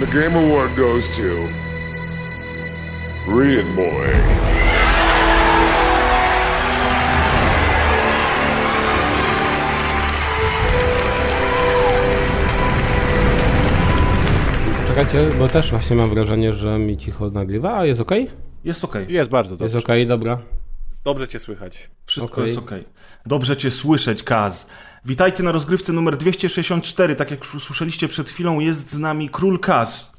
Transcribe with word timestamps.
And 0.00 0.08
the 0.08 0.20
Game 0.20 0.34
Award 0.34 0.76
goes 0.76 1.10
to 1.10 1.22
Rian 3.26 3.76
Boy. 3.76 4.06
Czekajcie, 14.88 15.30
bo 15.38 15.48
też 15.48 15.70
właśnie 15.70 15.96
mam 15.96 16.10
wrażenie, 16.10 16.52
że 16.52 16.78
mi 16.78 16.96
cicho 16.96 17.30
nagrywa, 17.30 17.78
a 17.78 17.86
jest 17.86 18.00
ok? 18.00 18.10
Jest 18.64 18.84
okej. 18.84 19.06
Jest 19.12 19.30
bardzo 19.30 19.56
dobrze. 19.56 19.76
Jest 19.76 19.88
ok, 19.88 19.96
dobra. 20.06 20.38
Dobrze 21.04 21.28
cię 21.28 21.38
słychać. 21.38 21.90
Wszystko 22.06 22.32
Okej. 22.32 22.46
jest 22.46 22.58
okej. 22.58 22.84
Dobrze 23.26 23.56
cię 23.56 23.70
słyszeć, 23.70 24.22
Kaz. 24.22 24.66
Witajcie 25.04 25.42
na 25.42 25.52
rozgrywce 25.52 25.92
numer 25.92 26.16
264. 26.16 27.16
Tak 27.16 27.30
jak 27.30 27.40
już 27.40 27.54
usłyszeliście 27.54 28.08
przed 28.08 28.30
chwilą, 28.30 28.60
jest 28.60 28.92
z 28.92 28.98
nami 28.98 29.28
Król 29.30 29.58
Kaz. 29.58 30.12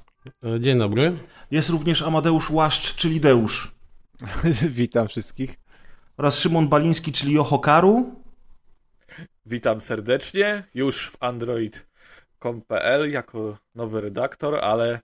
E, 0.44 0.60
Dzień 0.60 0.80
dobry. 0.80 1.18
Jest 1.52 1.70
również 1.70 2.02
Amadeusz 2.02 2.50
Łaszcz, 2.50 2.96
czyli 2.96 3.20
Deusz. 3.20 3.72
Witam 4.80 5.08
wszystkich. 5.08 5.56
Oraz 6.18 6.40
Szymon 6.40 6.68
Baliński, 6.68 7.12
czyli 7.12 7.34
Johokaru. 7.34 8.16
Witam 9.46 9.82
serdecznie, 9.82 10.64
już 10.74 11.10
w 11.10 11.18
android.com.pl 11.24 13.12
jako 13.12 13.58
nowy 13.76 14.02
redaktor, 14.02 14.56
ale 14.56 15.00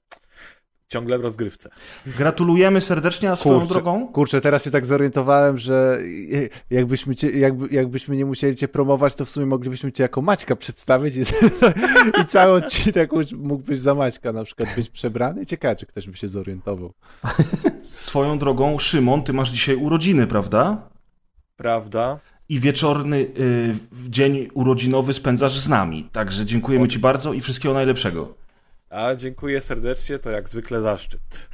ciągle 0.88 1.20
w 1.20 1.22
rozgrywce. 1.22 1.70
Gratulujemy 2.06 2.82
serdecznie, 2.82 3.32
a 3.32 3.36
swoją 3.36 3.60
Kurczę, 3.60 3.74
drogą... 3.74 4.08
kurczę, 4.08 4.42
teraz 4.42 4.64
się 4.64 4.72
tak 4.72 4.86
zorientowałem, 4.86 5.58
że 5.58 6.00
jakbyśmy, 6.70 7.16
cię, 7.16 7.30
jakby, 7.32 7.68
jakbyśmy 7.76 8.18
nie 8.18 8.26
musieli 8.26 8.56
cię 8.56 8.68
promować, 8.68 9.16
to 9.16 9.26
w 9.26 9.30
sumie 9.30 9.46
moglibyśmy 9.46 9.92
cię 9.92 10.04
jako 10.04 10.22
Maćka 10.22 10.56
przedstawić 10.56 11.16
i, 11.16 11.22
i 12.22 12.26
cały 12.26 12.52
odcinek 12.52 13.12
mógłbyś 13.38 13.80
za 13.80 13.96
Maćka 13.96 14.34
na 14.34 14.44
przykład 14.44 14.76
być 14.76 14.90
przebrany. 14.90 15.46
Ciekawe, 15.46 15.76
czy 15.76 15.86
ktoś 15.86 16.10
by 16.10 16.18
się 16.18 16.28
zorientował. 16.28 16.94
Swoją 17.82 18.40
drogą, 18.40 18.80
Szymon, 18.80 19.24
ty 19.24 19.34
masz 19.34 19.50
dzisiaj 19.52 19.76
urodziny, 19.76 20.28
prawda? 20.28 20.90
Prawda? 21.58 22.20
I 22.50 22.60
wieczorny 22.60 23.18
y, 23.18 23.76
dzień 24.10 24.48
urodzinowy 24.54 25.14
spędzasz 25.14 25.60
z 25.60 25.70
nami. 25.70 26.10
Także 26.12 26.46
dziękujemy 26.46 26.88
ci 26.88 27.00
bardzo 27.00 27.34
i 27.34 27.42
wszystkiego 27.42 27.74
najlepszego. 27.74 28.47
A 28.90 29.16
dziękuję 29.16 29.62
serdecznie, 29.62 30.20
to 30.20 30.30
jak 30.32 30.50
zwykle 30.50 30.82
zaszczyt. 30.82 31.50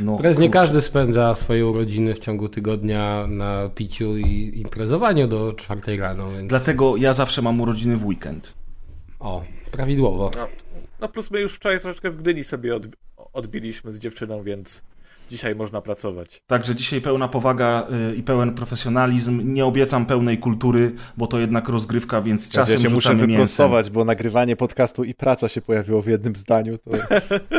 No, 0.00 0.18
Teraz 0.22 0.38
nie 0.38 0.50
każdy 0.50 0.80
spędza 0.82 1.34
swoje 1.34 1.66
urodziny 1.66 2.14
w 2.14 2.18
ciągu 2.18 2.48
tygodnia 2.48 3.26
na 3.26 3.68
piciu 3.68 4.16
i 4.16 4.60
imprezowaniu 4.60 5.28
do 5.28 5.52
czwartej 5.52 5.96
rano, 5.96 6.30
więc... 6.30 6.48
Dlatego 6.48 6.96
ja 6.96 7.12
zawsze 7.12 7.42
mam 7.42 7.60
urodziny 7.60 7.96
w 7.96 8.06
weekend. 8.06 8.54
O, 9.20 9.44
prawidłowo. 9.72 10.30
No, 10.36 10.48
no 11.00 11.08
plus 11.08 11.30
my 11.30 11.40
już 11.40 11.54
wczoraj 11.54 11.80
troszeczkę 11.80 12.10
w 12.10 12.16
Gdyni 12.16 12.44
sobie 12.44 12.72
odb- 12.74 12.92
odbiliśmy 13.32 13.92
z 13.92 13.98
dziewczyną, 13.98 14.42
więc 14.42 14.82
dzisiaj 15.30 15.54
można 15.54 15.80
pracować. 15.80 16.42
Także 16.46 16.74
dzisiaj 16.74 17.00
pełna 17.00 17.28
powaga 17.28 17.86
y, 18.12 18.16
i 18.16 18.22
pełen 18.22 18.54
profesjonalizm. 18.54 19.52
Nie 19.54 19.66
obiecam 19.66 20.06
pełnej 20.06 20.38
kultury, 20.38 20.94
bo 21.16 21.26
to 21.26 21.38
jednak 21.38 21.68
rozgrywka, 21.68 22.22
więc 22.22 22.50
czasem 22.50 22.76
ja 22.76 22.88
się 22.88 22.94
muszę 22.94 23.14
wyprostować, 23.14 23.90
bo 23.90 24.04
nagrywanie 24.04 24.56
podcastu 24.56 25.04
i 25.04 25.14
praca 25.14 25.48
się 25.48 25.60
pojawiło 25.60 26.02
w 26.02 26.06
jednym 26.06 26.36
zdaniu. 26.36 26.78
To, 26.78 26.90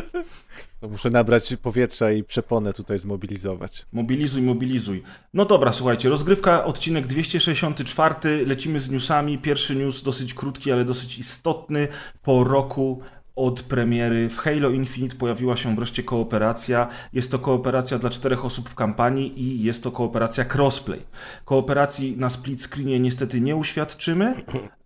to 0.81 0.87
muszę 0.87 1.09
nabrać 1.09 1.55
powietrza 1.61 2.11
i 2.11 2.23
przeponę 2.23 2.73
tutaj 2.73 2.99
zmobilizować. 2.99 3.85
Mobilizuj, 3.91 4.41
mobilizuj. 4.41 5.03
No 5.33 5.45
dobra, 5.45 5.73
słuchajcie, 5.73 6.09
rozgrywka, 6.09 6.65
odcinek 6.65 7.07
264, 7.07 8.45
lecimy 8.45 8.79
z 8.79 8.89
newsami. 8.89 9.37
Pierwszy 9.37 9.75
news 9.75 10.03
dosyć 10.03 10.33
krótki, 10.33 10.71
ale 10.71 10.85
dosyć 10.85 11.17
istotny. 11.17 11.87
Po 12.21 12.43
roku 12.43 13.01
od 13.35 13.61
premiery 13.61 14.29
w 14.29 14.37
Halo 14.37 14.69
Infinite 14.69 15.15
pojawiła 15.15 15.57
się 15.57 15.75
wreszcie 15.75 16.03
kooperacja. 16.03 16.87
Jest 17.13 17.31
to 17.31 17.39
kooperacja 17.39 17.99
dla 17.99 18.09
czterech 18.09 18.45
osób 18.45 18.69
w 18.69 18.75
kampanii 18.75 19.41
i 19.41 19.63
jest 19.63 19.83
to 19.83 19.91
kooperacja 19.91 20.45
crossplay. 20.53 21.01
Kooperacji 21.45 22.17
na 22.17 22.29
split 22.29 22.61
screenie 22.61 22.99
niestety 22.99 23.41
nie 23.41 23.55
uświadczymy, 23.55 24.35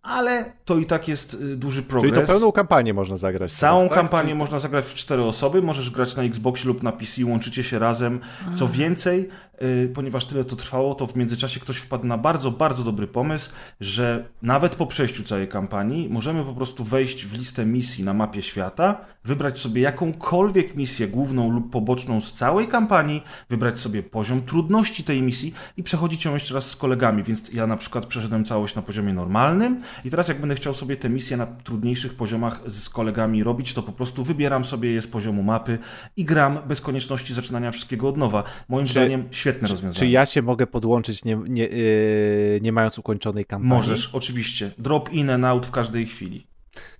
ale 0.05 0.45
to 0.65 0.77
i 0.77 0.85
tak 0.85 1.07
jest 1.07 1.33
y, 1.33 1.55
duży 1.55 1.83
progres. 1.83 2.13
Czyli 2.13 2.25
to 2.25 2.33
pełną 2.33 2.51
kampanię 2.51 2.93
można 2.93 3.17
zagrać. 3.17 3.53
Całą 3.53 3.77
teraz, 3.77 3.89
tak? 3.89 3.99
kampanię 3.99 4.29
Czyli- 4.29 4.39
można 4.39 4.59
zagrać 4.59 4.85
w 4.85 4.93
cztery 4.93 5.23
osoby, 5.23 5.61
możesz 5.61 5.89
grać 5.89 6.15
na 6.15 6.23
Xboxie 6.23 6.67
lub 6.67 6.83
na 6.83 6.91
PC, 6.91 7.25
łączycie 7.25 7.63
się 7.63 7.79
razem. 7.79 8.19
Co 8.55 8.67
więcej, 8.67 9.29
y, 9.61 9.91
ponieważ 9.93 10.25
tyle 10.25 10.43
to 10.43 10.55
trwało, 10.55 10.95
to 10.95 11.07
w 11.07 11.15
międzyczasie 11.15 11.59
ktoś 11.59 11.77
wpadł 11.77 12.07
na 12.07 12.17
bardzo, 12.17 12.51
bardzo 12.51 12.83
dobry 12.83 13.07
pomysł, 13.07 13.51
że 13.79 14.25
nawet 14.41 14.75
po 14.75 14.87
przejściu 14.87 15.23
całej 15.23 15.47
kampanii 15.47 16.09
możemy 16.09 16.43
po 16.43 16.53
prostu 16.53 16.83
wejść 16.83 17.25
w 17.25 17.37
listę 17.37 17.65
misji 17.65 18.03
na 18.03 18.13
mapie 18.13 18.41
świata, 18.41 18.97
wybrać 19.23 19.59
sobie 19.59 19.81
jakąkolwiek 19.81 20.75
misję 20.75 21.07
główną 21.07 21.51
lub 21.51 21.71
poboczną 21.71 22.21
z 22.21 22.33
całej 22.33 22.67
kampanii, 22.67 23.23
wybrać 23.49 23.79
sobie 23.79 24.03
poziom 24.03 24.41
trudności 24.41 25.03
tej 25.03 25.21
misji 25.21 25.53
i 25.77 25.83
przechodzić 25.83 26.25
ją 26.25 26.33
jeszcze 26.33 26.53
raz 26.53 26.69
z 26.69 26.75
kolegami. 26.75 27.23
Więc 27.23 27.53
ja 27.53 27.67
na 27.67 27.77
przykład 27.77 28.05
przeszedłem 28.05 28.45
całość 28.45 28.75
na 28.75 28.81
poziomie 28.81 29.13
normalnym 29.13 29.81
i 30.05 30.09
teraz 30.09 30.27
jak 30.27 30.39
będę 30.39 30.55
chciał 30.55 30.73
sobie 30.73 30.97
te 30.97 31.09
misje 31.09 31.37
na 31.37 31.45
trudniejszych 31.45 32.13
poziomach 32.13 32.61
z 32.65 32.89
kolegami 32.89 33.43
robić, 33.43 33.73
to 33.73 33.83
po 33.83 33.91
prostu 33.91 34.23
wybieram 34.23 34.65
sobie 34.65 34.91
je 34.91 35.01
z 35.01 35.07
poziomu 35.07 35.43
mapy 35.43 35.77
i 36.17 36.25
gram 36.25 36.59
bez 36.67 36.81
konieczności 36.81 37.33
zaczynania 37.33 37.71
wszystkiego 37.71 38.09
od 38.09 38.17
nowa. 38.17 38.43
Moim 38.69 38.85
Czy- 38.85 38.91
zdaniem 38.91 39.27
świetne 39.31 39.67
rozwiązanie. 39.67 39.99
Czy 39.99 40.07
ja 40.07 40.25
się 40.25 40.41
mogę 40.41 40.67
podłączyć 40.67 41.23
nie, 41.23 41.39
nie, 41.47 41.63
yy, 41.63 42.59
nie 42.61 42.71
mając 42.71 42.99
ukończonej 42.99 43.45
kampanii? 43.45 43.75
Możesz, 43.75 44.09
oczywiście. 44.13 44.71
Drop 44.77 45.13
in 45.13 45.29
and 45.29 45.45
out 45.45 45.65
w 45.65 45.71
każdej 45.71 46.05
chwili. 46.05 46.47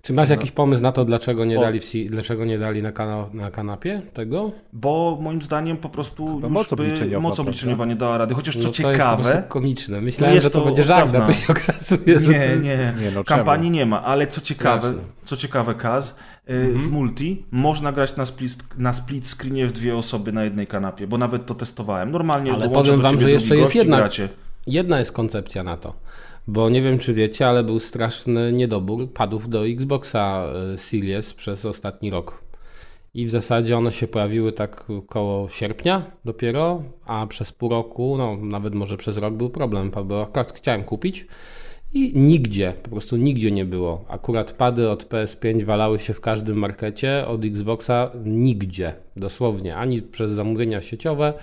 Czy 0.02 0.14
masz 0.14 0.30
jakiś 0.30 0.52
pomysł 0.52 0.84
na 0.84 0.92
to, 0.92 1.06
dlaczego 1.06 1.46
nie 1.46 1.60
dali, 1.60 1.82
si- 1.82 2.10
dlaczego 2.10 2.46
nie 2.46 2.58
dali 2.60 2.82
na, 2.82 2.92
kana- 2.92 3.30
na 3.34 3.52
kanapie 3.52 4.02
tego? 4.14 4.52
Bo 4.74 5.18
moim 5.22 5.42
zdaniem 5.42 5.78
po 5.78 5.90
prostu 5.90 6.26
Chyba 6.36 6.48
już 6.48 6.54
moc 6.54 6.70
by 6.70 6.84
obliczeniowa, 6.84 7.20
moc 7.24 7.40
obliczeniowa 7.40 7.86
nie 7.86 7.96
dała 7.96 8.18
rady. 8.18 8.34
Chociaż 8.36 8.54
co 8.58 8.60
No 8.64 8.64
to 8.64 8.70
jest 8.70 8.78
ciekawe... 9.00 9.44
komiczne. 9.48 10.02
Myślałem, 10.02 10.36
jest 10.36 10.44
że 10.44 10.52
to, 10.52 10.60
to 10.60 10.66
będzie 10.66 10.82
od 10.82 10.88
żart, 10.88 11.10
a 11.10 11.12
dawna. 11.12 11.26
tu 11.34 11.34
się 11.42 11.48
okazuje, 11.64 12.20
że... 12.20 12.32
Nie, 12.32 12.56
nie. 12.58 12.94
Nie, 13.02 13.12
no 13.16 13.24
Kampanii 13.24 13.72
nie 13.72 13.86
ma, 13.86 14.04
ale 14.04 14.28
co 14.28 14.42
ciekawe, 14.42 14.88
Jasne. 14.88 15.04
co 15.26 15.38
ciekawe, 15.38 15.76
Kaz, 15.76 16.10
y, 16.50 16.54
Mhm. 16.54 16.80
w 16.80 16.92
multi 16.92 17.46
można 17.52 17.92
grać 17.92 18.16
na 18.16 18.26
split, 18.26 18.78
na 18.78 18.94
split 18.94 19.28
screenie 19.28 19.68
w 19.68 19.72
dwie 19.72 19.96
osoby 19.96 20.32
na 20.32 20.44
jednej 20.44 20.68
kanapie, 20.68 21.08
bo 21.08 21.18
nawet 21.18 21.46
to 21.46 21.56
testowałem. 21.56 22.12
Normalnie 22.12 22.54
Ale 22.54 22.70
powiem 22.70 23.02
wam, 23.02 23.20
że 23.22 23.32
jeszcze 23.32 23.58
jest 23.58 23.76
jedna-. 23.76 24.10
Jedna 24.68 25.00
jest 25.00 25.12
koncepcja 25.12 25.64
na 25.64 25.78
to, 25.78 25.94
bo 26.48 26.70
nie 26.70 26.82
wiem 26.82 27.00
czy 27.00 27.14
wiecie, 27.14 27.48
ale 27.48 27.64
był 27.64 27.80
straszny 27.80 28.54
niedobór 28.54 29.14
padów 29.14 29.50
do 29.50 29.68
Xboxa 29.68 30.48
y, 30.74 30.78
Series 30.78 31.34
przez 31.34 31.66
ostatni 31.66 32.10
rok. 32.10 32.46
I 33.14 33.26
w 33.26 33.30
zasadzie 33.30 33.78
one 33.78 33.92
się 33.92 34.08
pojawiły 34.08 34.52
tak 34.52 34.86
koło 35.08 35.50
sierpnia 35.50 36.12
dopiero, 36.26 36.84
a 37.06 37.28
przez 37.28 37.52
pół 37.52 37.70
roku, 37.70 38.18
no 38.18 38.38
nawet 38.38 38.76
może 38.76 38.98
przez 38.98 39.18
rok 39.18 39.34
był 39.34 39.50
problem, 39.50 39.92
bo 40.06 40.24
akurat 40.24 40.52
chciałem 40.52 40.84
kupić 40.84 41.28
i 41.94 42.20
nigdzie, 42.20 42.74
po 42.84 42.90
prostu 42.90 43.18
nigdzie 43.18 43.52
nie 43.52 43.66
było. 43.66 44.06
Akurat 44.10 44.52
pady 44.52 44.90
od 44.90 45.06
PS5 45.06 45.64
walały 45.64 46.00
się 46.00 46.14
w 46.14 46.22
każdym 46.22 46.58
markecie, 46.58 47.28
od 47.28 47.46
Xboxa 47.46 48.12
nigdzie, 48.26 48.94
dosłownie, 49.16 49.76
ani 49.76 50.02
przez 50.02 50.32
zamówienia 50.32 50.82
sieciowe, 50.82 51.34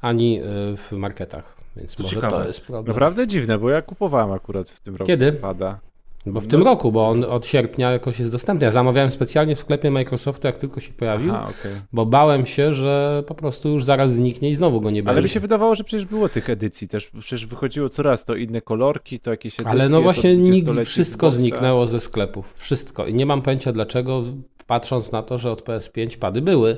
ani 0.00 0.40
y, 0.40 0.44
w 0.76 0.92
marketach. 0.92 1.61
Więc 1.76 1.94
To 1.94 2.02
może 2.02 2.14
ciekawe. 2.16 2.36
to 2.42 2.46
jest 2.48 2.60
problem. 2.60 2.86
Naprawdę 2.86 3.26
dziwne, 3.26 3.58
bo 3.58 3.70
ja 3.70 3.82
kupowałem 3.82 4.30
akurat 4.32 4.70
w 4.70 4.80
tym 4.80 4.96
roku 4.96 5.06
Kiedy? 5.06 5.32
pada. 5.32 5.78
Bo 6.26 6.40
w 6.40 6.46
tym 6.46 6.62
roku, 6.62 6.92
bo 6.92 7.08
on 7.08 7.24
od 7.24 7.46
sierpnia 7.46 7.90
jakoś 7.92 8.18
jest 8.18 8.32
dostępny. 8.32 8.64
Ja 8.64 8.70
zamawiałem 8.70 9.10
specjalnie 9.10 9.56
w 9.56 9.58
sklepie 9.58 9.90
Microsoftu, 9.90 10.46
jak 10.46 10.58
tylko 10.58 10.80
się 10.80 10.92
pojawił, 10.92 11.32
Aha, 11.34 11.44
okej. 11.60 11.72
bo 11.92 12.06
bałem 12.06 12.46
się, 12.46 12.72
że 12.72 13.22
po 13.26 13.34
prostu 13.34 13.68
już 13.68 13.84
zaraz 13.84 14.12
zniknie 14.14 14.50
i 14.50 14.54
znowu 14.54 14.80
go 14.80 14.90
nie 14.90 15.02
będzie. 15.02 15.10
Ale 15.16 15.22
mi 15.22 15.28
się 15.28 15.40
wydawało, 15.40 15.74
że 15.74 15.84
przecież 15.84 16.06
było 16.06 16.28
tych 16.28 16.50
edycji 16.50 16.88
też. 16.88 17.06
Przecież 17.06 17.46
wychodziło 17.46 17.88
coraz 17.88 18.24
to 18.24 18.34
inne 18.34 18.60
kolorki, 18.60 19.20
to 19.20 19.30
jakieś 19.30 19.54
edycje. 19.54 19.70
Ale 19.70 19.88
no 19.88 20.02
właśnie 20.02 20.36
nikt, 20.36 20.68
20-lecie 20.68 20.84
wszystko 20.90 21.30
zniknęło 21.30 21.86
ze 21.86 22.00
sklepów. 22.00 22.54
Wszystko. 22.56 23.06
I 23.06 23.14
nie 23.14 23.26
mam 23.26 23.42
pojęcia 23.42 23.72
dlaczego, 23.72 24.22
patrząc 24.66 25.12
na 25.12 25.22
to, 25.22 25.38
że 25.38 25.50
od 25.50 25.62
PS5 25.62 26.18
pady 26.18 26.42
były. 26.42 26.76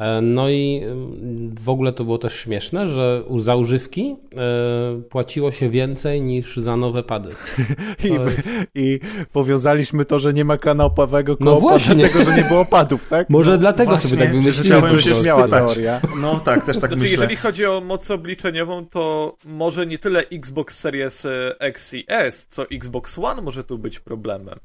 E, 0.00 0.20
No 0.20 0.50
i 0.50 0.82
w 1.60 1.68
ogóle 1.68 1.92
to 1.92 2.04
było 2.04 2.18
też 2.18 2.34
śmieszne, 2.34 2.86
że 2.88 3.22
u- 3.28 3.38
za 3.38 3.56
używki 3.56 4.16
e, 4.36 5.02
płaciło 5.02 5.52
się 5.52 5.68
więcej 5.70 6.22
niż 6.22 6.56
za 6.56 6.76
nowe 6.76 7.02
pady. 7.02 7.30
I, 8.04 8.12
jest- 8.12 8.48
I 8.74 9.00
powiązaliśmy 9.32 10.04
to, 10.04 10.18
że 10.18 10.32
nie 10.32 10.44
ma 10.44 10.58
kanałowego 10.58 11.36
No 11.40 11.46
koła, 11.46 11.60
właśnie. 11.60 11.94
dlatego, 11.94 12.24
że 12.24 12.36
nie 12.36 12.44
było 12.44 12.64
padów, 12.64 13.08
tak? 13.08 13.30
Może 13.40 13.58
dlatego 13.58 13.90
właśnie, 13.90 14.10
sobie 14.10 14.22
tak 14.22 14.34
że 14.34 14.40
wymyśliłem. 14.40 14.82
po 14.82 14.98
się 14.98 15.14
śmiała 15.14 15.42
spytać. 15.42 15.66
teoria. 15.74 16.00
No 16.20 16.40
tak, 16.40 16.64
też 16.64 16.76
tak 16.78 16.90
Znaczy, 16.90 16.96
myślę. 16.96 17.10
jeżeli 17.10 17.36
chodzi 17.36 17.66
o 17.66 17.80
moc 17.80 18.10
obliczeniową, 18.10 18.86
to 18.86 19.36
może 19.44 19.86
nie 19.86 19.98
tyle 19.98 20.20
Xbox 20.32 20.78
Series 20.78 21.26
e, 21.26 21.54
X 21.60 21.94
i 21.94 22.04
S, 22.08 22.46
co 22.46 22.70
Xbox 22.70 23.18
One 23.18 23.42
może 23.42 23.64
tu 23.64 23.78
być 23.78 24.00
problemem. 24.00 24.58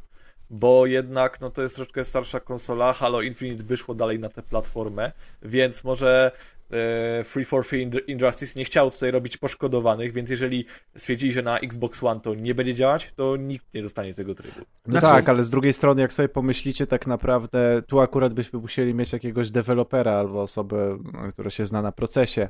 Bo 0.59 0.85
jednak 0.85 1.41
no, 1.41 1.49
to 1.49 1.61
jest 1.61 1.75
troszeczkę 1.75 2.05
starsza 2.05 2.39
konsola, 2.39 2.93
Halo 2.93 3.21
Infinite 3.21 3.63
wyszło 3.63 3.95
dalej 3.95 4.19
na 4.19 4.29
tę 4.29 4.43
platformę, 4.43 5.11
więc 5.41 5.83
może 5.83 6.31
e, 6.71 7.23
Free 7.23 7.45
for 7.45 7.65
Free 7.65 7.91
Injustice 8.07 8.59
nie 8.59 8.65
chciał 8.65 8.91
tutaj 8.91 9.11
robić 9.11 9.37
poszkodowanych, 9.37 10.13
więc 10.13 10.29
jeżeli 10.29 10.65
stwierdzili, 10.97 11.33
że 11.33 11.41
na 11.41 11.59
Xbox 11.59 12.03
One 12.03 12.19
to 12.19 12.35
nie 12.35 12.55
będzie 12.55 12.73
działać, 12.73 13.13
to 13.15 13.35
nikt 13.37 13.73
nie 13.73 13.81
dostanie 13.81 14.13
tego 14.13 14.35
trybu. 14.35 14.59
No 14.87 14.91
Znaczy- 14.91 15.07
tak, 15.07 15.29
ale 15.29 15.43
z 15.43 15.49
drugiej 15.49 15.73
strony, 15.73 16.01
jak 16.01 16.13
sobie 16.13 16.29
pomyślicie, 16.29 16.87
tak 16.87 17.07
naprawdę 17.07 17.81
tu 17.87 17.99
akurat 17.99 18.33
byśmy 18.33 18.59
musieli 18.59 18.93
mieć 18.93 19.13
jakiegoś 19.13 19.51
dewelopera 19.51 20.11
albo 20.11 20.41
osobę, 20.41 20.97
która 21.33 21.49
się 21.49 21.65
zna 21.65 21.81
na 21.81 21.91
procesie. 21.91 22.49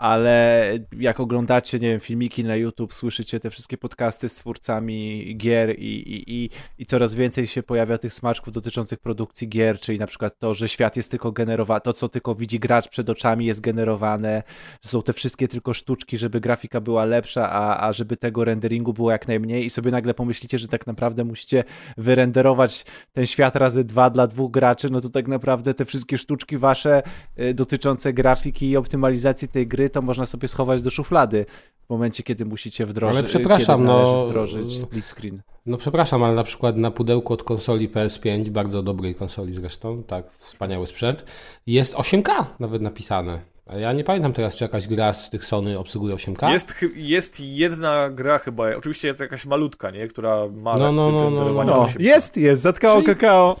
Ale 0.00 0.70
jak 0.98 1.20
oglądacie, 1.20 1.78
nie 1.78 1.88
wiem, 1.88 2.00
filmiki 2.00 2.44
na 2.44 2.56
YouTube, 2.56 2.94
słyszycie 2.94 3.40
te 3.40 3.50
wszystkie 3.50 3.78
podcasty 3.78 4.28
z 4.28 4.34
twórcami 4.34 5.34
gier 5.36 5.78
i, 5.78 5.84
i, 5.84 6.44
i, 6.44 6.50
i 6.78 6.86
coraz 6.86 7.14
więcej 7.14 7.46
się 7.46 7.62
pojawia 7.62 7.98
tych 7.98 8.12
smaczków 8.12 8.54
dotyczących 8.54 8.98
produkcji 8.98 9.48
gier, 9.48 9.80
czyli 9.80 9.98
na 9.98 10.06
przykład 10.06 10.38
to, 10.38 10.54
że 10.54 10.68
świat 10.68 10.96
jest 10.96 11.10
tylko 11.10 11.32
generowany, 11.32 11.80
to 11.80 11.92
co 11.92 12.08
tylko 12.08 12.34
widzi 12.34 12.60
gracz 12.60 12.88
przed 12.88 13.10
oczami 13.10 13.46
jest 13.46 13.60
generowane, 13.60 14.42
że 14.82 14.90
są 14.90 15.02
te 15.02 15.12
wszystkie 15.12 15.48
tylko 15.48 15.74
sztuczki, 15.74 16.18
żeby 16.18 16.40
grafika 16.40 16.80
była 16.80 17.04
lepsza, 17.04 17.50
a, 17.50 17.88
a 17.88 17.92
żeby 17.92 18.16
tego 18.16 18.44
renderingu 18.44 18.92
było 18.92 19.10
jak 19.10 19.28
najmniej. 19.28 19.64
I 19.64 19.70
sobie 19.70 19.90
nagle 19.90 20.14
pomyślicie, 20.14 20.58
że 20.58 20.68
tak 20.68 20.86
naprawdę 20.86 21.24
musicie 21.24 21.64
wyrenderować 21.96 22.84
ten 23.12 23.26
świat 23.26 23.56
razy 23.56 23.84
dwa 23.84 24.10
dla 24.10 24.26
dwóch 24.26 24.50
graczy, 24.50 24.90
no 24.90 25.00
to 25.00 25.10
tak 25.10 25.28
naprawdę 25.28 25.74
te 25.74 25.84
wszystkie 25.84 26.18
sztuczki 26.18 26.58
wasze 26.58 27.02
y, 27.40 27.54
dotyczące 27.54 28.12
grafiki 28.12 28.70
i 28.70 28.76
optymalizacji 28.76 29.48
tej 29.48 29.66
gry, 29.66 29.89
to 29.90 30.02
można 30.02 30.26
sobie 30.26 30.48
schować 30.48 30.82
do 30.82 30.90
szuflady 30.90 31.46
w 31.86 31.90
momencie, 31.90 32.22
kiedy 32.22 32.44
musicie 32.44 32.86
wdrożyć, 32.86 33.18
Ale 33.18 33.28
przepraszam, 33.28 33.80
kiedy 33.80 33.92
należy 33.92 34.12
no- 34.12 34.26
wdrożyć 34.26 34.78
split 34.78 35.04
screen. 35.04 35.42
No 35.66 35.76
przepraszam, 35.76 36.22
ale 36.22 36.34
na 36.34 36.44
przykład 36.44 36.76
na 36.76 36.90
pudełku 36.90 37.32
od 37.32 37.42
konsoli 37.42 37.88
PS5, 37.88 38.48
bardzo 38.50 38.82
dobrej 38.82 39.14
konsoli 39.14 39.54
zresztą, 39.54 40.02
tak, 40.02 40.24
wspaniały 40.38 40.86
sprzęt, 40.86 41.24
jest 41.66 41.94
8K 41.94 42.44
nawet 42.60 42.82
napisane. 42.82 43.40
A 43.66 43.76
ja 43.76 43.92
nie 43.92 44.04
pamiętam 44.04 44.32
teraz, 44.32 44.56
czy 44.56 44.64
jakaś 44.64 44.86
gra 44.88 45.12
z 45.12 45.30
tych 45.30 45.44
Sony 45.44 45.78
obsługuje 45.78 46.14
8K. 46.14 46.50
Jest, 46.50 46.74
jest 46.94 47.40
jedna 47.40 48.10
gra 48.10 48.38
chyba, 48.38 48.76
oczywiście 48.76 49.14
to 49.14 49.22
jakaś 49.22 49.46
malutka, 49.46 49.90
nie? 49.90 50.08
Która 50.08 50.36
ma 50.56 50.76
No, 50.76 50.92
no, 50.92 51.12
no, 51.12 51.30
no, 51.30 51.64
No, 51.64 51.84
8K. 51.84 52.00
jest, 52.00 52.36
jest, 52.36 52.62
zatkało 52.62 52.94
Czyli- 52.94 53.06
kakao. 53.06 53.56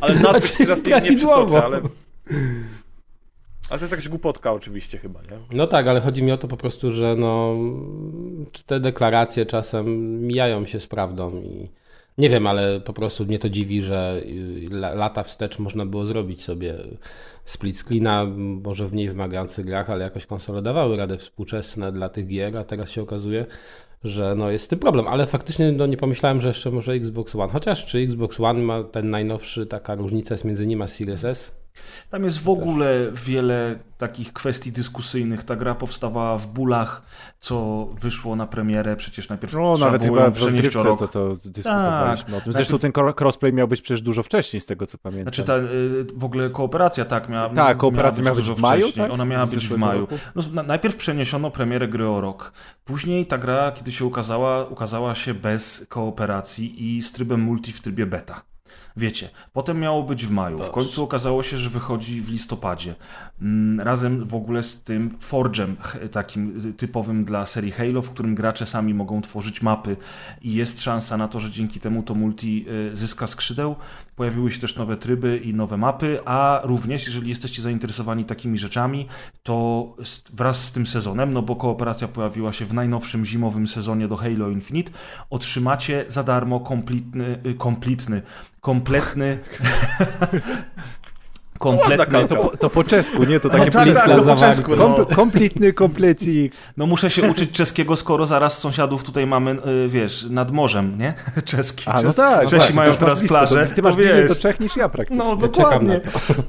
Ale 0.00 0.14
nazwy 0.14 0.56
teraz 0.58 0.84
nie, 0.84 1.00
nie 1.00 1.16
przytoczę, 1.16 1.64
ale... 1.64 1.80
Ale 3.70 3.78
to 3.78 3.84
jest 3.84 3.92
jakaś 3.92 4.08
głupotka 4.08 4.52
oczywiście 4.52 4.98
chyba, 4.98 5.22
nie? 5.22 5.38
No 5.56 5.66
tak, 5.66 5.86
ale 5.86 6.00
chodzi 6.00 6.22
mi 6.22 6.32
o 6.32 6.38
to 6.38 6.48
po 6.48 6.56
prostu, 6.56 6.92
że 6.92 7.16
no, 7.18 7.56
te 8.66 8.80
deklaracje 8.80 9.46
czasem 9.46 9.86
mijają 10.26 10.66
się 10.66 10.80
z 10.80 10.86
prawdą 10.86 11.40
i 11.42 11.68
nie 12.18 12.28
wiem, 12.28 12.46
ale 12.46 12.80
po 12.80 12.92
prostu 12.92 13.24
mnie 13.24 13.38
to 13.38 13.48
dziwi, 13.48 13.82
że 13.82 14.20
y, 14.26 14.68
la- 14.70 14.94
lata 14.94 15.22
wstecz 15.22 15.58
można 15.58 15.86
było 15.86 16.06
zrobić 16.06 16.44
sobie 16.44 16.74
split 17.44 17.78
screena, 17.78 18.24
może 18.36 18.88
w 18.88 18.92
mniej 18.92 19.08
wymagających 19.08 19.66
grach, 19.66 19.90
ale 19.90 20.04
jakoś 20.04 20.26
konsole 20.26 20.62
dawały 20.62 20.96
radę 20.96 21.18
współczesne 21.18 21.92
dla 21.92 22.08
tych 22.08 22.26
gier, 22.26 22.56
a 22.56 22.64
teraz 22.64 22.90
się 22.90 23.02
okazuje, 23.02 23.46
że 24.04 24.34
no 24.34 24.50
jest 24.50 24.64
z 24.64 24.68
tym 24.68 24.78
problem, 24.78 25.08
ale 25.08 25.26
faktycznie 25.26 25.72
no 25.72 25.86
nie 25.86 25.96
pomyślałem, 25.96 26.40
że 26.40 26.48
jeszcze 26.48 26.70
może 26.70 26.92
Xbox 26.92 27.34
One, 27.34 27.52
chociaż 27.52 27.84
czy 27.86 27.98
Xbox 27.98 28.40
One 28.40 28.60
ma 28.62 28.82
ten 28.84 29.10
najnowszy, 29.10 29.66
taka 29.66 29.94
różnica 29.94 30.34
jest 30.34 30.44
między 30.44 30.66
nim 30.66 30.82
a 30.82 30.86
Series 30.86 31.24
S? 31.24 31.63
Tam 32.10 32.24
jest 32.24 32.38
w 32.42 32.48
ogóle 32.48 32.96
wiele 33.26 33.78
takich 33.98 34.32
kwestii 34.32 34.72
dyskusyjnych. 34.72 35.44
Ta 35.44 35.56
gra 35.56 35.74
powstawała 35.74 36.38
w 36.38 36.46
bólach, 36.46 37.02
co 37.40 37.86
wyszło 38.00 38.36
na 38.36 38.46
premierę. 38.46 38.96
Przecież 38.96 39.28
najpierw 39.28 39.52
No, 39.54 39.74
nawet 39.80 40.02
chyba 40.02 40.30
w 40.30 40.42
rozgrywce 40.42 40.82
rok. 40.82 40.98
to, 40.98 41.08
to 41.08 41.36
dyskutowaliśmy 41.44 42.36
o 42.36 42.40
tym. 42.40 42.52
Zresztą 42.52 42.74
Najpierw- 42.74 42.94
ten 42.94 43.04
cro- 43.04 43.20
crossplay 43.20 43.52
miał 43.52 43.68
być 43.68 43.80
przecież 43.82 44.02
dużo 44.02 44.22
wcześniej, 44.22 44.60
z 44.60 44.66
tego 44.66 44.86
co 44.86 44.98
pamiętam. 44.98 45.24
Znaczy 45.34 45.44
ta 45.44 45.56
y, 45.56 46.06
w 46.16 46.24
ogóle 46.24 46.50
kooperacja, 46.50 47.04
tak, 47.04 47.28
miała, 47.28 47.48
Tak, 47.48 47.76
kooperacja 47.76 48.24
miała 48.24 48.36
być 48.36 48.44
dużo 48.44 48.56
w 48.56 48.60
maju, 48.60 48.82
wcześniej. 48.82 49.04
tak? 49.06 49.12
Ona 49.14 49.24
miała 49.24 49.46
być 49.46 49.68
w 49.68 49.76
maju. 49.76 50.08
No, 50.34 50.42
na, 50.52 50.62
najpierw 50.62 50.96
przeniesiono 50.96 51.50
premierę 51.50 51.88
gry 51.88 52.08
o 52.08 52.20
rok. 52.20 52.52
Później 52.84 53.26
ta 53.26 53.38
gra, 53.38 53.72
kiedy 53.72 53.92
się 53.92 54.04
ukazała, 54.04 54.64
ukazała 54.64 55.14
się 55.14 55.34
bez 55.34 55.86
kooperacji 55.88 56.96
i 56.96 57.02
z 57.02 57.12
trybem 57.12 57.40
multi 57.40 57.72
w 57.72 57.80
trybie 57.80 58.06
beta. 58.06 58.42
Wiecie, 58.96 59.28
potem 59.52 59.80
miało 59.80 60.02
być 60.02 60.26
w 60.26 60.30
maju. 60.30 60.58
W 60.58 60.70
końcu 60.70 61.02
okazało 61.02 61.42
się, 61.42 61.58
że 61.58 61.70
wychodzi 61.70 62.20
w 62.20 62.30
listopadzie. 62.30 62.94
Mm, 63.42 63.80
Razem 63.80 64.28
w 64.28 64.34
ogóle 64.34 64.62
z 64.62 64.82
tym 64.82 65.10
Forge'em, 65.30 65.74
takim 66.12 66.66
y, 66.66 66.72
typowym 66.72 67.24
dla 67.24 67.46
serii 67.46 67.70
Halo, 67.70 68.02
w 68.02 68.10
którym 68.10 68.34
gracze 68.34 68.66
sami 68.66 68.94
mogą 68.94 69.22
tworzyć 69.22 69.62
mapy 69.62 69.96
i 70.42 70.54
jest 70.54 70.82
szansa 70.82 71.16
na 71.16 71.28
to, 71.28 71.40
że 71.40 71.50
dzięki 71.50 71.80
temu 71.80 72.02
to 72.02 72.14
multi 72.14 72.66
y, 72.92 72.96
zyska 72.96 73.26
skrzydeł. 73.26 73.76
Pojawiły 74.16 74.50
się 74.50 74.60
też 74.60 74.76
nowe 74.76 74.96
tryby 74.96 75.36
i 75.36 75.54
nowe 75.54 75.76
mapy, 75.76 76.18
a 76.24 76.60
również, 76.64 77.06
jeżeli 77.06 77.28
jesteście 77.28 77.62
zainteresowani 77.62 78.24
takimi 78.24 78.58
rzeczami, 78.58 79.08
to 79.42 79.86
wraz 80.32 80.64
z 80.64 80.72
tym 80.72 80.86
sezonem, 80.86 81.32
no 81.32 81.42
bo 81.42 81.56
kooperacja 81.56 82.08
pojawiła 82.08 82.52
się 82.52 82.66
w 82.66 82.74
najnowszym 82.74 83.24
zimowym 83.24 83.68
sezonie 83.68 84.08
do 84.08 84.16
Halo 84.16 84.50
Infinite, 84.50 84.92
otrzymacie 85.30 86.04
za 86.08 86.22
darmo 86.22 86.60
kompletny, 86.60 87.40
y, 87.46 87.54
kompletny, 87.54 88.22
kompletny 88.84 89.38
kompletny, 91.58 91.96
Ładna 91.98 92.26
To 92.28 92.36
po, 92.36 92.56
to 92.56 92.70
po 92.70 92.84
czesku, 92.84 93.24
nie? 93.24 93.40
To 93.40 93.48
takie 93.48 93.70
tak, 93.70 93.84
blisko 93.84 94.24
tak, 94.24 94.38
czesku, 94.38 94.76
no. 94.76 94.94
Kom- 94.94 95.06
Kompletny 95.06 95.72
komplecik. 95.72 96.52
No 96.76 96.86
muszę 96.86 97.10
się 97.10 97.30
uczyć 97.30 97.50
czeskiego, 97.50 97.96
skoro 97.96 98.26
zaraz 98.26 98.58
sąsiadów 98.58 99.04
tutaj 99.04 99.26
mamy, 99.26 99.56
y, 99.84 99.88
wiesz, 99.88 100.26
nad 100.30 100.50
morzem, 100.50 100.98
nie? 100.98 101.14
Czeski. 101.44 101.84
A, 101.90 101.94
no 102.02 102.08
Czes- 102.10 102.16
tak. 102.16 102.40
Czesi 102.42 102.56
właśnie, 102.56 102.76
mają 102.76 102.92
teraz 102.94 103.18
blisko, 103.18 103.34
plażę. 103.38 103.66
to 103.66 103.74
Ty 103.74 103.82
masz 103.82 103.92
to 103.92 103.96
bliżej 103.96 104.28
do 104.28 104.34
Czech 104.36 104.60
niż 104.60 104.76
ja 104.76 104.88
praktycznie. 104.88 105.24
No, 105.24 105.36
czekam 105.36 105.50
dokładnie. 105.50 106.00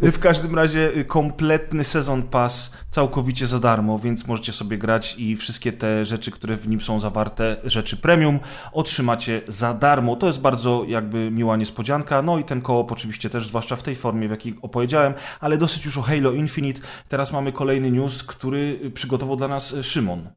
na 0.01 0.11
W 0.11 0.19
każdym 0.19 0.55
razie 0.55 0.89
y, 0.97 1.05
kompletny 1.05 1.83
sezon 1.83 2.23
pass 2.23 2.71
całkowicie 2.89 3.47
za 3.47 3.59
darmo, 3.59 3.99
więc 3.99 4.27
możecie 4.27 4.53
sobie 4.53 4.77
grać 4.77 5.15
i 5.17 5.35
wszystkie 5.35 5.71
te 5.73 6.05
rzeczy, 6.05 6.31
które 6.31 6.57
w 6.57 6.67
nim 6.67 6.81
są 6.81 6.99
zawarte, 6.99 7.55
rzeczy 7.63 7.97
premium, 7.97 8.39
otrzymacie 8.73 9.41
za 9.47 9.73
darmo. 9.73 10.15
To 10.15 10.27
jest 10.27 10.39
bardzo 10.41 10.83
jakby 10.87 11.31
miła 11.31 11.57
niespodzianka. 11.57 12.21
No 12.21 12.37
i 12.37 12.43
ten 12.43 12.61
koop 12.61 12.91
oczywiście 12.91 13.29
też, 13.29 13.47
zwłaszcza 13.47 13.75
w 13.75 13.83
tej 13.83 13.95
formie, 13.95 14.27
w 14.27 14.31
jakiej 14.31 14.55
opowiedziałem, 14.61 14.94
ale 15.39 15.57
dosyć 15.57 15.85
już 15.85 15.97
o 15.97 16.01
Halo 16.01 16.31
Infinite. 16.31 16.81
Teraz 17.07 17.31
mamy 17.31 17.51
kolejny 17.51 17.91
news, 17.91 18.23
który 18.23 18.91
przygotował 18.93 19.35
dla 19.35 19.47
nas 19.47 19.71
y, 19.73 19.83
Szymon. 19.83 20.29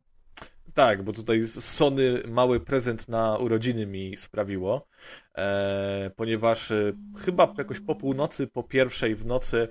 Tak, 0.79 1.03
bo 1.03 1.13
tutaj 1.13 1.47
Sony 1.47 2.23
mały 2.29 2.61
prezent 2.61 3.09
na 3.09 3.37
urodziny 3.37 3.87
mi 3.87 4.17
sprawiło, 4.17 4.87
e, 5.35 6.11
ponieważ 6.17 6.71
e, 6.71 6.93
chyba 7.25 7.55
jakoś 7.59 7.81
po 7.81 7.95
północy, 7.95 8.47
po 8.47 8.63
pierwszej 8.63 9.15
w 9.15 9.27
nocy 9.27 9.59
e, 9.59 9.69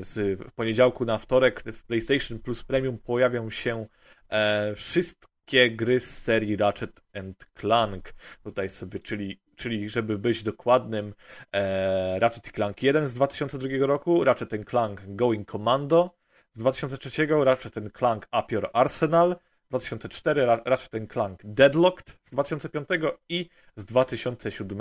z 0.00 0.40
poniedziałku 0.54 1.04
na 1.04 1.18
wtorek 1.18 1.62
w 1.72 1.84
PlayStation 1.84 2.38
Plus 2.38 2.64
Premium 2.64 2.98
pojawią 2.98 3.50
się 3.50 3.86
e, 4.28 4.74
wszystkie 4.74 5.70
gry 5.70 6.00
z 6.00 6.22
serii 6.22 6.56
Ratchet 6.56 7.00
and 7.14 7.46
Clank. 7.54 8.14
Tutaj 8.44 8.68
sobie, 8.68 8.98
czyli, 8.98 9.40
czyli 9.60 9.88
żeby 9.88 10.18
być 10.18 10.42
dokładnym, 10.42 11.14
e, 11.52 12.18
Ratchet 12.18 12.52
Clank 12.52 12.82
1 12.82 13.08
z 13.08 13.14
2002 13.14 13.86
roku, 13.86 14.24
Ratchet 14.24 14.50
Clank 14.70 15.00
Going 15.06 15.50
Commando 15.50 16.10
z 16.52 16.58
2003, 16.58 17.26
Ratchet 17.44 17.74
Clank 17.92 18.28
Up 18.38 18.54
Your 18.54 18.70
Arsenal, 18.72 19.36
2004 19.70 20.46
Ra- 20.46 20.60
Ratchet 20.64 21.12
Clank 21.12 21.40
Deadlocked 21.44 22.18
z 22.24 22.30
2005 22.30 22.88
i 23.28 23.48
z 23.76 23.84
2007 23.84 24.78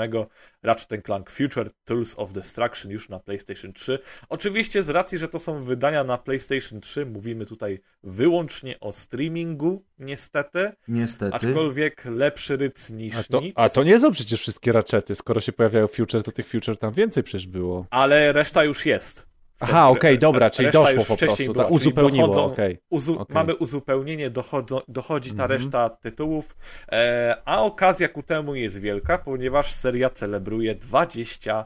Ratchet 0.63 1.05
Clank 1.05 1.29
Future 1.29 1.69
Tools 1.85 2.13
of 2.17 2.33
Destruction 2.33 2.91
już 2.91 3.09
na 3.09 3.19
PlayStation 3.19 3.73
3. 3.73 3.99
Oczywiście 4.29 4.83
z 4.83 4.89
racji, 4.89 5.17
że 5.17 5.27
to 5.27 5.39
są 5.39 5.63
wydania 5.63 6.03
na 6.03 6.17
PlayStation 6.17 6.81
3, 6.81 7.05
mówimy 7.05 7.45
tutaj 7.45 7.79
wyłącznie 8.03 8.79
o 8.79 8.91
streamingu, 8.91 9.83
niestety, 9.99 10.71
Niestety. 10.87 11.35
aczkolwiek 11.35 12.05
lepszy 12.05 12.57
ryc 12.57 12.89
niż 12.89 13.15
A 13.17 13.23
to, 13.23 13.39
nic. 13.41 13.53
a 13.55 13.69
to 13.69 13.83
nie 13.83 13.99
są 13.99 14.11
przecież 14.11 14.41
wszystkie 14.41 14.71
raczety. 14.71 15.15
Skoro 15.15 15.41
się 15.41 15.51
pojawiają 15.51 15.87
future, 15.87 16.23
to 16.23 16.31
tych 16.31 16.47
future 16.47 16.77
tam 16.77 16.93
więcej 16.93 17.23
przecież 17.23 17.47
było. 17.47 17.85
Ale 17.89 18.33
reszta 18.33 18.63
już 18.63 18.85
jest. 18.85 19.28
Aha, 19.59 19.89
okej, 19.89 20.19
dobra, 20.19 20.49
czyli 20.49 20.71
doszło 20.71 21.05
po 21.05 21.17
prostu. 21.17 21.43
była, 21.53 21.63
Tak, 21.63 21.71
uzupełniło, 21.73 22.27
dochodzą- 22.27 22.45
okej. 22.53 22.77
Uzu- 22.91 23.19
Okej. 23.19 23.33
Mamy 23.33 23.55
uzupełnienie, 23.55 24.29
dochodzą, 24.29 24.79
dochodzi 24.87 25.29
ta 25.29 25.43
Mhm. 25.43 25.51
reszta 25.51 25.89
tytułów, 25.89 26.55
e, 26.91 27.35
a 27.45 27.61
okazja 27.61 28.07
ku 28.07 28.23
temu 28.23 28.55
jest 28.55 28.79
wielka, 28.79 29.17
ponieważ 29.17 29.71
seria 29.73 30.09
celebruje 30.09 30.75
20 30.75 31.65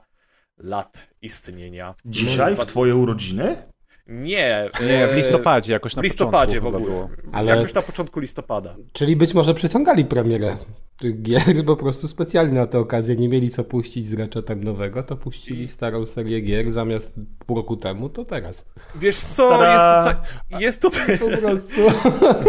lat 0.58 1.08
istnienia. 1.22 1.96
Dzisiaj, 2.06 2.56
w 2.56 2.66
twoje 2.66 2.96
urodziny? 2.96 3.73
Nie, 4.08 4.70
Nie, 4.88 5.08
w 5.08 5.12
e, 5.14 5.16
listopadzie 5.16 5.74
jakoś 5.74 5.96
na 5.96 6.02
W 6.02 6.06
listopadzie 6.06 6.62
w 6.62 6.66
ogóle. 6.66 6.84
było. 6.86 7.10
Ale- 7.32 7.56
Jakoś 7.56 7.74
na 7.74 7.82
początku 7.82 8.20
listopada. 8.20 8.76
Czyli 8.94 9.16
być 9.16 9.34
może 9.34 9.54
przeciągali 9.54 10.06
premierę 10.06 10.58
tych 10.98 11.22
gier, 11.22 11.66
po 11.66 11.76
prostu 11.78 12.08
specjalnie 12.08 12.54
na 12.60 12.68
tę 12.68 12.80
okazję 12.80 13.16
nie 13.16 13.30
mieli 13.30 13.50
co 13.50 13.64
puścić 13.64 14.08
z 14.08 14.14
Ratchetem 14.14 14.64
nowego, 14.64 15.04
to 15.04 15.16
puścili 15.18 15.68
starą 15.68 16.06
serię 16.06 16.42
gier 16.42 16.72
zamiast 16.72 17.16
pół 17.46 17.58
roku 17.58 17.78
temu, 17.78 18.10
to 18.10 18.26
teraz. 18.26 18.66
Wiesz 18.96 19.18
co, 19.18 19.50
Tada! 19.50 19.74
jest 19.74 19.86
to, 19.96 20.04
ca- 20.50 20.60
jest, 20.60 20.82
to, 20.82 20.90
Po 21.32 21.38
prostu. 21.38 21.82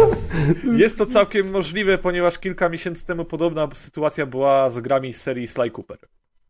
jest 0.83 0.97
to 0.97 1.05
całkiem 1.05 1.51
możliwe, 1.51 1.97
ponieważ 1.97 2.39
kilka 2.39 2.69
miesięcy 2.69 3.05
temu 3.05 3.25
podobna 3.25 3.67
sytuacja 3.73 4.25
była 4.25 4.69
z 4.69 4.79
grami 4.79 5.13
z 5.13 5.21
serii 5.21 5.47
Sly 5.47 5.71
Cooper. 5.71 5.97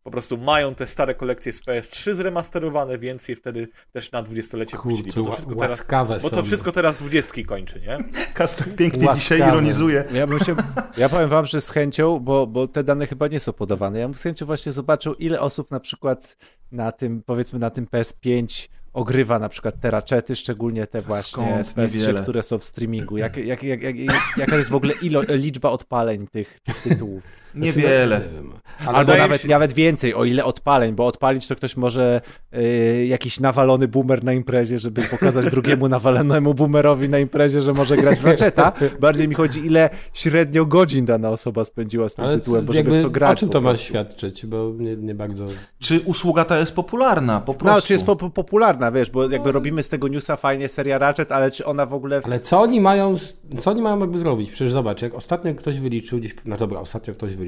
Po 0.06 0.12
prostu 0.12 0.38
mają 0.38 0.76
te 0.76 0.88
stare 0.88 1.16
kolekcje 1.16 1.54
z 1.54 1.62
PS3 1.62 2.14
zremasterowane, 2.16 2.98
więc 2.98 3.28
je 3.28 3.36
wtedy 3.36 3.68
też 3.92 4.12
na 4.12 4.24
dwudziestolecie 4.24 4.78
puścili. 4.78 5.12
Bo 5.16 5.24
to 5.24 5.32
wszystko 5.32 5.56
teraz, 5.56 5.72
łaskawe 5.72 6.20
bo 6.22 6.30
to 6.30 6.44
wszystko 6.44 6.72
teraz 6.72 6.96
dwudziestki 6.96 7.46
kończy, 7.46 7.82
nie? 7.82 7.98
Kas 8.34 8.56
tak 8.56 8.76
pięknie 8.76 9.08
Łaskawe. 9.08 9.20
dzisiaj 9.20 9.50
ironizuje. 9.50 10.04
Ja, 10.14 10.28
bym 10.28 10.40
się, 10.40 10.56
ja 10.98 11.10
powiem 11.10 11.30
wam, 11.30 11.46
że 11.46 11.62
z 11.62 11.70
chęcią, 11.70 12.20
bo, 12.20 12.48
bo 12.48 12.68
te 12.68 12.84
dane 12.84 13.08
chyba 13.08 13.28
nie 13.28 13.40
są 13.40 13.54
podawane, 13.54 14.00
ja 14.00 14.08
bym 14.08 14.18
z 14.18 14.24
chęcią 14.24 14.46
właśnie 14.46 14.72
zobaczył, 14.72 15.14
ile 15.14 15.40
osób 15.40 15.72
na 15.72 15.80
przykład 15.80 16.38
na 16.72 16.92
tym, 16.92 17.24
powiedzmy 17.26 17.60
na 17.60 17.70
tym 17.70 17.86
PS5 17.86 18.68
ogrywa 18.94 19.40
na 19.40 19.50
przykład 19.50 19.80
te 19.80 19.92
raczety, 19.92 20.36
szczególnie 20.36 20.88
te 20.88 21.02
właśnie 21.02 21.64
Skąd? 21.64 21.68
z 21.68 21.76
PS3, 21.76 22.00
Niewiele. 22.00 22.22
które 22.22 22.44
są 22.44 22.58
w 22.58 22.64
streamingu. 22.64 23.18
Jak, 23.18 23.38
jak, 23.38 23.64
jak, 23.64 23.84
jak, 23.84 23.96
jaka 24.38 24.56
jest 24.56 24.70
w 24.70 24.76
ogóle 24.76 24.94
ilo, 25.02 25.22
liczba 25.30 25.70
odpaleń 25.70 26.28
tych, 26.28 26.60
tych 26.60 26.82
tytułów? 26.82 27.24
Niewiele. 27.56 28.08
Znaczy, 28.08 28.26
no, 28.26 28.42
nie 28.42 28.50
wiem. 28.50 28.60
Ale 28.86 28.98
Albo 28.98 29.16
nawet, 29.18 29.42
się- 29.42 29.48
nawet 29.48 29.74
więcej, 29.74 30.14
o 30.14 30.26
ile 30.26 30.46
odpaleń, 30.46 30.96
bo 30.96 31.06
odpalić 31.06 31.48
to 31.48 31.56
ktoś 31.56 31.78
może 31.78 32.22
y, 32.54 33.06
jakiś 33.06 33.40
nawalony 33.40 33.88
boomer 33.88 34.24
na 34.24 34.34
imprezie, 34.34 34.78
żeby 34.78 35.02
pokazać 35.02 35.46
drugiemu 35.50 35.88
nawalonemu 35.88 36.54
boomerowi 36.54 37.10
na 37.10 37.20
imprezie, 37.20 37.62
że 37.62 37.74
może 37.74 37.98
grać 37.98 38.20
w 38.20 38.26
Ratcheta. 38.26 38.74
Bardziej 39.00 39.28
mi 39.28 39.36
chodzi, 39.36 39.66
ile 39.66 39.90
średnio 40.14 40.66
godzin 40.66 41.06
dana 41.06 41.30
osoba 41.30 41.64
spędziła 41.64 42.10
z 42.10 42.16
tym 42.16 42.26
ale 42.26 42.40
tytułem, 42.40 42.66
bo 42.66 42.74
jakby, 42.74 42.92
żeby 42.92 43.02
w 43.02 43.04
to 43.04 43.10
grać 43.10 43.32
o 43.32 43.36
czym 43.36 43.50
to 43.50 43.62
ma 43.62 43.76
świadczyć, 43.76 44.46
bo 44.46 44.74
nie, 44.78 44.96
nie 44.96 45.16
bardzo... 45.16 45.46
Czy 45.80 46.00
usługa 46.00 46.46
ta 46.46 46.60
jest 46.60 46.76
popularna? 46.76 47.42
Po 47.42 47.54
prostu. 47.54 47.76
No, 47.76 47.82
czy 47.82 47.94
jest 47.94 48.06
po, 48.06 48.16
po, 48.16 48.30
popularna, 48.30 48.92
wiesz, 48.92 49.12
bo 49.12 49.30
jakby 49.30 49.52
robimy 49.52 49.84
z 49.84 49.90
tego 49.90 50.08
newsa 50.08 50.36
fajnie 50.36 50.70
seria 50.70 50.98
Ratchet, 50.98 51.32
ale 51.32 51.52
czy 51.52 51.66
ona 51.66 51.86
w 51.86 51.94
ogóle... 51.94 52.22
Ale 52.24 52.40
co 52.40 52.62
oni 52.62 52.82
mają, 52.82 53.16
co 53.60 53.72
oni 53.72 53.82
mają 53.82 54.00
jakby 54.00 54.18
zrobić? 54.18 54.52
Przecież 54.52 54.72
zobacz, 54.74 55.02
jak 55.02 55.14
ostatnio 55.14 55.56
ktoś 55.56 55.80
wyliczył, 55.80 56.20
gdzieś, 56.20 56.36
no 56.46 56.58
dobra, 56.58 56.80
ostatnio 56.80 57.14
ktoś 57.14 57.36
wyliczył, 57.36 57.45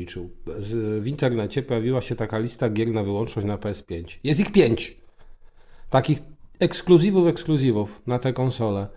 z, 0.59 1.03
w 1.03 1.07
internecie 1.07 1.63
pojawiła 1.63 2.01
się 2.01 2.15
taka 2.15 2.39
lista 2.39 2.69
gier 2.69 2.91
na 2.91 3.03
wyłączność 3.03 3.47
na 3.47 3.57
PS5. 3.57 4.17
Jest 4.23 4.39
ich 4.39 4.51
pięć. 4.51 4.97
Takich 5.89 6.19
ekskluzywów, 6.59 7.27
ekskluzywów 7.27 8.01
na 8.07 8.19
te 8.19 8.33
konsole. 8.33 8.87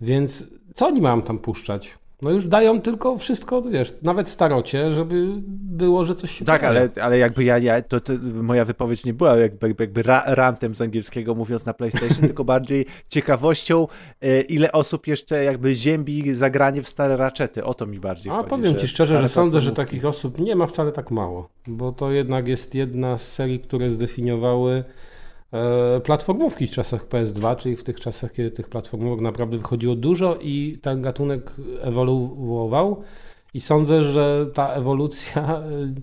Więc 0.00 0.44
co 0.74 0.86
oni 0.86 1.00
mają 1.00 1.22
tam 1.22 1.38
puszczać? 1.38 1.98
No 2.22 2.30
już 2.30 2.46
dają 2.46 2.80
tylko 2.80 3.16
wszystko, 3.16 3.62
wiesz, 3.62 3.94
nawet 4.02 4.28
starocie, 4.28 4.92
żeby 4.92 5.26
było, 5.46 6.04
że 6.04 6.14
coś 6.14 6.38
się 6.38 6.44
Tak, 6.44 6.64
ale, 6.64 6.88
ale 7.02 7.18
jakby 7.18 7.44
ja, 7.44 7.58
ja 7.58 7.82
to, 7.82 8.00
to 8.00 8.12
moja 8.42 8.64
wypowiedź 8.64 9.04
nie 9.04 9.14
była 9.14 9.36
jakby, 9.36 9.68
jakby, 9.68 9.84
jakby 9.84 10.02
ra, 10.02 10.22
rantem 10.26 10.74
z 10.74 10.80
angielskiego 10.80 11.34
mówiąc 11.34 11.66
na 11.66 11.74
PlayStation, 11.74 12.26
tylko 12.28 12.44
bardziej 12.44 12.86
ciekawością, 13.08 13.86
e, 14.20 14.40
ile 14.40 14.72
osób 14.72 15.06
jeszcze 15.06 15.44
jakby 15.44 15.74
ziębi 15.74 16.34
zagranie 16.34 16.82
w 16.82 16.88
stare 16.88 17.16
raczety. 17.16 17.64
O 17.64 17.74
to 17.74 17.86
mi 17.86 17.98
bardziej 17.98 18.32
A 18.32 18.36
chodzi. 18.36 18.48
powiem 18.48 18.76
Ci 18.76 18.88
szczerze, 18.88 19.18
że 19.18 19.28
sądzę, 19.28 19.60
że 19.60 19.72
takich 19.72 20.04
osób 20.04 20.38
nie 20.38 20.56
ma 20.56 20.66
wcale 20.66 20.92
tak 20.92 21.10
mało, 21.10 21.48
bo 21.66 21.92
to 21.92 22.12
jednak 22.12 22.48
jest 22.48 22.74
jedna 22.74 23.18
z 23.18 23.32
serii, 23.32 23.60
które 23.60 23.90
zdefiniowały 23.90 24.84
platformówki 26.04 26.66
w 26.66 26.70
czasach 26.70 27.06
PS2, 27.06 27.56
czyli 27.56 27.76
w 27.76 27.84
tych 27.84 28.00
czasach, 28.00 28.32
kiedy 28.32 28.50
tych 28.50 28.68
platformówek 28.68 29.20
naprawdę 29.20 29.58
wychodziło 29.58 29.94
dużo 29.94 30.36
i 30.40 30.78
ten 30.82 31.02
gatunek 31.02 31.50
ewoluował 31.80 33.02
i 33.54 33.60
sądzę, 33.60 34.04
że 34.04 34.46
ta 34.54 34.74
ewolucja, 34.74 35.42
e, 35.42 35.94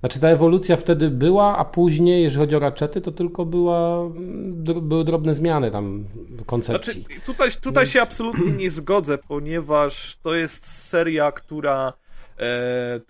znaczy 0.00 0.20
ta 0.20 0.28
ewolucja 0.28 0.76
wtedy 0.76 1.10
była, 1.10 1.56
a 1.56 1.64
później, 1.64 2.22
jeżeli 2.22 2.40
chodzi 2.40 2.56
o 2.56 2.58
raczety, 2.58 3.00
to 3.00 3.12
tylko 3.12 3.44
była, 3.44 4.10
były 4.82 5.04
drobne 5.04 5.34
zmiany 5.34 5.70
tam 5.70 6.04
koncepcji. 6.46 7.02
Znaczy, 7.02 7.20
tutaj, 7.26 7.50
tutaj 7.62 7.86
się 7.86 8.02
absolutnie 8.02 8.50
nie 8.50 8.70
zgodzę, 8.70 9.18
ponieważ 9.28 10.18
to 10.22 10.34
jest 10.34 10.66
seria, 10.66 11.32
która 11.32 11.92
e, 12.38 13.00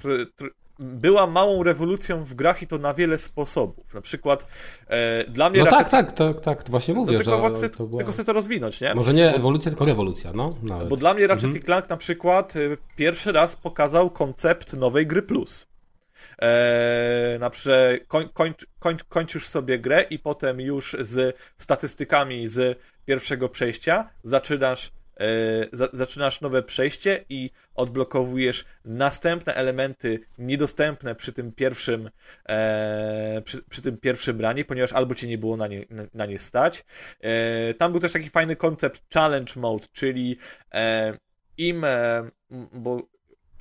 była 0.79 1.27
małą 1.27 1.63
rewolucją 1.63 2.25
w 2.25 2.35
grach 2.35 2.63
i 2.63 2.67
to 2.67 2.79
na 2.79 2.95
wiele 2.95 3.19
sposobów. 3.19 3.95
Na 3.95 4.01
przykład 4.01 4.47
e, 4.87 5.25
dla 5.25 5.51
mnie 5.51 5.61
No 5.61 5.67
tak, 5.71 5.89
tak, 5.89 6.13
tak, 6.13 6.41
tak, 6.41 6.63
to 6.63 6.71
właśnie 6.71 6.95
No, 6.95 7.01
mówię, 7.01 7.17
tylko, 7.17 7.49
że 7.49 7.57
chcę, 7.57 7.71
to 7.71 7.87
była... 7.87 7.99
tylko 7.99 8.13
chcę 8.13 8.25
to 8.25 8.33
rozwinąć, 8.33 8.81
nie? 8.81 8.95
Może 8.95 9.15
nie 9.15 9.35
ewolucja, 9.35 9.71
tylko 9.71 9.85
rewolucja, 9.85 10.33
no. 10.35 10.55
Nawet. 10.63 10.89
Bo 10.89 10.97
dla 10.97 11.15
mnie 11.15 11.27
Ratchet 11.27 11.45
Mhm. 11.45 11.65
Clank 11.65 11.89
na 11.89 11.97
przykład 11.97 12.57
y, 12.57 12.77
pierwszy 12.97 13.33
raz 13.33 13.57
pokazał 13.57 14.11
koncept 14.11 14.73
nowej 14.73 15.07
gry 15.07 15.23
plus. 15.23 15.67
Eee, 16.39 17.39
na 17.39 17.51
przykład 17.51 18.09
koń, 18.09 18.29
kończ, 18.33 18.67
kończ, 18.79 19.05
kończysz 19.05 19.47
sobie 19.47 19.79
grę 19.79 20.03
i 20.03 20.19
potem 20.19 20.61
już 20.61 20.97
z 21.01 21.37
statystykami 21.59 22.47
z 22.47 22.79
pierwszego 23.05 23.49
przejścia 23.49 24.09
zaczynasz, 24.25 24.87
e, 24.87 24.91
za, 25.73 25.89
zaczynasz 25.93 26.41
nowe 26.41 26.63
przejście 26.63 27.25
i 27.29 27.51
odblokowujesz 27.75 28.65
następne 28.85 29.55
elementy 29.55 30.21
niedostępne 30.39 31.15
przy 31.15 31.33
tym 31.33 31.53
pierwszym 31.53 32.11
e, 32.49 33.43
przy, 33.45 33.63
przy 33.63 33.83
tym 33.83 33.97
pierwszym 33.99 34.41
ranie, 34.41 34.65
ponieważ 34.65 34.93
albo 34.93 35.15
cię 35.15 35.29
nie 35.29 35.39
było 35.39 35.57
na 35.57 35.67
nie, 35.67 35.85
na, 35.91 36.03
na 36.15 36.27
nie 36.27 36.39
stać. 36.39 36.85
E, 37.21 37.75
tam 37.75 37.93
był 37.93 38.01
też 38.01 38.13
taki 38.13 38.31
fajny 38.31 38.57
koncept 38.57 39.15
challenge 39.15 39.53
mode, 39.57 39.87
czyli 39.93 40.39
e, 40.73 41.19
im, 41.57 41.85
e, 41.85 42.31
bo 42.73 43.03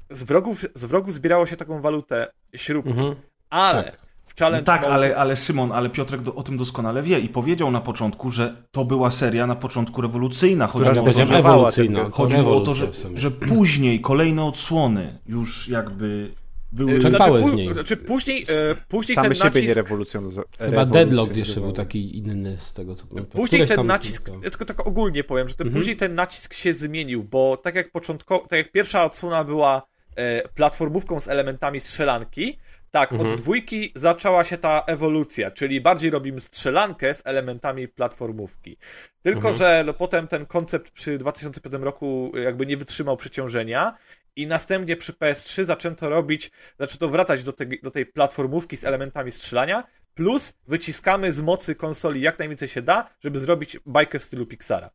z 0.09 0.23
wrogów, 0.23 0.65
z 0.75 0.85
wrogów 0.85 1.13
zbierało 1.13 1.45
się 1.45 1.57
taką 1.57 1.81
walutę 1.81 2.27
śrubki, 2.55 2.91
Mhm. 2.91 3.15
ale 3.49 3.83
Tak. 3.83 4.06
Challenge 4.39 4.61
No 4.61 4.65
tak, 4.65 4.81
mode... 4.81 4.93
ale, 4.93 5.15
ale 5.15 5.35
Szymon, 5.35 5.71
ale 5.71 5.89
Piotrek 5.89 6.21
do, 6.21 6.35
o 6.35 6.43
tym 6.43 6.57
doskonale 6.57 7.03
wie 7.03 7.19
i 7.19 7.29
powiedział 7.29 7.71
na 7.71 7.81
początku, 7.81 8.31
że 8.31 8.55
to 8.71 8.85
była 8.85 9.11
seria 9.11 9.47
na 9.47 9.55
początku 9.55 10.01
rewolucyjna. 10.01 10.67
Chodziło 10.67 10.91
Która 10.91 11.01
o 11.01 11.13
to, 11.13 11.25
że, 11.25 11.37
ewolucyjna. 11.37 12.09
chodziło 12.09 12.57
o 12.57 12.59
to, 12.59 12.73
że, 12.73 12.87
że 13.15 13.31
później 13.31 14.01
kolejne 14.01 14.43
odsłony 14.45 15.19
już 15.27 15.67
jakby 15.69 16.31
były... 16.71 16.99
Czerpały 16.99 17.39
znaczy, 17.39 17.53
z 17.53 17.57
niej. 17.57 17.73
Znaczy 17.73 17.97
później, 17.97 18.45
e, 18.71 18.75
później 18.87 19.15
Same 19.15 19.27
ten 19.27 19.35
siebie 19.35 19.61
nie 19.61 19.67
nacisk... 19.67 19.75
rewolucjonizowały. 19.75 20.47
Chyba 20.59 20.85
Deadlock 20.85 21.35
jeszcze 21.35 21.61
był 21.61 21.71
taki 21.71 22.17
inny 22.17 22.57
z 22.57 22.73
tego, 22.73 22.95
co 22.95 23.07
pamiętam. 23.07 23.31
Później 23.31 23.61
Któreś 23.61 23.77
ten 23.77 23.87
nacisk, 23.87 24.29
ja 24.43 24.49
tylko 24.49 24.65
tak 24.65 24.87
ogólnie 24.87 25.23
powiem, 25.23 25.47
że 25.49 25.55
ten, 25.55 25.67
Mhm. 25.67 25.81
później 25.81 25.95
ten 25.97 26.15
nacisk 26.15 26.53
się 26.53 26.73
zmienił, 26.73 27.23
bo 27.23 27.57
tak 27.57 27.75
jak 27.75 27.91
początkowo, 27.91 28.47
tak 28.47 28.57
jak 28.57 28.71
pierwsza 28.71 29.05
odsłona 29.05 29.43
była 29.43 29.81
e, 30.15 30.47
platformówką 30.49 31.19
z 31.19 31.27
elementami 31.27 31.79
strzelanki, 31.79 32.57
tak, 32.91 33.11
Mhm. 33.11 33.29
od 33.31 33.37
dwójki 33.41 33.91
zaczęła 33.95 34.43
się 34.43 34.57
ta 34.57 34.83
ewolucja, 34.87 35.51
czyli 35.51 35.81
bardziej 35.81 36.09
robimy 36.09 36.39
strzelankę 36.39 37.13
z 37.13 37.21
elementami 37.25 37.87
platformówki. 37.87 38.77
Tylko, 39.23 39.37
Mhm. 39.49 39.55
że 39.55 39.83
no, 39.85 39.93
potem 39.93 40.27
ten 40.27 40.45
koncept 40.45 40.91
przy 40.91 41.17
2005 41.17 41.83
roku 41.83 42.31
jakby 42.43 42.65
nie 42.65 42.77
wytrzymał 42.77 43.17
przeciążenia 43.17 43.97
i 44.35 44.47
następnie 44.47 44.95
przy 44.95 45.13
PS3 45.13 45.65
zaczęto 45.65 46.09
robić, 46.09 46.51
zaczęto 46.79 47.09
wracać 47.09 47.43
do, 47.43 47.53
tej 47.53 47.79
do 47.83 47.91
tej 47.91 48.05
platformówki 48.05 48.77
z 48.77 48.83
elementami 48.85 49.31
strzelania, 49.31 49.83
plus 50.13 50.53
wyciskamy 50.67 51.31
z 51.33 51.41
mocy 51.41 51.75
konsoli 51.75 52.21
jak 52.21 52.39
najwięcej 52.39 52.67
się 52.67 52.81
da, 52.81 53.09
żeby 53.23 53.39
zrobić 53.39 53.77
bajkę 53.85 54.19
w 54.19 54.23
stylu 54.23 54.45
Pixara. 54.45 54.89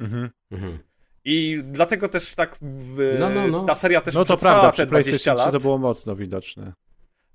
Mhm. 0.00 0.30
Mhm. 0.50 0.78
I 1.24 1.60
dlatego 1.64 2.08
też 2.08 2.34
tak 2.34 2.56
w, 2.60 3.16
No, 3.20 3.30
no, 3.30 3.48
no. 3.48 3.64
ta 3.64 3.74
seria 3.74 4.00
też 4.00 4.14
No 4.14 4.24
to 4.24 4.36
prawda, 4.36 4.66
te 4.68 4.72
przy 4.72 4.86
20 4.86 4.90
PlayStation 5.10 5.36
3 5.36 5.44
lat. 5.44 5.52
to 5.52 5.60
było 5.60 5.78
mocno 5.78 6.16
widoczne. 6.16 6.72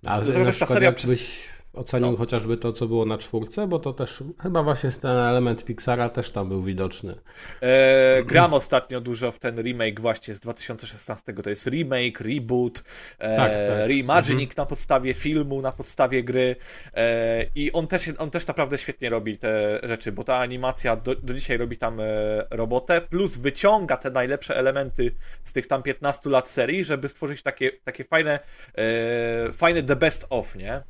A 0.06 0.22
Dlatego 0.22 0.40
na 0.40 0.46
też 0.46 0.60
ta 0.60 0.66
przykład 0.66 0.76
seria 0.76 0.90
jakbyś 0.90 1.50
ocenił 1.74 2.12
No. 2.12 2.18
chociażby 2.18 2.58
to, 2.58 2.74
co 2.74 2.88
było 2.88 3.06
na 3.06 3.18
czwórce, 3.18 3.68
bo 3.68 3.80
to 3.80 3.94
też 3.94 4.24
chyba 4.42 4.64
właśnie 4.64 4.92
ten 4.92 5.12
element 5.18 5.66
Pixara 5.66 6.10
też 6.10 6.30
tam 6.30 6.50
był 6.50 6.64
widoczny. 6.64 7.16
E, 7.62 8.24
gram 8.24 8.54
ostatnio 8.54 9.02
dużo 9.02 9.32
w 9.32 9.40
ten 9.40 9.62
remake 9.62 10.00
właśnie 10.00 10.34
z 10.34 10.40
2016. 10.40 11.34
To 11.34 11.50
jest 11.50 11.68
remake, 11.68 12.20
reboot, 12.22 12.84
e, 13.20 13.38
Tak, 13.38 13.52
tak. 13.52 13.88
reimagining 13.88 14.58
na 14.58 14.66
podstawie 14.66 15.14
filmu, 15.14 15.62
na 15.62 15.72
podstawie 15.72 16.24
gry 16.24 16.56
e, 16.94 17.46
i 17.56 17.72
on 17.72 17.88
też, 17.88 18.10
on 18.18 18.30
też 18.32 18.48
naprawdę 18.48 18.78
świetnie 18.78 19.10
robi 19.10 19.38
te 19.38 19.80
rzeczy, 19.84 20.12
bo 20.12 20.24
ta 20.24 20.38
animacja 20.38 20.96
do, 20.96 21.16
do 21.16 21.34
dzisiaj 21.34 21.58
robi 21.58 21.78
tam 21.78 22.00
e, 22.00 22.04
robotę, 22.50 23.02
plus 23.02 23.38
wyciąga 23.38 23.98
te 23.98 24.10
najlepsze 24.10 24.58
elementy 24.58 25.12
z 25.44 25.54
tych 25.54 25.68
tam 25.68 25.84
15 25.84 26.30
lat 26.30 26.50
serii, 26.50 26.84
żeby 26.84 27.10
stworzyć 27.10 27.44
takie, 27.44 27.72
takie 27.84 28.04
fajne, 28.04 28.40
e, 28.76 29.54
fajne 29.54 29.84
the 29.84 29.96
best 29.96 30.28
of, 30.30 30.56
nie? 30.56 30.82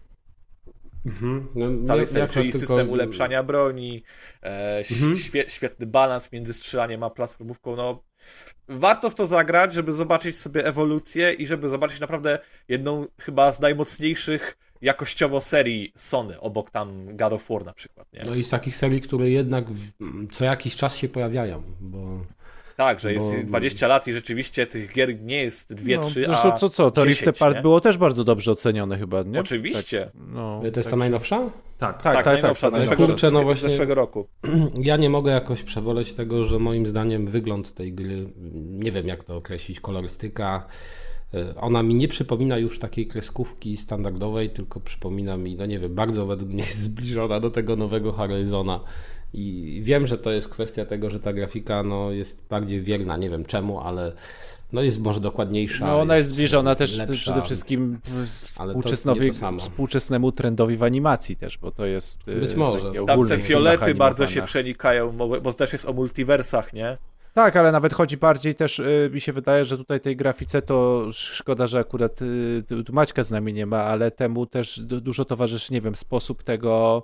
Mhm. 1.06 1.48
No, 1.56 1.96
ja 1.98 2.28
czyli 2.28 2.52
tylko- 2.52 2.68
system 2.68 2.90
ulepszania 2.90 3.44
broni, 3.44 4.04
e, 4.44 4.78
Mhm. 4.92 5.16
świe, 5.16 5.46
świetny 5.48 5.86
balans 5.86 6.32
między 6.32 6.54
strzelaniem 6.54 7.04
a 7.04 7.10
platformówką, 7.10 7.76
no 7.76 8.04
warto 8.68 9.10
w 9.10 9.16
to 9.16 9.26
zagrać, 9.26 9.74
żeby 9.74 9.92
zobaczyć 9.92 10.40
sobie 10.40 10.66
ewolucję 10.66 11.34
i 11.34 11.48
żeby 11.48 11.70
zobaczyć 11.70 12.00
naprawdę 12.00 12.40
jedną 12.68 13.08
chyba 13.20 13.52
z 13.52 13.60
najmocniejszych 13.60 14.58
jakościowo 14.82 15.42
serii 15.42 15.94
Sony, 15.96 16.40
obok 16.40 16.70
tam 16.72 17.18
God 17.18 17.34
of 17.34 17.50
War 17.50 17.66
na 17.66 17.74
przykład, 17.74 18.14
nie? 18.14 18.22
No 18.26 18.36
i 18.36 18.44
z 18.44 18.50
takich 18.50 18.76
serii, 18.76 19.02
które 19.02 19.30
jednak 19.30 19.66
co 20.32 20.46
jakiś 20.46 20.76
czas 20.76 20.96
się 20.96 21.10
pojawiają, 21.10 21.64
bo 21.80 22.26
tak, 22.78 23.00
że 23.00 23.14
jest 23.14 23.36
bo- 23.42 23.48
20 23.48 23.88
lat 23.88 24.08
i 24.08 24.14
rzeczywiście 24.14 24.68
tych 24.68 24.92
gier 24.94 25.22
nie 25.22 25.42
jest 25.44 25.74
2-3, 25.76 25.98
no, 25.98 26.04
zresztą 26.04 26.54
a 26.54 26.58
co, 26.58 26.70
co, 26.70 26.92
to 26.92 27.02
10, 27.02 27.20
Rift 27.22 27.28
Apart 27.42 27.56
nie? 27.56 27.62
było 27.62 27.82
też 27.82 27.98
bardzo 27.98 28.24
dobrze 28.24 28.52
ocenione 28.52 28.98
chyba, 28.98 29.24
nie? 29.24 29.40
Oczywiście. 29.40 30.00
Tak, 30.02 30.14
no, 30.34 30.60
to 30.60 30.66
jest 30.66 30.76
tak. 30.76 30.90
ta 30.90 30.96
najnowsza? 30.96 31.38
Tak, 31.38 31.50
Tak, 31.80 32.04
tak, 32.04 32.16
tak, 32.16 32.26
najnowsza 32.26 32.72
tak, 32.72 32.72
z 32.72 32.74
tak. 32.74 32.90
zeszłego, 32.90 33.06
Kurczę, 33.14 33.32
no 33.32 33.40
z- 33.40 33.42
z 33.42 33.46
właśnie- 33.46 33.70
zeszłego 33.70 33.96
roku. 33.96 34.28
Ja 34.82 34.98
nie 34.98 35.10
mogę 35.10 35.32
jakoś 35.32 35.64
przeboleć 35.64 36.14
tego, 36.14 36.46
że 36.46 36.60
moim 36.60 36.86
zdaniem 36.86 37.28
wygląd 37.28 37.74
tej 37.74 37.94
gry, 37.94 38.30
nie 38.70 38.92
wiem 38.92 39.08
jak 39.08 39.24
to 39.24 39.36
określić, 39.36 39.80
kolorystyka, 39.80 40.66
Y, 41.36 41.56
Ona 41.60 41.84
mi 41.84 41.96
nie 41.96 42.08
przypomina 42.08 42.58
już 42.58 42.80
takiej 42.80 43.08
kreskówki 43.08 43.78
standardowej, 43.78 44.50
tylko 44.50 44.80
przypomina 44.80 45.38
mi, 45.38 45.56
no 45.56 45.66
nie 45.66 45.80
wiem, 45.80 45.96
bardzo 45.96 46.26
według 46.26 46.52
mnie 46.52 46.64
zbliżona 46.86 47.40
do 47.40 47.50
tego 47.50 47.76
nowego 47.76 48.12
Horizona. 48.12 48.80
I 49.34 49.80
wiem, 49.84 50.08
że 50.08 50.18
to 50.18 50.32
jest 50.32 50.50
kwestia 50.50 50.86
tego, 50.86 51.10
że 51.10 51.20
ta 51.20 51.34
grafika 51.34 51.84
no, 51.84 52.12
jest 52.12 52.48
bardziej 52.50 52.82
wierna, 52.82 53.18
nie 53.18 53.30
wiem 53.30 53.46
czemu, 53.46 53.80
ale 53.80 54.14
no, 54.74 54.82
jest 54.82 55.00
może 55.00 55.20
dokładniejsza. 55.20 55.88
No 55.88 56.02
ona 56.02 56.18
jest 56.18 56.30
zbliżona 56.30 56.76
też 56.76 56.98
lepsza. 56.98 57.16
przede 57.16 57.42
wszystkim 57.42 58.00
współczesnowi, 58.32 59.32
współczesnemu 59.60 60.32
trendowi 60.32 60.78
w 60.78 60.84
animacji 60.84 61.36
też, 61.36 61.58
bo 61.58 61.72
to 61.72 61.86
jest 61.86 62.28
y, 62.28 62.36
Być 62.36 62.56
może. 62.56 62.92
Tam 62.92 63.10
ogólne 63.10 63.38
te 63.38 63.44
fiolety 63.44 63.96
bardzo 63.96 64.28
się 64.28 64.42
przenikają, 64.42 65.12
bo 65.18 65.54
też 65.54 65.74
jest 65.74 65.86
o 65.86 65.94
multiversach, 65.94 66.74
nie? 66.74 66.98
Tak, 67.34 67.56
ale 67.56 67.72
nawet 67.72 67.94
chodzi 67.94 68.18
bardziej 68.18 68.56
też, 68.56 68.80
y, 68.80 69.10
mi 69.14 69.22
się 69.22 69.34
wydaje, 69.34 69.66
że 69.66 69.78
tutaj 69.78 70.00
tej 70.02 70.16
grafice 70.16 70.62
to 70.62 71.08
szkoda, 71.12 71.68
że 71.68 71.80
akurat 71.80 72.22
y, 72.22 72.64
tu, 72.86 72.94
Maćka 72.94 73.24
z 73.24 73.32
nami 73.32 73.54
nie 73.54 73.66
ma, 73.66 73.84
ale 73.84 74.12
temu 74.12 74.46
też 74.46 74.80
du- 74.80 75.02
dużo 75.02 75.26
towarzyszy, 75.26 75.74
nie 75.74 75.82
wiem, 75.82 75.96
sposób 75.96 76.44
tego, 76.44 77.04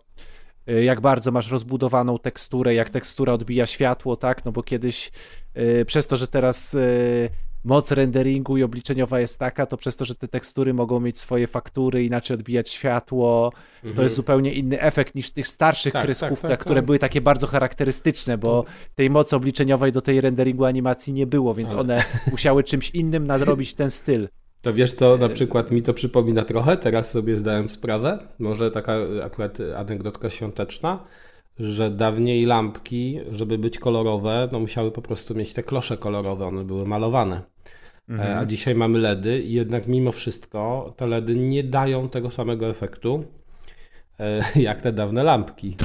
jak 0.84 1.02
bardzo 1.02 1.32
masz 1.32 1.52
rozbudowaną 1.52 2.20
teksturę, 2.20 2.74
jak 2.74 2.90
tekstura 2.90 3.34
odbija 3.34 3.66
światło, 3.66 4.16
tak, 4.16 4.46
no 4.46 4.52
bo 4.52 4.64
kiedyś 4.64 5.12
y, 5.58 5.86
przez 5.86 6.08
to, 6.08 6.18
że 6.18 6.28
teraz 6.28 6.74
y, 6.74 7.30
moc 7.64 7.92
renderingu 7.92 8.58
i 8.58 8.64
obliczeniowa 8.64 9.20
jest 9.20 9.40
taka, 9.40 9.66
to 9.66 9.78
przez 9.78 9.96
to, 9.96 10.06
że 10.06 10.16
te 10.16 10.28
tekstury 10.28 10.74
mogą 10.74 11.00
mieć 11.00 11.20
swoje 11.20 11.48
faktury, 11.48 12.04
inaczej 12.04 12.36
odbijać 12.36 12.70
światło, 12.70 13.54
to 13.96 14.04
jest 14.04 14.16
zupełnie 14.16 14.54
inny 14.54 14.82
efekt 14.82 15.16
niż 15.16 15.32
tych 15.32 15.48
starszych 15.48 15.94
Tak, 15.94 16.04
kreskówkach, 16.04 16.42
tak, 16.42 16.52
tak, 16.52 16.60
które 16.60 16.76
tak. 16.82 16.86
były 16.86 17.00
takie 17.00 17.22
bardzo 17.22 17.48
charakterystyczne, 17.48 18.38
bo 18.38 18.66
tej 18.96 19.10
mocy 19.10 19.36
obliczeniowej 19.36 19.92
do 19.92 20.02
tej 20.02 20.22
renderingu 20.22 20.66
animacji 20.66 21.14
nie 21.14 21.28
było, 21.28 21.54
więc 21.54 21.72
Ale- 21.72 21.82
one 21.82 22.04
musiały 22.32 22.64
czymś 22.64 22.90
innym 22.90 23.28
nadrobić 23.28 23.74
ten 23.74 23.92
styl. 23.92 24.30
To 24.62 24.74
wiesz 24.74 24.94
co, 24.94 25.18
na 25.18 25.30
przykład 25.30 25.72
mi 25.72 25.82
to 25.82 25.94
przypomina 25.94 26.44
trochę, 26.44 26.78
teraz 26.78 27.12
sobie 27.12 27.38
zdałem 27.38 27.70
sprawę, 27.70 28.20
może 28.40 28.72
taka 28.72 28.98
akurat 29.24 29.58
anegdotka 29.78 30.30
świąteczna, 30.30 31.04
że 31.60 31.92
dawniej 31.92 32.46
lampki, 32.46 33.20
żeby 33.32 33.58
być 33.58 33.80
kolorowe, 33.80 34.50
no 34.52 34.60
musiały 34.60 34.92
po 34.92 35.02
prostu 35.02 35.36
mieć 35.36 35.54
te 35.54 35.64
klosze 35.64 35.98
kolorowe, 35.98 36.46
one 36.46 36.64
były 36.64 36.86
malowane. 36.86 37.42
E, 38.20 38.38
A 38.38 38.46
dzisiaj 38.46 38.76
mamy 38.76 39.00
LEDy 39.00 39.40
i 39.42 39.54
jednak 39.54 39.88
mimo 39.88 40.12
wszystko 40.12 40.94
te 40.98 41.08
LEDy 41.08 41.36
nie 41.36 41.64
dają 41.64 42.10
tego 42.10 42.32
samego 42.32 42.68
efektu 42.68 43.24
jak 44.56 44.82
te 44.82 44.92
dawne 44.92 45.24
lampki. 45.24 45.76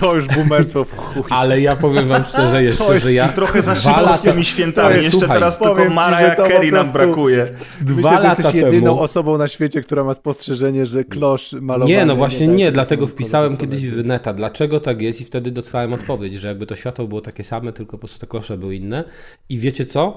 To 0.00 0.14
już 0.14 0.26
boomerstwo 0.28 0.84
w 0.84 0.96
chuj. 0.96 1.22
Ale 1.38 1.60
ja 1.60 1.76
powiem 1.76 2.08
wam 2.08 2.24
szczerze 2.24 2.64
jeszcze, 2.64 2.92
jest- 2.92 3.06
że 3.06 3.12
ja 3.12 3.26
I 3.26 3.32
trochę 3.32 3.62
za 3.62 3.74
szybko 3.74 4.16
z 4.16 4.22
tymi 4.22 4.44
świętami. 4.44 4.94
Jeszcze 4.94 5.10
słuchaj, 5.10 5.28
teraz 5.28 5.56
powiem 5.56 5.76
tylko 5.76 5.94
Mariah 5.94 6.36
to 6.36 6.46
Carey 6.46 6.72
nam 6.72 6.92
brakuje. 6.92 7.48
dwa 7.80 8.10
Myślę, 8.10 8.18
że 8.18 8.36
jesteś 8.36 8.54
jedyną 8.54 8.90
temu... 8.90 9.00
osobą 9.00 9.38
na 9.38 9.48
świecie, 9.48 9.80
która 9.80 10.04
ma 10.04 10.14
spostrzeżenie, 10.14 10.86
że 10.86 11.04
klosz 11.04 11.52
malowany... 11.52 11.94
Nie, 11.94 12.06
no 12.06 12.16
właśnie 12.16 12.46
nie, 12.48 12.64
tego 12.64 12.74
dlatego 12.74 13.06
wpisałem 13.06 13.56
kiedyś 13.56 13.88
w 13.88 14.04
neta, 14.04 14.32
dlaczego 14.32 14.80
tak 14.80 15.02
jest 15.02 15.20
i 15.20 15.24
wtedy 15.24 15.50
dostałem 15.50 15.92
odpowiedź, 15.92 16.34
że 16.34 16.48
jakby 16.48 16.66
to 16.66 16.76
światło 16.76 17.06
było 17.06 17.20
takie 17.20 17.44
same, 17.44 17.72
tylko 17.72 17.92
po 17.92 17.98
prostu 17.98 18.18
te 18.18 18.26
klosze 18.26 18.58
były 18.58 18.76
inne. 18.76 19.04
I 19.48 19.58
wiecie 19.58 19.86
co? 19.86 20.16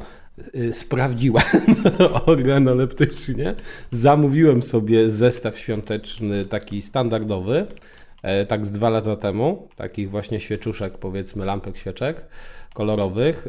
Y, 0.56 0.74
Sprawdziłem 0.74 1.44
organoleptycznie, 2.25 3.56
zamówiłem 3.92 4.63
sobie 4.63 5.10
zestaw 5.10 5.60
świąteczny 5.60 6.46
taki 6.46 6.82
standardowy, 6.82 7.68
e, 8.24 8.46
tak 8.46 8.65
z 8.65 8.72
dwa 8.72 8.89
lata 8.89 9.15
temu, 9.15 9.68
takich 9.75 10.10
właśnie 10.10 10.39
świeczuszek, 10.39 10.98
powiedzmy 10.98 11.46
lampek 11.46 11.77
świeczek 11.77 12.25
kolorowych, 12.74 13.48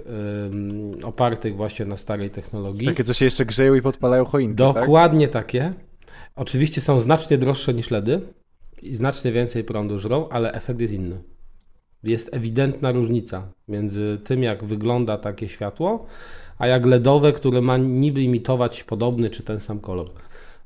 opartych 1.02 1.56
właśnie 1.56 1.86
na 1.86 1.96
starej 1.96 2.30
technologii. 2.30 2.86
Takie, 2.86 3.04
co 3.04 3.12
się 3.12 3.24
jeszcze 3.24 3.46
grzeją 3.46 3.74
i 3.74 3.82
podpalają 3.82 4.24
choinki, 4.24 4.56
tak? 4.56 4.74
Dokładnie 4.74 5.28
takie. 5.28 5.72
Oczywiście 6.36 6.80
są 6.80 7.00
znacznie 7.00 7.38
droższe 7.38 7.74
niż 7.74 7.90
LEDy 7.90 8.20
i 8.82 8.94
znacznie 8.94 9.32
więcej 9.32 9.64
prądu 9.64 9.98
żrą, 9.98 10.28
ale 10.28 10.52
efekt 10.52 10.80
jest 10.80 10.94
inny. 10.94 11.22
Jest 12.02 12.34
ewidentna 12.34 12.92
różnica 12.92 13.52
między 13.68 14.18
tym, 14.24 14.42
jak 14.42 14.64
wygląda 14.64 15.18
takie 15.18 15.48
światło, 15.48 16.06
a 16.58 16.66
jak 16.66 16.86
LEDowe, 16.86 17.32
które 17.32 17.60
ma 17.60 17.76
niby 17.76 18.22
imitować 18.22 18.84
podobny 18.84 19.30
czy 19.30 19.42
ten 19.42 19.60
sam 19.60 19.80
kolor. 19.80 20.10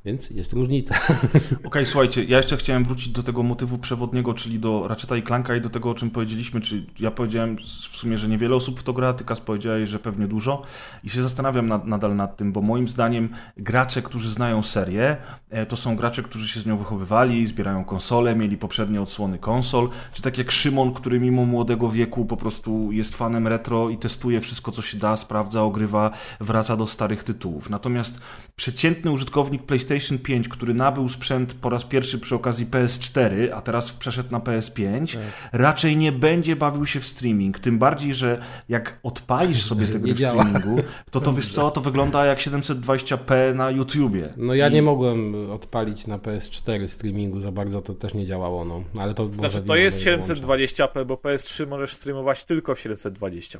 Więc 0.04 0.30
jest 0.30 0.52
różnica. 0.52 0.94
Okej, 1.64 1.86
słuchajcie, 1.86 2.24
ja 2.24 2.36
jeszcze 2.36 2.56
chciałem 2.56 2.84
wrócić 2.84 3.08
do 3.08 3.22
tego 3.22 3.42
motywu 3.42 3.78
przewodniego, 3.78 4.34
czyli 4.34 4.58
do 4.58 4.88
Ratcheta 4.88 5.16
i 5.16 5.22
Clanka 5.22 5.56
i 5.56 5.60
do 5.60 5.68
tego, 5.68 5.90
o 5.90 5.94
czym 5.94 6.10
powiedzieliśmy, 6.10 6.60
czy 6.60 6.86
ja 7.00 7.10
powiedziałem 7.10 7.56
w 7.90 7.96
sumie, 7.96 8.18
że 8.18 8.28
niewiele 8.28 8.56
osób 8.56 8.80
w 8.80 8.82
to 8.82 8.92
gra, 8.92 9.12
ty 9.12 9.24
powiedziałeś, 9.44 9.88
że 9.88 9.98
pewnie 9.98 10.26
dużo 10.26 10.62
i 11.04 11.10
się 11.10 11.22
zastanawiam 11.22 11.66
nad, 11.66 11.86
nadal 11.86 12.16
nad 12.16 12.36
tym, 12.36 12.52
bo 12.52 12.62
moim 12.62 12.88
zdaniem 12.88 13.28
gracze, 13.56 14.02
którzy 14.02 14.30
znają 14.30 14.62
serię, 14.62 15.16
e, 15.50 15.66
to 15.66 15.76
są 15.76 15.96
gracze, 15.96 16.22
którzy 16.22 16.48
się 16.48 16.60
z 16.60 16.66
nią 16.66 16.76
wychowywali, 16.76 17.46
zbierają 17.46 17.84
konsole, 17.84 18.36
mieli 18.36 18.56
poprzednie 18.56 19.02
odsłony 19.02 19.38
konsol, 19.38 19.88
czy 20.12 20.22
tak 20.22 20.38
jak 20.38 20.50
Szymon, 20.50 20.94
który 20.94 21.20
mimo 21.20 21.44
młodego 21.44 21.90
wieku 21.90 22.24
po 22.24 22.36
prostu 22.36 22.92
jest 22.92 23.16
fanem 23.16 23.46
retro 23.46 23.90
i 23.90 23.96
testuje 23.96 24.40
wszystko, 24.40 24.72
co 24.72 24.82
się 24.82 24.98
da, 24.98 25.16
sprawdza, 25.16 25.62
ogrywa, 25.62 26.10
wraca 26.40 26.76
do 26.76 26.86
starych 26.86 27.24
tytułów. 27.24 27.70
Natomiast 27.70 28.20
przeciętny 28.56 29.10
użytkownik 29.10 29.62
PlayStation 29.62 29.89
5, 30.22 30.48
który 30.48 30.74
nabył 30.74 31.08
sprzęt 31.08 31.54
po 31.54 31.70
raz 31.70 31.84
pierwszy 31.84 32.18
przy 32.18 32.34
okazji 32.34 32.66
PS4, 32.66 33.48
a 33.54 33.60
teraz 33.62 33.92
przeszedł 33.92 34.30
na 34.32 34.38
PS5, 34.40 35.18
raczej 35.52 35.96
nie 35.96 36.12
będzie 36.12 36.56
bawił 36.56 36.86
się 36.86 37.00
w 37.00 37.06
streaming. 37.06 37.58
Tym 37.58 37.78
bardziej, 37.78 38.14
że 38.14 38.40
jak 38.68 38.98
odpalisz 39.02 39.62
sobie 39.62 39.86
grę 40.00 40.14
w 40.14 40.18
działa. 40.18 40.44
streamingu, 40.44 40.82
to 41.10 41.20
to 41.20 41.32
wiesz 41.32 41.48
co, 41.48 41.70
to 41.70 41.80
wygląda 41.80 42.24
jak 42.26 42.38
720p 42.38 43.54
na 43.54 43.70
YouTubie. 43.70 44.28
No 44.36 44.54
ja 44.54 44.68
I- 44.68 44.72
nie 44.72 44.82
mogłem 44.82 45.50
odpalić 45.50 46.06
na 46.06 46.18
PS4 46.18 46.88
streamingu, 46.88 47.40
za 47.40 47.52
bardzo 47.52 47.80
to 47.80 47.94
też 47.94 48.14
nie 48.14 48.26
działało, 48.26 48.64
no. 48.64 48.82
Ale 49.00 49.14
to 49.14 49.32
Znaczy, 49.32 49.62
to 49.62 49.76
jest 49.76 50.06
mojego 50.06 50.22
łącza. 50.26 50.34
720p, 50.46 51.06
bo 51.06 51.14
PS3 51.14 51.66
możesz 51.66 51.92
streamować 51.92 52.44
tylko 52.44 52.74
w 52.74 52.78
720p. 52.78 53.58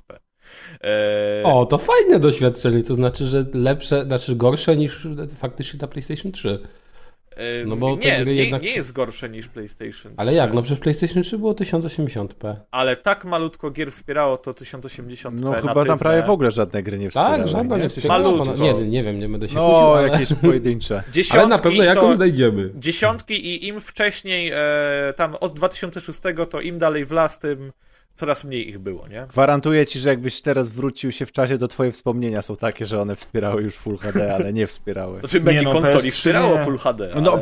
Eee, 0.81 1.45
O, 1.45 1.67
to 1.67 1.79
fajne 1.79 2.19
doświadczenie, 2.19 2.83
to 2.83 2.95
znaczy, 2.95 3.27
że 3.27 3.45
lepsze, 3.55 4.05
znaczy 4.05 4.37
gorsze 4.37 4.77
niż 4.77 5.07
faktycznie 5.37 5.79
na 5.83 5.89
PlayStation 5.89 6.33
3. 6.33 6.59
eee, 7.37 7.67
no 7.67 7.77
bo 7.77 7.97
te 7.97 8.07
nie, 8.19 8.25
gry 8.25 8.35
nie, 8.35 8.43
jednak- 8.43 8.63
nie 8.63 8.71
jest 8.71 8.93
gorsze 8.93 9.29
niż 9.31 9.49
PlayStation 9.49 9.93
3. 10.13 10.15
Ale 10.17 10.35
jak? 10.35 10.53
No 10.53 10.63
przecież 10.63 10.81
PlayStation 10.83 11.23
3 11.23 11.39
było 11.39 11.53
1080p. 11.55 12.55
Ale 12.71 12.97
tak 12.97 13.25
malutko 13.25 13.71
gier 13.71 13.93
wspierało 13.93 14.37
to 14.39 14.53
1080p 14.53 15.41
No 15.41 15.53
chyba 15.53 15.67
natywne. 15.67 15.87
tam 15.87 15.99
prawie 15.99 16.23
w 16.23 16.31
ogóle 16.31 16.51
żadne 16.51 16.83
gry 16.83 16.99
nie 16.99 17.11
wspierały. 17.11 17.37
Tak, 17.39 17.49
żadna 17.49 17.77
nie. 17.77 17.89
Malutko. 18.09 18.55
Nie, 18.57 18.75
nie 18.75 19.05
wiem, 19.05 19.19
nie 19.21 19.29
będę 19.29 19.49
się 19.49 19.55
kłócił, 19.55 19.73
No, 19.73 19.95
ale, 19.95 20.09
jakieś 20.09 20.33
pojedyncze. 20.35 21.03
Dziesiątki 21.13 21.39
ale 21.41 21.49
na 21.49 21.59
pewno 21.59 21.85
jakąś 21.85 22.09
to, 22.11 22.15
znajdziemy. 22.15 22.71
Dziesiątki 22.75 23.47
i 23.47 23.67
im 23.69 23.81
wcześniej, 23.81 24.51
e, 24.55 24.59
tam 25.17 25.35
od 25.41 25.53
2006, 25.55 26.21
to 26.51 26.61
im 26.61 26.79
dalej 26.79 27.05
w 27.07 27.13
las, 27.13 27.39
tym 27.39 27.73
coraz 28.21 28.45
mniej 28.45 28.69
ich 28.69 28.79
było, 28.79 29.09
nie? 29.09 29.27
Gwarantuję 29.29 29.87
ci, 29.87 30.01
że 30.01 30.09
jakbyś 30.09 30.43
teraz 30.43 30.71
wrócił 30.71 31.13
się 31.13 31.27
w 31.27 31.33
czasie, 31.33 31.59
to 31.59 31.69
twoje 31.69 31.93
wspomnienia 31.93 32.43
są 32.43 32.57
takie, 32.57 32.87
że 32.87 33.01
one 33.01 33.17
wspierały 33.17 33.63
już 33.63 33.75
Full 33.75 33.99
HD, 33.99 34.35
ale 34.35 34.53
nie 34.53 34.67
wspierały. 34.67 35.21
Znaczy, 35.21 35.41
będzie 35.41 35.63
no, 35.63 35.73
konsoli 35.73 36.11
PS3 36.11 36.13
wspierało 36.13 36.59
nie. 36.59 36.65
Full 36.65 36.79
HD, 36.79 37.11
ale... 37.13 37.23
No, 37.23 37.39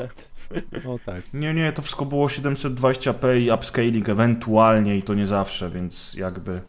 No 0.84 0.98
tak. 1.06 1.22
Nie, 1.34 1.54
nie, 1.54 1.72
to 1.72 1.82
wszystko 1.82 2.04
było 2.04 2.26
720p 2.26 3.40
i 3.40 3.50
upscaling 3.50 4.08
ewentualnie 4.08 4.96
i 4.96 5.02
to 5.02 5.14
nie 5.14 5.26
zawsze, 5.26 5.70
więc 5.70 6.14
jakby 6.14 6.60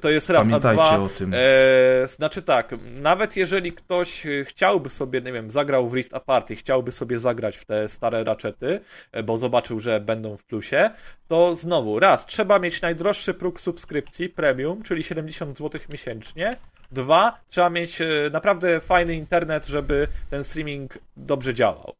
To 0.00 0.10
jest 0.10 0.30
raz, 0.30 0.40
a 0.40 0.44
pamiętajcie 0.44 0.82
dwa... 0.82 0.98
o 0.98 1.08
tym. 1.08 1.34
E, 1.34 2.08
znaczy 2.08 2.42
tak, 2.42 2.74
nawet 3.00 3.36
jeżeli 3.36 3.72
ktoś 3.72 4.26
e, 4.26 4.44
chciałby 4.44 4.90
sobie, 4.90 5.20
nie 5.20 5.32
wiem, 5.32 5.50
zagrał 5.50 5.88
w 5.88 5.94
Rift 5.94 6.14
Apart 6.14 6.50
i 6.50 6.56
chciałby 6.56 6.92
sobie 6.92 7.18
zagrać 7.18 7.56
w 7.56 7.64
te 7.64 7.88
stare 7.88 8.24
raczety, 8.24 8.80
e, 9.12 9.22
bo 9.22 9.36
zobaczył, 9.36 9.80
że 9.80 10.00
będą 10.00 10.36
w 10.36 10.44
plusie, 10.44 10.90
to 11.28 11.54
znowu, 11.54 11.98
raz, 11.98 12.26
trzeba 12.26 12.58
mieć 12.58 12.82
najdroższy 12.82 13.34
próg 13.34 13.60
subskrypcji 13.60 14.28
premium, 14.28 14.82
czyli 14.82 15.02
70 15.02 15.58
zł 15.58 15.80
miesięcznie. 15.92 16.56
Dwa, 16.92 17.40
trzeba 17.48 17.70
mieć 17.70 18.00
e, 18.00 18.06
naprawdę 18.32 18.80
fajny 18.80 19.14
internet, 19.14 19.66
żeby 19.66 20.08
ten 20.30 20.44
streaming 20.44 20.98
dobrze 21.16 21.54
działał. 21.54 21.94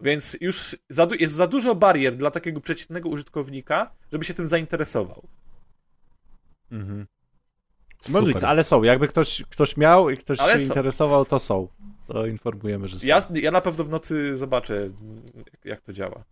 Więc 0.00 0.36
już 0.40 0.76
za, 0.88 1.08
jest 1.20 1.34
za 1.34 1.46
dużo 1.46 1.74
barier 1.74 2.16
dla 2.16 2.30
takiego 2.30 2.60
przeciętnego 2.60 3.08
użytkownika, 3.08 3.90
żeby 4.12 4.24
się 4.24 4.34
tym 4.34 4.46
zainteresował. 4.46 5.22
Mhm. 6.72 7.06
Super. 8.02 8.22
No 8.22 8.28
nic, 8.28 8.44
ale 8.44 8.64
są. 8.64 8.82
Jakby 8.82 9.08
ktoś, 9.08 9.42
ktoś 9.50 9.76
miał 9.76 10.10
i 10.10 10.16
ktoś 10.16 10.40
Ale 10.40 10.52
się 10.52 10.58
są. 10.58 10.64
interesował, 10.64 11.24
to 11.24 11.38
są. 11.38 11.68
To 12.06 12.26
informujemy, 12.26 12.88
że 12.88 12.98
są. 13.00 13.06
Ja, 13.06 13.26
ja 13.34 13.50
na 13.50 13.60
pewno 13.60 13.84
w 13.84 13.88
nocy 13.88 14.36
zobaczę, 14.36 14.90
jak 15.64 15.80
to 15.80 15.92
działa. 15.92 16.24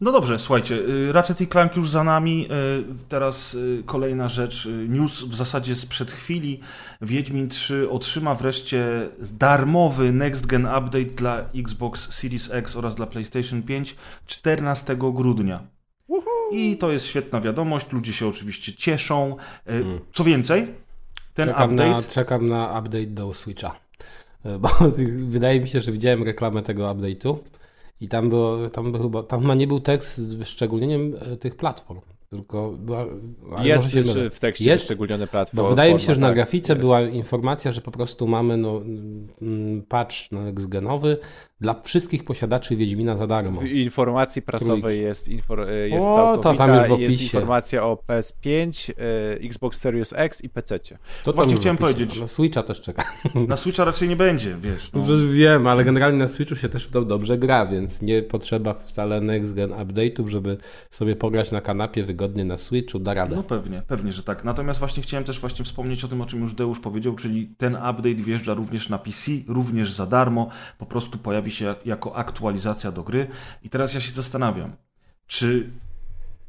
No 0.00 0.12
dobrze, 0.12 0.38
słuchajcie, 0.38 0.74
y, 0.74 1.12
Ratchet 1.12 1.40
i 1.40 1.46
Clank 1.48 1.76
już 1.76 1.90
za 1.90 2.04
nami. 2.04 2.48
y, 2.52 2.84
Teraz 3.08 3.54
y, 3.54 3.82
kolejna 3.86 4.28
rzecz. 4.28 4.68
News 4.88 5.22
w 5.24 5.34
zasadzie 5.34 5.74
sprzed 5.76 6.12
chwili. 6.12 6.60
Wiedźmin 7.02 7.48
3 7.48 7.90
otrzyma 7.90 8.34
wreszcie 8.34 9.08
darmowy 9.20 10.12
Next 10.12 10.46
Gen 10.46 10.66
Update 10.66 11.04
dla 11.04 11.44
Xbox 11.54 12.14
Series 12.14 12.50
X 12.50 12.76
oraz 12.76 12.94
dla 12.96 13.06
PlayStation 13.06 13.62
5 13.62 13.96
14 14.26 14.96
grudnia. 14.96 15.62
I 16.52 16.76
to 16.76 16.92
jest 16.92 17.06
świetna 17.06 17.40
wiadomość. 17.40 17.92
Ludzie 17.92 18.12
się 18.12 18.26
oczywiście 18.26 18.72
cieszą. 18.72 19.36
Y, 19.70 19.84
Co 20.12 20.24
więcej, 20.24 20.66
ten 21.34 21.48
czekam, 21.48 21.70
update... 21.70 21.90
na, 21.90 22.00
czekam 22.00 22.48
na 22.48 22.80
update 22.80 23.06
do 23.06 23.34
Switcha. 23.34 23.76
E, 24.44 24.58
Bo 24.58 24.68
wydaje 25.28 25.60
mi 25.60 25.68
się, 25.68 25.80
że 25.80 25.92
widziałem 25.92 26.22
reklamę 26.22 26.62
tego 26.62 26.94
update'u 26.94 27.36
i 28.00 28.08
tam 28.08 28.28
było, 28.28 28.68
tam 28.68 28.92
był 28.92 29.02
chyba, 29.02 29.22
tam 29.22 29.40
chyba 29.40 29.54
nie 29.54 29.66
był 29.66 29.80
tekst 29.80 30.18
z 30.18 30.34
wyszczególnieniem 30.34 31.14
e, 31.20 31.36
tych 31.36 31.56
platform, 31.56 32.00
tylko 32.30 32.70
była... 32.70 33.06
Jest 33.62 33.90
się 33.92 34.30
w 34.30 34.40
tekście 34.40 34.64
Jest? 34.64 34.82
wyszczególnione 34.82 35.26
platformy. 35.26 35.62
Bo 35.62 35.70
wydaje 35.70 35.94
mi 35.94 36.00
się, 36.00 36.14
że 36.14 36.20
na 36.20 36.26
tak, 36.26 36.36
grafice 36.36 36.72
jest. 36.72 36.80
była 36.80 37.00
informacja, 37.00 37.72
że 37.72 37.80
po 37.80 37.90
prostu 37.90 38.26
mamy 38.26 38.56
no, 38.56 38.82
mm, 39.42 39.82
patch 39.88 40.32
nextgenowy 40.32 41.18
dla 41.62 41.80
wszystkich 41.82 42.24
posiadaczy 42.24 42.76
Wiedźmina 42.76 43.16
za 43.16 43.26
darmo. 43.26 43.60
W 43.60 43.64
informacji 43.64 44.42
prasowej 44.42 44.82
Trójki. 44.82 45.00
jest, 45.00 45.28
infor, 45.28 45.60
e, 45.60 45.88
jest 45.88 46.06
O, 46.06 46.14
to 46.14 46.42
całkowita, 46.42 46.66
tam 46.66 46.74
już 46.76 46.84
w 46.84 46.88
jest 47.00 47.12
opisie. 47.12 47.24
informacja 47.24 47.84
o 47.84 47.98
PS5, 48.08 48.90
e, 48.90 48.94
Xbox 49.46 49.78
Series 49.78 50.12
X 50.16 50.44
i 50.44 50.48
PC. 50.48 50.78
Co 50.78 51.32
Właśnie 51.32 51.52
tam 51.52 51.60
chciałem 51.60 51.76
powiedzieć. 51.76 52.20
Na 52.20 52.26
Switcha 52.26 52.62
też 52.62 52.80
czeka. 52.80 53.04
Na 53.48 53.56
Switcha 53.56 53.84
raczej 53.84 54.08
nie 54.08 54.16
będzie, 54.16 54.56
wiesz. 54.60 54.92
No. 54.92 55.02
Wiem, 55.32 55.66
ale 55.66 55.84
generalnie 55.84 56.18
na 56.18 56.28
Switchu 56.28 56.56
się 56.56 56.68
też 56.68 56.88
to 56.88 57.02
dobrze 57.02 57.38
gra, 57.38 57.66
więc 57.66 58.02
nie 58.02 58.22
potrzeba 58.22 58.74
wcale 58.74 59.20
next 59.20 59.54
gen 59.54 59.70
update'ów, 59.70 60.28
żeby 60.28 60.56
sobie 60.90 61.16
pograć 61.16 61.52
na 61.52 61.60
kanapie 61.60 62.04
wygodnie 62.04 62.44
na 62.44 62.58
Switchu, 62.58 62.98
da 62.98 63.14
radę. 63.14 63.36
No 63.36 63.42
pewnie, 63.42 63.82
pewnie, 63.86 64.12
że 64.12 64.22
tak. 64.22 64.44
Natomiast 64.44 64.78
właśnie 64.80 65.02
chciałem 65.02 65.24
też 65.24 65.40
właśnie 65.40 65.64
wspomnieć 65.64 66.04
o 66.04 66.08
tym, 66.08 66.20
o 66.20 66.26
czym 66.26 66.40
już 66.40 66.54
Deusz 66.54 66.80
powiedział, 66.80 67.14
czyli 67.14 67.54
ten 67.58 67.74
update 67.74 68.14
wjeżdża 68.14 68.54
również 68.54 68.88
na 68.88 68.98
PC, 68.98 69.32
również 69.48 69.92
za 69.92 70.06
darmo, 70.06 70.48
po 70.78 70.86
prostu 70.86 71.18
pojawi 71.18 71.51
się 71.52 71.64
jak- 71.64 71.86
jako 71.86 72.16
aktualizacja 72.16 72.92
do 72.92 73.02
gry. 73.02 73.26
I 73.62 73.68
teraz 73.68 73.94
ja 73.94 74.00
się 74.00 74.12
zastanawiam, 74.12 74.72
czy 75.26 75.70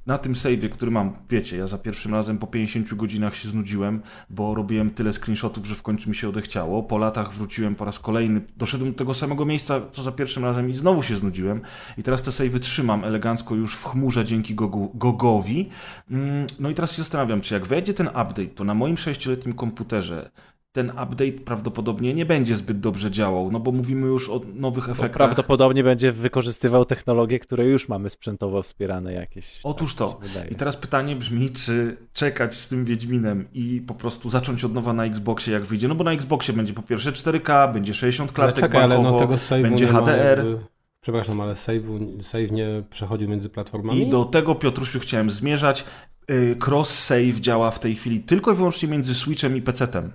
na 0.06 0.18
tym 0.18 0.34
save'ie, 0.34 0.70
który 0.70 0.92
mam, 0.92 1.14
wiecie, 1.30 1.58
ja 1.58 1.68
za 1.68 1.78
pierwszym 1.78 2.14
razem 2.14 2.38
po 2.38 2.48
50 2.48 2.94
godzinach 2.96 3.36
się 3.36 3.50
znudziłem, 3.50 4.02
bo 4.30 4.56
robiłem 4.56 4.92
tyle 4.92 5.14
screenshotów, 5.14 5.66
że 5.66 5.76
w 5.76 5.82
końcu 5.82 6.10
mi 6.10 6.16
się 6.16 6.30
odechciało. 6.30 6.84
Po 6.84 6.98
latach 6.98 7.34
wróciłem 7.34 7.76
po 7.76 7.86
raz 7.86 8.00
kolejny, 8.00 8.42
doszedłem 8.58 8.92
do 8.92 8.98
tego 8.98 9.14
samego 9.14 9.46
miejsca, 9.46 9.82
co 9.92 10.04
za 10.04 10.12
pierwszym 10.12 10.44
razem 10.44 10.70
i 10.70 10.74
znowu 10.74 11.04
się 11.04 11.16
znudziłem. 11.16 11.62
I 11.98 12.04
teraz 12.04 12.22
te 12.22 12.32
save'y 12.32 12.60
trzymam 12.60 13.04
elegancko 13.04 13.56
już 13.56 13.76
w 13.76 13.84
chmurze 13.86 14.26
dzięki 14.26 14.56
Gogowi. 14.94 15.70
Mm, 16.12 16.48
No 16.60 16.70
i 16.70 16.76
teraz 16.76 16.92
się 16.92 16.98
zastanawiam, 17.02 17.42
czy 17.42 17.54
jak 17.54 17.66
wejdzie 17.68 17.94
ten 17.94 18.08
update, 18.08 18.48
to 18.56 18.64
na 18.64 18.74
moim 18.74 18.96
6-letnim 18.96 19.54
komputerze 19.56 20.32
ten 20.74 20.90
update 20.90 21.32
prawdopodobnie 21.46 22.14
nie 22.14 22.26
będzie 22.26 22.56
zbyt 22.56 22.80
dobrze 22.80 23.12
działał, 23.12 23.52
no 23.52 23.60
bo 23.60 23.72
mówimy 23.72 24.08
już 24.08 24.30
o 24.30 24.42
nowych 24.54 24.86
Bo 24.86 24.92
efektach. 24.92 25.12
prawdopodobnie 25.12 25.84
będzie 25.84 26.12
wykorzystywał 26.12 26.86
technologie, 26.86 27.40
które 27.40 27.66
już 27.66 27.90
mamy 27.90 28.10
sprzętowo 28.10 28.62
wspierane 28.62 29.14
jakieś. 29.14 29.60
Otóż 29.64 29.96
tak 29.96 30.08
to. 30.08 30.20
I 30.52 30.56
teraz 30.56 30.78
pytanie 30.78 31.16
brzmi, 31.16 31.50
czy 31.50 31.98
czekać 32.14 32.56
z 32.56 32.68
tym 32.68 32.86
Wiedźminem 32.86 33.46
i 33.54 33.82
po 33.88 33.94
prostu 33.94 34.30
zacząć 34.30 34.64
od 34.64 34.74
nowa 34.74 34.94
na 34.94 35.06
Xboxie, 35.06 35.54
jak 35.54 35.66
wyjdzie. 35.66 35.88
No 35.88 35.96
bo 35.96 36.04
na 36.04 36.12
Xboxie 36.12 36.54
będzie 36.54 36.74
po 36.74 36.82
pierwsze 36.82 37.12
4K, 37.12 37.74
będzie 37.74 37.94
60 37.94 38.30
ale 38.30 38.36
klatek 38.36 38.64
czekaj, 38.64 38.84
ale 38.84 38.98
no 38.98 39.04
bankowo, 39.04 39.38
tego 39.38 39.62
będzie 39.62 39.88
HDR. 39.88 40.38
jakby... 40.38 40.60
Przepraszam, 41.02 41.42
ale 41.42 41.54
save'u, 41.54 42.24
save 42.24 42.52
nie 42.52 42.84
przechodził 42.90 43.30
między 43.30 43.50
platformami? 43.50 44.02
I 44.02 44.10
do 44.10 44.26
tego, 44.26 44.56
Piotrusiu, 44.56 45.00
chciałem 45.00 45.30
zmierzać. 45.30 45.86
Y, 46.32 46.56
Cross-save 46.66 47.40
działa 47.40 47.72
w 47.72 47.80
tej 47.80 47.96
chwili 47.96 48.20
tylko 48.20 48.52
i 48.52 48.56
wyłącznie 48.56 48.90
między 48.90 49.16
Switchem 49.16 49.58
i 49.58 49.62
PC-tem. 49.62 50.12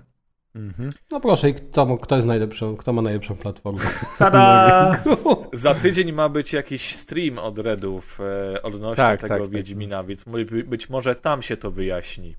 Mhm. 0.54 0.90
No 1.10 1.20
proszę, 1.20 1.50
i 1.50 1.54
kto, 1.54 1.98
kto 1.98 2.16
jest 2.16 2.28
najlepszą, 2.28 2.76
kto 2.76 2.92
ma 2.92 3.02
najlepszą 3.02 3.36
platformę? 3.36 3.80
Tada! 4.18 5.02
Za 5.52 5.74
tydzień 5.74 6.12
ma 6.12 6.28
być 6.28 6.52
jakiś 6.52 6.96
stream 6.96 7.38
od 7.38 7.58
Redów 7.58 8.20
e, 8.54 8.62
odnośnie 8.62 9.04
Tak, 9.04 9.20
tego 9.20 9.34
tak, 9.34 9.42
tak. 9.42 9.50
Wiedźmina, 9.50 10.04
więc 10.04 10.26
mo- 10.26 10.38
być 10.66 10.90
może 10.90 11.14
tam 11.14 11.42
się 11.42 11.56
to 11.56 11.70
wyjaśni. 11.70 12.36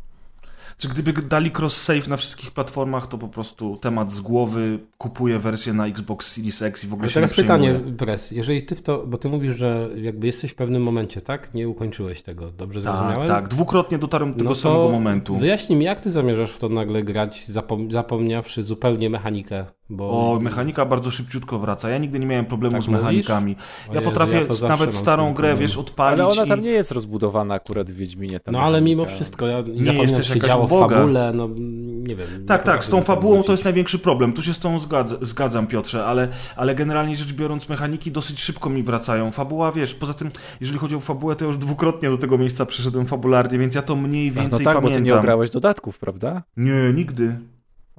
Czy 0.80 0.88
gdyby 0.88 1.14
dali 1.14 1.52
cross-save 1.52 2.08
na 2.08 2.18
wszystkich 2.18 2.52
platformach, 2.52 3.08
to 3.08 3.18
po 3.18 3.28
prostu 3.28 3.78
temat 3.82 4.12
z 4.12 4.22
głowy, 4.22 4.80
kupuję 4.98 5.40
wersję 5.40 5.74
na 5.74 5.88
Xbox 5.88 6.32
Series 6.32 6.62
X 6.62 6.84
i 6.84 6.88
w 6.88 6.94
ogóle 6.94 7.04
Ale 7.04 7.10
się 7.10 7.14
teraz 7.14 7.38
nie 7.38 7.44
pytanie. 7.44 7.80
Pres, 7.98 8.32
jeżeli 8.32 8.64
ty 8.64 8.76
w 8.76 8.82
to, 8.82 9.08
bo 9.08 9.18
ty 9.18 9.30
mówisz, 9.30 9.58
że 9.58 9.90
jakby 9.96 10.28
jesteś 10.28 10.52
w 10.52 10.56
pewnym 10.56 10.84
momencie, 10.84 11.22
tak? 11.22 11.54
Nie 11.54 11.70
ukończyłeś 11.70 12.22
tego, 12.22 12.52
dobrze 12.52 12.82
Tak, 12.82 12.94
zrozumiałem? 12.96 13.28
tak. 13.28 13.48
Dwukrotnie 13.48 13.98
dotarłem 13.98 14.32
do 14.32 14.38
tego 14.38 14.50
No 14.50 14.56
samego 14.56 14.90
momentu. 14.90 15.38
Wyjaśnij 15.38 15.80
mi, 15.80 15.86
jak 15.86 16.00
ty 16.00 16.12
zamierzasz 16.12 16.52
w 16.52 16.60
to 16.60 16.70
nagle 16.70 17.04
grać, 17.04 17.48
zapom 17.48 17.92
zapomniawszy 17.92 18.64
zupełnie 18.64 19.10
mechanikę, 19.10 19.66
bo... 19.90 20.34
O, 20.34 20.40
mechanika 20.40 20.86
bardzo 20.86 21.12
szybciutko 21.12 21.60
wraca. 21.60 21.90
Ja 21.90 21.98
nigdy 21.98 22.20
nie 22.20 22.26
miałem 22.26 22.46
problemu 22.46 22.74
Tak 22.74 22.84
z 22.84 22.88
mechanikami. 22.88 23.56
Ja 23.88 23.94
Jezu, 23.94 24.06
potrafię 24.06 24.46
ja 24.62 24.68
nawet 24.68 24.96
starą 24.96 25.34
grę, 25.34 25.56
wiesz, 25.56 25.78
odpalić 25.78 26.20
Ale 26.20 26.30
ona 26.30 26.46
tam 26.46 26.60
i... 26.60 26.64
nie 26.64 26.72
jest 26.72 26.92
rozbudowana 26.92 27.54
akurat 27.54 27.92
w 27.92 27.96
Wiedźminie. 27.96 28.40
ta 28.40 28.52
No 28.52 28.62
ale 28.62 28.82
mimo 28.82 29.06
wszystko, 29.06 29.48
ja 29.48 29.62
nie 29.62 29.68
jest 29.68 29.86
zapomniałem, 29.86 30.16
też 30.16 30.30
jakaś 30.30 30.56
uboga. 30.56 30.96
fabule, 30.96 31.34
no 31.34 31.48
nie 31.48 32.16
wiem. 32.16 32.28
nie 32.40 32.46
Tak, 32.46 32.64
tak, 32.64 32.84
z 32.84 32.90
tą 32.90 33.02
fabułą 33.02 33.44
to 33.44 33.52
jest 33.52 33.64
największy 33.64 34.00
problem. 34.00 34.34
Tu 34.34 34.42
się 34.42 34.54
z 34.54 34.60
tą 34.60 34.80
zgadza, 34.80 35.16
zgadzam, 35.22 35.68
Piotrze, 35.68 36.06
ale, 36.06 36.28
ale 36.56 36.76
generalnie 36.76 37.16
rzecz 37.16 37.34
biorąc, 37.34 37.70
mechaniki 37.70 38.12
dosyć 38.12 38.42
szybko 38.42 38.70
mi 38.70 38.84
wracają. 38.84 39.32
Fabuła, 39.32 39.72
wiesz, 39.72 39.96
poza 39.96 40.14
tym, 40.14 40.32
jeżeli 40.62 40.80
chodzi 40.80 40.96
o 40.96 41.00
fabułę, 41.00 41.36
to 41.36 41.46
ja 41.46 41.48
już 41.48 41.58
dwukrotnie 41.58 42.10
do 42.10 42.18
tego 42.18 42.38
miejsca 42.38 42.66
przeszedłem 42.66 43.06
fabularnie, 43.06 43.60
więc 43.60 43.76
ja 43.76 43.82
to 43.82 43.96
mniej 43.96 44.28
Ach, 44.30 44.34
więcej 44.34 44.66
No 44.66 44.66
tak, 44.66 44.76
bo 44.76 44.82
pamiętam. 44.82 45.04
ty 45.04 45.10
nie 45.10 45.16
ograłeś 45.20 45.50
dodatków, 45.50 46.00
prawda? 46.00 46.44
Nie, 46.58 46.94
nigdy. 46.94 47.36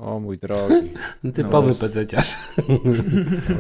O 0.01 0.21
mój 0.21 0.39
drogi. 0.39 0.93
Typowy 1.35 1.69
No, 1.69 1.75
pececiarz. 1.75 2.39
To 2.57 2.63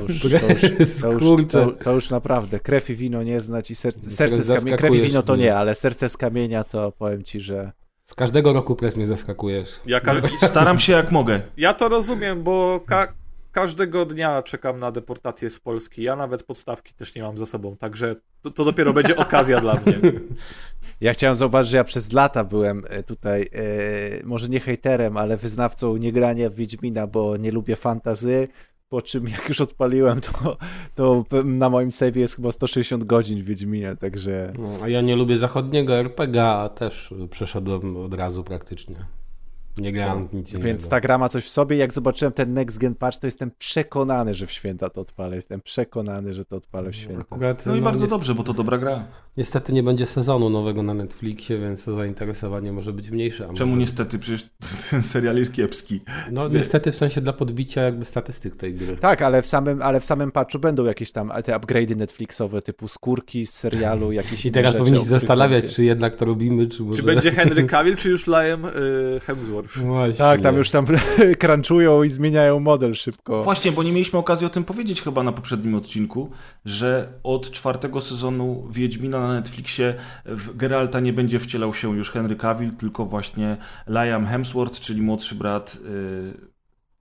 już, 0.09 0.21
to 0.23 0.29
już, 0.49 0.61
to 1.01 1.13
już, 1.13 1.47
to, 1.47 1.73
to 1.85 1.93
już 1.93 2.11
naprawdę. 2.11 2.61
Krew 2.61 2.91
i 2.91 2.95
wino 2.95 3.23
nie 3.23 3.41
znać 3.41 3.71
i 3.71 3.75
serce, 3.75 4.11
serce 4.11 4.45
z 4.45 4.49
kamienia. 4.59 4.77
Krew 4.77 4.95
i 4.95 5.01
wino 5.03 5.23
to 5.23 5.37
nie, 5.37 5.57
ale 5.57 5.75
serce 5.75 6.09
z 6.09 6.17
kamienia 6.17 6.65
to 6.65 6.93
powiem 6.93 7.25
ci, 7.25 7.41
że. 7.41 7.73
Z 8.05 8.15
każdego 8.15 8.53
roku 8.53 8.77
pres 8.77 8.97
mnie 8.97 9.07
zaskakujesz. 9.07 9.81
Ja, 9.87 10.01
ka- 10.01 10.15
Staram 10.47 10.81
się 10.81 10.93
jak 10.93 11.11
mogę. 11.11 11.41
ja 11.57 11.75
to 11.75 11.89
rozumiem, 11.89 12.43
bo 12.43 12.81
ka- 12.87 13.13
każdego 13.53 14.07
dnia 14.07 14.43
czekam 14.43 14.79
na 14.81 14.93
deportację 14.93 15.51
z 15.51 15.61
Polski. 15.61 16.03
Ja 16.03 16.17
nawet 16.17 16.43
podstawki 16.43 16.95
też 16.95 17.15
nie 17.15 17.23
mam 17.23 17.39
za 17.39 17.47
sobą, 17.47 17.77
także 17.77 18.17
to, 18.43 18.51
to 18.51 18.65
dopiero 18.65 18.93
będzie 18.93 19.17
okazja 19.17 19.61
dla 19.61 19.75
mnie. 19.75 19.99
Ja 21.01 21.13
chciałem 21.13 21.37
zauważyć, 21.37 21.71
że 21.71 21.77
ja 21.77 21.85
przez 21.85 22.13
lata 22.13 22.45
byłem 22.45 22.85
e, 22.89 23.03
tutaj, 23.03 23.43
e, 23.43 24.27
może 24.27 24.49
nie 24.49 24.61
hejterem, 24.61 25.17
ale 25.17 25.37
wyznawcą 25.37 25.97
niegrania 25.97 26.51
w 26.51 26.55
Wiedźmina, 26.55 27.07
bo 27.07 27.37
nie 27.37 27.53
lubię 27.53 27.77
fantazy. 27.77 28.49
Po 28.89 29.03
czym 29.03 29.29
jak 29.29 29.49
już 29.49 29.61
odpaliłem, 29.61 30.21
to, 30.21 30.57
to 30.95 31.25
na 31.45 31.71
moim 31.71 31.93
save 31.93 32.17
jest 32.17 32.37
chyba 32.37 32.53
160 32.53 33.05
godzin 33.05 33.39
w 33.39 33.45
Wiedźminie, 33.45 33.97
także. 33.97 34.53
No, 34.59 34.69
a 34.83 34.89
ja 34.89 35.01
nie 35.01 35.17
lubię 35.17 35.37
zachodniego 35.37 35.95
RPG, 35.95 36.45
a 36.45 36.69
też 36.69 37.15
przeszedłem 37.31 37.97
od 37.97 38.15
razu 38.15 38.45
praktycznie. 38.45 38.97
Nie 39.79 39.93
grałem 39.93 40.29
w 40.29 40.35
nic 40.35 40.51
innego. 40.51 40.67
Więc 40.67 40.89
ta 40.89 41.01
gra 41.01 41.19
ma 41.19 41.29
coś 41.29 41.45
w 41.45 41.49
sobie. 41.49 41.77
Jak 41.77 41.93
zobaczyłem 41.93 42.33
ten 42.33 42.55
Next 42.55 42.79
Gen 42.79 42.95
Patch, 42.95 43.19
to 43.19 43.27
jestem 43.27 43.51
przekonany, 43.59 44.35
że 44.35 44.47
w 44.47 44.51
święta 44.53 44.91
to 44.91 45.01
odpalę. 45.01 45.37
Jestem 45.37 45.61
przekonany, 45.61 46.35
że 46.35 46.45
to 46.45 46.57
odpalę 46.57 46.91
w 46.91 46.97
święta. 46.97 47.21
Akurat, 47.21 47.67
No 47.67 47.77
i 47.77 47.81
bardzo 47.81 48.05
niestety, 48.05 48.11
dobrze, 48.11 48.35
bo 48.35 48.43
to 48.43 48.53
dobra 48.53 48.79
gra. 48.79 49.05
Niestety 49.37 49.73
nie 49.73 49.83
będzie 49.83 50.07
sezonu 50.07 50.51
nowego 50.51 50.83
na 50.83 50.95
Netflixie, 50.95 51.59
więc 51.59 51.85
to 51.85 51.95
zainteresowanie 51.95 52.73
może 52.73 52.93
być 52.93 53.11
mniejsze. 53.11 53.49
Czemu 53.55 53.71
może... 53.71 53.81
niestety? 53.81 54.19
Przecież 54.19 54.47
ten 54.91 55.03
serial 55.03 55.37
jest 55.37 55.53
kiepski. 55.55 56.01
No 56.33 56.49
niestety 56.49 56.93
w 56.93 56.97
sensie 56.97 57.21
dla 57.21 57.33
podbicia 57.33 57.83
jakby 57.83 58.05
statystyk 58.05 58.57
tej 58.57 58.75
gry. 58.75 58.97
Tak, 58.97 59.23
ale 59.23 59.43
w 59.43 59.47
samym, 59.47 59.83
ale 59.83 60.01
w 60.01 60.05
samym 60.05 60.33
patchu 60.33 60.59
będą 60.59 60.85
jakieś 60.85 61.13
tam 61.13 61.33
te 61.45 61.53
upgrade'y 61.53 61.97
Netflixowe 61.97 62.63
typu 62.63 62.89
skórki 62.89 63.47
z 63.47 63.53
serialu, 63.53 64.13
jakieś 64.21 64.47
I 64.47 64.51
teraz 64.51 64.73
rzeczy, 64.73 64.79
powinni 64.79 64.99
o 64.99 65.03
się 65.03 65.09
zastanawiać, 65.09 65.75
czy 65.75 65.85
jednak 65.85 66.17
to 66.17 66.25
robimy, 66.25 66.67
czy 66.67 66.83
może... 66.83 67.01
Czy 67.01 67.07
będzie 67.07 67.33
Henry 67.33 67.65
Cavill, 67.73 67.97
czy 67.97 68.11
już 68.11 68.27
Liam 68.27 68.65
y, 68.65 69.21
Hemsworth? 69.27 69.60
Właśnie. 69.63 70.19
Tak, 70.19 70.41
tam 70.41 70.57
już 70.57 70.71
tam 70.71 70.87
crunchują 71.41 72.03
i 72.03 72.09
zmieniają 72.09 72.61
model 72.61 72.95
szybko. 72.95 73.43
Właśnie, 73.43 73.73
bo 73.73 73.83
nie 73.83 73.93
mieliśmy 73.93 74.19
okazji 74.19 74.47
o 74.47 74.51
tym 74.51 74.65
powiedzieć 74.65 75.03
chyba 75.03 75.23
na 75.23 75.33
poprzednim 75.33 75.75
odcinku, 75.75 76.31
że 76.65 77.13
od 77.23 77.51
czwartego 77.51 78.01
sezonu 78.01 78.69
Wiedźmina 78.71 79.21
na 79.21 79.33
Netflixie 79.33 79.95
w 80.25 80.57
Geralta 80.57 81.01
nie 81.01 81.13
będzie 81.13 81.41
wcielał 81.41 81.75
się 81.75 81.97
już 81.97 82.11
Henry 82.11 82.37
Cavill, 82.37 82.77
tylko 82.77 83.07
właśnie 83.07 83.57
Liam 83.89 84.27
Hemsworth, 84.27 84.81
czyli 84.81 85.03
młodszy 85.03 85.35
brat 85.35 85.79
y, 85.87 86.51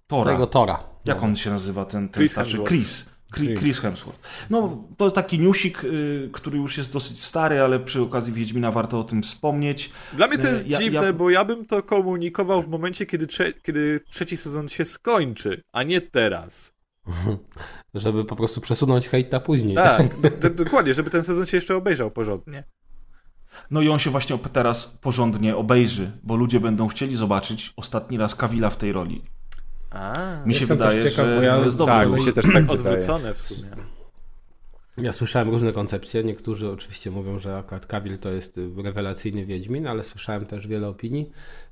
Tora. 0.07 0.31
Tego 0.31 0.47
Tora. 0.47 0.83
Jak 1.05 1.23
on 1.23 1.35
się 1.35 1.49
nazywa, 1.49 1.85
ten, 1.85 2.09
ten 2.09 2.21
Chris 2.21 2.31
starszy? 2.31 2.51
Hemsworth. 2.51 2.69
Chris. 2.69 3.18
Chris. 3.31 3.79
Hemsworth. 3.79 4.47
No, 4.49 4.83
to 4.97 5.11
taki 5.11 5.39
newsik, 5.39 5.83
y, 5.83 6.29
który 6.33 6.57
już 6.57 6.77
jest 6.77 6.91
dosyć 6.93 7.23
stary, 7.23 7.61
ale 7.61 7.79
przy 7.79 8.01
okazji 8.01 8.33
Wiedźmina 8.33 8.71
warto 8.71 8.99
o 8.99 9.03
tym 9.03 9.23
wspomnieć. 9.23 9.89
Dla 10.13 10.27
mnie 10.27 10.37
to 10.37 10.47
E, 10.47 10.49
jest 10.51 10.67
ja- 10.69 10.77
dziwne, 10.77 11.05
ja- 11.05 11.13
bo 11.13 11.29
ja 11.29 11.45
bym 11.45 11.65
to 11.65 11.83
komunikował 11.83 12.61
w 12.61 12.67
momencie, 12.67 13.05
kiedy, 13.05 13.27
trze- 13.27 13.53
kiedy 13.63 13.99
trzeci 14.09 14.37
sezon 14.37 14.69
się 14.69 14.85
skończy, 14.85 15.63
a 15.71 15.83
nie 15.83 16.01
teraz. 16.01 16.73
Żeby 17.93 18.25
po 18.25 18.35
prostu 18.35 18.61
przesunąć 18.61 19.07
hejt 19.07 19.31
na 19.31 19.39
później. 19.39 19.75
Tak, 19.75 20.19
d- 20.39 20.49
dokładnie, 20.49 20.93
żeby 20.93 21.09
ten 21.09 21.23
sezon 21.23 21.45
się 21.45 21.57
jeszcze 21.57 21.75
obejrzał 21.75 22.11
porządnie. 22.11 22.63
No 23.71 23.81
i 23.81 23.89
on 23.89 23.99
się 23.99 24.09
właśnie 24.09 24.37
teraz 24.53 24.85
porządnie 25.01 25.55
obejrzy, 25.55 26.11
bo 26.23 26.35
ludzie 26.35 26.59
będą 26.59 26.87
chcieli 26.87 27.15
zobaczyć 27.15 27.73
ostatni 27.75 28.17
raz 28.17 28.35
Kawila 28.35 28.69
w 28.69 28.77
tej 28.77 28.91
roli. 28.91 29.21
A, 29.91 30.37
Mi 30.45 30.53
się 30.55 30.65
wydaje, 30.65 31.03
ciekaw, 31.03 31.25
że 31.25 31.43
ja- 31.43 31.55
to 31.55 31.65
jest 31.65 31.77
dobrze. 31.77 31.93
tak, 31.93 32.11
mi 32.11 32.21
się 32.23 32.33
też 32.33 32.45
tak 32.45 32.53
wydaje. 32.67 32.69
odwrócone 32.71 33.33
w 33.33 33.41
sumie. 33.41 33.69
Ja 34.97 35.13
słyszałem 35.13 35.49
różne 35.49 35.73
koncepcje. 35.73 36.23
Niektórzy 36.23 36.69
oczywiście 36.71 37.11
mówią, 37.11 37.39
że 37.39 37.57
akurat 37.57 37.85
Cavill 37.85 38.17
to 38.17 38.29
jest 38.29 38.57
y, 38.57 38.69
rewelacyjny 38.83 39.45
Wiedźmin, 39.45 39.87
ale 39.87 40.03
słyszałem 40.03 40.45
też 40.45 40.67
wiele 40.67 40.87
opinii, 40.87 41.29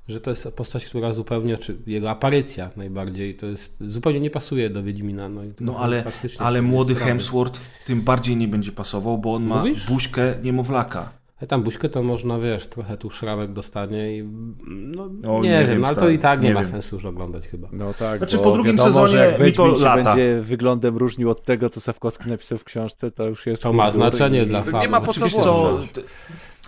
że 0.08 0.20
to 0.20 0.30
jest 0.30 0.48
postać, 0.56 0.86
która 0.86 1.12
zupełnie, 1.12 1.58
czy 1.58 1.76
jego 1.86 2.10
aparycja 2.10 2.70
najbardziej, 2.76 3.34
to 3.34 3.46
jest 3.46 3.76
zupełnie 3.88 4.20
nie 4.20 4.30
pasuje 4.30 4.70
do 4.70 4.82
Wiedźmina. 4.82 5.28
No, 5.28 5.40
No 5.60 5.78
ale, 5.78 6.04
ale 6.38 6.62
młody. 6.62 6.94
Hemsworth 6.94 7.60
tym 7.86 8.02
bardziej 8.02 8.36
nie 8.36 8.48
będzie 8.48 8.72
pasował, 8.72 9.18
bo 9.18 9.34
on 9.34 9.42
ma 9.44 9.58
Mówisz? 9.58 9.86
buźkę 9.86 10.34
niemowlaka. 10.42 11.12
A 11.42 11.46
tam 11.46 11.62
buźkę 11.62 11.88
to 11.88 12.02
można, 12.02 12.38
wiesz, 12.38 12.66
trochę 12.66 12.96
tu 12.96 13.10
szramek 13.10 13.52
dostanie 13.52 14.16
i 14.18 14.28
no, 14.66 15.04
O, 15.04 15.40
nie, 15.42 15.48
nie 15.50 15.58
wiem, 15.58 15.68
wiem, 15.68 15.84
ale 15.84 15.96
to 15.96 16.08
i 16.08 16.18
tak 16.18 16.40
nie, 16.40 16.48
nie 16.48 16.54
ma 16.54 16.60
wiem. 16.60 16.70
sensu 16.70 16.96
już 16.96 17.04
oglądać 17.04 17.48
chyba. 17.48 17.68
No 17.72 17.94
tak, 17.94 18.18
Znaczy, 18.18 18.38
po 18.38 18.52
drugim 18.52 18.72
wiadomo, 18.76 18.88
sezonie 18.88 19.08
że 19.08 19.26
jak 19.30 19.40
mi 19.40 19.52
to 19.52 19.66
lata. 19.66 19.94
będzie 19.94 20.40
wyglądem 20.40 20.96
różnił 20.96 21.30
od 21.30 21.42
tego, 21.44 21.70
co 21.70 21.80
Sapkowski 21.80 22.28
napisał 22.30 22.58
w 22.58 22.64
książce, 22.64 23.10
to 23.10 23.26
już 23.26 23.46
jest 23.46 23.62
To 23.62 23.72
ma 23.72 23.90
znaczenie 23.90 24.42
i... 24.42 24.46
dla 24.46 24.58
nie 24.58 24.64
fanów. 24.64 24.90
ma 24.90 25.00
po 25.00 25.12
co 25.12 25.78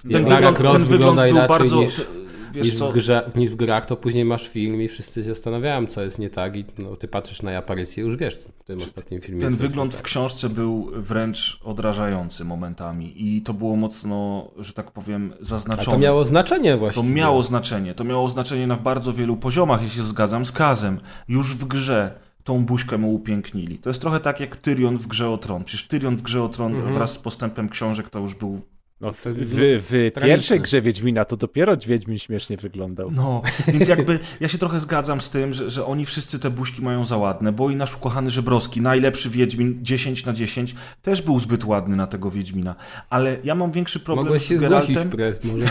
Nie, 0.04 0.12
ten 0.12 0.24
Lara 0.28 0.52
wygląd, 0.52 0.58
ten 0.58 0.62
wygląd 0.62 0.84
wygląda 0.84 1.22
był 1.22 1.30
inaczej 1.30 1.48
bardzo... 1.58 1.76
niż- 1.82 2.06
Wiesz 2.52 2.66
niż, 2.66 2.74
co, 2.74 2.90
w 2.90 2.94
grze, 2.94 3.30
niż 3.36 3.50
w 3.50 3.54
grach, 3.56 3.86
to 3.86 3.96
później 3.96 4.24
masz 4.24 4.48
film 4.48 4.82
i 4.82 4.88
wszyscy 4.88 5.20
się 5.24 5.28
zastanawiają, 5.28 5.86
co 5.86 6.02
jest 6.02 6.18
nie 6.18 6.30
tak 6.30 6.56
i 6.56 6.64
no, 6.78 6.96
ty 6.96 7.08
patrzysz 7.08 7.42
na 7.42 7.58
aparycję 7.58 8.04
już 8.04 8.16
wiesz 8.16 8.34
w 8.60 8.64
tym 8.64 8.78
ostatnim 8.78 9.20
filmie. 9.20 9.40
ten 9.40 9.56
wygląd 9.56 9.92
nie 9.92 9.98
w 9.98 10.00
tak. 10.00 10.04
książce 10.04 10.48
był 10.48 10.90
wręcz 10.94 11.60
odrażający 11.64 12.44
momentami 12.44 13.12
i 13.16 13.42
to 13.42 13.54
było 13.54 13.76
mocno, 13.76 14.50
że 14.58 14.72
tak 14.72 14.90
powiem, 14.90 15.32
A 15.40 15.44
zaznaczone. 15.44 15.84
to 15.96 15.98
miało 15.98 16.24
znaczenie 16.24 16.72
To 16.72 16.78
właśnie. 16.78 17.02
miało 17.02 17.42
znaczenie. 17.42 17.94
To 17.94 18.04
miało 18.04 18.30
znaczenie 18.30 18.66
na 18.66 18.76
bardzo 18.76 19.12
wielu 19.12 19.36
poziomach, 19.36 19.82
jeśli 19.82 19.96
się 19.98 20.04
zgadzam 20.04 20.44
z 20.46 20.52
Kazem. 20.52 21.00
Już 21.28 21.54
w 21.56 21.64
grze 21.64 22.20
tą 22.44 22.64
buźkę 22.64 22.98
mu 22.98 23.14
upięknili. 23.14 23.78
To 23.78 23.90
jest 23.90 24.00
trochę 24.00 24.20
tak 24.20 24.40
jak 24.40 24.56
Tyrion 24.56 24.98
w 24.98 25.06
Grze 25.06 25.30
o 25.30 25.38
Tron. 25.38 25.64
Przecież 25.64 25.88
Tyrion 25.88 26.16
w 26.16 26.22
Grze 26.22 26.42
o 26.42 26.48
Tron 26.48 26.74
Mhm. 26.74 26.94
wraz 26.94 27.12
z 27.12 27.18
postępem 27.18 27.68
książek 27.68 28.08
to 28.10 28.18
już 28.18 28.34
był... 28.34 28.60
No, 29.00 29.12
w, 29.12 29.24
w, 29.24 29.82
w 29.90 30.20
pierwszej 30.22 30.60
grze 30.60 30.80
Wiedźmina 30.80 31.24
to 31.24 31.36
dopiero 31.36 31.76
Wiedźmin 31.86 32.18
śmiesznie 32.18 32.56
wyglądał. 32.56 33.10
No, 33.10 33.42
więc 33.68 33.88
jakby 33.88 34.18
ja 34.40 34.48
się 34.48 34.58
trochę 34.58 34.80
zgadzam 34.80 35.20
z 35.20 35.30
tym, 35.30 35.52
że, 35.52 35.70
że 35.70 35.86
oni 35.86 36.06
wszyscy 36.06 36.38
te 36.38 36.50
buźki 36.50 36.82
mają 36.82 37.04
za 37.04 37.16
ładne, 37.16 37.52
bo 37.52 37.70
i 37.70 37.76
nasz 37.76 37.96
ukochany 37.96 38.30
Żebrowski, 38.30 38.80
najlepszy 38.80 39.30
Wiedźmin 39.30 39.78
10 39.82 40.26
na 40.26 40.32
10, 40.32 40.74
też 41.02 41.22
był 41.22 41.40
zbyt 41.40 41.64
ładny 41.64 41.96
na 41.96 42.06
tego 42.06 42.30
Wiedźmina. 42.30 42.74
Ale 43.10 43.36
ja 43.44 43.54
mam 43.54 43.72
większy 43.72 44.00
problem 44.00 44.26
Mogłeś 44.26 44.42
z 44.42 44.46
się 44.48 44.58
zgłosić 44.58 44.94
Geraltem. 44.94 45.10
pres, 45.10 45.44
może 45.44 45.66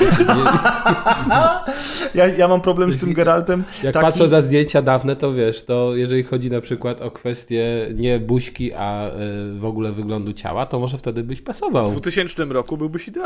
Ja, 2.15 2.27
ja 2.27 2.47
mam 2.47 2.61
problem 2.61 2.93
z 2.93 2.97
tym 2.97 3.13
Geraltem. 3.13 3.63
Jak 3.83 3.93
taki- 3.93 4.05
patrzę 4.05 4.27
za 4.27 4.41
zdjęcia 4.41 4.81
dawne, 4.81 5.15
to 5.15 5.33
wiesz, 5.33 5.65
to 5.65 5.95
jeżeli 5.95 6.23
chodzi 6.23 6.51
na 6.51 6.61
przykład 6.61 7.01
o 7.01 7.11
kwestię 7.11 7.87
nie 7.95 8.19
buźki, 8.19 8.73
a 8.73 9.07
y, 9.07 9.11
w 9.59 9.65
ogóle 9.65 9.91
wyglądu 9.91 10.33
ciała, 10.33 10.65
to 10.65 10.79
może 10.79 10.97
wtedy 10.97 11.23
byś 11.23 11.39
W 11.39 11.43
pasował. 11.43 11.91
2000 11.91 12.45
roku 12.45 12.77
byłbyś 12.77 13.07
idealny. 13.07 13.18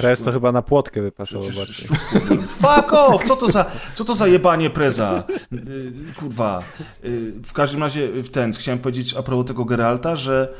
Prez 0.00 0.22
to 0.22 0.32
chyba 0.32 0.52
na 0.52 0.62
płotkę 0.62 1.02
wypasował 1.02 1.50
bardziej. 1.50 1.88
Fuck 2.48 2.92
off! 2.92 3.24
Co 3.24 3.36
to 3.36 3.52
za, 3.52 3.64
co 3.94 4.04
to 4.04 4.14
za 4.14 4.26
jebanie 4.26 4.70
preza? 4.70 5.24
Yy, 5.52 5.92
kurwa. 6.16 6.62
Yy, 7.02 7.32
w 7.44 7.52
każdym 7.52 7.82
razie 7.82 8.22
w 8.22 8.30
ten, 8.30 8.52
chciałem 8.52 8.78
powiedzieć 8.78 9.14
a 9.14 9.22
propos 9.22 9.46
tego 9.46 9.64
Geralta, 9.64 10.16
że 10.16 10.54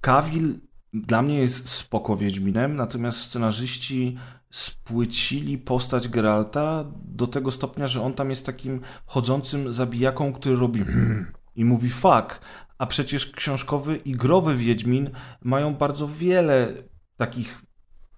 Cavill 0.00 0.60
dla 0.92 1.22
mnie 1.22 1.38
jest 1.38 1.68
spoko 1.68 2.16
Wiedźminem, 2.16 2.76
natomiast 2.76 3.18
scenarzyści 3.18 4.16
spłycili 4.50 5.58
postać 5.58 6.08
Geralta 6.08 6.84
do 7.04 7.26
tego 7.26 7.50
stopnia, 7.50 7.86
że 7.86 8.02
on 8.02 8.14
tam 8.14 8.30
jest 8.30 8.46
takim 8.46 8.80
chodzącym 9.06 9.74
zabijaką, 9.74 10.32
który 10.32 10.56
robi 10.56 10.84
i 11.56 11.64
mówi 11.64 11.90
fuck, 11.90 12.40
a 12.78 12.86
przecież 12.86 13.32
książkowy 13.32 13.96
i 13.96 14.12
growy 14.12 14.56
Wiedźmin 14.56 15.10
mają 15.42 15.74
bardzo 15.74 16.08
wiele 16.08 16.72
takich 17.16 17.64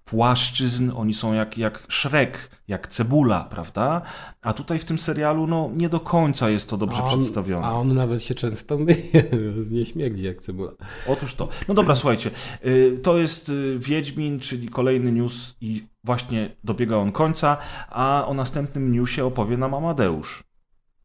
płaszczyzn, 0.07 0.91
oni 0.95 1.13
są 1.13 1.33
jak, 1.33 1.57
jak 1.57 1.85
szrek, 1.89 2.49
jak 2.67 2.87
cebula, 2.87 3.47
prawda? 3.49 4.01
A 4.41 4.53
tutaj 4.53 4.79
w 4.79 4.85
tym 4.85 4.97
serialu, 4.97 5.47
no, 5.47 5.71
nie 5.75 5.89
do 5.89 5.99
końca 5.99 6.49
jest 6.49 6.69
to 6.69 6.77
dobrze 6.77 6.97
a 6.97 7.03
on, 7.03 7.09
przedstawione. 7.09 7.67
A 7.67 7.71
on 7.71 7.95
nawet 7.95 8.23
się 8.23 8.35
często 8.35 8.77
myje, 8.77 9.23
z 9.61 9.71
nie 9.75 9.85
śmierdzi 9.85 10.23
jak 10.23 10.41
cebula. 10.41 10.71
Otóż 11.07 11.35
to. 11.35 11.49
No 11.67 11.73
dobra, 11.73 11.95
słuchajcie, 11.95 12.31
y, 12.65 12.99
to 13.03 13.17
jest 13.17 13.49
y, 13.49 13.79
Wiedźmin, 13.79 14.39
czyli 14.39 14.69
kolejny 14.69 15.11
news 15.11 15.55
i 15.61 15.87
właśnie 16.03 16.55
dobiega 16.63 16.95
on 16.95 17.11
końca, 17.11 17.57
a 17.89 18.25
o 18.27 18.33
następnym 18.33 18.91
newsie 18.91 19.25
opowie 19.25 19.57
nam 19.57 19.73
Amadeusz. 19.73 20.43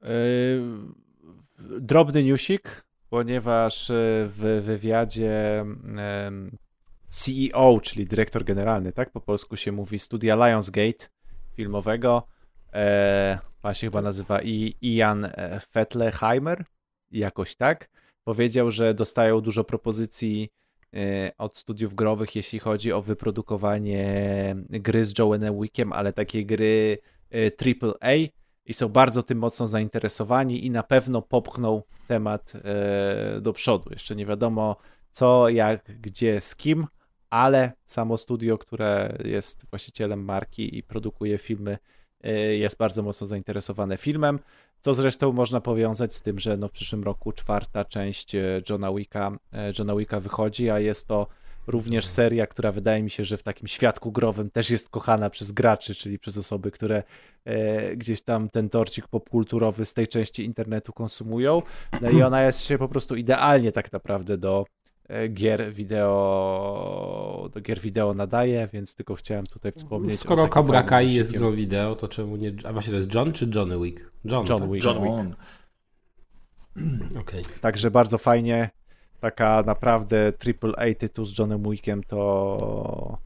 Yy, 0.02 0.08
drobny 1.80 2.24
newsik, 2.24 2.84
ponieważ 3.08 3.88
yy, 3.88 3.94
w 4.28 4.62
wywiadzie 4.64 5.64
CEO, 7.12 7.80
czyli 7.82 8.04
dyrektor 8.04 8.44
generalny, 8.44 8.92
tak? 8.92 9.10
Po 9.10 9.20
polsku 9.20 9.56
się 9.56 9.72
mówi, 9.72 9.98
studia 9.98 10.34
Lionsgate 10.34 11.06
filmowego, 11.56 12.26
e, 12.72 13.38
pan 13.62 13.74
się 13.74 13.86
chyba 13.86 14.02
nazywa 14.02 14.42
I, 14.42 14.76
Ian 14.82 15.24
e, 15.24 15.60
Fettleheimer, 15.60 16.64
jakoś 17.10 17.56
tak, 17.56 17.88
powiedział, 18.24 18.70
że 18.70 18.94
dostają 18.94 19.40
dużo 19.40 19.64
propozycji 19.64 20.50
e, 20.94 21.32
od 21.38 21.56
studiów 21.56 21.94
growych, 21.94 22.36
jeśli 22.36 22.58
chodzi 22.58 22.92
o 22.92 23.02
wyprodukowanie 23.02 24.56
gry 24.70 25.04
z 25.04 25.14
Joe'em 25.14 25.62
Wickiem, 25.62 25.92
ale 25.92 26.12
takiej 26.12 26.46
gry 26.46 26.98
e, 27.30 27.36
AAA 27.46 28.12
i 28.66 28.74
są 28.74 28.88
bardzo 28.88 29.22
tym 29.22 29.38
mocno 29.38 29.68
zainteresowani 29.68 30.66
i 30.66 30.70
na 30.70 30.82
pewno 30.82 31.22
popchną 31.22 31.82
temat 32.08 32.52
e, 32.54 33.40
do 33.40 33.52
przodu. 33.52 33.90
Jeszcze 33.90 34.16
nie 34.16 34.26
wiadomo 34.26 34.76
co, 35.10 35.48
jak, 35.48 36.00
gdzie, 36.00 36.40
z 36.40 36.56
kim, 36.56 36.86
ale 37.32 37.72
samo 37.84 38.18
studio, 38.18 38.58
które 38.58 39.18
jest 39.24 39.66
właścicielem 39.70 40.24
marki 40.24 40.78
i 40.78 40.82
produkuje 40.82 41.38
filmy, 41.38 41.78
e, 42.24 42.32
jest 42.56 42.76
bardzo 42.76 43.02
mocno 43.02 43.26
zainteresowane 43.26 43.96
filmem, 43.96 44.38
co 44.80 44.94
zresztą 44.94 45.32
można 45.32 45.60
powiązać 45.60 46.14
z 46.14 46.22
tym, 46.22 46.38
że 46.38 46.56
no 46.56 46.68
w 46.68 46.72
przyszłym 46.72 47.04
roku 47.04 47.32
czwarta 47.32 47.84
część 47.84 48.34
e, 48.34 48.62
Johna 48.70 48.92
Wicka, 48.92 49.32
e, 49.52 49.72
Johna 49.78 49.96
Wicka 49.96 50.20
wychodzi, 50.20 50.70
a 50.70 50.78
jest 50.78 51.08
to 51.08 51.26
również 51.66 52.06
seria, 52.06 52.46
która 52.46 52.72
wydaje 52.72 53.02
mi 53.02 53.10
się, 53.10 53.24
że 53.24 53.36
w 53.36 53.42
takim 53.42 53.68
świadku 53.68 54.12
growym 54.12 54.50
też 54.50 54.70
jest 54.70 54.88
kochana 54.88 55.30
przez 55.30 55.52
graczy, 55.52 55.94
czyli 55.94 56.18
przez 56.18 56.38
osoby, 56.38 56.70
które 56.70 57.02
e, 57.44 57.96
gdzieś 57.96 58.22
tam 58.22 58.48
ten 58.48 58.68
torcik 58.68 59.08
popkulturowy 59.08 59.84
z 59.84 59.94
tej 59.94 60.08
części 60.08 60.44
internetu 60.44 60.92
konsumują. 60.92 61.62
No 62.00 62.10
i 62.10 62.22
ona 62.28 62.42
jest 62.42 62.64
się 62.64 62.78
po 62.78 62.88
prostu 62.88 63.16
idealnie 63.16 63.72
tak 63.72 63.92
naprawdę 63.92 64.38
do 64.38 64.64
gier 65.28 65.72
wideo 65.72 67.48
do 67.54 67.60
gier 67.60 67.80
wideo 67.80 68.14
nadaje, 68.14 68.68
więc 68.72 68.94
tylko 68.94 69.14
chciałem 69.14 69.46
tutaj 69.46 69.72
wspomnieć 69.72 70.20
Skoro 70.20 70.48
Cobra 70.48 70.82
Kai 70.82 71.14
jest 71.14 71.32
grą 71.32 71.52
wideo, 71.52 71.94
to 71.94 72.08
czemu 72.08 72.36
nie... 72.36 72.52
A 72.64 72.72
właśnie 72.72 72.90
to 72.90 72.96
jest 72.96 73.14
John 73.14 73.32
czy 73.32 73.50
Johnny 73.54 73.78
Wick? 73.78 74.12
John, 74.24 74.46
John 74.48 74.60
tak? 74.60 74.70
Wick. 74.70 74.86
John 74.86 75.02
Wick. 75.02 75.36
Okej. 77.20 77.44
Także 77.60 77.90
bardzo 77.90 78.18
fajnie. 78.18 78.70
Taka 79.20 79.62
naprawdę 79.66 80.32
AAA 80.62 80.94
tytuł 80.98 81.24
z 81.24 81.38
Johnem 81.38 81.62
Wickiem 81.62 82.02
to, 82.02 83.18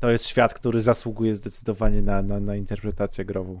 to 0.00 0.10
jest 0.10 0.26
świat, 0.26 0.54
który 0.54 0.80
zasługuje 0.80 1.34
zdecydowanie 1.34 2.02
na, 2.02 2.22
na, 2.22 2.40
na 2.40 2.56
interpretację 2.56 3.24
grową. 3.24 3.60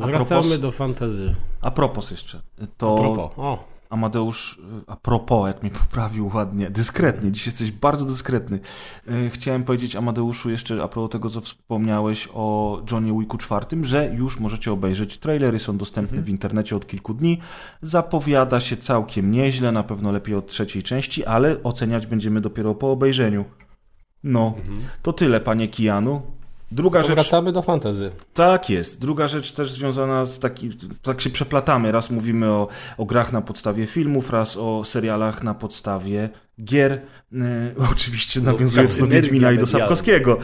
A 0.00 0.06
Wracamy 0.06 0.42
propos- 0.42 0.60
do 0.60 0.70
fantazy. 0.70 1.34
A 1.60 1.70
propos 1.70 2.10
jeszcze, 2.10 2.40
A 2.62 2.66
to 2.76 2.96
propos, 2.96 3.30
o, 3.36 3.64
Amadeusz, 3.90 4.58
y, 4.58 4.60
a 4.86 4.96
propos, 4.96 5.46
jak 5.46 5.62
mnie 5.62 5.70
poprawił 5.70 6.30
ładnie, 6.34 6.70
dyskretnie, 6.70 7.32
dziś 7.32 7.46
jesteś 7.46 7.72
bardzo 7.72 8.04
dyskretny. 8.04 8.60
Y, 9.08 9.30
Chciałem 9.30 9.64
powiedzieć 9.64 9.96
Amadeuszu 9.96 10.50
jeszcze 10.50 10.82
a 10.82 10.88
propos 10.88 11.10
tego, 11.10 11.30
co 11.30 11.40
wspomniałeś 11.40 12.28
o 12.34 12.78
Johnie 12.90 13.18
Wicku 13.20 13.38
czwartym, 13.38 13.84
że 13.84 14.14
już 14.14 14.40
możecie 14.40 14.72
obejrzeć 14.72 15.18
trailery, 15.18 15.58
są 15.58 15.76
dostępne 15.76 16.22
w 16.22 16.28
internecie 16.28 16.76
od 16.76 16.86
kilku 16.86 17.14
dni. 17.14 17.38
Zapowiada 17.82 18.60
się 18.60 18.76
całkiem 18.76 19.30
nieźle, 19.30 19.72
na 19.72 19.82
pewno 19.82 20.12
lepiej 20.12 20.34
od 20.34 20.46
trzeciej 20.46 20.82
części, 20.82 21.24
ale 21.24 21.62
oceniać 21.62 22.06
będziemy 22.06 22.40
dopiero 22.40 22.74
po 22.74 22.90
obejrzeniu. 22.90 23.44
No, 24.22 24.54
to 25.02 25.12
tyle, 25.12 25.40
panie 25.40 25.68
Kijanu. 25.68 26.35
Druga 26.72 27.02
to 27.02 27.08
rzecz... 27.08 27.14
wracamy 27.14 27.52
do 27.52 27.62
fantazy. 27.62 28.10
Tak 28.34 28.70
jest. 28.70 29.00
Druga 29.00 29.28
rzecz 29.28 29.52
też 29.52 29.70
związana 29.70 30.24
z 30.24 30.38
taki, 30.38 30.70
tak 31.02 31.20
się 31.20 31.30
przeplatamy. 31.30 31.92
Raz 31.92 32.10
mówimy 32.10 32.50
o, 32.50 32.68
o 32.98 33.04
grach 33.04 33.32
na 33.32 33.42
podstawie 33.42 33.86
filmów, 33.86 34.30
raz 34.30 34.56
o 34.56 34.84
serialach 34.84 35.42
na 35.42 35.54
podstawie 35.54 36.30
gier. 36.64 36.92
E, 36.92 37.00
oczywiście 37.92 38.40
nawiązując 38.40 38.98
do 38.98 39.06
Wiedźmina 39.06 39.52
i 39.52 39.58
do. 39.58 39.66
Sapkowskiego. 39.66 40.38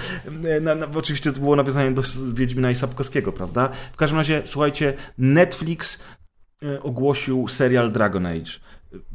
E, 0.44 0.60
na, 0.60 0.74
na, 0.74 0.86
oczywiście 0.94 1.32
to 1.32 1.40
było 1.40 1.56
nawiązanie 1.56 1.92
do 1.92 2.02
Wiedźmina 2.34 2.70
i 2.70 2.74
Sapkowskiego, 2.74 3.32
prawda? 3.32 3.68
W 3.92 3.96
każdym 3.96 4.18
razie, 4.18 4.42
słuchajcie, 4.44 4.94
Netflix 5.18 6.02
e, 6.62 6.82
ogłosił 6.82 7.48
serial 7.48 7.92
Dragon 7.92 8.26
Age. 8.26 8.50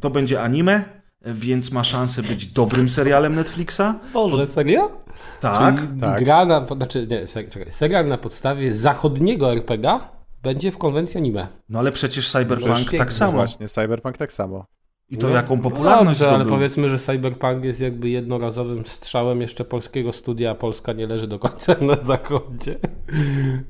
To 0.00 0.10
będzie 0.10 0.42
anime, 0.42 0.84
więc 1.24 1.72
ma 1.72 1.84
szansę 1.84 2.22
być 2.22 2.46
dobrym 2.46 2.88
serialem 2.88 3.34
Netflixa. 3.34 3.94
Boże, 4.12 4.46
serio? 4.46 5.07
Tak. 5.40 5.76
Czyli 5.76 6.00
tak. 6.00 6.24
gra 6.24 6.44
na, 6.44 6.66
znaczy 6.66 7.06
nie, 7.10 7.26
czekaj, 7.26 7.72
serial 7.72 8.08
na 8.08 8.18
podstawie 8.18 8.74
zachodniego 8.74 9.52
RPG 9.52 10.00
będzie 10.42 10.72
w 10.72 10.78
konwencji 10.78 11.18
anime. 11.18 11.46
No 11.68 11.78
ale 11.78 11.92
przecież 11.92 12.34
No 12.34 12.40
Cyberpunk 12.40 12.90
tak 12.98 13.12
samo. 13.12 13.32
Właśnie, 13.32 13.68
Cyberpunk 13.68 14.18
tak 14.18 14.32
samo. 14.32 14.64
I 15.10 15.16
to 15.16 15.28
No, 15.28 15.34
jaką 15.34 15.60
popularność 15.60 16.18
Dobrze, 16.18 16.28
ale 16.34 16.38
zdobył. 16.44 16.54
powiedzmy, 16.56 16.90
że 16.90 16.98
Cyberpunk 16.98 17.64
jest 17.64 17.80
jakby 17.80 18.08
jednorazowym 18.08 18.84
strzałem 18.86 19.40
jeszcze 19.40 19.64
polskiego 19.64 20.12
studia, 20.12 20.50
a 20.50 20.54
Polska 20.54 20.92
nie 20.92 21.06
leży 21.06 21.26
do 21.26 21.38
końca 21.38 21.74
na 21.80 21.94
zachodzie. 21.94 22.76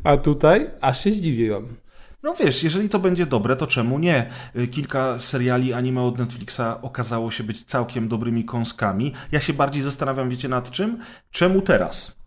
A 0.05 0.17
tutaj 0.17 0.71
aż 0.81 1.05
się 1.05 1.13
zdziwiłem. 1.13 1.77
No 2.23 2.35
wiesz, 2.35 2.63
jeżeli 2.63 2.89
to 2.89 2.99
będzie 2.99 3.27
dobre, 3.27 3.57
to 3.57 3.67
czemu 3.67 3.99
nie? 3.99 4.31
Y, 4.57 4.69
Kilka 4.69 5.19
seriali 5.19 5.73
anime 5.73 6.03
od 6.03 6.19
Netflixa 6.19 6.61
okazało 6.83 7.31
się 7.31 7.45
być 7.45 7.65
całkiem 7.65 8.09
dobrymi 8.09 8.45
kąskami. 8.45 9.13
Ja 9.33 9.41
się 9.41 9.53
bardziej 9.53 9.83
zastanawiam, 9.83 10.31
wiecie 10.31 10.49
nad 10.49 10.71
czym? 10.71 10.99
Czemu 11.31 11.63
teraz? 11.63 12.18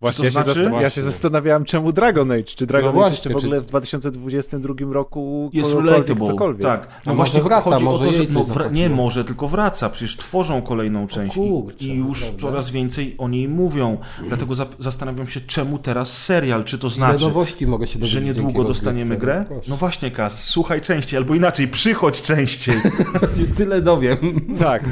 Właśnie, 0.00 0.18
to 0.18 0.24
ja, 0.24 0.30
się 0.44 0.52
znaczy? 0.52 0.64
zasta- 0.64 0.80
ja 0.82 0.90
się 0.90 1.02
zastanawiałem, 1.02 1.64
czemu 1.64 1.92
Dragon 1.92 2.32
Age? 2.32 2.42
Czy 2.44 2.66
Dragon 2.66 2.84
No 2.94 3.00
Age 3.04 3.10
właśnie, 3.10 3.30
w 3.30 3.40
czy- 3.40 3.46
ogóle 3.46 3.60
w 3.60 3.66
2022 3.66 4.92
roku 4.92 5.50
Jest 5.52 5.74
relatable. 5.74 6.26
cokolwiek? 6.26 6.62
Tak. 6.62 6.88
No, 7.06 7.12
A 7.12 7.14
właśnie 7.14 7.42
wraca, 7.42 7.70
chodzi 7.70 7.84
może 7.84 8.04
o 8.04 8.06
to, 8.06 8.12
że 8.12 8.24
no, 8.30 8.40
wra- 8.44 8.72
nie 8.72 8.88
może, 8.90 9.24
tylko 9.24 9.48
wraca. 9.48 9.90
Przecież 9.90 10.16
tworzą 10.16 10.62
kolejną 10.62 11.06
część 11.06 11.36
i- 11.36 11.40
kurczę, 11.40 11.84
i 11.84 11.94
już 11.94 12.20
naprawdę? 12.20 12.40
coraz 12.42 12.70
więcej 12.70 13.14
o 13.18 13.28
niej 13.28 13.48
mówią. 13.48 13.98
Dlatego 14.28 14.54
za- 14.54 14.66
zastanawiam 14.78 15.26
się, 15.26 15.40
czemu 15.40 15.78
teraz 15.78 16.22
serial? 16.24 16.64
Czy 16.64 16.78
to 16.78 16.88
znaczy, 16.88 17.24
nowości 17.24 17.66
mogę 17.66 17.86
się 17.86 17.98
że 18.02 18.20
niedługo 18.20 18.64
dostaniemy 18.64 19.16
grę? 19.16 19.44
Proszę. 19.48 19.62
No 19.70 19.76
właśnie, 19.76 20.10
Kas, 20.10 20.44
słuchaj 20.44 20.80
częściej, 20.80 21.16
albo 21.18 21.34
inaczej, 21.34 21.68
przychodź 21.68 22.22
częściej. 22.22 22.76
Tyle 23.56 23.82
dowiem. 23.82 24.18
Tak. 24.58 24.84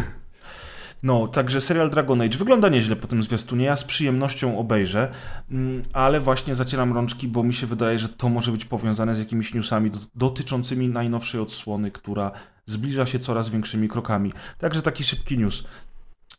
No, 1.04 1.28
także 1.28 1.60
serial 1.60 1.90
Dragon 1.90 2.20
Age 2.20 2.38
wygląda 2.38 2.68
nieźle 2.68 2.96
po 2.96 3.06
tym 3.06 3.22
zwiastunie. 3.22 3.64
Ja 3.64 3.76
z 3.76 3.84
przyjemnością 3.84 4.58
obejrzę, 4.58 5.10
mm, 5.50 5.82
ale 5.92 6.20
właśnie 6.20 6.54
zacieram 6.54 6.92
rączki, 6.92 7.28
bo 7.28 7.42
mi 7.42 7.54
się 7.54 7.66
wydaje, 7.66 7.98
że 7.98 8.08
to 8.08 8.28
może 8.28 8.52
być 8.52 8.64
powiązane 8.64 9.14
z 9.14 9.18
jakimiś 9.18 9.54
newsami 9.54 9.90
do- 9.90 9.98
dotyczącymi 10.14 10.88
najnowszej 10.88 11.40
odsłony, 11.40 11.90
która 11.90 12.30
zbliża 12.66 13.06
się 13.06 13.18
coraz 13.18 13.48
większymi 13.48 13.88
krokami. 13.88 14.32
Także 14.58 14.82
taki 14.82 15.04
szybki 15.04 15.38
news. 15.38 15.64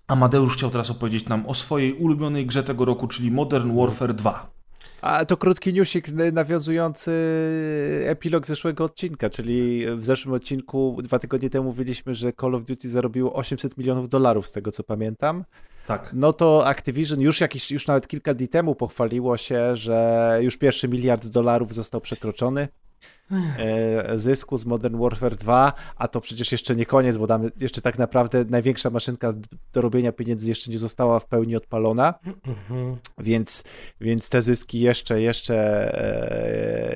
Amadeusz 0.08 0.54
chciał 0.58 0.69
teraz 0.69 0.91
opowiedzieć 0.91 1.28
nam 1.28 1.45
o 1.47 1.54
swojej 1.54 1.93
ulubionej 1.93 2.45
grze 2.45 2.63
tego 2.63 2.86
roku, 2.86 3.08
czyli 3.08 3.32
Modern 3.32 3.80
Warfare 3.80 4.13
2. 4.13 4.54
A 5.05 5.25
to 5.25 5.37
krótki 5.37 5.73
newsik 5.73 6.11
nawiązujący 6.11 7.11
epilog 8.05 8.47
zeszłego 8.47 8.83
odcinka, 8.83 9.29
czyli 9.29 9.85
w 9.97 10.05
zeszłym 10.05 10.35
odcinku 10.35 10.97
dwa 11.03 11.19
tygodnie 11.19 11.49
temu 11.49 11.65
mówiliśmy, 11.65 12.13
że 12.13 12.33
Call 12.33 12.55
of 12.55 12.65
Duty 12.65 12.89
zarobiło 12.89 13.33
800 13.33 13.77
milionów 13.77 14.09
dolarów, 14.09 14.47
z 14.47 14.51
tego 14.51 14.71
co 14.71 14.83
pamiętam. 14.83 15.45
Tak. 15.87 16.11
No 16.13 16.33
to 16.33 16.67
Activision 16.67 17.21
już 17.21 17.41
jakiś, 17.41 17.71
już 17.71 17.87
nawet 17.87 18.07
kilka 18.07 18.33
dni 18.33 18.47
temu 18.47 18.75
pochwaliło 18.75 19.37
się, 19.37 19.75
że 19.75 20.39
już 20.41 20.57
pierwszy 20.57 20.87
miliard 20.87 21.27
dolarów 21.27 21.73
został 21.73 22.01
przekroczony 22.01 22.67
zysku 24.15 24.58
z 24.58 24.65
Modern 24.65 24.97
Warfare 24.97 25.36
2, 25.36 25.73
a 25.95 26.08
to 26.08 26.21
przecież 26.21 26.51
jeszcze 26.51 26.75
nie 26.75 26.86
koniec, 26.86 27.17
bo 27.17 27.27
tam 27.27 27.49
jeszcze 27.60 27.81
tak 27.81 27.97
naprawdę 27.99 28.45
największa 28.49 28.89
maszynka 28.89 29.34
do 29.73 29.81
robienia 29.81 30.12
pieniędzy 30.12 30.49
jeszcze 30.49 30.71
nie 30.71 30.77
została 30.77 31.19
w 31.19 31.27
pełni 31.27 31.55
odpalona, 31.55 32.13
więc, 33.17 33.63
więc 34.01 34.29
te 34.29 34.41
zyski 34.41 34.79
jeszcze, 34.79 35.21
jeszcze, 35.21 35.55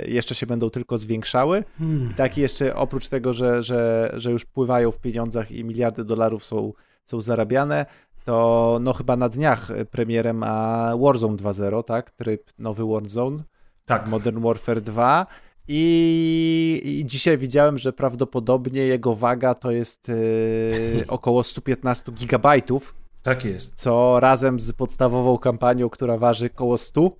e, 0.04 0.10
jeszcze 0.10 0.36
się 0.36 0.46
będą 0.46 0.70
tylko 0.70 0.98
zwiększały. 0.98 1.64
I 2.12 2.14
tak 2.14 2.38
jeszcze 2.38 2.76
oprócz 2.76 3.08
tego, 3.08 3.34
że, 3.34 3.64
że, 3.64 4.12
że 4.14 4.32
już 4.32 4.46
pływają 4.46 4.92
w 4.92 5.00
pieniądzach 5.00 5.52
i 5.52 5.64
miliardy 5.64 6.06
dolarów 6.06 6.46
są, 6.46 6.74
są 7.06 7.22
zarabiane, 7.22 7.86
to 8.26 8.78
no 8.82 8.94
chyba 8.94 9.16
na 9.16 9.30
dniach 9.30 9.70
premierem 9.92 10.38
ma 10.38 10.94
Warzone 10.98 11.38
2.0, 11.38 11.84
tak? 11.84 12.12
Tryb 12.12 12.44
nowy 12.58 12.84
Warzone, 12.86 13.44
Tak. 13.86 14.08
Modern 14.08 14.42
Warfare 14.44 14.82
2 14.82 15.26
i, 15.72 16.82
i 16.84 17.06
dzisiaj 17.06 17.38
widziałem, 17.38 17.78
że 17.78 17.94
prawdopodobnie 17.94 18.82
jego 18.82 19.16
waga 19.16 19.54
to 19.54 19.72
jest 19.72 20.08
yy, 20.08 21.06
około 21.18 21.44
115 21.44 22.12
gigabajtów, 22.12 22.96
Tak 23.22 23.46
jest. 23.46 23.74
co 23.76 24.20
razem 24.20 24.60
z 24.60 24.72
podstawową 24.72 25.38
kampanią, 25.38 25.90
która 25.90 26.18
waży 26.18 26.50
około 26.56 26.78
100, 26.78 27.12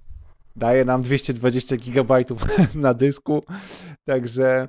daje 0.56 0.86
nam 0.86 1.02
220 1.02 1.78
gigabajtów 1.78 2.46
na 2.76 2.94
dysku, 2.94 3.44
także 4.06 4.68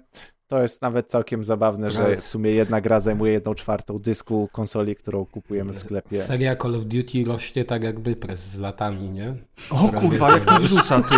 to 0.51 0.63
jest 0.63 0.83
nawet 0.83 1.07
całkiem 1.07 1.45
zabawne, 1.45 1.91
że 1.91 2.17
w 2.17 2.27
sumie 2.27 2.51
jedna 2.51 2.81
gra 2.81 3.01
zajmuje 3.01 3.33
jedną 3.33 3.55
czwartą 3.55 3.99
dysku 3.99 4.49
konsoli, 4.53 4.97
którą 4.97 5.27
kupujemy 5.27 5.73
w 5.73 5.79
sklepie. 5.79 6.23
Seria 6.23 6.57
Call 6.57 6.75
of 6.75 6.85
Duty 6.85 7.25
rośnie 7.27 7.65
tak 7.65 7.83
jak 7.83 8.01
wypres 8.01 8.41
z 8.41 8.59
latami, 8.59 9.11
nie? 9.11 9.35
O 9.71 9.89
kurwa, 9.89 10.31
jak 10.31 10.51
mi 10.53 10.59
wrzuca, 10.67 11.03
ty. 11.03 11.15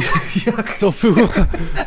jak 0.46 0.78
To 0.78 0.92
było... 1.02 1.28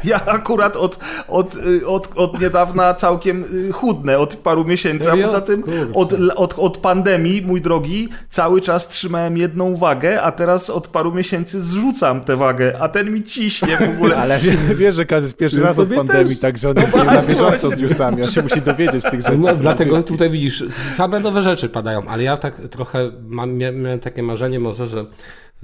Ja 0.03 0.25
akurat 0.25 0.75
od, 0.77 0.99
od, 1.27 1.57
od, 1.85 2.09
od 2.15 2.41
niedawna 2.41 2.93
całkiem 2.93 3.45
y, 3.69 3.71
chudnę, 3.71 4.17
od 4.19 4.35
paru 4.35 4.65
miesięcy, 4.65 5.07
a 5.07 5.11
Serio? 5.11 5.25
poza 5.25 5.41
tym 5.41 5.63
od, 5.93 6.13
od, 6.35 6.53
od 6.59 6.77
pandemii, 6.77 7.41
mój 7.41 7.61
drogi, 7.61 8.09
cały 8.29 8.61
czas 8.61 8.87
trzymałem 8.87 9.37
jedną 9.37 9.75
wagę, 9.75 10.21
a 10.21 10.31
teraz 10.31 10.69
od 10.69 10.87
paru 10.87 11.13
miesięcy 11.13 11.61
zrzucam 11.61 12.21
tę 12.21 12.35
wagę, 12.35 12.77
a 12.79 12.89
ten 12.89 13.11
mi 13.13 13.23
ciśnie 13.23 13.77
w 13.77 13.95
ogóle. 13.95 14.17
Ale 14.17 14.39
wie- 14.39 14.75
wiesz, 14.75 14.95
że 14.95 15.05
Kaz 15.05 15.23
jest 15.23 15.37
pierwszy 15.37 15.61
raz 15.61 15.79
od 15.79 15.89
pandemii, 15.93 16.29
też. 16.35 16.39
także 16.39 16.69
on 16.69 16.75
jest 16.85 17.05
na 17.05 17.21
bieżąco 17.21 17.69
z 17.69 17.79
newsami, 17.79 18.23
on 18.23 18.29
się 18.29 18.41
musi 18.41 18.61
dowiedzieć 18.61 19.03
tych 19.03 19.21
rzeczy. 19.21 19.37
No, 19.37 19.55
dlatego 19.55 20.03
tutaj 20.03 20.29
widzisz, 20.29 20.63
same 20.95 21.19
nowe 21.19 21.41
rzeczy 21.41 21.69
padają, 21.69 22.07
ale 22.07 22.23
ja 22.23 22.37
tak 22.37 22.61
trochę 22.71 23.11
mam, 23.27 23.57
mia- 23.57 23.75
miałem 23.75 23.99
takie 23.99 24.23
marzenie 24.23 24.59
może, 24.59 24.87
że, 24.87 25.05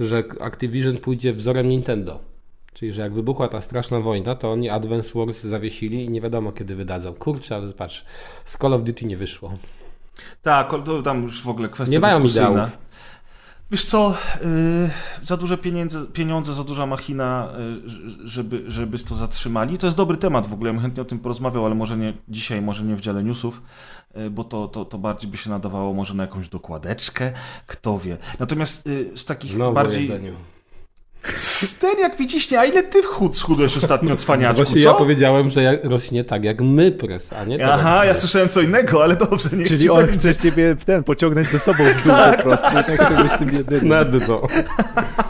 że 0.00 0.24
Activision 0.40 0.98
pójdzie 0.98 1.32
wzorem 1.32 1.68
Nintendo. 1.68 2.20
Czyli, 2.74 2.92
że 2.92 3.02
jak 3.02 3.14
wybuchła 3.14 3.48
ta 3.48 3.60
straszna 3.60 4.00
wojna, 4.00 4.34
to 4.34 4.52
oni 4.52 4.70
Advance 4.70 5.18
Wars 5.18 5.42
zawiesili 5.42 6.04
i 6.04 6.08
nie 6.10 6.20
wiadomo 6.20 6.52
kiedy 6.52 6.74
wydadzą. 6.74 7.14
Kurczę, 7.14 7.56
ale 7.56 7.72
patrz, 7.72 8.04
z 8.44 8.58
Call 8.58 8.74
of 8.74 8.82
Duty 8.84 9.04
nie 9.04 9.16
wyszło. 9.16 9.52
Tak, 10.42 10.70
to 10.84 11.02
tam 11.02 11.22
już 11.22 11.42
w 11.42 11.48
ogóle 11.48 11.68
kwestia 11.68 11.92
Nie 11.92 12.00
mają 12.00 12.24
ideałów. 12.24 12.58
Wiesz 13.72 13.84
co, 13.84 14.14
yy, 14.42 14.90
za 15.22 15.36
duże 15.36 15.58
pieniądze, 15.58 16.06
pieniądze, 16.06 16.54
za 16.54 16.64
duża 16.64 16.86
machina, 16.86 17.48
yy, 17.84 18.28
żeby, 18.28 18.64
żeby 18.66 18.98
to 18.98 19.14
zatrzymali. 19.14 19.78
To 19.78 19.86
jest 19.86 19.96
dobry 19.96 20.16
temat 20.16 20.46
w 20.46 20.52
ogóle, 20.52 20.68
ja 20.68 20.72
bym 20.72 20.82
chętnie 20.82 21.02
o 21.02 21.04
tym 21.06 21.18
porozmawiał, 21.18 21.66
ale 21.66 21.74
może 21.74 21.96
nie 21.96 22.14
dzisiaj, 22.28 22.62
może 22.62 22.84
nie 22.84 22.96
w 22.96 23.00
dziale 23.00 23.24
newsów, 23.24 23.62
yy, 24.14 24.30
bo 24.30 24.44
to, 24.44 24.68
to, 24.68 24.84
to 24.84 24.98
bardziej 24.98 25.30
by 25.30 25.36
się 25.36 25.50
nadawało 25.50 25.94
może 25.94 26.14
na 26.14 26.22
jakąś 26.22 26.48
dokładeczkę, 26.48 27.32
kto 27.66 27.98
wie. 27.98 28.16
Natomiast 28.38 28.86
yy, 28.86 29.18
z 29.18 29.24
takich 29.24 29.50
Znowu 29.50 29.74
bardziej... 29.74 30.02
jedzeniu. 30.02 30.34
Ten 31.80 31.98
jak 31.98 32.18
mi 32.20 32.26
ciśnie, 32.26 32.60
a 32.60 32.64
ile 32.64 32.82
ty 32.82 33.02
chud, 33.02 33.36
schudłeś 33.38 33.76
ostatnio, 33.76 34.16
cwaniaczku, 34.16 34.64
Właśnie 34.64 34.82
co? 34.82 34.88
ja 34.88 34.94
powiedziałem, 34.94 35.50
że 35.50 35.62
jak, 35.62 35.84
rośnie 35.84 36.24
tak 36.24 36.44
jak 36.44 36.60
my 36.60 36.92
pres, 36.92 37.32
a 37.32 37.44
nie 37.44 37.58
tak 37.58 37.68
Aha, 37.72 38.04
ja 38.04 38.16
słyszałem 38.16 38.48
co 38.48 38.60
innego, 38.60 39.02
ale 39.04 39.16
dobrze, 39.16 39.48
nie 39.52 39.64
Czyli 39.64 39.90
on 39.90 40.06
chce 40.06 40.36
ciebie 40.36 40.76
ten 40.86 41.04
pociągnąć 41.04 41.48
ze 41.48 41.58
sobą 41.58 41.84
w 41.84 42.02
dół 42.06 42.14
po 42.36 42.42
prostu, 42.42 42.66
nie 42.76 42.96
chce 42.96 43.22
być 43.22 43.32
tym 43.38 43.52
jedynym. 43.54 43.88
na 43.88 44.04
dno. 44.04 44.42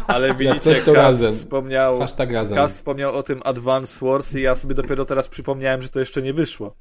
Ale 0.07 0.35
widzicie, 0.35 0.61
coś, 0.61 0.81
to 0.81 0.92
Kas 0.92 1.02
razem. 1.02 1.35
wspomniał, 1.35 1.98
Hashtag 1.98 2.31
razem. 2.33 2.57
Kas 2.57 2.74
wspomniał 2.74 3.14
o 3.16 3.22
tym 3.22 3.40
Advance 3.44 4.07
Wars 4.07 4.35
i 4.35 4.40
ja 4.42 4.55
sobie 4.55 4.74
dopiero 4.74 5.05
teraz 5.05 5.28
przypomniałem, 5.28 5.83
że 5.83 5.88
to 5.88 6.00
jeszcze 6.00 6.22
nie 6.22 6.33
wyszło. 6.33 6.76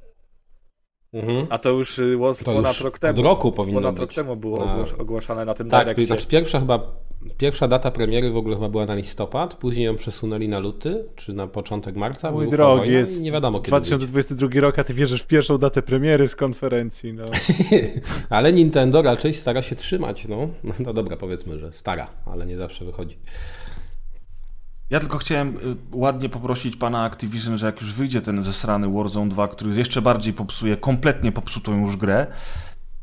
Mhm. 1.12 1.46
A 1.50 1.58
to 1.58 1.70
już 1.70 1.98
y, 1.98 2.16
was 2.18 2.38
To 2.38 2.44
ponad 2.52 2.72
już 2.72 2.80
rok 2.80 2.98
temu. 2.98 3.18
od 3.18 3.24
roku 3.24 3.52
powinno 3.52 3.80
ponad 3.80 3.98
rok 3.98 4.08
być. 4.08 4.16
temu 4.16 4.36
było 4.36 4.64
Na- 4.64 4.76
ogłos- 4.76 5.00
ogłaszane 5.00 5.44
na 5.44 5.54
tym 5.54 5.68
Tak, 5.68 5.84
Direccie. 5.84 6.06
znaczy 6.06 6.26
pierwsza 6.26 6.60
chyba, 6.60 6.92
pierwsza 7.38 7.68
data 7.68 7.90
premiery 7.90 8.30
w 8.30 8.36
ogóle 8.36 8.56
chyba 8.56 8.68
była 8.68 8.86
na 8.86 8.94
listopad, 8.94 9.54
później 9.54 9.86
ją 9.86 9.96
przesunęli 9.96 10.48
na 10.48 10.58
luty, 10.58 11.04
czy 11.16 11.32
na 11.32 11.46
początek 11.46 11.96
marca. 11.96 12.30
Mój 12.30 12.48
drogi, 12.48 12.78
wojna 12.78 12.92
i 12.92 12.96
jest 12.96 13.22
nie 13.22 13.32
wiadomo 13.32 13.58
kiedy 13.58 13.68
2022 13.68 14.60
rok, 14.60 14.78
a 14.78 14.84
ty 14.84 14.94
wierzysz 14.94 15.22
w 15.22 15.26
pierwszą 15.26 15.58
datę 15.58 15.82
premiery 15.82 16.28
z 16.28 16.36
konferencji, 16.36 17.12
no. 17.12 17.24
Ale 18.30 18.52
Nintendo 18.52 19.02
raczej 19.02 19.34
stara 19.34 19.62
się 19.62 19.76
trzymać, 19.76 20.28
no. 20.28 20.48
no. 20.64 20.74
No 20.80 20.92
dobra, 20.92 21.16
powiedzmy, 21.16 21.58
że 21.58 21.72
stara, 21.72 22.06
ale 22.26 22.46
nie 22.46 22.56
zawsze 22.56 22.84
wychodzi. 22.84 23.16
Ja 24.92 25.00
tylko 25.00 25.18
chciałem 25.18 25.48
y, 25.56 25.76
ładnie 25.92 26.28
poprosić 26.28 26.76
pana 26.76 27.04
Activision, 27.04 27.58
że 27.58 27.66
jak 27.66 27.80
już 27.80 27.92
wyjdzie 27.92 28.20
ten 28.20 28.42
zesrany 28.42 28.88
Warzone 28.88 29.28
2, 29.28 29.48
który 29.48 29.74
jeszcze 29.74 30.02
bardziej 30.02 30.32
popsuje 30.32 30.76
kompletnie 30.76 31.32
popsutą 31.32 31.80
już 31.80 31.96
grę, 31.96 32.26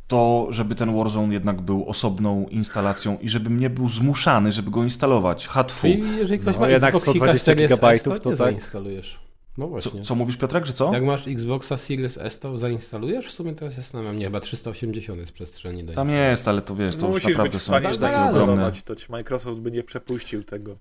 to 0.07 0.47
żeby 0.49 0.75
ten 0.75 0.95
Warzone 0.97 1.33
jednak 1.33 1.61
był 1.61 1.89
osobną 1.89 2.45
instalacją 2.49 3.17
i 3.21 3.29
żebym 3.29 3.59
nie 3.59 3.69
był 3.69 3.89
zmuszany, 3.89 4.51
żeby 4.51 4.71
go 4.71 4.83
instalować. 4.83 5.47
Hatfu. 5.47 5.87
I 5.87 6.03
jeżeli 6.17 6.39
ktoś 6.39 6.55
No, 6.55 6.61
ma 6.61 6.69
jednak 6.69 6.89
Xboxika 6.95 7.13
120 7.25 7.45
Series 7.45 7.71
S, 7.71 7.77
gigabajtów, 7.77 8.13
to, 8.13 8.19
to 8.19 8.29
tak. 8.29 8.37
zainstalujesz. 8.37 9.19
No 9.57 9.65
Co, 9.65 9.69
właśnie. 9.69 10.01
co 10.01 10.15
mówisz 10.15 10.37
Piotrek, 10.37 10.65
że 10.65 10.73
co? 10.73 10.93
Jak 10.93 11.03
masz 11.03 11.27
Xboxa 11.27 11.77
Series 11.77 12.17
S, 12.17 12.39
to 12.39 12.57
zainstalujesz? 12.57 13.27
W 13.27 13.31
sumie 13.31 13.53
teraz 13.55 13.73
się 13.75 13.81
zastanawiam. 13.81 14.17
Nie, 14.17 14.25
chyba 14.25 14.39
380 14.39 15.19
jest 15.19 15.31
przestrzeni 15.31 15.83
do 15.83 15.93
Tam 15.93 16.09
jest, 16.09 16.47
ale 16.47 16.61
to 16.61 16.75
wiesz, 16.75 16.95
to 16.95 17.07
No 17.07 17.13
już 17.13 17.23
być 17.23 17.37
naprawdę 17.37 17.59
w 17.59 17.61
są 17.61 17.71
takie 17.73 17.97
tak, 17.97 18.29
ogromne. 18.29 18.71
to 18.85 18.95
ci 18.95 19.11
Microsoft 19.11 19.59
by 19.59 19.71
nie 19.71 19.83
przepuścił 19.83 20.43
tego. 20.43 20.75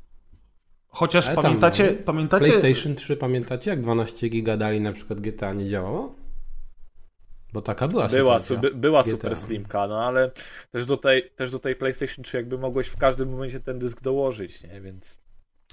Chociaż 0.99 1.27
Ale 1.27 1.35
tam, 1.35 1.43
pamiętacie, 1.43 1.95
no, 1.99 2.05
pamiętacie, 2.05 2.45
PlayStation 2.45 2.95
3, 2.95 3.17
pamiętacie 3.17 3.71
jak 3.71 3.83
12 3.83 4.29
giga 4.29 4.57
dali 4.57 4.81
na 4.81 4.93
przykład 4.93 5.21
GTA 5.21 5.53
nie 5.53 5.69
działało? 5.69 6.15
Bo 7.53 7.63
taka 7.63 7.89
była 7.89 8.09
Była, 8.09 8.41
su- 8.41 8.59
by, 8.59 8.75
była 8.75 9.03
GTA. 9.03 9.11
super 9.11 9.37
slimka, 9.37 9.87
no 9.87 10.05
ale 10.05 10.31
też 10.73 10.87
do, 10.87 10.97
tej, 10.97 11.31
też 11.37 11.51
do 11.51 11.59
tej 11.59 11.77
PlayStation 11.77 12.25
3 12.25 12.37
jakby 12.37 12.59
mogłeś 12.59 12.87
w 12.87 12.97
każdym 12.97 13.31
momencie 13.31 13.61
ten 13.61 13.79
dysk 13.79 14.03
dołożyć, 14.03 14.63
nie? 14.63 14.81
Więc 14.81 15.19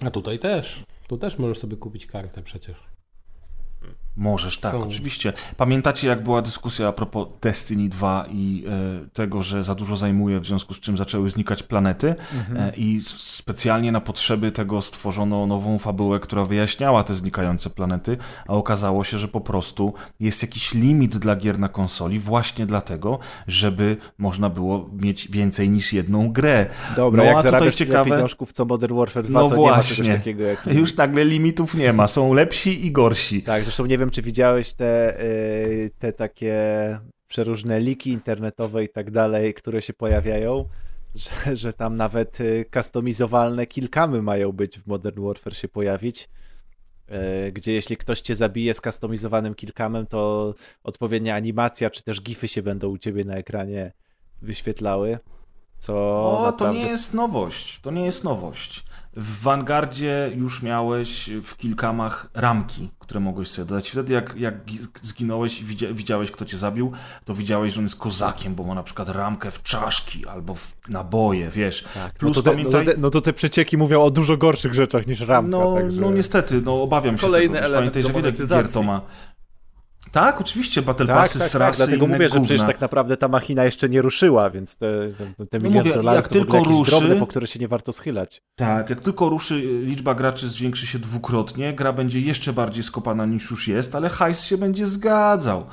A 0.05 0.11
tutaj 0.11 0.39
też. 0.39 0.83
Tu 1.07 1.17
też 1.17 1.37
możesz 1.37 1.59
sobie 1.59 1.77
kupić 1.77 2.05
kartę 2.05 2.43
przecież. 2.43 2.75
Możesz, 4.17 4.57
tak, 4.57 4.71
Są. 4.71 4.83
oczywiście. 4.83 5.33
Pamiętacie, 5.57 6.07
jak 6.07 6.23
była 6.23 6.41
dyskusja 6.41 6.87
a 6.87 6.91
propos 6.91 7.27
Destiny 7.41 7.89
2 7.89 8.25
i 8.31 8.63
e, 8.67 9.09
tego, 9.13 9.43
że 9.43 9.63
za 9.63 9.75
dużo 9.75 9.97
zajmuje, 9.97 10.39
w 10.39 10.45
związku 10.45 10.73
z 10.73 10.79
czym 10.79 10.97
zaczęły 10.97 11.29
znikać 11.29 11.63
planety 11.63 12.15
e, 12.55 12.73
i 12.77 13.01
specjalnie 13.17 13.91
na 13.91 14.01
potrzeby 14.01 14.51
tego 14.51 14.81
stworzono 14.81 15.47
nową 15.47 15.79
fabułę, 15.79 16.19
która 16.19 16.45
wyjaśniała 16.45 17.03
te 17.03 17.15
znikające 17.15 17.69
planety, 17.69 18.17
a 18.47 18.53
okazało 18.53 19.03
się, 19.03 19.17
że 19.17 19.27
po 19.27 19.41
prostu 19.41 19.93
jest 20.19 20.41
jakiś 20.41 20.73
limit 20.73 21.17
dla 21.17 21.35
gier 21.35 21.59
na 21.59 21.69
konsoli 21.69 22.19
właśnie 22.19 22.65
dlatego, 22.65 23.19
żeby 23.47 23.97
można 24.17 24.49
było 24.49 24.89
mieć 25.01 25.27
więcej 25.27 25.69
niż 25.69 25.93
jedną 25.93 26.31
grę. 26.31 26.65
Dobra, 26.95 27.23
no, 27.23 27.29
jak 27.29 27.37
a 27.37 27.41
zarabiasz 27.41 27.75
ciekawe, 27.75 28.09
pieniążków 28.09 28.53
co 28.53 28.65
Modern 28.65 28.95
Warfare 28.95 29.25
2, 29.25 29.41
No 29.41 29.49
to 29.49 29.57
nie 29.57 29.71
ma 29.71 29.83
czegoś 29.83 29.97
właśnie. 29.97 30.13
takiego 30.13 30.43
jak... 30.43 30.65
już 30.81 30.95
nagle 30.95 31.25
limitów 31.25 31.75
nie 31.75 31.93
ma, 31.93 32.07
są 32.07 32.33
lepsi 32.33 32.85
i 32.85 32.91
gorsi. 32.91 33.43
Tak, 33.43 33.63
zresztą 33.63 33.85
nie 33.85 33.97
wiem, 33.97 34.04
czy 34.09 34.21
widziałeś 34.21 34.73
te, 34.73 35.21
y, 35.21 35.91
te 35.99 36.13
takie 36.13 36.55
przeróżne 37.27 37.79
liki 37.79 38.09
internetowe 38.09 38.83
i 38.83 38.89
tak 38.89 39.11
dalej, 39.11 39.53
które 39.53 39.81
się 39.81 39.93
pojawiają, 39.93 40.65
że, 41.15 41.55
że 41.55 41.73
tam 41.73 41.93
nawet 41.93 42.41
y, 42.41 42.65
customizowalne 42.73 43.67
kilkamy 43.67 44.21
mają 44.21 44.51
być 44.51 44.79
w 44.79 44.87
Modern 44.87 45.25
Warfare 45.25 45.55
się 45.55 45.67
pojawić, 45.67 46.29
y, 47.47 47.51
gdzie 47.51 47.73
jeśli 47.73 47.97
ktoś 47.97 48.21
cię 48.21 48.35
zabije 48.35 48.73
z 48.73 48.81
customizowanym 48.81 49.55
kilkamem, 49.55 50.07
to 50.07 50.53
odpowiednia 50.83 51.35
animacja 51.35 51.89
czy 51.89 52.03
też 52.03 52.21
gify 52.21 52.47
się 52.47 52.61
będą 52.61 52.89
u 52.89 52.97
ciebie 52.97 53.25
na 53.25 53.35
ekranie 53.35 53.91
wyświetlały. 54.41 55.19
Co 55.79 55.93
O, 55.93 56.37
to 56.37 56.45
naprawdę... 56.45 56.79
nie 56.79 56.87
jest 56.87 57.13
nowość. 57.13 57.79
To 57.81 57.91
nie 57.91 58.05
jest 58.05 58.23
nowość. 58.23 58.85
W 59.15 59.41
Vanguardzie 59.41 60.31
już 60.35 60.61
miałeś 60.61 61.29
w 61.43 61.57
kilkamach 61.57 62.29
ramki, 62.33 62.89
które 62.99 63.19
mogłeś 63.19 63.47
sobie 63.47 63.65
dodać. 63.65 63.89
Wtedy 63.89 64.13
jak, 64.13 64.35
jak 64.37 64.65
gi- 64.65 64.87
zginąłeś 65.01 65.61
i 65.61 65.63
widzia, 65.65 65.93
widziałeś, 65.93 66.31
kto 66.31 66.45
cię 66.45 66.57
zabił, 66.57 66.91
to 67.25 67.35
widziałeś, 67.35 67.73
że 67.73 67.79
on 67.79 67.85
jest 67.85 67.99
kozakiem, 67.99 68.55
bo 68.55 68.63
ma 68.63 68.75
na 68.75 68.83
przykład 68.83 69.09
ramkę 69.09 69.51
w 69.51 69.63
czaszki 69.63 70.27
albo 70.27 70.55
w 70.55 70.75
naboje, 70.89 71.49
wiesz. 71.49 71.83
Tak, 71.93 72.13
Plus 72.13 72.37
no, 72.37 72.43
to 72.43 72.49
te, 72.49 72.55
pamiętaj... 72.55 72.81
no, 72.81 72.85
to 72.85 72.91
te, 72.95 73.01
no 73.01 73.09
to 73.09 73.21
te 73.21 73.33
przecieki 73.33 73.77
mówią 73.77 74.03
o 74.03 74.11
dużo 74.11 74.37
gorszych 74.37 74.73
rzeczach 74.73 75.07
niż 75.07 75.19
ramka. 75.19 75.57
No, 75.57 75.75
także... 75.75 76.01
no 76.01 76.11
niestety, 76.11 76.61
no 76.61 76.81
obawiam 76.81 77.17
się 77.17 77.21
Kolejny 77.21 77.53
tego. 77.55 77.65
Element 77.65 77.93
Pamiętaj, 77.93 78.13
że 78.13 78.21
wiele 78.21 78.63
gier 78.63 78.73
to 78.73 78.83
ma. 78.83 79.01
Tak, 80.15 80.41
oczywiście, 80.41 80.81
Battle 80.81 81.05
Tak, 81.05 81.15
Passy 81.15 81.39
tak, 81.39 81.49
z 81.49 81.51
tak, 81.51 81.75
dlatego 81.75 82.07
mówię, 82.07 82.29
że 82.29 82.39
przecież 82.39 82.49
gówna. 82.59 82.73
tak 82.73 82.81
naprawdę 82.81 83.17
ta 83.17 83.27
machina 83.27 83.65
jeszcze 83.65 83.89
nie 83.89 84.01
ruszyła, 84.01 84.49
więc 84.49 84.77
te, 84.77 84.87
te, 85.37 85.45
te 85.45 85.59
No 85.59 85.69
mówię, 85.69 85.93
dolarów 85.93 86.15
jak 86.15 86.27
to 86.27 86.33
tylko 86.33 86.57
jakieś 86.57 86.73
ruszy- 86.73 86.91
drobne, 86.91 87.15
po 87.15 87.27
które 87.27 87.47
się 87.47 87.59
nie 87.59 87.67
warto 87.67 87.93
schylać. 87.93 88.41
Tak, 88.55 88.89
jak 88.89 89.01
tylko 89.01 89.29
ruszy, 89.29 89.55
liczba 89.83 90.15
graczy 90.15 90.49
zwiększy 90.49 90.87
się 90.87 90.99
dwukrotnie, 90.99 91.73
gra 91.73 91.93
będzie 91.93 92.19
jeszcze 92.19 92.53
bardziej 92.53 92.83
skopana 92.83 93.25
niż 93.25 93.51
już 93.51 93.67
jest, 93.67 93.95
ale 93.95 94.09
hajs 94.09 94.43
się 94.43 94.57
będzie 94.57 94.87
zgadzał. 94.87 95.65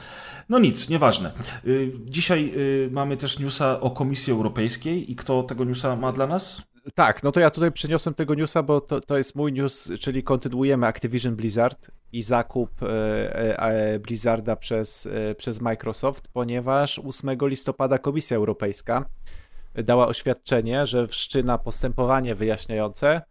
No 0.48 0.58
nic, 0.58 0.88
nieważne. 0.88 1.32
Y, 1.66 1.92
Dzisiaj 2.04 2.52
y, 2.56 2.88
mamy 2.92 3.16
też 3.16 3.38
newsa 3.38 3.80
o 3.80 3.90
Komisji 3.90 4.32
Europejskiej 4.32 5.12
i 5.12 5.16
kto 5.16 5.42
tego 5.42 5.64
newsa 5.64 5.96
ma 5.96 6.12
dla 6.12 6.26
nas? 6.26 6.62
Tak, 6.94 7.22
no 7.22 7.32
to 7.32 7.40
ja 7.40 7.50
tutaj 7.50 7.72
przyniosłem 7.72 8.14
tego 8.14 8.34
newsa, 8.34 8.62
bo 8.62 8.80
to, 8.80 9.00
to 9.00 9.16
jest 9.16 9.36
mój 9.36 9.52
news, 9.52 9.92
czyli 10.00 10.22
kontynuujemy 10.22 10.86
Activision 10.86 11.36
Blizzard 11.36 11.90
i 12.12 12.22
zakup 12.22 12.82
e, 12.82 12.86
e, 12.88 13.58
e, 13.58 13.98
Blizzarda 13.98 14.56
przez, 14.56 15.08
przez 15.36 15.60
Microsoft, 15.60 16.28
ponieważ 16.28 16.98
8 16.98 17.38
listopada 17.42 17.98
Komisja 17.98 18.36
Europejska 18.36 19.04
dała 19.74 20.06
oświadczenie, 20.06 20.86
że 20.86 21.08
wszczyna 21.08 21.58
postępowanie 21.58 22.34
wyjaśniające 22.34 23.22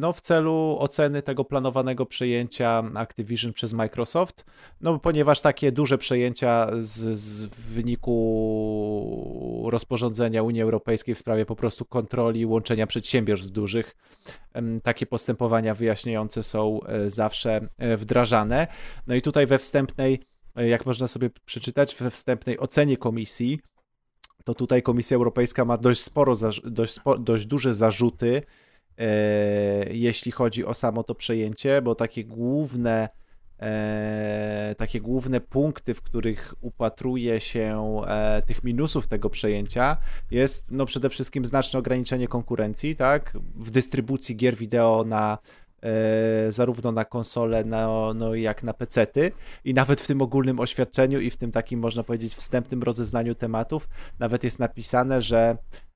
no, 0.00 0.12
w 0.12 0.20
celu 0.20 0.76
oceny 0.80 1.22
tego 1.22 1.44
planowanego 1.44 2.06
przejęcia 2.06 2.82
Activision 2.94 3.52
przez 3.52 3.72
Microsoft, 3.72 4.46
no 4.80 4.98
ponieważ 4.98 5.40
takie 5.40 5.72
duże 5.72 5.98
przejęcia 5.98 6.70
z, 6.78 7.18
z 7.18 7.44
wyniku 7.72 8.12
rozporządzenia 9.70 10.42
Unii 10.42 10.62
Europejskiej 10.62 11.14
w 11.14 11.18
sprawie 11.18 11.46
po 11.46 11.56
prostu 11.56 11.84
kontroli 11.84 12.46
łączenia 12.46 12.86
przedsiębiorstw 12.86 13.50
dużych, 13.50 13.96
takie 14.82 15.06
postępowania 15.06 15.74
wyjaśniające 15.74 16.42
są 16.42 16.80
e, 16.82 17.10
zawsze 17.10 17.68
e, 17.78 17.96
wdrażane. 17.96 18.66
No 19.06 19.14
i 19.14 19.22
tutaj 19.22 19.46
we 19.46 19.58
wstępnej, 19.58 20.20
e, 20.56 20.68
jak 20.68 20.86
można 20.86 21.08
sobie 21.08 21.30
przeczytać, 21.44 21.96
we 21.96 22.10
wstępnej 22.10 22.58
ocenie 22.58 22.96
komisji, 22.96 23.60
to 24.44 24.54
tutaj 24.54 24.82
Komisja 24.82 25.16
Europejska 25.16 25.64
ma 25.64 25.78
dość 25.78 26.00
sporo, 26.00 26.32
dość, 26.64 27.00
dość 27.18 27.46
duże 27.46 27.74
zarzuty, 27.74 28.42
jeśli 29.90 30.32
chodzi 30.32 30.64
o 30.64 30.74
samo 30.74 31.02
to 31.02 31.14
przejęcie, 31.14 31.82
bo 31.82 31.94
takie 31.94 32.24
główne 32.24 33.08
e, 33.62 34.74
takie 34.78 35.00
główne 35.00 35.40
punkty, 35.40 35.94
w 35.94 36.02
których 36.02 36.54
upatruje 36.60 37.40
się 37.40 38.00
e, 38.06 38.42
tych 38.46 38.64
minusów 38.64 39.06
tego 39.06 39.30
przejęcia, 39.30 39.96
jest 40.30 40.70
no 40.70 40.86
przede 40.86 41.08
wszystkim 41.08 41.46
znaczne 41.46 41.78
ograniczenie 41.78 42.28
konkurencji, 42.28 42.96
tak, 42.96 43.38
w 43.56 43.70
dystrybucji 43.70 44.36
gier 44.36 44.56
wideo 44.56 45.04
na 45.06 45.38
e, 45.82 46.52
zarówno 46.52 46.92
na 46.92 47.04
konsole, 47.04 47.64
no, 47.64 48.14
no 48.14 48.34
jak 48.34 48.62
na 48.62 48.74
pecety. 48.74 49.32
I 49.64 49.74
nawet 49.74 50.00
w 50.00 50.06
tym 50.06 50.22
ogólnym 50.22 50.60
oświadczeniu 50.60 51.20
i 51.20 51.30
w 51.30 51.36
tym 51.36 51.50
takim 51.50 51.80
można 51.80 52.02
powiedzieć 52.02 52.34
wstępnym 52.34 52.82
rozeznaniu 52.82 53.34
tematów 53.34 53.88
nawet 54.18 54.44
jest 54.44 54.58
napisane, 54.58 55.22
że 55.22 55.38
e, 55.38 55.91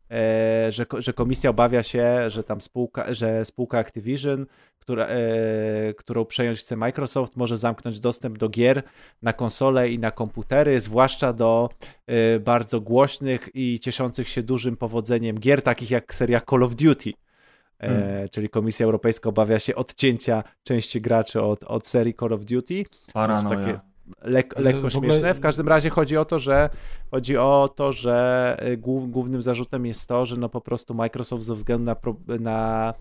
że, 0.71 0.87
ko- 0.87 1.01
że 1.01 1.13
komisja 1.13 1.51
obawia 1.51 1.83
się, 1.83 2.31
że 2.31 2.43
tam 2.43 2.61
spółka, 2.61 3.15
że 3.15 3.45
spółka 3.45 3.79
Activision, 3.79 4.47
która, 4.79 5.07
e, 5.07 5.19
którą 5.97 6.25
przejąć 6.25 6.59
chce 6.59 6.77
Microsoft, 6.77 7.37
może 7.37 7.57
zamknąć 7.57 8.01
dostęp 8.01 8.39
do 8.39 8.49
gier 8.49 8.83
na 9.23 9.33
konsole 9.33 9.91
i 9.91 9.99
na 9.99 10.11
komputery, 10.11 10.81
zwłaszcza 10.81 11.33
do 11.33 11.69
e, 12.07 12.41
bardzo 12.41 12.81
głośnych 12.81 13.49
i 13.55 13.81
cieszących 13.81 14.29
się 14.29 14.43
dużym 14.43 14.77
powodzeniem 14.77 15.39
gier, 15.39 15.63
takich 15.63 15.91
jak 15.91 16.15
seria 16.15 16.41
Call 16.51 16.63
of 16.63 16.75
Duty. 16.75 17.11
E, 17.81 17.89
Hmm. 17.89 18.29
Czyli 18.29 18.49
Komisja 18.49 18.85
Europejska 18.87 19.29
obawia 19.29 19.59
się 19.59 19.75
odcięcia 19.75 20.45
części 20.63 21.01
graczy 21.01 21.43
od, 21.43 21.65
od 21.65 21.87
serii 21.87 22.15
Call 22.15 22.33
of 22.33 22.45
Duty 22.45 22.85
Paranoja. 23.13 23.57
takie- 23.57 23.81
lek, 24.23 24.55
lekko 24.59 24.91
w 24.91 24.97
ogóle- 24.97 25.13
śmieszne. 25.13 25.35
W 25.35 25.41
każdym 25.41 25.69
razie 25.69 25.91
chodzi 25.91 26.17
o 26.17 26.25
to, 26.25 26.39
że 26.39 26.71
chodzi 27.11 27.37
o 27.37 27.71
to, 27.77 27.93
że 27.93 28.57
głów, 28.79 29.11
głównym 29.11 29.43
zarzutem 29.43 29.87
jest 29.87 30.09
to, 30.09 30.27
że 30.27 30.37
no 30.37 30.49
po 30.49 30.61
prostu 30.61 30.95
Microsoft 30.95 31.43
ze 31.43 31.55
względu 31.55 31.85
na, 31.85 31.97
na 32.41 32.95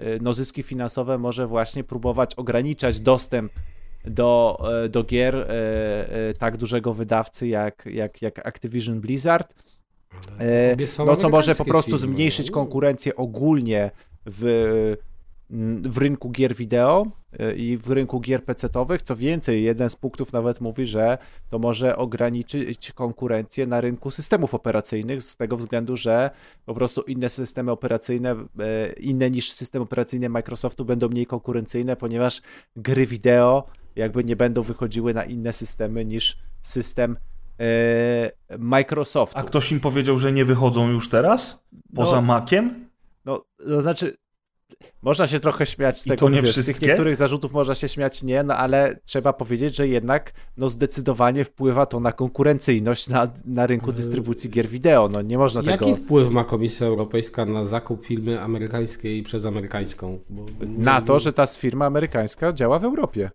y, 0.00 0.18
no 0.22 0.32
zyski 0.32 0.62
finansowe 0.62 1.18
może 1.18 1.46
właśnie 1.46 1.84
próbować 1.84 2.34
ograniczać 2.34 3.00
dostęp 3.00 3.52
do, 4.04 4.58
e, 4.84 4.88
do 4.88 5.04
gier 5.04 5.36
e, 5.36 5.48
e, 5.48 6.34
tak 6.34 6.56
dużego 6.56 6.94
wydawcy 6.94 7.48
jak, 7.48 7.86
jak, 7.86 8.22
jak 8.22 8.46
Activision 8.46 9.00
Blizzard. 9.00 9.54
E, 10.38 10.86
są 10.86 11.06
No 11.06 11.16
co 11.16 11.28
może 11.28 11.54
po 11.54 11.64
prostu 11.64 11.96
zmniejszyć 11.96 12.50
U. 12.50 12.52
konkurencję 12.52 13.16
ogólnie 13.16 13.90
w, 14.26 14.96
w 15.82 15.98
rynku 15.98 16.30
gier 16.30 16.54
wideo 16.54 17.06
y, 17.40 17.54
i 17.54 17.76
w 17.76 17.88
rynku 17.90 18.20
gier 18.20 18.44
PC-owych. 18.44 19.02
Co 19.02 19.16
więcej, 19.16 19.62
jeden 19.62 19.90
z 19.90 19.96
punktów 19.96 20.32
nawet 20.32 20.60
mówi, 20.60 20.86
że 20.86 21.18
to 21.48 21.58
może 21.58 21.96
ograniczyć 21.96 22.92
konkurencję 22.92 23.66
na 23.66 23.80
rynku 23.80 24.10
systemów 24.10 24.54
operacyjnych 24.54 25.22
z 25.22 25.36
tego 25.36 25.56
względu, 25.56 25.96
że 25.96 26.30
po 26.66 26.74
prostu 26.74 27.02
inne 27.02 27.28
systemy 27.28 27.70
operacyjne, 27.70 28.30
e, 28.58 28.92
inne 28.92 29.30
niż 29.30 29.52
system 29.52 29.82
operacyjny 29.82 30.28
Microsoftu 30.28 30.84
będą 30.84 31.08
mniej 31.08 31.26
konkurencyjne, 31.26 31.96
ponieważ 31.96 32.42
gry 32.76 33.06
wideo 33.06 33.66
jakby 33.96 34.24
nie 34.24 34.36
będą 34.36 34.62
wychodziły 34.62 35.14
na 35.14 35.24
inne 35.24 35.52
systemy 35.52 36.04
niż 36.04 36.38
system 36.60 37.16
e, 37.60 38.58
Microsoftu. 38.58 39.38
A 39.38 39.42
ktoś 39.42 39.72
im 39.72 39.80
powiedział, 39.80 40.18
że 40.18 40.32
nie 40.32 40.44
wychodzą 40.44 40.88
już 40.88 41.08
teraz? 41.08 41.64
Poza 41.94 42.16
No. 42.16 42.22
Maciem? 42.22 42.88
No, 43.24 43.44
to 43.58 43.80
znaczy, 43.80 44.16
można 45.02 45.26
się 45.26 45.40
trochę 45.40 45.66
śmiać 45.66 46.00
z 46.00 46.06
I 46.06 46.10
tego, 46.10 46.28
nie 46.28 46.42
wiesz, 46.42 46.52
z 46.52 46.54
tych 46.54 46.64
wszystkie? 46.64 46.86
niektórych 46.86 47.16
zarzutów 47.16 47.52
można 47.52 47.74
się 47.74 47.88
śmiać, 47.88 48.22
nie, 48.22 48.42
no 48.42 48.54
ale 48.54 48.96
trzeba 49.04 49.32
powiedzieć, 49.32 49.76
że 49.76 49.88
jednak 49.88 50.32
no 50.56 50.68
zdecydowanie 50.68 51.44
wpływa 51.44 51.86
to 51.86 52.00
na 52.00 52.12
konkurencyjność 52.12 53.08
na, 53.08 53.32
na 53.44 53.66
rynku 53.66 53.92
dystrybucji 53.92 54.50
gier 54.50 54.68
wideo, 54.68 55.08
no 55.12 55.22
nie 55.22 55.38
można 55.38 55.62
Jaki 55.70 55.84
tego... 55.84 55.96
wpływ 55.96 56.30
ma 56.30 56.44
Komisja 56.44 56.86
Europejska 56.86 57.44
na 57.44 57.64
zakup 57.64 58.06
firmy 58.06 58.40
amerykańskiej 58.40 59.22
przez 59.22 59.46
amerykańską? 59.46 60.18
Bo, 60.30 60.46
Na 60.78 61.00
to, 61.00 61.18
że 61.18 61.32
ta 61.32 61.46
firma 61.46 61.86
amerykańska 61.86 62.52
działa 62.52 62.78
w 62.78 62.84
Europie. 62.84 63.30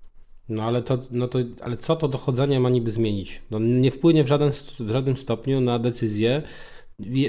No 0.50 0.64
ale, 0.64 0.82
to, 0.82 0.98
no 1.12 1.28
to, 1.28 1.40
ale 1.62 1.78
co 1.78 1.96
to 1.96 2.08
dochodzenie 2.08 2.60
ma 2.60 2.70
niby 2.70 2.92
zmienić? 2.92 3.42
No, 3.52 3.60
nie 3.60 3.92
wpłynie 3.92 4.24
w, 4.24 4.28
żaden, 4.28 4.52
w 4.80 4.90
żadnym 4.90 5.18
stopniu 5.18 5.62
na 5.62 5.80
decyzję. 5.80 6.42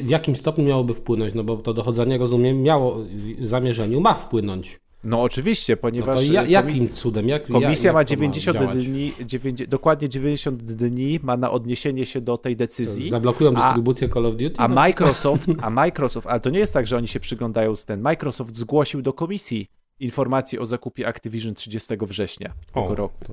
W 0.02 0.08
jakim 0.10 0.36
stopniu 0.36 0.64
miałoby 0.64 0.94
wpłynąć? 0.94 1.34
No 1.34 1.44
bo 1.44 1.56
to 1.56 1.74
dochodzenie, 1.74 2.18
rozumiem, 2.18 2.62
miało 2.62 2.96
w 3.38 3.46
zamierzeniu, 3.46 4.00
ma 4.00 4.14
wpłynąć. 4.14 4.80
No 5.04 5.22
oczywiście, 5.22 5.72
No 5.72 5.76
to 5.76 5.82
ponieważ 5.82 6.28
ja, 6.28 6.42
komi- 6.44 6.50
jakim 6.50 6.88
cudem? 6.88 7.28
Jak, 7.28 7.46
komisja 7.46 7.88
jak 7.88 7.94
ma 7.94 8.04
to 8.04 8.08
90 8.08 8.58
działać? 8.58 8.86
dni, 8.86 9.12
9, 9.26 9.66
dokładnie 9.68 10.08
90 10.08 10.62
dni 10.62 11.20
ma 11.22 11.36
na 11.36 11.50
odniesienie 11.50 12.06
się 12.06 12.20
do 12.20 12.38
tej 12.38 12.56
decyzji. 12.56 13.10
Zablokują 13.10 13.54
a- 13.56 13.62
dystrybucję 13.66 14.08
Call 14.08 14.26
of 14.26 14.36
Duty? 14.36 14.54
A 14.58 14.68
No, 14.68 14.74
Microsoft, 14.74 15.46
a 15.62 15.70
Microsoft, 15.70 16.26
ale 16.26 16.40
to 16.40 16.50
nie 16.50 16.58
jest 16.58 16.72
tak, 16.74 16.86
że 16.86 16.96
oni 16.96 17.08
się 17.08 17.20
przyglądają 17.20 17.76
z 17.76 17.84
ten. 17.84 18.00
Microsoft 18.00 18.56
zgłosił 18.56 19.02
do 19.02 19.12
komisji 19.12 19.66
informacji 20.00 20.58
o 20.58 20.66
zakupie 20.66 21.06
Activision 21.08 21.54
30 21.54 21.94
września 22.00 22.52
tego 22.74 22.86
O, 22.86 22.94
roku. 22.94 23.24
to 23.24 23.32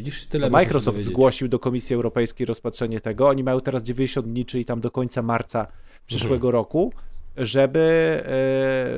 widzisz, 0.00 0.26
tyle 0.26 0.50
możesz 0.50 0.66
Microsoft 0.66 1.02
zgłosił 1.02 1.48
do 1.48 1.58
Komisji 1.58 1.94
Europejskiej 1.96 2.46
rozpatrzenie 2.46 3.00
tego. 3.00 3.28
Oni 3.28 3.44
mają 3.44 3.60
teraz 3.60 3.82
90 3.82 4.26
dni, 4.26 4.44
czyli 4.44 4.64
tam 4.64 4.80
do 4.80 4.90
końca 4.90 5.22
marca 5.22 5.66
przyszłego 6.06 6.48
Mhm. 6.48 6.52
roku, 6.52 6.92
żeby, 7.36 7.80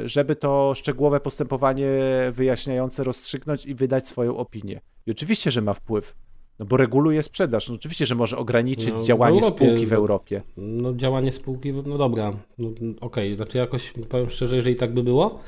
e, 0.05 0.09
żeby 0.09 0.37
to 0.37 0.73
szczegółowe 0.75 1.21
postępowanie 1.21 1.87
wyjaśniające 2.31 3.05
rozstrzygnąć 3.05 3.67
i 3.67 3.75
wydać 3.75 4.09
swoją 4.09 4.37
opinię. 4.37 4.81
I 5.07 5.11
oczywiście, 5.11 5.51
że 5.51 5.61
ma 5.63 5.75
wpływ, 5.75 6.15
no 6.59 6.67
bo 6.67 6.77
reguluje 6.77 7.23
sprzedaż. 7.23 7.69
No 7.69 7.75
oczywiście, 7.75 8.07
że 8.07 8.15
może 8.15 8.37
ograniczyć 8.37 8.93
No, 8.93 8.99
w 8.99 9.05
działanie 9.07 9.41
Europie, 9.41 9.65
spółki 9.65 9.87
w 9.87 9.91
no. 9.91 9.97
Europie. 9.97 10.43
No 10.57 10.95
działanie 10.95 11.33
spółki, 11.33 11.73
no 11.73 11.99
dobra, 11.99 12.33
no, 12.59 12.69
okej, 13.01 13.37
znaczy 13.37 13.59
jakoś 13.59 13.93
powiem 14.09 14.31
szczerze, 14.31 14.57
jeżeli 14.57 14.77
tak 14.77 14.95
by 14.95 15.03
było, 15.03 15.41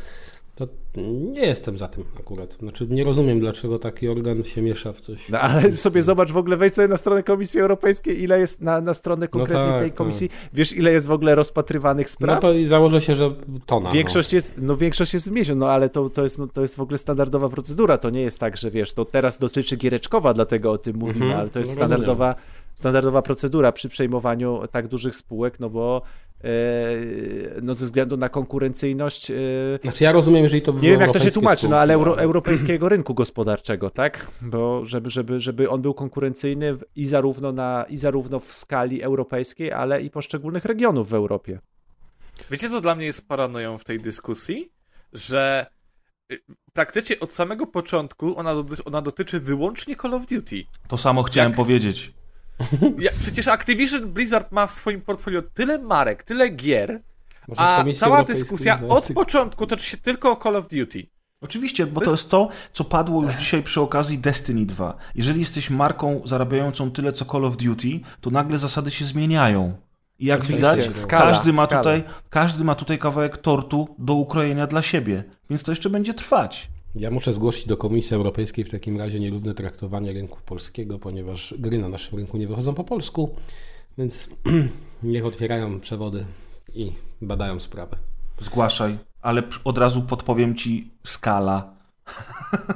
to 0.55 0.69
nie 1.33 1.41
jestem 1.41 1.79
za 1.79 1.89
tym 1.89 2.05
akurat. 2.19 2.53
Znaczy 2.53 2.87
nie 2.91 3.05
rozumiem, 3.05 3.41
dlaczego 3.41 3.79
taki 3.79 4.09
organ 4.09 4.45
się 4.45 4.63
miesza 4.63 4.93
w 4.93 5.01
coś. 5.01 5.29
No 5.29 5.41
ale 5.41 5.71
sobie 5.71 6.03
zobacz 6.03 6.33
w 6.33 6.37
ogóle, 6.37 6.57
wejdź 6.57 6.75
sobie 6.75 6.89
na 6.89 6.97
stronę 6.97 7.23
Komisji 7.23 7.61
Europejskiej, 7.61 8.23
ile 8.23 8.41
jest 8.41 8.61
na, 8.61 8.81
na 8.81 8.95
stronę 8.95 9.29
konkretnej 9.29 9.67
tak, 9.67 9.81
tej 9.81 9.91
tak. 9.91 9.99
komisji. 9.99 10.31
Wiesz, 10.53 10.77
ile 10.77 10.93
jest 10.93 11.07
w 11.07 11.13
ogóle 11.13 11.35
rozpatrywanych 11.35 12.07
No 12.07 12.13
spraw? 12.13 12.41
to 12.41 12.53
i 12.53 12.65
założę 12.65 13.01
się, 13.01 13.15
że 13.15 13.35
tona. 13.67 13.91
Większość 13.91 14.33
jest, 14.33 14.63
no 14.63 14.77
większość 14.77 15.15
jest 15.15 15.29
w 15.29 15.33
miesiąc, 15.33 15.61
no 15.61 15.71
ale 15.71 15.89
to, 15.89 16.11
to, 16.11 16.23
jest, 16.23 16.39
no, 16.39 16.47
to 16.47 16.61
jest 16.61 16.77
w 16.77 16.81
ogóle 16.81 16.99
standardowa 16.99 17.49
procedura, 17.49 17.99
to 17.99 18.11
nie 18.11 18.23
jest 18.23 18.41
tak, 18.41 18.57
że 18.57 18.71
wiesz, 18.71 18.95
to 18.95 19.05
teraz 19.05 19.39
dotyczy 19.39 19.77
Giereczkowa, 19.77 20.35
dlatego 20.35 20.73
o 20.73 20.79
tym 20.79 20.97
mówimy, 20.97 21.25
Mhm, 21.25 21.41
ale 21.41 21.51
to 21.51 21.59
jest 21.59 21.71
no 21.71 21.75
standardowa, 21.75 22.35
standardowa 22.75 23.23
procedura 23.23 23.73
przy 23.73 23.89
przejmowaniu 23.89 24.61
tak 24.71 24.89
dużych 24.89 25.17
spółek, 25.17 25.61
no 25.61 25.71
bo 25.71 26.03
no 27.63 27.75
ze 27.75 27.87
względu 27.87 28.17
na 28.17 28.29
konkurencyjność, 28.29 29.31
e, 29.31 29.35
No. 29.75 29.79
Znaczy 29.83 30.05
ja 30.05 30.13
rozumiem, 30.13 30.43
jeżeli 30.43 30.63
to 30.63 30.73
by 30.73 30.81
nie 30.81 30.91
wiem 30.91 31.01
jak 31.01 31.13
to 31.13 31.19
się 31.19 31.31
tłumaczy, 31.31 31.65
no 31.65 31.69
spółki, 31.69 31.83
ale 31.83 31.95
euro, 31.95 32.19
europejskiego 32.19 32.89
rynku 32.95 33.15
gospodarczego, 33.15 33.91
tak? 33.91 34.31
Bo 34.43 34.85
żeby, 34.85 35.11
żeby, 35.11 35.41
żeby 35.41 35.71
on 35.71 35.83
był 35.83 35.95
konkurencyjny 35.95 36.77
i 36.97 37.07
zarówno, 37.07 37.53
na, 37.53 37.85
i 37.89 37.97
zarówno 37.97 38.39
w 38.39 38.53
skali 38.53 39.03
europejskiej, 39.03 39.73
ale 39.73 40.03
i 40.03 40.11
poszczególnych 40.11 40.65
regionów 40.65 41.09
w 41.09 41.15
Europie. 41.15 41.59
Wiecie, 42.51 42.69
co 42.71 42.81
dla 42.81 42.95
mnie 42.95 43.07
jest 43.07 43.29
paranoją 43.29 43.79
w 43.79 43.85
tej 43.85 44.01
dyskusji? 44.01 44.73
Że 45.13 45.67
y, 46.33 46.39
praktycznie 46.73 47.21
od 47.21 47.33
samego 47.33 47.67
początku 47.67 48.39
ona, 48.39 48.55
doty- 48.55 48.85
ona 48.85 49.03
dotyczy 49.03 49.41
wyłącznie 49.41 49.97
Call 49.97 50.15
of 50.15 50.27
Duty. 50.27 50.65
To 50.89 50.99
samo 50.99 51.23
chciałem 51.23 51.51
Jak- 51.51 51.57
powiedzieć. 51.57 52.13
Ja, 52.99 53.11
przecież 53.21 53.49
Activision 53.49 54.13
Blizzard 54.13 54.53
ma 54.53 54.67
w 54.67 54.73
swoim 54.73 55.01
portfolio 55.01 55.43
tyle 55.55 55.79
marek, 55.79 56.23
tyle 56.23 56.49
gier, 56.51 57.01
Może 57.49 57.61
a 57.61 57.85
cała 57.95 58.25
dyskusja 58.25 58.81
od 58.89 59.13
początku 59.15 59.67
toczy 59.67 59.85
się 59.87 59.97
tylko 59.97 60.31
o 60.33 60.37
Call 60.43 60.57
of 60.57 60.69
Duty. 60.69 61.07
Oczywiście, 61.41 61.87
bo 61.87 62.01
To 62.01 62.11
jest- 62.11 62.23
jest 62.23 62.31
to, 62.31 62.49
co 62.73 62.85
padło 62.85 63.23
już 63.23 63.35
dzisiaj 63.35 63.63
przy 63.63 63.81
okazji 63.81 64.19
Destiny 64.19 64.67
2. 64.67 64.97
Jeżeli 65.15 65.41
jesteś 65.41 65.71
marką 65.71 66.21
zarabiającą 66.25 66.91
tyle, 66.91 67.13
co 67.13 67.25
Call 67.25 67.45
of 67.45 67.57
Duty, 67.57 68.01
to 68.21 68.31
nagle 68.31 68.59
zasady 68.59 68.91
się 68.91 69.05
zmieniają. 69.05 69.77
I 70.19 70.27
jak 70.27 70.41
Oczywiście, 70.41 70.75
widać, 70.77 70.97
skala, 70.97 71.25
każdy, 71.25 71.53
ma 71.53 71.67
skala. 71.67 71.83
tutaj, 71.83 72.05
każdy 72.31 72.65
ma 72.65 72.75
tutaj 72.75 72.99
kawałek 72.99 73.37
tortu 73.37 73.95
do 73.99 74.15
ukrojenia 74.15 74.67
dla 74.67 74.83
siebie. 74.83 75.25
Więc 75.51 75.63
to 75.63 75.73
jeszcze 75.73 75.91
będzie 75.91 76.15
trwać. 76.15 76.71
Ja 76.95 77.11
muszę 77.11 77.33
zgłosić 77.33 77.67
do 77.67 77.77
Komisji 77.77 78.17
Europejskiej 78.17 78.65
w 78.65 78.71
takim 78.71 78.99
razie 78.99 79.21
nierówne 79.21 79.55
traktowanie 79.55 80.13
rynku 80.13 80.39
polskiego, 80.47 80.99
ponieważ 80.99 81.55
gry 81.59 81.79
na 81.79 81.89
naszym 81.89 82.19
rynku 82.19 82.37
nie 82.37 82.47
wychodzą 82.49 82.75
po 82.75 82.85
polsku, 82.85 83.31
więc 83.99 84.31
niech 85.03 85.27
otwierają 85.27 85.81
przewody 85.81 86.25
i 86.75 86.93
badają 87.23 87.61
sprawę. 87.61 87.97
Zgłaszaj, 88.41 88.99
ale 89.23 89.43
od 89.65 89.79
razu 89.79 90.03
podpowiem 90.03 90.55
ci 90.55 90.91
skala. 91.05 91.75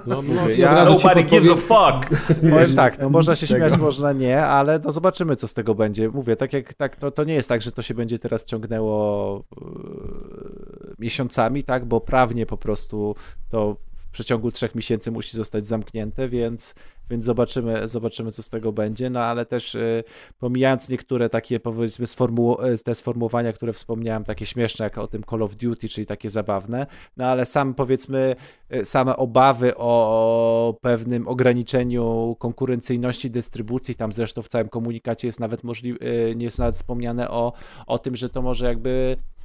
No, 0.07 0.23
no, 0.35 0.49
ja- 0.49 0.85
Nobody 0.85 1.23
gives 1.23 1.51
a 1.51 1.57
fuck! 1.57 2.11
Powiem 2.51 2.75
tak, 2.77 2.99
no 2.99 3.11
można 3.11 3.37
się 3.37 3.47
tego. 3.47 3.69
śmiać, 3.69 3.81
można 3.81 4.13
nie, 4.13 4.43
ale 4.45 4.79
no 4.85 4.93
zobaczymy, 4.93 5.37
co 5.37 5.49
z 5.49 5.55
tego 5.55 5.75
będzie. 5.75 6.09
Mówię, 6.09 6.37
tak 6.37 6.53
jak 6.53 6.75
tak, 6.75 7.03
no 7.03 7.11
to 7.11 7.25
nie 7.25 7.35
jest 7.35 7.49
tak, 7.49 7.63
że 7.63 7.73
to 7.73 7.83
się 7.83 7.95
będzie 7.95 8.19
teraz 8.19 8.45
ciągnęło 8.45 9.45
yy, 9.61 10.95
miesiącami, 10.99 11.65
tak, 11.65 11.85
bo 11.85 12.01
prawnie 12.01 12.47
po 12.47 12.57
prostu 12.57 13.15
to 13.49 13.77
w 14.09 14.11
przeciągu 14.11 14.51
trzech 14.51 14.75
miesięcy 14.75 15.11
musi 15.11 15.37
zostać 15.37 15.67
zamknięte, 15.67 16.29
więc, 16.29 16.75
więc 17.11 17.25
zobaczymy, 17.25 17.89
zobaczymy, 17.89 18.33
co 18.33 18.43
z 18.43 18.51
tego 18.51 18.73
będzie, 18.73 19.11
no 19.11 19.21
ale 19.21 19.47
też 19.47 19.75
yy, 19.75 20.05
pomijając 20.39 20.89
niektóre 20.89 21.29
takie 21.31 21.61
powiedzmy 21.61 22.07
sformuł- 22.07 22.83
te 22.83 22.95
sformułowania, 22.95 23.53
które 23.53 23.73
wspomniałem, 23.73 24.25
takie 24.25 24.47
śmieszne, 24.47 24.85
jak 24.85 24.99
o 24.99 25.09
tym 25.09 25.23
Call 25.31 25.43
of 25.43 25.57
Duty, 25.57 25.89
czyli 25.89 26.07
takie 26.07 26.31
zabawne, 26.31 26.87
no 27.17 27.27
ale 27.27 27.47
sam 27.47 27.75
powiedzmy 27.75 28.37
y, 28.75 28.85
same 28.85 29.17
obawy 29.17 29.77
o 29.77 30.79
pewnym 30.81 31.29
ograniczeniu 31.29 32.37
konkurencyjności 32.39 33.31
dystrybucji, 33.31 33.95
tam 33.95 34.13
zresztą 34.13 34.43
w 34.43 34.49
całym 34.49 34.69
komunikacie 34.69 35.29
jest 35.29 35.41
nawet 35.41 35.65
możliwe, 35.65 35.99
nie 36.37 36.45
jest 36.45 36.59
nawet 36.59 36.75
wspomniane 36.75 37.31
o, 37.31 37.53
o 37.87 37.99
tym, 37.99 38.17
że 38.17 38.29
to 38.29 38.43
może 38.43 38.67
jakby 38.67 39.17
y, 39.21 39.38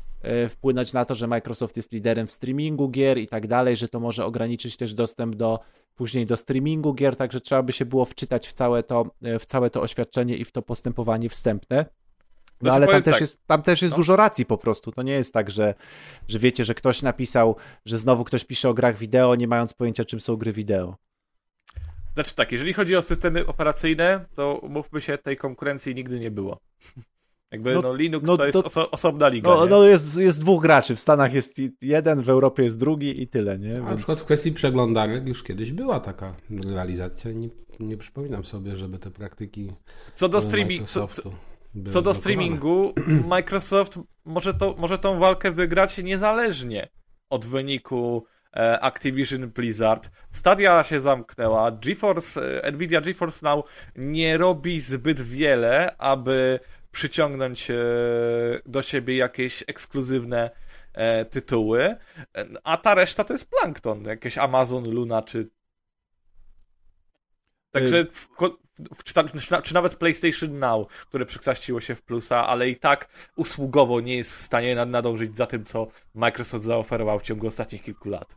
wpłynąć 0.49 0.93
na 0.93 1.05
to, 1.05 1.15
że 1.15 1.28
Microsoft 1.28 1.78
jest 1.78 1.93
liderem 1.93 2.28
w 2.28 2.32
streamingu 2.32 2.89
gier 2.89 3.17
i 3.17 3.28
tak 3.28 3.47
dalej, 3.47 3.76
że 3.76 3.88
to 3.88 3.99
może 3.99 4.26
ograniczyć 4.26 4.78
też 4.78 4.93
dostęp 4.93 5.36
do 5.36 5.59
później 5.95 6.26
do 6.26 6.38
streamingu 6.38 6.93
gier, 6.93 7.15
także 7.15 7.41
trzeba 7.41 7.63
by 7.63 7.71
się 7.71 7.86
było 7.86 8.05
wczytać 8.05 8.47
w 8.47 8.53
całe 8.53 8.84
to, 8.84 9.05
y, 9.26 9.39
w 9.39 9.45
całe 9.45 9.69
to 9.69 9.82
oświadczenie 9.82 10.38
i 10.38 10.45
w 10.45 10.51
to 10.51 10.61
postępowanie 10.61 11.30
wstępne. 11.30 11.86
No 12.61 12.71
Znaczy, 12.71 12.76
ale 12.76 12.88
tam 12.88 13.03
też, 13.03 13.13
tak, 13.13 13.21
jest, 13.21 13.47
tam 13.47 13.61
też 13.61 13.82
jest 13.82 13.91
no. 13.91 13.95
dużo 13.95 14.15
racji 14.15 14.45
po 14.45 14.57
prostu. 14.57 14.91
To 14.91 15.03
nie 15.03 15.13
jest 15.13 15.34
tak, 15.34 15.49
że, 15.49 15.74
że 16.28 16.39
wiecie, 16.39 16.63
że 16.63 16.74
ktoś 16.74 17.01
napisał, 17.01 17.55
że 17.86 17.97
znowu 17.97 18.24
ktoś 18.24 18.45
pisze 18.45 18.69
o 18.69 18.74
grach 18.74 18.97
wideo, 18.97 19.36
nie 19.36 19.47
mając 19.47 19.74
pojęcia, 19.74 20.05
czym 20.05 20.19
są 20.19 20.36
gry 20.36 20.51
wideo. 20.51 20.95
Znaczy 22.13 22.36
tak, 22.36 22.51
jeżeli 22.51 22.74
chodzi 22.74 22.95
o 22.95 23.01
systemy 23.01 23.47
operacyjne, 23.47 24.26
to 24.36 24.61
mówmy 24.63 25.01
się, 25.01 25.17
tej 25.17 25.38
konkurencji 25.38 25.95
nigdy 25.95 26.19
nie 26.19 26.32
było. 26.32 26.59
Jakby 27.54 27.74
No- 27.74 27.82
no, 27.82 27.95
Linux 27.95 28.28
no 28.28 28.38
to 28.38 28.45
jest 28.45 28.54
to- 28.54 28.70
oso- 28.70 28.88
osobna 28.91 29.28
liga. 29.28 29.49
No, 29.49 29.66
no 29.66 29.84
jest, 29.84 30.22
jest 30.22 30.41
dwóch 30.41 30.62
graczy. 30.62 30.95
W 30.95 30.99
Stanach 30.99 31.34
jest 31.34 31.56
jeden, 31.82 32.22
w 32.22 32.30
Europie 32.30 32.64
jest 32.64 32.80
drugi 32.80 33.22
i 33.22 33.28
tyle, 33.28 33.60
nie? 33.60 33.76
A 33.78 33.80
na 33.80 33.86
Więc... 33.86 33.97
przykład 33.97 34.20
w 34.20 34.26
kwestii 34.26 34.51
przeglądarek 34.51 35.28
już 35.28 35.43
kiedyś 35.43 35.72
była 35.72 35.99
taka 35.99 36.36
rywalizacja. 36.49 37.32
Nie, 37.32 37.49
nie 37.80 37.97
przypominam 37.97 38.45
sobie, 38.45 38.76
żeby 38.76 38.99
te 38.99 39.12
praktyki 39.12 39.72
co 40.16 40.30
do 40.30 40.38
e, 40.38 40.41
streamingu, 40.41 40.86
co, 40.86 41.08
co, 41.08 41.32
co 41.89 42.01
do 42.01 42.14
streamingu, 42.14 42.93
Microsoft 43.28 43.99
może, 44.26 44.54
to, 44.54 44.76
może 44.78 44.97
tą 44.97 45.20
walkę 45.20 45.51
wygrać 45.51 45.97
niezależnie 45.97 46.89
od 47.30 47.45
wyniku 47.45 48.26
e, 48.56 48.80
Activision 48.84 49.49
Blizzard. 49.49 50.10
Stadia 50.32 50.84
się 50.84 50.99
zamknęła. 50.99 51.72
GeForce, 51.72 52.64
e, 52.64 52.72
Nvidia 52.72 53.01
GeForce 53.01 53.45
Now 53.45 53.66
nie 53.95 54.38
robi 54.38 54.80
zbyt 54.80 55.22
wiele, 55.22 55.97
aby 55.97 56.60
przyciągnąć 56.94 57.72
e, 57.72 57.76
do 58.66 58.82
siebie 58.82 59.18
jakieś 59.18 59.64
ekskluzywne 59.68 60.50
e, 60.94 61.26
tytuły, 61.26 61.84
E, 62.38 62.46
a 62.64 62.78
ta 62.78 62.96
reszta 62.96 63.24
to 63.24 63.34
jest 63.34 63.50
plankton, 63.50 64.04
jakieś 64.06 64.38
Amazon, 64.38 64.91
Luna 64.91 65.22
czy 65.22 65.50
Także 67.72 68.06
w, 68.12 68.28
w, 68.96 69.04
czy, 69.04 69.14
tam, 69.14 69.28
czy, 69.30 69.52
na- 69.52 69.62
czy 69.62 69.74
nawet 69.74 69.96
PlayStation 69.96 70.60
Now, 70.60 70.88
które 70.88 71.26
przekształciło 71.26 71.82
się 71.82 71.96
w 71.96 72.02
plusa, 72.02 72.48
ale 72.48 72.70
i 72.70 72.76
tak 72.80 73.08
usługowo 73.36 74.02
nie 74.02 74.18
jest 74.18 74.34
w 74.34 74.38
stanie 74.41 74.76
nad- 74.76 74.89
nadążyć 74.89 75.38
za 75.38 75.46
tym, 75.46 75.66
co 75.66 75.88
Microsoft 76.14 76.64
zaoferował 76.66 77.20
w 77.20 77.24
ciągu 77.24 77.48
ostatnich 77.48 77.84
kilku 77.84 78.10
lat. 78.10 78.36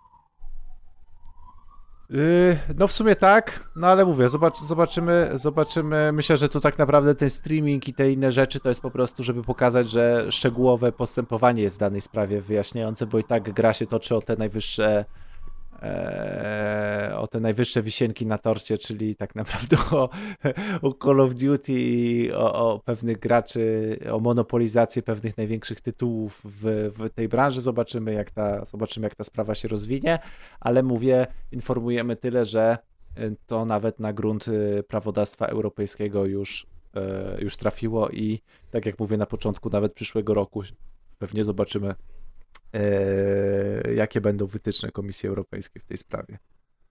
Yy, 2.11 2.59
no 2.79 2.87
w 2.87 2.93
sumie 2.93 3.17
tak, 3.17 3.71
no 3.77 3.87
ale 3.87 4.05
mówię, 4.05 4.29
zobacz, 4.29 4.59
zobaczymy, 4.59 5.31
zobaczymy. 5.35 6.13
Myślę, 6.13 6.37
że 6.37 6.49
tu 6.49 6.61
tak 6.61 6.79
naprawdę 6.79 7.15
ten 7.15 7.31
streaming 7.31 7.89
i 7.89 7.95
te 7.95 8.11
inne 8.11 8.33
rzeczy 8.33 8.61
to 8.61 8.69
jest 8.69 8.81
po 8.81 8.91
prostu, 8.91 9.25
żeby 9.25 9.43
pokazać, 9.43 9.91
że 9.91 10.27
szczegółowe 10.33 10.93
postępowanie 10.93 11.63
jest 11.63 11.77
w 11.77 11.81
danej 11.81 12.01
sprawie 12.01 12.41
wyjaśniające, 12.41 13.07
bo 13.07 13.19
i 13.19 13.25
tak 13.25 13.53
gra 13.53 13.73
się 13.73 13.87
toczy 13.87 14.17
o 14.17 14.23
te 14.23 14.37
najwyższe 14.37 15.05
o 17.17 17.27
te 17.27 17.41
najwyższe 17.41 17.83
wisienki 17.83 18.27
na 18.27 18.39
torcie, 18.39 18.79
czyli 18.79 19.17
tak 19.17 19.35
naprawdę 19.35 19.77
o, 19.93 20.11
o 20.83 20.95
Call 21.05 21.21
of 21.21 21.35
Duty 21.35 21.73
i 21.73 22.33
o, 22.33 22.55
o 22.55 22.79
pewnych 22.79 23.19
graczy, 23.19 23.99
o 24.13 24.21
monopolizację 24.21 25.03
pewnych 25.03 25.37
największych 25.37 25.81
tytułów 25.81 26.41
w, 26.45 26.91
w 26.99 27.11
tej 27.11 27.29
branży. 27.29 27.61
Zobaczymy 27.61 28.13
jak, 28.13 28.31
ta, 28.31 28.65
zobaczymy, 28.65 29.07
jak 29.07 29.15
ta 29.15 29.25
sprawa 29.25 29.55
się 29.55 29.69
rozwinie, 29.69 30.19
ale 30.61 30.83
mówię, 30.83 31.27
informujemy 31.53 32.17
tyle, 32.17 32.45
że 32.45 32.79
y, 33.19 33.37
to 33.47 33.65
nawet 33.65 34.01
na 34.01 34.13
grunt 34.13 34.49
y, 34.49 34.85
prawodawstwa 34.89 35.47
europejskiego 35.47 36.25
już, 36.25 36.67
e, 36.97 37.37
już 37.41 37.57
trafiło 37.57 38.09
i 38.09 38.41
tak 38.71 38.87
jak 38.87 38.99
mówię 38.99 39.17
na 39.17 39.27
początku 39.27 39.71
nawet 39.71 39.95
przyszłego 39.95 40.35
roku 40.35 40.63
pewnie 41.19 41.45
zobaczymy 41.45 41.95
jakie 43.95 44.21
będą 44.21 44.47
wytyczne 44.47 44.91
Komisji 44.91 45.29
Europejskiej 45.29 45.83
w 45.83 45.87
tej 45.87 45.99
sprawie. 45.99 46.39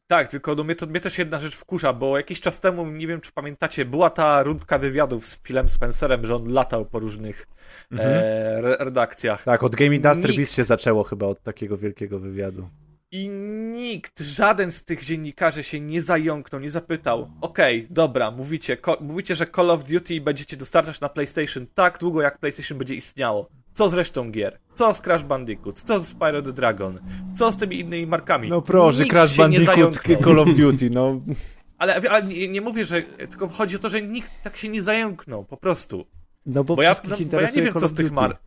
Tak, 0.07 0.31
tylko 0.31 0.55
no 0.55 0.63
mnie, 0.63 0.75
to, 0.75 0.85
mnie 0.85 0.99
też 0.99 1.17
jedna 1.17 1.39
rzecz 1.39 1.55
wkurza, 1.55 1.93
bo 1.93 2.17
jakiś 2.17 2.41
czas 2.41 2.59
temu, 2.59 2.85
nie 2.91 3.07
wiem 3.07 3.21
czy 3.21 3.31
pamiętacie, 3.31 3.85
była 3.85 4.09
ta 4.09 4.43
rundka 4.43 4.77
wywiadów 4.79 5.25
z 5.25 5.39
Philem 5.41 5.69
Spencerem, 5.69 6.25
że 6.25 6.35
on 6.35 6.47
latał 6.53 6.85
po 6.85 6.99
różnych 6.99 7.47
e, 7.91 8.57
re, 8.57 8.77
redakcjach. 8.79 9.43
Tak, 9.43 9.63
od 9.63 9.75
Game 9.75 9.95
Industry 9.95 10.29
Nikt- 10.29 10.37
Biz 10.37 10.51
się 10.51 10.63
zaczęło 10.63 11.03
chyba 11.03 11.25
od 11.25 11.41
takiego 11.41 11.77
wielkiego 11.77 12.19
wywiadu. 12.19 12.69
I 13.11 13.29
nikt, 13.73 14.19
żaden 14.19 14.71
z 14.71 14.85
tych 14.85 15.03
dziennikarzy 15.05 15.63
się 15.63 15.79
nie 15.79 16.01
zająknął, 16.01 16.61
nie 16.61 16.69
zapytał. 16.71 17.31
Okej, 17.41 17.87
dobra, 17.89 18.31
mówicie, 18.31 18.77
ko- 18.77 18.97
mówicie, 19.01 19.35
że 19.35 19.47
Call 19.55 19.71
of 19.71 19.83
Duty 19.83 20.21
będziecie 20.21 20.57
dostarczać 20.57 20.99
na 20.99 21.09
PlayStation 21.09 21.67
tak 21.73 21.97
długo, 21.99 22.21
jak 22.21 22.39
PlayStation 22.39 22.77
będzie 22.77 22.95
istniało. 22.95 23.49
Co 23.75 23.89
z 23.89 23.93
resztą 23.93 24.31
gier? 24.31 24.59
Co 24.75 24.93
z 24.93 25.01
Crash 25.01 25.23
Bandicoot? 25.23 25.81
Co 25.81 25.99
z 25.99 26.07
Spyro 26.07 26.41
the 26.41 26.53
Dragon? 26.53 26.99
Co 27.37 27.51
z 27.51 27.57
tymi 27.57 27.79
innymi 27.79 28.07
markami? 28.07 28.49
No 28.49 28.61
proszę, 28.61 28.99
Nikt 28.99 29.11
Crash 29.11 29.37
Bandicoot. 29.37 29.99
Call 30.23 30.39
of 30.39 30.49
Duty, 30.55 30.89
no. 30.89 31.21
Ale, 31.77 31.95
ale 32.09 32.23
nie, 32.23 32.47
nie 32.47 32.61
mówię, 32.61 32.85
że. 32.85 33.01
Tylko 33.01 33.47
chodzi 33.47 33.75
o 33.75 33.79
to, 33.79 33.89
że 33.89 34.01
nikt 34.01 34.43
tak 34.43 34.57
się 34.57 34.69
nie 34.69 34.81
zająknął, 34.81 35.43
po 35.45 35.57
prostu. 35.57 36.05
No 36.45 36.63
bo, 36.63 36.75
Bo 36.75 36.81
ja, 36.81 36.91
no, 37.03 37.09
bo 37.09 37.15
ja 37.15 37.21
interesuje 37.21 37.61
nie 37.61 37.65
wiem, 37.65 37.73
Call 37.73 37.79
co 37.79 37.85
of 37.85 37.91
z 37.91 37.95
tych 37.95 38.05
Duty. 38.09 38.21
mar. 38.21 38.37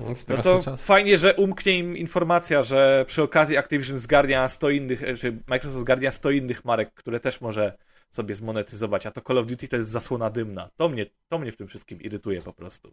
No, 0.00 0.06
No 0.28 0.42
to 0.42 0.62
czas. 0.62 0.84
fajnie, 0.84 1.18
że 1.18 1.34
umknie 1.34 1.78
im 1.78 1.96
informacja, 1.96 2.62
że 2.62 3.04
przy 3.08 3.22
okazji 3.22 3.56
Activision 3.56 3.98
zgarnia 3.98 4.48
100 4.48 4.70
innych, 4.70 5.02
e, 5.02 5.14
czy 5.14 5.38
Microsoft 5.46 5.80
zgarnia 5.80 6.12
100 6.12 6.30
innych 6.30 6.64
marek, 6.64 6.94
które 6.94 7.20
też 7.20 7.40
może 7.40 7.78
sobie 8.10 8.34
zmonetyzować, 8.34 9.06
a 9.06 9.10
to 9.10 9.20
Call 9.20 9.38
of 9.38 9.46
Duty 9.46 9.68
to 9.68 9.76
jest 9.76 9.90
zasłona 9.90 10.30
dymna. 10.30 10.70
To 10.76 10.88
mnie, 10.88 11.06
to 11.28 11.38
mnie 11.38 11.52
w 11.52 11.56
tym 11.56 11.68
wszystkim 11.68 12.00
irytuje 12.02 12.42
po 12.42 12.52
prostu. 12.52 12.92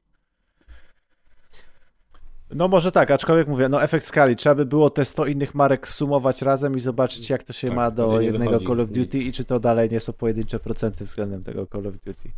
No 2.55 2.67
może 2.67 2.91
tak, 2.91 3.11
aczkolwiek 3.11 3.47
mówię, 3.47 3.69
no 3.69 3.83
efekt 3.83 4.05
skali. 4.05 4.35
Trzeba 4.35 4.55
by 4.55 4.65
było 4.65 4.89
te 4.89 5.05
100 5.05 5.25
innych 5.25 5.55
marek 5.55 5.87
sumować 5.87 6.41
razem 6.41 6.75
i 6.77 6.79
zobaczyć, 6.79 7.29
jak 7.29 7.43
to 7.43 7.53
się 7.53 7.67
Tak, 7.67 7.75
ma 7.75 7.91
do 7.91 8.21
jednego 8.21 8.45
wychodzi 8.51 8.65
Call 8.67 8.81
of 8.81 8.89
Duty 8.89 9.17
nic. 9.17 9.27
i 9.27 9.31
czy 9.31 9.45
to 9.45 9.59
dalej 9.59 9.89
nie 9.89 9.99
są 9.99 10.13
pojedyncze 10.13 10.59
procenty 10.59 11.03
względem 11.03 11.43
tego 11.43 11.67
Call 11.67 11.87
of 11.87 11.93
Duty. 11.93 12.29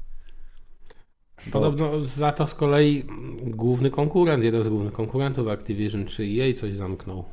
Podobno 1.51 2.05
za 2.05 2.31
to 2.31 2.47
z 2.47 2.53
kolei 2.53 3.03
główny 3.45 3.89
konkurent, 3.89 4.43
jeden 4.43 4.63
z 4.63 4.69
głównych 4.69 4.93
konkurentów 4.93 5.47
Activision 5.47 6.05
czy 6.05 6.23
EA 6.23 6.53
coś 6.53 6.73
zamknął. 6.75 7.23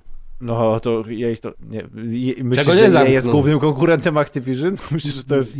No 0.40 0.80
to 0.80 1.04
jej 1.08 1.38
to 1.38 1.52
nie. 1.70 1.88
Je, 2.18 2.44
myślisz, 2.44 2.64
Czego 2.66 2.72
nie 2.74 2.86
że 2.86 2.90
zamknął? 2.90 3.12
jest 3.12 3.28
głównym 3.30 3.58
konkurentem 3.60 4.18
Activision? 4.18 4.74
Myślę, 4.90 5.12
że 5.12 5.24
to 5.24 5.36
jest 5.36 5.58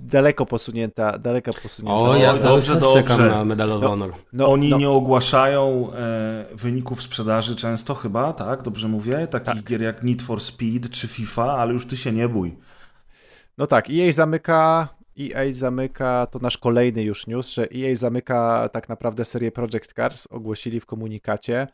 daleko 0.00 0.46
posunięta, 0.46 1.18
daleka 1.18 1.52
posunięta. 1.62 1.98
O, 2.00 2.16
ja 2.16 2.28
dobrze, 2.32 2.42
cały 2.44 2.62
czas 2.62 2.78
dobrze. 2.80 3.02
czekam 3.02 3.28
na 3.28 3.44
Medal 3.44 3.72
of 3.72 3.82
No. 3.82 3.88
Honor. 3.88 4.10
no, 4.32 4.48
Oni 4.48 4.68
no, 4.68 4.78
nie 4.78 4.90
ogłaszają 4.90 5.92
e, 5.92 6.44
wyników 6.54 7.02
sprzedaży 7.02 7.56
często 7.56 7.94
chyba, 7.94 8.32
tak? 8.32 8.62
Dobrze 8.62 8.88
mówię? 8.88 9.26
Takich 9.26 9.54
Tak. 9.54 9.64
gier 9.64 9.82
jak 9.82 10.02
Need 10.02 10.22
for 10.22 10.40
Speed 10.40 10.88
czy 10.88 11.08
FIFA, 11.08 11.44
ale 11.44 11.72
już 11.72 11.86
ty 11.86 11.96
się 11.96 12.12
nie 12.12 12.28
bój. 12.28 12.56
no 13.58 13.66
tak, 13.66 13.90
EA 13.90 14.12
zamyka. 14.12 14.88
EA 15.20 15.52
zamyka, 15.52 16.26
to 16.30 16.38
nasz 16.38 16.58
kolejny 16.58 17.02
już 17.02 17.26
news, 17.26 17.48
że 17.48 17.62
EA 17.74 17.94
zamyka 17.94 18.68
tak 18.72 18.88
naprawdę 18.88 19.24
serię 19.24 19.52
Project 19.52 19.92
Cars. 19.94 20.26
Ogłosili 20.30 20.80
w 20.80 20.86
komunikacie, 20.86 21.66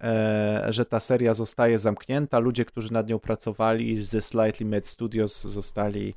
e, 0.00 0.66
że 0.68 0.84
ta 0.84 1.00
seria 1.00 1.34
zostaje 1.34 1.78
zamknięta. 1.78 2.38
Ludzie, 2.38 2.64
którzy 2.64 2.92
nad 2.92 3.08
nią 3.08 3.18
pracowali 3.18 4.04
ze 4.04 4.20
Slightly 4.20 4.66
Made 4.66 4.82
Studios 4.86 5.42
zostali 5.44 6.14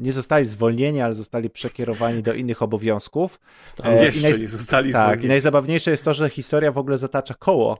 nie 0.00 0.12
zostali 0.12 0.44
zwolnieni, 0.44 1.00
ale 1.00 1.14
zostali 1.14 1.50
przekierowani 1.50 2.22
do 2.22 2.34
innych 2.34 2.62
obowiązków. 2.62 3.40
E, 3.84 4.02
i 4.02 4.04
Jeszcze 4.04 4.28
naj- 4.28 4.40
nie 4.40 4.48
zostali 4.48 4.92
Tak, 4.92 5.00
i 5.00 5.04
zwolnieni. 5.06 5.28
najzabawniejsze 5.28 5.90
jest 5.90 6.04
to, 6.04 6.14
że 6.14 6.30
historia 6.30 6.72
w 6.72 6.78
ogóle 6.78 6.96
zatacza 6.96 7.34
koło, 7.34 7.78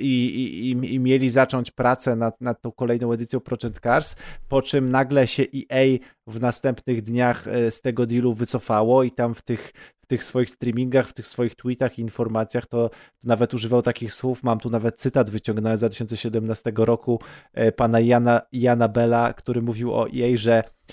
i, 0.00 0.26
i, 0.26 0.70
i, 0.70 0.94
i 0.94 1.00
mieli 1.00 1.30
zacząć 1.30 1.70
pracę 1.70 2.16
nad, 2.16 2.40
nad 2.40 2.60
tą 2.60 2.72
kolejną 2.72 3.12
edycją 3.12 3.40
Project 3.40 3.80
Cars, 3.80 4.16
po 4.48 4.62
czym 4.62 4.88
nagle 4.88 5.26
się 5.26 5.42
EA 5.42 5.98
w 6.26 6.40
następnych 6.40 7.02
dniach 7.02 7.48
e, 7.48 7.70
z 7.70 7.80
tego 7.80 8.06
dealu 8.06 8.34
wycofało 8.34 9.02
i 9.02 9.10
tam 9.10 9.34
w 9.34 9.42
tych, 9.42 9.72
w 10.02 10.06
tych 10.06 10.24
swoich 10.24 10.50
streamingach, 10.50 11.08
w 11.08 11.12
tych 11.12 11.26
swoich 11.26 11.54
tweetach 11.54 11.98
i 11.98 12.02
informacjach 12.02 12.66
to, 12.66 12.88
to 12.88 13.28
nawet 13.28 13.54
używał 13.54 13.82
takich 13.82 14.12
słów, 14.12 14.42
mam 14.42 14.58
tu 14.58 14.70
nawet 14.70 15.00
cytat 15.00 15.30
wyciągnąłem 15.30 15.76
z 15.76 15.80
2017 15.80 16.72
roku 16.76 17.20
e, 17.52 17.72
pana 17.72 18.00
Jana, 18.00 18.40
Jana 18.52 18.88
Bella, 18.88 19.32
który 19.32 19.62
mówił 19.62 19.94
o 19.94 20.08
EA, 20.08 20.36
że 20.36 20.54
e, 20.54 20.83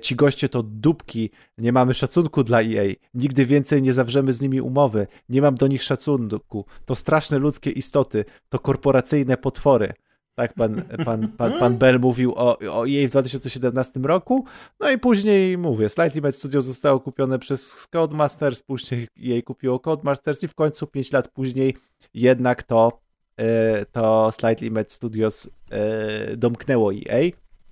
ci 0.00 0.16
goście 0.16 0.48
to 0.48 0.62
dupki, 0.62 1.30
nie 1.58 1.72
mamy 1.72 1.94
szacunku 1.94 2.44
dla 2.44 2.62
EA, 2.62 2.94
nigdy 3.14 3.44
więcej 3.44 3.82
nie 3.82 3.92
zawrzemy 3.92 4.32
z 4.32 4.40
nimi 4.40 4.60
umowy, 4.60 5.06
nie 5.28 5.42
mam 5.42 5.54
do 5.54 5.66
nich 5.66 5.82
szacunku, 5.82 6.64
to 6.86 6.94
straszne 6.94 7.38
ludzkie 7.38 7.70
istoty, 7.70 8.24
to 8.48 8.58
korporacyjne 8.58 9.36
potwory. 9.36 9.92
Tak 10.34 10.54
pan, 10.54 10.82
pan, 11.04 11.28
pan, 11.28 11.52
pan 11.52 11.76
Bell 11.76 12.00
mówił 12.00 12.32
o, 12.36 12.58
o 12.58 12.88
EA 12.88 13.08
w 13.08 13.10
2017 13.10 14.00
roku. 14.00 14.44
No 14.80 14.90
i 14.90 14.98
później 14.98 15.58
mówię, 15.58 15.88
Slightly 15.88 16.20
Made 16.20 16.32
Studio 16.32 16.62
zostało 16.62 17.00
kupione 17.00 17.38
przez 17.38 17.86
Codemasters, 17.86 18.62
później 18.62 19.08
EA 19.26 19.42
kupiło 19.42 19.80
Codemasters 19.80 20.42
i 20.42 20.48
w 20.48 20.54
końcu 20.54 20.86
5 20.86 21.12
lat 21.12 21.28
później 21.28 21.76
jednak 22.14 22.62
to, 22.62 23.00
e, 23.36 23.86
to 23.86 24.32
Slightly 24.32 24.70
Made 24.70 24.90
Studios 24.90 25.50
e, 25.70 26.36
domknęło 26.36 26.92
EA. 26.94 27.30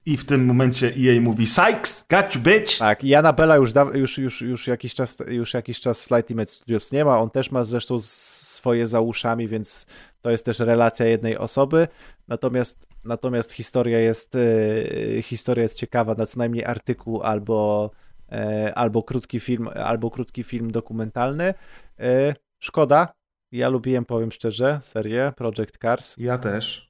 I 0.08 0.16
w 0.16 0.24
tym 0.24 0.44
momencie 0.44 0.86
EA 0.86 1.20
mówi 1.20 1.46
Sykes, 1.46 2.06
got 2.10 2.34
you 2.34 2.40
bitch! 2.40 2.78
Tak, 2.78 3.04
i 3.04 3.08
Jana 3.08 3.32
Bella 3.32 3.56
już, 3.56 3.72
da, 3.72 3.82
już, 3.94 4.18
już, 4.18 4.42
już, 4.42 4.66
jakiś 4.66 4.94
czas, 4.94 5.18
już 5.28 5.54
jakiś 5.54 5.80
czas 5.80 6.00
Slightly 6.00 6.36
Made 6.36 6.50
Studios 6.50 6.92
nie 6.92 7.04
ma. 7.04 7.18
On 7.18 7.30
też 7.30 7.50
ma 7.50 7.64
zresztą 7.64 7.98
swoje 8.00 8.86
za 8.86 9.00
uszami, 9.00 9.48
więc 9.48 9.86
to 10.20 10.30
jest 10.30 10.44
też 10.44 10.58
relacja 10.58 11.06
jednej 11.06 11.38
osoby. 11.38 11.88
Natomiast, 12.28 12.86
natomiast 13.04 13.52
historia, 13.52 13.98
jest, 13.98 14.34
e, 14.34 15.22
historia 15.22 15.62
jest 15.62 15.76
ciekawa, 15.76 16.14
na 16.14 16.26
co 16.26 16.38
najmniej 16.38 16.64
artykuł 16.64 17.22
albo, 17.22 17.90
e, 18.32 18.72
albo, 18.74 19.02
krótki 19.02 19.40
film, 19.40 19.68
albo 19.74 20.10
krótki 20.10 20.42
film 20.42 20.70
dokumentalny. 20.70 21.54
E, 21.98 22.34
szkoda. 22.58 23.12
Ja 23.52 23.68
lubiłem, 23.68 24.04
powiem 24.04 24.32
szczerze, 24.32 24.78
serię 24.82 25.32
Project 25.36 25.78
Cars. 25.82 26.16
Ja 26.18 26.38
też. 26.38 26.88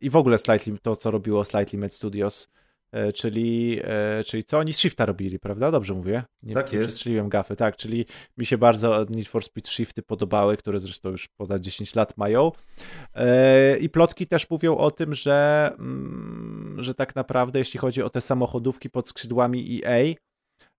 I 0.00 0.10
w 0.10 0.16
ogóle 0.16 0.38
Slightly, 0.38 0.78
to, 0.82 0.96
co 0.96 1.10
robiło 1.10 1.44
Slightly 1.44 1.78
Made 1.78 1.92
Studios, 1.92 2.48
czyli, 3.14 3.80
e, 3.84 4.24
czyli 4.24 4.44
co 4.44 4.58
oni 4.58 4.72
z 4.72 4.78
Shifta 4.78 5.06
robili, 5.06 5.38
prawda? 5.38 5.70
Dobrze 5.70 5.94
mówię? 5.94 6.22
Nie, 6.42 6.54
Tak 6.54 6.72
jest. 6.72 6.86
przestrzeliłem 6.86 7.28
gafy, 7.28 7.56
tak, 7.56 7.76
czyli 7.76 8.06
mi 8.38 8.46
się 8.46 8.58
bardzo 8.58 9.06
Need 9.10 9.28
for 9.28 9.44
Speed 9.44 9.70
Shifty 9.70 10.02
podobały, 10.02 10.56
które 10.56 10.80
zresztą 10.80 11.10
już 11.10 11.28
ponad 11.28 11.60
10 11.62 11.94
lat 11.94 12.16
mają. 12.16 12.52
E, 13.14 13.78
I 13.78 13.88
plotki 13.88 14.26
też 14.26 14.50
mówią 14.50 14.76
o 14.76 14.90
tym, 14.90 15.14
że, 15.14 15.70
mm, 15.78 16.76
że 16.78 16.94
tak 16.94 17.16
naprawdę 17.16 17.58
jeśli 17.58 17.80
chodzi 17.80 18.02
o 18.02 18.10
te 18.10 18.20
samochodówki 18.20 18.90
pod 18.90 19.08
skrzydłami 19.08 19.82
EA, 19.84 20.14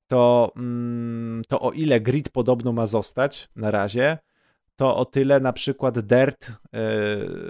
to, 0.08 0.52
mm, 0.56 1.42
to 1.48 1.62
o 1.62 1.72
ile 1.72 2.00
grid 2.02 2.30
podobno 2.30 2.72
ma 2.72 2.86
zostać 2.86 3.50
na 3.56 3.72
razie, 3.72 4.18
to 4.76 4.96
o 4.98 5.06
tyle 5.06 5.40
na 5.40 5.54
przykład 5.54 6.00
Dirt 6.00 6.50
e, 6.50 6.56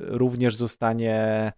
również 0.05 0.55
zostanie, 0.55 1.15
e, 1.15 1.51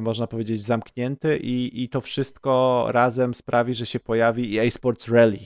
można 0.00 0.26
powiedzieć, 0.26 0.64
zamknięty 0.64 1.36
i, 1.36 1.82
i 1.82 1.88
to 1.88 2.00
wszystko 2.00 2.86
razem 2.90 3.34
sprawi, 3.34 3.74
że 3.74 3.86
się 3.86 4.00
pojawi 4.00 4.58
EA 4.58 4.70
Sports 4.70 5.08
Rally. 5.08 5.38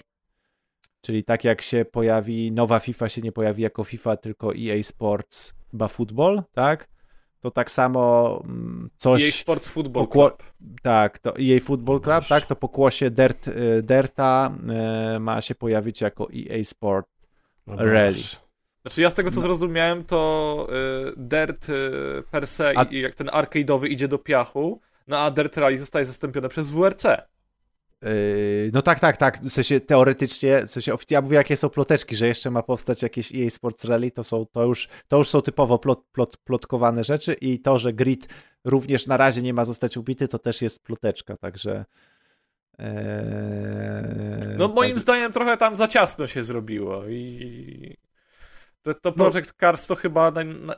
Czyli 1.01 1.25
tak 1.25 1.45
jak 1.45 1.63
się 1.63 1.85
pojawi, 1.85 2.53
nowa 2.53 2.79
FIFA 2.79 3.09
się 3.09 3.21
nie 3.23 3.33
pojawi 3.33 3.63
jako 3.63 3.85
FIFA, 3.85 4.17
tylko 4.17 4.53
EA 4.55 4.83
Sports 4.83 5.55
chyba 5.71 5.89
Football, 5.89 6.43
tak? 6.53 6.89
to 7.43 7.51
tak 7.51 7.71
samo 7.71 8.41
mm, 8.45 8.91
coś... 8.97 9.23
EA 9.23 9.33
Sports 9.33 9.69
Football 9.69 10.05
Pokło- 10.05 10.29
Club. 10.29 10.43
Tak, 10.83 11.19
to 11.19 11.31
EA 11.39 11.61
Football 11.61 12.01
Club, 12.01 12.17
Boże. 12.17 12.29
tak, 12.29 12.47
to 12.47 12.57
pokłosie 12.57 13.11
Dirt, 13.11 13.49
y, 13.49 13.83
Dirta 13.83 14.55
y, 15.17 15.21
ma 15.21 15.41
się 15.41 15.55
pojawić 15.55 16.01
jako 16.01 16.29
EA 16.33 16.65
Sport. 16.65 17.07
No 17.67 17.77
Rally. 17.77 18.23
Znaczy 18.83 19.03
ja 19.03 19.11
z 19.11 19.15
tego 19.15 19.31
co 19.31 19.41
zrozumiałem, 19.41 20.05
to 20.05 20.67
y, 21.09 21.13
Dirt 21.17 21.69
y, 21.69 21.73
per 22.31 22.47
se 22.47 22.73
A- 22.77 22.83
i, 22.83 23.01
jak 23.01 23.15
ten 23.15 23.27
arcade'owy 23.27 23.87
idzie 23.89 24.09
do 24.09 24.19
piachu, 24.19 24.81
no 25.09 25.19
a 25.19 25.31
Dirt 25.31 25.57
Rally 25.57 25.79
zostaje 25.79 26.05
zastąpione 26.07 26.49
przez 26.49 26.71
WRC. 26.71 27.05
Yy, 28.03 28.71
No 28.73 28.83
tak, 28.83 29.01
tak, 29.01 29.17
tak. 29.17 29.41
W 29.43 29.51
sensie 29.51 29.81
teoretycznie, 29.81 30.67
w 30.67 30.71
sensie 30.71 30.95
oficjalnie 30.95 31.25
mówię, 31.25 31.37
jakie 31.37 31.57
są 31.57 31.69
ploteczki, 31.71 32.17
że 32.17 32.27
jeszcze 32.27 32.51
ma 32.51 32.63
powstać 32.63 33.03
jakieś 33.03 33.35
EA 33.35 33.51
Sports 33.51 33.85
Rally, 33.85 34.11
to 34.11 34.25
są 34.25 34.47
to 34.53 34.65
już, 34.65 34.89
to 35.09 35.17
już 35.19 35.29
są 35.29 35.43
typowo 35.43 35.79
plot, 35.79 36.05
plot, 36.13 36.37
plotkowane 36.37 37.05
rzeczy 37.05 37.33
i 37.35 37.61
to, 37.61 37.79
że 37.79 37.93
Grid 37.93 38.29
również 38.65 39.07
na 39.07 39.17
razie 39.17 39.43
nie 39.43 39.55
ma 39.55 39.65
zostać 39.65 39.97
ubity, 39.97 40.29
to 40.29 40.39
też 40.39 40.63
jest 40.63 40.83
ploteczka, 40.85 41.37
także. 41.37 41.85
Eee, 42.79 44.57
No 44.59 44.69
moim 44.69 44.93
tak. 44.93 45.01
zdaniem 45.01 45.33
trochę 45.33 45.57
tam 45.57 45.77
za 45.77 45.89
ciasno 45.89 46.27
się 46.27 46.45
zrobiło 46.45 47.09
i 47.09 47.97
to, 48.83 48.95
to 48.95 49.13
Project 49.13 49.53
Cars 49.61 49.87
to 49.87 49.95
chyba 49.95 50.31
naj, 50.31 50.47
na, 50.47 50.75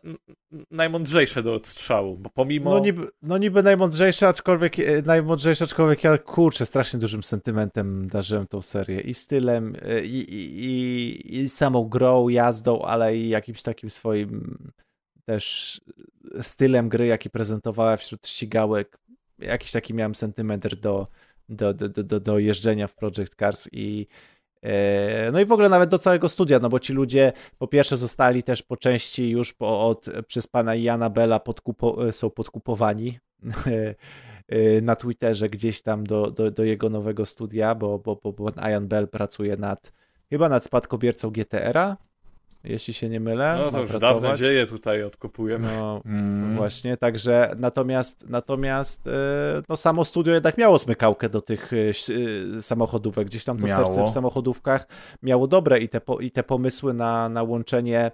najmądrzejsze 0.70 1.42
do 1.42 1.54
odstrzału, 1.54 2.16
bo 2.16 2.30
pomimo... 2.30 2.70
No 2.70 2.78
niby, 2.78 3.08
no 3.22 3.38
niby 3.38 3.62
najmądrzejsze, 3.62 4.28
aczkolwiek 4.28 4.78
e, 4.78 5.02
najmądrzejsze, 5.02 5.64
aczkolwiek 5.64 6.04
ja 6.04 6.18
kurczę, 6.18 6.66
strasznie 6.66 6.98
dużym 6.98 7.22
sentymentem 7.22 8.08
darzyłem 8.08 8.46
tą 8.46 8.62
serię 8.62 9.00
i 9.00 9.14
stylem, 9.14 9.76
e, 9.82 10.04
i, 10.04 10.34
i, 10.34 10.64
i, 10.64 11.36
i 11.38 11.48
samą 11.48 11.84
grą, 11.84 12.28
jazdą, 12.28 12.82
ale 12.82 13.16
i 13.16 13.28
jakimś 13.28 13.62
takim 13.62 13.90
swoim 13.90 14.58
też 15.24 15.80
stylem 16.40 16.88
gry, 16.88 17.06
jaki 17.06 17.30
prezentowała 17.30 17.96
wśród 17.96 18.26
ścigałek. 18.26 18.98
Jakiś 19.38 19.72
taki 19.72 19.94
miałem 19.94 20.14
sentyment 20.14 20.74
do, 20.74 21.08
do, 21.48 21.74
do, 21.74 21.88
do, 21.88 22.20
do, 22.20 22.38
jeżdżenia 22.38 22.86
w 22.86 22.94
Project 22.94 23.34
Cars 23.34 23.68
i 23.72 24.06
no 25.32 25.40
i 25.40 25.44
w 25.44 25.52
ogóle 25.52 25.68
nawet 25.68 25.90
do 25.90 25.98
całego 25.98 26.28
studia, 26.28 26.58
no 26.58 26.68
bo 26.68 26.80
ci 26.80 26.92
ludzie 26.92 27.32
po 27.58 27.68
pierwsze 27.68 27.96
zostali 27.96 28.42
też 28.42 28.62
po 28.62 28.76
części 28.76 29.30
już 29.30 29.52
po, 29.52 29.88
od, 29.88 30.06
przez 30.26 30.46
pana 30.46 30.74
Jana 30.74 31.10
Bella 31.10 31.40
podkupo, 31.40 32.12
są 32.12 32.30
podkupowani 32.30 33.18
e, 34.48 34.80
na 34.80 34.96
Twitterze 34.96 35.48
gdzieś 35.48 35.82
tam 35.82 36.04
do, 36.04 36.30
do, 36.30 36.50
do 36.50 36.64
jego 36.64 36.90
nowego 36.90 37.26
studia, 37.26 37.74
bo, 37.74 37.98
bo, 37.98 38.16
bo, 38.16 38.32
bo 38.32 38.52
Bell 38.80 39.08
pracuje 39.08 39.56
nad 39.56 39.92
chyba 40.30 40.48
nad 40.48 40.64
spadkobiercą 40.64 41.30
GTR-a, 41.30 41.96
jeśli 42.64 42.94
się 42.94 43.08
nie 43.08 43.20
mylę. 43.20 43.56
No 43.64 43.70
to 43.70 43.80
już 43.80 43.90
pracować. 43.90 44.22
dawne 44.22 44.36
dzieje 44.38 44.66
tutaj 44.66 45.02
odkopujemy. 45.02 45.68
No, 45.78 46.00
Mm. 46.04 46.54
Właśnie, 46.54 46.96
także 46.96 47.54
natomiast 47.58 48.28
natomiast 48.28 49.06
e, 49.06 49.10
no 49.68 49.76
samo 49.76 50.04
studio 50.04 50.34
jednak 50.34 50.58
miało 50.58 50.78
smykałkę 50.78 51.28
do 51.28 51.40
tych 51.40 51.72
ś- 51.72 52.10
e, 52.58 52.62
samochodówek, 52.62 53.26
gdzieś 53.26 53.44
tam 53.44 53.58
to 53.58 53.66
Miało. 53.66 53.86
serce 53.86 54.02
w 54.04 54.08
samochodówkach 54.14 54.86
miało 55.22 55.46
dobre 55.46 55.78
i 55.80 55.88
te, 55.88 56.00
po, 56.00 56.20
i 56.20 56.30
te 56.30 56.42
pomysły 56.42 56.94
na, 56.94 57.28
na 57.28 57.42
łączenie 57.42 58.10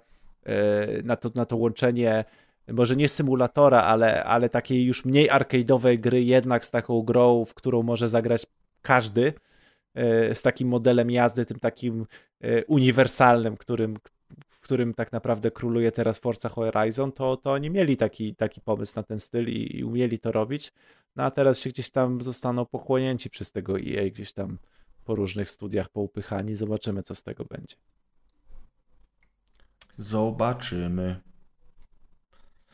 na 1.03 1.15
to, 1.15 1.31
na 1.35 1.45
to 1.45 1.57
łączenie 1.57 2.25
może 2.71 2.95
nie 2.95 3.09
symulatora, 3.09 3.81
ale, 3.83 4.23
ale 4.23 4.49
takiej 4.49 4.85
już 4.85 5.05
mniej 5.05 5.29
arcade'owej 5.29 5.99
gry 5.99 6.23
jednak 6.23 6.65
z 6.65 6.71
taką 6.71 7.01
grą, 7.01 7.45
w 7.45 7.53
którą 7.53 7.83
może 7.83 8.09
zagrać 8.09 8.45
każdy, 8.81 9.33
z 10.33 10.41
takim 10.41 10.67
modelem 10.67 11.11
jazdy, 11.11 11.45
tym 11.45 11.59
takim 11.59 12.05
uniwersalnym, 12.67 13.57
którym, 13.57 13.97
którym 14.71 14.93
tak 14.93 15.11
naprawdę 15.11 15.51
króluje 15.51 15.91
teraz 15.91 16.19
Forza 16.19 16.49
Horizon, 16.49 17.11
to, 17.11 17.37
to 17.37 17.51
oni 17.51 17.69
mieli 17.69 17.97
taki, 17.97 18.35
taki 18.35 18.61
pomysł 18.61 18.93
na 18.95 19.03
ten 19.03 19.19
styl 19.19 19.49
i, 19.49 19.77
i 19.77 19.83
umieli 19.83 20.19
to 20.19 20.31
robić. 20.31 20.73
No 21.15 21.23
a 21.23 21.31
teraz 21.31 21.59
się 21.59 21.69
gdzieś 21.69 21.89
tam 21.89 22.21
zostaną 22.21 22.65
pochłonięci 22.65 23.29
przez 23.29 23.51
tego 23.51 23.79
EA, 23.79 24.09
gdzieś 24.09 24.33
tam 24.33 24.57
po 25.05 25.15
różnych 25.15 25.49
studiach 25.49 25.89
poupychani. 25.89 26.55
Zobaczymy, 26.55 27.03
co 27.03 27.15
z 27.15 27.23
tego 27.23 27.45
będzie. 27.45 27.75
Zobaczymy. 29.97 31.21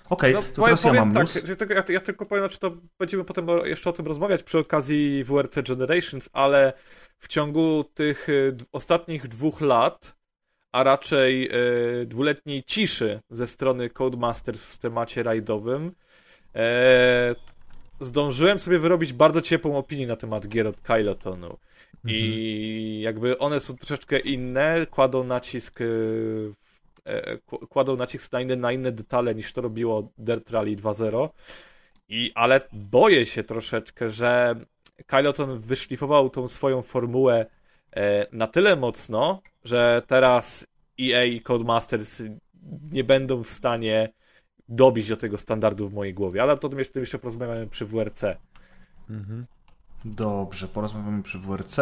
Okej, 0.10 0.34
No, 0.34 0.42
to 0.42 0.48
powiem, 0.48 0.66
teraz 0.66 0.84
ja 0.84 0.94
mam 0.94 1.14
tak, 1.14 1.24
news. 1.24 1.46
że 1.46 1.56
tylko, 1.56 1.74
ja, 1.74 1.84
ja 1.90 2.02
tylko 2.02 2.26
powiem, 2.26 2.50
czy 2.50 2.60
to 2.60 2.72
będziemy 3.00 3.24
potem 3.24 3.48
jeszcze 3.64 3.90
o 3.90 3.94
tym 3.94 4.08
rozmawiać 4.08 4.44
przy 4.44 4.60
okazji 4.60 5.24
WRC 5.24 5.62
Generations, 5.62 6.30
ale 6.34 6.74
w 7.18 7.28
ciągu 7.28 7.84
tych 7.94 8.30
y, 8.30 8.58
ostatnich 8.72 9.28
dwóch 9.28 9.62
lat, 9.62 10.17
a 10.72 10.84
raczej 10.84 11.50
y, 12.02 12.06
dwuletniej 12.06 12.64
ciszy 12.64 13.20
ze 13.30 13.48
strony 13.48 13.90
Codemasters 13.90 14.64
w 14.64 14.78
temacie 14.78 15.24
rajdowym, 15.24 15.92
e, 16.56 17.36
zdążyłem 18.00 18.60
sobie 18.60 18.80
wyrobić 18.80 19.14
bardzo 19.14 19.42
ciepłą 19.42 19.78
opinię 19.78 20.08
na 20.08 20.16
temat 20.16 20.48
gier 20.48 20.68
od 20.68 20.82
Kylotonu. 20.82 21.58
I 22.06 23.02
jakby 23.04 23.38
one 23.38 23.60
są 23.60 23.76
troszeczkę 23.76 24.20
inne, 24.20 24.88
kładą 24.92 25.24
nacisk 25.24 25.80
e, 25.82 25.86
k- 27.38 27.66
kładą 27.70 27.96
nacisk 27.98 28.32
na 28.32 28.42
inne, 28.42 28.56
na 28.56 28.72
inne 28.72 28.92
detale 28.92 29.36
niż 29.36 29.54
to 29.54 29.62
robiło 29.62 30.10
Dirt 30.18 30.50
Rally 30.52 30.76
2.0. 30.76 31.30
I, 32.10 32.32
ale 32.36 32.62
boję 32.74 33.26
się 33.26 33.44
troszeczkę, 33.44 34.10
że 34.10 34.56
Kyloton 35.06 35.58
wyszlifował 35.60 36.30
tą 36.30 36.48
swoją 36.48 36.82
formułę 36.82 37.46
e, 37.96 38.28
na 38.32 38.48
tyle 38.48 38.76
mocno, 38.76 39.42
że 39.68 40.02
teraz 40.08 40.68
EA 41.00 41.24
i 41.24 41.42
Codemasters 41.42 42.24
nie 42.92 43.04
będą 43.04 43.44
w 43.44 43.50
stanie 43.50 44.14
dobić 44.70 45.10
do 45.10 45.18
tego 45.18 45.38
standardu 45.38 45.90
w 45.90 45.94
mojej 45.94 46.14
głowie, 46.14 46.42
ale 46.42 46.58
to 46.58 46.70
jeszcze, 46.78 47.00
jeszcze 47.00 47.20
porozmawiamy 47.20 47.68
przy 47.68 47.86
WRC. 47.86 48.24
Mhm. 49.10 49.46
Dobrze, 50.06 50.68
porozmawiamy 50.68 51.24
przy 51.24 51.40
WRC. 51.40 51.80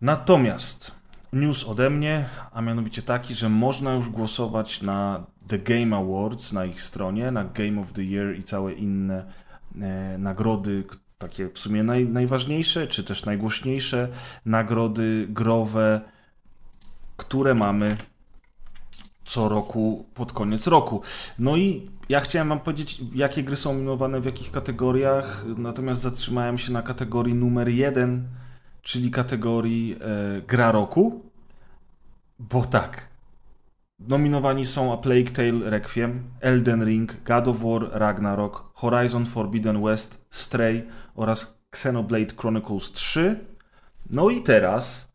Natomiast 0.00 0.92
news 1.32 1.64
ode 1.64 1.90
mnie, 1.90 2.28
a 2.52 2.62
mianowicie 2.62 3.02
taki, 3.02 3.34
że 3.34 3.48
można 3.48 3.94
już 3.94 4.08
głosować 4.08 4.82
na 4.82 5.26
The 5.48 5.58
Game 5.58 5.96
Awards 5.96 6.52
na 6.52 6.64
ich 6.64 6.82
stronie, 6.82 7.30
na 7.30 7.44
Game 7.44 7.80
of 7.80 7.92
the 7.92 8.02
Year 8.02 8.38
i 8.38 8.42
całe 8.42 8.72
inne 8.72 9.32
e, 9.80 10.18
nagrody, 10.18 10.84
takie 11.18 11.48
w 11.48 11.58
sumie 11.58 11.82
naj, 11.82 12.08
najważniejsze, 12.08 12.86
czy 12.86 13.04
też 13.04 13.24
najgłośniejsze 13.24 14.08
nagrody 14.44 15.26
growe, 15.28 16.00
które 17.18 17.54
mamy 17.54 17.96
co 19.24 19.48
roku 19.48 20.06
pod 20.14 20.32
koniec 20.32 20.66
roku. 20.66 21.02
No 21.38 21.56
i 21.56 21.90
ja 22.08 22.20
chciałem 22.20 22.48
Wam 22.48 22.60
powiedzieć, 22.60 23.00
jakie 23.14 23.42
gry 23.42 23.56
są 23.56 23.72
nominowane 23.72 24.20
w 24.20 24.24
jakich 24.24 24.50
kategoriach, 24.50 25.44
natomiast 25.56 26.00
zatrzymałem 26.00 26.58
się 26.58 26.72
na 26.72 26.82
kategorii 26.82 27.34
numer 27.34 27.68
jeden, 27.68 28.28
czyli 28.82 29.10
kategorii 29.10 29.96
e, 30.00 30.42
gra 30.42 30.72
roku, 30.72 31.22
bo 32.38 32.64
tak. 32.64 33.08
Nominowani 33.98 34.66
są 34.66 34.92
A 34.92 34.96
Plague 34.96 35.30
Tale 35.30 35.70
Requiem, 35.70 36.22
Elden 36.40 36.84
Ring, 36.84 37.16
God 37.24 37.48
of 37.48 37.60
War 37.60 37.90
Ragnarok, 37.92 38.70
Horizon 38.74 39.26
Forbidden 39.26 39.82
West, 39.82 40.26
Stray 40.30 40.86
oraz 41.14 41.58
Xenoblade 41.70 42.34
Chronicles 42.36 42.92
3. 42.92 43.46
No 44.10 44.30
i 44.30 44.42
teraz 44.42 45.12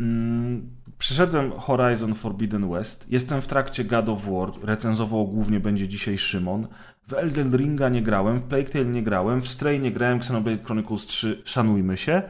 mm, 0.00 0.81
przeszedłem 1.02 1.52
Horizon 1.52 2.14
Forbidden 2.14 2.70
West, 2.70 3.06
jestem 3.08 3.42
w 3.42 3.46
trakcie 3.46 3.84
God 3.84 4.08
of 4.08 4.24
War, 4.24 4.50
recenzował 4.62 5.28
głównie 5.28 5.60
będzie 5.60 5.88
dzisiaj 5.88 6.18
Szymon. 6.18 6.66
W 7.08 7.12
Elden 7.12 7.56
Ringa 7.56 7.88
nie 7.88 8.02
grałem, 8.02 8.38
w 8.38 8.42
Plague 8.42 8.68
Tale 8.68 8.84
nie 8.84 9.02
grałem, 9.02 9.42
w 9.42 9.48
Stray 9.48 9.80
nie 9.80 9.92
grałem, 9.92 10.18
Xenoblade 10.18 10.64
Chronicles 10.64 11.06
3 11.06 11.42
szanujmy 11.44 11.96
się. 11.96 12.22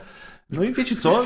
No 0.50 0.64
i 0.64 0.72
wiecie 0.72 0.96
co? 0.96 1.24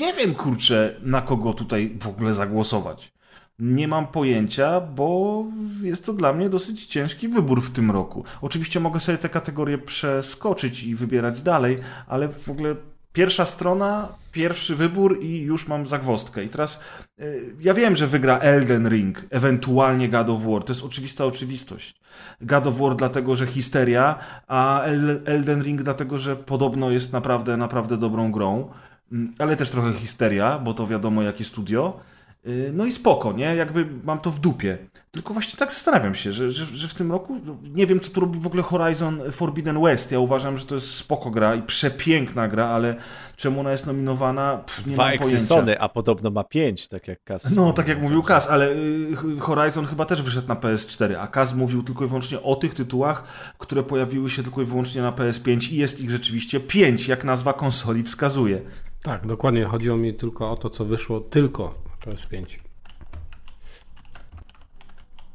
Nie 0.00 0.12
wiem, 0.14 0.34
kurczę, 0.34 0.96
na 1.02 1.22
kogo 1.22 1.52
tutaj 1.52 1.98
w 2.00 2.06
ogóle 2.06 2.34
zagłosować. 2.34 3.12
Nie 3.58 3.88
mam 3.88 4.06
pojęcia, 4.06 4.80
bo 4.80 5.44
jest 5.82 6.06
to 6.06 6.12
dla 6.12 6.32
mnie 6.32 6.48
dosyć 6.48 6.86
ciężki 6.86 7.28
wybór 7.28 7.62
w 7.62 7.70
tym 7.70 7.90
roku. 7.90 8.24
Oczywiście 8.42 8.80
mogę 8.80 9.00
sobie 9.00 9.18
te 9.18 9.28
kategorie 9.28 9.78
przeskoczyć 9.78 10.82
i 10.82 10.94
wybierać 10.94 11.42
dalej, 11.42 11.78
ale 12.06 12.28
w 12.28 12.48
ogóle 12.48 12.76
pierwsza 13.12 13.46
strona, 13.46 14.08
pierwszy 14.32 14.76
wybór 14.76 15.18
i 15.22 15.40
już 15.40 15.68
mam 15.68 15.86
zagwozdkę. 15.86 16.44
I 16.44 16.48
teraz 16.48 16.80
y, 17.20 17.54
ja 17.60 17.74
wiem, 17.74 17.96
że 17.96 18.06
wygra 18.06 18.38
Elden 18.38 18.88
Ring, 18.88 19.24
ewentualnie 19.30 20.08
God 20.08 20.30
of 20.30 20.44
War. 20.44 20.64
To 20.64 20.72
jest 20.72 20.84
oczywista 20.84 21.24
oczywistość. 21.24 22.00
God 22.40 22.66
of 22.66 22.78
War 22.78 22.96
dlatego, 22.96 23.36
że 23.36 23.46
histeria, 23.46 24.18
a 24.48 24.82
El- 24.82 25.20
Elden 25.24 25.62
Ring 25.62 25.82
dlatego, 25.82 26.18
że 26.18 26.36
podobno 26.36 26.90
jest 26.90 27.12
naprawdę, 27.12 27.56
naprawdę 27.56 27.96
dobrą 27.96 28.32
grą. 28.32 28.70
Mm, 29.12 29.34
Ale 29.38 29.56
też 29.56 29.70
trochę 29.70 29.92
histeria, 29.92 30.58
bo 30.58 30.74
to 30.74 30.86
wiadomo 30.86 31.22
jakie 31.22 31.44
studio. 31.44 32.00
Y, 32.46 32.70
No 32.74 32.84
i 32.86 32.92
spoko, 32.92 33.32
nie? 33.32 33.54
Jakby 33.56 33.86
mam 34.04 34.18
to 34.18 34.30
w 34.30 34.40
dupie. 34.40 34.78
Tylko 35.10 35.32
właśnie 35.34 35.58
tak 35.58 35.72
zastanawiam 35.72 36.14
się, 36.14 36.32
że, 36.32 36.50
że, 36.50 36.66
że 36.66 36.88
w 36.88 36.94
tym 36.94 37.12
roku 37.12 37.40
no, 37.44 37.56
nie 37.74 37.86
wiem, 37.86 38.00
co 38.00 38.10
tu 38.10 38.20
robi 38.20 38.38
w 38.38 38.46
ogóle 38.46 38.62
Horizon 38.62 39.20
Forbidden 39.32 39.82
West. 39.82 40.12
Ja 40.12 40.20
uważam, 40.20 40.58
że 40.58 40.66
to 40.66 40.74
jest 40.74 40.94
spoko 40.94 41.30
gra 41.30 41.54
i 41.54 41.62
przepiękna 41.62 42.48
gra, 42.48 42.66
ale 42.66 42.96
czemu 43.36 43.60
ona 43.60 43.72
jest 43.72 43.86
nominowana? 43.86 44.56
Pff, 44.56 44.86
nie 44.86 44.92
Dwa 44.92 45.02
mam 45.04 45.18
pojęcia. 45.18 45.36
Exysony, 45.36 45.80
a 45.80 45.88
podobno 45.88 46.30
ma 46.30 46.44
pięć, 46.44 46.88
tak 46.88 47.08
jak 47.08 47.24
Kas. 47.24 47.50
No, 47.56 47.72
tak 47.72 47.88
jak 47.88 48.02
mówił 48.02 48.22
Kaz, 48.22 48.48
ale 48.48 48.72
y, 48.72 49.40
Horizon 49.40 49.86
chyba 49.86 50.04
też 50.04 50.22
wyszedł 50.22 50.48
na 50.48 50.54
PS4, 50.54 51.14
a 51.14 51.26
Kaz 51.26 51.54
mówił 51.54 51.82
tylko 51.82 52.04
i 52.04 52.08
wyłącznie 52.08 52.42
o 52.42 52.56
tych 52.56 52.74
tytułach, 52.74 53.24
które 53.58 53.82
pojawiły 53.82 54.30
się 54.30 54.42
tylko 54.42 54.62
i 54.62 54.64
wyłącznie 54.64 55.02
na 55.02 55.12
PS5 55.12 55.72
i 55.72 55.76
jest 55.76 56.00
ich 56.00 56.10
rzeczywiście 56.10 56.60
pięć, 56.60 57.08
jak 57.08 57.24
nazwa 57.24 57.52
konsoli 57.52 58.02
wskazuje. 58.02 58.60
Tak, 59.02 59.26
dokładnie. 59.26 59.64
Chodziło 59.64 59.96
mi 59.96 60.14
tylko 60.14 60.50
o 60.50 60.56
to, 60.56 60.70
co 60.70 60.84
wyszło 60.84 61.20
tylko 61.20 61.74
na 62.06 62.12
PS5. 62.12 62.69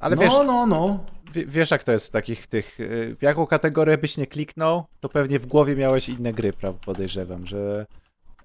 Ale 0.05 0.15
no, 0.15 0.21
wiesz, 0.21 0.33
no, 0.33 0.67
no. 0.67 0.99
wie- 1.33 1.45
wiesz 1.45 1.71
jak 1.71 1.83
to 1.83 1.91
jest 1.91 2.07
w 2.07 2.11
takich 2.11 2.47
tych, 2.47 2.79
y, 2.79 3.15
w 3.19 3.21
jaką 3.21 3.45
kategorię 3.47 3.97
byś 3.97 4.17
nie 4.17 4.27
kliknął, 4.27 4.83
to 4.99 5.09
pewnie 5.09 5.39
w 5.39 5.45
głowie 5.45 5.75
miałeś 5.75 6.09
inne 6.09 6.33
gry, 6.33 6.53
prawda, 6.53 6.79
podejrzewam, 6.85 7.47
że 7.47 7.85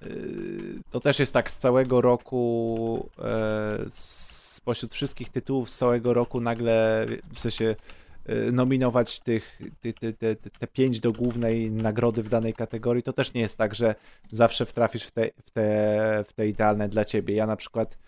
y, 0.07 0.81
to 0.91 1.01
też 1.01 1.19
jest 1.19 1.33
tak 1.33 1.51
z 1.51 1.59
całego 1.59 2.01
roku, 2.01 3.09
e, 3.19 3.85
spośród 3.89 4.95
wszystkich 4.95 5.29
tytułów 5.29 5.71
z 5.71 5.77
całego 5.77 6.15
roku 6.15 6.41
nagle, 6.41 7.07
w 7.33 7.41
sensie 7.41 7.77
y, 8.31 8.53
nominować 8.53 9.21
tych, 9.21 9.61
ty, 9.81 9.93
ty, 9.93 10.13
te, 10.13 10.37
te, 10.37 10.51
te 10.51 10.67
pięć 10.67 11.01
do 11.01 11.13
głównej 11.13 11.71
nagrody 11.71 12.23
w 12.23 12.29
danej 12.29 12.53
kategorii, 12.53 13.03
to 13.03 13.13
też 13.13 13.35
nie 13.35 13.41
jest 13.41 13.59
tak, 13.59 13.75
że 13.75 13.95
zawsze 14.31 14.67
wtrafisz 14.67 15.05
w 15.05 15.11
te, 15.11 15.31
w 15.47 15.51
te, 15.51 16.25
w 16.29 16.33
te 16.33 16.49
idealne 16.49 16.89
dla 16.89 17.05
ciebie. 17.05 17.35
Ja 17.35 17.47
na 17.47 17.57
przykład 17.57 17.99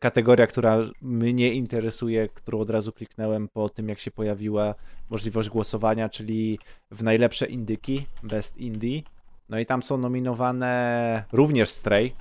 kategoria, 0.00 0.46
która 0.46 0.78
mnie 1.02 1.52
interesuje, 1.54 2.28
którą 2.28 2.58
od 2.58 2.70
razu 2.70 2.92
kliknąłem 2.92 3.48
po 3.48 3.68
tym, 3.68 3.88
jak 3.88 3.98
się 3.98 4.10
pojawiła 4.10 4.74
możliwość 5.10 5.48
głosowania, 5.48 6.08
czyli 6.08 6.58
w 6.90 7.02
najlepsze 7.02 7.46
indyki, 7.46 8.06
Best 8.22 8.56
Indie. 8.56 9.02
No 9.48 9.58
i 9.58 9.66
tam 9.66 9.82
są 9.82 9.98
nominowane 9.98 11.24
również 11.32 11.70
Stray, 11.70 12.12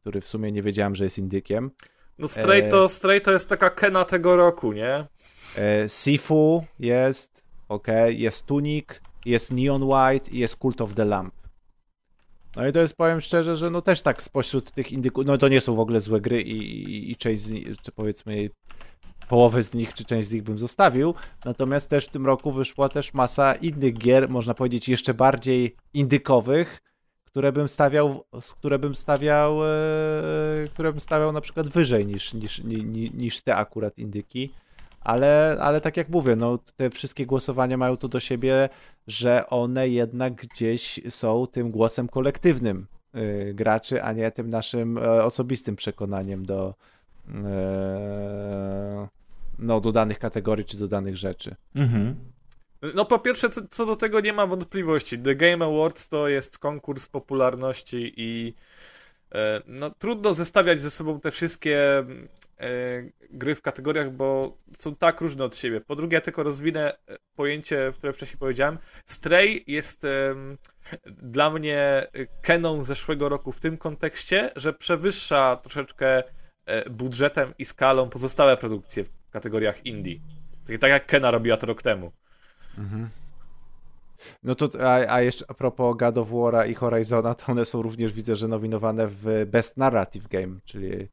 który 0.00 0.20
w 0.20 0.28
sumie 0.28 0.52
nie 0.52 0.62
wiedziałem, 0.62 0.94
że 0.94 1.04
jest 1.04 1.18
indykiem. 1.18 1.70
No 2.18 2.28
Stray 2.28 2.60
E, 2.60 2.68
to, 2.68 2.88
Stray 2.88 3.20
to 3.20 3.32
jest 3.32 3.48
taka 3.48 3.70
Kena 3.70 4.04
tego 4.04 4.36
roku, 4.36 4.72
nie? 4.72 5.06
E, 5.58 5.88
Sifu 5.88 6.64
jest, 6.78 7.42
ok, 7.68 7.86
jest 8.08 8.46
Tunic, 8.46 8.86
jest 9.26 9.52
Neon 9.52 9.82
White 9.82 10.30
i 10.30 10.38
jest 10.38 10.56
Cult 10.56 10.80
of 10.80 10.94
the 10.94 11.04
Lamp. 11.04 11.34
No 12.56 12.66
i 12.66 12.72
to 12.72 12.80
jest, 12.80 12.96
powiem 12.96 13.20
szczerze, 13.20 13.56
że 13.56 13.70
no 13.70 13.82
też 13.82 14.02
tak 14.02 14.22
spośród 14.22 14.70
tych 14.70 14.92
indyków, 14.92 15.26
no 15.26 15.38
to 15.38 15.48
nie 15.48 15.60
są 15.60 15.74
w 15.74 15.80
ogóle 15.80 16.00
złe 16.00 16.20
gry 16.20 16.42
i, 16.42 16.56
i, 16.56 17.10
i 17.10 17.16
część 17.16 17.42
z 17.42 17.50
nich, 17.50 17.80
czy 17.82 17.92
powiedzmy 17.92 18.50
połowę 19.28 19.62
z 19.62 19.74
nich, 19.74 19.94
czy 19.94 20.04
część 20.04 20.28
z 20.28 20.32
nich 20.32 20.42
bym 20.42 20.58
zostawił, 20.58 21.14
natomiast 21.44 21.90
też 21.90 22.06
w 22.06 22.10
tym 22.10 22.26
roku 22.26 22.52
wyszła 22.52 22.88
też 22.88 23.14
masa 23.14 23.54
innych 23.54 23.98
gier, 23.98 24.28
można 24.28 24.54
powiedzieć 24.54 24.88
jeszcze 24.88 25.14
bardziej 25.14 25.76
indykowych, 25.94 26.80
które 27.24 27.52
bym 27.52 27.68
stawiał, 27.68 28.24
które 28.58 28.78
bym 28.78 28.94
stawiał, 28.94 29.64
e, 29.64 29.68
które 30.72 30.92
bym 30.92 31.00
stawiał 31.00 31.32
na 31.32 31.40
przykład 31.40 31.68
wyżej 31.68 32.06
niż, 32.06 32.34
niż, 32.34 32.64
ni, 32.64 33.10
niż 33.14 33.40
te 33.40 33.56
akurat 33.56 33.98
indyki. 33.98 34.52
Ale, 35.04 35.56
ale 35.60 35.80
tak 35.80 35.96
jak 35.96 36.08
mówię, 36.08 36.36
no, 36.36 36.58
te 36.76 36.90
wszystkie 36.90 37.26
głosowania 37.26 37.76
mają 37.76 37.96
to 37.96 38.08
do 38.08 38.20
siebie, 38.20 38.68
że 39.06 39.46
one 39.46 39.88
jednak 39.88 40.34
gdzieś 40.34 41.00
są 41.08 41.46
tym 41.46 41.70
głosem 41.70 42.08
kolektywnym 42.08 42.86
y, 43.16 43.54
graczy, 43.54 44.02
a 44.02 44.12
nie 44.12 44.30
tym 44.30 44.48
naszym 44.48 44.98
e, 44.98 45.24
osobistym 45.24 45.76
przekonaniem 45.76 46.46
do, 46.46 46.74
e, 47.28 49.08
no, 49.58 49.80
do 49.80 49.92
danych 49.92 50.18
kategorii 50.18 50.64
czy 50.64 50.78
do 50.78 50.88
danych 50.88 51.16
rzeczy. 51.16 51.54
Mhm. 51.74 52.16
No 52.94 53.04
po 53.04 53.18
pierwsze, 53.18 53.50
co, 53.50 53.60
co 53.70 53.86
do 53.86 53.96
tego 53.96 54.20
nie 54.20 54.32
ma 54.32 54.46
wątpliwości. 54.46 55.18
The 55.18 55.34
Game 55.34 55.64
Awards 55.64 56.08
to 56.08 56.28
jest 56.28 56.58
konkurs 56.58 57.08
popularności 57.08 58.12
i 58.16 58.54
e, 59.32 59.62
no, 59.66 59.90
trudno 59.90 60.34
zestawiać 60.34 60.80
ze 60.80 60.90
sobą 60.90 61.20
te 61.20 61.30
wszystkie 61.30 62.04
gry 63.30 63.54
w 63.54 63.62
kategoriach, 63.62 64.12
bo 64.12 64.58
są 64.78 64.96
tak 64.96 65.20
różne 65.20 65.44
od 65.44 65.56
siebie. 65.56 65.80
Po 65.80 65.96
drugie, 65.96 66.14
ja 66.14 66.20
tylko 66.20 66.42
rozwinę 66.42 66.92
e, 67.08 67.16
pojęcie, 67.36 67.92
które 67.96 68.12
wcześniej 68.12 68.38
powiedziałem. 68.38 68.78
Stray 69.06 69.64
jest 69.66 70.06
dla 71.06 71.50
mnie 71.50 72.06
Keną 72.42 72.84
zeszłego 72.84 73.28
roku 73.28 73.52
w 73.52 73.60
tym 73.60 73.76
kontekście, 73.76 74.50
że 74.56 74.72
przewyższa 74.72 75.56
troszeczkę 75.56 76.22
e, 76.66 76.90
budżetem 76.90 77.54
i 77.58 77.64
skalą 77.64 78.08
pozostałe 78.10 78.56
produkcje 78.56 79.04
w 79.04 79.10
kategoriach 79.30 79.86
indie. 79.86 80.20
Tak, 80.66 80.78
tak 80.78 80.90
jak 80.90 81.06
Kena 81.06 81.30
robiła 81.30 81.56
to 81.56 81.66
rok 81.66 81.82
temu. 81.82 82.12
No 84.42 84.54
to, 84.54 84.68
a, 84.80 85.14
a 85.14 85.20
jeszcze 85.20 85.44
a 85.48 85.54
propos 85.54 85.96
God 85.96 86.18
of 86.18 86.28
War'a 86.28 86.68
i 86.70 86.74
Horizona, 86.74 87.34
to 87.34 87.52
one 87.52 87.64
są 87.64 87.82
również, 87.82 88.12
widzę, 88.12 88.36
że 88.36 88.48
nominowane 88.48 89.06
w 89.06 89.46
Best 89.46 89.76
Narrative 89.76 90.28
Game, 90.28 90.56
czyli 90.64 91.08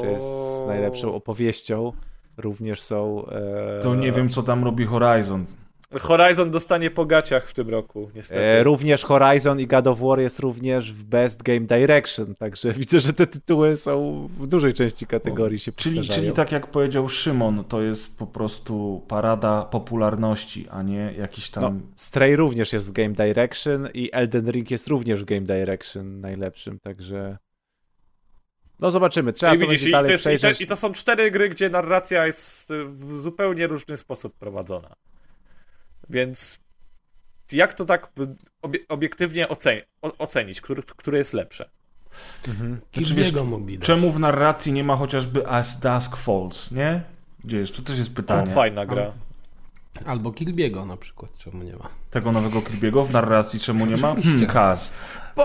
gry 0.00 0.20
z 0.20 0.62
najlepszą 0.66 1.14
opowieścią. 1.14 1.92
Również 2.36 2.80
są. 2.80 3.26
E, 3.26 3.80
To 3.82 3.94
nie 3.94 4.12
wiem, 4.12 4.28
co 4.28 4.42
tam 4.42 4.64
robi 4.64 4.86
Horizon. 4.86 5.44
Horizon 6.00 6.50
dostanie 6.50 6.90
po 6.90 7.04
gaciach 7.06 7.48
w 7.48 7.54
tym 7.54 7.68
roku, 7.68 8.10
niestety. 8.14 8.40
E, 8.40 8.62
również 8.62 9.04
Horizon 9.04 9.60
i 9.60 9.66
God 9.66 9.86
of 9.86 9.98
War 10.00 10.20
jest 10.20 10.38
również 10.40 10.92
w 10.92 11.04
Best 11.04 11.42
Game 11.42 11.60
Direction, 11.60 12.34
także 12.34 12.72
widzę, 12.78 13.00
że 13.00 13.12
te 13.12 13.26
tytuły 13.26 13.76
są 13.76 14.26
w 14.30 14.46
dużej 14.46 14.74
części 14.74 15.06
kategorii 15.06 15.58
się 15.58 15.72
Czyli, 15.72 15.96
powtarzają. 15.96 16.20
czyli 16.24 16.36
tak 16.36 16.52
jak 16.52 16.66
powiedział 16.66 17.08
Szymon, 17.08 17.64
to 17.64 17.82
jest 17.82 18.18
po 18.18 18.26
prostu 18.26 19.02
parada 19.08 19.62
popularności, 19.62 20.66
a 20.70 20.82
nie 20.82 21.14
jakiś 21.18 21.50
tam... 21.50 21.62
No, 21.62 21.72
Stray 21.94 22.36
również 22.36 22.72
jest 22.72 22.88
w 22.90 22.92
Game 22.92 23.14
Direction 23.14 23.88
i 23.94 24.10
Elden 24.12 24.50
Ring 24.50 24.70
jest 24.70 24.88
również 24.88 25.22
w 25.22 25.24
Game 25.24 25.40
Direction 25.40 26.20
najlepszym, 26.20 26.78
także 26.78 27.38
no 28.80 28.90
zobaczymy, 28.90 29.32
trzeba 29.32 29.54
I 29.54 29.58
to 29.58 29.60
widzisz, 29.66 29.70
będzie 29.70 29.88
i, 29.88 29.92
dalej 29.92 30.08
to 30.08 30.12
jest, 30.12 30.22
i, 30.22 30.24
przejrzeć. 30.24 30.58
te, 30.58 30.64
i 30.64 30.66
to 30.66 30.76
są 30.76 30.92
cztery 30.92 31.30
gry, 31.30 31.48
gdzie 31.48 31.70
narracja 31.70 32.26
jest 32.26 32.72
w 32.88 33.20
zupełnie 33.20 33.66
różny 33.66 33.96
sposób 33.96 34.34
prowadzona. 34.38 34.96
Więc 36.10 36.60
jak 37.52 37.74
to 37.74 37.84
tak 37.84 38.08
obie, 38.62 38.78
obiektywnie 38.88 39.48
oceni, 39.48 39.82
o, 40.02 40.18
ocenić, 40.18 40.60
który, 40.60 40.82
które 40.82 41.18
jest 41.18 41.32
lepsze? 41.32 41.70
Mhm. 42.48 42.80
Znaczy, 42.94 43.14
dać. 43.78 43.86
Czemu 43.86 44.12
w 44.12 44.18
narracji 44.18 44.72
nie 44.72 44.84
ma 44.84 44.96
chociażby 44.96 45.48
As 45.48 45.80
Dusk 45.80 46.16
Falls, 46.16 46.70
nie? 46.70 47.02
Wiesz, 47.44 47.72
to 47.72 47.82
też 47.82 47.98
jest 47.98 48.10
O, 48.10 48.14
pytanie. 48.14 48.52
fajna 48.52 48.86
gra. 48.86 49.12
Albo 50.06 50.30
Kirby'ego 50.30 50.86
na 50.86 50.96
przykład, 50.96 51.38
czemu 51.38 51.62
nie 51.62 51.76
ma. 51.76 51.88
Tego 52.10 52.32
nowego 52.32 52.58
Kirby'ego 52.58 53.06
w 53.06 53.10
narracji 53.12 53.60
czemu 53.60 53.86
nie 53.86 53.96
ma? 53.96 54.14
Hmm, 54.14 54.46
Kaz. 54.46 54.92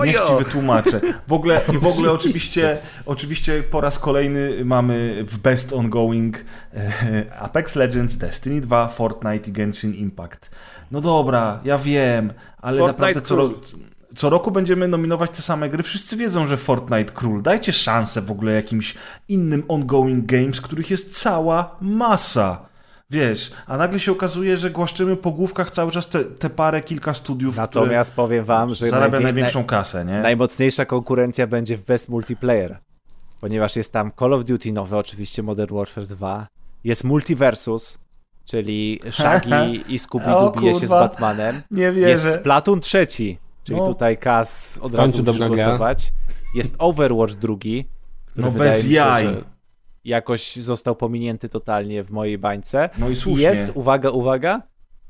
Niech 0.06 0.16
ci 0.28 0.44
wytłumaczę. 0.46 1.02
W 1.28 1.34
ogóle, 1.34 1.62
w 1.82 1.88
ogóle 1.88 2.12
oczywiście, 2.12 2.78
oczywiście 3.06 3.64
po 3.64 3.82
raz 3.82 4.00
kolejny 4.00 4.66
mamy 4.66 5.24
w 5.28 5.38
Best 5.38 5.74
Ongoing 5.74 6.46
e, 6.74 7.40
Apex 7.40 7.76
Legends, 7.76 8.18
Destiny 8.18 8.62
2, 8.62 8.88
Fortnite 8.88 9.50
i 9.50 9.54
Genshin 9.54 9.94
Impact. 9.94 10.52
No 10.92 11.02
dobra, 11.02 11.60
ja 11.64 11.78
wiem, 11.78 12.34
ale 12.62 12.78
Fortnite 12.78 13.02
naprawdę 13.02 13.22
co, 13.22 13.36
król. 13.36 13.56
co 14.16 14.30
roku 14.30 14.52
będziemy 14.52 14.88
nominować 14.88 15.32
te 15.32 15.42
same 15.42 15.70
gry. 15.70 15.84
Wszyscy 15.84 16.18
wiedzą, 16.18 16.48
że 16.48 16.58
Fortnite 16.58 17.14
król. 17.14 17.42
Dajcie 17.42 17.72
szansę 17.74 18.22
w 18.22 18.32
ogóle 18.32 18.54
jakimś 18.54 18.96
innym 19.28 19.64
ongoing 19.68 20.26
games, 20.26 20.62
których 20.62 20.92
jest 20.92 21.22
cała 21.22 21.76
masa. 21.82 22.73
Wiesz, 23.14 23.52
a 23.68 23.78
nagle 23.78 24.00
się 24.00 24.12
okazuje, 24.12 24.58
że 24.58 24.70
głaszczymy 24.70 25.16
po 25.16 25.32
główkach 25.32 25.72
cały 25.72 25.92
czas 25.92 26.08
te, 26.10 26.24
te 26.24 26.50
parę, 26.50 26.82
kilka 26.82 27.14
studiów, 27.14 27.58
Natomiast 27.58 28.14
powiem 28.14 28.46
wam, 28.46 28.74
że 28.74 28.90
zarabia 28.90 29.18
najwię- 29.18 29.24
największą 29.24 29.64
kasę, 29.64 30.06
nie? 30.06 30.22
najmocniejsza 30.22 30.86
konkurencja 30.86 31.48
będzie 31.48 31.78
w 31.78 31.86
Best 31.86 32.10
Multiplayer, 32.10 32.80
ponieważ 33.42 33.76
jest 33.76 33.94
tam 33.94 34.12
Call 34.20 34.34
of 34.34 34.46
Duty 34.46 34.72
nowe, 34.74 34.98
oczywiście 34.98 35.44
Modern 35.44 35.76
Warfare 35.76 36.08
2, 36.08 36.48
jest 36.84 37.04
Multiversus, 37.04 38.00
czyli 38.46 39.00
Shaggy 39.12 39.76
i 39.94 39.98
Scooby-Doo 40.00 40.60
bije 40.60 40.74
się 40.74 40.88
z. 40.88 40.92
Batmanem, 40.92 41.62
Nie 41.72 41.92
wierzę. 41.92 42.10
jest 42.10 42.34
Splatoon 42.34 42.80
trzeci, 42.80 43.40
czyli 43.64 43.80
No. 43.80 43.86
tutaj 43.88 44.18
Kaz 44.18 44.80
od 44.82 44.96
razu 44.96 45.24
musisz 45.24 45.48
głosować, 45.48 46.14
jest 46.56 46.76
Overwatch 46.80 47.34
drugi, 47.34 47.86
który 48.26 48.46
No 48.48 48.52
bez 48.52 48.84
się, 48.84 48.94
jaj. 48.94 49.26
że 49.26 49.53
jakoś 50.06 50.56
został 50.56 50.96
pominięty 50.96 51.50
totalnie 51.50 52.04
w 52.04 52.12
mojej 52.12 52.38
bańce. 52.38 52.90
No 52.98 53.10
i 53.10 53.16
słusznie. 53.16 53.46
jest, 53.46 53.72
uwaga, 53.76 54.10
uwaga, 54.10 54.62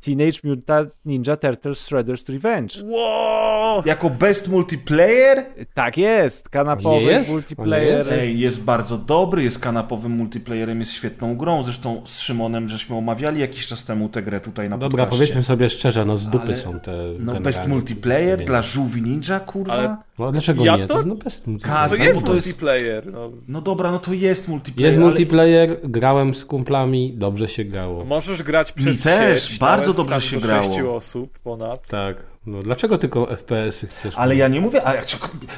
Teenage 0.05 0.39
Mutant 0.43 0.89
Ninja 1.05 1.35
Turtles 1.35 1.89
Shredder's 1.89 2.33
Revenge. 2.33 2.75
Wow! 2.85 3.83
Jako 3.85 4.09
best 4.09 4.47
multiplayer? 4.47 5.45
Tak 5.73 5.97
jest, 5.97 6.49
kanapowy 6.49 7.05
Jest? 7.05 7.31
multiplayer. 7.31 7.97
Jest? 7.97 8.11
Ej, 8.11 8.39
jest 8.39 8.63
bardzo 8.63 8.97
dobry, 8.97 9.43
jest 9.43 9.59
kanapowym 9.59 10.11
multiplayerem, 10.11 10.79
jest 10.79 10.91
świetną 10.93 11.37
grą. 11.37 11.63
Zresztą 11.63 12.01
z 12.05 12.19
Szymonem 12.19 12.69
żeśmy 12.69 12.95
omawiali 12.95 13.41
jakiś 13.41 13.67
czas 13.67 13.85
temu 13.85 14.09
tę 14.09 14.23
grę 14.23 14.41
tutaj 14.41 14.69
na 14.69 14.77
Dobra, 14.77 14.89
podcaście. 14.89 15.19
powiedzmy 15.19 15.43
sobie 15.43 15.69
szczerze, 15.69 16.05
no 16.05 16.17
z 16.17 16.27
dupy 16.27 16.45
Ale- 16.47 16.55
są 16.55 16.79
te 16.79 16.91
No 17.19 17.41
best 17.41 17.67
multiplayer 17.67 18.45
dla 18.45 18.61
żółwi 18.61 19.01
ninja, 19.01 19.39
kurwa? 19.39 19.73
Ale 19.73 19.97
No, 20.19 20.31
dlaczego 20.31 20.65
Ja 20.65 20.77
nie? 20.77 20.87
to- 20.87 21.03
no 21.03 21.15
bez 21.15 21.43
Kaz- 21.61 21.91
To 21.91 21.97
no 21.97 22.03
jest 22.03 22.25
to 22.25 22.33
jest- 22.35 22.47
multiplayer. 22.47 23.13
No. 23.13 23.31
No 23.47 23.61
dobra, 23.61 23.91
no 23.91 23.99
to 23.99 24.13
jest 24.13 24.47
multiplayer. 24.47 24.85
Jest 24.91 24.97
ale- 24.97 25.07
multiplayer, 25.07 25.77
grałem 25.83 26.35
z 26.35 26.45
kumplami, 26.45 27.13
dobrze 27.17 27.47
się 27.49 27.63
grało. 27.63 28.05
Możesz 28.05 28.43
grać 28.43 28.71
przez 28.71 28.97
Mi 29.05 29.11
też, 29.11 29.47
sieć, 29.49 29.59
bardzo 29.59 29.93
dobrze 29.93 30.21
się 30.21 30.39
do 30.39 30.47
grało. 30.47 30.63
sześciu 30.63 30.93
osób 30.95 31.39
ponad. 31.39 31.87
Tak. 31.87 32.17
No 32.45 32.59
dlaczego 32.63 32.97
tylko 32.97 33.31
FPS-y 33.31 33.87
chcesz? 33.87 34.13
Ale 34.17 34.35
ja 34.35 34.47
nie 34.47 34.61
mówię, 34.61 34.87
a 34.87 34.93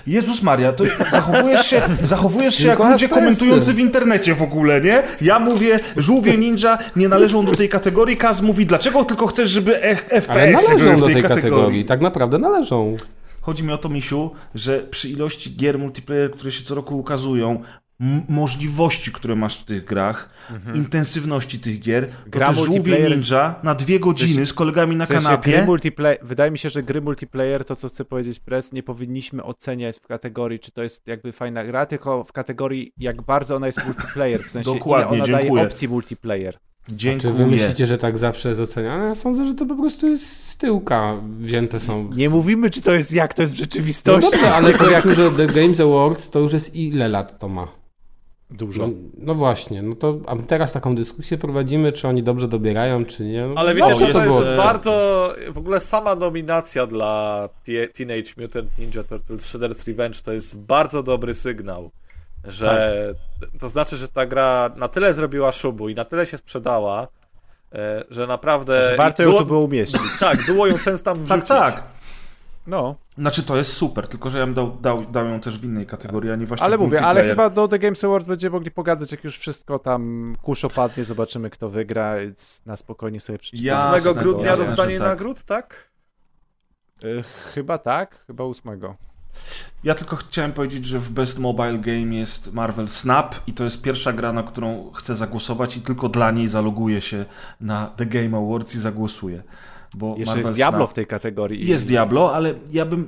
Jezus 0.08 0.41
Maria, 0.41 0.72
to 0.72 0.84
zachowujesz 1.12 1.66
się, 1.68 1.82
zachowujesz 2.03 2.56
się 2.56 2.68
jak 2.68 2.80
ludzie 2.80 3.10
komentujący 3.10 3.74
w 3.74 3.80
internecie 3.80 4.36
w 4.36 4.41
ogóle, 4.41 4.82
nie? 4.82 5.03
Ja 5.22 5.39
mówię, 5.39 5.80
żółwie 5.97 6.38
ninja 6.38 6.78
nie 6.95 7.10
należą 7.10 7.45
do 7.45 7.51
tej 7.56 7.70
kategorii, 7.70 8.18
Kaz 8.18 8.41
mówi, 8.41 8.66
dlaczego 8.66 9.03
tylko 9.03 9.28
chcesz, 9.28 9.49
żeby 9.49 9.78
Ale 9.84 9.95
FPS-y 9.95 10.68
były 10.76 10.80
należą 10.80 10.97
w 10.97 10.99
do 10.99 11.06
tej 11.06 11.14
tej 11.14 11.24
kategorii? 11.24 11.51
kategorii. 11.51 11.86
Tak 11.86 12.01
naprawdę 12.01 12.38
należą. 12.39 12.95
Chodzi 13.46 13.64
mi 13.64 13.72
o 13.74 13.78
to, 13.78 13.89
Misiu, 13.89 14.32
że 14.56 14.80
przy 14.80 15.10
ilości 15.10 15.56
gier 15.56 15.80
multiplayer, 15.80 16.32
które 16.32 16.52
się 16.52 16.64
co 16.64 16.76
roku 16.76 17.00
ukazują, 17.00 17.62
możliwości, 18.30 19.12
które 19.12 19.36
masz 19.36 19.60
w 19.60 19.64
tych 19.64 19.86
grach, 19.86 20.30
intensywności 20.74 21.60
tych 21.60 21.80
gier, 21.80 22.08
to 22.08 22.30
Gra 22.30 22.48
te 22.48 22.54
żółwie 22.54 23.10
ninja 23.10 23.56
na 23.64 23.76
dwie 23.76 24.00
godziny 24.00 24.46
z 24.46 24.54
kolegami 24.54 24.96
na 24.96 25.06
W 25.06 25.08
sensie 25.08 25.26
kanapie... 25.26 25.68
wydaje 26.22 26.52
mi 26.52 26.58
się, 26.58 26.70
że 26.70 26.84
gry 26.84 27.02
multiplayer, 27.02 27.66
to 27.66 27.76
co 27.76 27.88
chcę 27.88 28.06
powiedzieć 28.06 28.39
Press, 28.39 28.72
nie 28.72 28.84
powinniśmy 28.84 29.43
oceniać 29.43 29.98
w 29.98 30.08
kategorii, 30.08 30.60
czy 30.60 30.72
to 30.72 30.84
jest 30.84 31.08
jakby 31.08 31.32
fajna 31.32 31.66
gra, 31.66 31.86
tylko 31.86 32.24
w 32.24 32.32
kategorii, 32.32 32.93
jak 32.98 33.22
bardzo 33.22 33.56
ona 33.56 33.66
jest 33.66 33.86
multiplayer, 33.86 34.43
w 34.43 34.52
sensie 34.52 34.74
Dokładnie, 34.74 35.18
ile 35.18 35.24
ona 35.24 35.26
dziękuję. 35.26 35.56
daje 35.56 35.68
opcji 35.68 35.88
multiplayer. 35.88 36.58
Czy 36.88 36.95
Dziękuję. 36.95 37.33
wy 37.33 37.45
myślicie, 37.45 37.86
że 37.86 37.97
tak 37.97 38.17
zawsze 38.17 38.49
jest 38.49 38.61
oceniane? 38.61 39.05
Ja 39.05 39.15
sądzę, 39.15 39.45
że 39.45 39.53
to 39.53 39.65
po 39.65 39.75
prostu 39.75 40.07
jest 40.07 40.43
z 40.49 40.57
tyłka 40.57 41.17
wzięte 41.39 41.79
są. 41.79 42.09
Nie 42.15 42.29
mówimy, 42.29 42.69
czy 42.69 42.81
to 42.81 42.93
jest 42.93 43.13
jak 43.13 43.33
to 43.33 43.41
jest 43.41 43.53
w 43.53 43.57
No 43.57 43.63
rzeczywistości. 43.63 44.31
dobrze, 44.31 44.53
ale 44.53 44.69
tylko 44.69 44.89
jak... 44.89 45.03
powiedzmy, 45.03 45.23
że 45.23 45.47
The 45.47 45.53
Games 45.61 45.79
Awards 45.79 46.29
to 46.29 46.39
już 46.39 46.53
jest 46.53 46.75
ile 46.75 47.07
lat 47.07 47.39
to 47.39 47.47
ma? 47.47 47.67
Dużo. 48.51 48.88
No, 48.88 48.93
no 49.17 49.36
właśnie, 49.36 49.81
no 49.81 49.95
to 49.95 50.19
a 50.27 50.36
teraz 50.36 50.73
taką 50.73 50.95
dyskusję 50.95 51.38
prowadzimy, 51.38 51.91
czy 51.91 52.07
oni 52.07 52.23
dobrze 52.23 52.47
dobierają, 52.47 53.03
czy 53.05 53.25
nie. 53.25 53.47
No, 53.47 53.53
Ale 53.55 53.73
no, 53.73 53.86
wiecie, 53.86 53.99
to 53.99 54.05
że 54.07 54.13
to 54.13 54.25
jest, 54.25 54.39
jest 54.39 54.53
e, 54.53 54.57
bardzo... 54.57 55.33
W 55.51 55.57
ogóle 55.57 55.79
sama 55.79 56.15
nominacja 56.15 56.88
dla 56.88 57.49
Teenage 57.93 58.31
Mutant 58.38 58.77
Ninja 58.77 59.03
Turtles 59.03 59.53
Shredder's 59.53 59.88
Revenge 59.88 60.21
to 60.23 60.33
jest 60.33 60.57
bardzo 60.57 61.03
dobry 61.03 61.33
sygnał, 61.33 61.91
że 62.48 63.14
to 63.60 63.70
znaczy, 63.70 63.98
że 63.98 64.08
ta 64.08 64.26
gra 64.26 64.70
na 64.76 64.88
tyle 64.88 65.14
zrobiła 65.14 65.52
szubu 65.52 65.89
i 65.89 65.96
na 65.96 66.06
tyle 66.06 66.26
się 66.26 66.38
sprzedała, 66.38 67.08
e, 67.74 68.04
że 68.10 68.28
naprawdę... 68.28 68.82
Że 68.82 68.96
warto 68.96 69.24
i 69.24 69.26
ją 69.26 69.32
było- 69.32 69.41
tu 69.41 69.46
było 69.48 69.60
umieścić. 69.62 70.02
Tak, 70.20 70.46
było 70.46 70.68
ją 70.68 70.78
sens 70.78 71.04
tam 71.04 71.16
Tak, 71.16 71.26
wrzucić. 71.26 71.48
tak. 71.48 71.88
No, 72.68 72.96
Znaczy 73.18 73.43
to 73.43 73.58
jest 73.58 73.74
super, 73.74 74.08
tylko 74.08 74.30
że 74.30 74.38
ja 74.39 74.46
bym 74.46 74.54
dał, 74.56 74.78
dał, 74.82 75.06
dał 75.06 75.26
ją 75.26 75.39
też 75.39 75.58
w 75.60 75.64
innej 75.64 75.86
kategorii, 75.86 76.32
a 76.32 76.36
nie 76.36 76.46
właśnie 76.46 76.66
ale 76.66 76.78
mówię, 76.78 77.02
ale 77.02 77.24
chyba 77.24 77.50
do 77.50 77.68
The 77.68 77.80
Games 77.80 78.04
Awards 78.04 78.28
będziemy 78.28 78.54
mogli 78.54 78.72
pogadać, 78.72 79.12
jak 79.12 79.24
już 79.24 79.38
wszystko 79.38 79.80
tam 79.80 80.36
kurz 80.41 80.66
opadnie, 80.66 81.06
zobaczymy 81.06 81.50
kto 81.50 81.70
wygra, 81.70 82.18
więc 82.18 82.62
na 82.66 82.78
spokojnie 82.78 83.20
sobie 83.20 83.39
przeczytamy. 83.39 83.68
Ja- 83.68 83.93
8 83.93 83.93
Jasne, 83.93 84.14
grudnia 84.14 84.56
rozdanie 84.56 85.00
tak. 85.00 85.08
nagród, 85.08 85.43
tak? 85.43 85.89
Y, 87.04 87.24
Chyba 87.54 87.78
tak, 87.78 88.24
chyba 88.28 88.43
ósmego. 88.43 88.96
Ja 89.83 89.95
tylko 89.95 90.15
chciałem 90.15 90.53
powiedzieć, 90.53 90.86
że 90.86 90.99
w 90.99 91.09
Best 91.09 91.39
Mobile 91.39 91.77
Game 91.77 92.15
jest 92.15 92.53
Marvel 92.53 92.88
Snap 92.88 93.36
i 93.47 93.53
to 93.53 93.63
jest 93.63 93.81
pierwsza 93.81 94.13
gra, 94.13 94.33
na 94.33 94.43
którą 94.43 94.91
chcę 94.91 95.15
zagłosować 95.15 95.77
i 95.77 95.81
tylko 95.81 96.09
dla 96.09 96.31
niej 96.31 96.47
zaloguję 96.47 97.01
się 97.01 97.25
na 97.61 97.88
The 97.95 98.05
Game 98.05 98.38
Awards 98.38 98.75
i 98.75 98.79
zagłosuję. 98.79 99.43
Bo 99.93 100.15
Jeszcze 100.17 100.25
Marvel 100.25 100.45
jest 100.45 100.57
Diablo 100.57 100.79
Snap... 100.79 100.91
w 100.91 100.93
tej 100.93 101.07
kategorii. 101.07 101.67
Jest 101.67 101.88
Diablo, 101.88 102.36
ale 102.36 102.53
ja 102.71 102.86
bym... 102.86 103.07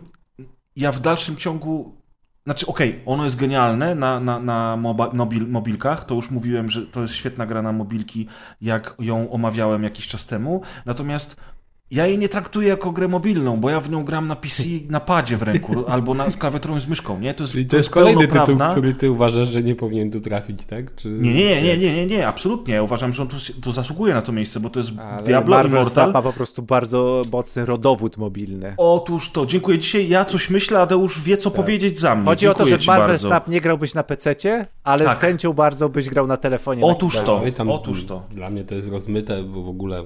Ja 0.75 0.91
w 0.91 0.99
dalszym 0.99 1.35
ciągu... 1.35 1.95
Znaczy, 2.43 2.67
okej, 2.67 3.01
ono 3.05 3.23
jest 3.23 3.35
genialne 3.35 3.95
na, 3.95 4.19
na, 4.19 4.39
na 4.39 4.77
moba, 4.77 5.09
mobil, 5.13 5.47
mobilkach. 5.47 6.05
To 6.05 6.15
już 6.15 6.31
mówiłem, 6.31 6.69
że 6.69 6.81
to 6.81 7.01
jest 7.01 7.13
świetna 7.13 7.45
gra 7.45 7.61
na 7.61 7.71
mobilki, 7.71 8.27
jak 8.61 8.95
ją 8.99 9.31
omawiałem 9.31 9.83
jakiś 9.83 10.07
czas 10.07 10.25
temu. 10.25 10.61
Natomiast 10.85 11.35
ja 11.91 12.07
jej 12.07 12.17
nie 12.17 12.29
traktuję 12.29 12.67
jako 12.67 12.91
grę 12.91 13.07
mobilną, 13.07 13.59
bo 13.59 13.69
ja 13.69 13.79
w 13.79 13.89
nią 13.89 14.05
gram 14.05 14.27
na 14.27 14.35
PC 14.35 14.63
na 14.89 14.99
padzie 14.99 15.37
w 15.37 15.41
ręku 15.43 15.85
albo 15.87 16.13
na, 16.13 16.29
z 16.29 16.37
klawiaturą 16.37 16.77
i 16.77 16.81
z 16.81 16.87
myszką, 16.87 17.19
nie? 17.19 17.33
To 17.33 17.43
jest, 17.43 17.53
Czyli 17.53 17.65
to 17.65 17.77
jest 17.77 17.89
kolejny 17.89 18.27
tytuł, 18.27 18.57
który 18.71 18.93
ty 18.93 19.11
uważasz, 19.11 19.47
że 19.47 19.63
nie 19.63 19.75
powinien 19.75 20.11
tu 20.11 20.21
trafić, 20.21 20.65
tak? 20.65 20.95
Czy... 20.95 21.09
Nie, 21.09 21.33
nie, 21.33 21.61
nie, 21.61 21.77
nie, 21.77 21.95
nie, 21.95 22.05
nie, 22.05 22.27
absolutnie. 22.27 22.73
Ja 22.73 22.83
uważam, 22.83 23.13
że 23.13 23.21
on 23.21 23.27
tu, 23.27 23.35
tu 23.61 23.71
zasługuje 23.71 24.13
na 24.13 24.21
to 24.21 24.31
miejsce, 24.31 24.59
bo 24.59 24.69
to 24.69 24.79
jest 24.79 24.91
Ale 25.11 25.23
Diablo 25.23 25.55
Marvel 25.55 25.71
Immortal. 25.71 25.91
Snap 25.91 26.13
ma 26.13 26.21
po 26.21 26.33
prostu 26.33 26.61
bardzo 26.61 27.21
mocny 27.31 27.65
rodowód 27.65 28.17
mobilny. 28.17 28.73
Otóż 28.77 29.31
to, 29.31 29.45
dziękuję. 29.45 29.79
Dzisiaj 29.79 30.09
ja 30.09 30.25
coś 30.25 30.49
myślę, 30.49 30.79
Adeusz 30.79 31.21
wie, 31.21 31.37
co 31.37 31.51
powiedzieć 31.51 31.99
za 31.99 32.15
mnie. 32.15 32.25
Tak. 32.25 32.31
Chodzi 32.31 32.47
o 32.47 32.53
to, 32.53 32.63
Dziękuję 32.63 32.79
że 32.83 32.91
Marvel 32.91 33.07
bardzo. 33.07 33.27
Snap 33.27 33.47
nie 33.47 33.61
grałbyś 33.61 33.93
na 33.93 34.03
PC, 34.03 34.35
ale 34.83 35.05
Tak. 35.05 35.17
z 35.17 35.19
chęcią 35.19 35.53
bardzo 35.53 35.89
byś 35.89 36.09
grał 36.09 36.27
na 36.27 36.37
telefonie. 36.37 36.81
na 36.81 36.87
Otóż 36.87 37.13
kibelu. 37.13 37.41
to. 37.45 37.51
Tam, 37.51 37.69
Otóż 37.69 38.05
to. 38.05 38.23
Dla 38.31 38.49
mnie 38.49 38.63
to 38.63 38.75
jest 38.75 38.89
rozmyte, 38.89 39.43
bo 39.43 39.63
w 39.63 39.69
ogóle 39.69 40.03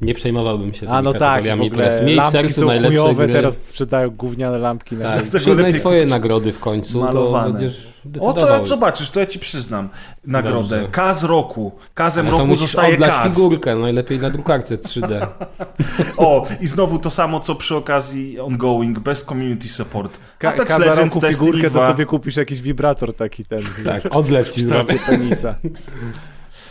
nie 0.00 0.14
przejmowałbym 0.14 0.74
się 0.74 0.88
A 0.88 0.90
tymi 0.90 1.02
no 1.04 1.12
tak, 1.14 1.44
w 1.44 1.60
ogóle 1.62 2.02
lampki 2.14 2.32
sercu 2.32 2.60
są 2.60 2.66
najlepsze 2.66 2.98
chujowe, 2.98 3.24
gry. 3.24 3.32
teraz 3.34 3.54
sprzedają 3.62 4.10
gówniane 4.10 4.58
lampki. 4.58 4.96
Na 4.96 5.04
Tak, 5.04 5.14
Dlatego 5.22 5.38
przyznaj 5.38 5.74
swoje 5.74 6.00
kupić 6.00 6.12
nagrody 6.12 6.52
w 6.52 6.60
końcu, 6.60 7.00
malowane. 7.00 7.46
to 7.46 7.52
będziesz 7.52 7.86
O, 7.86 8.08
decydował. 8.08 8.60
to 8.60 8.66
zobaczysz, 8.66 9.10
to 9.10 9.20
ja 9.20 9.26
ci 9.26 9.38
przyznam 9.38 9.88
nagrodę. 10.26 10.76
Dobrze. 10.76 10.88
Kaz 10.92 11.24
roku. 11.24 11.72
Kazem 11.94 12.26
No 12.26 12.32
roku 12.32 12.46
musisz 12.46 12.62
zostaje 12.72 12.94
oddać 12.94 13.10
Kaz. 13.10 13.34
figurkę, 13.34 13.76
najlepiej 13.76 14.18
na 14.20 14.30
drukarce 14.30 14.76
3D. 14.76 15.26
O, 16.16 16.46
i 16.60 16.66
znowu 16.66 16.98
to 16.98 17.10
samo, 17.10 17.40
co 17.40 17.54
przy 17.54 17.76
okazji 17.76 18.40
ongoing, 18.40 18.98
best 18.98 19.26
community 19.26 19.68
support. 19.68 20.18
Ka- 20.38 20.48
Apex 20.48 20.68
Kaza 20.68 20.78
Legends, 20.78 21.14
roku 21.14 21.20
Destiny 21.26 21.46
figurkę, 21.46 21.70
to 21.70 21.78
2. 21.78 21.86
sobie 21.86 22.06
kupisz 22.06 22.36
jakiś 22.36 22.60
wibrator 22.60 23.14
taki 23.14 23.44
ten. 23.44 23.58
Tak, 23.84 24.02
odlew 24.10 24.50
ci 24.50 24.62
zrobię. 24.62 24.94
penisa. 25.06 25.54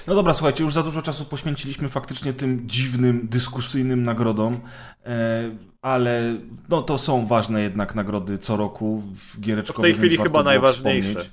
No 0.07 0.15
dobra, 0.15 0.33
słuchajcie, 0.33 0.63
już 0.63 0.73
za 0.73 0.83
dużo 0.83 1.01
czasu 1.01 1.25
poświęciliśmy 1.25 1.89
faktycznie 1.89 2.33
tym 2.33 2.69
dziwnym, 2.69 3.27
dyskusyjnym 3.27 4.03
nagrodom, 4.03 4.59
e, 5.05 5.51
ale 5.81 6.35
no, 6.69 6.81
to 6.81 6.97
są 6.97 7.25
ważne 7.25 7.61
jednak 7.61 7.95
nagrody 7.95 8.37
co 8.37 8.57
roku 8.57 9.03
w 9.15 9.39
giereczkowie. 9.39 9.79
W 9.79 9.81
tej 9.81 9.93
chwili 9.93 10.17
chyba 10.17 10.43
najważniejsze. 10.43 11.09
wspomnieć. 11.09 11.31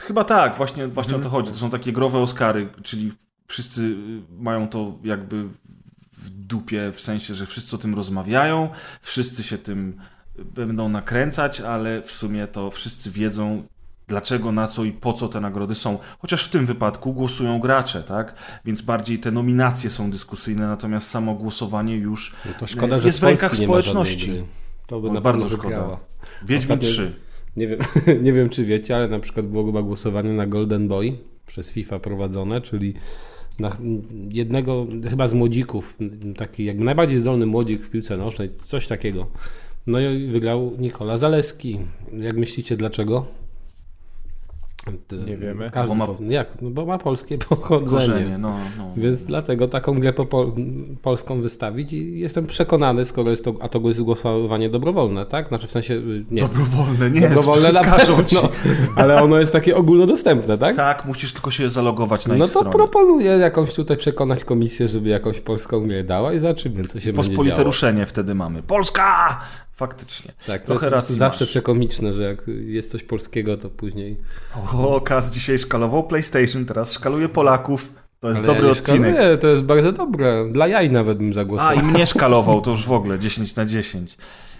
Chyba 0.00 0.24
tak, 0.24 0.56
właśnie, 0.56 0.88
właśnie 0.88 1.16
o 1.16 1.18
to 1.18 1.28
chodzi. 1.28 1.50
To 1.50 1.56
są 1.56 1.70
takie 1.70 1.92
growe 1.92 2.18
Oscary, 2.18 2.68
czyli 2.82 3.12
wszyscy 3.46 3.82
y, 3.82 4.42
mają 4.42 4.68
to 4.68 4.98
jakby 5.04 5.48
w 6.12 6.30
dupie, 6.30 6.92
w 6.92 7.00
sensie, 7.00 7.34
że 7.34 7.46
wszyscy 7.46 7.76
o 7.76 7.78
tym 7.78 7.94
rozmawiają, 7.94 8.68
wszyscy 9.02 9.42
się 9.42 9.58
tym 9.58 10.00
będą 10.44 10.88
nakręcać, 10.88 11.60
ale 11.60 12.02
w 12.02 12.12
sumie 12.12 12.46
to 12.46 12.70
wszyscy 12.70 13.10
wiedzą, 13.10 13.62
dlaczego, 14.10 14.52
na 14.52 14.66
co 14.66 14.84
i 14.84 14.92
po 14.92 15.12
co 15.12 15.28
te 15.28 15.40
nagrody 15.40 15.74
są. 15.74 15.98
Chociaż 16.18 16.44
w 16.44 16.50
tym 16.50 16.66
wypadku 16.66 17.12
głosują 17.12 17.60
gracze, 17.60 18.02
tak? 18.02 18.34
Więc 18.64 18.80
bardziej 18.80 19.18
te 19.18 19.30
nominacje 19.30 19.90
są 19.90 20.10
dyskusyjne, 20.10 20.66
natomiast 20.66 21.08
samo 21.10 21.34
głosowanie 21.34 21.96
już 21.96 22.34
No 22.46 22.52
to 22.60 22.66
szkoda, 22.66 22.98
że 22.98 23.08
jest 23.08 23.18
z 23.18 23.20
w 23.20 23.24
rękach 23.24 23.56
społeczności. 23.56 24.32
To 24.86 25.00
by 25.00 25.08
O, 25.08 25.12
na 25.12 25.20
bardzo 25.20 25.48
szkoda. 25.48 25.62
wygrała. 25.62 26.00
Wiedźmin 26.46 26.78
Ostatnio- 26.78 26.92
3. 26.92 27.12
Nie 27.56 27.66
wiem, 27.68 27.78
nie 28.24 28.32
wiem, 28.32 28.48
czy 28.48 28.64
wiecie, 28.64 28.96
ale 28.96 29.08
na 29.08 29.18
przykład 29.18 29.46
było 29.46 29.66
chyba 29.66 29.82
głosowanie 29.82 30.30
na 30.30 30.46
Golden 30.46 30.88
Boy 30.88 31.12
przez 31.46 31.70
FIFA 31.72 31.98
prowadzone, 31.98 32.60
czyli 32.60 32.94
jednego 34.32 34.86
chyba 35.10 35.28
z 35.28 35.34
młodzików, 35.34 35.96
taki 36.36 36.64
jakby 36.64 36.84
najbardziej 36.84 37.18
zdolny 37.18 37.46
młodzik 37.46 37.82
w 37.82 37.90
piłce 37.90 38.16
nożnej, 38.16 38.50
coś 38.54 38.86
takiego. 38.86 39.26
No 39.86 40.00
i 40.00 40.26
wygrał 40.26 40.72
Nikola 40.78 41.18
Zaleski. 41.18 41.78
Jak 42.18 42.36
myślicie, 42.36 42.76
dlaczego? 42.76 43.26
Ty- 45.08 45.16
Nie 45.16 45.36
wiemy. 45.36 45.70
Każdy 45.70 45.88
Bo 45.88 45.94
ma- 45.94 46.06
powie- 46.06 46.26
Jak? 46.32 46.62
No 46.62 46.70
bo 46.70 46.86
ma 46.86 46.98
polskie 46.98 47.38
pochodzenie. 47.48 47.90
Korzenie, 47.90 48.38
no, 48.38 48.56
no. 48.78 48.90
Więc 48.96 49.24
dlatego 49.24 49.68
taką 49.68 50.00
grę 50.00 50.12
po 50.12 50.26
pol 50.26 50.52
polską 51.02 51.40
wystawić 51.40 51.92
i 51.92 52.18
jestem 52.20 52.46
przekonany, 52.46 53.04
skoro 53.04 53.30
jest 53.30 53.44
to, 53.44 53.54
a 53.60 53.68
to 53.68 53.78
jest 53.80 54.02
głosowanie 54.02 54.70
dobrowolne, 54.70 55.26
tak? 55.26 55.48
Znaczy 55.48 55.66
w 55.66 55.72
sensie, 55.72 55.94
y, 55.94 56.24
nie, 56.30 56.40
Dobrowolne, 56.40 57.10
nie. 57.10 57.20
dobrowolne 57.20 57.72
na 57.72 57.84
ci. 57.84 57.90
pewno, 57.90 58.48
ale 58.96 59.22
ono 59.22 59.38
jest 59.38 59.52
takie 59.52 59.76
ogólnodostępne, 59.76 60.58
tak? 60.58 60.76
Tak, 60.76 61.04
musisz 61.06 61.32
tylko 61.32 61.50
się 61.50 61.70
zalogować 61.70 62.26
na 62.26 62.34
No 62.34 62.44
ich 62.44 62.52
to 62.52 62.58
stronie. 62.60 62.76
proponuję 62.76 63.30
jakąś 63.30 63.74
tutaj 63.74 63.96
przekonać 63.96 64.44
komisję, 64.44 64.88
żeby 64.88 65.08
jakąś 65.08 65.40
polską 65.40 65.80
grę 65.86 66.04
dała 66.04 66.32
i 66.32 66.38
zobaczymy, 66.38 66.84
co 66.84 67.00
się 67.00 67.12
będzie 67.12 67.28
Pospolite 67.28 67.56
działo. 67.56 67.66
ruszenie 67.66 68.06
wtedy 68.06 68.34
mamy. 68.34 68.62
Polska! 68.62 69.40
Faktycznie. 69.80 70.32
Tak, 70.46 70.60
to 70.60 70.66
Trochę 70.66 70.80
prostu 70.80 70.94
racji 70.94 71.16
zawsze 71.16 71.44
masz. 71.44 71.50
przekomiczne, 71.50 72.14
że 72.14 72.22
jak 72.22 72.38
jest 72.64 72.90
coś 72.90 73.02
polskiego, 73.02 73.56
to 73.56 73.70
później... 73.70 74.16
O, 74.72 75.00
Kaz 75.00 75.30
dzisiaj 75.32 75.58
szkalował 75.58 76.06
PlayStation, 76.06 76.64
teraz 76.66 76.92
szkaluje 76.92 77.28
Polaków. 77.28 77.88
To 78.20 78.28
jest 78.28 78.38
Ale 78.38 78.46
dobry 78.46 78.62
ja 78.62 78.66
nie 78.66 78.78
odcinek. 78.78 79.12
szkaluję, 79.14 79.38
to 79.38 79.46
jest 79.48 79.62
bardzo 79.62 79.92
dobre. 79.92 80.48
Dla 80.52 80.66
jaj 80.66 80.90
nawet 80.90 81.18
bym 81.18 81.30
A, 81.30 81.32
zagłosował. 81.32 81.74
i 81.74 81.82
mnie 81.82 82.06
szkalował, 82.06 82.60
to 82.60 82.70
już 82.70 82.86
w 82.86 82.92
ogóle 82.98 83.18
10 83.18 83.56
na 83.56 83.64
10. 83.64 84.16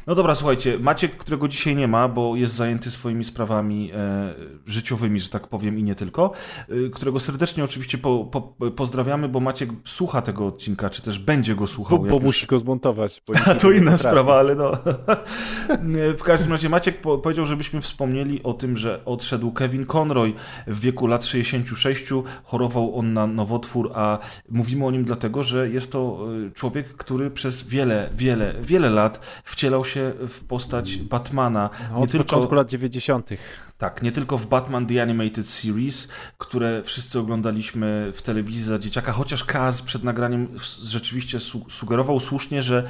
No 0.06 0.14
dobra, 0.14 0.34
słuchajcie, 0.34 0.78
Maciek, 0.78 1.16
którego 1.16 1.48
dzisiaj 1.48 1.76
nie 1.76 1.88
ma, 1.88 2.08
bo 2.08 2.36
jest 2.36 2.54
zajęty 2.54 2.90
swoimi 2.90 3.24
sprawami 3.24 3.90
e, 3.94 4.34
życiowymi, 4.66 5.20
że 5.20 5.28
tak 5.28 5.46
powiem, 5.46 5.78
i 5.78 5.82
nie 5.82 5.94
tylko, 5.94 6.32
e, 6.68 6.90
którego 6.90 7.20
serdecznie 7.20 7.64
oczywiście 7.64 7.98
po, 7.98 8.24
po, 8.24 8.70
pozdrawiamy, 8.70 9.28
bo 9.28 9.40
Maciek 9.40 9.70
słucha 9.84 10.22
tego 10.22 10.46
odcinka, 10.46 10.90
czy 10.90 11.02
też 11.02 11.18
będzie 11.18 11.54
go 11.54 11.66
słuchał. 11.66 11.98
Bo, 11.98 12.04
bo 12.04 12.14
już- 12.14 12.24
musi 12.24 12.46
go 12.46 12.58
zmontować. 12.58 13.22
A 13.46 13.54
to 13.54 13.70
inna 13.70 13.96
sprawa, 13.96 14.38
ale 14.38 14.54
no. 14.54 14.72
w 16.18 16.22
każdym 16.22 16.52
razie 16.52 16.68
Maciek 16.68 17.00
po 17.00 17.18
powiedział, 17.18 17.46
żebyśmy 17.46 17.80
wspomnieli 17.80 18.42
o 18.42 18.52
tym, 18.52 18.76
że 18.76 19.00
odszedł 19.04 19.52
Kevin 19.52 19.86
Conroy 19.86 20.32
w 20.66 20.80
wieku 20.80 21.06
lat 21.06 21.24
66. 21.24 22.04
Chorował 22.44 22.98
on 22.98 23.12
na 23.12 23.26
nowotwór, 23.26 23.92
a 23.94 24.18
mówimy 24.50 24.86
o 24.86 24.90
nim 24.90 25.04
dlatego, 25.04 25.42
że 25.42 25.68
jest 25.68 25.92
to 25.92 26.18
y, 26.48 26.52
człowiek, 26.52 26.88
który 26.88 27.30
przez 27.30 27.62
wiele, 27.62 28.10
wiele, 28.14 28.54
wiele 28.62 28.90
lat 28.90 29.20
wcielał 29.44 29.84
się 29.84 29.99
w 30.28 30.44
postać 30.48 30.98
Batmana. 30.98 31.70
No, 31.92 32.00
nie 32.00 32.06
tylko 32.06 32.24
początku 32.24 32.54
lat 32.54 32.70
90. 32.70 33.30
tak, 33.78 34.02
nie 34.02 34.12
tylko 34.12 34.38
w 34.38 34.46
Batman 34.46 34.86
The 34.86 35.02
Animated 35.02 35.48
Series, 35.48 36.08
które 36.38 36.82
wszyscy 36.82 37.18
oglądaliśmy 37.18 38.12
w 38.14 38.22
telewizji 38.22 38.62
za 38.62 38.78
dzieciaka, 38.78 39.12
chociaż 39.12 39.44
Kaz 39.44 39.82
przed 39.82 40.04
nagraniem 40.04 40.48
rzeczywiście 40.82 41.40
su 41.40 41.66
sugerował 41.70 42.20
słusznie, 42.20 42.62
że 42.62 42.86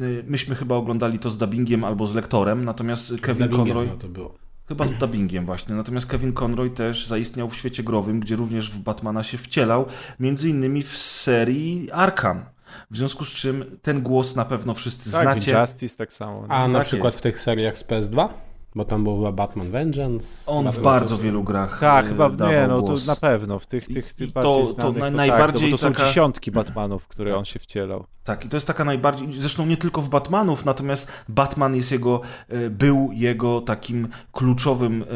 y, 0.00 0.24
myśmy 0.26 0.54
chyba 0.54 0.74
oglądali 0.74 1.18
to 1.18 1.30
z 1.30 1.38
dubbingiem 1.38 1.84
albo 1.84 2.06
z 2.06 2.14
lektorem, 2.14 2.64
natomiast 2.64 3.14
Kevin 3.20 3.48
Conroy... 3.48 3.86
no 3.86 3.96
to 3.96 4.08
było. 4.08 4.34
Chyba 4.68 4.84
z 4.84 4.90
dubbingiem 4.90 5.46
właśnie. 5.46 5.74
Natomiast 5.74 6.06
Kevin 6.06 6.32
Conroy 6.32 6.70
też 6.70 7.06
zaistniał 7.06 7.50
w 7.50 7.56
świecie 7.56 7.82
growym, 7.82 8.20
gdzie 8.20 8.36
również 8.36 8.70
w 8.70 8.78
Batmana 8.78 9.22
się 9.22 9.38
wcielał, 9.38 9.86
między 10.20 10.48
innymi 10.48 10.82
w 10.82 10.96
serii 10.96 11.90
Arkham. 11.90 12.44
W 12.90 12.96
związku 12.96 13.24
z 13.24 13.28
czym 13.30 13.78
ten 13.82 14.02
głos 14.02 14.36
na 14.36 14.44
pewno 14.44 14.74
wszyscy 14.74 15.12
Tak, 15.12 15.22
znacie. 15.22 15.50
Injustice 15.52 15.96
tak 15.96 16.12
samo. 16.12 16.44
A 16.48 16.68
na 16.68 16.78
Tak 16.78 16.86
przykład 16.86 17.12
jest. 17.12 17.18
w 17.18 17.22
tych 17.22 17.40
seriach 17.40 17.78
z 17.78 17.84
PS2? 17.84 18.28
Bo 18.74 18.84
tam 18.84 19.04
był 19.04 19.32
Batman 19.32 19.70
Vengeance. 19.70 20.42
On 20.46 20.70
w 20.72 20.80
bardzo 20.80 21.18
wielu 21.18 21.42
grach 21.44 21.80
Tak, 21.80 22.04
y, 22.04 22.08
chyba 22.08 22.28
w, 22.28 22.36
dawał 22.36 22.54
nie, 22.54 22.66
no 22.66 22.80
głos. 22.82 23.04
to 23.04 23.12
na 23.12 23.16
pewno. 23.16 23.58
W 23.58 23.66
tych, 23.66 23.86
tych, 23.86 24.14
tych 24.14 24.28
i 24.28 24.32
bardziej 24.32 24.52
to- 24.54 24.60
to 24.66 24.72
znanych, 24.72 25.02
naj- 25.02 25.10
to, 25.10 25.16
najbardziej 25.16 25.62
tak, 25.62 25.70
no, 25.70 25.76
bo 25.76 25.78
to 25.78 25.88
taka- 25.88 25.98
są 26.04 26.06
dziesiątki 26.08 26.50
Batmanów, 26.50 27.02
w 27.04 27.08
które 27.08 27.36
on 27.36 27.44
się 27.44 27.58
wcielał. 27.58 28.04
Tak, 28.24 28.44
i 28.44 28.48
to 28.48 28.56
jest 28.56 28.66
taka 28.66 28.84
najbardziej, 28.84 29.32
zresztą 29.32 29.66
nie 29.66 29.76
tylko 29.76 30.02
w 30.02 30.08
Batmanów, 30.08 30.64
natomiast 30.64 31.12
Batman 31.28 31.76
jest 31.76 31.92
jego, 31.92 32.20
e, 32.48 32.70
był 32.70 33.10
jego 33.12 33.60
takim 33.60 34.08
kluczowym 34.32 35.02
e, 35.02 35.06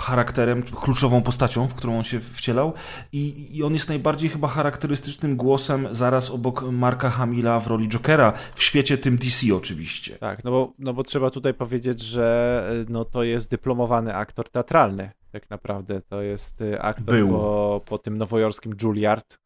charakterem, 0.00 0.62
kluczową 0.62 1.22
postacią, 1.22 1.68
w 1.68 1.74
którą 1.74 1.96
on 1.96 2.02
się 2.02 2.20
wcielał 2.20 2.72
i, 3.12 3.56
i 3.56 3.62
on 3.62 3.72
jest 3.72 3.88
najbardziej 3.88 4.30
chyba 4.30 4.48
charakterystycznym 4.48 5.36
głosem 5.36 5.88
zaraz 5.90 6.30
obok 6.30 6.62
Marka 6.62 7.10
Hamila 7.10 7.60
w 7.60 7.66
roli 7.66 7.88
Jokera, 7.88 8.32
w 8.54 8.62
świecie 8.62 8.98
tym 8.98 9.16
DC 9.16 9.54
oczywiście. 9.54 10.18
Tak, 10.18 10.44
no 10.44 10.50
bo, 10.50 10.72
no 10.78 10.94
bo 10.94 11.02
trzeba 11.02 11.30
tutaj 11.30 11.54
powiedzieć, 11.54 12.00
że 12.00 12.68
y, 12.88 12.92
no 12.92 13.04
to 13.04 13.22
jest 13.22 13.50
dyplomowany 13.50 14.14
aktor 14.14 14.50
teatralny. 14.50 15.10
Tak 15.32 15.50
naprawdę 15.50 16.00
to 16.00 16.22
jest 16.22 16.62
aktor. 16.80 17.28
Po, 17.28 17.80
po 17.86 17.98
tym 17.98 18.18
nowojorskim 18.18 18.74
Juilliard, 18.82 19.38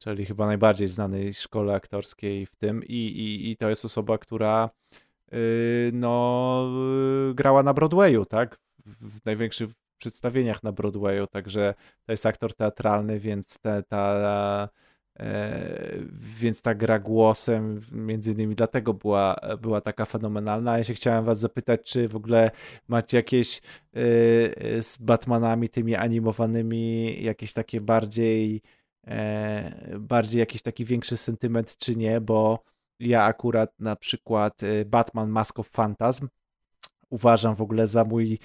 czyli 0.00 0.26
chyba 0.26 0.46
najbardziej 0.46 0.88
znanej 0.88 1.34
szkole 1.34 1.74
aktorskiej 1.74 2.46
w 2.46 2.56
tym 2.56 2.84
i, 2.84 2.94
i, 2.94 3.50
i 3.50 3.56
to 3.56 3.68
jest 3.68 3.84
osoba, 3.84 4.18
która 4.18 4.70
y, 5.32 5.90
no 5.92 6.68
y, 7.30 7.34
grała 7.34 7.62
na 7.62 7.74
Broadwayu, 7.74 8.24
tak? 8.24 8.58
W, 8.86 9.24
największych 9.24 9.70
przedstawieniach 9.98 10.62
na 10.62 10.72
Broadwayu, 10.72 11.26
także 11.26 11.74
to 12.06 12.12
jest 12.12 12.26
aktor 12.26 12.54
teatralny, 12.54 13.20
więc 13.20 13.58
ta 13.88 14.68
E, 15.20 15.98
więc 16.40 16.62
ta 16.62 16.74
gra 16.74 16.98
głosem 16.98 17.80
między 17.92 18.32
innymi 18.32 18.54
dlatego 18.54 18.94
była, 18.94 19.36
była 19.60 19.80
taka 19.80 20.04
fenomenalna. 20.04 20.78
Ja 20.78 20.84
się 20.84 20.94
chciałem 20.94 21.24
was 21.24 21.40
zapytać, 21.40 21.80
czy 21.92 22.08
w 22.08 22.16
ogóle 22.16 22.50
macie 22.88 23.16
jakieś 23.16 23.58
e, 23.58 23.62
z 24.82 24.98
Batmanami 25.00 25.68
tymi 25.68 25.94
animowanymi 25.94 27.16
jakieś 27.22 27.52
takie 27.52 27.80
bardziej 27.80 28.62
bardziej 29.98 30.38
jakiś 30.38 30.62
taki 30.62 30.84
większy 30.84 31.16
sentyment, 31.16 31.76
czy 31.76 31.96
nie, 31.96 32.20
bo 32.20 32.64
ja 33.00 33.24
akurat 33.24 33.80
na 33.80 33.96
przykład 33.96 34.62
e, 34.62 34.84
Batman 34.84 35.28
Mask 35.28 35.58
of 35.58 35.70
Phantasm 35.70 36.28
uważam 37.10 37.54
w 37.54 37.62
ogóle 37.62 37.86
za 37.86 38.04
mój 38.04 38.38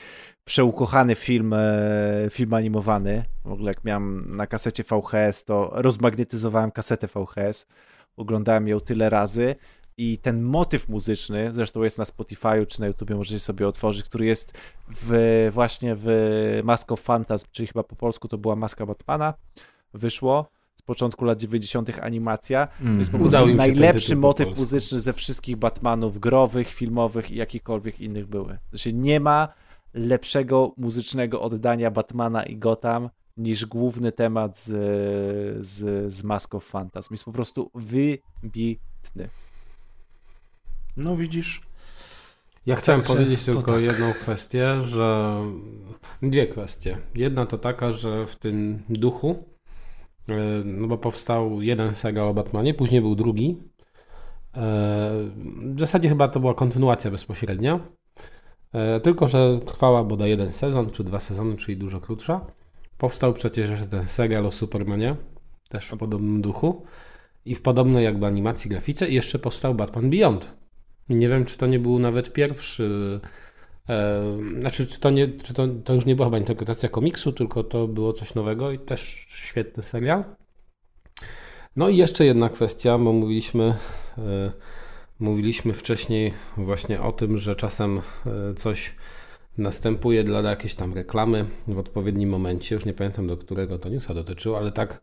przeukochany 0.45 1.15
film, 1.15 1.53
e, 1.53 2.27
film 2.29 2.53
animowany. 2.53 3.23
W 3.45 3.51
ogóle 3.51 3.71
jak 3.71 3.83
miałem 3.83 4.35
na 4.35 4.47
kasecie 4.47 4.83
VHS, 4.83 5.45
to 5.45 5.69
rozmagnetyzowałem 5.73 6.71
kasetę 6.71 7.07
VHS, 7.07 7.67
oglądałem 8.17 8.67
ją 8.67 8.79
tyle 8.79 9.09
razy 9.09 9.55
i 9.97 10.17
ten 10.17 10.41
motyw 10.41 10.89
muzyczny, 10.89 11.53
zresztą 11.53 11.83
jest 11.83 11.97
na 11.97 12.03
Spotify'u 12.03 12.67
czy 12.67 12.81
na 12.81 12.87
YouTubie, 12.87 13.15
możecie 13.15 13.39
sobie 13.39 13.67
otworzyć, 13.67 14.03
który 14.03 14.25
jest 14.25 14.53
w, 14.87 15.49
właśnie 15.53 15.95
w 15.97 16.07
Mask 16.63 16.91
of 16.91 17.03
Phantasm, 17.03 17.47
czyli 17.51 17.67
chyba 17.67 17.83
po 17.83 17.95
polsku 17.95 18.27
to 18.27 18.37
była 18.37 18.55
Maska 18.55 18.85
Batmana, 18.85 19.33
wyszło 19.93 20.49
z 20.75 20.81
początku 20.81 21.25
lat 21.25 21.39
90. 21.39 21.89
animacja. 22.01 22.67
To 22.67 22.99
jest 22.99 23.11
po. 23.11 23.17
Udało 23.17 23.45
prostu 23.45 23.57
najlepszy 23.57 24.15
po 24.15 24.21
motyw 24.21 24.57
muzyczny 24.57 24.99
ze 24.99 25.13
wszystkich 25.13 25.57
Batmanów 25.57 26.19
growych, 26.19 26.69
filmowych 26.69 27.31
i 27.31 27.35
jakichkolwiek 27.35 27.99
innych 27.99 28.27
były. 28.27 28.57
Znaczy 28.69 28.93
nie 28.93 29.19
ma 29.19 29.47
lepszego 29.93 30.73
muzycznego 30.77 31.41
oddania 31.41 31.91
Batmana 31.91 32.43
i 32.43 32.57
Gotham 32.57 33.09
niż 33.37 33.65
główny 33.65 34.11
temat 34.11 34.59
z, 34.59 35.65
z, 35.65 36.13
z 36.13 36.23
Mask 36.23 36.55
of 36.55 36.69
Phantasm. 36.69 37.13
Jest 37.13 37.25
po 37.25 37.31
prostu 37.31 37.71
wybitny. 37.75 39.29
No 40.97 41.17
widzisz. 41.17 41.61
Ja 42.65 42.75
chciałem 42.75 43.01
Także 43.01 43.13
powiedzieć 43.13 43.43
tylko 43.43 43.71
tak. 43.73 43.81
jedną 43.81 44.13
kwestię, 44.13 44.81
że 44.81 45.35
dwie 46.21 46.47
kwestie. 46.47 46.97
Jedna 47.15 47.45
to 47.45 47.57
taka, 47.57 47.91
że 47.91 48.27
w 48.27 48.35
tym 48.35 48.83
duchu, 48.89 49.43
no 50.65 50.87
bo 50.87 50.97
powstał 50.97 51.61
jeden 51.61 51.95
serial 51.95 52.27
o 52.27 52.33
Batmanie, 52.33 52.73
później 52.73 53.01
był 53.01 53.15
drugi. 53.15 53.57
E, 54.57 54.61
W 55.75 55.79
zasadzie 55.79 56.09
chyba 56.09 56.27
to 56.27 56.39
była 56.39 56.53
kontynuacja 56.53 57.11
bezpośrednia. 57.11 57.79
E, 58.73 58.99
Tylko, 58.99 59.27
że 59.27 59.59
trwała 59.65 60.03
bodaj 60.03 60.29
jeden 60.29 60.53
sezon, 60.53 60.91
czy 60.91 61.03
dwa 61.03 61.19
sezony, 61.19 61.55
czyli 61.55 61.77
dużo 61.77 61.99
krótsza. 62.01 62.45
Powstał 62.97 63.33
przecież 63.33 63.69
jeszcze 63.69 63.87
ten 63.87 64.03
serial 64.03 64.45
o 64.45 64.51
Supermanie, 64.51 65.15
też 65.69 65.85
w 65.85 65.97
podobnym 65.97 66.41
duchu. 66.41 66.85
I 67.45 67.55
w 67.55 67.61
podobnej 67.61 68.03
jakby 68.03 68.25
animacji 68.25 68.69
grafice. 68.69 69.09
I 69.09 69.13
jeszcze 69.13 69.39
powstał 69.39 69.75
Batman 69.75 70.09
Beyond. 70.09 70.51
Nie 71.09 71.29
wiem, 71.29 71.45
czy 71.45 71.57
to 71.57 71.67
nie 71.67 71.79
był 71.79 71.99
nawet 71.99 72.33
pierwszy. 72.33 73.19
E, 73.89 74.23
znaczy, 74.59 74.87
czy, 74.87 74.99
to, 74.99 75.09
nie, 75.09 75.27
czy 75.27 75.53
to, 75.53 75.67
to 75.83 75.93
już 75.93 76.05
nie 76.05 76.15
była 76.15 76.27
chyba 76.27 76.37
interpretacja 76.37 76.89
komiksu, 76.89 77.31
tylko 77.31 77.63
to 77.63 77.87
było 77.87 78.13
coś 78.13 78.35
nowego 78.35 78.71
i 78.71 78.79
też 78.79 79.25
świetny 79.29 79.83
serial. 79.83 80.23
No 81.75 81.89
i 81.89 81.97
jeszcze 81.97 82.25
jedna 82.25 82.49
kwestia, 82.49 82.97
bo 82.97 83.13
mówiliśmy, 83.13 83.75
e, 84.17 84.51
mówiliśmy 85.19 85.73
wcześniej 85.73 86.33
właśnie 86.57 87.01
o 87.01 87.11
tym, 87.11 87.37
że 87.37 87.55
czasem 87.55 88.01
e, 88.25 88.53
coś 88.53 88.95
następuje 89.57 90.23
dla 90.23 90.41
jakiejś 90.41 90.75
tam 90.75 90.93
reklamy 90.93 91.45
w 91.67 91.77
odpowiednim 91.77 92.29
momencie. 92.29 92.75
Już 92.75 92.85
nie 92.85 92.93
pamiętam, 92.93 93.27
do 93.27 93.37
którego 93.37 93.79
to 93.79 93.89
newsa 93.89 94.13
dotyczyło, 94.13 94.57
ale 94.57 94.71
tak, 94.71 95.01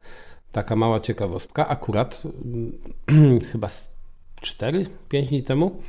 taka 0.52 0.76
mała 0.76 1.00
ciekawostka. 1.00 1.68
Akurat 1.68 2.22
mm, 2.44 3.40
chyba 3.52 3.68
z 3.68 3.92
4-5 4.42 4.86
dni 5.28 5.42
temu 5.42 5.82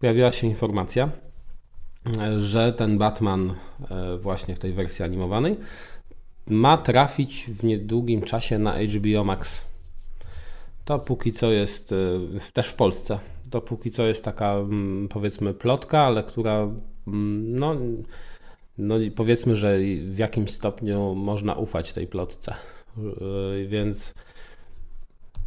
pojawiła 0.00 0.32
się 0.32 0.46
informacja, 0.46 1.10
że 2.38 2.72
ten 2.72 2.98
Batman 2.98 3.54
e, 3.90 4.16
właśnie 4.16 4.56
w 4.56 4.58
tej 4.58 4.72
wersji 4.72 5.04
animowanej 5.04 5.56
ma 6.46 6.76
trafić 6.76 7.46
w 7.48 7.64
niedługim 7.64 8.22
czasie 8.22 8.58
na 8.58 8.74
HBO 8.78 9.24
Max. 9.24 9.64
To 10.84 10.98
póki 10.98 11.32
co 11.32 11.52
jest 11.52 11.92
e, 11.92 11.96
też 12.52 12.68
w 12.68 12.74
Polsce. 12.74 13.18
To 13.50 13.60
póki 13.60 13.90
co 13.90 14.06
jest 14.06 14.24
taka 14.24 14.52
mm, 14.52 15.08
powiedzmy 15.08 15.54
plotka, 15.54 16.00
ale 16.00 16.22
która 16.22 16.68
mm, 17.06 17.58
no, 17.58 17.76
no 18.78 18.94
powiedzmy, 19.16 19.56
że 19.56 19.78
w 20.04 20.18
jakimś 20.18 20.50
stopniu 20.50 21.14
można 21.14 21.54
ufać 21.54 21.92
tej 21.92 22.06
plotce. 22.06 22.54
E, 22.98 23.66
Więc 23.66 24.14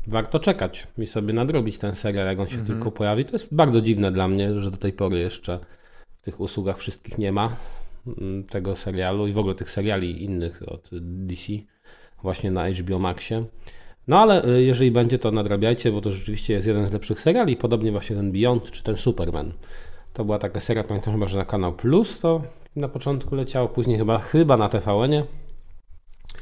warto 0.08 0.40
czekać 0.40 0.88
i 0.98 1.08
sobie 1.08 1.34
nadrobić 1.34 1.78
ten 1.78 1.96
serial, 1.96 2.28
jak 2.28 2.40
on 2.40 2.48
się 2.50 2.66
tylko 2.66 2.92
pojawi. 2.92 3.26
To 3.26 3.36
jest 3.36 3.56
bardzo 3.56 3.82
dziwne 3.82 4.12
dla 4.12 4.28
mnie, 4.28 4.62
że 4.62 4.72
do 4.72 4.78
tej 4.78 4.94
pory 4.94 5.20
jeszcze 5.20 5.60
tych 6.26 6.40
usługach 6.40 6.78
wszystkich 6.78 7.18
nie 7.18 7.32
ma 7.32 7.56
mm, 8.08 8.44
tego 8.44 8.76
serialu 8.76 9.28
i 9.28 9.34
w 9.34 9.38
ogóle 9.38 9.56
tych 9.56 9.72
seriali 9.72 10.24
innych 10.24 10.62
od 10.68 10.90
DC 11.02 11.54
właśnie 12.22 12.52
na 12.52 12.70
HBO 12.70 13.00
Maxie. 13.00 13.46
No 14.08 14.20
ale 14.20 14.46
y, 14.46 14.64
jeżeli 14.64 14.92
będzie, 14.92 15.20
to 15.20 15.32
nadrabiajcie, 15.32 15.92
bo 15.92 16.02
to 16.02 16.12
rzeczywiście 16.12 16.54
jest 16.54 16.68
jeden 16.68 16.90
z 16.90 16.94
lepszych 16.94 17.22
seriali, 17.22 17.56
podobnie 17.56 17.92
właśnie 17.92 18.16
ten 18.16 18.32
Beyond 18.32 18.72
czy 18.72 18.84
ten 18.84 18.98
Superman. 18.98 19.54
To 20.14 20.26
była 20.26 20.40
taka 20.40 20.60
seria, 20.60 20.84
pamiętam 20.84 21.14
chyba, 21.14 21.28
że 21.28 21.38
na 21.38 21.46
Kanał 21.46 21.74
Plus 21.74 22.20
to 22.20 22.42
na 22.76 22.88
początku 22.88 23.36
leciało, 23.36 23.68
później 23.68 23.98
chyba, 23.98 24.18
chyba 24.18 24.58
na 24.58 24.70
TVN-ie. 24.70 25.26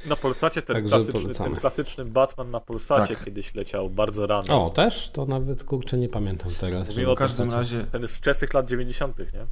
Na 0.06 0.16
Polsacie 0.16 0.62
ten, 0.62 0.76
Także 0.76 0.96
klasyczny, 0.96 1.34
ten 1.34 1.56
klasyczny 1.56 2.06
Batman 2.06 2.52
na 2.52 2.60
Polsacie 2.60 3.16
Tak. 3.16 3.26
kiedyś 3.26 3.56
leciał 3.56 3.90
bardzo 3.90 4.28
rano. 4.28 4.66
O, 4.66 4.70
też? 4.70 5.10
To 5.10 5.26
nawet 5.26 5.64
kurczę 5.64 5.98
nie 5.98 6.10
pamiętam 6.10 6.52
teraz. 6.60 6.90
Mówimy 6.90 7.12
o 7.12 7.16
W 7.16 7.18
każdym 7.18 7.52
razie, 7.52 7.86
Ten 7.92 8.08
z 8.08 8.18
wczesnych 8.18 8.54
lat 8.54 8.70
90., 8.70 9.20
nie? 9.20 9.46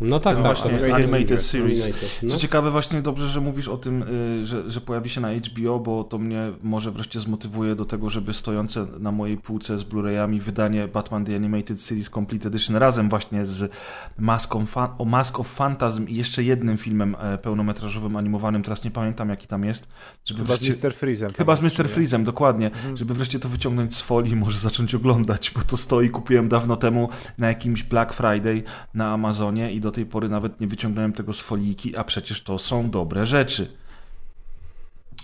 No 0.00 0.20
tak, 0.20 0.36
No 0.36 0.42
tak. 0.42 0.56
właśnie, 0.56 0.72
jest 0.72 0.84
Animated 0.84 1.42
Series. 1.42 1.82
Animated, 1.82 2.18
co 2.20 2.26
No. 2.26 2.36
ciekawe, 2.36 2.70
właśnie 2.70 3.02
dobrze, 3.02 3.28
że 3.28 3.40
mówisz 3.40 3.68
o 3.68 3.76
tym, 3.76 4.02
y, 4.02 4.46
że, 4.46 4.70
że 4.70 4.80
pojawi 4.80 5.10
się 5.10 5.20
na 5.20 5.32
HBO, 5.32 5.78
bo 5.80 6.04
to 6.04 6.18
mnie 6.18 6.52
może 6.62 6.90
wreszcie 6.90 7.20
zmotywuje 7.20 7.74
do 7.74 7.84
tego, 7.84 8.10
żeby 8.10 8.34
stojące 8.34 8.86
na 8.98 9.12
mojej 9.12 9.36
półce 9.36 9.78
z 9.78 9.84
Blu-rayami 9.84 10.40
wydanie 10.40 10.88
Batman 10.88 11.24
The 11.24 11.36
Animated 11.36 11.82
Series 11.82 12.10
Complete 12.10 12.48
Edition 12.48 12.76
razem 12.76 13.08
właśnie 13.08 13.46
z 13.46 13.72
Mask 14.18 14.56
of, 14.56 14.76
Mask 15.06 15.40
of 15.40 15.54
Phantasm 15.56 16.08
i 16.08 16.14
jeszcze 16.14 16.42
jednym 16.42 16.76
filmem 16.76 17.16
e, 17.20 17.38
pełnometrażowym 17.38 18.16
animowanym, 18.16 18.62
teraz 18.62 18.84
nie 18.84 18.90
pamiętam 18.90 19.28
jaki 19.28 19.46
tam 19.46 19.64
jest, 19.64 19.88
żeby 20.24 20.40
Chyba 20.40 20.56
z 20.56 20.62
wreszcie... 20.62 20.88
Mr. 20.88 20.94
Freezem. 20.94 21.30
Chyba 21.36 21.56
z 21.56 21.62
Mr. 21.62 21.88
Freezem, 21.88 22.24
dokładnie. 22.24 22.66
Mhm. 22.66 22.96
Żeby 22.96 23.14
wreszcie 23.14 23.38
to 23.38 23.48
wyciągnąć 23.48 23.96
z 23.96 24.00
folii 24.00 24.32
i 24.32 24.36
może 24.36 24.58
zacząć 24.58 24.94
oglądać, 24.94 25.50
bo 25.56 25.62
to 25.62 25.76
stoi, 25.76 26.10
kupiłem 26.10 26.48
dawno 26.48 26.76
temu 26.76 27.08
na 27.38 27.48
jakimś 27.48 27.82
Black 27.82 28.12
Friday 28.12 28.62
na 28.94 29.12
Amazonie 29.12 29.72
i 29.72 29.80
do 29.80 29.89
tej 29.92 30.06
pory 30.06 30.28
nawet 30.28 30.60
nie 30.60 30.66
wyciągnąłem 30.66 31.12
tego 31.12 31.32
z 31.32 31.40
foliki, 31.40 31.96
a 31.96 32.04
przecież 32.04 32.42
to 32.42 32.58
są 32.58 32.90
dobre 32.90 33.26
rzeczy. 33.26 33.68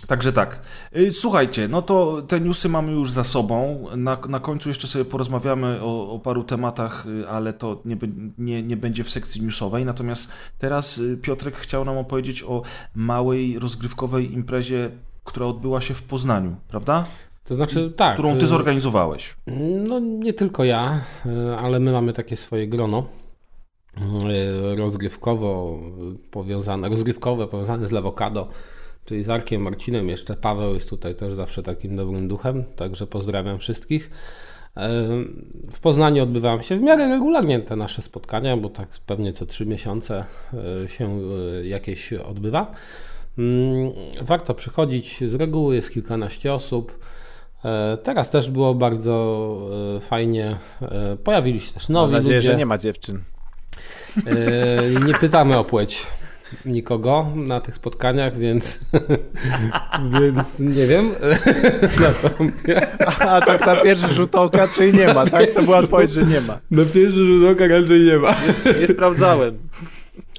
Także 0.07 0.33
tak. 0.33 0.61
Y, 0.95 1.11
Słuchajcie, 1.11 1.67
no 1.67 1.81
to 1.81 2.21
te 2.27 2.39
newsy 2.39 2.69
mamy 2.69 2.91
już 2.91 3.11
za 3.11 3.23
sobą. 3.23 3.85
Na, 3.95 4.17
na 4.29 4.39
końcu 4.39 4.69
jeszcze 4.69 4.87
sobie 4.87 5.05
porozmawiamy 5.05 5.79
o, 5.81 6.11
o 6.11 6.19
paru 6.19 6.43
tematach, 6.43 7.05
y, 7.05 7.29
ale 7.29 7.53
to 7.53 7.81
nie, 7.85 7.97
nie, 8.37 8.63
nie 8.63 8.77
będzie 8.77 9.03
w 9.03 9.09
sekcji 9.09 9.41
newsowej. 9.41 9.85
Natomiast 9.85 10.31
teraz 10.59 10.97
y, 10.97 11.17
Piotrek 11.17 11.55
chciał 11.55 11.85
nam 11.85 11.97
opowiedzieć 11.97 12.43
o 12.43 12.61
małej 12.95 13.59
rozgrywkowej 13.59 14.33
imprezie, 14.33 14.89
która 15.23 15.45
odbyła 15.45 15.81
się 15.81 15.93
w 15.93 16.03
Poznaniu, 16.03 16.55
prawda? 16.67 17.05
To 17.43 17.55
znaczy, 17.55 17.91
tak. 17.91 18.13
Którą 18.13 18.37
ty 18.37 18.47
zorganizowałeś. 18.47 19.35
No 19.87 19.99
nie 19.99 20.33
tylko 20.33 20.63
ja, 20.63 21.01
ale 21.59 21.79
my 21.79 21.91
mamy 21.91 22.13
takie 22.13 22.35
swoje 22.35 22.67
grono 22.67 23.07
rozgrywkowo 24.77 25.79
powiązane, 26.31 26.89
rozgrywkowe 26.89 27.47
powiązane 27.47 27.87
z 27.87 27.91
Lawokado, 27.91 28.47
czyli 29.05 29.23
z 29.23 29.29
Arkiem 29.29 29.61
Marcinem. 29.61 30.09
Jeszcze 30.09 30.35
Paweł 30.35 30.73
jest 30.73 30.89
tutaj 30.89 31.15
też 31.15 31.33
zawsze 31.33 31.63
takim 31.63 31.95
dobrym 31.95 32.27
duchem, 32.27 32.63
także 32.75 33.07
pozdrawiam 33.07 33.59
wszystkich. 33.59 34.05
Y, 34.05 34.79
W 35.71 35.79
Poznaniu 35.81 36.23
odbywają 36.23 36.61
się 36.61 36.75
w 36.77 36.81
miarę 36.81 37.07
regularnie 37.07 37.59
te 37.59 37.75
nasze 37.75 38.01
spotkania, 38.01 38.57
bo 38.57 38.69
tak 38.69 38.87
pewnie 39.05 39.33
co 39.33 39.45
trzy 39.45 39.65
miesiące 39.65 40.25
y, 40.85 40.87
się 40.87 41.19
jakieś 41.63 42.13
odbywa. 42.13 42.71
Mm, 43.37 43.91
Warto 44.21 44.53
przychodzić, 44.53 45.23
z 45.29 45.35
reguły 45.35 45.75
jest 45.75 45.91
kilkanaście 45.93 46.53
osób. 46.53 46.99
E, 47.65 47.97
Teraz 48.03 48.29
też 48.29 48.51
było 48.51 48.73
bardzo 48.75 49.57
e, 49.97 49.99
fajnie. 49.99 50.57
E, 50.81 51.17
Pojawili 51.23 51.59
się 51.59 51.73
też 51.73 51.89
Mam 51.89 51.93
nowi 51.93 52.13
nadzieję, 52.13 52.35
ludzie. 52.35 52.47
że 52.51 52.57
nie 52.57 52.65
ma 52.65 52.77
dziewczyn. 52.77 53.21
E, 54.27 55.05
Nie 55.07 55.13
pytamy 55.13 55.57
o 55.57 55.63
płeć 55.63 56.07
nikogo 56.65 57.27
na 57.35 57.61
tych 57.61 57.75
spotkaniach, 57.75 58.37
więc, 58.37 58.79
więc 60.21 60.59
nie 60.59 60.87
wiem. 60.87 61.11
A 63.19 63.41
tak 63.41 63.65
na 63.65 63.75
pierwszy 63.75 64.13
rzut 64.13 64.35
oka, 64.35 64.67
czyli 64.67 64.97
nie 64.97 65.13
ma, 65.13 65.25
tak? 65.25 65.51
To 65.51 65.61
była 65.61 65.77
odpowiedź, 65.77 66.11
że 66.11 66.23
nie 66.23 66.41
ma. 66.41 66.59
na 66.71 66.83
pierwszy 66.93 67.25
rzut 67.25 67.49
oka 67.51 67.67
raczej 67.67 68.01
nie 68.01 68.17
ma. 68.17 68.35
Nie 68.81 68.87
sprawdzałem. 68.87 69.57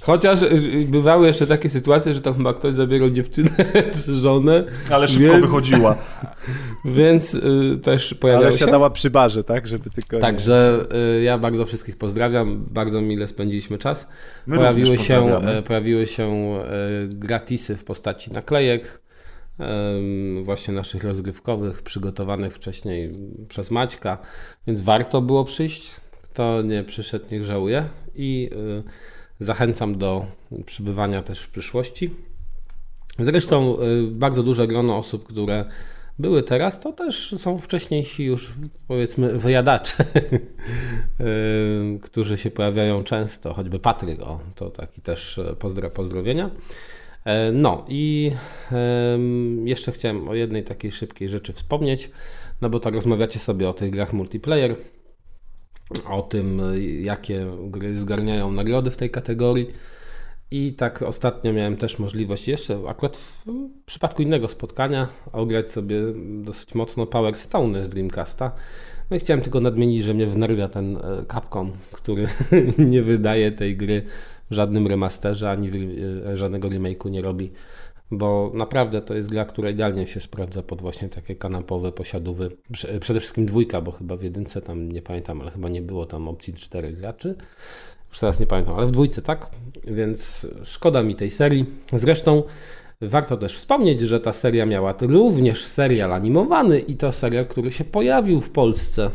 Chociaż 0.08 0.42
y, 0.42 0.86
bywały 0.88 1.26
jeszcze 1.26 1.46
takie 1.46 1.70
sytuacje, 1.70 2.14
że 2.14 2.20
tam 2.20 2.34
chyba 2.34 2.54
ktoś 2.54 2.74
zabierał 2.74 3.10
dziewczynę 3.10 3.50
czy 4.04 4.14
żonę, 4.14 4.64
Ale 4.90 5.08
szybko 5.08 5.32
Więc- 5.32 5.40
wychodziła. 5.44 5.96
więc 6.84 7.34
y, 7.34 7.78
też 7.82 8.14
pojawiały 8.14 8.46
Ale 8.46 8.52
się. 8.52 8.58
siadała 8.58 8.90
przy 8.90 9.10
barze, 9.10 9.44
tak? 9.44 9.66
Żeby 9.66 9.90
tylko... 9.90 10.18
Także 10.18 10.86
y, 11.18 11.22
ja 11.22 11.38
bardzo 11.38 11.66
wszystkich 11.66 11.96
pozdrawiam, 11.96 12.64
bardzo 12.70 13.00
mile 13.00 13.26
spędziliśmy 13.26 13.78
czas. 13.78 14.08
My 14.46 14.56
pojawiły 14.56 14.98
się, 14.98 15.38
e, 15.38 15.62
pojawiły 15.62 16.06
się 16.06 16.24
e, 16.24 16.60
gratisy 17.08 17.76
w 17.76 17.84
postaci 17.84 18.32
naklejek, 18.32 19.00
właśnie 20.42 20.74
naszych 20.74 21.04
rozgrywkowych, 21.04 21.82
przygotowanych 21.82 22.54
wcześniej 22.54 23.12
przez 23.48 23.70
Maćka, 23.70 24.18
więc 24.66 24.80
warto 24.80 25.22
było 25.22 25.44
przyjść. 25.44 25.90
Kto 26.22 26.62
nie 26.62 26.84
przyszedł, 26.84 27.24
niech 27.32 27.44
żałuje 27.44 27.84
i 28.14 28.50
e, 28.52 29.17
zachęcam 29.40 29.98
do 29.98 30.26
przybywania 30.66 31.22
też 31.22 31.42
w 31.42 31.50
przyszłości. 31.50 32.10
Zresztą 33.18 33.78
e, 33.78 33.80
bardzo 34.10 34.42
duże 34.42 34.66
grono 34.66 34.96
osób, 34.96 35.28
które 35.28 35.64
były 36.18 36.42
teraz, 36.42 36.80
to 36.80 36.92
też 36.92 37.34
są 37.38 37.58
wcześniejsi 37.58 38.24
już 38.24 38.52
powiedzmy 38.88 39.38
wyjadacze, 39.38 40.04
y, 40.04 41.98
którzy 42.02 42.38
się 42.38 42.50
pojawiają 42.50 43.04
często, 43.04 43.54
choćby 43.54 43.78
Patryk, 43.78 44.20
o, 44.20 44.40
to 44.54 44.70
taki 44.70 45.00
też 45.00 45.38
e, 45.38 45.56
pozdra, 45.56 45.90
pozdrowienia. 45.90 46.50
E, 47.24 47.52
No 47.52 47.84
i 47.88 48.32
jeszcze 49.64 49.92
chciałem 49.92 50.28
o 50.28 50.34
jednej 50.34 50.64
takiej 50.64 50.92
szybkiej 50.92 51.28
rzeczy 51.28 51.52
wspomnieć, 51.52 52.10
no 52.60 52.70
bo 52.70 52.80
tak 52.80 52.94
rozmawiacie 52.94 53.38
sobie 53.38 53.68
o 53.68 53.72
tych 53.72 53.90
grach 53.90 54.12
multiplayer, 54.12 54.76
o 56.08 56.22
tym 56.22 56.60
y, 56.60 56.82
jakie 56.82 57.46
gry 57.62 57.96
zgarniają 57.96 58.52
nagrody 58.52 58.90
w 58.90 58.96
tej 58.96 59.10
kategorii. 59.10 59.66
I 60.50 60.72
tak 60.72 61.02
ostatnio 61.02 61.52
miałem 61.52 61.76
też 61.76 61.98
możliwość 61.98 62.48
jeszcze, 62.48 62.78
akurat 62.88 63.16
w 63.16 63.44
przypadku 63.86 64.22
innego 64.22 64.48
spotkania, 64.48 65.08
ograć 65.32 65.70
sobie 65.70 66.00
dosyć 66.42 66.74
mocno 66.74 67.06
Power 67.06 67.34
Stone 67.34 67.84
z 67.84 67.88
Dreamcasta. 67.88 68.52
No 69.10 69.16
i 69.16 69.20
chciałem 69.20 69.42
tylko 69.42 69.60
nadmienić, 69.60 70.04
że 70.04 70.14
mnie 70.14 70.26
wnerwia 70.26 70.68
ten 70.68 70.96
e, 70.96 71.00
Capcom, 71.32 71.72
który 71.92 72.28
nie 72.92 73.02
wydaje 73.02 73.52
tej 73.52 73.76
gry 73.76 74.02
w 74.50 74.54
żadnym 74.54 74.86
remasterze, 74.86 75.50
ani 75.50 75.70
e, 76.26 76.36
żadnego 76.36 76.68
remake'u 76.68 77.10
nie 77.10 77.22
robi, 77.22 77.50
bo 78.10 78.50
naprawdę 78.54 79.02
to 79.02 79.14
jest 79.14 79.30
gra, 79.30 79.44
która 79.44 79.70
idealnie 79.70 80.06
się 80.06 80.20
sprawdza 80.20 80.62
pod 80.62 80.80
właśnie 80.80 81.08
takie 81.08 81.34
kanapowe 81.36 81.92
posiadówy. 81.92 82.50
Prze- 82.72 83.00
Przede 83.00 83.20
wszystkim 83.20 83.46
dwójka, 83.46 83.80
bo 83.80 83.92
chyba 83.92 84.16
w 84.16 84.22
jedynce 84.22 84.60
tam 84.60 84.92
nie 84.92 85.02
pamiętam, 85.02 85.40
ale 85.40 85.50
chyba 85.50 85.68
nie 85.68 85.82
było 85.82 86.06
tam 86.06 86.28
opcji 86.28 86.54
czterech 86.54 86.98
graczy. 86.98 87.34
Już 88.08 88.18
teraz 88.18 88.40
nie 88.40 88.46
pamiętam, 88.46 88.74
ale 88.74 88.86
w 88.86 88.90
dwójce 88.90 89.22
tak, 89.22 89.46
więc 89.84 90.46
szkoda 90.64 91.02
mi 91.02 91.14
tej 91.16 91.30
serii. 91.30 91.66
Zresztą 91.92 92.42
warto 93.00 93.36
też 93.36 93.56
wspomnieć, 93.56 94.00
że 94.00 94.20
ta 94.20 94.32
seria 94.32 94.66
miała 94.66 94.94
również 95.00 95.64
serial 95.64 96.12
animowany 96.12 96.80
i 96.80 96.96
to 96.96 97.12
serial, 97.12 97.46
który 97.46 97.72
się 97.72 97.84
pojawił 97.84 98.40
w 98.40 98.50
Polsce 98.50 99.10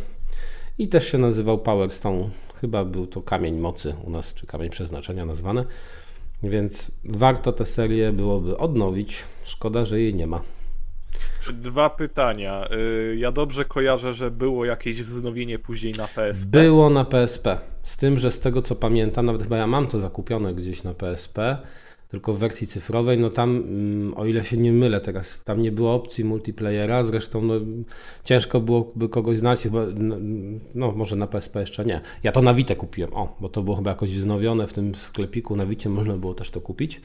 i 0.77 0.87
też 0.87 1.07
się 1.11 1.17
nazywał 1.17 1.57
Power 1.59 1.91
Stone. 1.91 2.29
Chyba 2.61 2.85
był 2.85 3.07
to 3.07 3.21
Kamień 3.21 3.57
Mocy 3.59 3.95
u 4.05 4.09
nas, 4.09 4.33
czy 4.33 4.47
Kamień 4.47 4.69
Przeznaczenia 4.69 5.25
nazwane. 5.25 5.65
Więc 6.43 6.91
warto 7.05 7.51
tę 7.53 7.65
serię 7.65 8.11
byłoby 8.13 8.57
odnowić. 8.57 9.23
Szkoda, 9.43 9.85
że 9.85 9.99
jej 9.99 10.13
nie 10.13 10.27
ma. 10.27 10.41
Dwa 11.53 11.89
pytania. 11.89 12.67
Y, 12.71 13.15
Ja 13.17 13.31
dobrze 13.31 13.65
kojarzę, 13.65 14.13
że 14.13 14.31
było 14.31 14.65
jakieś 14.65 15.01
wznowienie 15.03 15.59
później 15.59 15.93
na 15.93 16.07
PSP. 16.07 16.49
Było 16.51 16.89
na 16.89 17.05
PSP. 17.05 17.59
Z 17.83 17.97
tym, 17.97 18.19
że 18.19 18.31
z 18.31 18.39
tego 18.39 18.61
co 18.61 18.75
pamiętam, 18.75 19.25
nawet 19.25 19.43
chyba 19.43 19.57
ja 19.57 19.67
mam 19.67 19.87
to 19.87 19.99
zakupione 19.99 20.53
gdzieś 20.53 20.83
na 20.83 20.93
PSP, 20.93 21.57
tylko 22.13 22.33
w 22.33 22.37
wersji 22.37 22.67
cyfrowej, 22.67 23.17
no 23.17 23.29
tam, 23.29 23.57
mm, 23.57 24.13
o 24.17 24.25
ile 24.25 24.43
się 24.43 24.57
nie 24.57 24.71
mylę 24.71 25.01
teraz, 25.01 25.43
tam 25.43 25.61
nie 25.61 25.71
było 25.71 25.93
opcji 25.93 26.25
multiplayera, 26.25 27.03
zresztą 27.03 27.41
no, 27.41 27.53
ciężko 28.23 28.59
byłoby 28.59 29.09
kogoś 29.09 29.37
znaleźć, 29.37 29.63
chyba, 29.63 29.85
no 30.75 30.91
może 30.91 31.15
na 31.15 31.27
PSP 31.27 31.59
jeszcze 31.59 31.85
nie. 31.85 32.01
Ja 32.23 32.31
to 32.31 32.41
na 32.41 32.53
Vita 32.53 32.75
kupiłem, 32.75 33.13
o, 33.13 33.35
bo 33.39 33.49
to 33.49 33.63
było 33.63 33.75
chyba 33.75 33.89
jakoś 33.89 34.11
wznowione 34.11 34.67
w 34.67 34.73
tym 34.73 34.95
sklepiku, 34.95 35.55
na 35.55 35.65
Vicie 35.65 35.89
można 35.89 36.17
było 36.17 36.33
też 36.33 36.51
to 36.51 36.61
kupić. 36.61 37.01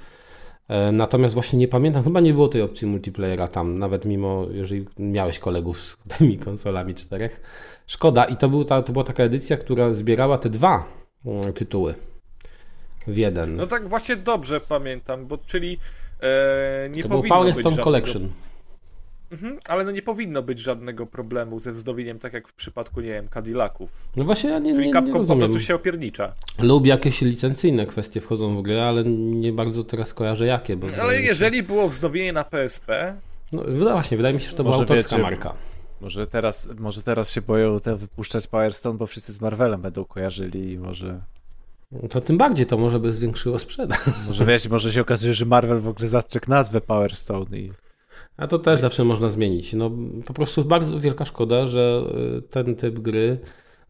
E, 0.68 0.92
Natomiast 0.92 1.34
właśnie 1.34 1.58
nie 1.58 1.68
pamiętam, 1.68 2.04
chyba 2.04 2.20
nie 2.20 2.32
było 2.32 2.48
tej 2.48 2.62
opcji 2.62 2.86
multiplayera 2.86 3.48
tam, 3.48 3.78
nawet 3.78 4.04
mimo, 4.04 4.46
jeżeli 4.50 4.86
miałeś 4.98 5.38
kolegów 5.38 5.80
z 5.80 5.96
tymi 6.18 6.38
konsolami 6.38 6.94
czterech. 6.94 7.40
Szkoda 7.86 8.24
i 8.24 8.36
to, 8.36 8.48
był 8.48 8.64
ta, 8.64 8.82
to 8.82 8.92
była 8.92 9.04
taka 9.04 9.22
edycja, 9.22 9.56
która 9.56 9.94
zbierała 9.94 10.38
te 10.38 10.50
dwa 10.50 10.84
mm, 11.26 11.52
tytuły 11.52 11.94
w 13.06 13.16
jeden. 13.16 13.54
No 13.54 13.66
tak 13.66 13.88
właśnie 13.88 14.16
dobrze 14.16 14.60
pamiętam, 14.60 15.26
bo 15.26 15.38
czyli 15.38 15.78
e, 16.20 16.88
nie 16.90 17.02
to 17.02 17.08
był 17.08 17.18
powinno 17.18 17.36
Power 17.36 17.52
być 17.52 17.60
Stone 17.60 17.76
żadnego... 17.76 17.84
Collection. 17.84 18.28
Mhm, 19.32 19.58
ale 19.68 19.84
no 19.84 19.90
nie 19.90 20.02
powinno 20.02 20.42
być 20.42 20.58
żadnego 20.58 21.06
problemu 21.06 21.58
ze 21.58 21.72
wznowieniem, 21.72 22.18
tak 22.18 22.32
jak 22.32 22.48
w 22.48 22.54
przypadku, 22.54 23.00
nie 23.00 23.08
wiem, 23.08 23.28
Cadillaków. 23.28 23.90
No 24.16 24.24
właśnie 24.24 24.50
ja 24.50 24.58
nie, 24.58 24.72
Czyli 24.72 24.86
nie, 24.86 24.92
nie 24.92 24.92
Capcom 24.92 25.26
po 25.26 25.36
prostu 25.36 25.60
się 25.60 25.74
opiernicza. 25.74 26.32
Lub 26.58 26.86
jakieś 26.86 27.20
licencyjne 27.20 27.86
kwestie 27.86 28.20
wchodzą 28.20 28.56
w 28.56 28.62
grę, 28.62 28.84
ale 28.84 29.04
nie 29.04 29.52
bardzo 29.52 29.84
teraz 29.84 30.14
kojarzę 30.14 30.46
jakie. 30.46 30.76
Bo 30.76 30.86
Ale 31.02 31.20
jeżeli 31.20 31.62
było 31.62 31.88
wznowienie 31.88 32.32
na 32.32 32.44
PSP, 32.44 33.14
No 33.52 33.62
właśnie, 33.92 34.16
wydaje 34.16 34.34
mi 34.34 34.40
się, 34.40 34.50
że 34.50 34.56
to 34.56 34.64
była 34.64 34.76
autorska 34.76 34.96
wiecie- 34.96 35.22
marka. 35.22 35.54
Może 36.00 36.26
teraz, 36.26 36.68
może 36.78 37.02
teraz 37.02 37.32
się 37.32 37.40
boją 37.40 37.80
te 37.80 37.96
wypuszczać 37.96 38.46
Power 38.46 38.74
Stone, 38.74 38.98
bo 38.98 39.06
wszyscy 39.06 39.32
z 39.32 39.40
Marvelem 39.40 39.82
będą 39.82 40.04
kojarzyli 40.04 40.72
i 40.72 40.78
może... 40.78 41.20
To 42.10 42.20
tym 42.20 42.38
bardziej 42.38 42.66
to 42.66 42.78
może 42.78 43.00
by 43.00 43.12
zwiększyło 43.12 43.58
sprzedaż. 43.58 43.98
Może 44.26 44.44
wiesz, 44.44 44.68
może 44.68 44.92
się 44.92 45.00
okazuje, 45.00 45.34
że 45.34 45.44
Marvel 45.46 45.80
w 45.80 45.88
ogóle 45.88 46.08
zastrzegł 46.08 46.50
nazwę 46.50 46.80
Power 46.80 47.16
Stone 47.16 47.58
i 47.58 47.72
A 48.36 48.46
to 48.46 48.58
też 48.58 48.80
zawsze 48.80 49.04
można 49.04 49.30
zmienić. 49.30 49.72
No, 49.72 49.90
po 50.26 50.34
prostu 50.34 50.64
bardzo 50.64 51.00
wielka 51.00 51.24
szkoda, 51.24 51.66
że 51.66 52.02
y, 52.38 52.42
ten 52.42 52.76
typ 52.76 52.98
gry, 52.98 53.38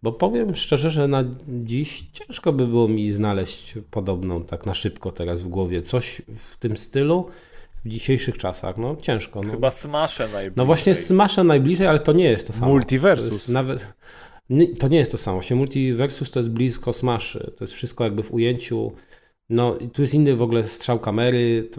bo 0.02 0.12
powiem 0.12 0.54
szczerze, 0.54 0.90
że 0.90 1.08
na 1.08 1.24
dziś 1.48 2.06
ciężko 2.12 2.52
by 2.52 2.66
było 2.66 2.88
mi 2.88 3.12
znaleźć 3.12 3.74
podobną 3.90 4.44
tak 4.44 4.66
na 4.66 4.74
szybko 4.74 5.12
teraz 5.12 5.42
w 5.42 5.48
głowie. 5.48 5.82
Coś 5.82 6.22
w 6.36 6.56
tym 6.56 6.76
stylu 6.76 7.26
w 7.84 7.88
dzisiejszych 7.88 8.38
czasach. 8.38 8.76
No 8.78 8.96
ciężko. 9.00 9.40
No, 9.44 9.50
Chyba 9.50 9.70
Smasze 9.70 10.22
najbliżej. 10.24 10.52
no 10.56 10.66
właśnie 10.66 10.94
Smasha 10.94 11.44
najbliżej, 11.44 11.86
ale 11.86 11.98
to 11.98 12.12
nie 12.12 12.24
jest 12.24 12.46
to 12.46 12.52
samo. 12.52 12.66
Multiversus. 12.66 13.28
To 13.28 13.34
jest 13.34 13.48
nawet... 13.48 13.86
To 14.78 14.88
nie 14.88 14.98
jest 14.98 15.12
to 15.12 15.18
samo. 15.18 15.42
Się 15.42 15.54
Multiversus 15.54 16.30
to 16.30 16.40
jest 16.40 16.50
blisko 16.50 16.92
Smaszy. 16.92 17.52
To 17.56 17.64
jest 17.64 17.74
wszystko 17.74 18.04
jakby 18.04 18.22
w 18.22 18.32
ujęciu. 18.32 18.92
No 19.50 19.78
tu 19.92 20.02
jest 20.02 20.14
inny 20.14 20.36
w 20.36 20.42
ogóle 20.42 20.64
strzał 20.64 20.98
kamery, 20.98 21.70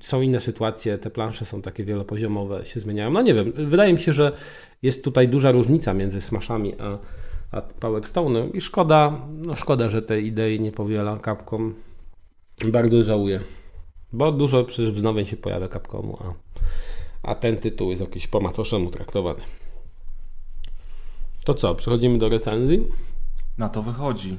są 0.00 0.20
inne 0.20 0.40
sytuacje, 0.40 0.98
te 0.98 1.10
plansze 1.10 1.44
są 1.44 1.62
takie 1.62 1.84
wielopoziomowe, 1.84 2.66
się 2.66 2.80
zmieniają. 2.80 3.10
No 3.10 3.22
nie 3.22 3.34
wiem, 3.34 3.52
wydaje 3.56 3.92
mi 3.92 3.98
się, 3.98 4.12
że 4.12 4.32
jest 4.82 5.04
tutaj 5.04 5.28
duża 5.28 5.50
różnica 5.50 5.94
między 5.94 6.20
Smashami 6.20 6.74
a, 6.78 6.98
a 7.52 7.62
Power 7.62 8.02
i 8.54 8.60
szkoda, 8.60 9.26
no 9.32 9.54
szkoda, 9.54 9.90
że 9.90 10.02
tej 10.02 10.26
idei 10.26 10.60
nie 10.60 10.72
powiela 10.72 11.18
Capcom. 11.24 11.74
Bardzo 12.64 13.02
żałuję, 13.02 13.40
bo 14.12 14.32
dużo 14.32 14.64
przecież 14.64 14.90
wznowień 14.90 15.26
się 15.26 15.36
pojawia 15.36 15.68
Capcomu, 15.68 16.18
a, 16.20 16.34
a 17.22 17.34
ten 17.34 17.56
tytuł 17.56 17.90
jest 17.90 18.00
jakiś 18.00 18.26
po 18.26 18.40
macoszemu 18.40 18.90
traktowany. 18.90 19.40
To 21.46 21.54
co, 21.54 21.74
przechodzimy 21.74 22.18
do 22.18 22.28
recenzji? 22.28 22.86
Na 23.58 23.68
to 23.68 23.82
wychodzi. 23.82 24.38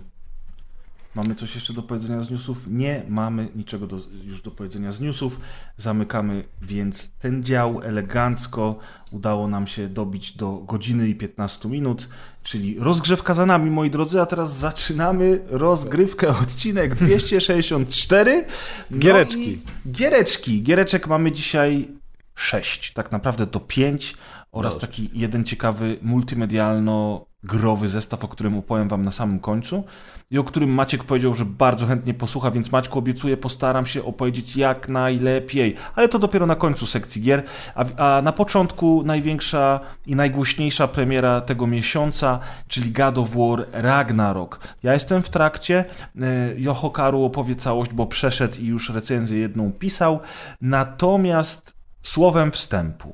Mamy 1.16 1.36
coś 1.36 1.56
jeszcze 1.56 1.74
do 1.74 1.82
powiedzenia 1.82 2.24
z 2.24 2.32
newsów? 2.32 2.58
Nie 2.68 3.04
mamy 3.08 3.48
niczego 3.56 3.88
do, 3.88 3.98
już 4.26 4.42
do 4.42 4.52
powiedzenia 4.52 4.92
z 4.92 5.02
newsów. 5.02 5.40
Zamykamy 5.78 6.44
więc 6.62 7.12
ten 7.12 7.44
dział 7.44 7.82
elegancko. 7.82 8.80
Udało 9.12 9.48
nam 9.48 9.68
się 9.68 9.88
dobić 9.90 10.38
do 10.38 10.52
godziny 10.52 11.10
i 11.10 11.16
15 11.16 11.70
minut, 11.70 12.10
czyli 12.44 12.80
rozgrzewka 12.80 13.34
za 13.34 13.46
nami, 13.46 13.72
moi 13.72 13.90
drodzy. 13.90 14.22
A 14.22 14.26
teraz 14.26 14.58
zaczynamy 14.58 15.40
rozgrywkę, 15.48 16.30
odcinek 16.42 16.96
264. 16.96 18.46
No 18.92 18.98
Giereczki. 18.98 19.62
Giereczki. 19.92 20.64
Giereczek 20.64 21.08
mamy 21.08 21.32
dzisiaj 21.32 21.88
6, 22.36 22.94
tak 22.94 23.12
naprawdę 23.12 23.48
to 23.48 23.60
5 23.60 24.16
oraz 24.52 24.78
taki 24.78 25.10
jeden 25.14 25.44
ciekawy 25.44 25.98
multimedialno-growy 26.02 27.90
zestaw, 27.90 28.26
o 28.26 28.28
którym 28.28 28.58
opowiem 28.58 28.90
wam 28.90 29.06
na 29.06 29.12
samym 29.12 29.40
końcu 29.40 29.84
i 30.32 30.38
o 30.38 30.44
którym 30.44 30.70
Maciek 30.70 31.04
powiedział, 31.04 31.36
że 31.36 31.46
bardzo 31.46 31.86
chętnie 31.86 32.14
posłucha, 32.14 32.52
więc 32.52 32.72
Maćku 32.72 33.00
obiecuję, 33.00 33.38
postaram 33.38 33.86
się 33.86 34.06
opowiedzieć 34.06 34.58
jak 34.58 34.90
najlepiej, 34.90 35.76
ale 35.96 36.10
to 36.10 36.20
dopiero 36.20 36.46
na 36.46 36.56
końcu 36.56 36.88
sekcji 36.88 37.22
gier, 37.22 37.44
a, 37.76 37.86
a 38.18 38.22
na 38.22 38.32
początku 38.32 39.04
największa 39.04 39.80
i 40.06 40.16
najgłośniejsza 40.16 40.88
premiera 40.88 41.42
tego 41.42 41.68
miesiąca, 41.68 42.40
czyli 42.68 42.92
God 42.92 43.18
of 43.18 43.36
War 43.36 43.68
Ragnarok. 43.72 44.60
Ja 44.84 44.94
jestem 44.94 45.24
w 45.24 45.30
trakcie, 45.30 45.86
e, 46.22 46.54
Joho 46.58 46.90
Karu 46.90 47.24
opowie 47.24 47.56
całość, 47.56 47.94
bo 47.94 48.06
przeszedł 48.06 48.62
i 48.62 48.66
już 48.66 48.90
recenzję 48.90 49.40
jedną 49.40 49.72
pisał, 49.72 50.20
natomiast 50.62 51.78
słowem 52.02 52.52
wstępu. 52.52 53.14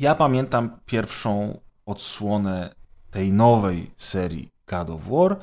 Ja 0.00 0.14
pamiętam 0.14 0.70
pierwszą 0.86 1.60
odsłonę 1.86 2.74
tej 3.10 3.32
nowej 3.32 3.90
serii 3.96 4.52
God 4.66 4.90
of 4.90 5.00
War. 5.08 5.36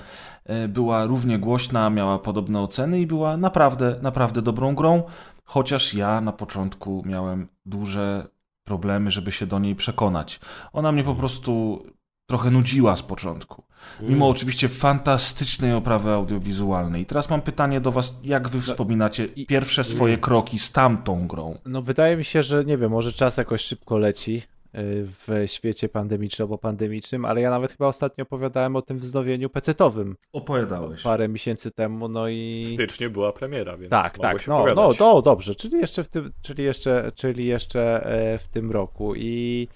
E, 0.45 0.67
Była 0.67 1.05
równie 1.05 1.39
głośna, 1.39 1.89
miała 1.89 2.19
podobne 2.19 2.61
oceny 2.61 2.99
i 2.99 3.07
była 3.07 3.37
naprawdę, 3.37 3.99
naprawdę 4.01 4.41
dobrą 4.41 4.75
grą, 4.75 5.03
chociaż 5.43 5.93
ja 5.93 6.21
na 6.21 6.31
początku 6.31 7.03
miałem 7.05 7.47
duże 7.65 8.27
problemy, 8.63 9.11
żeby 9.11 9.31
się 9.31 9.45
do 9.45 9.59
niej 9.59 9.75
przekonać. 9.75 10.39
Ona 10.73 10.91
mnie 10.91 11.03
po 11.03 11.15
prostu 11.15 11.83
trochę 12.27 12.51
nudziła 12.51 12.95
z 12.95 13.01
początku. 13.03 13.63
Mimo 14.01 14.29
oczywiście 14.29 14.67
fantastycznej 14.69 15.73
oprawy 15.73 16.11
audiowizualnej. 16.11 17.01
I 17.01 17.05
teraz 17.05 17.29
mam 17.29 17.41
pytanie 17.41 17.81
do 17.81 17.91
Was, 17.91 18.19
jak 18.23 18.49
Wy 18.49 18.61
wspominacie 18.61 19.27
pierwsze 19.27 19.83
swoje 19.83 20.17
kroki 20.17 20.59
z 20.59 20.71
tamtą 20.71 21.27
grą? 21.27 21.57
No 21.65 21.81
wydaje 21.81 22.17
mi 22.17 22.23
się, 22.23 22.41
że 22.41 22.63
nie 22.63 22.77
wiem, 22.77 22.91
może 22.91 23.13
czas 23.13 23.37
jakoś 23.37 23.61
szybko 23.61 23.97
leci 23.97 24.35
y, 24.75 25.07
w 25.27 25.43
świecie 25.45 25.89
pandemicznym 25.89 26.45
albo 26.45 26.57
pandemicznym, 26.57 27.25
ale 27.25 27.41
ja 27.41 27.49
nawet 27.49 27.71
chyba 27.71 27.87
ostatnio 27.87 28.21
opowiadałem 28.23 28.75
o 28.75 28.81
tym 28.81 28.97
wznowieniu 28.97 29.49
pecetowym 29.49 30.15
Opowiadałeś. 30.33 31.01
parę 31.01 31.27
miesięcy 31.29 31.71
temu, 31.71 32.07
no 32.07 32.27
i... 32.27 32.63
W 32.65 32.69
styczniu 32.69 33.11
była 33.11 33.31
premiera, 33.33 33.77
więc 33.77 33.89
Tak, 33.91 34.19
tak, 34.19 34.47
no, 34.47 34.53
no, 34.53 34.59
opowiadać. 34.59 34.99
no, 34.99 35.21
dobrze, 35.21 35.55
czyli 35.55 35.77
jeszcze 35.77 36.03
w 36.03 36.07
tym, 36.07 36.31
czyli 36.41 36.63
jeszcze, 36.63 37.11
czyli 37.15 37.45
jeszcze 37.45 38.05
e, 38.05 38.37
w 38.37 38.47
tym 38.47 38.71
roku 38.71 39.15
i, 39.15 39.67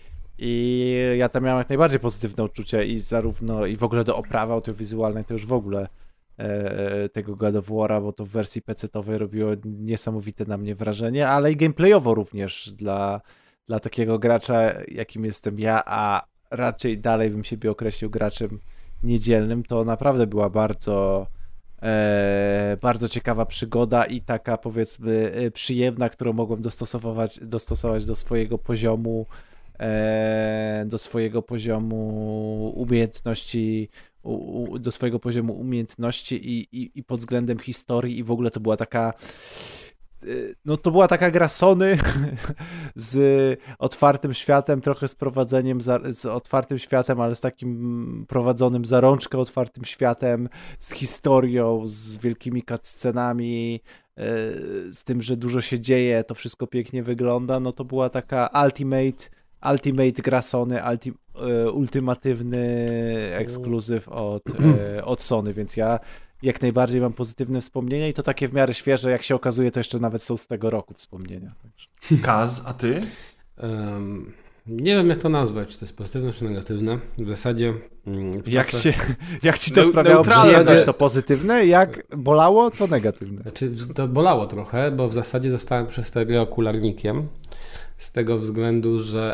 i 0.41 1.15
ja 1.17 1.29
tam 1.29 1.43
miałem 1.43 1.57
jak 1.57 1.69
najbardziej 1.69 1.99
pozytywne 1.99 2.43
uczucia 2.43 2.83
i 2.83 2.99
zarówno, 2.99 3.65
i 3.65 3.75
w 3.75 3.83
ogóle 3.83 4.03
do 4.03 4.17
oprawy 4.17 4.53
audiowizualnej 4.53 5.25
to 5.25 5.33
już 5.33 5.45
w 5.45 5.53
ogóle 5.53 5.87
e, 6.39 6.43
e, 7.03 7.09
tego 7.09 7.35
God 7.35 7.55
of 7.55 7.69
War'a, 7.69 8.01
bo 8.01 8.13
to 8.13 8.25
w 8.25 8.29
wersji 8.29 8.61
PC-towej 8.61 9.17
robiło 9.17 9.51
niesamowite 9.65 10.45
na 10.45 10.57
mnie 10.57 10.75
wrażenie, 10.75 11.27
ale 11.27 11.51
i 11.51 11.55
gameplayowo 11.55 12.13
również 12.13 12.73
dla, 12.73 13.21
dla 13.67 13.79
takiego 13.79 14.19
gracza, 14.19 14.73
jakim 14.87 15.25
jestem 15.25 15.59
ja, 15.59 15.83
a 15.85 16.23
raczej 16.51 16.97
dalej 16.97 17.29
bym 17.29 17.43
siebie 17.43 17.71
określił 17.71 18.09
graczem 18.09 18.59
niedzielnym, 19.03 19.63
to 19.63 19.85
naprawdę 19.85 20.27
była 20.27 20.49
bardzo 20.49 21.27
e, 21.81 22.77
bardzo 22.81 23.07
ciekawa 23.07 23.45
przygoda 23.45 24.05
i 24.05 24.21
taka 24.21 24.57
powiedzmy 24.57 25.31
e, 25.31 25.51
przyjemna, 25.51 26.09
którą 26.09 26.33
mogłem 26.33 26.61
dostosować, 26.61 27.39
dostosować 27.39 28.05
do 28.05 28.15
swojego 28.15 28.57
poziomu 28.57 29.25
do 30.85 30.97
swojego 30.97 31.41
poziomu 31.41 32.73
umiejętności 32.75 33.89
do 34.79 34.91
swojego 34.91 35.19
poziomu 35.19 35.53
umiejętności 35.53 36.35
i, 36.35 36.81
i, 36.81 36.91
i 36.95 37.03
pod 37.03 37.19
względem 37.19 37.59
historii 37.59 38.19
i 38.19 38.23
w 38.23 38.31
ogóle 38.31 38.51
to 38.51 38.59
była 38.59 38.77
taka 38.77 39.13
y, 40.23 40.55
no 40.65 40.77
to 40.77 40.91
była 40.91 41.07
taka 41.07 41.31
gra 41.31 41.47
Sony 41.47 41.97
z 42.95 43.59
otwartym 43.79 44.33
światem, 44.33 44.81
trochę 44.81 45.07
z 45.07 45.15
prowadzeniem, 45.15 45.81
za, 45.81 45.99
z 46.09 46.25
otwartym 46.25 46.79
światem, 46.79 47.21
ale 47.21 47.35
z 47.35 47.41
takim 47.41 48.25
prowadzonym 48.27 48.85
za 48.85 49.01
rączkę 49.01 49.37
otwartym 49.37 49.85
światem, 49.85 50.49
z 50.79 50.93
historią, 50.93 51.81
z 51.85 52.17
wielkimi 52.17 52.63
cutscenami, 52.63 53.81
y, 54.19 54.21
z 54.93 55.03
tym, 55.03 55.21
że 55.21 55.37
dużo 55.37 55.61
się 55.61 55.79
dzieje, 55.79 56.23
to 56.23 56.35
wszystko 56.35 56.67
pięknie 56.67 57.03
wygląda, 57.03 57.59
no 57.59 57.71
to 57.71 57.85
była 57.85 58.09
taka 58.09 58.49
ultimate 58.65 59.38
Ultimate 59.71 60.21
gra 60.21 60.41
Sony, 60.41 60.79
ulti, 60.91 61.13
e, 61.35 61.71
ultimatywny 61.71 62.59
ekskluzyw 63.33 64.07
od, 64.09 64.43
e, 64.97 65.05
od 65.05 65.21
Sony, 65.21 65.53
więc 65.53 65.77
ja 65.77 65.99
jak 66.41 66.61
najbardziej 66.61 67.01
mam 67.01 67.13
pozytywne 67.13 67.61
wspomnienia 67.61 68.07
i 68.07 68.13
to 68.13 68.23
takie 68.23 68.47
w 68.47 68.53
miarę 68.53 68.73
świeże, 68.73 69.11
jak 69.11 69.23
się 69.23 69.35
okazuje, 69.35 69.71
to 69.71 69.79
jeszcze 69.79 69.99
nawet 69.99 70.23
są 70.23 70.37
z 70.37 70.47
tego 70.47 70.69
roku 70.69 70.93
wspomnienia. 70.93 71.51
Kaz, 72.21 72.61
a 72.65 72.73
ty? 72.73 73.01
Em, 73.57 74.33
nie 74.67 74.95
wiem, 74.95 75.09
jak 75.09 75.19
to 75.19 75.29
nazwać, 75.29 75.69
czy 75.69 75.79
to 75.79 75.85
jest 75.85 75.97
pozytywne, 75.97 76.33
czy 76.33 76.45
negatywne. 76.45 76.99
W 77.17 77.27
zasadzie. 77.29 77.73
mm, 78.07 78.43
w 78.43 78.47
Jak, 78.47 78.67
czasach- 78.67 78.81
się, 78.81 78.93
jak 79.43 79.59
ci 79.59 79.71
to 79.71 79.83
sprawiało 79.83 80.23
przyjemność, 80.23 80.83
to 80.83 80.93
pozytywne, 80.93 81.65
jak 81.65 82.03
bolało, 82.17 82.71
to 82.71 82.87
negatywne. 82.87 83.41
Znaczy, 83.41 83.71
to 83.95 84.07
bolało 84.07 84.47
trochę, 84.47 84.91
bo 84.91 85.07
w 85.09 85.13
zasadzie 85.13 85.51
zostałem 85.51 85.87
przez 85.87 86.11
tę 86.11 86.25
grę 86.25 86.41
okularnikiem. 86.41 87.27
Z 87.99 88.11
tego 88.11 88.37
względu, 88.37 88.99
że 89.03 89.33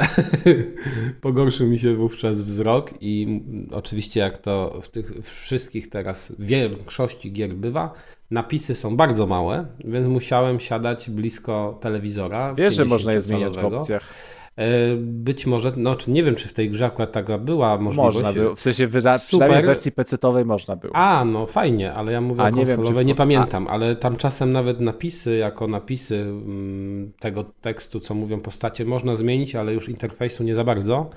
pogorszył 1.22 1.68
mi 1.68 1.80
się 1.80 1.96
wówczas 1.96 2.44
wzrok 2.44 2.94
i 3.02 3.42
oczywiście 3.72 4.20
jak 4.20 4.38
to 4.38 4.80
w 4.82 4.88
tych 4.88 5.12
wszystkich 5.24 5.90
teraz 5.90 6.34
większości 6.40 7.32
gier 7.32 7.54
bywa, 7.54 7.94
napisy 8.32 8.76
są 8.76 8.98
bardzo 8.98 9.28
małe, 9.28 9.66
więc 9.86 10.08
musiałem 10.08 10.60
siadać 10.60 11.10
blisko 11.10 11.80
telewizora. 11.82 12.54
Wiesz, 12.54 12.76
że 12.76 12.86
można 12.86 13.14
je 13.14 13.20
50-calowego. 13.20 13.28
zmieniać 13.28 13.58
w 13.58 13.66
opcjach. 13.66 14.14
E, 14.58 14.96
Być 14.98 15.46
może, 15.46 15.74
no 15.78 15.96
czy 15.96 16.12
nie 16.12 16.24
wiem, 16.24 16.36
czy 16.36 16.48
w 16.48 16.54
tej 16.54 16.70
grze 16.70 16.86
akurat 16.86 17.12
taka 17.12 17.38
była 17.38 17.78
możliwość. 17.78 18.18
Można 18.18 18.34
było, 18.34 18.56
w 18.56 18.60
sensie 18.60 18.88
wyda, 18.88 19.20
przynajmniej 19.20 19.64
w 19.64 19.66
wersji 19.66 19.92
PC-towej 19.92 20.46
można 20.46 20.76
było. 20.76 20.96
A, 20.96 21.26
no 21.26 21.46
fajnie, 21.46 21.94
ale 21.94 22.12
ja 22.12 22.22
mówię 22.22 22.42
A 22.42 22.46
o 22.46 22.50
nie 22.50 22.66
wiem, 22.66 22.84
w- 22.86 23.06
nie 23.06 23.16
pamiętam, 23.16 23.68
ale 23.68 23.96
tam 23.96 24.16
czasem 24.18 24.52
nawet 24.52 24.80
napisy, 24.80 25.38
jako 25.38 25.68
napisy 25.68 26.16
mm, 26.22 27.12
tego 27.20 27.44
tekstu, 27.62 28.00
co 28.00 28.14
mówią 28.14 28.40
postacie, 28.40 28.86
można 28.86 29.16
zmienić, 29.16 29.56
ale 29.56 29.74
już 29.74 29.90
interfejsu 29.90 30.44
nie 30.44 30.56
za 30.56 30.64
bardzo. 30.64 31.10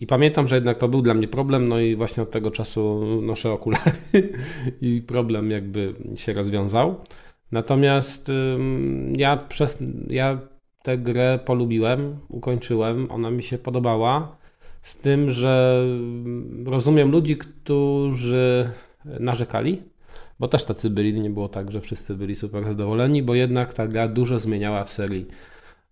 I 0.00 0.06
pamiętam, 0.06 0.48
że 0.48 0.54
jednak 0.54 0.76
to 0.76 0.88
był 0.88 1.02
dla 1.02 1.14
mnie 1.14 1.28
problem, 1.28 1.68
no 1.68 1.80
i 1.80 1.96
właśnie 1.96 2.22
od 2.22 2.30
tego 2.30 2.50
czasu 2.50 3.04
noszę 3.22 3.50
okulary 3.52 3.92
i 4.80 5.02
problem 5.02 5.50
jakby 5.50 5.94
się 6.14 6.32
rozwiązał. 6.32 6.96
Natomiast 7.52 8.30
ja 9.16 9.36
przez, 9.36 9.78
ja 10.10 10.38
tę 10.88 10.98
grę 10.98 11.38
polubiłem, 11.44 12.18
ukończyłem, 12.28 13.10
ona 13.10 13.30
mi 13.30 13.42
się 13.42 13.58
podobała. 13.58 14.36
Z 14.82 14.96
tym, 14.96 15.30
że 15.30 15.84
rozumiem 16.66 17.10
ludzi, 17.10 17.36
którzy 17.36 18.70
narzekali, 19.04 19.82
bo 20.38 20.48
też 20.48 20.64
tacy 20.64 20.90
byli, 20.90 21.20
nie 21.20 21.30
było 21.30 21.48
tak, 21.48 21.70
że 21.70 21.80
wszyscy 21.80 22.14
byli 22.14 22.36
super 22.36 22.64
zadowoleni, 22.64 23.22
bo 23.22 23.34
jednak 23.34 23.74
ta 23.74 23.88
gra 23.88 24.08
dużo 24.08 24.38
zmieniała 24.38 24.84
w 24.84 24.90
serii 24.90 25.26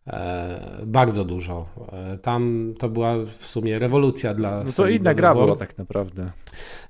E, 0.07 0.81
bardzo 0.87 1.25
dużo. 1.25 1.67
E, 1.93 2.19
tam 2.19 2.75
to 2.79 2.89
była 2.89 3.15
w 3.39 3.47
sumie 3.47 3.79
rewolucja 3.79 4.35
dla. 4.35 4.65
No 4.65 4.73
to 4.73 4.89
inna 4.89 5.15
gra 5.15 5.35
była 5.35 5.57
tak 5.57 5.79
naprawdę. 5.79 6.31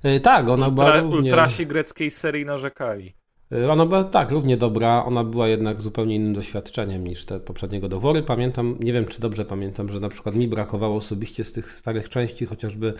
E, 0.03 0.19
tak, 0.19 0.49
ona 0.49 0.69
była. 0.71 0.85
Ultra, 0.85 1.01
Równie, 1.01 1.17
ultrasi 1.17 1.67
greckiej 1.67 2.11
serii 2.11 2.45
narzekali. 2.45 3.15
E, 3.51 3.71
ona 3.71 3.85
była 3.85 4.03
tak, 4.03 4.31
równie 4.31 4.57
dobra. 4.57 5.05
Ona 5.05 5.23
była 5.23 5.47
jednak 5.47 5.81
zupełnie 5.81 6.15
innym 6.15 6.33
doświadczeniem 6.33 7.07
niż 7.07 7.25
te 7.25 7.39
poprzedniego 7.39 7.89
dowory. 7.89 8.23
Pamiętam, 8.23 8.75
nie 8.79 8.93
wiem 8.93 9.05
czy 9.05 9.21
dobrze 9.21 9.45
pamiętam, 9.45 9.89
że 9.89 9.99
na 9.99 10.09
przykład 10.09 10.35
mi 10.35 10.47
brakowało 10.47 10.95
osobiście 10.95 11.43
z 11.43 11.53
tych 11.53 11.71
starych 11.71 12.09
części 12.09 12.45
chociażby 12.45 12.93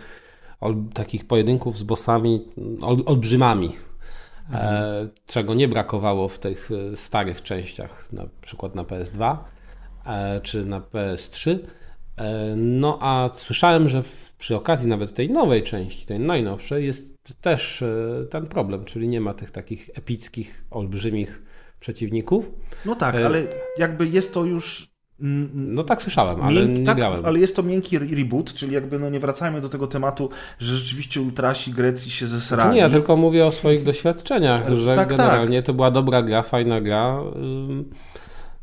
ol, 0.60 0.76
takich 0.94 1.26
pojedynków 1.26 1.78
z 1.78 1.82
bossami, 1.82 2.44
ol, 2.82 3.02
olbrzymami. 3.06 3.72
E, 4.52 5.08
czego 5.26 5.54
nie 5.54 5.68
brakowało 5.68 6.28
w 6.28 6.38
tych 6.38 6.70
e, 6.92 6.96
starych 6.96 7.42
częściach, 7.42 8.12
na 8.12 8.24
przykład 8.40 8.74
na 8.74 8.82
PS2 8.84 9.36
e, 10.06 10.40
czy 10.40 10.64
na 10.64 10.80
PS3. 10.80 11.58
E, 12.18 12.54
no 12.56 12.98
a 13.00 13.28
słyszałem, 13.34 13.88
że 13.88 14.02
przy 14.38 14.56
okazji 14.56 14.88
nawet 14.88 15.14
tej 15.14 15.30
nowej 15.30 15.62
części, 15.62 16.06
tej 16.06 16.20
najnowszej, 16.20 16.86
jest 16.86 17.06
też 17.40 17.82
e, 17.82 18.26
ten 18.30 18.46
problem, 18.46 18.84
czyli 18.84 19.08
nie 19.08 19.20
ma 19.20 19.34
tych 19.34 19.50
takich 19.50 19.90
epickich, 19.94 20.64
olbrzymich 20.70 21.42
przeciwników. 21.80 22.50
No 22.84 22.94
tak, 22.94 23.14
E, 23.14 23.26
ale 23.26 23.42
jakby 23.78 24.06
jest 24.08 24.34
to 24.34 24.44
już... 24.44 24.88
No 25.54 25.84
tak 25.84 26.02
słyszałem, 26.02 26.42
ale 26.42 26.60
Mięk- 26.60 26.78
nie 26.78 26.84
tak, 26.86 26.96
grałem. 26.96 27.24
ale 27.24 27.38
jest 27.38 27.56
to 27.56 27.62
miękki 27.62 27.96
re- 27.96 28.06
reboot, 28.16 28.54
czyli 28.54 28.74
jakby 28.74 28.98
no 28.98 29.10
nie 29.10 29.20
wracajmy 29.20 29.60
do 29.60 29.68
tego 29.68 29.86
tematu, 29.86 30.30
że 30.58 30.76
rzeczywiście 30.76 31.20
ultrasi 31.20 31.72
Grecji 31.72 32.10
się 32.10 32.26
Znaczy 32.26 32.40
zesrali. 32.40 32.74
nie, 32.74 32.80
ja 32.80 32.90
tylko 32.90 33.16
mówię 33.16 33.46
o 33.46 33.50
swoich 33.50 33.84
doświadczeniach, 33.84 34.74
że 34.76 34.94
Tak, 34.94 35.08
generalnie 35.08 35.62
to 35.62 35.74
była 35.74 35.90
dobra 35.90 36.22
gra, 36.22 36.42
fajna 36.42 36.80
gra. 36.80 37.20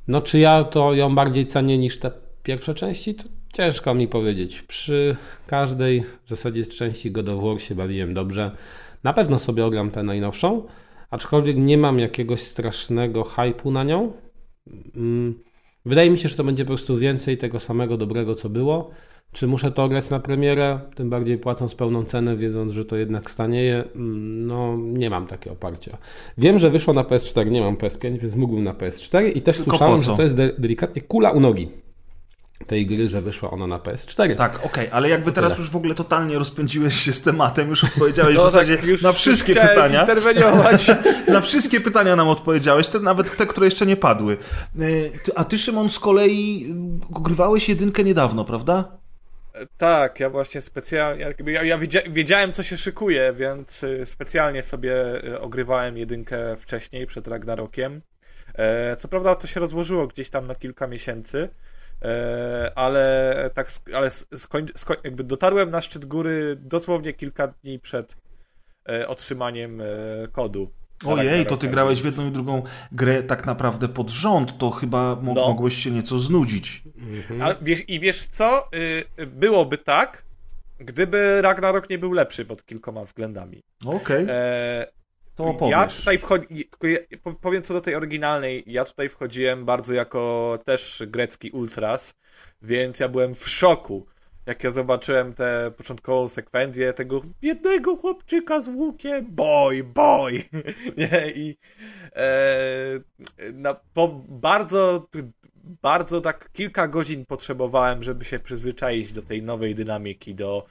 No 0.07 0.22
czy 0.22 0.40
ja 0.40 0.64
to 0.64 0.94
ją 0.94 1.15
bardziej 1.15 1.45
cenię 1.45 1.77
niż 1.77 1.99
te 1.99 2.11
pierwsze 2.44 2.73
części, 2.76 3.15
to 3.15 3.23
ciężko 3.56 3.94
mi 3.94 4.07
powiedzieć. 4.07 4.61
Przy 4.61 5.15
każdej 5.48 6.03
w 6.26 6.30
zasadzie 6.30 6.64
z 6.64 6.69
części 6.69 7.11
God 7.11 7.30
of 7.30 7.44
War 7.44 7.61
się 7.61 7.76
bawiłem 7.76 8.14
dobrze. 8.14 8.52
Na 9.03 9.14
pewno 9.14 9.40
sobie 9.40 9.65
ogram 9.65 9.91
tę 9.91 10.03
najnowszą, 10.03 10.64
aczkolwiek 11.10 11.57
nie 11.57 11.77
mam 11.77 11.99
jakiegoś 11.99 12.41
strasznego 12.41 13.23
hypu 13.23 13.72
na 13.72 13.84
nią. 13.84 14.11
Ym, 14.98 15.44
Wydaje 15.86 16.10
mi 16.10 16.18
się, 16.18 16.30
że 16.30 16.36
to 16.36 16.44
będzie 16.44 16.64
po 16.65 16.68
prostu 16.68 16.98
więcej 16.98 17.38
tego 17.38 17.60
samego 17.60 17.98
dobrego, 17.98 18.36
co 18.36 18.49
było. 18.49 18.91
Czy 19.32 19.48
muszę 19.48 19.72
to 19.72 19.90
grać 19.90 20.10
na 20.10 20.19
premierę, 20.19 20.80
tym 20.95 21.10
bardziej 21.10 21.38
płacąc 21.38 21.76
pełną 21.76 22.06
cenę, 22.06 22.36
wiedząc, 22.38 22.73
że 22.73 22.86
to 22.86 22.95
jednak 22.95 23.32
stanieje? 23.32 23.84
Mm, 23.95 24.48
No, 24.48 24.77
nie 24.77 25.10
mam 25.10 25.27
takiego 25.27 25.53
oparcia. 25.53 25.98
Wiem, 26.38 26.60
że 26.60 26.69
wyszło 26.69 26.94
na 26.94 27.03
PS4, 27.03 27.52
nie 27.52 27.61
mam 27.61 27.76
PS5, 27.76 28.19
więc 28.19 28.36
mógłbym 28.36 28.64
na 28.64 28.73
PS4 28.73 29.32
i 29.38 29.41
też 29.41 29.57
Tylko 29.57 29.72
słyszałem, 29.72 30.02
że 30.02 30.15
to 30.15 30.22
jest 30.23 30.36
de- 30.36 30.53
delikatnie 30.57 31.02
kula 31.02 31.32
u 31.32 31.40
nogi 31.40 31.68
tej 32.68 32.86
gry, 32.86 33.07
że 33.07 33.22
wyszła 33.22 33.52
ona 33.52 33.68
na 33.68 33.80
PS4. 33.80 34.36
Tak, 34.36 34.65
okej, 34.65 34.90
ale 34.91 35.10
jakby 35.10 35.32
teraz 35.32 35.57
już 35.57 35.69
w 35.69 35.76
ogóle 35.76 35.95
totalnie 35.95 36.40
rozpędziłeś 36.40 36.95
się 36.95 37.14
z 37.14 37.22
tematem, 37.22 37.69
już 37.69 37.84
odpowiedziałeś 37.84 38.36
No 38.38 38.41
w 38.41 38.45
zasadzie 38.45 38.77
tak, 38.77 38.86
już 38.86 39.02
na 39.02 39.11
wszystkie 39.11 39.56
pytania. 39.56 40.02
interweniować. 40.02 40.88
Na 41.27 41.41
wszystkie 41.41 41.80
pytania 41.82 42.15
nam 42.15 42.27
odpowiedziałeś, 42.27 42.88
te, 42.88 42.99
nawet 42.99 43.38
te, 43.38 43.45
które 43.45 43.68
jeszcze 43.68 43.86
nie 43.86 43.98
padły. 43.98 44.38
Ty- 45.23 45.36
A 45.36 45.44
ty, 45.44 45.57
Szymon, 45.57 45.90
z 45.90 45.99
kolei 45.99 46.65
y, 47.19 47.22
grywałeś 47.22 47.69
jedynkę 47.69 48.03
niedawno, 48.03 48.45
prawda? 48.45 48.98
Tak, 49.77 50.19
ja 50.19 50.30
właśnie 50.30 50.61
specjalnie, 50.61 51.34
ja, 51.45 51.64
ja 51.64 51.77
wiedzia, 51.77 52.02
wiedziałem 52.10 52.52
co 52.52 52.64
się 52.64 52.77
szykuje, 52.77 53.34
więc 53.38 53.84
y, 53.84 54.06
specjalnie 54.06 54.64
sobie 54.64 55.23
y, 55.26 55.40
ogrywałem 55.41 55.98
jedynkę 55.98 56.56
wcześniej, 56.60 57.07
przed 57.07 57.27
Ragnarokiem. 57.27 58.02
E, 58.57 58.95
co 58.98 59.07
prawda 59.07 59.36
to 59.36 59.48
się 59.48 59.60
rozłożyło 59.60 60.07
gdzieś 60.07 60.30
tam 60.30 60.48
na 60.48 60.56
kilka 60.56 60.88
miesięcy, 60.88 61.38
e, 61.40 61.49
ale 62.76 63.50
tak, 63.54 63.68
ale 63.96 64.10
skoń, 64.10 64.66
skoń, 64.76 64.98
jakby 65.04 65.24
dotarłem 65.24 65.72
na 65.72 65.82
szczyt 65.82 66.06
góry 66.06 66.56
dosłownie 66.60 67.14
kilka 67.14 67.48
dni 67.48 67.80
przed 67.80 68.18
e, 68.90 69.08
otrzymaniem 69.08 69.82
e, 69.82 69.86
kodu. 70.32 70.72
Ojej, 71.06 71.46
to 71.46 71.58
ty 71.58 71.68
grałeś 71.68 72.02
w 72.02 72.06
jedną 72.06 72.28
i 72.28 72.32
drugą 72.32 72.64
grę 72.92 73.24
tak 73.24 73.46
naprawdę 73.46 73.88
pod 73.88 74.10
rząd, 74.10 74.58
to 74.58 74.70
chyba 74.72 75.16
mo- 75.16 75.34
No. 75.34 75.48
mogłeś 75.48 75.74
się 75.84 75.92
nieco 75.92 76.18
znudzić. 76.18 76.84
Ale 77.42 77.56
wiesz, 77.62 77.90
I 77.90 78.00
wiesz 78.00 78.26
co? 78.28 78.70
Y, 79.20 79.26
byłoby 79.28 79.78
tak, 79.78 80.24
gdyby 80.80 81.42
Ragnarok 81.42 81.90
nie 81.90 81.98
był 81.98 82.12
lepszy 82.12 82.46
pod 82.46 82.66
kilkoma 82.66 83.04
względami. 83.04 83.64
Okej, 83.86 84.26
E, 84.30 84.88
to 85.36 85.44
Ja 85.44 85.49
opowiesz. 85.49 85.98
tutaj 85.98 86.18
wchodzi, 86.18 86.70
ja, 86.84 86.99
powiem 87.41 87.64
co 87.64 87.74
do 87.74 87.82
tej 87.82 87.95
oryginalnej. 87.95 88.64
Ja 88.68 88.86
tutaj 88.86 89.10
wchodziłem 89.10 89.66
bardzo 89.66 89.94
jako 89.94 90.60
też 90.66 91.03
grecki 91.07 91.52
ultras, 91.52 92.16
więc 92.62 92.99
ja 92.99 93.10
byłem 93.10 93.36
w 93.36 93.49
szoku. 93.49 94.06
Jak 94.45 94.64
ja 94.64 94.72
zobaczyłem 94.72 95.34
tę 95.34 95.72
początkową 95.78 96.30
sekwencję 96.30 96.94
tego 96.94 97.22
jednego 97.41 97.95
chłopczyka 97.95 98.62
z 98.62 98.68
łukiem, 98.68 99.26
boy, 99.30 99.84
boy, 99.84 100.44
nie, 100.98 101.32
i 101.36 101.57
e, 102.16 102.30
na, 103.53 103.74
po 103.94 104.07
bardzo, 104.30 105.07
bardzo 105.64 106.22
tak 106.22 106.49
kilka 106.53 106.88
godzin 106.88 107.26
potrzebowałem, 107.26 108.03
żeby 108.03 108.26
się 108.26 108.40
przyzwyczaić 108.40 109.12
do 109.12 109.22
tej 109.22 109.44
nowej 109.44 109.76
dynamiki, 109.76 110.36
do 110.36 110.66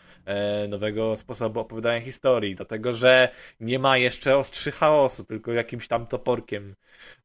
nowego 0.68 1.16
sposobu 1.16 1.60
opowiadania 1.60 2.00
historii, 2.00 2.54
do 2.54 2.64
tego, 2.64 2.92
że 2.92 3.28
nie 3.60 3.78
ma 3.78 3.98
jeszcze 3.98 4.36
ostrzy 4.36 4.72
chaosu, 4.72 5.24
tylko 5.24 5.52
jakimś 5.52 5.88
tam 5.88 6.06
toporkiem 6.06 6.74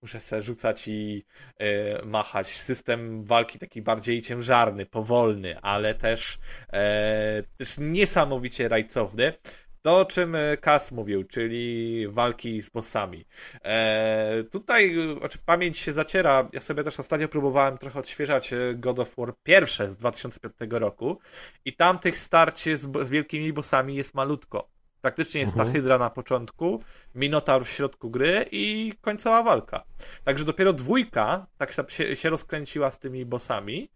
muszę 0.02 0.20
se 0.20 0.42
rzucać 0.42 0.88
i 0.88 1.26
e, 1.58 2.06
machać. 2.06 2.48
System 2.48 3.24
walki 3.24 3.60
taki 3.60 3.82
bardziej 3.82 4.22
ciężarny, 4.22 4.86
powolny, 4.86 5.60
ale 5.62 5.96
też, 5.96 6.40
e, 6.74 7.44
też 7.58 7.78
niesamowicie 7.78 8.68
rajcowny. 8.68 9.34
To, 9.82 10.00
o 10.00 10.06
czym 10.06 10.36
e, 10.36 10.58
Kas 10.58 10.92
mówił, 10.92 11.24
czyli 11.24 12.08
walki 12.08 12.62
z 12.62 12.70
bossami. 12.70 13.26
E, 13.64 14.44
tutaj 14.52 14.96
oczy- 15.22 15.40
pamięć 15.46 15.78
się 15.78 15.94
zaciera. 15.94 16.50
Ja 16.54 16.60
sobie 16.60 16.84
też 16.84 17.00
ostatnio 17.00 17.28
próbowałem 17.28 17.78
trochę 17.78 18.00
odświeżać 18.00 18.54
e, 18.54 18.58
God 18.76 19.00
of 19.00 19.16
War 19.18 19.34
pierwsze 19.44 19.92
z 19.92 19.98
2005 19.98 20.56
roku 20.72 21.20
i 21.66 21.76
tam 21.76 22.00
tych 22.00 22.18
starć 22.18 22.64
z 22.74 23.10
wielkimi 23.10 23.54
bossami 23.54 23.96
jest 23.96 24.16
malutko. 24.16 24.70
Praktycznie 25.02 25.42
jest 25.42 25.56
ta 25.56 25.66
hydra 25.66 25.98
na 25.98 26.10
początku, 26.10 26.84
minotaur 27.16 27.66
w 27.66 27.70
środku 27.70 28.10
gry 28.10 28.46
i 28.52 28.94
końcowa 29.02 29.44
walka. 29.44 29.84
Także 30.24 30.46
dopiero 30.46 30.74
dwójka 30.74 31.48
tak 31.58 31.72
się, 31.90 32.16
się 32.16 32.30
rozkręciła 32.30 32.92
z 32.92 33.00
tymi 33.00 33.26
bossami 33.26 33.90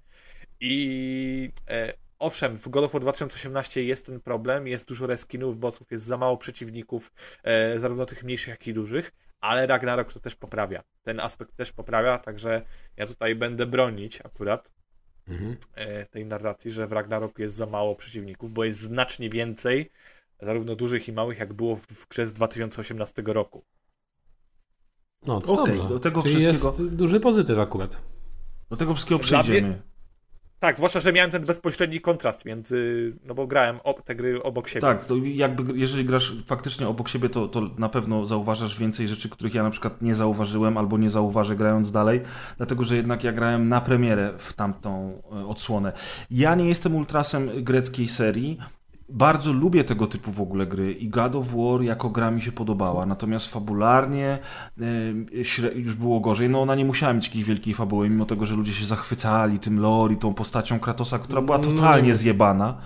i 0.60 1.52
e, 1.70 1.94
owszem, 2.24 2.58
w 2.58 2.70
God 2.70 2.84
of 2.86 2.92
War 2.94 3.02
2018 3.02 3.84
jest 3.84 4.06
ten 4.06 4.20
problem, 4.22 4.68
jest 4.68 4.88
dużo 4.88 5.08
reskinów 5.08 5.58
bossów, 5.58 5.92
jest 5.92 6.04
za 6.04 6.18
mało 6.18 6.38
przeciwników, 6.38 7.12
e, 7.44 7.80
zarówno 7.80 8.06
tych 8.06 8.24
mniejszych, 8.24 8.48
jak 8.50 8.68
i 8.68 8.74
dużych, 8.74 9.12
ale 9.42 9.68
Ragnarok 9.68 10.14
to 10.14 10.20
też 10.20 10.36
poprawia. 10.36 10.84
Ten 11.04 11.20
aspekt 11.20 11.56
też 11.56 11.72
poprawia, 11.72 12.18
także 12.20 12.62
ja 12.98 13.08
tutaj 13.08 13.36
będę 13.36 13.66
bronić 13.66 14.22
akurat 14.22 14.74
Mhm. 15.28 15.58
e, 15.76 16.06
tej 16.06 16.26
narracji, 16.26 16.72
że 16.72 16.88
w 16.88 16.92
Ragnaroku 16.92 17.42
jest 17.42 17.56
za 17.56 17.66
mało 17.66 17.96
przeciwników, 17.96 18.54
bo 18.54 18.64
jest 18.64 18.80
znacznie 18.80 19.30
więcej, 19.30 19.90
zarówno 20.42 20.76
dużych 20.76 21.08
i 21.08 21.12
małych, 21.14 21.40
jak 21.40 21.54
było 21.54 21.76
w, 21.76 21.82
w 21.88 22.08
grze 22.08 22.28
z 22.28 22.34
2018 22.34 23.24
roku. 23.26 23.64
No, 25.26 25.42
to 25.42 25.54
Okej, 25.54 25.76
dobrze. 25.76 25.90
do 25.90 26.00
tego 26.00 26.22
Czyli 26.24 26.36
wszystkiego- 26.36 26.68
jest 26.80 26.96
duży 26.96 27.20
pozytyw 27.20 27.60
akurat. 27.60 27.98
Do 28.70 28.78
tego 28.78 28.94
wszystkiego 28.94 29.20
Dla 29.24 29.44
przejdziemy. 29.44 29.82
Tak, 30.64 30.76
zwłaszcza, 30.76 31.00
że 31.00 31.14
miałem 31.14 31.32
ten 31.32 31.46
bezpośredni 31.46 32.02
kontrast 32.02 32.46
między, 32.46 33.14
no 33.26 33.34
bo 33.34 33.48
grałem 33.48 33.80
ob, 33.84 34.02
te 34.02 34.16
gry 34.16 34.44
obok 34.44 34.68
siebie. 34.68 34.82
Tak, 34.82 35.06
to 35.06 35.16
jakby 35.24 35.80
jeżeli 35.80 36.06
grasz 36.06 36.34
faktycznie 36.46 36.88
obok 36.88 37.10
siebie, 37.10 37.30
to, 37.30 37.48
to 37.48 37.62
na 37.78 37.90
pewno 37.90 38.26
zauważasz 38.26 38.80
więcej 38.80 39.08
rzeczy, 39.08 39.30
których 39.30 39.54
ja 39.54 39.64
na 39.64 39.70
przykład 39.70 40.02
nie 40.02 40.16
zauważyłem 40.16 40.78
albo 40.78 40.98
nie 40.98 41.10
zauważę 41.10 41.56
grając 41.56 41.92
dalej, 41.92 42.22
dlatego 42.58 42.84
że 42.84 42.96
jednak 42.96 43.24
ja 43.24 43.32
grałem 43.32 43.70
na 43.70 43.82
premierę 43.82 44.34
w 44.38 44.54
tamtą 44.54 45.22
e, 45.32 45.48
odsłonę. 45.48 45.92
Ja 46.32 46.56
nie 46.56 46.68
jestem 46.68 46.96
ultrasem 46.96 47.50
greckiej 47.64 48.08
serii. 48.08 48.60
Bardzo 49.14 49.54
lubię 49.54 49.84
tego 49.84 50.08
typu 50.08 50.32
w 50.32 50.42
ogóle 50.42 50.66
gry 50.68 50.92
i 50.94 51.10
God 51.10 51.36
of 51.36 51.48
War 51.48 51.82
jako 51.82 52.10
gra 52.10 52.32
mi 52.32 52.42
się 52.42 52.52
podobała, 52.52 53.06
natomiast 53.06 53.48
fabularnie 53.48 54.40
już 55.76 55.96
było 55.96 56.20
gorzej. 56.20 56.50
No 56.50 56.62
ona 56.62 56.76
nie 56.76 56.86
musiała 56.86 57.14
mieć 57.14 57.28
jakiejś 57.28 57.46
wielkiej 57.46 57.74
fabuły, 57.74 58.10
mimo 58.10 58.26
tego, 58.26 58.46
że 58.46 58.56
ludzie 58.56 58.74
się 58.74 58.86
zachwycali 58.86 59.60
tym 59.60 59.80
lore 59.80 60.14
i 60.14 60.18
tą 60.18 60.34
postacią 60.34 60.80
Kratosa, 60.80 61.20
która 61.20 61.42
była 61.42 61.58
No. 61.58 61.64
totalnie 61.64 62.16
zjebana 62.16 62.78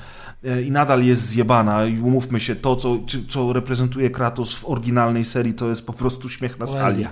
e, 0.43 0.61
i 0.61 0.71
nadal 0.71 1.03
jest 1.03 1.25
zjebana 1.25 1.85
i 1.85 1.99
umówmy 1.99 2.39
się, 2.39 2.55
to 2.55 2.75
co, 2.75 2.97
co 3.29 3.53
reprezentuje 3.53 4.09
Kratos 4.09 4.53
w 4.55 4.69
oryginalnej 4.69 5.25
serii 5.25 5.53
to 5.53 5.69
jest 5.69 5.85
po 5.85 5.93
prostu 5.93 6.29
śmiech 6.29 6.59
na 6.59 6.67
sali. 6.67 6.83
Poezja. 6.83 7.09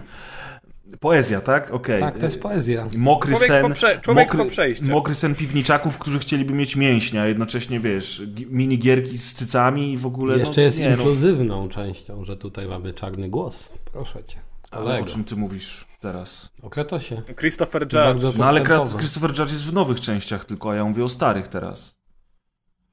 Poezja, 1.00 1.42
tak? 1.42 1.72
Okej. 1.72 2.00
Tak, 2.02 2.20
to 2.20 2.26
jest 2.26 2.40
poezja. 2.42 2.88
Mokry 2.98 3.32
Człowiek 3.32 3.48
sen, 3.50 3.62
po 3.68 3.74
prze- 3.74 4.00
człowiek 4.02 4.26
mokry, 4.28 4.44
po 4.44 4.50
przejściu. 4.52 4.86
mokry 4.86 5.16
sen 5.16 5.36
piwniczaków, 5.36 5.98
którzy 5.98 6.20
chcieliby 6.20 6.54
mieć 6.54 6.76
mięśnia, 6.76 7.22
a 7.22 7.26
jednocześnie 7.28 7.80
wiesz, 7.80 8.22
gi- 8.26 8.48
minigierki 8.50 9.18
z 9.18 9.34
cycami 9.34 9.94
i 9.94 9.98
w 9.98 10.06
ogóle. 10.06 10.38
Jeszcze 10.38 10.62
no, 10.62 10.66
jest 10.66 10.80
nie, 10.80 10.90
no. 10.90 10.96
inkluzywną 10.96 11.70
częścią, 11.70 12.24
że 12.24 12.38
tutaj 12.38 12.68
mamy 12.68 12.94
czarny 12.94 13.30
głos. 13.30 13.70
Proszę 13.94 14.24
cię. 14.24 14.38
Ale 14.72 14.84
o 14.84 14.88
Kolego. 14.88 15.06
czym 15.08 15.24
ty 15.24 15.36
mówisz 15.36 15.86
teraz? 16.02 16.50
O 16.64 16.70
Kratosie. 16.70 17.22
Christopher 17.40 17.82
Judge. 17.84 18.38
No 18.38 18.46
ale. 18.46 18.62
Christopher 18.98 19.30
Judge 19.30 19.52
jest 19.52 19.64
w 19.66 19.74
nowych 19.74 20.02
częściach 20.02 20.46
tylko, 20.46 20.72
a 20.72 20.76
ja 20.76 20.84
mówię 20.86 21.04
o 21.04 21.10
starych 21.10 21.48
teraz. 21.48 21.96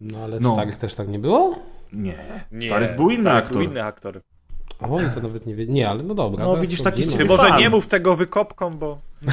No 0.00 0.18
ale 0.18 0.38
w 0.38 0.42
No. 0.42 0.52
starych 0.54 0.76
też 0.76 0.94
tak 0.94 1.08
nie 1.08 1.18
było? 1.18 1.58
Nie, 1.92 2.44
Nie, 2.52 2.66
starych 2.66 2.96
był 2.96 3.10
inny 3.10 3.20
starych 3.20 3.38
aktor. 3.44 3.52
Był 3.58 3.62
inny 3.70 3.84
aktor. 3.84 4.20
O, 4.90 4.98
to 5.14 5.20
nawet 5.20 5.46
nie 5.46 5.54
wie. 5.54 5.66
Nie, 5.66 5.88
ale 5.88 6.02
no 6.02 6.14
dobra. 6.14 6.44
No, 6.44 6.56
widzisz, 6.56 6.82
taki. 6.82 7.02
Ty 7.06 7.24
może 7.24 7.48
fan. 7.48 7.60
nie 7.60 7.70
mów 7.70 7.86
tego 7.86 8.16
wykopkom, 8.16 8.78
bo... 8.78 8.98
No, 9.22 9.32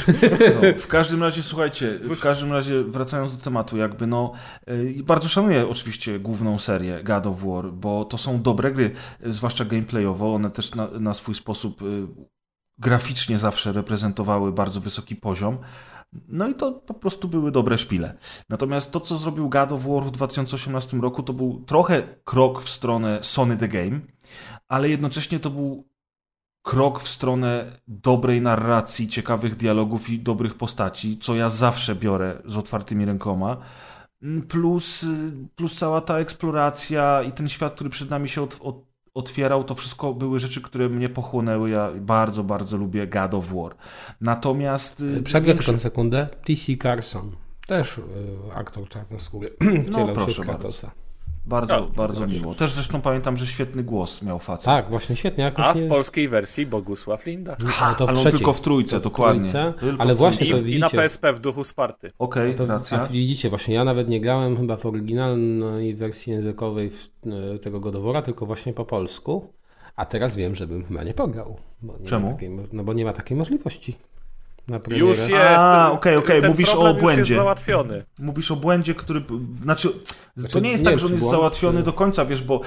w 0.78 0.88
każdym 0.88 1.24
razie, 1.24 1.44
słuchajcie, 1.44 2.00
w 2.02 2.20
każdym 2.20 2.54
razie 2.54 2.84
wracając 2.84 3.38
do 3.38 3.44
tematu, 3.44 3.78
jakby 3.78 4.08
no, 4.08 4.32
y, 4.70 5.04
bardzo 5.04 5.28
szanuję 5.28 5.70
oczywiście 5.70 6.20
główną 6.20 6.60
serię 6.60 7.04
God 7.04 7.28
of 7.28 7.44
War, 7.44 7.72
bo 7.72 8.06
to 8.06 8.18
są 8.18 8.42
dobre 8.42 8.72
gry, 8.72 8.92
y, 9.26 9.34
zwłaszcza 9.34 9.66
gameplayowo, 9.66 10.34
one 10.34 10.52
też 10.52 10.76
na, 10.76 10.88
na 10.88 11.14
swój 11.14 11.36
sposób 11.36 11.82
y, 11.82 12.08
graficznie 12.78 13.40
zawsze 13.40 13.72
reprezentowały 13.72 14.52
bardzo 14.52 14.82
wysoki 14.82 15.16
poziom. 15.16 15.58
No 16.28 16.48
i 16.48 16.56
to 16.56 16.72
po 16.72 16.94
prostu 16.94 17.28
były 17.28 17.52
dobre 17.52 17.78
szpile. 17.78 18.18
Natomiast 18.50 18.92
to, 18.92 19.00
co 19.00 19.18
zrobił 19.18 19.50
God 19.50 19.72
of 19.72 19.84
War 19.84 20.04
w 20.04 20.12
2018 20.12 20.98
roku, 20.98 21.24
to 21.24 21.34
był 21.34 21.64
trochę 21.68 22.04
krok 22.24 22.64
w 22.64 22.70
stronę 22.70 23.20
Sony 23.22 23.58
The 23.58 23.68
Game, 23.68 24.00
ale 24.70 24.90
jednocześnie 24.90 25.40
to 25.40 25.50
był 25.50 25.88
krok 26.62 27.00
w 27.00 27.08
stronę 27.08 27.80
dobrej 27.88 28.42
narracji, 28.42 29.08
ciekawych 29.08 29.56
dialogów 29.56 30.10
i 30.10 30.20
dobrych 30.20 30.56
postaci, 30.56 31.18
co 31.22 31.36
ja 31.36 31.50
zawsze 31.50 31.96
biorę 31.96 32.42
z 32.46 32.58
otwartymi 32.58 33.06
rękoma. 33.06 33.58
Mm, 34.24 34.42
Plus, 34.42 35.04
y, 35.04 35.32
plus 35.56 35.76
cała 35.78 36.02
ta 36.02 36.18
eksploracja 36.20 37.24
i 37.24 37.32
ten 37.32 37.50
świat, 37.50 37.74
który 37.76 37.90
przed 37.90 38.10
nami 38.10 38.30
się 38.30 38.42
od, 38.42 38.58
od, 38.62 38.76
otwierał, 39.14 39.64
to 39.64 39.76
wszystko 39.76 40.14
były 40.14 40.40
rzeczy, 40.40 40.62
które 40.62 40.90
mnie 40.90 41.10
pochłonęły. 41.10 41.70
Ja 41.70 41.92
bardzo, 42.02 42.44
bardzo 42.44 42.78
lubię 42.78 43.08
God 43.08 43.34
of 43.34 43.54
War. 43.54 43.76
Natomiast. 44.22 45.02
y, 45.02 45.24
Przerwę 45.24 45.48
większy- 45.48 45.58
tylko 45.58 45.72
na 45.72 45.80
sekundę. 45.80 46.28
T.C. 46.46 46.78
Carson. 46.84 47.32
Też 47.68 47.98
y, 47.98 48.02
aktor 48.56 48.90
czarnoskóry. 48.90 49.50
Się 49.96 50.14
proszę 50.14 50.42
w 50.42 50.46
Kratosa. 50.46 50.92
Bardzo, 51.50 51.78
O, 51.78 51.82
bardzo 51.88 52.22
proszę. 52.22 52.36
miło. 52.40 52.56
Też 52.56 52.72
zresztą 52.72 53.02
pamiętam, 53.02 53.38
że 53.38 53.46
świetny 53.48 53.84
głos 53.84 54.22
miał 54.22 54.40
facet. 54.40 54.66
Tak, 54.66 54.90
właśnie 54.90 55.16
świetnie. 55.16 55.44
Jakoś 55.44 55.66
A 55.66 55.74
nie... 55.74 55.82
w 55.82 55.90
polskiej 55.90 56.30
wersji 56.30 56.66
Bogusław 56.66 57.26
Linda. 57.26 57.56
ale 57.82 57.96
to 57.96 58.06
w 58.06 58.10
ale 58.10 58.18
on 58.18 58.24
trzeciej. 58.24 58.38
tylko 58.40 58.54
w 58.54 58.62
trójce, 58.62 58.96
To 58.98 59.04
dokładnie. 59.04 59.40
trójce, 59.42 59.74
Tylko 59.80 60.02
ale 60.04 60.16
w 60.16 60.18
właśnie 60.18 60.46
trójce. 60.48 60.64
to 60.64 60.70
I, 60.70 60.76
I 60.76 60.80
na. 60.80 60.90
PSP 60.90 61.34
w 61.34 61.40
duchu 61.40 61.64
Sparty. 61.64 62.12
Okej, 62.20 62.56
To, 62.56 62.64
a 62.64 62.68
racja. 62.68 63.08
widzicie, 63.08 63.50
właśnie 63.50 63.76
ja 63.76 63.84
nawet 63.84 64.10
nie 64.10 64.22
grałem 64.22 64.58
chyba 64.58 64.78
w 64.78 64.86
oryginalnej 64.86 65.96
wersji 65.96 66.34
językowej 66.34 66.92
e, 67.56 67.60
tego 67.60 67.80
Godowora, 67.80 68.22
tylko 68.22 68.46
właśnie 68.46 68.74
po 68.74 68.86
polsku. 68.86 69.54
A 69.96 70.06
teraz 70.06 70.36
wiem, 70.36 70.56
żebym 70.56 70.86
chyba 70.86 71.04
nie 71.04 71.14
pograł. 71.14 71.58
Bo 71.82 71.98
nie 71.98 72.06
Czemu? 72.06 72.28
Takiej, 72.32 72.50
no 72.74 72.84
bo 72.84 72.94
nie 72.94 73.06
ma 73.06 73.14
takiej 73.14 73.38
możliwości. 73.38 73.96
Na 74.70 74.80
premierę. 74.80 75.08
Już 75.10 75.18
jest. 75.18 75.32
A, 75.34 75.92
okej, 75.92 76.16
okej, 76.16 76.42
ten 76.42 76.50
mówisz 76.50 76.76
o 76.76 76.90
już 76.90 77.00
błędzie. 77.02 77.20
jest 77.20 77.32
załatwiony. 77.44 78.06
Mówisz 78.20 78.52
o 78.52 78.56
błędzie, 78.56 78.96
który. 78.96 79.24
Znaczy, 79.64 79.90
to 79.90 79.96
Znaczy, 80.36 80.62
nie 80.62 80.72
jest 80.72 80.84
nie 80.84 80.86
tak, 80.86 80.92
wiem, 80.94 81.00
że 81.00 81.06
on 81.06 81.12
jest 81.12 81.24
błąd, 81.24 81.38
załatwiony 81.38 81.80
czy- 81.80 81.86
do 81.86 81.94
końca, 81.94 82.26
wiesz, 82.26 82.42
bo 82.44 82.62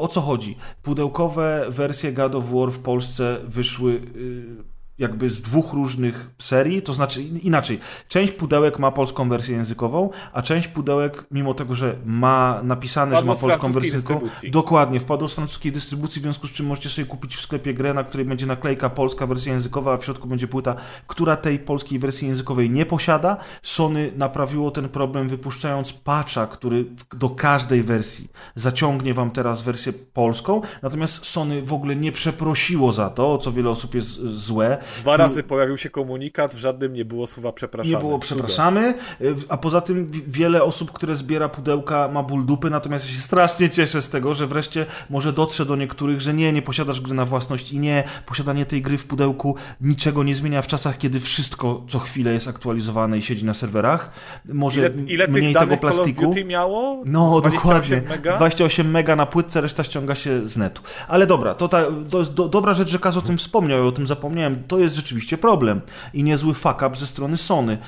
o 0.00 0.08
co 0.08 0.20
chodzi? 0.20 0.56
Pudełkowe 0.82 1.66
wersje 1.68 2.12
God 2.12 2.34
of 2.34 2.44
War 2.52 2.70
w 2.72 2.78
Polsce 2.78 3.36
wyszły 3.44 3.92
y, 3.92 4.71
jakby 5.02 5.30
z 5.30 5.42
dwóch 5.42 5.72
różnych 5.72 6.30
serii, 6.38 6.82
to 6.82 6.92
znaczy 6.92 7.22
in- 7.22 7.38
inaczej. 7.38 7.78
Część 8.08 8.32
pudełek 8.32 8.78
ma 8.78 8.90
polską 8.92 9.28
wersję 9.28 9.56
językową, 9.56 10.10
a 10.32 10.42
część 10.42 10.68
pudełek, 10.68 11.24
mimo 11.30 11.54
tego, 11.54 11.74
że 11.74 11.96
ma 12.04 12.60
napisane, 12.62 13.16
Wpadło 13.16 13.34
że 13.34 13.40
ma 13.40 13.48
polską 13.48 13.72
wersję 13.72 13.92
językową, 13.92 14.20
dokładnie, 14.50 15.00
wpadło 15.00 15.28
z 15.28 15.34
francuskiej 15.34 15.72
dystrybucji, 15.72 16.20
w 16.20 16.22
związku 16.22 16.48
z 16.48 16.52
czym 16.52 16.66
możecie 16.66 16.90
sobie 16.90 17.06
kupić 17.06 17.36
w 17.36 17.40
sklepie 17.40 17.74
grę, 17.74 17.94
na 17.94 18.04
której 18.04 18.26
będzie 18.26 18.46
naklejka 18.46 18.90
polska 18.90 19.26
wersja 19.26 19.52
językowa, 19.52 19.92
a 19.92 19.96
w 19.96 20.04
środku 20.04 20.28
będzie 20.28 20.48
płyta, 20.48 20.74
która 21.06 21.36
tej 21.36 21.58
polskiej 21.58 21.98
wersji 21.98 22.28
językowej 22.28 22.70
nie 22.70 22.86
posiada. 22.86 23.36
Sony 23.62 24.12
naprawiło 24.16 24.70
ten 24.70 24.88
problem 24.88 25.28
wypuszczając 25.28 25.92
patcha, 25.92 26.46
który 26.46 26.84
do 27.16 27.30
każdej 27.30 27.82
wersji 27.82 28.28
zaciągnie 28.54 29.14
wam 29.14 29.30
teraz 29.30 29.62
wersję 29.62 29.92
polską, 29.92 30.60
natomiast 30.82 31.26
Sony 31.26 31.62
w 31.62 31.72
ogóle 31.72 31.96
nie 31.96 32.12
przeprosiło 32.12 32.92
za 32.92 33.10
to, 33.10 33.32
o 33.32 33.38
co 33.38 33.52
wiele 33.52 33.70
osób 33.70 33.94
jest 33.94 34.18
y, 34.18 34.38
złe. 34.38 34.78
Dwa 35.00 35.16
razy 35.16 35.42
pojawił 35.42 35.76
się 35.78 35.90
komunikat, 35.90 36.54
w 36.54 36.58
żadnym 36.58 36.92
nie 36.92 37.04
było 37.04 37.26
słowa 37.26 37.52
przepraszamy. 37.52 37.94
Nie 37.94 38.00
było 38.00 38.18
przepraszamy, 38.18 38.94
y, 39.20 39.34
a 39.48 39.56
poza 39.56 39.80
tym 39.80 40.06
wi- 40.10 40.22
wiele 40.26 40.62
osób, 40.62 40.92
które 40.92 41.16
zbiera 41.16 41.48
pudełka 41.48 42.08
ma 42.08 42.22
ból 42.22 42.46
dupy, 42.46 42.70
natomiast 42.70 43.06
ja 43.08 43.14
się 43.14 43.20
strasznie 43.20 43.70
cieszę 43.70 44.02
z 44.02 44.08
tego, 44.08 44.34
że 44.34 44.46
wreszcie 44.46 44.86
może 45.10 45.32
dotrze 45.32 45.66
do 45.66 45.76
niektórych, 45.76 46.20
że 46.20 46.34
nie, 46.34 46.52
nie 46.52 46.62
posiadasz 46.62 47.00
gry 47.00 47.14
na 47.14 47.24
własność 47.24 47.72
i 47.72 47.78
nie, 47.78 48.04
posiadanie 48.26 48.66
tej 48.66 48.82
gry 48.82 48.98
w 48.98 49.04
pudełku 49.06 49.56
niczego 49.80 50.22
nie 50.22 50.34
zmienia 50.34 50.62
w 50.62 50.66
czasach, 50.66 50.98
kiedy 50.98 51.20
wszystko 51.20 51.82
co 51.88 51.98
chwilę 51.98 52.32
jest 52.32 52.48
aktualizowane 52.48 53.18
i 53.18 53.22
siedzi 53.22 53.44
na 53.44 53.54
serwerach. 53.54 54.10
Może 54.52 54.80
Ile, 54.80 54.90
ile 55.06 55.28
mniej 55.28 55.52
tego 55.54 55.66
danych 55.66 55.80
Call 55.80 55.88
of 55.90 55.96
plastiku. 55.96 56.22
Duty 56.22 56.44
miało? 56.44 57.02
No, 57.06 57.40
28 57.40 57.52
dokładnie. 57.52 58.02
Mega? 58.16 58.36
28 58.36 58.90
mega 58.90 59.16
na 59.16 59.26
płytce, 59.26 59.60
reszta 59.60 59.84
ściąga 59.84 60.14
się 60.14 60.48
z 60.48 60.56
netu. 60.56 60.82
Ale 61.08 61.26
dobra, 61.26 61.54
to, 61.54 61.68
ta, 61.68 61.82
to 62.10 62.18
jest 62.18 62.34
do, 62.34 62.48
dobra 62.48 62.74
rzecz, 62.74 62.88
że 62.88 62.98
Kaz 62.98 63.16
o 63.16 63.22
tym 63.22 63.36
wspomniał, 63.38 63.78
ja 63.80 63.84
o 63.86 63.92
tym 63.92 64.06
zapomniałem. 64.06 64.62
To 64.68 64.78
jest 64.82 64.96
rzeczywiście 64.96 65.38
problem 65.38 65.80
i 66.12 66.24
niezły 66.24 66.54
fuck 66.54 66.82
up 66.86 66.96
ze 66.96 67.06
strony 67.06 67.36
Sony. 67.36 67.78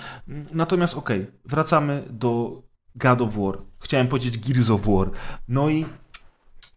Natomiast 0.53 0.95
okej, 0.95 1.27
wracamy 1.45 2.05
do 2.11 2.63
God 2.97 3.23
of 3.23 3.37
War. 3.37 3.59
Chciałem 3.81 4.09
powiedzieć 4.09 4.39
Gears 4.39 4.71
of 4.71 4.87
War. 4.87 5.11
No 5.49 5.71
i 5.71 5.87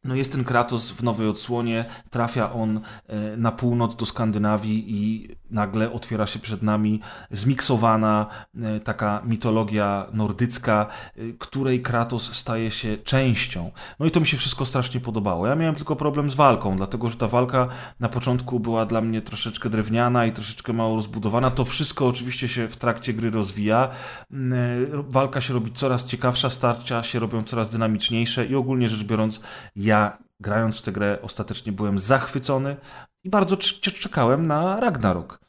no 0.04 0.16
jest 0.16 0.32
ten 0.32 0.44
Kratos 0.44 0.92
w 0.92 1.04
nowej 1.04 1.28
odsłonie, 1.28 1.86
trafia 2.10 2.54
on 2.54 2.82
e, 3.08 3.38
na 3.38 3.52
północ 3.52 3.96
do 3.96 4.06
Skandynawii 4.06 4.86
i 4.88 5.30
nagle 5.52 5.92
otwiera 5.92 6.28
się 6.28 6.40
przed 6.40 6.64
nami 6.64 7.02
zmiksowana 7.32 8.26
e, 8.62 8.80
taka 8.80 9.22
mitologia 9.26 10.06
nordycka, 10.14 10.88
e, 11.16 11.22
której 11.40 11.82
Kratos 11.82 12.34
staje 12.34 12.72
się 12.72 12.98
częścią. 12.98 13.72
No 14.00 14.06
i 14.06 14.12
to 14.12 14.20
mi 14.20 14.28
się 14.28 14.38
wszystko 14.38 14.66
strasznie 14.66 15.00
podobało. 15.00 15.48
Ja 15.48 15.56
miałem 15.56 15.76
tylko 15.76 15.96
problem 15.96 16.30
z 16.30 16.36
walką, 16.36 16.78
dlatego 16.78 17.10
że 17.10 17.18
ta 17.18 17.28
walka 17.28 17.68
na 18.00 18.10
początku 18.10 18.60
była 18.60 18.86
dla 18.86 19.02
mnie 19.02 19.22
troszeczkę 19.22 19.70
drewniana 19.70 20.26
i 20.26 20.32
troszeczkę 20.32 20.74
mało 20.74 20.96
rozbudowana. 20.96 21.52
To 21.52 21.66
wszystko 21.66 22.08
oczywiście 22.08 22.48
się 22.48 22.68
w 22.68 22.78
trakcie 22.78 23.14
gry 23.14 23.30
rozwija. 23.30 23.90
Mm, 24.32 24.54
e, 24.54 25.04
Walka 25.10 25.42
się 25.42 25.54
robi 25.54 25.72
coraz 25.72 26.06
ciekawsza, 26.06 26.50
starcia 26.50 27.04
się 27.04 27.20
robią 27.20 27.44
coraz 27.44 27.70
dynamiczniejsze 27.70 28.46
i 28.46 28.56
ogólnie 28.56 28.90
rzecz 28.90 29.04
biorąc, 29.04 29.42
ja 29.76 30.18
grając 30.40 30.80
w 30.80 30.82
tę 30.82 30.92
grę 30.92 31.18
ostatecznie 31.22 31.72
byłem 31.72 32.00
zachwycony 32.00 32.78
i 33.24 33.30
bardzo 33.30 33.56
cz- 33.56 34.00
czekałem 34.00 34.48
na 34.48 34.80
Ragnarok. 34.80 35.40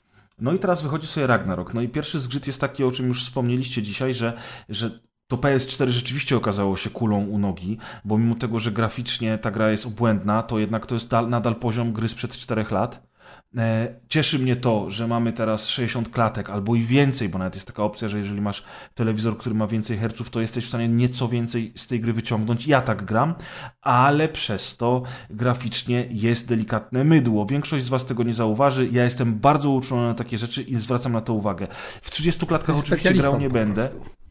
No 0.40 0.52
i 0.52 0.58
teraz 0.58 0.82
wychodzi 0.82 1.06
sobie 1.06 1.26
Ragnarok. 1.26 1.74
No 1.74 1.80
i 1.80 1.88
pierwszy 1.88 2.20
zgrzyt 2.20 2.46
jest 2.46 2.60
taki, 2.60 2.84
o 2.84 2.90
czym 2.90 3.08
już 3.08 3.24
wspomnieliście 3.24 3.82
dzisiaj, 3.82 4.14
że, 4.14 4.32
że 4.68 5.00
to 5.26 5.36
PS4 5.36 5.88
rzeczywiście 5.88 6.36
okazało 6.36 6.76
się 6.76 6.90
kulą 6.90 7.24
u 7.26 7.38
nogi, 7.38 7.78
bo 8.04 8.18
mimo 8.18 8.34
tego, 8.34 8.60
że 8.60 8.72
graficznie 8.72 9.38
ta 9.38 9.50
gra 9.50 9.70
jest 9.70 9.86
obłędna, 9.86 10.42
to 10.42 10.58
jednak 10.58 10.86
to 10.86 10.94
jest 10.94 11.08
dal, 11.08 11.28
nadal 11.28 11.56
poziom 11.56 11.92
gry 11.92 12.08
sprzed 12.08 12.36
4 12.36 12.66
lat. 12.70 13.07
E, 13.56 13.94
Cieszy 14.08 14.38
mnie 14.38 14.56
to, 14.56 14.90
że 14.90 15.06
mamy 15.06 15.32
teraz 15.32 15.68
60 15.68 16.08
klatek 16.08 16.50
albo 16.50 16.74
i 16.74 16.82
więcej, 16.82 17.28
bo 17.28 17.38
nawet 17.38 17.54
jest 17.54 17.66
taka 17.66 17.82
opcja, 17.82 18.08
że 18.08 18.18
jeżeli 18.18 18.40
masz 18.40 18.64
telewizor, 18.94 19.38
który 19.38 19.54
ma 19.54 19.66
więcej 19.66 19.98
herców, 19.98 20.30
to 20.30 20.40
jesteś 20.40 20.64
w 20.64 20.68
stanie 20.68 20.88
nieco 20.88 21.28
więcej 21.28 21.72
z 21.76 21.86
tej 21.86 22.00
gry 22.00 22.12
wyciągnąć. 22.12 22.66
Ja 22.66 22.80
tak 22.80 23.04
gram, 23.04 23.34
ale 23.82 24.28
przez 24.28 24.76
to 24.76 25.02
graficznie 25.30 26.06
jest 26.10 26.48
delikatne 26.48 27.04
mydło. 27.04 27.46
Większość 27.46 27.84
z 27.84 27.88
Was 27.88 28.06
tego 28.06 28.22
nie 28.22 28.34
zauważy. 28.34 28.88
Ja 28.92 29.04
jestem 29.04 29.34
bardzo 29.34 29.70
uczulony 29.70 30.08
na 30.08 30.14
takie 30.14 30.38
rzeczy 30.38 30.62
i 30.62 30.78
zwracam 30.78 31.12
na 31.12 31.20
to 31.20 31.34
uwagę. 31.34 31.66
W 32.02 32.10
30 32.10 32.46
klatkach 32.46 32.78
oczywiście 32.78 33.14
grał 33.14 33.40
nie 33.40 33.50
będę. 33.50 33.88
prostu. 33.88 34.27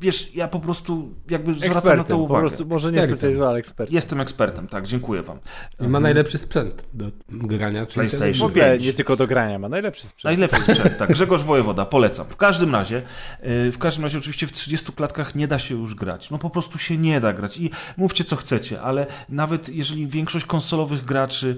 Wiesz, 0.00 0.34
ja 0.34 0.48
po 0.48 0.60
prostu 0.60 1.14
jakby 1.30 1.54
zwracam 1.54 1.72
na 1.74 1.78
Ekspertem, 1.78 2.04
to 2.04 2.16
po 2.16 2.22
uwagę. 2.22 2.40
prostu, 2.48 2.66
może 2.66 2.92
nie 2.92 3.02
specjalistą, 3.02 3.46
ale 3.48 3.58
ekspertem. 3.58 3.94
Jestem 3.94 4.20
ekspertem, 4.20 4.68
tak, 4.68 4.86
dziękuję 4.86 5.22
Wam. 5.22 5.38
I 5.80 5.88
ma 5.88 6.00
najlepszy 6.00 6.38
sprzęt 6.38 6.86
do 6.94 7.04
grania. 7.28 7.86
czyli 7.86 8.08
PlayStation. 8.08 8.52
pięć. 8.52 8.84
nie 8.84 8.92
tylko 8.92 9.16
do 9.16 9.26
grania, 9.26 9.58
ma 9.58 9.68
najlepszy 9.68 10.06
sprzęt. 10.06 10.24
Najlepszy 10.38 10.62
sprzęt, 10.74 10.98
tak. 10.98 11.10
Grzegorz 11.12 11.42
Wojewoda, 11.42 11.84
polecam. 11.86 12.26
W 12.28 12.36
każdym 12.36 12.72
razie, 12.72 13.02
yy, 13.42 13.72
w 13.72 13.78
każdym 13.78 14.04
razie 14.04 14.18
oczywiście 14.18 14.46
w 14.46 14.52
30 14.52 14.92
klatkach 14.92 15.34
nie 15.34 15.48
da 15.48 15.58
się 15.58 15.74
już 15.74 15.94
grać. 15.94 16.30
No 16.30 16.38
po 16.38 16.50
prostu 16.50 16.78
się 16.78 16.96
nie 16.96 17.20
da 17.20 17.32
grać 17.32 17.58
i 17.58 17.70
mówcie 17.96 18.24
co 18.24 18.36
chcecie, 18.36 18.80
ale 18.82 19.06
nawet 19.28 19.68
jeżeli 19.68 20.06
większość 20.06 20.46
konsolowych 20.46 21.04
graczy 21.04 21.56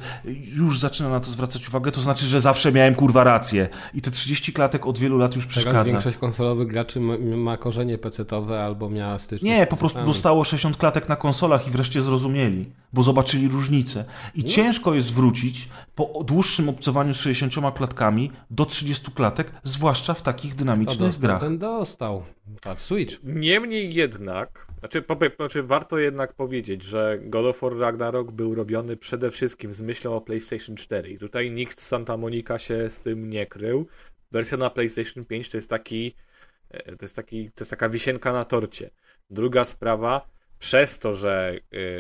już 0.57 0.79
zaczyna 0.81 1.09
na 1.09 1.21
to 1.21 1.31
zwracać 1.31 1.69
uwagę, 1.69 1.91
to 1.91 2.01
znaczy, 2.01 2.27
że 2.27 2.41
zawsze 2.41 2.73
miałem 2.73 2.95
kurwa 2.95 3.25
rację 3.25 3.69
i 3.95 4.03
te 4.03 4.11
30 4.11 4.53
klatek 4.53 4.87
od 4.87 4.99
wielu 4.99 5.19
lat 5.19 5.37
już 5.37 5.45
Teraz 5.45 5.53
przeszkadza. 5.59 5.85
większość 5.85 6.17
konsolowych 6.17 6.69
graczy 6.69 7.01
ma, 7.01 7.19
ma 7.19 7.57
korzenie 7.57 7.99
pecetowe 8.33 8.65
albo 8.65 8.91
miała 8.91 9.19
styczność 9.19 9.55
Nie, 9.55 9.67
po 9.67 9.77
prostu 9.77 10.05
dostało 10.05 10.45
60 10.45 10.77
klatek 10.77 11.09
na 11.09 11.17
konsolach 11.17 11.69
i 11.69 11.71
wreszcie 11.71 12.03
zrozumieli, 12.03 12.67
bo 12.93 13.03
zobaczyli 13.03 13.49
różnicę. 13.49 14.05
I 14.35 14.45
ciężko 14.45 14.95
jest 14.95 15.13
wrócić 15.13 15.69
po 15.95 16.25
dłuższym 16.25 16.69
obcowaniu 16.69 17.15
z 17.15 17.21
60 17.21 17.75
klatkami 17.75 18.31
do 18.51 18.65
30 18.65 19.13
klatek, 19.13 19.53
zwłaszcza 19.65 20.15
w 20.15 20.23
takich 20.23 20.51
Kto 20.51 20.59
dynamicznych 20.59 20.99
dostał, 20.99 21.29
grach. 21.29 21.41
ten 21.41 21.59
dostał. 21.59 22.23
Patrz, 22.63 22.83
Switch. 22.83 23.17
Niemniej 23.25 23.95
jednak 23.95 24.67
Znaczy, 24.79 25.03
po, 25.03 25.17
znaczy, 25.37 25.63
warto 25.63 25.99
jednak 25.99 26.33
powiedzieć, 26.35 26.83
że 26.83 27.19
God 27.23 27.47
of 27.47 27.61
War 27.61 27.79
Ragnarok 27.79 28.33
był 28.33 28.55
robiony 28.55 28.97
przede 28.97 29.31
wszystkim 29.31 29.73
z 29.73 29.81
myślą 29.81 30.15
o 30.17 30.21
PlayStation 30.21 30.77
4 30.77 31.11
i 31.11 31.19
tutaj 31.19 31.51
nikt 31.51 31.81
z 31.81 31.87
Santa 31.87 32.17
Monica 32.17 32.59
się 32.59 32.91
z 32.91 33.01
tym 33.01 33.31
nie 33.31 33.47
krył. 33.47 33.87
Wersja 34.33 34.57
na 34.57 34.71
PlayStation 34.71 35.25
5 35.25 35.51
to 35.51 35.57
jest 35.57 35.71
taki 35.71 36.15
to 36.73 37.05
jest, 37.05 37.17
taki, 37.17 37.51
to 37.51 37.63
jest 37.63 37.71
taka 37.71 37.89
wisienka 37.89 38.33
na 38.33 38.45
torcie. 38.45 38.91
Druga 39.31 39.65
sprawa, 39.65 40.29
przez 40.63 40.99
to, 40.99 41.13
że 41.13 41.55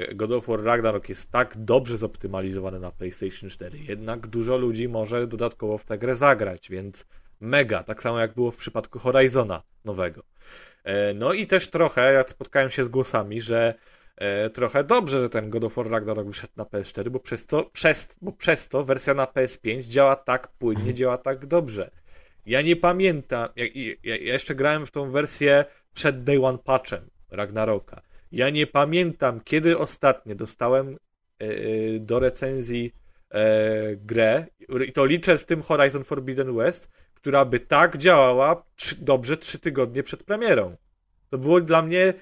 e, 0.08 0.14
God 0.14 0.32
of 0.32 0.46
War 0.46 0.62
Ragnarok 0.62 1.08
jest 1.08 1.30
tak 1.30 1.54
dobrze 1.56 1.96
zoptymalizowany 1.96 2.80
na 2.80 2.90
PlayStation 2.90 3.50
4, 3.50 3.78
jednak 3.78 4.26
dużo 4.26 4.56
ludzi 4.56 4.88
może 4.88 5.26
dodatkowo 5.26 5.78
w 5.78 5.84
tę 5.84 5.98
grę 5.98 6.16
zagrać, 6.16 6.70
więc 6.70 7.06
mega, 7.40 7.82
tak 7.82 8.02
samo 8.02 8.18
jak 8.18 8.34
było 8.34 8.50
w 8.50 8.56
przypadku 8.56 8.98
Horizona 8.98 9.62
nowego. 9.84 10.22
E, 10.84 11.14
no 11.14 11.32
i 11.32 11.46
też 11.46 11.68
trochę, 11.68 12.12
ja 12.12 12.22
spotkałem 12.22 12.70
się 12.70 12.84
z 12.84 12.88
głosami, 12.88 13.40
że 13.40 13.74
e, 14.16 14.50
trochę 14.50 14.84
dobrze, 14.84 15.20
że 15.20 15.28
ten 15.28 15.50
God 15.50 15.64
of 15.64 15.74
War 15.74 15.90
Ragnarok 15.90 16.26
wyszedł 16.26 16.52
na 16.56 16.64
PS4, 16.64 17.10
bo 17.10 17.20
przez 17.20 17.46
to, 17.46 17.62
przez, 17.62 18.16
bo 18.22 18.32
przez 18.32 18.68
to 18.68 18.84
wersja 18.84 19.14
na 19.14 19.24
PS5 19.24 19.82
działa 19.82 20.16
tak 20.16 20.48
płynnie, 20.48 20.94
działa 20.94 21.18
tak 21.18 21.46
dobrze. 21.46 21.90
Ja 22.46 22.62
nie 22.62 22.76
pamiętam, 22.76 23.48
ja, 23.56 23.64
ja, 23.74 23.94
ja 24.16 24.32
jeszcze 24.32 24.54
grałem 24.54 24.86
w 24.86 24.90
tą 24.90 25.10
wersję 25.10 25.64
przed 25.94 26.24
Day 26.24 26.44
One 26.44 26.58
Patchem 26.58 27.10
Ragnaroka. 27.30 28.02
Ja 28.32 28.50
nie 28.50 28.66
pamiętam, 28.66 29.40
kiedy 29.44 29.78
ostatnio 29.78 30.34
dostałem 30.34 30.96
e, 31.38 31.48
do 31.98 32.18
recenzji 32.18 32.92
grę, 33.96 34.46
i 34.86 34.92
to 34.92 35.04
liczę 35.04 35.38
w 35.38 35.44
tym 35.44 35.62
Horizon 35.62 36.04
Forbidden 36.04 36.56
West, 36.56 36.90
która 37.14 37.44
by 37.44 37.60
tak 37.60 37.96
działała 37.96 38.64
dobrze 38.98 39.36
trzy 39.36 39.58
tygodnie 39.58 40.02
przed 40.02 40.22
premierą. 40.22 40.76
To 41.32 41.38
było 41.38 41.60
dla 41.60 41.82
mnie 41.82 42.14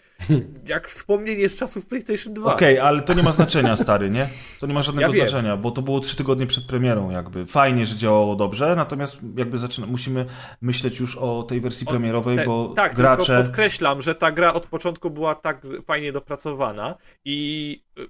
jak 0.67 0.89
wspomnienie 0.89 1.49
z 1.49 1.57
czasów 1.57 1.87
PlayStation 1.87 2.35
2. 2.35 2.55
Okej, 2.55 2.75
okay, 2.79 2.89
ale 2.89 3.03
to 3.03 3.15
nie 3.15 3.23
ma 3.23 3.33
znaczenia, 3.33 3.77
stary, 3.77 4.11
nie? 4.11 4.29
To 4.61 4.67
nie 4.67 4.75
ma 4.75 4.83
żadnego 4.83 5.15
ja 5.15 5.29
znaczenia, 5.29 5.57
bo 5.57 5.71
to 5.71 5.83
było 5.83 6.01
trzy 6.01 6.17
tygodnie 6.17 6.47
przed 6.47 6.65
premierą, 6.65 7.11
jakby. 7.11 7.47
Fajnie, 7.47 7.87
że 7.87 7.97
działało 7.97 8.37
dobrze, 8.37 8.77
natomiast 8.77 9.21
jakby 9.37 9.59
zaczyna, 9.59 9.87
musimy 9.87 10.27
myśleć 10.61 11.01
już 11.01 11.17
o 11.17 11.43
tej 11.43 11.61
wersji 11.61 11.87
premierowej, 11.87 12.37
te, 12.37 12.45
bo 12.45 12.73
tak, 12.77 12.95
gracze... 12.95 13.27
tylko 13.27 13.43
podkreślam, 13.43 14.03
że 14.03 14.15
ta 14.15 14.33
gra 14.33 14.53
od 14.53 14.67
początku 14.67 15.11
była 15.11 15.35
tak 15.35 15.67
fajnie 15.87 16.13
dopracowana 16.13 16.95
i 17.25 17.83
y, 17.99 18.07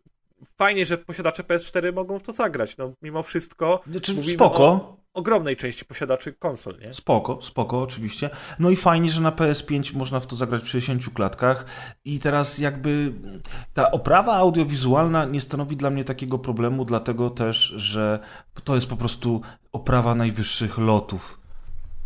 fajnie, 0.59 0.87
że 0.87 0.99
posiadacze 0.99 1.43
PS4 1.43 1.93
mogą 1.93 2.19
w 2.19 2.23
to 2.23 2.33
zagrać. 2.33 2.77
No, 2.77 2.93
mimo 3.03 3.23
wszystko. 3.23 3.81
Znaczy, 3.91 4.23
spoko. 4.23 4.65
O 4.65 5.00
ogromnej 5.15 5.57
części 5.57 5.85
posiadaczy 5.85 6.33
konsol, 6.33 6.79
nie? 6.81 6.95
Spoko, 6.95 7.39
spoko, 7.43 7.83
oczywiście. 7.83 8.31
No 8.59 8.71
i 8.71 8.77
fajnie, 8.77 9.11
że 9.11 9.21
na 9.21 9.33
PS5 9.33 9.97
można 9.97 10.21
w 10.21 10.27
to 10.27 10.37
zagrać 10.37 10.63
w 10.63 10.69
60 10.69 11.15
klatkach. 11.15 11.67
I 12.05 12.19
teraz 12.19 12.59
jakby 12.59 13.13
ta 13.75 13.91
oprawa 13.91 14.35
audiowizualna 14.35 15.25
nie 15.25 15.41
stanowi 15.41 15.77
dla 15.77 15.91
mnie 15.91 16.05
takiego 16.05 16.39
problemu, 16.39 16.85
dlatego 16.85 17.31
też, 17.31 17.59
że 17.77 18.21
to 18.65 18.75
jest 18.75 18.87
po 18.87 18.97
prostu 18.97 19.41
oprawa 19.73 20.15
najwyższych 20.15 20.79
lotów. 20.79 21.41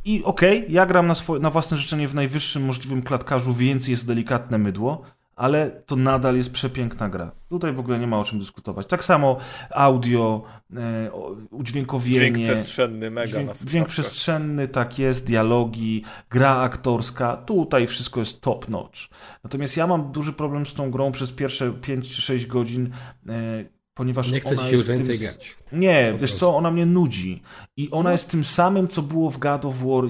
I 0.05 0.25
okej, 0.25 0.59
okay, 0.59 0.73
ja 0.73 0.87
gram 0.87 1.07
na, 1.07 1.15
swoje, 1.15 1.41
na 1.41 1.51
własne 1.51 1.77
życzenie 1.77 2.09
w 2.09 2.15
najwyższym 2.15 2.65
możliwym 2.65 3.03
klatkarzu, 3.03 3.55
więc 3.55 3.89
jest 3.89 4.07
delikatne 4.07 4.59
mydło, 4.59 5.03
ale 5.37 5.71
to 5.71 5.97
nadal 5.97 6.37
jest 6.37 6.53
przepiękna 6.53 7.09
gra. 7.09 7.31
Tutaj 7.49 7.73
w 7.73 7.81
ogóle 7.81 7.99
nie 7.99 8.07
ma 8.07 8.19
o 8.19 8.25
czym 8.25 8.39
dyskutować. 8.39 8.87
Tak 8.87 9.05
samo 9.05 9.37
audio, 9.71 10.43
e, 10.77 11.11
udźwiękowienie. 11.51 12.33
Dźwięk 12.33 12.47
przestrzenny, 12.47 13.11
mega 13.11 13.27
dźwięk, 13.27 13.57
dźwięk 13.57 13.89
przestrzenny, 13.89 14.69
tak 14.69 14.99
jest, 14.99 15.27
dialogi, 15.27 16.05
gra 16.31 16.57
aktorska. 16.57 17.37
Tutaj 17.37 17.87
wszystko 17.87 18.21
jest 18.21 18.41
top 18.41 18.69
notch. 18.69 18.99
Natomiast 19.45 19.77
ja 19.77 19.87
mam 19.87 20.13
duży 20.13 20.33
problem 20.33 20.67
z 20.67 20.75
tą 20.75 20.91
grą 20.91 21.13
przez 21.13 21.33
pierwsze 21.33 21.73
5 21.73 22.15
czy 22.15 22.23
6 22.23 22.47
godzin. 22.47 22.91
E, 23.29 23.65
ponieważ 23.95 24.31
nie 24.31 24.41
chcesz 24.41 24.61
się 24.61 24.73
już 24.73 24.87
więcej 24.87 25.19
tym... 25.19 25.27
grać. 25.27 25.57
Nie, 25.73 26.15
wiesz 26.19 26.35
co, 26.35 26.57
ona 26.57 26.71
mnie 26.71 26.87
nudzi. 26.87 27.43
I 27.77 27.91
ona 27.91 28.13
jest 28.13 28.31
tym 28.31 28.45
samym, 28.45 28.89
co 28.89 29.03
było 29.03 29.31
w 29.31 29.39
God 29.39 29.65
of 29.65 29.75
War 29.79 30.05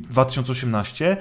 2018, 0.00 1.16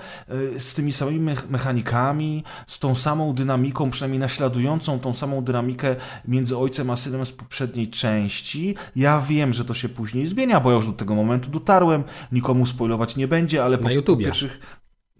y, 0.56 0.60
z 0.60 0.73
tymi 0.73 0.91
samymi 0.91 1.36
mechanikami, 1.49 2.44
z 2.68 2.80
tą 2.80 2.95
samą 2.95 3.34
dynamiką, 3.34 3.91
przynajmniej 3.91 4.19
naśladującą 4.19 4.99
tą 4.99 5.14
samą 5.14 5.44
dynamikę 5.44 5.95
między 6.27 6.57
ojcem 6.57 6.90
a 6.90 6.95
synem 6.95 7.26
z 7.26 7.32
poprzedniej 7.32 7.88
części. 7.88 8.76
Ja 8.95 9.19
wiem, 9.19 9.53
że 9.53 9.65
to 9.65 9.73
się 9.73 9.90
później 9.90 10.26
zmienia, 10.26 10.60
bo 10.60 10.69
ja 10.69 10.76
już 10.76 10.88
do 10.88 10.94
tego 10.94 11.15
momentu 11.15 11.49
dotarłem, 11.49 12.03
nikomu 12.32 12.65
spoilować 12.65 13.15
nie 13.15 13.27
będzie, 13.27 13.64
ale 13.64 13.77
po, 13.77 13.90
po 14.06 14.18
pierwszych 14.18 14.60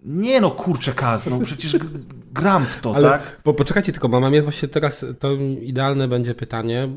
nie 0.06 0.42
no, 0.42 0.52
kurczę 0.52 0.92
Kaz, 0.92 1.28
no 1.28 1.40
przecież 1.40 1.78
gram 2.34 2.66
w 2.66 2.82
to, 2.82 2.96
Ale, 2.96 3.10
tak? 3.10 3.42
Bo 3.46 3.54
poczekajcie 3.54 3.92
tylko, 3.92 4.10
bo 4.10 4.20
mam 4.20 4.34
jest 4.34 4.44
właśnie 4.44 4.68
teraz, 4.68 5.06
to 5.20 5.34
idealne 5.62 6.08
będzie 6.08 6.36
pytanie, 6.36 6.90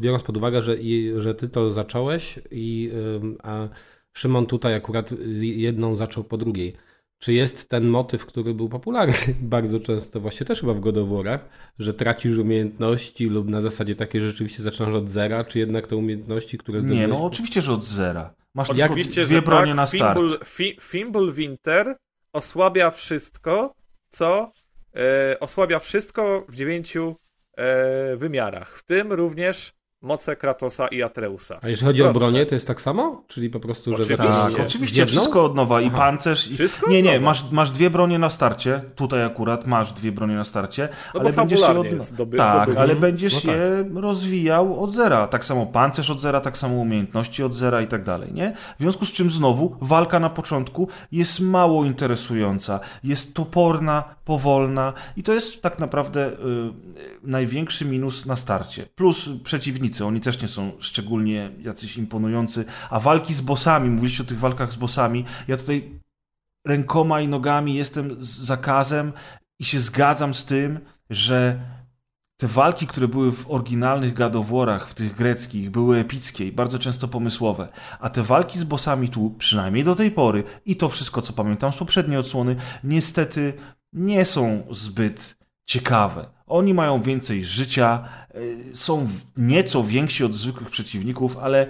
biorąc 0.00 0.22
pod 0.22 0.36
uwagę, 0.36 0.62
że, 0.62 0.76
i, 0.76 1.12
że 1.18 1.34
ty 1.34 1.48
to 1.48 1.72
zacząłeś 1.72 2.38
i 2.50 2.92
a 3.42 3.68
Szymon 4.12 4.46
tutaj 4.46 4.74
akurat 4.74 5.10
jedną 5.40 5.96
zaczął 5.96 6.24
po 6.24 6.36
drugiej. 6.36 6.76
Czy 7.18 7.32
jest 7.32 7.68
ten 7.68 7.88
motyw, 7.88 8.26
który 8.26 8.54
był 8.54 8.68
popularny 8.68 9.14
bardzo 9.40 9.80
często, 9.80 10.20
właśnie 10.20 10.46
też 10.46 10.60
chyba 10.60 10.74
w 10.74 10.80
godoworach, 10.80 11.48
że 11.78 11.94
tracisz 11.94 12.38
umiejętności 12.38 13.26
lub 13.26 13.48
na 13.48 13.60
zasadzie 13.60 13.94
takie, 13.94 14.20
że 14.20 14.30
rzeczywiście 14.30 14.62
zaczynasz 14.62 14.94
od 14.94 15.10
zera, 15.10 15.44
czy 15.44 15.58
jednak 15.58 15.86
te 15.86 15.96
umiejętności, 15.96 16.58
które 16.58 16.80
zdobyłeś... 16.80 17.00
Nie, 17.00 17.08
no 17.08 17.24
oczywiście, 17.24 17.62
że 17.62 17.72
od 17.72 17.84
zera. 17.84 18.34
Masz 18.54 18.70
oczywiście, 18.70 19.24
dwie 19.24 19.42
bronie 19.42 19.66
tak, 19.66 19.76
na 19.76 19.86
start. 19.86 20.20
Fimble 20.80 21.32
Winter 21.32 21.96
osłabia 22.32 22.90
wszystko, 22.90 23.74
co 24.08 24.52
e, 24.94 25.40
osłabia 25.40 25.78
wszystko 25.78 26.44
w 26.48 26.54
dziewięciu 26.54 27.16
e, 27.56 28.16
wymiarach, 28.16 28.76
w 28.78 28.82
tym 28.82 29.12
również 29.12 29.77
moce 30.02 30.36
Kratosa 30.36 30.88
i 30.88 31.02
Atreusa. 31.02 31.58
A 31.62 31.68
jeżeli 31.68 31.86
chodzi 31.86 32.02
Proste. 32.02 32.18
o 32.18 32.20
bronię, 32.20 32.46
to 32.46 32.54
jest 32.54 32.66
tak 32.66 32.80
samo? 32.80 33.22
Czyli 33.28 33.50
po 33.50 33.60
prostu, 33.60 33.96
że 33.96 34.02
oczywiście. 34.02 34.32
Tak, 34.32 34.66
oczywiście, 34.66 35.06
wszystko 35.06 35.44
od 35.44 35.54
nowa. 35.54 35.80
I 35.80 35.86
Aha. 35.86 35.96
pancerz. 35.96 36.50
I... 36.50 36.54
Wszystko 36.54 36.90
nie, 36.90 37.02
nie, 37.02 37.20
masz, 37.20 37.50
masz 37.50 37.70
dwie 37.70 37.90
bronie 37.90 38.18
na 38.18 38.30
starcie. 38.30 38.82
Tutaj 38.94 39.24
akurat 39.24 39.66
masz 39.66 39.92
dwie 39.92 40.12
bronie 40.12 40.34
na 40.34 40.44
starcie. 40.44 40.88
No 41.14 41.20
ale 41.20 41.32
będziesz 41.32 41.60
je 41.60 41.78
od... 41.78 42.02
zdoby... 42.02 42.36
Tak, 42.36 42.76
ale 42.76 42.96
będziesz 42.96 43.44
no 43.44 43.52
tak. 43.52 43.60
je 43.60 44.00
rozwijał 44.00 44.82
od 44.82 44.92
zera. 44.92 45.28
Tak 45.28 45.44
samo 45.44 45.66
pancerz 45.66 46.10
od 46.10 46.20
zera, 46.20 46.40
tak 46.40 46.58
samo 46.58 46.74
umiejętności 46.74 47.44
od 47.44 47.54
zera 47.54 47.82
i 47.82 47.86
tak 47.86 48.04
dalej, 48.04 48.32
nie? 48.32 48.52
W 48.78 48.82
związku 48.82 49.06
z 49.06 49.12
czym 49.12 49.30
znowu 49.30 49.76
walka 49.80 50.20
na 50.20 50.30
początku 50.30 50.88
jest 51.12 51.40
mało 51.40 51.84
interesująca. 51.84 52.80
Jest 53.04 53.34
toporna, 53.34 54.04
powolna 54.24 54.92
i 55.16 55.22
to 55.22 55.32
jest 55.32 55.62
tak 55.62 55.78
naprawdę 55.78 56.30
y, 56.30 56.34
największy 57.22 57.84
minus 57.84 58.26
na 58.26 58.36
starcie. 58.36 58.86
Plus 58.94 59.28
przeciwnicy 59.44 59.87
przeciwnicy, 59.88 60.04
oni 60.04 60.20
też 60.20 60.42
nie 60.42 60.48
są 60.48 60.72
szczególnie 60.80 61.50
jacyś 61.62 61.96
imponujący, 61.96 62.64
a 62.90 63.00
walki 63.00 63.34
z 63.34 63.40
bossami, 63.40 63.90
mówiliście 63.90 64.22
o 64.22 64.26
tych 64.26 64.38
walkach 64.38 64.72
z 64.72 64.76
bossami, 64.76 65.24
ja 65.48 65.56
tutaj 65.56 66.00
rękoma 66.66 67.20
i 67.20 67.28
nogami 67.28 67.74
jestem 67.74 68.24
z 68.24 68.28
zakazem 68.28 69.12
i 69.60 69.64
się 69.64 69.80
zgadzam 69.80 70.34
z 70.34 70.44
tym, 70.44 70.80
że 71.10 71.60
te 72.40 72.46
walki, 72.46 72.86
które 72.86 73.08
były 73.08 73.32
w 73.32 73.50
oryginalnych 73.50 74.14
gadoworach, 74.14 74.88
w 74.88 74.94
tych 74.94 75.14
greckich, 75.14 75.70
były 75.70 75.98
epickie 75.98 76.46
i 76.46 76.52
bardzo 76.52 76.78
często 76.78 77.08
pomysłowe. 77.08 77.68
A 78.00 78.10
te 78.10 78.22
walki 78.22 78.58
z 78.58 78.64
bossami 78.64 79.08
tu, 79.08 79.30
przynajmniej 79.38 79.84
do 79.84 79.94
tej 79.94 80.10
pory, 80.10 80.44
i 80.64 80.76
to 80.76 80.88
wszystko, 80.88 81.22
co 81.22 81.32
pamiętam 81.32 81.72
z 81.72 81.76
poprzedniej 81.76 82.18
odsłony, 82.18 82.56
niestety 82.84 83.52
nie 83.92 84.24
są 84.24 84.66
zbyt 84.70 85.38
ciekawe. 85.66 86.37
Oni 86.48 86.74
mają 86.74 87.02
więcej 87.02 87.44
życia, 87.44 88.08
y, 88.34 88.76
są 88.76 89.08
nieco 89.36 89.84
więksi 89.84 90.24
od 90.24 90.34
zwykłych 90.34 90.70
przeciwników, 90.70 91.36
ale 91.36 91.66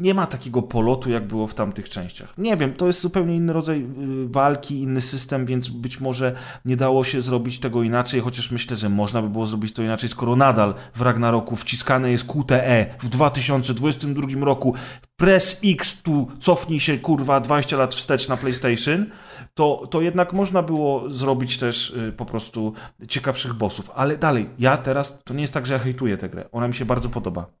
nie 0.00 0.14
ma 0.14 0.26
takiego 0.26 0.62
polotu, 0.62 1.10
jak 1.10 1.26
było 1.26 1.46
w 1.46 1.54
tamtych 1.54 1.88
częściach. 1.88 2.38
Nie 2.38 2.56
wiem, 2.56 2.74
to 2.74 2.86
jest 2.86 3.00
zupełnie 3.00 3.36
inny 3.36 3.52
rodzaj 3.52 3.80
y, 3.80 4.28
walki, 4.28 4.80
inny 4.80 5.00
system, 5.00 5.46
więc 5.46 5.68
być 5.68 6.00
może 6.00 6.34
nie 6.64 6.76
dało 6.76 7.04
się 7.04 7.22
zrobić 7.22 7.60
tego 7.60 7.82
inaczej, 7.82 8.20
chociaż 8.20 8.50
myślę, 8.50 8.76
że 8.76 8.88
można 8.88 9.22
by 9.22 9.28
było 9.28 9.46
zrobić 9.46 9.72
to 9.72 9.82
inaczej, 9.82 10.08
skoro 10.08 10.36
nadal 10.36 10.74
w 10.94 11.00
Ragnaroku 11.00 11.56
wciskane 11.56 12.10
jest 12.10 12.26
QTE 12.26 12.86
w 13.00 13.08
2022 13.08 14.44
roku. 14.44 14.74
Press 15.16 15.60
X 15.64 16.02
tu 16.02 16.28
cofnij 16.40 16.80
się, 16.80 16.98
kurwa, 16.98 17.40
20 17.40 17.76
lat 17.76 17.94
wstecz 17.94 18.28
na 18.28 18.36
PlayStation 18.36 19.06
to, 19.54 19.86
to 19.90 20.00
jednak 20.00 20.32
można 20.32 20.62
było 20.62 21.10
zrobić 21.10 21.58
też 21.58 21.90
y, 21.90 22.12
po 22.16 22.24
prostu 22.24 22.72
ciekawszych 23.08 23.54
bossów. 23.54 23.90
Ale 23.94 24.16
dalej, 24.16 24.50
ja 24.58 24.76
teraz, 24.76 25.22
to 25.24 25.34
nie 25.34 25.40
jest 25.40 25.54
tak, 25.54 25.66
że 25.66 25.72
ja 25.72 25.78
hejtuję 25.78 26.16
tę 26.16 26.28
grę. 26.28 26.48
Ona 26.52 26.68
mi 26.68 26.74
się 26.74 26.84
bardzo 26.84 27.08
podoba. 27.08 27.60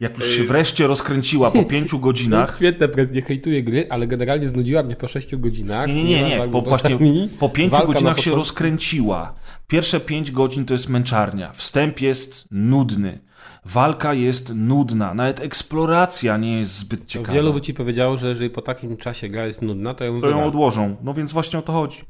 Jak 0.00 0.18
już 0.18 0.28
się 0.28 0.44
wreszcie 0.44 0.86
rozkręciła 0.86 1.50
po 1.50 1.64
pięciu 1.64 1.98
godzinach. 2.06 2.50
To 2.50 2.56
świetne, 2.56 2.88
prez 2.88 3.12
nie 3.12 3.22
hejtuję 3.22 3.62
gry, 3.62 3.86
ale 3.90 4.06
generalnie 4.06 4.48
znudziła 4.48 4.82
mnie 4.82 4.96
po 4.96 5.08
sześciu 5.08 5.38
godzinach. 5.38 5.88
Nie, 5.88 6.04
nie, 6.04 6.22
nie, 6.22 6.38
nie. 6.38 6.48
Po, 6.48 6.62
właśnie, 6.62 6.98
po 7.38 7.48
pięciu 7.48 7.86
godzinach 7.86 8.20
się 8.20 8.34
rozkręciła. 8.34 9.34
Pierwsze 9.66 10.00
pięć 10.00 10.30
godzin 10.30 10.64
to 10.64 10.74
jest 10.74 10.88
męczarnia. 10.88 11.52
Wstęp 11.52 12.00
jest 12.00 12.48
nudny. 12.50 13.26
Walka 13.64 14.14
jest 14.14 14.54
nudna, 14.54 15.14
nawet 15.14 15.40
eksploracja 15.42 16.36
nie 16.36 16.58
jest 16.58 16.78
zbyt 16.78 17.06
ciekawa. 17.06 17.32
Wielu 17.32 17.52
by 17.52 17.60
ci 17.60 17.74
powiedziało, 17.74 18.16
że 18.16 18.28
jeżeli 18.28 18.50
po 18.50 18.62
takim 18.62 18.96
czasie 18.96 19.28
gra 19.28 19.46
jest 19.46 19.62
nudna, 19.62 19.94
to 19.94 20.04
ją, 20.04 20.20
to 20.20 20.30
ją 20.30 20.44
odłożą. 20.44 20.96
No 21.02 21.14
więc 21.14 21.32
właśnie 21.32 21.58
o 21.58 21.62
to 21.62 21.72
chodzi. 21.72 22.00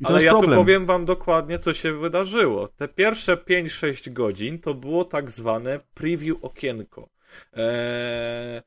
I 0.00 0.04
to 0.04 0.08
Ale 0.10 0.18
jest 0.18 0.24
ja 0.24 0.30
problem. 0.30 0.50
tu 0.50 0.64
powiem 0.64 0.86
wam 0.86 1.04
dokładnie, 1.04 1.58
co 1.58 1.74
się 1.74 1.92
wydarzyło. 1.92 2.68
Te 2.68 2.88
pierwsze 2.88 3.36
5-6 3.36 4.12
godzin 4.12 4.58
to 4.58 4.74
było 4.74 5.04
tak 5.04 5.30
zwane 5.30 5.80
preview 5.94 6.36
okienko. 6.42 7.08
Eee, 7.52 8.62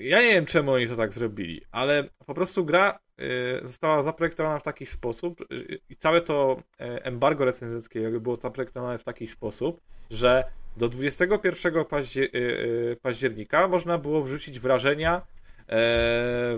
ja 0.00 0.22
nie 0.22 0.28
wiem, 0.28 0.46
czemu 0.46 0.72
oni 0.72 0.88
to 0.88 0.96
tak 0.96 1.12
zrobili, 1.12 1.62
ale 1.70 2.04
po 2.26 2.34
prostu 2.34 2.64
gra 2.64 2.98
e, 3.18 3.66
została 3.66 4.02
zaprojektowana 4.02 4.58
w 4.58 4.62
taki 4.62 4.86
sposób 4.86 5.44
i 5.88 5.96
całe 5.96 6.20
to 6.20 6.62
e, 6.80 7.04
embargo 7.04 7.44
recenzenckie 7.44 8.10
było 8.10 8.36
zaprojektowane 8.36 8.98
w 8.98 9.04
taki 9.04 9.26
sposób, 9.26 9.80
że 10.10 10.44
do 10.76 10.88
21 10.88 11.84
paździe- 11.84 12.28
e, 12.34 12.92
e, 12.92 12.96
października 12.96 13.68
można 13.68 13.98
było 13.98 14.22
wrzucić 14.22 14.60
wrażenia 14.60 15.26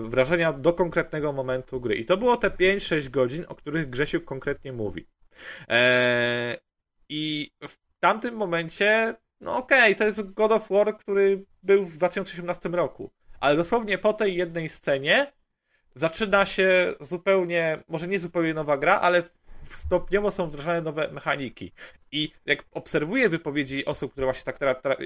wrażenia 0.01 0.53
do 0.53 0.73
konkretnego 0.73 1.33
momentu 1.33 1.81
gry. 1.81 1.95
I 1.95 2.05
to 2.05 2.17
było 2.17 2.37
te 2.37 2.49
5-6 2.49 3.09
godzin, 3.09 3.45
o 3.47 3.55
których 3.55 3.89
Grzesiu 3.89 4.21
konkretnie 4.21 4.73
mówi. 4.73 5.07
I 7.09 7.51
w 7.67 7.77
tamtym 7.99 8.35
momencie, 8.35 9.15
no 9.43 9.57
okej, 9.57 9.95
to 9.95 10.03
jest 10.03 10.33
God 10.33 10.51
of 10.51 10.69
War, 10.69 10.97
który 10.97 11.45
był 11.63 11.85
w 11.85 11.97
2018 11.97 12.69
roku. 12.69 13.11
Ale 13.39 13.55
dosłownie 13.55 13.97
po 13.97 14.13
tej 14.13 14.35
jednej 14.35 14.69
scenie 14.69 15.31
zaczyna 15.95 16.45
się 16.45 16.93
zupełnie, 16.99 17.83
może 17.87 18.07
nie 18.07 18.19
zupełnie 18.19 18.53
nowa 18.53 18.77
gra, 18.77 18.99
ale 18.99 19.23
stopniowo 19.69 20.31
są 20.31 20.47
wdrażane 20.47 20.81
nowe 20.81 21.11
mechaniki. 21.11 21.71
I 22.11 22.31
jak 22.45 22.65
obserwuję 22.71 23.29
wypowiedzi 23.29 23.85
osób, 23.85 24.11
które 24.11 24.25
właśnie 24.25 24.43
tak, 24.43 24.57
teraz, 24.57 24.77
tak 24.83 24.99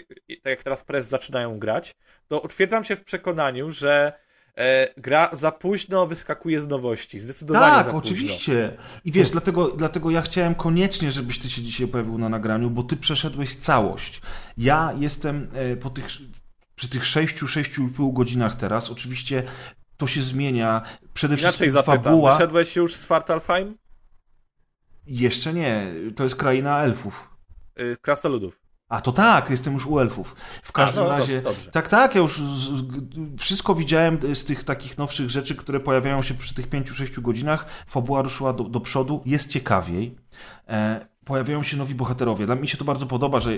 jak 0.45 0.63
teraz 0.63 0.83
press 0.83 1.07
zaczynają 1.07 1.59
grać, 1.59 1.95
to 2.27 2.39
utwierdzam 2.39 2.83
się 2.83 2.95
w 2.95 3.03
przekonaniu, 3.03 3.71
że 3.71 4.13
gra 4.97 5.29
za 5.33 5.51
późno 5.51 6.07
wyskakuje 6.07 6.61
z 6.61 6.67
nowości. 6.67 7.19
Zdecydowanie 7.19 7.75
Tak, 7.75 7.85
za 7.85 7.91
późno. 7.91 7.97
oczywiście. 7.99 8.77
I 9.05 9.11
wiesz, 9.11 9.29
dlatego, 9.29 9.71
dlatego 9.71 10.11
ja 10.11 10.21
chciałem 10.21 10.55
koniecznie, 10.55 11.11
żebyś 11.11 11.39
ty 11.39 11.49
się 11.49 11.61
dzisiaj 11.61 11.87
pojawił 11.87 12.17
na 12.17 12.29
nagraniu, 12.29 12.69
bo 12.69 12.83
ty 12.83 12.97
przeszedłeś 12.97 13.55
całość. 13.55 14.21
Ja 14.57 14.93
jestem 14.97 15.47
e, 15.53 15.75
po 15.75 15.89
tych, 15.89 16.07
przy 16.75 16.89
tych 16.89 17.03
6-6,5 17.03 18.13
godzinach 18.13 18.55
teraz. 18.55 18.89
Oczywiście 18.91 19.43
to 19.97 20.07
się 20.07 20.21
zmienia. 20.21 20.81
Przede 21.13 21.33
Inaczej 21.33 21.47
wszystkim 21.47 21.71
zapytam, 21.71 22.03
fabuła. 22.03 22.31
wyszedłeś 22.31 22.75
już 22.75 22.95
z 22.95 22.99
Svartalfheim? 22.99 23.77
Jeszcze 25.07 25.53
nie. 25.53 25.85
To 26.15 26.23
jest 26.23 26.35
kraina 26.35 26.83
elfów. 26.83 27.29
Y, 27.79 27.97
Krasnoludów. 28.01 28.66
A 28.89 29.01
to 29.01 29.11
tak, 29.11 29.49
jestem 29.49 29.73
już 29.73 29.85
u 29.85 29.99
elfów. 29.99 30.35
W 30.63 30.71
każdym 30.71 31.03
no, 31.03 31.09
razie. 31.09 31.41
dobrze. 31.41 31.71
Tak, 31.71 31.87
tak, 31.87 32.15
ja 32.15 32.21
już 32.21 32.37
z, 32.37 32.41
z, 32.41 32.83
wszystko 33.39 33.75
widziałem 33.75 34.35
z 34.35 34.45
tych 34.45 34.63
takich 34.63 34.97
nowszych 34.97 35.29
rzeczy, 35.29 35.55
które 35.55 35.79
pojawiają 35.79 36.21
się 36.21 36.33
przy 36.33 36.53
tych 36.53 36.69
5-6 36.69 37.21
godzinach. 37.21 37.65
Fabuła 37.87 38.21
ruszyła 38.21 38.53
do, 38.53 38.63
do 38.63 38.79
przodu, 38.79 39.21
jest 39.25 39.49
ciekawiej. 39.49 40.17
E, 40.67 41.07
pojawiają 41.25 41.63
się 41.63 41.77
nowi 41.77 41.95
bohaterowie. 41.95 42.45
Dla 42.45 42.55
mnie 42.55 42.67
się 42.67 42.77
to 42.77 42.85
bardzo 42.85 43.05
podoba, 43.05 43.39
że 43.39 43.51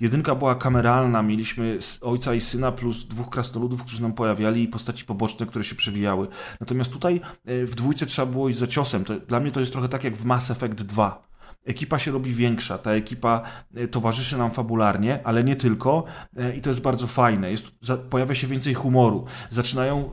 jedynka 0.00 0.34
była 0.34 0.54
kameralna, 0.54 1.22
mieliśmy 1.22 1.78
ojca 2.00 2.34
i 2.34 2.40
syna 2.40 2.72
plus 2.72 3.06
dwóch 3.06 3.30
krasnoludów, 3.30 3.82
którzy 3.82 4.02
nam 4.02 4.12
pojawiali 4.12 4.62
i 4.62 4.68
postaci 4.68 5.04
poboczne, 5.04 5.46
które 5.46 5.64
się 5.64 5.74
przewijały. 5.74 6.28
Natomiast 6.60 6.92
tutaj 6.92 7.20
e, 7.44 7.66
w 7.66 7.74
dwójce 7.74 8.06
trzeba 8.06 8.32
było 8.32 8.48
iść 8.48 8.58
za 8.58 8.66
ciosem. 8.66 9.04
To, 9.04 9.20
dla 9.20 9.40
mnie 9.40 9.52
to 9.52 9.60
jest 9.60 9.72
trochę 9.72 9.88
tak 9.88 10.04
jak 10.04 10.16
w 10.16 10.24
Mass 10.24 10.50
Effect 10.50 10.82
2 10.82 11.27
ekipa 11.64 11.98
się 11.98 12.10
robi 12.10 12.34
większa, 12.34 12.78
ta 12.78 12.90
ekipa 12.90 13.42
e, 13.74 13.88
towarzyszy 13.88 14.38
nam 14.38 14.50
fabularnie, 14.50 15.20
ale 15.26 15.44
nie 15.44 15.56
tylko 15.56 16.04
e, 16.36 16.56
i 16.56 16.60
to 16.60 16.70
jest 16.70 16.82
bardzo 16.82 17.06
fajne. 17.06 17.50
Jest, 17.50 17.66
pojawia 18.10 18.34
się 18.34 18.46
więcej 18.46 18.74
humoru. 18.74 19.24
Zaczynają 19.50 20.10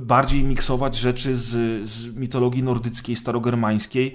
bardziej 0.00 0.44
miksować 0.44 0.96
rzeczy 0.96 1.36
z, 1.36 1.48
z 1.88 2.14
mitologii 2.14 2.62
nordyckiej, 2.62 3.16
starogermańskiej 3.16 4.14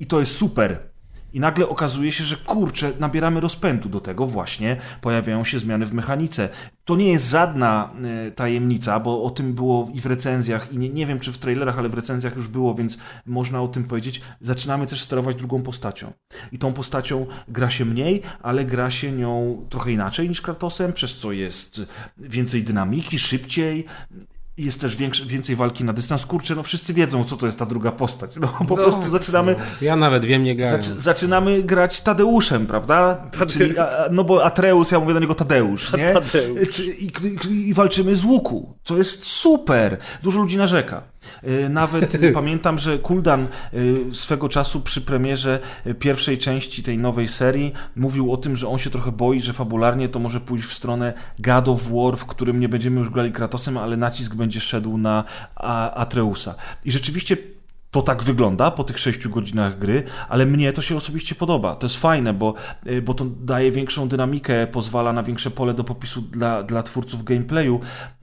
i 0.00 0.06
to 0.06 0.20
jest 0.20 0.36
super. 0.36 0.91
I 1.32 1.40
nagle 1.40 1.68
okazuje 1.68 2.12
się, 2.12 2.24
że 2.24 2.36
kurczę, 2.36 2.92
nabieramy 3.00 3.40
rozpędu 3.40 3.88
do 3.88 4.00
tego 4.00 4.26
właśnie, 4.26 4.76
pojawiają 5.00 5.44
się 5.44 5.58
zmiany 5.58 5.86
w 5.86 5.92
mechanice. 5.92 6.48
To 6.84 6.96
nie 6.96 7.08
jest 7.08 7.30
żadna 7.30 7.92
e, 8.26 8.30
tajemnica, 8.30 9.00
bo 9.00 9.24
o 9.24 9.30
tym 9.30 9.54
było 9.54 9.90
i 9.94 10.00
w 10.00 10.06
recenzjach, 10.06 10.72
i 10.72 10.78
nie, 10.78 10.88
nie 10.88 11.06
wiem 11.06 11.20
czy 11.20 11.32
w 11.32 11.38
trailerach, 11.38 11.78
ale 11.78 11.88
w 11.88 11.94
recenzjach 11.94 12.36
już 12.36 12.48
było, 12.48 12.74
więc 12.74 12.98
można 13.26 13.62
o 13.62 13.68
tym 13.68 13.84
powiedzieć. 13.84 14.20
Zaczynamy 14.40 14.86
też 14.86 15.02
sterować 15.02 15.36
drugą 15.36 15.62
postacią. 15.62 16.12
I 16.52 16.58
tą 16.58 16.72
postacią 16.72 17.26
gra 17.48 17.70
się 17.70 17.84
mniej, 17.84 18.22
ale 18.42 18.64
gra 18.64 18.90
się 18.90 19.12
nią 19.12 19.64
trochę 19.70 19.92
inaczej 19.92 20.28
niż 20.28 20.40
Kratosem, 20.40 20.92
przez 20.92 21.16
co 21.16 21.32
jest 21.32 21.82
więcej 22.18 22.62
dynamiki, 22.62 23.18
szybciej. 23.18 23.86
Jest 24.56 24.80
też 24.80 24.96
większy, 24.96 25.26
więcej 25.26 25.56
walki 25.56 25.84
na 25.84 25.92
dystans. 25.92 26.26
Kurczę, 26.26 26.54
no 26.54 26.62
wszyscy 26.62 26.94
wiedzą, 26.94 27.24
co 27.24 27.36
to 27.36 27.46
jest 27.46 27.58
ta 27.58 27.66
druga 27.66 27.92
postać. 27.92 28.36
No 28.36 28.48
po 28.68 28.76
prostu 28.76 29.10
zaczynamy, 29.10 29.56
Ja 29.80 29.96
nawet 29.96 30.24
wiem, 30.24 30.44
nie 30.44 30.56
grałem. 30.56 30.82
Zaczy, 30.82 31.00
zaczynamy 31.00 31.62
grać 31.62 32.00
Tadeuszem, 32.00 32.66
prawda? 32.66 33.26
Czyli, 33.48 33.78
a, 33.78 34.08
no 34.10 34.24
bo 34.24 34.44
Atreus, 34.44 34.90
ja 34.90 35.00
mówię 35.00 35.14
do 35.14 35.20
niego 35.20 35.34
Tadeusz, 35.34 35.92
nie? 35.92 36.12
Tadeusz. 36.20 36.80
I, 36.80 37.06
i, 37.06 37.68
I 37.68 37.74
walczymy 37.74 38.16
z 38.16 38.24
łuku, 38.24 38.78
co 38.84 38.98
jest 38.98 39.24
super. 39.24 39.96
Dużo 40.22 40.40
ludzi 40.40 40.56
narzeka. 40.56 41.02
Y, 41.44 41.68
Nawet 41.68 42.18
pamiętam, 42.34 42.78
że 42.78 42.98
Kuldan 42.98 43.46
y, 43.74 44.00
swego 44.12 44.48
czasu 44.48 44.80
przy 44.80 45.00
premierze 45.00 45.60
y, 45.86 45.94
pierwszej 45.94 46.38
części 46.38 46.82
tej 46.82 46.98
nowej 46.98 47.28
serii 47.28 47.72
mówił 47.96 48.32
o 48.32 48.36
tym, 48.36 48.56
że 48.56 48.68
on 48.68 48.78
się 48.78 48.90
trochę 48.90 49.12
boi, 49.12 49.40
że 49.40 49.52
fabularnie 49.52 50.08
to 50.08 50.18
może 50.18 50.40
pójść 50.40 50.66
w 50.66 50.74
stronę 50.74 51.12
God 51.38 51.68
of 51.68 51.82
War, 51.82 52.16
w 52.16 52.26
którym 52.26 52.60
nie 52.60 52.68
będziemy 52.68 53.00
już 53.00 53.10
grali 53.10 53.32
Kratosem, 53.32 53.78
ale 53.78 53.96
nacisk 53.96 54.34
będzie 54.34 54.60
szedł 54.60 54.98
na 54.98 55.24
Atreusa. 55.94 56.54
I 56.84 56.92
rzeczywiście 56.92 57.36
to 57.90 58.02
tak 58.02 58.22
wygląda 58.22 58.70
po 58.70 58.84
tych 58.84 58.98
6 58.98 59.28
godzinach 59.28 59.78
gry, 59.78 60.02
ale 60.28 60.46
mnie 60.46 60.72
to 60.72 60.82
się 60.82 60.96
osobiście 60.96 61.34
podoba. 61.34 61.76
To 61.76 61.86
jest 61.86 61.96
fajne, 61.96 62.34
bo, 62.34 62.54
bo 63.02 63.14
to 63.14 63.24
daje 63.24 63.72
większą 63.72 64.08
dynamikę, 64.08 64.66
pozwala 64.66 65.12
na 65.12 65.22
większe 65.22 65.50
pole 65.50 65.74
do 65.74 65.84
popisu 65.84 66.22
dla, 66.22 66.62
dla 66.62 66.82
twórców 66.82 67.24
gameplayu. 67.24 67.80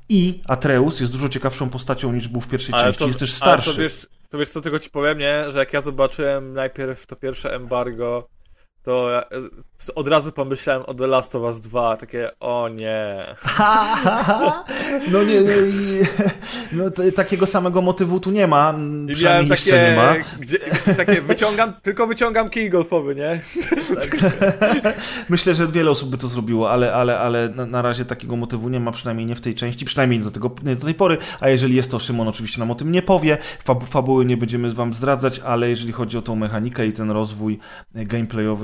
I 0.09 0.41
Atreus 0.47 0.99
jest 0.99 1.11
dużo 1.11 1.29
ciekawszą 1.29 1.69
postacią 1.69 2.13
niż 2.13 2.27
był 2.27 2.41
w 2.41 2.47
pierwszej 2.47 2.75
części. 2.75 3.07
jest 3.07 3.19
też 3.19 3.33
starszy. 3.33 3.69
Ale 3.69 3.75
to 3.75 3.81
wiesz, 3.81 4.07
to 4.29 4.37
wiesz, 4.37 4.49
co 4.49 4.61
tylko 4.61 4.79
ci 4.79 4.89
powiem, 4.89 5.17
nie? 5.17 5.51
Że 5.51 5.59
jak 5.59 5.73
ja 5.73 5.81
zobaczyłem 5.81 6.53
najpierw 6.53 7.05
to 7.05 7.15
pierwsze 7.15 7.55
embargo, 7.55 8.27
to 8.83 9.09
ja 9.09 9.23
od 9.95 10.07
razu 10.07 10.31
pomyślałem 10.31 10.83
o 10.85 10.93
The 10.93 11.07
Last 11.07 11.35
of 11.35 11.43
Us 11.43 11.59
2, 11.59 11.97
takie 11.97 12.39
o 12.39 12.69
nie. 12.69 13.25
No 15.11 15.23
nie, 15.23 15.39
nie, 15.41 15.45
nie 15.45 16.07
no, 16.83 16.91
t- 16.91 17.11
takiego 17.11 17.47
samego 17.47 17.81
motywu 17.81 18.19
tu 18.19 18.31
nie 18.31 18.47
ma. 18.47 18.75
I 19.07 19.13
Przynajmniej 19.13 19.23
miałem 19.23 19.47
jeszcze 19.47 19.89
nie 19.89 19.95
ma. 19.95 20.15
Gdzie, 20.39 20.57
takie 20.97 21.21
wyciągam, 21.21 21.73
tylko 21.83 22.07
wyciągam 22.07 22.49
kij 22.49 22.69
golfowy, 22.69 23.15
nie? 23.15 23.41
Myślę, 25.29 25.53
że 25.53 25.67
wiele 25.67 25.91
osób 25.91 26.09
by 26.09 26.17
to 26.17 26.27
zrobiło, 26.27 26.71
ale, 26.71 26.93
ale, 26.93 27.19
ale 27.19 27.49
na, 27.49 27.65
na 27.65 27.81
razie 27.81 28.05
takiego 28.05 28.35
motywu 28.35 28.69
nie 28.69 28.79
ma, 28.79 28.91
przynajmniej 28.91 29.25
nie 29.27 29.35
w 29.35 29.41
tej 29.41 29.55
części, 29.55 29.85
przynajmniej 29.85 30.19
do, 30.19 30.31
tego, 30.31 30.49
do 30.63 30.85
tej 30.85 30.93
pory. 30.93 31.17
A 31.39 31.49
jeżeli 31.49 31.75
jest 31.75 31.91
to, 31.91 31.99
Szymon 31.99 32.27
oczywiście 32.27 32.59
nam 32.59 32.71
o 32.71 32.75
tym 32.75 32.91
nie 32.91 33.01
powie. 33.01 33.37
Fab, 33.63 33.83
fabuły 33.83 34.25
nie 34.25 34.37
będziemy 34.37 34.73
wam 34.73 34.93
zdradzać, 34.93 35.39
ale 35.39 35.69
jeżeli 35.69 35.91
chodzi 35.93 36.17
o 36.17 36.21
tą 36.21 36.35
mechanikę 36.35 36.87
i 36.87 36.93
ten 36.93 37.11
rozwój 37.11 37.59
e, 37.95 38.05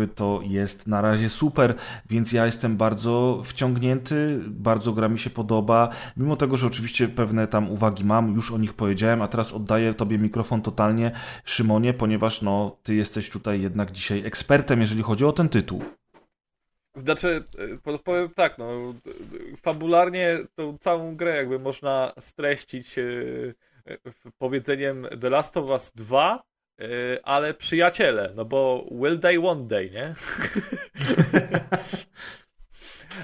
to 0.08 0.40
jest 0.44 0.88
na 0.88 1.02
razie 1.02 1.30
super, 1.30 1.76
więc 2.10 2.32
ja 2.32 2.46
jestem 2.46 2.78
bardzo 2.78 3.42
wciągnięty, 3.46 4.40
bardzo 4.48 4.94
gra 4.94 5.10
mi 5.10 5.20
się 5.20 5.30
podoba, 5.30 5.90
mimo 6.18 6.36
tego, 6.36 6.58
że 6.58 6.68
oczywiście 6.68 7.08
pewne 7.08 7.48
tam 7.48 7.72
uwagi 7.72 8.06
mam, 8.06 8.34
już 8.34 8.52
o 8.52 8.58
nich 8.58 8.74
powiedziałem, 8.74 9.22
a 9.22 9.28
teraz 9.28 9.54
oddaję 9.54 9.94
tobie 9.94 10.18
mikrofon 10.18 10.62
totalnie, 10.62 11.12
Szymonie, 11.46 11.94
ponieważ 11.94 12.42
no, 12.42 12.78
ty 12.84 12.96
jesteś 12.96 13.30
tutaj 13.30 13.62
jednak 13.62 13.92
dzisiaj 13.92 14.26
ekspertem, 14.26 14.80
jeżeli 14.80 15.04
chodzi 15.04 15.26
o 15.26 15.32
ten 15.32 15.50
tytuł. 15.50 15.82
Znaczy, 16.96 17.44
e, 17.58 17.78
po- 17.78 18.00
powiem 18.00 18.30
tak, 18.30 18.58
no, 18.58 18.94
fabularnie 19.62 20.38
tą 20.56 20.78
całą 20.78 21.16
grę 21.16 21.36
jakby 21.36 21.60
można 21.60 22.14
streścić 22.20 22.98
e, 22.98 23.04
e, 23.86 23.98
powiedzeniem 24.38 25.08
The 25.22 25.30
Last 25.30 25.58
of 25.58 25.70
Us 25.70 25.92
2, 25.96 26.44
e, 26.80 26.86
ale 27.24 27.54
przyjaciele, 27.54 28.32
no 28.36 28.46
bo 28.46 28.86
will 28.92 29.20
day 29.20 29.40
one 29.40 29.68
day, 29.68 29.92
nie? 29.92 30.14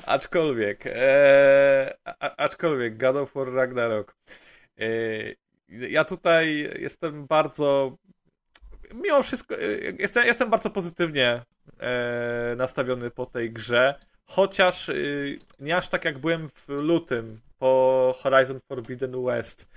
aczkolwiek, 0.06 0.84
e, 0.86 1.94
a, 2.06 2.36
aczkolwiek 2.38 2.98
God 2.98 3.16
of 3.16 3.34
War 3.34 3.54
Ragnarok. 3.54 4.16
E, 4.80 4.86
ja 5.70 6.06
tutaj 6.06 6.70
jestem 6.80 7.28
bardzo 7.28 7.98
mimo 8.94 9.24
wszystko, 9.24 9.62
e, 9.62 9.68
jestem, 10.00 10.26
jestem 10.26 10.50
bardzo 10.50 10.70
pozytywnie 10.70 11.42
e, 11.80 12.56
nastawiony 12.58 13.12
po 13.12 13.26
tej 13.26 13.52
grze, 13.52 13.96
chociaż 14.26 14.90
e, 14.90 14.94
nie 15.60 15.78
aż 15.78 15.88
tak 15.88 16.06
jak 16.06 16.20
byłem 16.20 16.50
w 16.50 16.70
lutym 16.70 17.40
po 17.60 18.14
Horizon 18.18 18.60
Forbidden 18.68 19.26
West. 19.26 19.68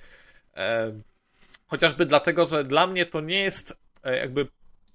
Chociażby 1.66 2.06
dlatego, 2.06 2.46
że 2.46 2.64
dla 2.64 2.86
mnie 2.86 3.06
to 3.06 3.20
nie 3.20 3.42
jest 3.42 3.76
e, 4.02 4.16
jakby 4.16 4.46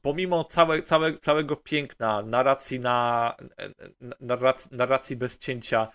pomimo 0.02 0.44
całe, 0.44 0.84
całe, 0.84 1.14
całego 1.14 1.56
piękna, 1.56 2.22
narracji, 2.22 2.80
na, 2.80 3.36
na- 4.02 4.16
narracji, 4.20 4.78
narracji 4.78 5.16
bez 5.16 5.38
cięcia, 5.38 5.88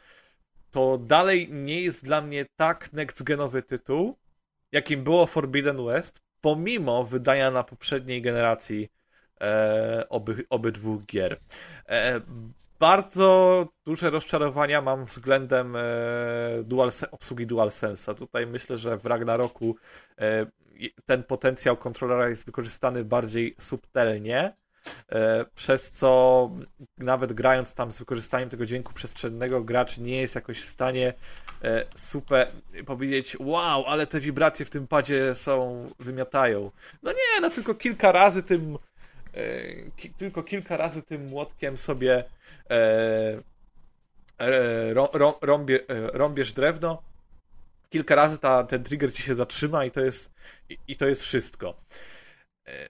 to 0.71 0.99
dalej 0.99 1.53
nie 1.53 1.81
jest 1.81 2.05
dla 2.05 2.21
mnie 2.21 2.47
tak 2.57 2.93
next-genowy 2.93 3.63
tytuł, 3.63 4.19
jakim 4.73 5.05
było 5.05 5.27
Forbidden 5.27 5.85
West, 5.85 6.21
pomimo 6.41 7.05
wydania 7.05 7.51
na 7.51 7.65
poprzedniej 7.65 8.23
generacji 8.23 8.89
e, 9.41 10.07
oby, 10.09 10.45
obydwu 10.51 11.01
gier. 11.01 11.41
E, 11.89 12.21
bardzo 12.79 13.69
duże 13.85 14.11
rozczarowania 14.11 14.83
mam 14.83 15.05
względem 15.05 15.77
e, 15.77 15.81
dual, 16.65 16.91
obsługi 17.11 17.47
DualSense'a. 17.47 18.15
Tutaj 18.15 18.47
myślę, 18.47 18.77
że 18.77 18.99
w 18.99 19.07
Ragnaroku 19.07 19.77
e, 20.19 20.47
ten 21.07 21.23
potencjał 21.23 21.77
kontrolera 21.77 22.29
jest 22.29 22.47
wykorzystany 22.47 23.05
bardziej 23.05 23.55
subtelnie, 23.59 24.57
e, 25.09 25.45
przez 25.55 25.91
co 25.91 26.51
nawet 26.99 27.33
grając 27.33 27.75
tam 27.75 27.93
z 27.93 27.99
wykorzystaniem 27.99 28.49
tego 28.49 28.67
dźwięku 28.67 28.93
przestrzennego, 28.93 29.65
gracz 29.65 29.99
nie 29.99 30.21
jest 30.21 30.35
jakoś 30.35 30.61
w 30.61 30.69
stanie 30.69 31.15
e, 31.63 31.85
super 31.97 32.47
powiedzieć, 32.87 33.37
wow, 33.41 33.85
ale 33.87 34.07
te 34.07 34.21
wibracje 34.21 34.67
w 34.67 34.71
tym 34.71 34.87
padzie 34.87 35.35
są, 35.35 35.87
wymiotają. 35.99 36.71
No 37.03 37.13
nie, 37.13 37.41
no 37.41 37.51
tylko 37.51 37.75
kilka 37.75 38.13
razy 38.13 38.43
tym 38.43 38.79
e, 39.35 40.11
tylko 40.19 40.43
kilka 40.43 40.77
razy 40.77 41.03
tym 41.03 41.27
młotkiem 41.27 41.79
sobie 41.79 42.25
rąbie, 45.41 45.81
rąbiesz 46.13 46.53
drewno, 46.53 47.03
kilka 47.95 48.15
razy 48.15 48.39
ta, 48.39 48.65
ten 48.65 48.85
trigger 48.85 49.13
ci 49.13 49.23
się 49.23 49.35
zatrzyma 49.35 49.85
i 49.85 49.91
to 49.91 50.01
jest, 50.01 50.35
i, 50.69 50.79
i 50.89 50.97
to 50.97 51.07
jest 51.07 51.23
wszystko. 51.23 51.81
E, 52.67 52.89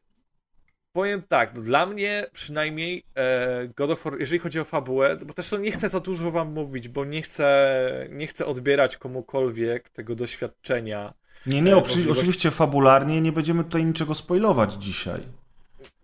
powiem 0.93 1.23
tak, 1.23 1.55
no 1.55 1.63
dla 1.63 1.87
mnie 1.87 2.27
przynajmniej 2.33 3.05
e, 3.15 3.69
God 3.69 3.91
of 3.91 4.05
War, 4.05 4.21
jeżeli 4.21 4.39
chodzi 4.39 4.61
o 4.61 4.65
fabułę, 4.65 5.17
bo 5.27 5.33
też 5.33 5.51
no 5.53 5.59
nie 5.59 5.73
chcę 5.73 5.89
za 5.89 6.01
dużo 6.01 6.31
wam 6.31 6.53
mówić, 6.53 6.89
bo 6.89 7.05
nie 7.05 7.23
chcę, 7.23 8.09
nie 8.11 8.27
chcę 8.27 8.47
odbierać 8.47 8.97
komukolwiek 8.97 9.89
tego 9.89 10.15
doświadczenia. 10.15 11.15
Nie, 11.47 11.63
nie, 11.63 11.73
e, 11.73 11.83
oczywiście 12.11 12.51
fabularnie 12.51 13.21
nie 13.21 13.33
będziemy 13.33 13.65
tutaj 13.65 13.85
niczego 13.85 14.15
spoilować 14.15 14.73
dzisiaj. 14.75 15.21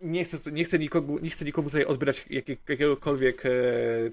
Nie 0.01 0.25
chcę, 0.25 0.51
nie 0.51 0.63
chcę, 0.63 0.79
nikogo, 0.79 1.19
nie 1.21 1.29
chcę 1.29 1.45
nikomu 1.45 1.69
tutaj 1.69 1.85
odbierać 1.85 2.25
jakiegokolwiek 2.67 3.45
e, 3.45 3.49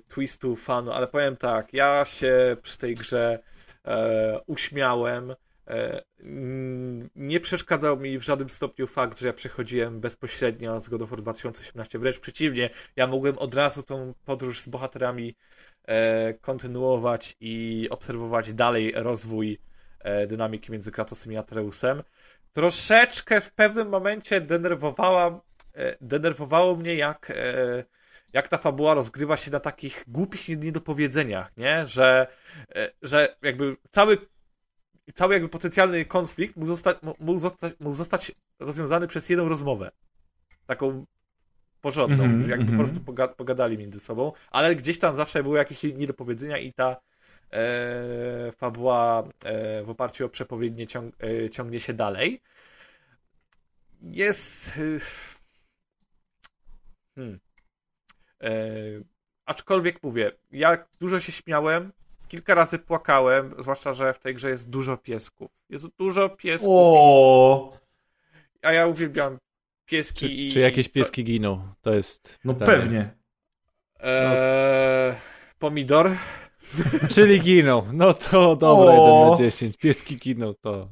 twistu, 0.08 0.56
fanu, 0.56 0.92
ale 0.92 1.06
powiem 1.06 1.36
tak, 1.36 1.74
ja 1.74 2.04
się 2.04 2.56
przy 2.62 2.78
tej 2.78 2.94
grze 2.94 3.38
uśmiałem. 4.46 5.34
E, 5.68 6.02
nie 7.16 7.40
przeszkadzał 7.40 7.96
mi 7.96 8.18
w 8.18 8.22
żadnym 8.22 8.48
stopniu 8.48 8.86
fakt, 8.86 9.20
że 9.20 9.26
ja 9.26 9.32
przechodziłem 9.32 10.00
bezpośrednio 10.00 10.80
z 10.80 10.88
God 10.88 11.02
of 11.02 11.10
War 11.10 11.22
2018. 11.22 11.98
Wręcz 11.98 12.20
przeciwnie, 12.20 12.70
ja 12.96 13.06
mogłem 13.06 13.38
od 13.38 13.54
razu 13.54 13.82
tą 13.82 14.14
podróż 14.24 14.60
z 14.60 14.68
bohaterami 14.68 15.36
e, 15.84 16.34
kontynuować 16.34 17.36
i 17.40 17.86
obserwować 17.90 18.52
dalej 18.52 18.92
rozwój 18.96 19.58
e, 20.00 20.26
dynamiki 20.26 20.72
między 20.72 20.92
Kratosem 20.92 21.32
i 21.32 21.36
Atreusem. 21.36 22.02
Troszeczkę 22.52 23.40
w 23.40 23.52
pewnym 23.52 23.88
momencie 23.88 24.40
denerwowała, 24.40 25.40
e, 25.74 25.96
denerwowało 26.00 26.76
mnie, 26.76 26.94
jak 26.94 27.30
e, 27.30 27.84
jak 28.32 28.48
ta 28.48 28.58
fabuła 28.58 28.94
rozgrywa 28.94 29.36
się 29.36 29.50
na 29.50 29.60
takich 29.60 30.04
głupich 30.08 30.48
niedopowiedzeniach, 30.48 31.56
nie? 31.56 31.86
Że, 31.86 32.26
e, 32.74 32.90
że 33.02 33.36
jakby 33.42 33.76
cały, 33.90 34.18
cały 35.14 35.34
jakby 35.34 35.48
potencjalny 35.48 36.04
konflikt 36.04 36.56
mógł 36.56 36.66
zostać, 36.66 36.96
mógł, 37.18 37.40
zostać, 37.40 37.72
mógł 37.80 37.94
zostać 37.94 38.32
rozwiązany 38.58 39.08
przez 39.08 39.28
jedną 39.28 39.48
rozmowę. 39.48 39.90
Taką 40.66 41.04
porządną, 41.80 42.24
mm 42.24 42.42
-hmm, 42.44 42.48
jakby 42.48 42.64
mm 42.64 42.66
-hmm. 42.66 42.70
po 42.70 42.84
prostu 42.84 43.00
poga 43.00 43.28
pogadali 43.28 43.78
między 43.78 44.00
sobą, 44.00 44.32
ale 44.50 44.76
gdzieś 44.76 44.98
tam 44.98 45.16
zawsze 45.16 45.42
były 45.42 45.58
jakieś 45.58 45.82
niedopowiedzenia 45.82 46.58
i 46.58 46.72
ta 46.72 46.96
e, 47.52 48.52
fabuła 48.52 49.28
e, 49.44 49.82
w 49.82 49.90
oparciu 49.90 50.26
o 50.26 50.28
przepowiednie 50.28 50.86
ciąg 50.86 51.14
e, 51.22 51.50
ciągnie 51.50 51.80
się 51.80 51.94
dalej. 51.94 52.42
Jest... 54.02 54.78
E, 54.78 55.00
hmm. 57.14 57.38
E, 58.42 58.50
aczkolwiek 59.46 60.02
mówię, 60.02 60.32
ja 60.50 60.86
dużo 61.00 61.20
się 61.20 61.32
śmiałem, 61.32 61.92
kilka 62.28 62.54
razy 62.54 62.78
płakałem, 62.78 63.54
zwłaszcza, 63.58 63.92
że 63.92 64.14
w 64.14 64.18
tej 64.18 64.34
grze 64.34 64.50
jest 64.50 64.70
dużo 64.70 64.96
piesków. 64.96 65.50
Jest 65.68 65.86
dużo 65.98 66.28
piesków. 66.28 66.70
O! 66.72 67.78
A 68.62 68.72
ja 68.72 68.86
uwielbiam 68.86 69.38
pieski 69.86 70.20
czy, 70.20 70.28
i... 70.28 70.50
Czy 70.50 70.60
jakieś 70.60 70.88
pieski 70.88 71.22
co... 71.22 71.26
giną? 71.26 71.74
To 71.80 71.94
jest... 71.94 72.38
No 72.44 72.54
pewnie. 72.54 73.10
Eee, 74.00 75.14
pomidor. 75.58 76.10
Czyli 77.14 77.40
giną. 77.40 77.82
No 77.92 78.14
to 78.14 78.56
dobre, 78.56 78.90
o! 78.90 79.30
1 79.30 79.30
na 79.30 79.36
10. 79.50 79.76
Pieski 79.76 80.16
giną, 80.16 80.54
to... 80.60 80.88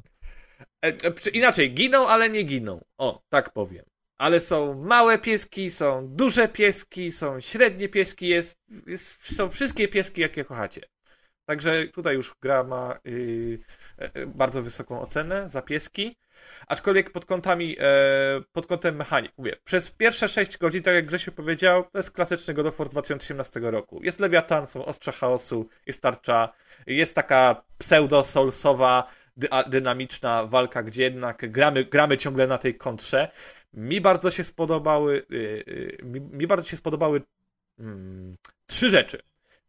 E, 0.85 0.87
e, 0.87 1.29
inaczej, 1.33 1.73
giną, 1.73 2.07
ale 2.07 2.29
nie 2.29 2.43
giną. 2.43 2.81
O, 2.97 3.21
tak 3.29 3.53
powiem 3.53 3.85
ale 4.17 4.39
są 4.39 4.73
małe 4.83 5.17
pieski, 5.19 5.69
są 5.69 6.07
duże 6.07 6.47
pieski, 6.47 7.11
są 7.11 7.39
średnie 7.39 7.89
pieski, 7.89 8.27
jest, 8.27 8.59
jest 8.87 9.35
są 9.35 9.49
wszystkie 9.49 9.87
pieski, 9.87 10.21
jakie 10.21 10.45
kochacie. 10.45 10.81
Także 11.45 11.87
tutaj 11.87 12.15
już 12.15 12.35
gra 12.41 12.63
ma 12.63 12.99
yy, 13.03 13.59
yy, 14.15 14.27
bardzo 14.27 14.61
wysoką 14.61 15.01
ocenę 15.01 15.49
za 15.49 15.61
pieski. 15.61 16.17
Aczkolwiek 16.67 17.11
pod 17.11 17.25
kątami, 17.25 17.69
yy, 17.69 17.75
pod 18.51 18.67
kątem 18.67 18.95
mechanik, 18.95 19.31
mówię, 19.37 19.55
przez 19.63 19.91
pierwsze 19.91 20.27
6 20.27 20.57
godzin, 20.57 20.83
tak 20.83 20.95
jak 20.95 21.05
Grzesiu 21.05 21.31
powiedział, 21.31 21.83
to 21.83 21.99
jest 21.99 22.11
klasyczny 22.11 22.53
God 22.53 22.65
of 22.65 22.77
War 22.77 22.89
2018 22.89 23.59
roku. 23.59 24.03
Jest 24.03 24.19
lewiatan, 24.19 24.67
są 24.67 24.85
ostrze 24.85 25.11
chaosu, 25.11 25.69
jest 25.85 26.01
tarcza, 26.01 26.53
jest 26.87 27.15
taka 27.15 27.63
pseudo-soulsowa, 27.79 29.03
dy 29.37 29.47
dynamiczna 29.67 30.45
walka, 30.45 30.83
gdzie 30.83 31.03
jednak 31.03 31.51
gramy, 31.51 31.85
gramy 31.85 32.17
ciągle 32.17 32.47
na 32.47 32.57
tej 32.57 32.75
kontrze. 32.75 33.31
Mi 33.73 34.01
bardzo 34.01 34.31
się 34.31 34.43
spodobały. 34.43 35.25
Yy, 35.29 35.97
mi, 36.03 36.21
mi, 36.21 36.47
bardzo 36.47 36.69
się 36.69 36.77
spodobały 36.77 37.21
mm, 37.79 38.35
trzy 38.67 38.89
rzeczy. 38.89 39.21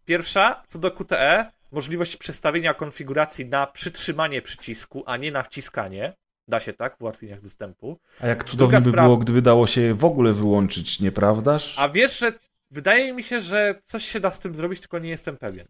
Pierwsza, 0.05 0.63
co 0.69 0.79
do 0.79 0.91
QTE, 0.91 1.51
możliwość 1.73 2.17
przestawienia 2.17 2.75
konfiguracji 2.75 3.47
na 3.47 3.67
przytrzymanie 3.67 4.43
przycisku, 4.43 5.03
a 5.07 5.17
nie 5.17 5.33
na 5.33 5.43
wciskanie. 5.43 6.13
Da 6.49 6.61
się 6.61 6.73
tak 6.73 6.97
w 6.99 7.03
ułatwieniach 7.03 7.41
dostępu. 7.41 7.99
A 8.21 8.27
jak 8.27 8.45
cudownie 8.45 8.81
by 8.81 8.93
było, 8.93 9.17
gdyby 9.17 9.43
dało 9.43 9.67
się 9.67 9.95
w 9.95 10.05
ogóle 10.05 10.33
wyłączyć, 10.33 11.01
nieprawdaż? 11.01 11.75
A 11.79 11.89
wiesz, 11.89 12.19
że 12.19 12.33
wydaje 12.71 13.13
mi 13.13 13.23
się, 13.23 13.41
że 13.41 13.81
coś 13.85 14.05
się 14.05 14.21
da 14.21 14.31
z 14.31 14.39
tym 14.39 14.55
zrobić, 14.55 14.81
tylko 14.81 14.99
nie 14.99 15.11
jestem 15.11 15.37
pewien. 15.37 15.67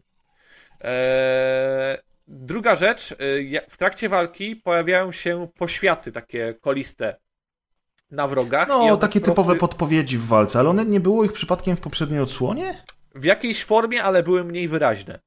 Eee, 0.81 1.97
druga 2.27 2.75
rzecz, 2.75 3.11
y, 3.11 3.61
w 3.69 3.77
trakcie 3.77 4.09
walki 4.09 4.55
pojawiają 4.55 5.11
się 5.11 5.47
poświaty 5.57 6.11
takie 6.11 6.53
koliste 6.61 7.15
na 8.11 8.27
wrogach. 8.27 8.67
No, 8.67 8.97
takie 8.97 9.21
typowe 9.21 9.55
podpowiedzi 9.55 10.17
w 10.17 10.25
walce, 10.25 10.59
ale 10.59 10.69
one 10.69 10.85
nie 10.85 10.99
było 10.99 11.23
ich 11.23 11.33
przypadkiem 11.33 11.75
w 11.75 11.81
poprzedniej 11.81 12.19
odsłonie? 12.19 12.83
W 13.15 13.23
jakiejś 13.23 13.65
formie, 13.65 14.03
ale 14.03 14.23
były 14.23 14.43
mniej 14.43 14.67
wyraźne. 14.67 15.19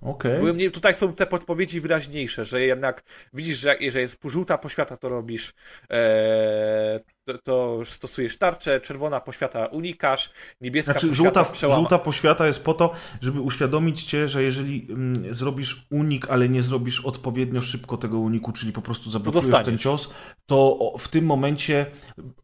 Okay. 0.00 0.38
Były 0.38 0.70
tutaj 0.70 0.94
są 0.94 1.12
te 1.12 1.26
podpowiedzi 1.26 1.80
wyraźniejsze, 1.80 2.44
że 2.44 2.60
jednak 2.60 3.02
widzisz, 3.32 3.58
że 3.58 3.76
jeżeli 3.80 4.02
jest 4.02 4.20
żółta 4.24 4.58
poświata, 4.58 4.96
to 4.96 5.08
robisz 5.08 5.54
e, 5.90 7.00
to, 7.28 7.38
to, 7.38 7.84
stosujesz 7.84 8.38
tarczę, 8.38 8.80
czerwona 8.80 9.20
poświata 9.20 9.66
unikasz, 9.66 10.30
niebieska 10.60 10.92
znaczy, 10.92 11.08
poświata 11.08 11.44
żółta, 11.44 11.74
żółta 11.74 11.98
poświata 11.98 12.46
jest 12.46 12.64
po 12.64 12.74
to, 12.74 12.92
żeby 13.20 13.40
uświadomić 13.40 14.04
cię, 14.04 14.28
że 14.28 14.42
jeżeli 14.42 14.86
mm, 14.90 15.34
zrobisz 15.34 15.86
unik, 15.90 16.30
ale 16.30 16.48
nie 16.48 16.62
zrobisz 16.62 17.00
odpowiednio 17.00 17.62
szybko 17.62 17.96
tego 17.96 18.18
uniku, 18.18 18.52
czyli 18.52 18.72
po 18.72 18.82
prostu 18.82 19.10
zablokujesz 19.10 19.64
ten 19.64 19.78
cios, 19.78 20.10
to 20.46 20.78
w 20.98 21.08
tym 21.08 21.26
momencie 21.26 21.86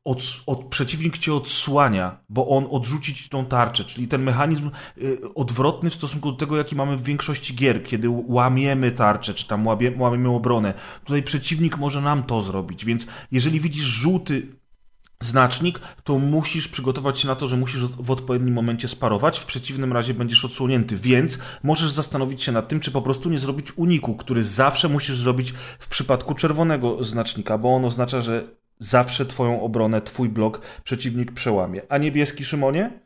od, 0.05 0.23
od, 0.47 0.65
przeciwnik 0.65 1.19
cię 1.19 1.35
odsłania, 1.35 2.19
bo 2.29 2.49
on 2.49 2.67
odrzuci 2.71 3.15
ci 3.15 3.29
tą 3.29 3.47
tarczę, 3.47 3.85
czyli 3.85 4.09
ten 4.09 4.23
mechanizm 4.23 4.71
y, 4.99 5.19
odwrotny 5.35 5.91
w 5.91 5.95
stosunku 5.95 6.33
do 6.33 6.39
tego, 6.39 6.57
jaki 6.57 6.77
mamy 6.77 6.97
w 6.97 7.03
większości 7.03 7.55
gier, 7.55 7.85
kiedy 7.85 8.09
łamiemy 8.27 8.93
tarczę, 8.93 9.35
czy 9.35 9.49
tam 9.49 9.67
łamie, 9.67 9.93
łamiemy 9.99 10.29
obronę. 10.29 10.75
Tutaj 11.05 11.23
przeciwnik 11.23 11.79
może 11.79 12.01
nam 12.01 12.23
to 12.23 12.41
zrobić, 12.41 12.85
więc 12.85 13.07
jeżeli 13.33 13.61
widzisz 13.61 13.85
żółty 13.85 14.47
znacznik, 15.25 15.79
to 16.05 16.19
musisz 16.19 16.69
przygotować 16.69 17.21
się 17.21 17.29
na 17.29 17.37
to, 17.37 17.49
że 17.49 17.57
musisz 17.57 17.85
w 17.85 18.11
odpowiednim 18.11 18.55
momencie 18.55 18.89
sparować, 18.89 19.39
w 19.39 19.47
przeciwnym 19.47 19.93
razie 19.93 20.15
będziesz 20.15 20.45
odsłonięty, 20.45 20.97
więc 20.97 21.39
możesz 21.63 21.91
zastanowić 21.91 22.43
się 22.43 22.53
nad 22.53 22.69
tym, 22.69 22.81
czy 22.81 22.91
po 22.91 23.03
prostu 23.03 23.31
nie 23.31 23.39
zrobić 23.39 23.79
uniku, 23.79 24.15
który 24.15 24.43
zawsze 24.43 24.89
musisz 24.89 25.17
zrobić 25.17 25.55
w 25.79 25.89
przypadku 25.89 26.35
czerwonego 26.35 27.05
znacznika, 27.05 27.59
bo 27.59 27.75
on 27.75 27.85
oznacza, 27.85 28.21
że 28.21 28.45
zawsze 28.79 29.27
twoją 29.27 29.63
obronę, 29.63 30.01
twój 30.01 30.29
blok 30.29 30.61
przeciwnik 30.85 31.33
przełamie. 31.33 31.83
A 31.89 31.99
niebieski, 31.99 32.45
Szymonie? 32.45 33.01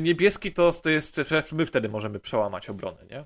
Niebieski 0.00 0.52
to, 0.52 0.72
to 0.72 0.90
jest, 0.90 1.20
że 1.28 1.42
my 1.52 1.66
wtedy 1.66 1.88
możemy 1.88 2.20
przełamać 2.20 2.70
obronę, 2.70 2.98
nie? 3.10 3.24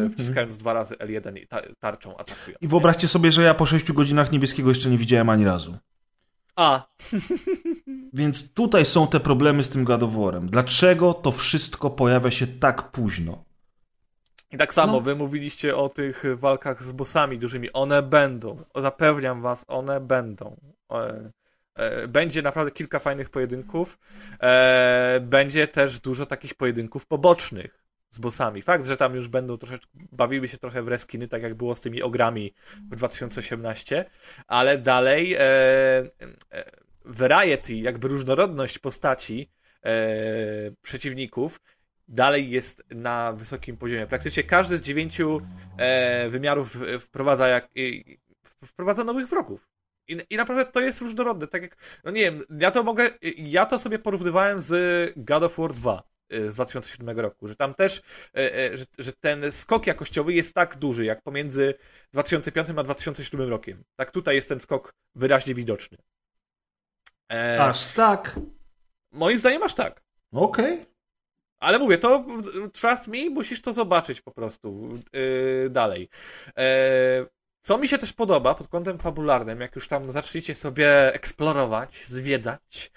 Yy, 0.00 0.10
wciskając 0.10 0.58
dwa 0.58 0.72
razy 0.72 0.94
L1 0.94 1.38
i 1.38 1.46
tarczą 1.80 2.16
atakując. 2.16 2.62
I 2.62 2.68
wyobraźcie 2.68 3.08
sobie, 3.08 3.30
że 3.30 3.42
ja 3.42 3.54
po 3.54 3.66
6 3.66 3.92
godzinach 3.92 4.32
niebieskiego 4.32 4.68
jeszcze 4.68 4.90
nie 4.90 4.98
widziałem 4.98 5.28
ani 5.28 5.44
razu. 5.44 5.76
A. 6.56 6.86
Więc 8.12 8.52
tutaj 8.52 8.84
są 8.84 9.06
te 9.06 9.20
problemy 9.20 9.62
z 9.62 9.68
tym 9.68 9.84
gadoworem. 9.84 10.46
Dlaczego 10.50 11.14
to 11.14 11.32
wszystko 11.32 11.90
pojawia 11.90 12.30
się 12.30 12.46
tak 12.46 12.90
późno? 12.90 13.44
I 14.50 14.56
tak 14.56 14.74
samo 14.74 14.92
No. 14.92 15.00
wy 15.00 15.14
mówiliście 15.14 15.76
o 15.76 15.88
tych 15.88 16.24
walkach 16.36 16.82
z 16.82 16.92
bossami 16.92 17.38
dużymi. 17.38 17.72
One 17.72 18.02
będą. 18.02 18.64
Zapewniam 18.76 19.42
was, 19.42 19.64
one 19.68 20.00
będą. 20.00 20.56
E, 20.92 21.30
e, 21.74 22.08
Będzie 22.08 22.42
naprawdę 22.42 22.70
kilka 22.72 22.98
fajnych 22.98 23.30
pojedynków. 23.30 23.98
E, 24.42 25.20
Będzie 25.22 25.68
też 25.68 26.00
dużo 26.00 26.26
takich 26.26 26.54
pojedynków 26.54 27.06
pobocznych 27.06 27.85
z 28.16 28.18
bossami. 28.18 28.62
Fakt, 28.62 28.86
że 28.86 28.96
tam 28.96 29.14
już 29.14 29.28
będą 29.28 29.58
troszeczkę, 29.58 29.92
bawiły 30.12 30.48
się 30.48 30.58
trochę 30.58 30.82
w 30.82 30.88
reskiny, 30.88 31.28
tak 31.28 31.42
jak 31.42 31.54
było 31.54 31.74
z 31.74 31.80
tymi 31.80 32.02
ogrami 32.02 32.54
w 32.90 32.96
2018, 32.96 34.04
ale 34.46 34.78
dalej 34.78 35.34
e, 35.34 35.40
e, 35.40 36.06
variety, 37.04 37.74
jakby 37.74 38.08
różnorodność 38.08 38.78
postaci 38.78 39.50
e, 39.84 39.90
przeciwników 40.82 41.60
dalej 42.08 42.50
jest 42.50 42.84
na 42.90 43.32
wysokim 43.32 43.76
poziomie. 43.76 44.06
Praktycznie 44.06 44.42
każdy 44.44 44.76
z 44.76 44.82
dziewięciu 44.82 45.40
e, 45.78 46.28
wymiarów 46.28 46.76
w- 46.76 47.00
wprowadza, 47.00 47.48
jak, 47.48 47.68
i- 47.74 48.18
wprowadza 48.64 49.04
nowych 49.04 49.28
wrogów. 49.28 49.68
I, 50.08 50.18
I 50.30 50.36
naprawdę 50.36 50.64
to 50.64 50.80
jest 50.80 51.00
różnorodne. 51.00 51.46
Tak 51.46 51.62
jak, 51.62 51.76
no 52.04 52.10
nie 52.10 52.22
wiem, 52.22 52.42
ja 52.60 52.70
to 52.70 52.82
mogę, 52.82 53.10
ja 53.36 53.66
to 53.66 53.78
sobie 53.78 53.98
porównywałem 53.98 54.60
z 54.60 55.12
God 55.16 55.42
of 55.42 55.56
War 55.58 55.72
2 55.74 55.98
e, 55.98 56.15
z 56.30 56.54
2007 56.54 57.20
roku, 57.20 57.48
że 57.48 57.56
tam 57.56 57.74
też, 57.74 58.02
e, 58.36 58.54
e, 58.54 58.76
że, 58.76 58.84
że 58.98 59.12
ten 59.12 59.52
skok 59.52 59.86
jakościowy 59.86 60.32
jest 60.32 60.54
tak 60.54 60.76
duży, 60.76 61.04
jak 61.04 61.22
pomiędzy 61.22 61.74
2005 62.12 62.68
a 62.76 62.82
2007 62.82 63.48
rokiem. 63.48 63.84
Tak 63.96 64.10
tutaj 64.10 64.34
jest 64.34 64.48
ten 64.48 64.60
skok 64.60 64.94
wyraźnie 65.14 65.54
widoczny. 65.54 65.98
E, 67.32 67.64
Aż 67.64 67.86
tak. 67.86 68.40
Moim 69.12 69.38
zdaniem 69.38 69.62
aż 69.62 69.74
tak. 69.74 70.02
Okej. 70.32 70.86
Ale 71.58 71.78
mówię, 71.78 71.98
to 71.98 72.24
trust 72.72 73.08
me, 73.08 73.30
musisz 73.30 73.62
to 73.62 73.72
zobaczyć 73.72 74.20
po 74.20 74.30
prostu 74.30 74.88
yy, 75.12 75.70
dalej. 75.70 76.08
E, 76.58 77.26
co 77.62 77.78
mi 77.78 77.88
się 77.88 77.98
też 77.98 78.12
podoba 78.12 78.54
pod 78.54 78.68
kątem 78.68 78.98
fabularnym, 78.98 79.60
jak 79.60 79.76
już 79.76 79.88
tam 79.88 80.12
zaczniecie 80.12 80.54
sobie 80.54 81.14
eksplorować, 81.14 82.02
zwiedzać, 82.06 82.92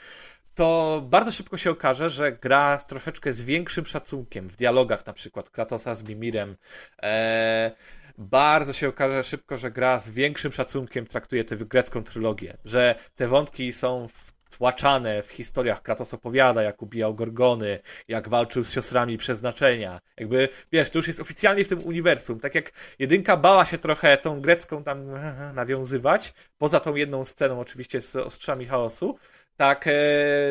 to 0.56 1.02
bardzo 1.10 1.32
szybko 1.32 1.58
się 1.58 1.72
okaże, 1.72 2.10
że 2.10 2.32
gra 2.32 2.78
troszeczkę 2.78 3.34
z 3.34 3.42
większym 3.42 3.86
szacunkiem 3.86 4.50
w 4.50 4.56
dialogach, 4.56 5.06
na 5.06 5.14
przykład 5.14 5.50
Kratosa 5.50 5.96
z 5.96 6.04
Mimirem. 6.04 6.56
E, 7.04 7.72
bardzo 8.18 8.74
się 8.74 8.90
okaże 8.90 9.24
szybko, 9.24 9.58
że 9.58 9.72
gra 9.72 10.00
z 10.00 10.10
większym 10.10 10.52
szacunkiem 10.52 11.06
traktuje 11.06 11.44
tę 11.44 11.56
grecką 11.56 12.04
trylogię, 12.04 12.58
że 12.66 12.96
te 13.16 13.28
wątki 13.28 13.74
są 13.74 14.08
wtłaczane 14.50 15.24
w 15.24 15.32
historiach. 15.32 15.82
Kratos 15.82 16.14
opowiada, 16.14 16.64
jak 16.64 16.82
ubijał 16.82 17.16
Gorgony, 17.16 17.80
jak 18.08 18.30
walczył 18.30 18.64
z 18.64 18.72
siostrami 18.72 19.18
przeznaczenia. 19.18 20.00
Jakby, 20.18 20.50
wiesz, 20.72 20.90
to 20.90 21.00
już 21.00 21.08
jest 21.08 21.20
oficjalnie 21.20 21.66
w 21.66 21.68
tym 21.68 21.84
uniwersum. 21.84 22.40
Tak 22.40 22.56
jak 22.56 22.72
jedynka 23.00 23.38
bała 23.38 23.66
się 23.66 23.78
trochę 23.78 24.18
tą 24.18 24.42
grecką 24.42 24.84
tam 24.84 25.08
nawiązywać, 25.54 26.34
poza 26.58 26.80
tą 26.80 26.96
jedną 26.96 27.26
sceną 27.26 27.60
oczywiście 27.60 28.02
z 28.02 28.16
Ostrzami 28.16 28.66
Chaosu, 28.66 29.18
tak 29.60 29.88
e, 29.88 29.92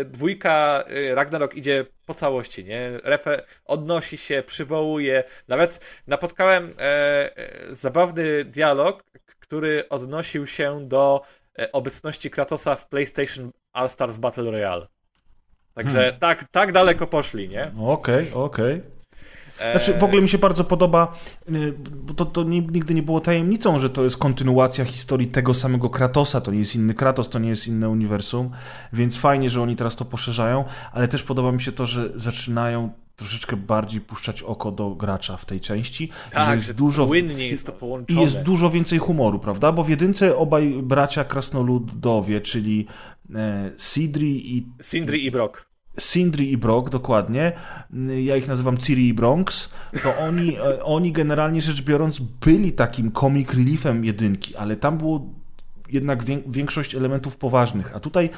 dwójka 0.04 0.84
e, 0.86 1.14
Ragnarok 1.14 1.54
idzie 1.54 1.86
po 2.06 2.14
całości, 2.14 2.64
nie? 2.64 2.90
Refer 3.04 3.44
odnosi 3.64 4.16
się, 4.16 4.42
przywołuje. 4.46 5.24
Nawet 5.48 5.80
napotkałem 6.06 6.74
e, 6.78 6.82
e, 7.36 7.74
zabawny 7.74 8.44
dialog, 8.44 9.04
który 9.40 9.88
odnosił 9.88 10.46
się 10.46 10.88
do 10.88 11.22
e, 11.58 11.72
obecności 11.72 12.30
Kratosa 12.30 12.74
w 12.74 12.88
PlayStation 12.88 13.50
All 13.72 13.88
Stars 13.88 14.16
Battle 14.16 14.50
Royale. 14.50 14.86
Także 15.74 16.00
Hmm. 16.00 16.20
tak, 16.20 16.44
tak 16.50 16.72
daleko 16.72 17.06
poszli, 17.06 17.48
nie? 17.48 17.72
Okej, 17.86 18.26
okej. 18.34 18.74
E, 18.74 18.97
Znaczy, 19.72 19.94
w 19.94 20.04
ogóle 20.04 20.22
mi 20.22 20.28
się 20.28 20.38
bardzo 20.38 20.64
podoba, 20.64 21.14
y, 21.52 21.74
bo 22.02 22.14
to, 22.14 22.24
to 22.26 22.42
ni- 22.44 22.60
nigdy 22.72 22.94
nie 22.94 23.02
było 23.02 23.20
tajemnicą, 23.20 23.78
że 23.78 23.90
to 23.90 24.04
jest 24.04 24.16
kontynuacja 24.16 24.84
historii 24.84 25.26
tego 25.26 25.54
samego 25.54 25.90
Kratosa. 25.90 26.40
To 26.40 26.50
nie 26.52 26.58
jest 26.58 26.74
inny 26.74 26.94
Kratos, 26.94 27.28
to 27.28 27.38
nie 27.38 27.48
jest 27.48 27.66
inne 27.68 27.88
uniwersum, 27.88 28.50
więc 28.92 29.16
fajnie, 29.16 29.50
że 29.50 29.62
oni 29.62 29.76
teraz 29.76 29.96
to 29.96 30.04
poszerzają, 30.04 30.64
ale 30.92 31.08
też 31.08 31.22
podoba 31.22 31.52
mi 31.52 31.62
się 31.62 31.72
to, 31.72 31.86
że 31.86 32.08
zaczynają 32.14 32.90
troszeczkę 33.16 33.56
bardziej 33.56 34.00
puszczać 34.00 34.42
oko 34.42 34.72
do 34.72 34.90
gracza 34.90 35.36
w 35.36 35.44
tej 35.44 35.60
części. 35.60 36.08
że 36.30 36.34
tak, 36.34 36.54
jest 36.54 36.66
że 36.66 36.74
dużo 36.74 37.06
płynnie 37.06 37.48
jest 37.48 37.66
to 37.66 37.72
i 37.72 37.74
połączone. 37.74 38.22
jest 38.22 38.42
dużo 38.42 38.70
więcej 38.70 38.98
humoru, 38.98 39.38
prawda? 39.38 39.72
Bo 39.72 39.84
w 39.84 39.88
jedynce 39.88 40.36
obaj 40.36 40.80
bracia 40.82 41.24
krasnoludowie, 41.24 42.40
czyli 42.40 42.86
e, 43.34 43.70
Sidri 43.78 44.56
i 44.56 44.66
Sindri 44.82 45.24
i 45.26 45.30
Brock. 45.30 45.67
Sindri 45.98 46.52
i 46.52 46.56
Brock, 46.56 46.90
dokładnie. 46.90 47.52
Ja 48.24 48.36
ich 48.36 48.48
nazywam 48.48 48.78
Ciri 48.78 49.08
i 49.08 49.14
Bronx. 49.14 49.70
To 50.02 50.16
oni, 50.18 50.56
e, 50.56 50.82
oni 50.96 51.12
generalnie 51.12 51.60
rzecz 51.60 51.82
biorąc 51.82 52.18
byli 52.18 52.72
takim 52.72 53.12
comic 53.12 53.54
reliefem 53.54 54.04
jedynki, 54.04 54.56
ale 54.56 54.76
tam 54.76 54.98
było 54.98 55.26
jednak 55.92 56.24
wię- 56.24 56.42
większość 56.46 56.94
elementów 56.94 57.36
poważnych. 57.36 57.96
A 57.96 58.00
tutaj 58.00 58.30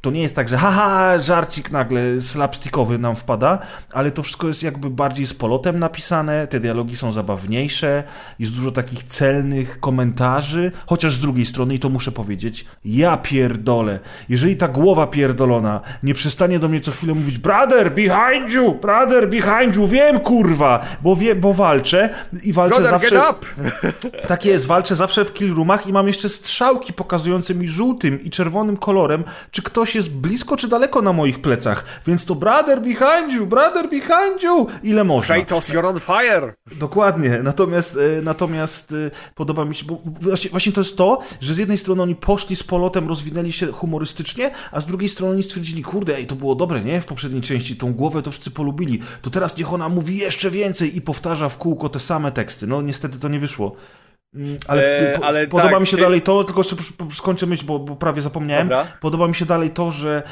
to 0.00 0.10
nie 0.10 0.22
jest 0.22 0.36
tak, 0.36 0.48
że 0.48 0.56
haha, 0.56 1.18
żarcik 1.18 1.70
nagle 1.70 2.20
slapstickowy 2.20 2.98
nam 2.98 3.16
wpada, 3.16 3.58
ale 3.92 4.10
to 4.10 4.22
wszystko 4.22 4.48
jest 4.48 4.62
jakby 4.62 4.90
bardziej 4.90 5.26
z 5.26 5.34
polotem 5.34 5.78
napisane, 5.78 6.46
te 6.46 6.60
dialogi 6.60 6.96
są 6.96 7.12
zabawniejsze, 7.12 8.02
jest 8.38 8.52
dużo 8.52 8.70
takich 8.70 9.04
celnych 9.04 9.80
komentarzy, 9.80 10.72
chociaż 10.86 11.14
z 11.14 11.20
drugiej 11.20 11.46
strony, 11.46 11.74
i 11.74 11.78
to 11.78 11.88
muszę 11.88 12.12
powiedzieć, 12.12 12.64
ja 12.84 13.16
pierdolę, 13.16 13.98
jeżeli 14.28 14.56
ta 14.56 14.68
głowa 14.68 15.06
pierdolona 15.06 15.80
nie 16.02 16.14
przestanie 16.14 16.58
do 16.58 16.68
mnie 16.68 16.80
co 16.80 16.90
chwilę 16.90 17.14
mówić 17.14 17.38
brother, 17.38 17.94
behind 17.94 18.52
you, 18.54 18.74
brother, 18.74 19.28
behind 19.28 19.76
you, 19.76 19.86
wiem 19.86 20.20
kurwa, 20.20 20.86
bo, 21.02 21.16
wie, 21.16 21.34
bo 21.34 21.54
walczę 21.54 22.08
i 22.42 22.52
walczę 22.52 22.80
Brother, 22.80 22.90
zawsze... 22.90 23.10
get 23.10 23.24
up! 23.30 23.46
Tak 24.26 24.44
jest, 24.44 24.66
walczę 24.66 24.96
zawsze 24.96 25.24
w 25.24 25.32
kill 25.32 25.54
roomach 25.54 25.86
i 25.86 25.92
mam 25.92 26.06
jeszcze 26.06 26.28
strzałki 26.28 26.92
pokazujące 26.92 27.54
mi 27.54 27.68
żółtym 27.68 28.24
i 28.24 28.30
czerwonym 28.30 28.76
kolorem, 28.76 29.24
czy 29.50 29.62
ktoś 29.62 29.89
jest 29.94 30.10
blisko 30.10 30.56
czy 30.56 30.68
daleko 30.68 31.02
na 31.02 31.12
moich 31.12 31.42
plecach. 31.42 31.84
Więc 32.06 32.24
to 32.24 32.34
brother 32.34 32.82
behind 32.82 33.32
you, 33.32 33.46
brother 33.46 33.88
behind 33.88 34.42
you, 34.42 34.66
ile 34.82 35.04
można. 35.04 35.34
Kratos, 35.34 35.68
you're 35.68 35.86
on 35.86 36.00
fire! 36.00 36.54
Dokładnie, 36.78 37.40
natomiast, 37.42 37.96
e, 37.96 38.22
natomiast 38.22 38.92
e, 38.92 39.10
podoba 39.34 39.64
mi 39.64 39.74
się, 39.74 39.84
bo 39.84 39.98
właśnie, 40.20 40.50
właśnie 40.50 40.72
to 40.72 40.80
jest 40.80 40.96
to, 40.96 41.18
że 41.40 41.54
z 41.54 41.58
jednej 41.58 41.78
strony 41.78 42.02
oni 42.02 42.14
poszli 42.14 42.56
z 42.56 42.62
polotem, 42.62 43.08
rozwinęli 43.08 43.52
się 43.52 43.66
humorystycznie, 43.66 44.50
a 44.72 44.80
z 44.80 44.86
drugiej 44.86 45.08
strony 45.08 45.32
oni 45.32 45.42
stwierdzili, 45.42 45.82
kurde, 45.82 46.16
ej, 46.16 46.26
to 46.26 46.36
było 46.36 46.54
dobre, 46.54 46.80
nie? 46.80 47.00
W 47.00 47.06
poprzedniej 47.06 47.42
części 47.42 47.76
tą 47.76 47.92
głowę 47.92 48.22
to 48.22 48.30
wszyscy 48.30 48.50
polubili, 48.50 49.00
to 49.22 49.30
teraz 49.30 49.56
niech 49.56 49.72
ona 49.72 49.88
mówi 49.88 50.16
jeszcze 50.16 50.50
więcej 50.50 50.96
i 50.96 51.00
powtarza 51.00 51.48
w 51.48 51.58
kółko 51.58 51.88
te 51.88 52.00
same 52.00 52.32
teksty. 52.32 52.66
No 52.66 52.82
niestety 52.82 53.18
to 53.18 53.28
nie 53.28 53.38
wyszło. 53.38 53.76
Mm, 54.34 54.56
Ale, 54.68 54.82
E, 55.14 55.24
ale 55.24 55.46
podoba 55.46 55.70
tak, 55.70 55.80
mi 55.80 55.86
się 55.86 55.96
się- 55.96 56.02
dalej 56.02 56.22
to, 56.22 56.44
tylko 56.44 56.62
skończę 57.14 57.46
myśl, 57.46 57.64
bo, 57.66 57.78
bo 57.78 57.96
prawie 57.96 58.22
zapomniałem. 58.22 58.68
Dobra. 58.68 58.86
Podoba 59.00 59.28
mi 59.28 59.34
się 59.34 59.46
dalej 59.46 59.70
to, 59.70 59.92
że 59.92 60.22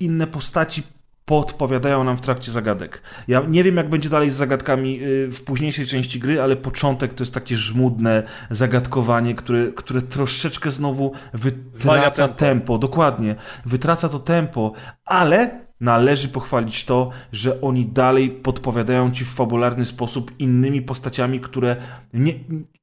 inne 0.00 0.26
postaci 0.26 0.82
podpowiadają 1.24 2.04
nam 2.04 2.16
w 2.16 2.20
trakcie 2.20 2.52
zagadek. 2.52 3.02
Ja 3.28 3.42
nie 3.48 3.64
wiem, 3.64 3.76
jak 3.76 3.88
będzie 3.88 4.08
dalej 4.08 4.30
z 4.30 4.34
zagadkami 4.34 5.02
y, 5.04 5.28
w 5.32 5.44
późniejszej 5.44 5.86
części 5.86 6.18
gry, 6.20 6.40
ale 6.42 6.56
początek 6.56 7.14
to 7.14 7.22
jest 7.22 7.34
takie 7.34 7.56
żmudne 7.56 8.22
zagadkowanie, 8.50 9.34
które, 9.34 9.66
które 9.66 10.02
troszeczkę 10.02 10.70
znowu 10.70 11.12
wytraca 11.34 12.28
tempo. 12.28 12.34
tempo. 12.38 12.78
Dokładnie. 12.78 13.34
Wytraca 13.66 14.08
to 14.08 14.18
tempo, 14.18 14.72
ale 15.04 15.65
należy 15.80 16.28
pochwalić 16.28 16.84
to, 16.84 17.10
że 17.32 17.60
oni 17.60 17.86
dalej 17.86 18.30
podpowiadają 18.30 19.12
ci 19.12 19.24
w 19.24 19.34
fabularny 19.34 19.86
sposób 19.86 20.32
innymi 20.38 20.82
postaciami, 20.82 21.40
które 21.40 21.76
nie, 22.12 22.34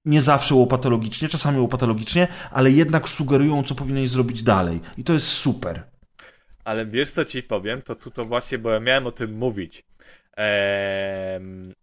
nie 0.06 0.22
zawsze 0.22 0.56
łopatologicznie, 0.56 1.30
czasami 1.30 1.60
łopatologicznie, 1.60 2.28
ale 2.52 2.72
jednak 2.72 3.10
sugerują, 3.10 3.64
co 3.64 3.76
powinieneś 3.76 4.10
zrobić 4.10 4.44
dalej. 4.44 4.82
I 4.98 5.03
to 5.03 5.14
jest 5.14 5.28
super. 5.28 5.84
Ale 6.64 6.86
wiesz 6.86 7.11
co 7.11 7.26
ci 7.26 7.44
powiem, 7.44 7.82
to 7.82 7.95
tu 7.95 8.11
to 8.11 8.26
właśnie, 8.26 8.57
bo 8.57 8.70
ja 8.70 8.80
miałem 8.80 9.07
o 9.07 9.11
tym 9.11 9.38
mówić. 9.38 9.84
Ehm, 10.38 11.74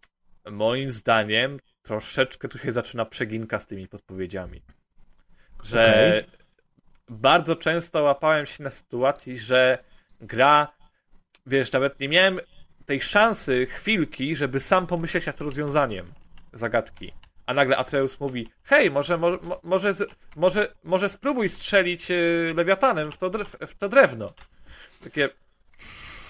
moim 0.51 0.91
zdaniem 0.91 1.59
troszeczkę 1.81 2.47
tu 2.47 2.57
się 2.57 2.71
zaczyna 2.71 3.05
przeginka 3.05 3.59
z 3.59 3.65
tymi 3.65 3.87
podpowiedziami. 3.87 4.61
Że 5.63 5.89
Okej. 5.89 6.39
bardzo 7.09 7.55
często 7.55 8.03
łapałem 8.03 8.45
się 8.45 8.63
na 8.63 8.69
sytuacji, 8.69 9.39
że 9.39 9.77
gra, 10.21 10.67
wiesz, 11.45 11.71
nawet 11.71 11.99
nie 11.99 12.09
miałem 12.09 12.39
tej 12.85 13.01
szansy, 13.01 13.65
chwilki, 13.65 14.35
żeby 14.35 14.59
sam 14.59 14.87
pomyśleć 14.87 15.25
nad 15.25 15.41
rozwiązaniem 15.41 16.05
zagadki. 16.53 17.11
A 17.45 17.53
nagle 17.53 17.77
Atreus 17.77 18.19
mówi, 18.19 18.47
hej, 18.63 18.91
może, 18.91 19.17
może, 19.17 19.39
może, 19.63 19.93
może, 20.35 20.73
może 20.83 21.09
spróbuj 21.09 21.49
strzelić 21.49 22.11
y, 22.11 22.53
lewiatanem 22.55 23.11
w 23.11 23.17
to, 23.17 23.31
w 23.67 23.75
to 23.75 23.89
drewno. 23.89 24.33
Takie, 25.03 25.29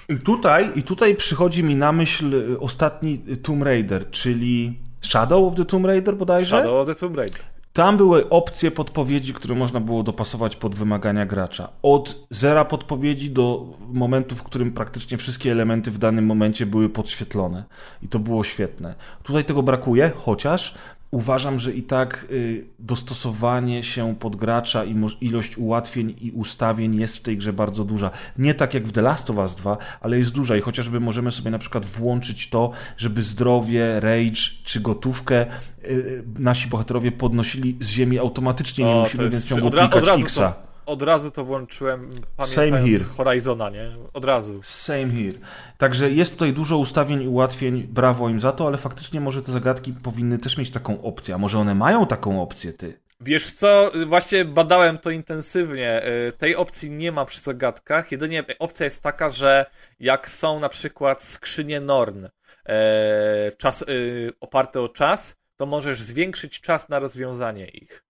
I 0.10 0.18
tutaj, 0.18 0.72
I 0.76 0.84
tutaj 0.84 1.16
przychodzi 1.16 1.64
mi 1.64 1.76
na 1.76 1.92
myśl 1.92 2.34
y, 2.34 2.60
ostatni 2.60 3.20
Tomb 3.44 3.64
Raider, 3.64 4.10
czyli 4.10 4.80
Shadow 5.02 5.48
of 5.48 5.56
the 5.56 5.66
Tomb 5.66 5.86
Raider 5.86 6.16
bodajże? 6.16 6.58
Shadow 6.58 6.74
of 6.74 6.96
the 6.96 6.96
Tomb 6.96 7.16
Raider. 7.16 7.42
Tam 7.74 7.98
były 7.98 8.30
opcje 8.30 8.72
podpowiedzi, 8.72 9.34
które 9.34 9.56
można 9.56 9.80
było 9.80 10.04
dopasować 10.04 10.56
pod 10.56 10.76
wymagania 10.76 11.26
gracza. 11.26 11.70
Od 11.84 12.28
zera 12.30 12.66
podpowiedzi 12.66 13.30
do 13.30 13.66
momentu, 13.94 14.36
w 14.36 14.44
którym 14.44 14.72
praktycznie 14.72 15.18
wszystkie 15.18 15.52
elementy 15.52 15.92
w 15.92 15.98
danym 15.98 16.26
momencie 16.26 16.66
były 16.66 16.90
podświetlone. 16.90 17.64
I 18.04 18.08
to 18.08 18.20
było 18.20 18.44
świetne. 18.44 18.96
Tutaj 19.24 19.46
tego 19.46 19.64
brakuje, 19.64 20.12
chociaż 20.16 20.76
uważam, 21.12 21.60
że 21.60 21.74
i 21.74 21.84
tak 21.84 22.26
y, 22.32 22.66
dostosowanie 22.80 23.84
się 23.84 24.16
pod 24.16 24.36
gracza 24.36 24.86
i 24.86 24.96
ilość 25.22 25.58
ułatwień 25.58 26.16
i 26.22 26.32
ustawień 26.32 27.00
jest 27.00 27.18
w 27.18 27.22
tej 27.22 27.38
grze 27.38 27.54
bardzo 27.54 27.84
duża. 27.84 28.12
Nie 28.38 28.54
tak 28.54 28.74
jak 28.74 28.88
w 28.88 28.92
The 28.92 29.02
Last 29.02 29.30
of 29.30 29.38
Us 29.38 29.56
2, 29.56 29.78
ale 30.02 30.18
jest 30.18 30.32
duża 30.32 30.58
i 30.58 30.62
chociażby 30.62 31.00
możemy 31.00 31.32
sobie 31.32 31.52
na 31.52 31.60
przykład 31.60 31.86
włączyć 31.86 32.50
to, 32.50 32.72
żeby 32.98 33.22
zdrowie, 33.22 34.00
rage 34.00 34.42
czy 34.64 34.80
gotówkę 34.80 35.46
y, 35.86 36.24
nasi 36.40 36.68
bohaterorowie 36.68 37.12
podnosili 37.12 37.78
z 37.80 37.90
ziemi 37.90 38.20
automatycznie, 38.20 38.86
nie 38.86 38.92
O, 38.92 39.02
musimy 39.02 39.30
więc 39.30 39.48
ciągle 39.48 39.72
klikać 39.90 40.22
X-a. 40.22 40.52
to- 40.52 40.71
Od 40.86 41.02
razu 41.02 41.32
to 41.32 41.46
włączyłem, 41.46 42.10
pamiętając. 42.38 43.04
Horizona, 43.18 43.70
nie? 43.70 43.92
Od 44.14 44.26
razu. 44.26 44.60
Same 44.64 45.10
here. 45.10 45.40
Także 45.78 46.12
jest 46.12 46.32
tutaj 46.32 46.54
dużo 46.54 46.78
ustawień 46.78 47.22
i 47.22 47.28
ułatwień, 47.28 47.84
brawo 47.84 48.30
im 48.30 48.40
za 48.40 48.52
to, 48.52 48.68
ale 48.68 48.78
faktycznie 48.78 49.22
może 49.22 49.42
te 49.42 49.52
zagadki 49.52 49.94
powinny 49.94 50.38
też 50.38 50.58
mieć 50.58 50.72
taką 50.72 51.02
opcję. 51.02 51.36
A 51.36 51.38
może 51.38 51.60
one 51.60 51.76
mają 51.76 52.06
taką 52.06 52.42
opcję, 52.42 52.74
ty? 52.74 53.00
Wiesz 53.22 53.52
co, 53.52 53.92
właśnie 54.08 54.46
badałem 54.46 54.98
to 54.98 55.10
intensywnie. 55.10 56.06
Y, 56.30 56.32
Tej 56.38 56.56
opcji 56.56 56.92
nie 56.92 57.12
ma 57.12 57.26
przy 57.26 57.40
zagadkach. 57.40 58.12
Jedynie 58.12 58.46
opcja 58.60 58.86
jest 58.86 59.04
taka, 59.04 59.30
że 59.30 59.66
jak 60.00 60.30
są 60.30 60.60
na 60.60 60.70
przykład 60.70 61.24
skrzynie 61.24 61.80
Norn 61.82 62.26
e, 62.66 63.52
czas, 63.58 63.82
y, 63.82 64.34
oparte 64.40 64.82
o 64.82 64.90
czas, 64.90 65.36
to 65.58 65.66
możesz 65.66 66.02
zwiększyć 66.02 66.62
czas 66.62 66.90
na 66.90 67.00
rozwiązanie 67.00 67.68
ich. 67.68 68.04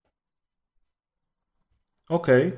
Okej. 2.12 2.52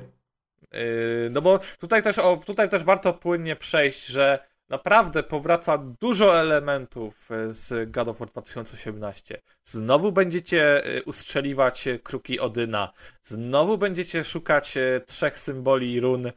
Yy, 0.72 1.30
No 1.30 1.42
bo 1.42 1.60
tutaj 1.80 2.02
też, 2.02 2.18
o, 2.18 2.36
tutaj 2.36 2.68
też 2.68 2.84
warto 2.84 3.14
płynnie 3.14 3.56
przejść, 3.56 4.06
że 4.06 4.38
naprawdę 4.68 5.22
powraca 5.22 5.78
dużo 6.00 6.40
elementów 6.40 7.30
e, 7.30 7.54
z 7.54 7.90
God 7.90 8.08
of 8.08 8.18
War 8.18 8.28
2018. 8.28 9.40
Znowu 9.64 10.12
będziecie 10.12 10.84
e, 10.84 11.02
ustrzeliwać 11.02 11.88
e, 11.88 11.98
kruki 11.98 12.40
Odyna. 12.40 12.92
Znowu 13.22 13.78
będziecie 13.78 14.24
szukać 14.24 14.74
trzech 15.06 15.38
symboli 15.38 16.00
run, 16.00 16.32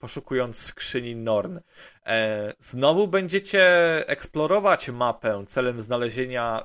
poszukując 0.00 0.58
skrzyni 0.58 1.16
Norn. 1.16 1.58
Znowu 2.58 3.08
będziecie 3.08 3.62
eksplorować 4.08 4.88
mapę 4.88 5.44
celem 5.48 5.80
znalezienia, 5.80 6.64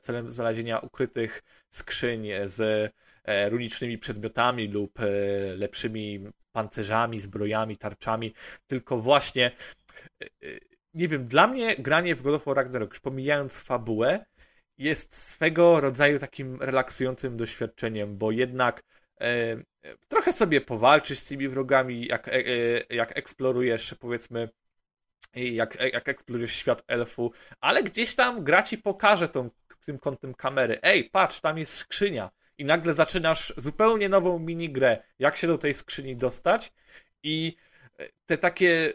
celem 0.00 0.30
znalezienia 0.30 0.78
ukrytych 0.78 1.42
skrzyń 1.70 2.28
z 2.44 2.92
runicznymi 3.24 3.98
przedmiotami 3.98 4.68
lub 4.68 5.00
e, 5.00 5.06
lepszymi 5.56 6.24
pancerzami, 6.52 7.20
zbrojami, 7.20 7.76
tarczami, 7.76 8.34
tylko 8.66 8.98
właśnie 8.98 9.50
e, 10.22 10.26
e, 10.26 10.28
nie 10.94 11.08
wiem, 11.08 11.28
dla 11.28 11.46
mnie 11.46 11.76
granie 11.76 12.14
w 12.14 12.22
God 12.22 12.34
of 12.34 12.44
War 12.44 12.56
Ragnarok, 12.56 12.90
już 12.90 13.00
pomijając 13.00 13.58
fabułę, 13.58 14.24
jest 14.78 15.14
swego 15.14 15.80
rodzaju 15.80 16.18
takim 16.18 16.62
relaksującym 16.62 17.36
doświadczeniem, 17.36 18.18
bo 18.18 18.30
jednak 18.30 18.82
e, 19.20 19.24
e, 19.24 19.96
trochę 20.08 20.32
sobie 20.32 20.60
powalczysz 20.60 21.18
z 21.18 21.24
tymi 21.24 21.48
wrogami, 21.48 22.06
jak, 22.06 22.28
e, 22.28 22.32
e, 22.32 22.94
jak 22.94 23.18
eksplorujesz, 23.18 23.94
powiedzmy, 24.00 24.48
jak, 25.34 25.78
jak 25.92 26.08
eksplorujesz 26.08 26.54
świat 26.54 26.82
elfu, 26.86 27.32
ale 27.60 27.82
gdzieś 27.82 28.14
tam 28.14 28.44
gra 28.44 28.62
ci 28.62 28.78
pokaże 28.78 29.28
tą, 29.28 29.50
tym 29.86 29.98
kątem 29.98 30.34
kamery. 30.34 30.78
Ej, 30.82 31.10
patrz, 31.10 31.40
tam 31.40 31.58
jest 31.58 31.74
skrzynia. 31.74 32.30
I 32.58 32.64
nagle 32.64 32.94
zaczynasz 32.94 33.52
zupełnie 33.56 34.08
nową 34.08 34.38
minigrę, 34.38 35.02
jak 35.18 35.36
się 35.36 35.46
do 35.46 35.58
tej 35.58 35.74
skrzyni 35.74 36.16
dostać. 36.16 36.72
I 37.22 37.56
e, 37.98 38.08
te 38.26 38.38
takie. 38.38 38.92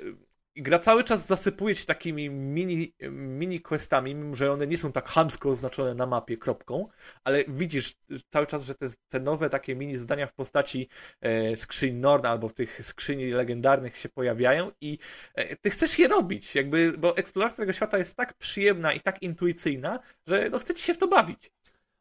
Gra 0.59 0.79
cały 0.79 1.03
czas 1.03 1.27
zasypuje 1.27 1.75
ci 1.75 1.85
takimi 1.85 2.29
mini, 2.29 2.93
mini 3.11 3.61
questami, 3.61 4.15
mimo 4.15 4.35
że 4.35 4.51
one 4.51 4.67
nie 4.67 4.77
są 4.77 4.91
tak 4.91 5.09
chamsko 5.09 5.49
oznaczone 5.49 5.93
na 5.95 6.05
mapie 6.05 6.38
kropką, 6.38 6.88
ale 7.23 7.43
widzisz 7.47 7.95
cały 8.29 8.47
czas, 8.47 8.65
że 8.65 8.75
te, 8.75 8.88
te 9.07 9.19
nowe 9.19 9.49
takie 9.49 9.75
mini 9.75 9.97
zadania 9.97 10.27
w 10.27 10.34
postaci 10.34 10.89
e, 11.21 11.55
skrzyń 11.55 11.95
Norn 11.95 12.25
albo 12.25 12.49
tych 12.49 12.85
skrzyni 12.85 13.25
legendarnych 13.25 13.97
się 13.97 14.09
pojawiają 14.09 14.71
i 14.81 14.99
e, 15.35 15.55
ty 15.55 15.69
chcesz 15.69 15.99
je 15.99 16.07
robić, 16.07 16.55
jakby, 16.55 16.93
bo 16.97 17.17
eksploracja 17.17 17.57
tego 17.57 17.73
świata 17.73 17.97
jest 17.97 18.15
tak 18.15 18.34
przyjemna 18.34 18.93
i 18.93 19.01
tak 19.01 19.21
intuicyjna, 19.21 19.99
że 20.27 20.49
no 20.49 20.59
chce 20.59 20.73
ci 20.73 20.84
się 20.84 20.93
w 20.93 20.97
to 20.97 21.07
bawić. 21.07 21.51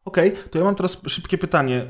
Okej, 0.06 0.32
to 0.50 0.58
ja 0.58 0.64
mam 0.64 0.74
teraz 0.74 1.02
szybkie 1.06 1.38
pytanie. 1.38 1.86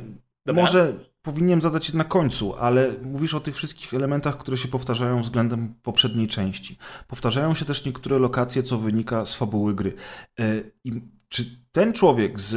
Dobra. 0.46 0.62
Może 0.62 0.94
powinienem 1.22 1.62
zadać 1.62 1.90
je 1.90 1.98
na 1.98 2.04
końcu, 2.04 2.54
ale 2.54 2.94
mówisz 3.02 3.34
o 3.34 3.40
tych 3.40 3.56
wszystkich 3.56 3.94
elementach, 3.94 4.38
które 4.38 4.58
się 4.58 4.68
powtarzają 4.68 5.22
względem 5.22 5.74
poprzedniej 5.82 6.28
części. 6.28 6.78
Powtarzają 7.08 7.54
się 7.54 7.64
też 7.64 7.84
niektóre 7.84 8.18
lokacje, 8.18 8.62
co 8.62 8.78
wynika 8.78 9.26
z 9.26 9.34
fabuły 9.34 9.74
gry. 9.74 9.94
E, 10.40 10.62
I 10.84 10.92
czy 11.28 11.65
ten 11.76 11.92
człowiek 11.92 12.40
z 12.40 12.54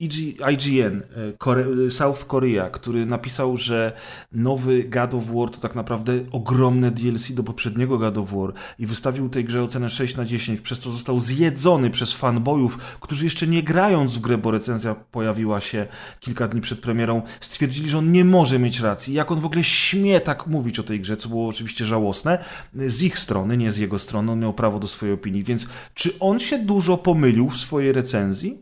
IGN, 0.00 1.02
e, 1.02 1.02
Kore, 1.38 1.64
South 1.90 2.24
Korea, 2.24 2.70
który 2.70 3.06
napisał, 3.06 3.56
że 3.56 3.92
nowy 4.32 4.84
God 4.84 5.14
of 5.14 5.26
War 5.26 5.50
to 5.50 5.58
tak 5.58 5.74
naprawdę 5.74 6.12
ogromne 6.32 6.90
DLC 6.90 7.32
do 7.32 7.42
poprzedniego 7.42 7.98
God 7.98 8.18
of 8.18 8.32
War 8.32 8.52
i 8.78 8.86
wystawił 8.86 9.28
tej 9.28 9.44
grze 9.44 9.62
ocenę 9.62 9.90
6 9.90 10.16
na 10.16 10.24
10, 10.24 10.60
przez 10.60 10.80
co 10.80 10.90
został 10.90 11.20
zjedzony 11.20 11.90
przez 11.90 12.12
fanboyów, 12.12 12.96
którzy 13.00 13.24
jeszcze 13.24 13.46
nie 13.46 13.62
grając 13.62 14.16
w 14.16 14.20
grę, 14.20 14.38
bo 14.38 14.50
recenzja 14.50 14.94
pojawiła 14.94 15.60
się 15.60 15.86
kilka 16.20 16.48
dni 16.48 16.60
przed 16.60 16.80
premierą, 16.80 17.22
stwierdzili, 17.40 17.90
że 17.90 17.98
on 17.98 18.12
nie 18.12 18.24
może 18.24 18.58
mieć 18.58 18.80
racji. 18.80 19.14
Jak 19.14 19.32
on 19.32 19.40
w 19.40 19.46
ogóle 19.46 19.64
śmie 19.64 20.20
tak 20.20 20.46
mówić 20.46 20.78
o 20.78 20.82
tej 20.82 21.00
grze, 21.00 21.16
co 21.16 21.28
było 21.28 21.48
oczywiście 21.48 21.84
żałosne, 21.84 22.38
z 22.74 23.02
ich 23.02 23.18
strony, 23.18 23.56
nie 23.56 23.72
z 23.72 23.78
jego 23.78 23.98
strony, 23.98 24.32
on 24.32 24.40
miał 24.40 24.52
prawo 24.52 24.78
do 24.78 24.88
swojej 24.88 25.14
opinii, 25.14 25.44
więc 25.44 25.66
czy 25.94 26.18
on 26.18 26.38
się 26.38 26.58
dużo 26.58 26.96
pomylił 26.96 27.50
w 27.50 27.56
swojej 27.56 27.92
recenzji? 27.92 28.55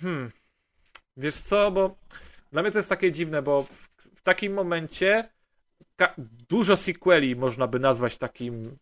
Hmm. 0.00 0.30
Wiesz 1.16 1.34
co, 1.34 1.70
bo 1.70 1.98
dla 2.52 2.62
mnie 2.62 2.70
to 2.70 2.78
jest 2.78 2.88
takie 2.88 3.12
dziwne, 3.12 3.42
bo 3.42 3.62
w, 3.62 3.88
w 4.16 4.22
takim 4.22 4.52
momencie 4.54 5.28
dużo 6.48 6.76
sequeli 6.76 7.36
można 7.36 7.66
by 7.66 7.78
nazwać 7.78 8.18
takim 8.18 8.76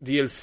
DLC. 0.00 0.42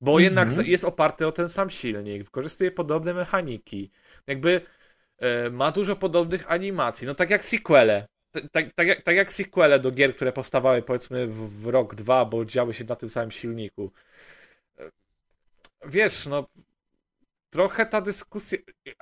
Bo 0.00 0.20
Mhm. 0.20 0.24
jednak 0.24 0.66
jest 0.68 0.84
oparty 0.84 1.26
o 1.26 1.32
ten 1.32 1.48
sam 1.48 1.70
silnik, 1.70 2.24
wykorzystuje 2.24 2.70
podobne 2.70 3.14
mechaniki. 3.14 3.90
Jakby 4.26 4.60
e, 5.18 5.50
ma 5.50 5.70
dużo 5.70 5.96
podobnych 5.96 6.50
animacji. 6.50 7.06
No 7.06 7.14
tak 7.14 7.30
jak 7.30 7.44
sequele. 7.44 8.06
T- 8.32 8.48
Tak, 8.52 8.72
tak, 8.72 8.86
jak, 8.86 9.02
tak 9.02 9.16
jak 9.16 9.32
sequele 9.32 9.80
do 9.80 9.90
gier, 9.92 10.14
które 10.16 10.32
powstawały 10.32 10.82
powiedzmy 10.82 11.26
w, 11.26 11.62
w 11.62 11.66
rok, 11.66 11.94
dwa, 11.94 12.24
bo 12.24 12.44
działy 12.44 12.74
się 12.74 12.84
na 12.84 12.96
tym 12.96 13.10
samym 13.10 13.30
silniku. 13.30 13.92
E, 14.78 14.90
Wiesz, 15.86 16.26
no 16.26 16.46
trochę 17.52 17.86
ta 17.86 18.00
dyskusja. 18.00 18.58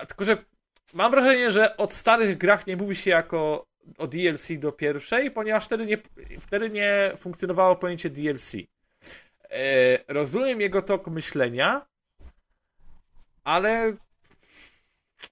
Tylko, 0.07 0.25
że 0.25 0.37
mam 0.93 1.11
wrażenie, 1.11 1.51
że 1.51 1.77
od 1.77 1.93
starych 1.93 2.37
grach 2.37 2.67
nie 2.67 2.77
mówi 2.77 2.95
się 2.95 3.09
jako 3.11 3.65
o 3.97 4.07
DLC 4.07 4.47
do 4.59 4.71
pierwszej, 4.71 5.31
ponieważ 5.31 5.65
wtedy 5.65 5.85
nie, 5.85 5.97
wtedy 6.39 6.69
nie 6.69 7.11
funkcjonowało 7.17 7.75
pojęcie 7.75 8.09
DLC. 8.09 8.55
E, 9.49 9.97
rozumiem 10.13 10.61
jego 10.61 10.81
tok 10.81 11.07
myślenia, 11.07 11.85
ale 13.43 13.95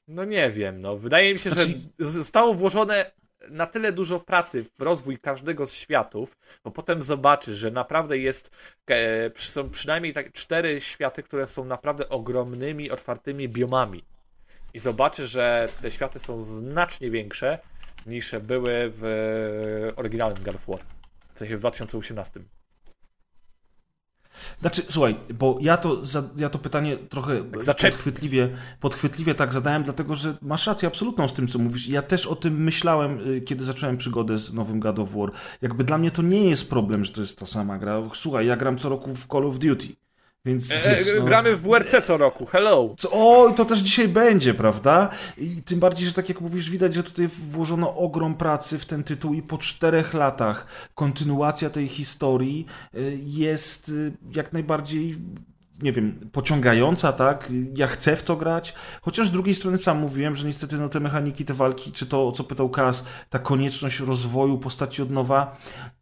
no 0.08 0.26
nie 0.26 0.52
wiem, 0.52 0.82
no 0.82 0.98
wydaje 0.98 1.34
mi 1.34 1.40
się, 1.40 1.50
Znaczy- 1.50 1.74
że 2.00 2.06
zostało 2.06 2.54
włożone 2.54 3.12
na 3.50 3.68
tyle 3.68 3.92
dużo 3.92 4.20
pracy 4.20 4.66
w 4.80 4.82
rozwój 4.82 5.20
każdego 5.20 5.68
z 5.68 5.74
światów, 5.74 6.38
bo 6.64 6.72
potem 6.72 7.02
zobaczysz, 7.02 7.56
że 7.56 7.72
naprawdę 7.72 8.18
jest 8.18 8.52
e, 8.90 9.32
są 9.36 9.70
przynajmniej 9.70 10.14
tak 10.14 10.32
cztery 10.32 10.82
światy, 10.82 11.24
które 11.24 11.48
są 11.48 11.66
naprawdę 11.66 12.10
ogromnymi, 12.10 12.92
otwartymi 12.92 13.50
biomami. 13.50 14.04
I 14.74 14.80
zobaczysz, 14.80 15.30
że 15.30 15.68
te 15.82 15.92
światy 15.92 16.20
są 16.20 16.42
znacznie 16.44 17.12
większe 17.12 17.60
niż 18.06 18.36
były 18.36 18.72
w 18.96 19.94
oryginalnym 19.96 20.44
God 20.44 20.56
of 20.56 20.66
War. 20.68 20.80
W 21.34 21.40
sensie 21.40 21.58
w 21.58 21.60
2018. 21.60 22.40
Znaczy, 24.62 24.84
słuchaj, 24.90 25.16
bo 25.34 25.58
ja 25.62 25.78
to, 25.78 26.06
za, 26.06 26.24
ja 26.38 26.50
to 26.50 26.60
pytanie 26.60 26.98
trochę 26.98 27.42
zaczep- 27.44 27.92
podchwytliwie, 27.92 28.50
podchwytliwie 28.80 29.36
tak 29.36 29.54
zadałem, 29.54 29.84
dlatego 29.84 30.16
że 30.16 30.38
masz 30.42 30.68
rację 30.68 30.88
absolutną 30.88 31.28
z 31.28 31.34
tym, 31.34 31.48
co 31.48 31.60
mówisz. 31.60 31.88
Ja 31.88 32.02
też 32.02 32.26
o 32.26 32.36
tym 32.36 32.64
myślałem, 32.64 33.20
y, 33.28 33.42
kiedy 33.42 33.64
zacząłem 33.64 33.98
przygodę 33.98 34.38
z 34.38 34.54
nowym 34.54 34.80
God 34.80 35.00
of 35.00 35.12
War. 35.14 35.32
Jakby 35.62 35.84
dla 35.84 35.98
mnie 35.98 36.12
to 36.12 36.22
nie 36.22 36.50
jest 36.50 36.70
problem, 36.70 37.06
że 37.06 37.12
to 37.12 37.22
jest 37.22 37.40
ta 37.40 37.46
sama 37.46 37.78
gra. 37.78 38.02
Słuchaj, 38.14 38.48
ja 38.48 38.56
gram 38.56 38.78
co 38.78 38.90
roku 38.90 39.16
w 39.16 39.28
Call 39.28 39.46
of 39.46 39.60
Duty. 39.60 39.88
Więc 40.50 40.72
E, 40.72 40.96
wiesz, 40.96 41.08
e, 41.08 41.20
no- 41.20 41.26
gramy 41.26 41.56
w 41.56 41.62
WRC 41.62 42.02
co 42.06 42.18
roku, 42.18 42.46
hello! 42.46 42.96
O, 43.12 43.54
to 43.56 43.66
też 43.66 43.80
dzisiaj 43.80 44.08
będzie, 44.08 44.54
prawda? 44.54 45.10
I 45.38 45.62
tym 45.62 45.80
bardziej, 45.80 46.08
że 46.08 46.14
tak 46.14 46.30
jak 46.30 46.42
mówisz, 46.42 46.70
widać, 46.70 46.94
że 46.94 47.04
tutaj 47.04 47.28
włożono 47.28 47.96
ogrom 47.96 48.36
pracy 48.36 48.80
w 48.80 48.86
ten 48.86 49.04
tytuł 49.04 49.34
i 49.34 49.42
po 49.42 49.58
czterech 49.58 50.14
latach 50.14 50.68
kontynuacja 50.96 51.70
tej 51.70 51.88
historii 51.88 52.66
y, 52.96 53.20
jest 53.24 53.90
y, 53.90 54.12
jak 54.36 54.54
najbardziej 54.54 55.18
nie 55.82 55.92
wiem, 55.92 56.30
pociągająca, 56.32 57.14
tak? 57.14 57.52
Ja 57.76 57.88
chcę 57.88 58.16
w 58.16 58.24
to 58.24 58.36
grać, 58.36 58.74
chociaż 59.02 59.28
z 59.28 59.32
drugiej 59.32 59.56
strony 59.56 59.78
sam 59.78 60.00
mówiłem, 60.00 60.36
że 60.36 60.48
niestety 60.48 60.78
no, 60.78 60.90
te 60.90 61.00
mechaniki, 61.00 61.46
te 61.46 61.54
walki, 61.54 61.92
czy 61.92 62.06
to, 62.06 62.28
o 62.28 62.32
co 62.32 62.44
pytał 62.44 62.70
Kas, 62.70 63.04
ta 63.30 63.40
konieczność 63.40 64.00
rozwoju 64.00 64.58
postaci 64.58 65.02
od 65.02 65.12
nowa 65.12 65.58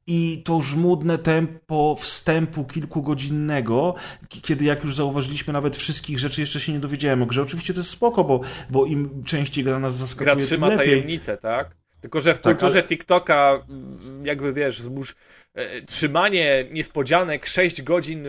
i 0.07 0.41
to 0.45 0.61
żmudne 0.61 1.17
tempo 1.17 1.95
wstępu 1.99 2.65
kilkugodzinnego, 2.65 3.95
kiedy 4.29 4.65
jak 4.65 4.83
już 4.83 4.95
zauważyliśmy, 4.95 5.53
nawet 5.53 5.77
wszystkich 5.77 6.19
rzeczy 6.19 6.41
jeszcze 6.41 6.59
się 6.59 6.73
nie 6.73 6.79
dowiedziałem 6.79 7.23
o 7.23 7.25
grze. 7.25 7.41
Oczywiście 7.41 7.73
to 7.73 7.79
jest 7.79 7.89
spoko, 7.89 8.23
bo, 8.23 8.41
bo 8.69 8.85
im 8.85 9.23
częściej 9.23 9.63
gra 9.63 9.79
nas 9.79 9.95
zaskakuje, 9.95 10.35
Gra 10.35 10.45
trzyma 10.45 10.67
lepiej. 10.67 10.87
tajemnicę, 10.87 11.37
tak? 11.37 11.71
Tylko, 12.01 12.21
że 12.21 12.33
w 12.33 12.39
Tak, 12.39 12.57
kulturze 12.57 12.79
ale- 12.79 12.87
TikToka, 12.87 13.63
mm, 13.69 14.25
jakby 14.25 14.53
wiesz, 14.53 14.79
zbóż, 14.81 15.15
e, 15.53 15.81
trzymanie 15.81 16.65
niespodzianek 16.71 17.45
6 17.45 17.81
godzin 17.81 18.25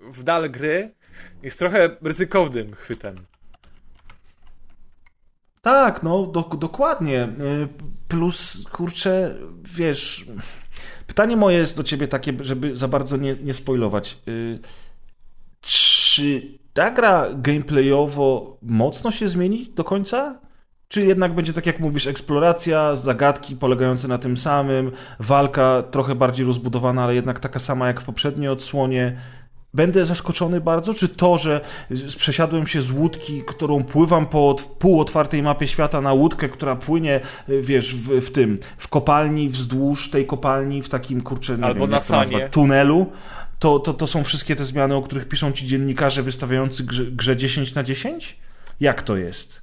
w 0.00 0.22
dal 0.22 0.50
gry 0.50 0.90
jest 1.42 1.58
trochę 1.58 1.96
ryzykownym 2.02 2.74
chwytem. 2.74 3.16
Tak, 5.62 6.02
no 6.02 6.26
do, 6.26 6.42
dokładnie. 6.42 7.24
Y, 7.24 7.68
Plus, 8.08 8.64
kurczę, 8.72 9.34
wiesz, 9.64 10.26
pytanie 11.06 11.36
moje 11.36 11.58
jest 11.58 11.76
do 11.76 11.84
ciebie 11.84 12.08
takie, 12.08 12.32
żeby 12.40 12.76
za 12.76 12.88
bardzo 12.88 13.16
nie, 13.16 13.36
nie 13.36 13.54
spoilować. 13.54 14.18
Y, 14.28 14.58
Czy 15.60 16.58
ta 16.72 16.90
gra 16.90 17.26
gameplayowo 17.34 18.58
mocno 18.62 19.10
się 19.10 19.28
zmieni 19.28 19.68
do 19.74 19.84
końca? 19.84 20.40
Czy 20.88 21.00
jednak 21.00 21.34
będzie 21.34 21.52
tak 21.52 21.66
jak 21.66 21.80
mówisz, 21.80 22.06
eksploracja, 22.06 22.96
zagadki 22.96 23.56
polegające 23.56 24.08
na 24.08 24.18
tym 24.18 24.36
samym, 24.36 24.92
walka 25.20 25.82
trochę 25.90 26.14
bardziej 26.14 26.46
rozbudowana, 26.46 27.04
ale 27.04 27.14
jednak 27.14 27.40
taka 27.40 27.58
sama 27.58 27.86
jak 27.86 28.00
w 28.00 28.04
poprzedniej 28.04 28.48
odsłonie? 28.48 29.16
Będę 29.76 30.04
zaskoczony 30.04 30.60
bardzo, 30.60 30.94
czy 30.94 31.08
to, 31.08 31.38
że 31.38 31.60
przesiadłem 32.18 32.66
się 32.66 32.82
z 32.82 32.90
łódki, 32.90 33.42
którą 33.46 33.84
pływam 33.84 34.26
po 34.26 34.38
ot- 34.54 34.62
półotwartej 34.78 35.42
mapie 35.42 35.66
świata 35.66 36.00
na 36.00 36.12
łódkę, 36.12 36.48
która 36.48 36.76
płynie, 36.76 37.20
y, 37.48 37.62
wiesz, 37.62 37.94
w, 37.96 38.20
w 38.26 38.32
tym, 38.32 38.58
w 38.78 38.88
kopalni, 38.88 39.48
wzdłuż 39.48 40.10
tej 40.10 40.26
kopalni, 40.26 40.82
w 40.82 40.88
takim, 40.88 41.20
kurczę, 41.20 41.58
nie 41.58 41.64
Albo 41.64 41.80
wiem, 41.80 41.90
na 41.90 41.96
jak 41.96 42.06
to 42.06 42.12
nazwać, 42.16 42.32
sanie. 42.38 42.48
tunelu, 42.48 43.12
to, 43.58 43.78
to, 43.78 43.94
to 43.94 44.06
są 44.06 44.24
wszystkie 44.24 44.56
te 44.56 44.64
zmiany, 44.64 44.94
o 44.94 45.02
których 45.02 45.28
piszą 45.28 45.52
ci 45.52 45.66
dziennikarze 45.66 46.22
wystawiający 46.22 46.84
grze, 46.84 47.04
grze 47.04 47.36
10 47.36 47.74
na 47.74 47.82
10? 47.82 48.36
Jak 48.80 49.02
to 49.02 49.16
jest? 49.16 49.62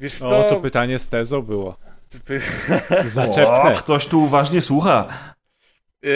Wiesz 0.00 0.18
co? 0.18 0.38
O, 0.46 0.48
to 0.48 0.56
pytanie 0.60 0.98
z 0.98 1.08
tezą 1.08 1.42
było. 1.42 1.68
O, 1.68 3.08
Zaczepne. 3.08 3.74
ktoś 3.78 4.06
tu 4.06 4.22
uważnie 4.22 4.62
słucha. 4.62 5.08
Yy, 6.02 6.10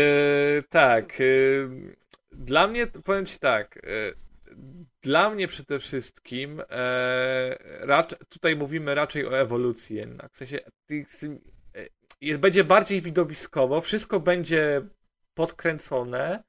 tak. 0.71 1.21
Yy, 1.21 2.02
dla 2.45 2.67
mnie, 2.69 2.87
powiem 2.87 3.27
ci 3.27 3.39
tak. 3.39 3.81
Yy, 3.83 4.15
dla 5.03 5.31
mnie 5.31 5.49
przede 5.49 5.79
wszystkim 5.79 6.57
yy, 6.59 6.65
rac- 7.87 8.25
tutaj 8.29 8.57
mówimy 8.57 8.95
raczej 8.95 9.27
o 9.27 9.39
ewolucji 9.39 9.97
jednak. 9.97 10.33
W 10.33 10.37
sensie 10.37 10.59
yy, 10.91 11.05
jest, 12.21 12.41
będzie 12.41 12.65
bardziej 12.65 13.01
widowiskowo, 13.01 13.81
wszystko 13.81 14.21
będzie 14.21 14.83
podkręcone, 15.35 16.45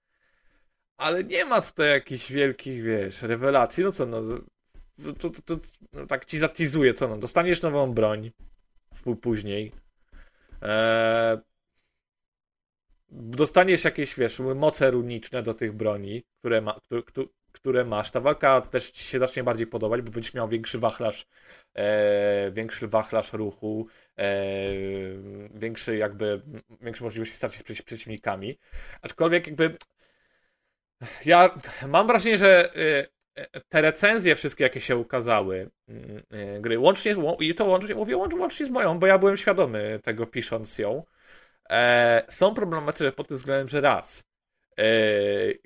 ale 0.97 1.23
nie 1.23 1.45
ma 1.45 1.61
tutaj 1.61 1.89
jakichś 1.89 2.31
wielkich, 2.31 2.83
wiesz, 2.83 3.21
rewelacji. 3.21 3.83
No 3.83 3.91
co, 3.91 4.05
no, 4.05 4.21
to, 5.19 5.29
to, 5.29 5.41
to, 5.45 5.57
no 5.93 6.05
tak 6.07 6.25
ci 6.25 6.39
zatizuję, 6.39 6.93
co 6.93 7.07
no, 7.07 7.17
dostaniesz 7.17 7.61
nową 7.61 7.93
broń 7.93 8.31
w- 8.93 9.17
później. 9.17 9.71
Eee, 10.61 11.37
dostaniesz 13.13 13.83
jakieś, 13.83 14.15
wiesz, 14.15 14.39
moce 14.39 14.91
runiczne 14.91 15.43
do 15.43 15.53
tych 15.53 15.73
broni, 15.73 16.23
które, 16.39 16.61
ma, 16.61 16.79
które, 16.83 17.01
które 17.51 17.85
masz. 17.85 18.11
Ta 18.11 18.19
walka 18.19 18.61
też 18.61 18.89
ci 18.91 19.03
się 19.03 19.19
zacznie 19.19 19.43
bardziej 19.43 19.67
podobać, 19.67 20.01
bo 20.01 20.11
będziesz 20.11 20.33
miał 20.33 20.49
większy 20.49 20.79
wachlarz, 20.79 21.27
e, 21.73 22.51
większy 22.51 22.87
wachlarz 22.87 23.33
ruchu, 23.33 23.87
e, 24.17 24.43
większy 25.53 25.97
jakby, 25.97 26.41
większe 26.81 27.03
możliwości 27.03 27.35
starcia 27.35 27.57
się 27.57 27.63
z 27.63 27.67
przeci- 27.67 27.83
przeciwnikami. 27.83 28.59
Aczkolwiek 29.01 29.47
jakby 29.47 29.77
ja 31.25 31.59
mam 31.87 32.07
wrażenie, 32.07 32.37
że 32.37 32.75
e, 32.75 33.07
te 33.69 33.81
recenzje 33.81 34.35
wszystkie, 34.35 34.63
jakie 34.63 34.81
się 34.81 34.97
ukazały 34.97 35.69
mm, 35.87 36.23
e, 36.31 36.61
gry, 36.61 36.79
łącznie, 36.79 37.15
łą- 37.15 37.41
i 37.43 37.55
to 37.55 37.65
łącznie, 37.65 37.95
mówię 37.95 38.17
łącznie 38.17 38.65
z 38.65 38.69
moją, 38.69 38.99
bo 38.99 39.07
ja 39.07 39.17
byłem 39.17 39.37
świadomy 39.37 39.99
tego 40.03 40.27
pisząc 40.27 40.77
ją, 40.77 41.03
e, 41.69 42.25
są 42.29 42.53
problematyczne 42.53 43.11
pod 43.11 43.27
tym 43.27 43.37
względem, 43.37 43.69
że 43.69 43.81
raz, 43.81 44.23
e, 44.77 44.85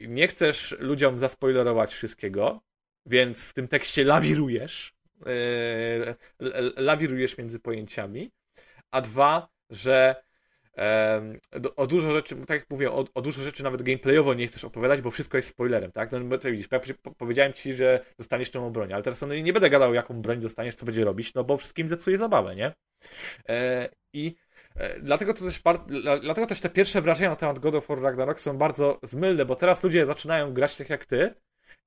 nie 0.08 0.28
chcesz 0.28 0.76
ludziom 0.80 1.20
zaspoilerować 1.20 1.94
wszystkiego, 1.94 2.62
więc 3.06 3.46
w 3.46 3.54
tym 3.54 3.68
tekście 3.68 4.04
lawirujesz, 4.04 4.96
e, 5.26 6.16
lawirujesz 6.76 7.38
między 7.38 7.60
pojęciami, 7.60 8.32
a 8.92 9.02
dwa, 9.02 9.50
że 9.70 10.16
o 11.76 11.88
dużo 11.88 12.12
rzeczy, 12.12 12.36
tak 12.36 12.60
jak 12.60 12.70
mówię, 12.70 12.92
o, 12.92 13.06
o 13.14 13.22
dużo 13.22 13.42
rzeczy 13.42 13.64
nawet 13.64 13.82
gameplayowo 13.82 14.34
nie 14.34 14.48
chcesz 14.48 14.64
opowiadać, 14.64 15.02
bo 15.02 15.12
wszystko 15.12 15.38
jest 15.38 15.50
spoilerem, 15.50 15.92
tak? 15.92 16.12
No 16.12 16.38
to 16.38 16.52
widzisz, 16.52 16.68
ja 16.72 16.80
po- 17.04 17.12
powiedziałem 17.12 17.54
ci, 17.54 17.74
że 17.74 18.06
dostaniesz 18.18 18.52
tą 18.52 18.70
broń, 18.70 18.94
ale 18.94 19.04
teraz 19.04 19.22
no, 19.22 19.36
nie 19.36 19.54
będę 19.54 19.70
gadał, 19.70 19.94
jaką 19.94 20.22
broń 20.22 20.40
dostaniesz, 20.40 20.76
co 20.76 20.86
będzie 20.86 21.04
robić, 21.04 21.34
no 21.34 21.44
bo 21.44 21.58
wszystkim 21.58 21.88
zepsuje 21.88 22.18
zabawę, 22.18 22.56
nie? 22.56 22.74
E, 23.50 23.90
I 24.14 24.36
dlatego 25.02 25.34
to 25.34 25.46
też 25.46 25.62
dlatego 26.22 26.48
też 26.48 26.60
te 26.60 26.70
pierwsze 26.70 27.02
wrażenia 27.02 27.30
na 27.30 27.36
temat 27.36 27.60
God 27.60 27.76
of 27.76 27.88
War 27.88 28.02
Ragnarok 28.02 28.40
są 28.40 28.58
bardzo 28.58 29.00
zmylne, 29.04 29.46
bo 29.46 29.56
teraz 29.56 29.84
ludzie 29.84 30.06
zaczynają 30.06 30.54
grać 30.54 30.78
tak 30.78 30.90
jak 30.90 31.06
ty 31.06 31.34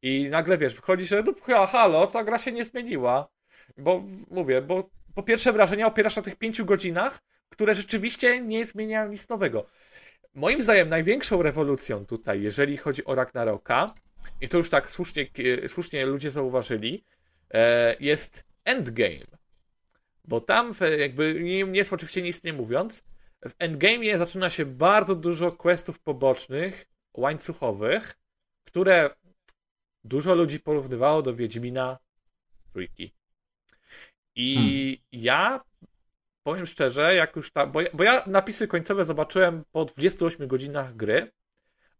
i 0.02 0.28
nagle 0.28 0.58
wiesz, 0.58 0.74
wychodzi, 0.74 1.06
że 1.06 1.22
no 1.22 1.32
ha- 1.42 1.66
halo, 1.66 2.06
ta 2.06 2.24
gra 2.24 2.38
się 2.38 2.52
nie 2.52 2.64
zmieniła. 2.64 3.28
Bo 3.78 4.04
mówię, 4.30 4.62
bo 4.62 4.90
po 5.14 5.22
pierwsze 5.22 5.52
wrażenia 5.52 5.86
opierasz 5.86 6.16
na 6.16 6.22
tych 6.22 6.36
pięciu 6.36 6.64
godzinach, 6.64 7.22
które 7.48 7.74
rzeczywiście 7.74 8.40
nie 8.40 8.66
zmieniają 8.66 9.10
nic 9.10 9.28
nowego. 9.28 9.66
Moim 10.34 10.62
zdaniem 10.62 10.88
największą 10.88 11.42
rewolucją 11.42 12.06
tutaj, 12.06 12.42
jeżeli 12.42 12.76
chodzi 12.76 13.04
o 13.04 13.14
Ragnaroka, 13.14 13.94
i 14.40 14.48
to 14.48 14.56
już 14.58 14.70
tak 14.70 14.90
słusznie, 14.90 15.26
e, 15.64 15.68
słusznie 15.68 16.06
ludzie 16.06 16.30
zauważyli, 16.30 17.04
e, 17.50 17.96
jest 18.00 18.44
endgame. 18.64 19.39
Bo 20.30 20.40
tam 20.40 20.72
jakby 20.98 21.34
nie, 21.42 21.64
nie 21.64 21.78
jest 21.78 21.92
oczywiście 21.92 22.22
nic 22.22 22.44
nie 22.44 22.52
mówiąc, 22.52 23.04
w 23.48 23.58
endgame'ie 23.58 24.18
zaczyna 24.18 24.50
się 24.50 24.66
bardzo 24.66 25.14
dużo 25.14 25.52
questów 25.52 25.98
pobocznych, 25.98 26.86
łańcuchowych, 27.14 28.18
które 28.64 29.10
dużo 30.04 30.34
ludzi 30.34 30.60
porównywało 30.60 31.22
do 31.22 31.34
Wiedźmina 31.34 31.98
trójki. 32.72 33.14
I 34.36 35.00
ja 35.12 35.60
powiem 36.42 36.66
szczerze, 36.66 37.14
jak 37.14 37.36
już 37.36 37.52
ta, 37.52 37.66
bo, 37.66 37.80
ja, 37.80 37.88
bo 37.94 38.04
ja 38.04 38.24
napisy 38.26 38.68
końcowe 38.68 39.04
zobaczyłem 39.04 39.64
po 39.72 39.84
28 39.84 40.48
godzinach 40.48 40.96
gry, 40.96 41.32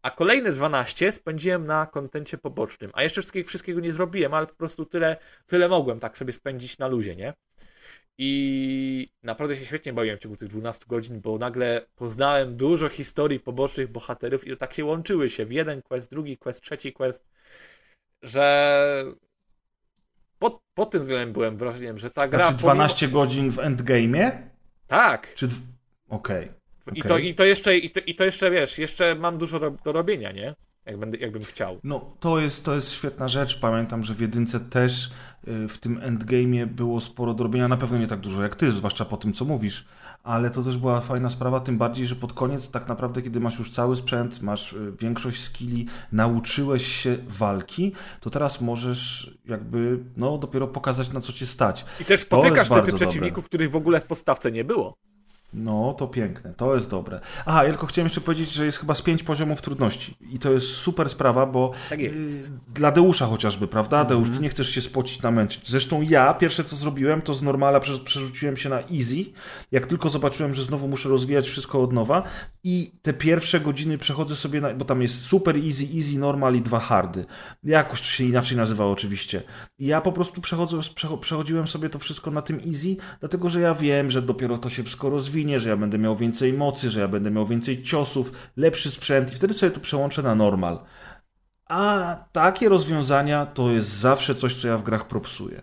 a 0.01 0.11
kolejne 0.11 0.51
12 0.51 1.11
spędziłem 1.11 1.67
na 1.67 1.85
kontencie 1.85 2.37
pobocznym. 2.37 2.91
A 2.93 3.03
jeszcze 3.03 3.21
wszystkiego, 3.21 3.47
wszystkiego 3.47 3.79
nie 3.79 3.93
zrobiłem, 3.93 4.33
ale 4.33 4.47
po 4.47 4.55
prostu 4.55 4.85
tyle, 4.85 5.17
tyle 5.45 5.69
mogłem 5.69 5.99
tak 5.99 6.17
sobie 6.17 6.33
spędzić 6.33 6.77
na 6.77 6.87
luzie, 6.87 7.15
nie? 7.15 7.33
I 8.23 9.09
naprawdę 9.23 9.55
się 9.55 9.65
świetnie 9.65 9.93
bawiłem 9.93 10.17
w 10.17 10.19
ciągu 10.19 10.37
tych 10.37 10.47
12 10.47 10.85
godzin, 10.87 11.21
bo 11.21 11.37
nagle 11.37 11.85
poznałem 11.95 12.55
dużo 12.55 12.89
historii 12.89 13.39
pobocznych 13.39 13.91
bohaterów 13.91 14.47
i 14.47 14.57
tak 14.57 14.73
się 14.73 14.85
łączyły 14.85 15.29
się 15.29 15.45
w 15.45 15.51
jeden 15.51 15.81
quest, 15.81 16.11
drugi 16.11 16.37
quest, 16.37 16.61
trzeci 16.61 16.93
quest, 16.93 17.25
że 18.21 19.05
pod, 20.39 20.61
pod 20.73 20.91
tym 20.91 21.01
względem 21.01 21.33
byłem 21.33 21.57
wrażeniem, 21.57 21.97
że 21.97 22.09
ta 22.09 22.27
gra... 22.27 22.43
Znaczy 22.43 22.57
12 22.57 23.07
godzin 23.07 23.51
w 23.51 23.57
endgame'ie? 23.57 24.31
Tak. 24.87 25.33
Czy... 25.33 25.47
Okej. 26.09 26.51
I, 26.93 26.99
okej. 26.99 27.01
to, 27.01 27.17
I 27.17 27.35
to 27.35 27.45
jeszcze, 27.45 27.77
i 27.77 27.89
to, 27.89 27.99
i 27.99 28.15
to 28.15 28.23
jeszcze, 28.23 28.51
wiesz, 28.51 28.77
jeszcze 28.77 29.15
mam 29.15 29.37
dużo 29.37 29.59
do, 29.59 29.71
do 29.71 29.91
robienia, 29.91 30.31
nie? 30.31 30.55
Jak 30.85 30.97
będę, 30.97 31.17
jakbym 31.17 31.43
chciał. 31.43 31.79
No, 31.83 32.15
to 32.19 32.39
jest, 32.39 32.65
to 32.65 32.75
jest 32.75 32.91
świetna 32.91 33.27
rzecz. 33.27 33.59
Pamiętam, 33.59 34.03
że 34.03 34.13
w 34.13 34.21
jedynce 34.21 34.59
też 34.59 35.11
y, 35.47 35.67
w 35.67 35.77
tym 35.77 35.99
endgame'ie 35.99 36.65
było 36.65 37.01
sporo 37.01 37.33
do 37.33 37.43
robienia. 37.43 37.67
Na 37.67 37.77
pewno 37.77 37.97
nie 37.97 38.07
tak 38.07 38.19
dużo 38.19 38.43
jak 38.43 38.55
ty, 38.55 38.71
zwłaszcza 38.71 39.05
po 39.05 39.17
tym, 39.17 39.33
co 39.33 39.45
mówisz. 39.45 39.85
Ale 40.23 40.49
to 40.49 40.63
też 40.63 40.77
była 40.77 41.01
fajna 41.01 41.29
sprawa, 41.29 41.59
tym 41.59 41.77
bardziej, 41.77 42.07
że 42.07 42.15
pod 42.15 42.33
koniec, 42.33 42.71
tak 42.71 42.87
naprawdę, 42.87 43.21
kiedy 43.21 43.39
masz 43.39 43.59
już 43.59 43.71
cały 43.71 43.95
sprzęt, 43.95 44.41
masz 44.41 44.73
y, 44.73 44.93
większość 44.99 45.43
skilli, 45.43 45.87
nauczyłeś 46.11 46.87
się 46.87 47.17
walki, 47.27 47.91
to 48.19 48.29
teraz 48.29 48.61
możesz 48.61 49.31
jakby, 49.45 49.99
no, 50.17 50.37
dopiero 50.37 50.67
pokazać, 50.67 51.11
na 51.11 51.21
co 51.21 51.33
cię 51.33 51.45
stać. 51.45 51.85
I 52.01 52.05
też 52.05 52.21
spotykasz 52.21 52.69
typy 52.69 52.93
przeciwników, 52.93 53.45
których 53.45 53.71
w 53.71 53.75
ogóle 53.75 53.99
w 53.99 54.05
podstawce 54.05 54.51
nie 54.51 54.63
było. 54.63 54.97
No, 55.53 55.93
to 55.97 56.07
piękne, 56.07 56.53
to 56.53 56.75
jest 56.75 56.89
dobre. 56.89 57.19
Aha, 57.45 57.63
ja 57.63 57.69
tylko 57.69 57.85
chciałem 57.87 58.05
jeszcze 58.05 58.21
powiedzieć, 58.21 58.51
że 58.51 58.65
jest 58.65 58.77
chyba 58.77 58.95
z 58.95 59.01
pięć 59.01 59.23
poziomów 59.23 59.61
trudności. 59.61 60.15
I 60.31 60.39
to 60.39 60.51
jest 60.51 60.67
super 60.67 61.09
sprawa, 61.09 61.45
bo 61.45 61.71
Tak 61.89 61.99
y, 61.99 62.11
dla 62.73 62.91
Deusza 62.91 63.25
chociażby, 63.25 63.67
prawda? 63.67 64.03
Deusz, 64.05 64.29
ty 64.29 64.39
nie 64.39 64.49
chcesz 64.49 64.69
się 64.69 64.81
spocić, 64.81 65.21
namęczyć. 65.21 65.69
Zresztą 65.69 66.01
ja, 66.01 66.33
pierwsze 66.33 66.63
co 66.63 66.75
zrobiłem, 66.75 67.21
to 67.21 67.33
z 67.33 67.41
normala 67.41 67.79
prze- 67.79 67.99
przerzuciłem 67.99 68.57
się 68.57 68.69
na 68.69 68.79
easy. 68.79 69.25
Jak 69.71 69.87
tylko 69.87 70.09
zobaczyłem, 70.09 70.53
że 70.53 70.63
znowu 70.63 70.87
muszę 70.87 71.09
rozwijać 71.09 71.47
wszystko 71.47 71.81
od 71.83 71.93
nowa 71.93 72.23
i 72.63 72.91
te 73.01 73.13
pierwsze 73.13 73.59
godziny 73.59 73.97
przechodzę 73.97 74.35
sobie, 74.35 74.61
na, 74.61 74.73
bo 74.73 74.85
tam 74.85 75.01
jest 75.01 75.21
super 75.21 75.55
easy, 75.55 75.85
easy, 75.97 76.19
normal 76.19 76.55
i 76.55 76.61
dwa 76.61 76.79
hardy. 76.79 77.25
Jakoś 77.63 78.01
to 78.01 78.07
się 78.07 78.23
inaczej 78.23 78.57
nazywało 78.57 78.91
oczywiście. 78.91 79.41
I 79.79 79.85
ja 79.85 80.01
po 80.01 80.11
prostu 80.11 80.41
przechodzę, 80.41 80.77
przecho- 80.77 81.19
przechodziłem 81.19 81.67
sobie 81.67 81.89
to 81.89 81.99
wszystko 81.99 82.31
na 82.31 82.41
tym 82.41 82.59
easy, 82.67 82.95
dlatego 83.19 83.49
że 83.49 83.59
ja 83.59 83.75
wiem, 83.75 84.09
że 84.09 84.21
dopiero 84.21 84.57
to 84.57 84.69
się 84.69 84.83
wszystko 84.83 85.09
rozwinie, 85.41 85.59
że 85.59 85.69
ja 85.69 85.77
będę 85.77 85.97
miał 85.97 86.15
więcej 86.15 86.53
mocy, 86.53 86.89
że 86.89 86.99
ja 86.99 87.07
będę 87.07 87.31
miał 87.31 87.45
więcej 87.45 87.83
ciosów, 87.83 88.31
lepszy 88.57 88.91
sprzęt 88.91 89.31
i 89.31 89.35
wtedy 89.35 89.53
sobie 89.53 89.71
to 89.71 89.79
przełączę 89.79 90.21
na 90.21 90.35
normal. 90.35 90.79
A 91.69 92.15
takie 92.31 92.69
rozwiązania 92.69 93.45
to 93.45 93.71
jest 93.71 93.89
zawsze 93.89 94.35
coś, 94.35 94.55
co 94.55 94.67
ja 94.67 94.77
w 94.77 94.83
grach 94.83 95.07
propsuję. 95.07 95.61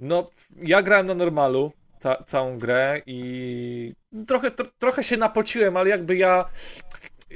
No, 0.00 0.26
ja 0.56 0.82
grałem 0.82 1.06
na 1.06 1.14
normalu 1.14 1.72
ca 1.98 2.24
całą 2.24 2.58
grę 2.58 3.02
i 3.06 3.94
trochę, 4.26 4.50
tro 4.50 4.66
trochę 4.78 5.04
się 5.04 5.16
napociłem, 5.16 5.76
ale 5.76 5.90
jakby 5.90 6.16
ja. 6.16 6.44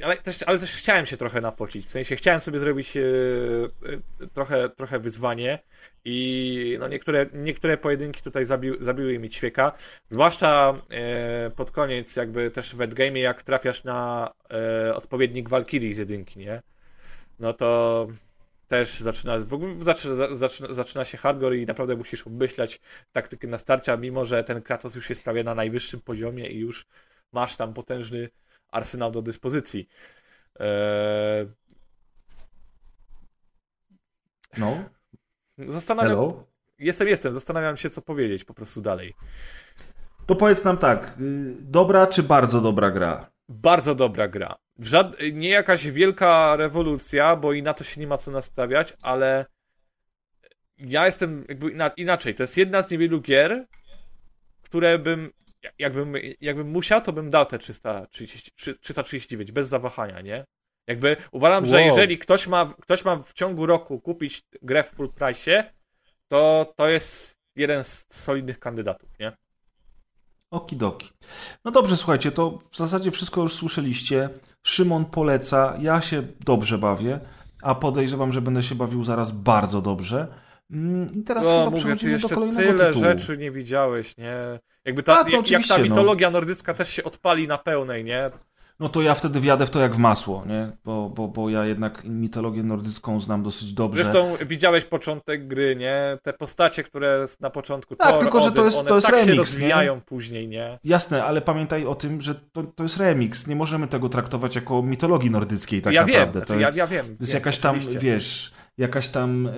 Ale 0.03 0.17
też, 0.17 0.43
ale 0.43 0.59
też 0.59 0.75
chciałem 0.75 1.05
się 1.05 1.17
trochę 1.17 1.41
napocić. 1.41 1.85
W 1.85 1.89
sensie 1.89 2.15
chciałem 2.15 2.39
sobie 2.39 2.59
zrobić 2.59 2.97
e, 2.97 3.01
e, 3.01 4.27
trochę, 4.33 4.69
trochę 4.69 4.99
wyzwanie 4.99 5.59
i 6.05 6.77
no 6.79 6.87
niektóre, 6.87 7.25
niektóre 7.33 7.77
pojedynki 7.77 8.21
tutaj 8.21 8.45
zabi 8.45 8.71
zabiły 8.79 9.19
mi 9.19 9.29
ćwieka. 9.29 9.71
Zwłaszcza 10.09 10.81
e, 10.89 11.49
pod 11.49 11.71
koniec, 11.71 12.15
jakby 12.15 12.51
też 12.51 12.75
w 12.75 12.81
endgame, 12.81 13.19
jak 13.19 13.43
trafiasz 13.43 13.83
na 13.83 14.31
odpowiednik 14.93 15.49
Valkyrie 15.49 15.93
z 15.93 15.97
jedynki, 15.97 16.39
nie? 16.39 16.61
No 17.39 17.53
to 17.53 18.07
też 18.67 18.99
zaczyna, 18.99 19.39
w 19.39 19.53
ogóle 19.53 19.75
zaczyna, 19.79 20.15
zaczyna 20.69 21.05
się 21.05 21.17
hardcore 21.17 21.57
i 21.57 21.65
naprawdę 21.65 21.95
musisz 21.95 22.27
obmyślać 22.27 22.81
taktykę 23.11 23.47
na 23.47 23.57
starcia, 23.57 23.97
mimo 23.97 24.25
że 24.25 24.43
ten 24.43 24.61
Kratos 24.61 24.95
już 24.95 25.09
jest 25.09 25.23
prawie 25.23 25.43
na 25.43 25.55
najwyższym 25.55 26.01
poziomie 26.01 26.47
i 26.47 26.59
już 26.59 26.87
masz 27.31 27.55
tam 27.55 27.73
potężny 27.73 28.29
arsenał 28.71 29.11
do 29.11 29.21
dyspozycji. 29.21 29.87
Eee, 30.59 31.47
No, 34.57 34.83
zastanawiam, 35.57 36.11
hello. 36.11 36.43
jestem, 36.79 37.07
jestem, 37.07 37.33
zastanawiam 37.33 37.77
się, 37.77 37.89
co 37.89 38.01
powiedzieć 38.01 38.43
po 38.43 38.53
prostu 38.53 38.81
dalej. 38.81 39.13
To 40.25 40.35
powiedz 40.35 40.63
nam 40.63 40.77
tak, 40.77 41.07
y, 41.07 41.55
dobra 41.61 42.07
czy 42.07 42.23
bardzo 42.23 42.61
dobra 42.61 42.91
gra? 42.91 43.31
Bardzo 43.49 43.95
dobra 43.95 44.27
gra. 44.27 44.55
Żad... 44.79 45.15
Nie 45.33 45.49
jakaś 45.49 45.87
wielka 45.87 46.55
rewolucja, 46.55 47.35
bo 47.35 47.53
i 47.53 47.63
na 47.63 47.73
to 47.73 47.83
się 47.83 48.01
nie 48.01 48.07
ma 48.07 48.17
co 48.17 48.31
nastawiać, 48.31 48.93
ale 49.01 49.45
ja 50.77 51.05
jestem 51.05 51.45
jakby 51.49 51.71
ina- 51.71 51.91
inaczej. 51.97 52.35
To 52.35 52.43
jest 52.43 52.57
jedna 52.57 52.81
z 52.81 52.91
niewielu 52.91 53.21
gier, 53.21 53.65
które 54.61 54.99
bym, 54.99 55.31
jakbym, 55.79 56.13
jakbym 56.41 56.69
musiał, 56.71 57.01
to 57.01 57.13
bym 57.13 57.29
dał 57.29 57.45
te 57.45 57.59
330, 57.59 58.51
339 58.81 59.51
bez 59.51 59.67
zawahania, 59.67 60.21
nie? 60.21 60.45
Jakby 60.87 61.17
uważam, 61.31 61.65
że 61.65 61.77
Wow. 61.77 61.85
jeżeli 61.85 62.17
ktoś 62.17 62.47
ma, 62.47 62.73
ktoś 62.81 63.05
ma 63.05 63.17
w 63.17 63.33
ciągu 63.33 63.65
roku 63.65 63.99
kupić 63.99 64.43
grę 64.61 64.83
w 64.83 64.87
full 64.87 65.09
price, 65.13 65.71
to 66.27 66.73
to 66.77 66.87
jest 66.89 67.35
jeden 67.55 67.83
z 67.83 68.05
solidnych 68.09 68.59
kandydatów, 68.59 69.09
nie? 69.19 69.31
Okidoki. 70.51 71.09
No 71.65 71.71
dobrze, 71.71 71.97
słuchajcie, 71.97 72.31
to 72.31 72.59
w 72.71 72.77
zasadzie 72.77 73.11
wszystko 73.11 73.41
już 73.41 73.53
słyszeliście. 73.53 74.29
Szymon 74.65 75.05
poleca, 75.05 75.77
ja 75.81 76.01
się 76.01 76.23
dobrze 76.45 76.77
bawię, 76.77 77.19
a 77.61 77.75
podejrzewam, 77.75 78.31
że 78.31 78.41
będę 78.41 78.63
się 78.63 78.75
bawił 78.75 79.03
zaraz 79.03 79.31
bardzo 79.31 79.81
dobrze. 79.81 80.27
Mm, 80.71 81.07
I 81.15 81.23
teraz 81.23 81.43
No, 81.45 81.49
chyba 81.51 81.65
mówię, 81.65 81.77
przechodzimy 81.81 82.19
do 82.19 82.29
kolejnego 82.29 82.61
tyle 82.73 82.85
tytułu. 82.87 83.03
rzeczy 83.05 83.37
nie 83.37 83.51
widziałeś, 83.51 84.17
nie? 84.17 84.59
Jakby 84.87 85.03
ta, 85.03 85.19
A, 85.19 85.23
to 85.23 85.29
jak, 85.29 85.49
jak 85.51 85.67
ta 85.67 85.77
no. 85.77 85.83
mitologia 85.83 86.31
nordycka 86.31 86.73
też 86.73 86.89
się 86.89 87.03
odpali 87.03 87.47
na 87.47 87.57
pełnej, 87.57 88.03
nie? 88.03 88.29
No 88.79 88.89
to 88.89 89.01
ja 89.01 89.13
wtedy 89.13 89.39
wjadę 89.39 89.65
w 89.65 89.69
to 89.69 89.79
jak 89.79 89.95
w 89.95 89.97
masło, 89.97 90.43
nie? 90.45 90.71
Bo, 90.85 91.09
bo, 91.09 91.27
bo 91.27 91.49
ja 91.49 91.65
jednak 91.65 92.03
mitologię 92.03 92.63
nordycką 92.63 93.19
znam 93.19 93.43
dosyć 93.43 93.73
dobrze. 93.73 94.03
Zresztą 94.03 94.35
widziałeś 94.45 94.85
początek 94.85 95.47
gry, 95.47 95.75
nie? 95.75 96.17
Te 96.23 96.33
postacie, 96.33 96.83
które 96.83 97.25
na 97.39 97.49
początku 97.49 97.95
Tak, 97.95 98.11
Thor, 98.11 98.19
tylko, 98.19 98.39
że 98.39 98.51
to 98.51 98.65
jest- 98.65 98.85
to 98.87 98.95
jest 98.95 99.07
tak 99.07 99.15
się 99.15 99.25
remix, 99.25 99.37
rozwijają 99.37 100.01
później, 100.01 100.47
nie? 100.47 100.79
Jasne, 100.83 101.23
ale 101.23 101.41
pamiętaj 101.41 101.85
o 101.85 101.95
tym, 101.95 102.21
że 102.21 102.35
to, 102.35 102.63
to 102.63 102.83
jest 102.83 102.97
remix. 102.97 103.47
Nie 103.47 103.55
możemy 103.55 103.87
tego 103.87 104.09
traktować 104.09 104.55
jako 104.55 104.81
mitologii 104.81 105.31
nordyckiej 105.31 105.81
tak 105.81 105.93
ja 105.93 106.01
naprawdę. 106.01 106.39
wiem, 106.39 106.41
to 106.41 106.47
znaczy, 106.47 106.61
jest, 106.61 106.77
ja, 106.77 106.83
ja 106.83 106.87
wiem. 106.87 107.05
To 107.05 107.11
jest 107.11 107.31
wiem, 107.31 107.39
jakaś 107.39 107.57
tam, 107.57 107.75
oczywiście. 107.75 107.99
wiesz, 107.99 108.51
jakaś 108.77 109.07
tam 109.07 109.47
e, 109.47 109.51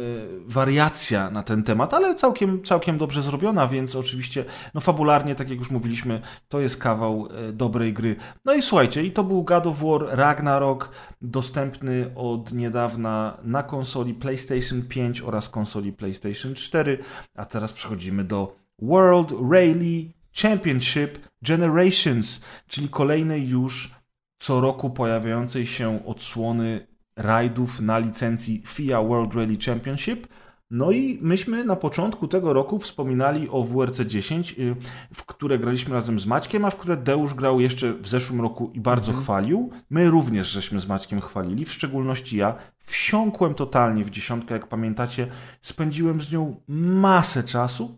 wariacja 0.45 1.29
na 1.29 1.43
ten 1.43 1.63
temat, 1.63 1.93
ale 1.93 2.15
całkiem, 2.15 2.63
całkiem 2.63 2.97
dobrze 2.97 3.21
zrobiona, 3.21 3.67
więc 3.67 3.95
oczywiście, 3.95 4.45
no 4.73 4.81
fabularnie, 4.81 5.35
tak 5.35 5.49
jak 5.49 5.59
już 5.59 5.71
mówiliśmy, 5.71 6.21
to 6.49 6.59
jest 6.59 6.77
kawał 6.77 7.27
e, 7.31 7.51
dobrej 7.53 7.93
gry. 7.93 8.15
No 8.45 8.53
i 8.53 8.61
słuchajcie, 8.61 9.03
i 9.03 9.11
to 9.11 9.23
był 9.23 9.43
God 9.43 9.67
of 9.67 9.79
War 9.79 10.01
Ragnarok, 10.17 10.91
dostępny 11.21 12.11
od 12.15 12.53
niedawna 12.53 13.37
na 13.43 13.63
konsoli 13.63 14.13
PlayStation 14.13 14.81
5 14.81 15.21
oraz 15.21 15.49
konsoli 15.49 15.93
PlayStation 15.93 16.55
4, 16.55 16.97
a 17.35 17.45
teraz 17.45 17.73
przechodzimy 17.73 18.23
do 18.23 18.55
World 18.81 19.31
Rally 19.51 20.05
Championship 20.41 21.19
Generations, 21.41 22.39
czyli 22.67 22.89
kolejnej 22.89 23.47
już 23.47 23.99
co 24.37 24.61
roku 24.61 24.89
pojawiającej 24.89 25.67
się 25.67 26.05
odsłony 26.05 26.87
rajdów 27.19 27.79
na 27.79 27.99
licencji 27.99 28.63
FIA 28.67 29.01
World 29.01 29.33
Rally 29.33 29.57
Championship. 29.65 30.27
No 30.71 30.91
i 30.91 31.19
myśmy 31.21 31.63
na 31.63 31.75
początku 31.75 32.27
tego 32.27 32.53
roku 32.53 32.79
wspominali 32.79 33.49
o 33.49 33.63
WRC 33.63 33.99
10, 33.99 34.55
y, 34.59 34.75
w 35.13 35.25
które 35.25 35.59
graliśmy 35.59 35.93
razem 35.93 36.19
z 36.19 36.25
Maćkiem, 36.25 36.65
a 36.65 36.69
w 36.69 36.75
które 36.75 36.97
Deusz 36.97 37.33
grał 37.33 37.59
jeszcze 37.59 37.93
w 37.93 38.07
zeszłym 38.07 38.41
roku 38.41 38.71
i 38.73 38.79
bardzo 38.79 39.13
chwalił. 39.13 39.71
My 39.89 40.09
również 40.09 40.47
żeśmy 40.47 40.79
z 40.79 40.87
Maćkiem 40.87 41.21
chwalili, 41.21 41.65
w 41.65 41.73
szczególności 41.73 42.37
ja. 42.37 42.55
Wsiąkłem 42.83 43.53
totalnie 43.53 44.05
w 44.05 44.09
dziesiątkę, 44.09 44.53
jak 44.53 44.67
pamiętacie. 44.67 45.27
Spędziłem 45.61 46.21
z 46.21 46.31
nią 46.31 46.61
masę 46.67 47.43
czasu. 47.43 47.97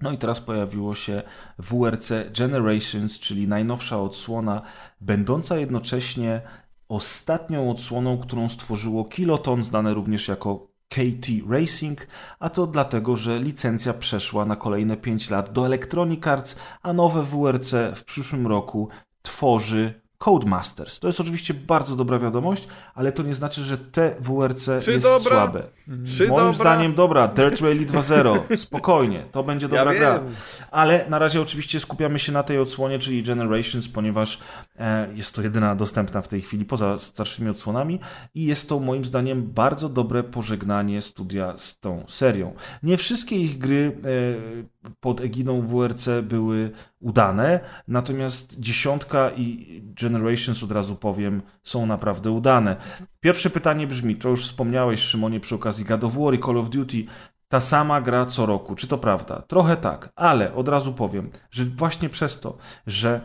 No 0.00 0.12
i 0.12 0.18
teraz 0.18 0.40
pojawiło 0.40 0.94
się 0.94 1.22
WRC 1.58 2.12
Generations, 2.38 3.18
czyli 3.18 3.48
najnowsza 3.48 4.00
odsłona, 4.02 4.62
będąca 5.00 5.56
jednocześnie 5.56 6.40
ostatnią 6.90 7.70
odsłoną, 7.70 8.18
którą 8.18 8.48
stworzyło 8.48 9.04
Kiloton, 9.04 9.64
znane 9.64 9.94
również 9.94 10.28
jako 10.28 10.70
KT 10.88 11.26
Racing, 11.50 12.06
a 12.38 12.48
to 12.48 12.66
dlatego, 12.66 13.16
że 13.16 13.38
licencja 13.38 13.94
przeszła 13.94 14.44
na 14.44 14.56
kolejne 14.56 14.96
5 14.96 15.30
lat 15.30 15.52
do 15.52 15.66
Electronic 15.66 16.26
Arts, 16.26 16.56
a 16.82 16.92
nowe 16.92 17.22
WRC 17.22 17.74
w 17.96 18.04
przyszłym 18.04 18.46
roku 18.46 18.88
tworzy 19.22 20.00
Codemasters. 20.18 20.98
To 20.98 21.06
jest 21.06 21.20
oczywiście 21.20 21.54
bardzo 21.54 21.96
dobra 21.96 22.18
wiadomość, 22.18 22.68
ale 22.94 23.12
to 23.12 23.22
nie 23.22 23.34
znaczy, 23.34 23.62
że 23.62 23.78
te 23.78 24.14
WRC 24.20 24.64
Czy 24.84 24.92
jest 24.92 25.06
dobra? 25.06 25.30
słabe. 25.30 25.62
Czy 26.16 26.28
Moim 26.28 26.40
dobra? 26.40 26.52
zdaniem 26.52 26.94
dobra, 26.94 27.28
Dirt 27.28 27.60
Rally 27.60 27.86
2.0, 27.86 28.56
spokojnie, 28.56 29.24
to 29.32 29.42
będzie 29.42 29.68
dobra 29.68 29.94
ja 29.94 30.00
gra. 30.00 30.20
Ale 30.70 31.04
na 31.08 31.18
razie 31.18 31.40
oczywiście 31.40 31.80
skupiamy 31.80 32.18
się 32.18 32.32
na 32.32 32.42
tej 32.42 32.58
odsłonie, 32.58 32.98
czyli 32.98 33.22
Generations, 33.22 33.88
ponieważ 33.88 34.38
e, 34.78 35.08
jest 35.14 35.34
to 35.34 35.42
jedyna 35.42 35.74
dostępna 35.74 36.22
w 36.22 36.28
tej 36.28 36.40
chwili 36.40 36.64
poza 36.64 36.98
starszymi 36.98 37.50
odsłonami 37.50 38.00
i 38.34 38.44
jest 38.44 38.68
to 38.68 38.80
moim 38.80 39.04
zdaniem 39.04 39.42
bardzo 39.42 39.88
dobre 39.88 40.22
pożegnanie 40.22 41.02
studia 41.02 41.58
z 41.58 41.80
tą 41.80 42.04
serią. 42.08 42.54
Nie 42.82 42.96
wszystkie 42.96 43.36
ich 43.36 43.58
gry 43.58 43.96
e, 44.04 44.90
pod 45.00 45.20
egidą 45.20 45.66
WRC 45.66 46.08
były 46.22 46.70
udane, 47.00 47.60
natomiast 47.88 48.60
dziesiątka 48.60 49.30
i 49.30 49.82
Generations 50.00 50.62
od 50.62 50.72
razu 50.72 50.96
powiem 50.96 51.42
są 51.62 51.86
naprawdę 51.86 52.30
udane. 52.30 52.76
Pierwsze 53.20 53.50
pytanie 53.50 53.86
brzmi, 53.86 54.16
to 54.16 54.28
już 54.28 54.44
wspomniałeś 54.44 55.00
Szymonie 55.00 55.40
przy 55.40 55.54
okazji 55.54 55.84
God 55.84 56.04
of 56.04 56.14
War 56.16 56.34
i 56.34 56.38
Call 56.38 56.58
of 56.58 56.70
Duty, 56.70 57.04
ta 57.48 57.60
sama 57.60 58.00
gra 58.00 58.26
co 58.26 58.46
roku. 58.46 58.74
Czy 58.74 58.86
to 58.86 58.98
prawda? 58.98 59.42
Trochę 59.42 59.76
tak, 59.76 60.12
ale 60.16 60.54
od 60.54 60.68
razu 60.68 60.92
powiem, 60.92 61.30
że 61.50 61.64
właśnie 61.64 62.08
przez 62.08 62.40
to, 62.40 62.58
że 62.86 63.20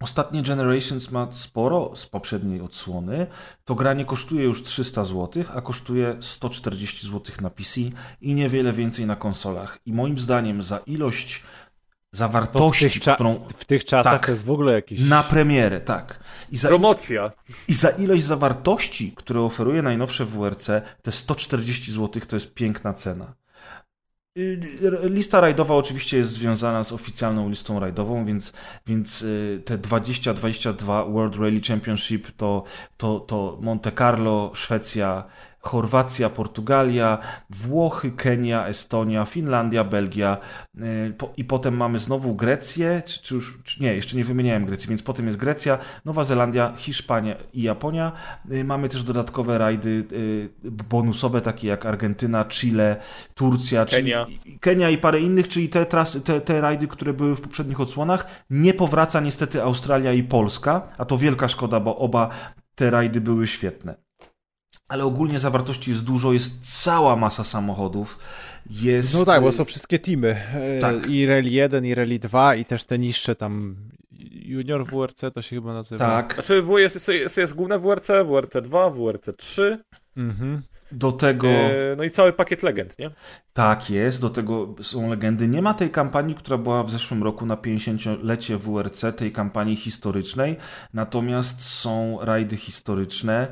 ostatnie 0.00 0.42
Generations 0.42 1.10
ma 1.10 1.32
sporo 1.32 1.96
z 1.96 2.06
poprzedniej 2.06 2.60
odsłony, 2.60 3.26
to 3.64 3.74
gra 3.74 3.94
nie 3.94 4.04
kosztuje 4.04 4.44
już 4.44 4.62
300 4.62 5.04
zł, 5.04 5.44
a 5.54 5.60
kosztuje 5.60 6.16
140 6.20 7.06
zł 7.06 7.36
na 7.40 7.50
PC 7.50 7.80
i 8.20 8.34
niewiele 8.34 8.72
więcej 8.72 9.06
na 9.06 9.16
konsolach. 9.16 9.78
I 9.86 9.92
moim 9.92 10.18
zdaniem 10.18 10.62
za 10.62 10.78
ilość 10.78 11.42
To 12.14 12.16
w 12.16 12.18
zawartości, 12.18 13.00
tych, 13.00 13.14
którą 13.14 13.34
w 13.34 13.64
tych 13.64 13.84
czasach 13.84 14.12
Tak. 14.12 14.26
to 14.26 14.32
jest 14.32 14.44
w 14.44 14.50
ogóle 14.50 14.72
jakiś... 14.72 15.00
na 15.00 15.22
premierę, 15.22 15.80
tak. 15.80 16.20
I 16.50 16.56
za, 16.56 16.68
Promocja. 16.68 17.32
i 17.68 17.74
za 17.74 17.90
ilość 17.90 18.22
zawartości, 18.24 19.12
które 19.16 19.40
oferuje 19.40 19.82
najnowsze 19.82 20.24
WRC, 20.24 20.66
te 21.02 21.12
140 21.12 21.92
zł 21.92 22.22
to 22.28 22.36
jest 22.36 22.54
piękna 22.54 22.94
cena. 22.94 23.34
Y, 24.38 24.60
Lista 25.02 25.40
rajdowa 25.40 25.74
oczywiście 25.74 26.16
jest 26.16 26.32
związana 26.32 26.84
z 26.84 26.92
oficjalną 26.92 27.48
listą 27.48 27.80
rajdową, 27.80 28.26
więc, 28.26 28.52
więc 28.86 29.22
y, 29.22 29.62
te 29.64 29.78
20-22 29.78 31.12
World 31.12 31.36
Rally 31.36 31.60
Championship 31.68 32.30
to, 32.36 32.64
to, 32.96 33.20
to 33.20 33.58
Monte 33.60 33.92
Carlo, 33.92 34.50
Szwecja, 34.54 35.24
Chorwacja, 35.64 36.30
Portugalia, 36.30 37.18
Włochy, 37.50 38.10
Kenia, 38.10 38.66
Estonia, 38.66 39.24
Finlandia, 39.24 39.84
Belgia 39.84 40.36
y, 40.76 40.80
i 41.36 41.44
potem 41.44 41.76
mamy 41.76 41.98
znowu 41.98 42.34
Grecję, 42.34 43.02
czy, 43.06 43.22
czy 43.22 43.34
już, 43.34 43.58
czy 43.64 43.82
nie, 43.82 43.94
jeszcze 43.94 44.16
nie 44.16 44.24
wymieniałem 44.24 44.66
Grecji, 44.66 44.88
więc 44.88 45.02
potem 45.02 45.26
jest 45.26 45.38
Grecja, 45.38 45.78
Nowa 46.04 46.24
Zelandia, 46.24 46.72
Hiszpania 46.76 47.36
i 47.52 47.62
Japonia. 47.62 48.12
Y, 48.50 48.64
Mamy 48.64 48.88
też 48.88 49.02
dodatkowe 49.02 49.58
rajdy 49.58 50.04
y, 50.12 50.70
bonusowe, 50.70 51.40
takie 51.40 51.68
jak 51.68 51.86
Argentyna, 51.86 52.44
Chile, 52.44 52.96
Turcja, 53.34 53.84
Kenia. 53.84 54.26
Czyli, 54.26 54.58
Kenia 54.58 54.90
i 54.90 54.98
parę 54.98 55.20
innych, 55.20 55.48
czyli 55.48 55.68
te, 55.68 55.86
trasy, 55.86 56.20
te, 56.20 56.40
te 56.40 56.60
rajdy, 56.60 56.86
które 56.86 57.12
były 57.12 57.36
w 57.36 57.40
poprzednich 57.40 57.80
odsłonach. 57.80 58.44
Nie 58.50 58.74
powraca 58.74 59.20
niestety 59.20 59.62
Australia 59.62 60.12
i 60.12 60.22
Polska, 60.22 60.88
a 60.98 61.04
to 61.04 61.18
wielka 61.18 61.48
szkoda, 61.48 61.80
bo 61.80 61.98
oba 61.98 62.28
te 62.74 62.90
rajdy 62.90 63.20
były 63.20 63.46
świetne 63.46 64.03
ale 64.88 65.04
ogólnie 65.04 65.38
zawartości 65.38 65.90
jest 65.90 66.04
dużo, 66.04 66.32
jest 66.32 66.82
cała 66.82 67.16
masa 67.16 67.44
samochodów. 67.44 68.18
Jest... 68.70 69.14
No 69.14 69.24
tak, 69.24 69.42
bo 69.42 69.52
są 69.52 69.64
wszystkie 69.64 69.98
teamy. 69.98 70.36
E, 70.54 70.78
Tak. 70.78 71.06
I 71.06 71.26
Rally 71.26 71.50
1, 71.50 71.84
i 71.84 71.94
Rally 71.94 72.18
2, 72.18 72.54
i 72.54 72.64
też 72.64 72.84
te 72.84 72.98
niższe 72.98 73.36
tam 73.36 73.76
Junior 74.32 74.86
WRC 74.86 75.20
to 75.34 75.42
się 75.42 75.56
chyba 75.56 75.74
nazywa. 75.74 76.06
Tak, 76.06 76.34
Znaczy 76.34 76.64
jest, 76.76 77.08
jest, 77.08 77.36
jest 77.36 77.54
główne 77.54 77.78
WRC, 77.78 78.08
WRC 78.24 78.56
2, 78.62 78.90
WRC 78.90 79.28
3, 79.36 79.78
Mhm. 80.16 80.62
do 80.92 81.12
tego... 81.12 81.48
e, 81.48 81.94
no 81.96 82.04
i 82.04 82.10
cały 82.10 82.32
pakiet 82.32 82.62
legend, 82.62 82.98
nie? 82.98 83.10
Tak 83.52 83.90
jest, 83.90 84.20
do 84.20 84.30
tego 84.30 84.74
są 84.82 85.10
legendy. 85.10 85.48
Nie 85.48 85.62
ma 85.62 85.74
tej 85.74 85.90
kampanii, 85.90 86.34
która 86.34 86.58
była 86.58 86.82
w 86.82 86.90
zeszłym 86.90 87.22
roku 87.22 87.46
na 87.46 87.56
50-lecie 87.56 88.58
WRC, 88.58 89.04
tej 89.16 89.32
kampanii 89.32 89.76
historycznej, 89.76 90.56
natomiast 90.94 91.62
są 91.62 92.18
rajdy 92.20 92.56
historyczne. 92.56 93.46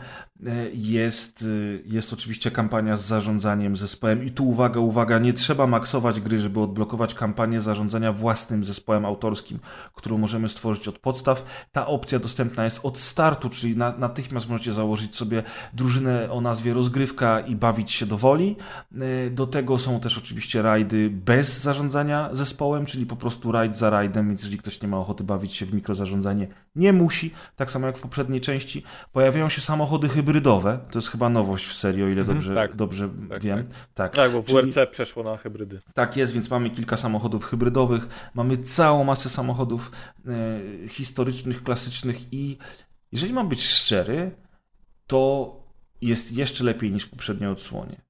E, 0.47 0.70
Jest, 0.74 1.43
y, 1.43 1.82
jest 1.86 2.12
oczywiście 2.12 2.51
kampania 2.51 2.97
z 2.97 3.05
zarządzaniem 3.05 3.77
zespołem 3.77 4.24
i 4.24 4.31
tu 4.31 4.48
uwaga, 4.48 4.81
uwaga, 4.81 5.19
nie 5.19 5.32
trzeba 5.32 5.66
maksować 5.66 6.20
gry, 6.20 6.39
żeby 6.39 6.60
odblokować 6.60 7.14
kampanię 7.14 7.60
zarządzania 7.60 8.12
własnym 8.12 8.64
zespołem 8.64 9.05
autorskim, 9.05 9.59
którą 9.94 10.19
możemy 10.19 10.48
stworzyć 10.48 10.89
od 10.89 10.98
podstaw. 10.98 11.66
Ta 11.73 11.86
opcja 11.86 12.19
dostępna 12.19 12.64
jest 12.64 12.81
od 12.82 12.98
startu, 12.98 13.48
czyli 13.48 13.77
na, 13.77 13.97
natychmiast 13.98 14.48
możecie 14.48 14.73
założyć 14.73 15.16
sobie 15.16 15.43
drużynę 15.73 16.31
o 16.31 16.40
nazwie 16.40 16.74
rozgrywka 16.74 17.40
i 17.40 17.56
bawić 17.56 17.93
się 17.93 18.06
do 18.06 18.19
woli. 18.19 18.56
E, 19.27 19.31
Do 19.31 19.47
tego 19.47 19.78
są 19.78 20.01
też 20.01 20.19
oczywiście 20.19 20.62
rajdy 20.62 21.10
bez 21.10 21.60
zarządzania 21.60 22.28
zespołem, 22.32 22.86
czyli 22.86 23.06
po 23.06 23.16
prostu 23.16 23.52
rajd 23.52 23.77
za 23.77 23.90
rajdem, 23.90 24.28
więc 24.28 24.40
jeżeli 24.40 24.59
ktoś 24.59 24.82
nie 24.82 24.89
ma 24.89 24.97
ochoty 24.98 25.24
bawić 25.24 25.55
się 25.55 25.66
w 25.66 25.74
mikrozarządzanie, 25.74 26.47
nie 26.77 26.93
musi. 26.93 27.31
Tak 27.56 27.70
samo 27.70 27.86
jak 27.86 27.98
w 27.98 28.01
poprzedniej 28.01 28.40
części. 28.40 28.82
Pojawiają 29.12 29.48
się 29.48 29.60
samochody 29.60 30.09
hybrydowe. 30.09 30.32
To 30.41 30.99
jest 30.99 31.09
chyba 31.09 31.29
nowość 31.29 31.67
w 31.67 31.73
serii, 31.73 32.03
o 32.03 32.09
ile 32.09 32.25
dobrze, 32.25 32.55
tak. 32.55 32.77
dobrze 32.77 33.11
Tak, 33.29 33.43
wiem. 33.43 33.69
Tak, 33.95 34.15
Tak, 34.15 34.33
bo 34.33 34.43
Czyli- 34.43 34.73
WRC 34.73 34.91
przeszło 34.91 35.23
na 35.23 35.37
hybrydy. 35.37 35.81
tak 35.95 36.17
jest, 36.17 36.33
więc 36.33 36.51
mamy 36.51 36.71
kilka 36.71 36.97
samochodów 36.97 37.45
hybrydowych, 37.45 38.31
mamy 38.35 38.57
całą 38.59 39.05
masę 39.05 39.29
samochodów 39.29 39.91
e, 40.85 40.89
historycznych, 40.89 41.63
klasycznych 41.63 42.33
i 42.33 42.59
jeżeli 43.13 43.33
mam 43.33 43.49
być 43.49 43.67
szczery, 43.67 44.31
to 45.07 45.53
jest 46.01 46.33
jeszcze 46.33 46.65
lepiej 46.65 46.93
niż 46.93 47.05
w 47.05 47.11
poprzedniej 47.11 47.51
odsłonie. 47.51 48.01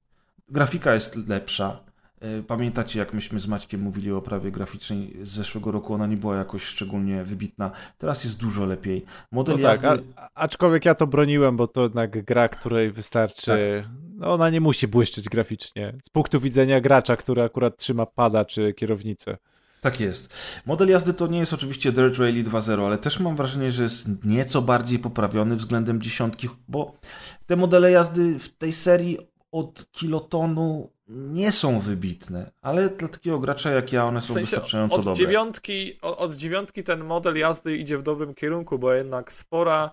Grafika 0.49 0.93
jest 0.93 1.15
lepsza. 1.15 1.83
E, 2.23 2.43
Pamiętacie, 2.43 2.99
jak 2.99 3.13
myśmy 3.13 3.39
z 3.39 3.47
Maćkiem 3.47 3.81
mówili 3.81 4.11
o 4.11 4.17
oprawie 4.17 4.51
graficznej 4.51 5.17
z 5.23 5.29
zeszłego 5.29 5.71
roku, 5.71 5.93
ona 5.93 6.07
nie 6.07 6.17
była 6.17 6.37
jakoś 6.37 6.63
szczególnie 6.63 7.23
wybitna. 7.23 7.71
Teraz 7.97 8.23
jest 8.23 8.37
dużo 8.37 8.65
lepiej. 8.65 9.05
Model 9.31 9.55
No 9.55 9.61
tak, 9.63 9.83
jazdy... 9.83 10.03
a, 10.15 10.29
aczkolwiek 10.33 10.85
ja 10.85 10.95
to 10.95 11.07
broniłem, 11.07 11.57
bo 11.57 11.67
to 11.67 11.83
jednak 11.83 12.25
gra, 12.25 12.49
której 12.49 12.91
wystarczy. 12.91 13.83
No 14.15 14.31
ona 14.31 14.49
nie 14.49 14.61
musi 14.61 14.87
błyszczeć 14.87 15.29
graficznie. 15.29 15.93
Z 16.03 16.09
punktu 16.09 16.39
widzenia 16.39 16.81
gracza, 16.81 17.15
który 17.15 17.41
akurat 17.41 17.77
trzyma 17.77 18.05
pada 18.05 18.45
czy 18.45 18.73
kierownicę. 18.73 19.37
Tak 19.81 19.99
jest. 19.99 20.33
Model 20.65 20.89
jazdy 20.89 21.13
to 21.13 21.27
nie 21.27 21.39
jest 21.39 21.53
oczywiście 21.53 21.91
Dirt 21.91 22.17
Rally 22.17 22.43
2.0, 22.43 22.85
ale 22.85 22.97
też 22.97 23.19
mam 23.19 23.35
wrażenie, 23.35 23.71
że 23.71 23.83
jest 23.83 24.25
nieco 24.25 24.61
bardziej 24.61 24.99
poprawiony 24.99 25.55
względem 25.55 26.01
dziesiątki, 26.01 26.49
bo 26.67 26.97
te 27.45 27.55
modele 27.55 27.91
jazdy 27.91 28.39
w 28.39 28.49
tej 28.49 28.73
serii 28.73 29.17
od 29.51 29.91
kilotonu 29.91 30.89
nie 31.07 31.51
są 31.51 31.79
wybitne, 31.79 32.51
ale 32.61 32.89
dla 32.89 33.07
takiego 33.07 33.39
gracza 33.39 33.71
jak 33.71 33.93
ja 33.93 34.05
one 34.05 34.19
W 34.19 34.23
są 34.23 34.33
sensie 34.33 34.41
wystarczająco 34.51 34.95
od 34.95 35.05
dobre. 35.05 35.17
dziewiątki, 35.17 36.01
od, 36.01 36.19
od 36.19 36.35
dziewiątki 36.35 36.83
ten 36.83 37.03
model 37.03 37.37
jazdy 37.37 37.77
idzie 37.77 37.97
w 37.97 38.03
dobrym 38.03 38.33
kierunku, 38.35 38.79
bo 38.79 38.93
jednak 38.93 39.31
spora, 39.31 39.91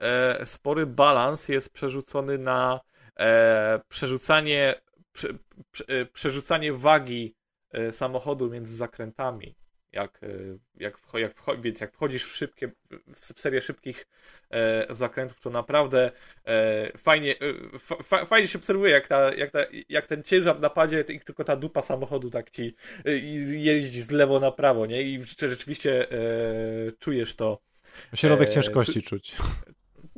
e, 0.00 0.46
spory 0.46 0.86
balans 0.86 1.48
jest 1.48 1.72
przerzucony 1.72 2.38
na 2.38 2.80
e, 3.18 3.80
przerzucanie, 3.88 4.74
prze, 5.12 5.28
prze, 5.70 5.84
e, 5.88 6.06
przerzucanie 6.06 6.72
wagi 6.72 7.34
e, 7.70 7.92
samochodu 7.92 8.50
między 8.50 8.76
zakrętami. 8.76 9.56
Jak, 9.94 10.20
e, 10.22 10.28
jak, 10.76 10.98
jak, 11.14 11.60
więc 11.60 11.80
jak 11.80 11.92
wchodzisz 11.92 12.24
w 12.24 12.36
szybkie, 12.36 12.70
w 13.14 13.40
serię 13.40 13.60
szybkich 13.60 14.06
e, 14.50 14.94
zakrętów, 14.94 15.40
to 15.40 15.50
naprawdę 15.50 16.10
e, 16.44 16.98
fajnie, 16.98 17.34
e, 17.38 17.78
fa, 17.78 17.96
fa, 18.02 18.24
fajnie 18.24 18.48
się 18.48 18.58
obserwuje, 18.58 18.92
jak, 18.92 19.08
ta, 19.08 19.34
jak, 19.34 19.50
ta, 19.50 19.58
jak 19.88 20.06
ten 20.06 20.22
ciężar 20.22 20.60
napadzie 20.60 21.04
i 21.08 21.20
tylko 21.20 21.44
ta 21.44 21.56
dupa 21.56 21.82
samochodu 21.82 22.30
tak 22.30 22.50
ci 22.50 22.74
e, 23.04 23.10
jeździ 23.58 24.02
z 24.02 24.10
lewo 24.10 24.40
na 24.40 24.50
prawo, 24.50 24.86
nie? 24.86 25.02
I 25.02 25.24
czy 25.24 25.48
rzeczywiście 25.48 26.10
e, 26.12 26.16
czujesz 26.98 27.34
to. 27.34 27.58
Środek 28.14 28.48
E, 28.48 28.52
ciężkości 28.52 29.02
czuć. 29.02 29.36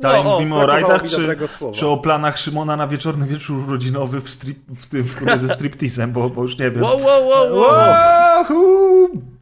Tak, 0.00 0.24
mówimy 0.24 0.54
o 0.54 0.66
brakowało 0.66 0.98
rajdach, 0.98 1.10
czy-. 1.10 1.72
Czy 1.72 1.86
o 1.86 1.96
planach 1.96 2.38
Szymona 2.38 2.76
na 2.76 2.86
wieczorny 2.86 3.26
wieczór 3.26 3.68
urodzinowy 3.68 4.20
w, 4.20 4.30
strip, 4.30 4.58
w 4.68 4.86
tym 4.86 5.04
w 5.04 5.38
ze 5.40 5.48
stripteasem, 5.48 6.12
bo, 6.12 6.30
bo 6.30 6.42
już 6.42 6.58
nie 6.58 6.70
wiem. 6.70 6.82
Wow, 6.82 7.04
wow, 7.04 7.28
wow, 7.28 7.56
wow. 7.56 7.70
Wahoo! 7.70 8.85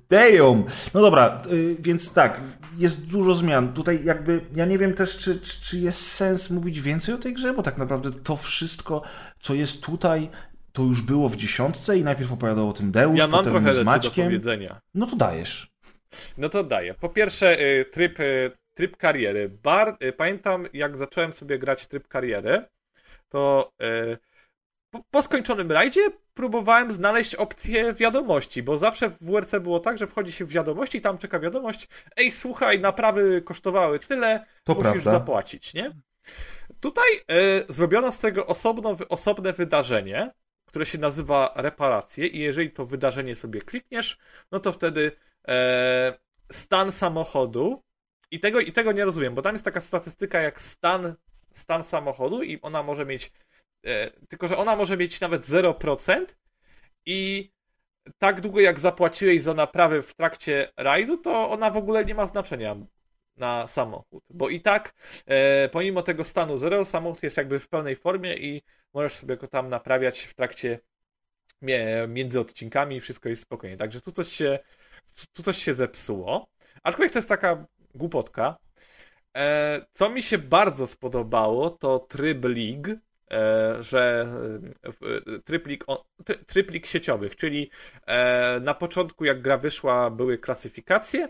Damn! 0.08 0.64
No 0.94 1.00
dobra, 1.00 1.42
y, 1.52 1.76
więc 1.80 2.12
tak, 2.12 2.40
jest 2.78 3.06
dużo 3.06 3.34
zmian. 3.34 3.72
Tutaj 3.72 4.04
jakby, 4.04 4.40
ja 4.56 4.64
nie 4.64 4.78
wiem 4.78 4.94
też, 4.94 5.16
czy, 5.16 5.40
czy, 5.40 5.60
czy 5.60 5.78
jest 5.78 6.10
sens 6.10 6.50
mówić 6.50 6.80
więcej 6.80 7.14
o 7.14 7.18
tej 7.18 7.34
grze, 7.34 7.52
bo 7.54 7.62
tak 7.62 7.78
naprawdę 7.78 8.10
to 8.10 8.36
wszystko, 8.36 9.02
co 9.40 9.54
jest 9.54 9.82
tutaj, 9.82 10.30
to 10.72 10.82
już 10.82 11.02
było 11.02 11.28
w 11.28 11.36
dziesiątce 11.36 11.98
i 11.98 12.04
najpierw 12.04 12.32
opowiadał 12.32 12.68
o 12.68 12.72
tym 12.72 12.92
Deusz, 12.92 13.18
Ja 13.18 13.26
mam 13.28 13.44
trochę 13.44 13.60
z 13.64 13.66
rzeczy 13.66 13.78
do 13.84 13.90
Maćkiem. 13.90 14.24
powiedzenia. 14.24 14.80
No 14.94 15.06
to 15.06 15.16
dajesz. 15.16 15.72
No 16.38 16.48
to 16.48 16.64
daję. 16.64 16.94
Po 16.94 17.08
pierwsze, 17.08 17.60
y, 17.60 17.84
tryb, 17.84 18.20
y, 18.20 18.50
tryb 18.74 18.96
kariery. 18.96 19.48
Bar, 19.62 19.98
pamiętam, 20.16 20.66
jak 20.72 20.98
zacząłem 20.98 21.32
sobie 21.32 21.58
grać 21.58 21.86
tryb 21.86 22.08
kariery, 22.08 22.64
to 23.28 23.72
po, 24.90 25.02
po 25.10 25.22
skończonym 25.22 25.72
rajdzie 25.72 26.00
próbowałem 26.34 26.90
znaleźć 26.90 27.34
opcję 27.34 27.92
wiadomości, 27.94 28.62
bo 28.62 28.78
zawsze 28.78 29.10
w 29.10 29.18
WRC 29.20 29.54
było 29.60 29.80
tak, 29.80 29.98
że 29.98 30.06
wchodzi 30.06 30.32
się 30.32 30.44
w 30.44 30.52
wiadomości 30.52 30.98
i 30.98 31.00
tam 31.00 31.18
czeka 31.18 31.38
wiadomość, 31.38 31.88
ej, 32.16 32.30
słuchaj, 32.32 32.80
naprawy 32.80 33.42
kosztowały 33.42 33.98
tyle, 33.98 34.46
To 34.64 34.74
musisz 34.74 34.90
prawda. 34.92 35.10
zapłacić, 35.10 35.74
nie? 35.74 35.90
Tutaj 36.80 37.08
y, 37.16 37.64
zrobiono 37.68 38.12
z 38.12 38.18
tego 38.18 38.46
osobno, 38.46 38.96
osobne 39.08 39.52
wydarzenie, 39.52 40.30
które 40.66 40.86
się 40.86 40.98
nazywa 40.98 41.52
reparacje 41.56 42.26
i 42.26 42.38
jeżeli 42.38 42.70
to 42.70 42.86
wydarzenie 42.86 43.36
sobie 43.36 43.60
klikniesz, 43.60 44.18
no 44.52 44.60
to 44.60 44.72
wtedy 44.72 45.12
e, 45.48 46.18
stan 46.52 46.92
samochodu 46.92 47.82
i 48.30 48.40
tego, 48.40 48.60
i 48.60 48.72
tego 48.72 48.92
nie 48.92 49.04
rozumiem, 49.04 49.34
bo 49.34 49.42
tam 49.42 49.54
jest 49.54 49.64
taka 49.64 49.80
statystyka 49.80 50.40
jak 50.40 50.60
stan, 50.60 51.14
stan 51.52 51.82
samochodu 51.82 52.42
i 52.42 52.60
ona 52.60 52.82
może 52.82 53.06
mieć 53.06 53.32
tylko, 54.28 54.48
że 54.48 54.56
ona 54.56 54.76
może 54.76 54.96
mieć 54.96 55.20
nawet 55.20 55.46
0% 55.46 56.24
i 57.06 57.50
tak 58.18 58.40
długo 58.40 58.60
jak 58.60 58.80
zapłaciłeś 58.80 59.42
za 59.42 59.54
naprawę 59.54 60.02
w 60.02 60.14
trakcie 60.14 60.72
rajdu, 60.76 61.16
to 61.16 61.50
ona 61.50 61.70
w 61.70 61.78
ogóle 61.78 62.04
nie 62.04 62.14
ma 62.14 62.26
znaczenia 62.26 62.76
na 63.36 63.66
samochód, 63.66 64.24
bo 64.30 64.48
i 64.48 64.60
tak 64.60 64.94
e, 65.26 65.68
pomimo 65.68 66.02
tego 66.02 66.24
stanu 66.24 66.58
0 66.58 66.84
samochód 66.84 67.22
jest 67.22 67.36
jakby 67.36 67.60
w 67.60 67.68
pełnej 67.68 67.96
formie 67.96 68.36
i 68.36 68.62
możesz 68.94 69.14
sobie 69.14 69.36
go 69.36 69.48
tam 69.48 69.68
naprawiać 69.68 70.20
w 70.20 70.34
trakcie 70.34 70.80
między 72.08 72.40
odcinkami 72.40 72.96
i 72.96 73.00
wszystko 73.00 73.28
jest 73.28 73.42
spokojnie. 73.42 73.76
Także 73.76 74.00
tu 74.00 74.12
coś 74.12 74.28
się, 74.28 74.58
tu 75.32 75.42
coś 75.42 75.62
się 75.62 75.74
zepsuło. 75.74 76.48
Aczkolwiek 76.82 77.12
to 77.12 77.18
jest 77.18 77.28
taka 77.28 77.66
głupotka. 77.94 78.56
E, 79.36 79.86
co 79.92 80.10
mi 80.10 80.22
się 80.22 80.38
bardzo 80.38 80.86
spodobało, 80.86 81.70
to 81.70 81.98
tryb 81.98 82.44
lig, 82.44 82.88
e, 82.88 82.98
że 83.80 84.26
e, 85.50 85.68
lig, 85.68 85.84
o, 85.86 86.04
ty, 86.24 86.34
tryb 86.34 86.70
lig 86.70 86.86
sieciowych, 86.86 87.36
czyli 87.36 87.70
e, 88.06 88.60
na 88.60 88.74
początku 88.74 89.24
jak 89.24 89.42
gra 89.42 89.58
wyszła 89.58 90.10
były 90.10 90.38
klasyfikacje 90.38 91.28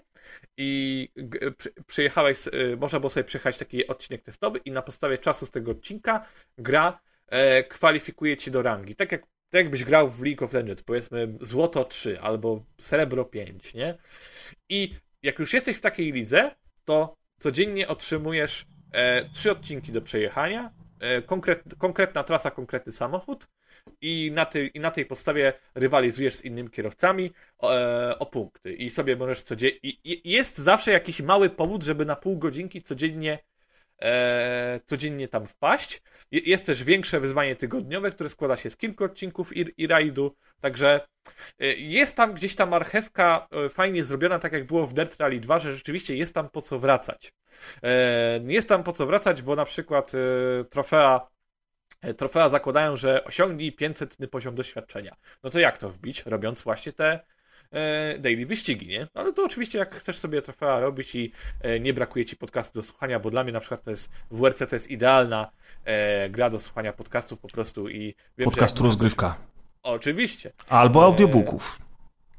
i 0.56 1.08
przyjechałeś, 1.86 2.38
e, 2.46 2.76
można 2.76 3.00
było 3.00 3.10
sobie 3.10 3.24
przejechać 3.24 3.58
taki 3.58 3.86
odcinek 3.86 4.22
testowy 4.22 4.58
i 4.58 4.70
na 4.70 4.82
podstawie 4.82 5.18
czasu 5.18 5.46
z 5.46 5.50
tego 5.50 5.70
odcinka 5.70 6.26
gra 6.58 7.00
e, 7.28 7.64
kwalifikuje 7.64 8.36
ci 8.36 8.50
do 8.50 8.62
rangi. 8.62 8.96
Tak 8.96 9.12
jak 9.12 9.22
tak 9.54 9.64
jakbyś 9.64 9.84
grał 9.84 10.08
w 10.08 10.22
League 10.22 10.44
of 10.44 10.52
Legends, 10.52 10.82
powiedzmy 10.82 11.34
złoto 11.40 11.84
3 11.84 12.20
albo 12.20 12.64
srebro 12.80 13.24
5, 13.24 13.74
nie? 13.74 13.98
I 14.68 14.94
jak 15.22 15.38
już 15.38 15.52
jesteś 15.52 15.76
w 15.76 15.80
takiej 15.80 16.12
lidze, 16.12 16.54
to 16.84 17.16
codziennie 17.38 17.88
otrzymujesz 17.88 18.66
e, 18.92 19.30
trzy 19.30 19.50
odcinki 19.50 19.92
do 19.92 20.02
przejechania, 20.02 20.70
e, 20.70 20.83
konkret, 21.26 21.62
konkretna 21.78 22.24
trasa, 22.24 22.50
konkretny 22.50 22.92
samochód 22.92 23.48
i 24.00 24.30
na, 24.34 24.46
tej, 24.46 24.70
i 24.74 24.80
na 24.80 24.90
tej 24.90 25.06
podstawie 25.06 25.52
rywalizujesz 25.74 26.34
z 26.34 26.44
innymi 26.44 26.70
kierowcami 26.70 27.32
o, 27.58 27.74
e, 27.74 28.18
o 28.18 28.26
punkty. 28.26 28.72
I 28.72 28.90
sobie 28.90 29.16
możesz 29.16 29.42
codziennie. 29.42 29.78
I, 29.82 30.30
jest 30.30 30.58
zawsze 30.58 30.90
jakiś 30.90 31.20
mały 31.20 31.50
powód, 31.50 31.82
żeby 31.82 32.04
na 32.04 32.16
pół 32.16 32.38
godzinki 32.38 32.82
codziennie 32.82 33.38
e, 34.04 34.80
codziennie 34.86 35.28
tam 35.28 35.46
wpaść. 35.46 36.02
Jest 36.30 36.66
też 36.66 36.84
większe 36.84 37.20
wyzwanie 37.20 37.56
tygodniowe, 37.56 38.10
które 38.10 38.28
składa 38.28 38.56
się 38.56 38.70
z 38.70 38.76
kilku 38.76 39.04
odcinków 39.04 39.56
i, 39.56 39.64
i 39.76 39.86
rajdu, 39.86 40.36
także 40.60 41.00
e, 41.58 41.66
jest 41.66 42.16
tam 42.16 42.34
gdzieś 42.34 42.54
ta 42.54 42.66
marchewka 42.66 43.48
e, 43.50 43.68
fajnie 43.68 44.04
zrobiona, 44.04 44.38
tak 44.38 44.52
jak 44.52 44.66
było 44.66 44.86
w 44.86 44.94
Dirt 44.94 45.20
Rally 45.20 45.40
2, 45.40 45.58
że 45.58 45.76
rzeczywiście 45.76 46.16
jest 46.16 46.34
tam 46.34 46.48
po 46.50 46.60
co 46.60 46.78
wracać. 46.78 47.32
Jest 48.46 48.68
tam 48.68 48.82
po 48.82 48.92
co 48.92 49.06
wracać, 49.06 49.42
bo 49.42 49.56
na 49.56 49.64
przykład 49.64 50.12
trofea 50.70 51.28
trofea 52.16 52.48
zakładają, 52.48 52.96
że 52.96 53.24
osiągnij 53.24 53.72
500 53.72 54.16
poziom 54.30 54.54
doświadczenia. 54.54 55.16
No 55.42 55.50
to 55.50 55.58
jak 55.58 55.78
to 55.78 55.90
wbić? 55.90 56.22
Robiąc 56.26 56.62
właśnie 56.62 56.92
te 56.92 57.20
daily 58.18 58.46
wyścigi, 58.46 58.86
nie? 58.86 59.06
Ale 59.14 59.32
to 59.32 59.44
oczywiście 59.44 59.78
jak 59.78 59.94
chcesz 59.94 60.18
sobie 60.18 60.42
trofea 60.42 60.80
robić 60.80 61.14
i 61.14 61.32
e, 61.60 61.80
nie 61.80 61.94
brakuje 61.94 62.24
ci 62.24 62.36
podcastu 62.36 62.78
do 62.78 62.82
słuchania, 62.82 63.20
bo 63.20 63.30
dla 63.30 63.44
mnie 63.44 63.52
na 63.52 63.60
przykład 63.60 63.84
to 63.84 63.90
jest 63.90 64.12
WRC 64.30 64.58
to 64.68 64.76
jest 64.76 64.90
idealna 64.90 65.50
e, 65.84 66.28
gra 66.30 66.50
do 66.50 66.58
słuchania 66.58 66.92
podcastów 66.92 67.38
po 67.38 67.48
prostu 67.48 67.88
i 67.88 68.14
wiem, 68.38 68.50
Podcastu 68.50 68.84
rozgrywka. 68.84 69.36
Oczywiście. 69.82 70.52
Albo 70.68 71.04
audiobooków. 71.04 71.78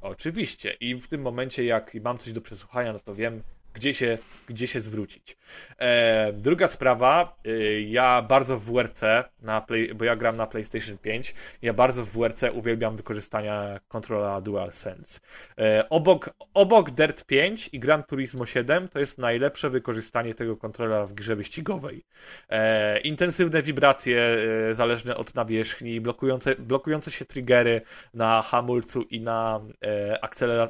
Oczywiście. 0.02 0.74
I 0.74 0.96
w 0.96 1.08
tym 1.08 1.22
momencie, 1.22 1.66
jak 1.66 1.94
mam 2.04 2.18
coś 2.18 2.34
do 2.34 2.42
przesłuchania, 2.42 2.94
no 2.94 3.00
to 3.00 3.16
wiem, 3.16 3.44
gdzie 3.76 3.94
się, 3.94 4.18
gdzie 4.48 4.68
się 4.68 4.82
zwrócić. 4.82 5.38
E, 5.80 6.34
druga 6.34 6.68
sprawa, 6.68 7.38
e, 7.46 7.82
ja 7.82 8.22
bardzo 8.22 8.58
w 8.58 8.64
WRC, 8.64 9.02
na 9.42 9.62
play, 9.62 9.94
bo 9.96 10.06
ja 10.06 10.16
gram 10.16 10.38
na 10.38 10.48
PlayStation 10.48 10.98
5, 10.98 11.36
ja 11.62 11.74
bardzo 11.74 12.06
w 12.06 12.10
WRC 12.10 12.44
uwielbiam 12.54 12.96
wykorzystania 12.98 13.80
kontrola 13.88 14.42
DualSense. 14.42 15.20
E, 15.58 15.90
obok, 15.90 16.30
obok 16.54 16.92
Dirt 16.92 17.26
5 17.26 17.70
i 17.74 17.80
Gran 17.80 18.04
Turismo 18.04 18.46
7 18.46 18.88
to 18.88 19.00
jest 19.00 19.18
najlepsze 19.18 19.70
wykorzystanie 19.70 20.36
tego 20.36 20.58
kontrola 20.58 21.06
w 21.06 21.14
grze 21.14 21.36
wyścigowej. 21.36 22.06
E, 22.50 23.00
intensywne 23.00 23.62
wibracje 23.62 24.38
e, 24.70 24.74
zależne 24.74 25.18
od 25.18 25.36
nawierzchni, 25.36 26.02
blokujące, 26.02 26.56
blokujące 26.56 27.12
się 27.12 27.26
triggery 27.26 27.82
na 28.14 28.42
hamulcu 28.42 29.02
i 29.02 29.22
na 29.22 29.62
e, 29.84 30.20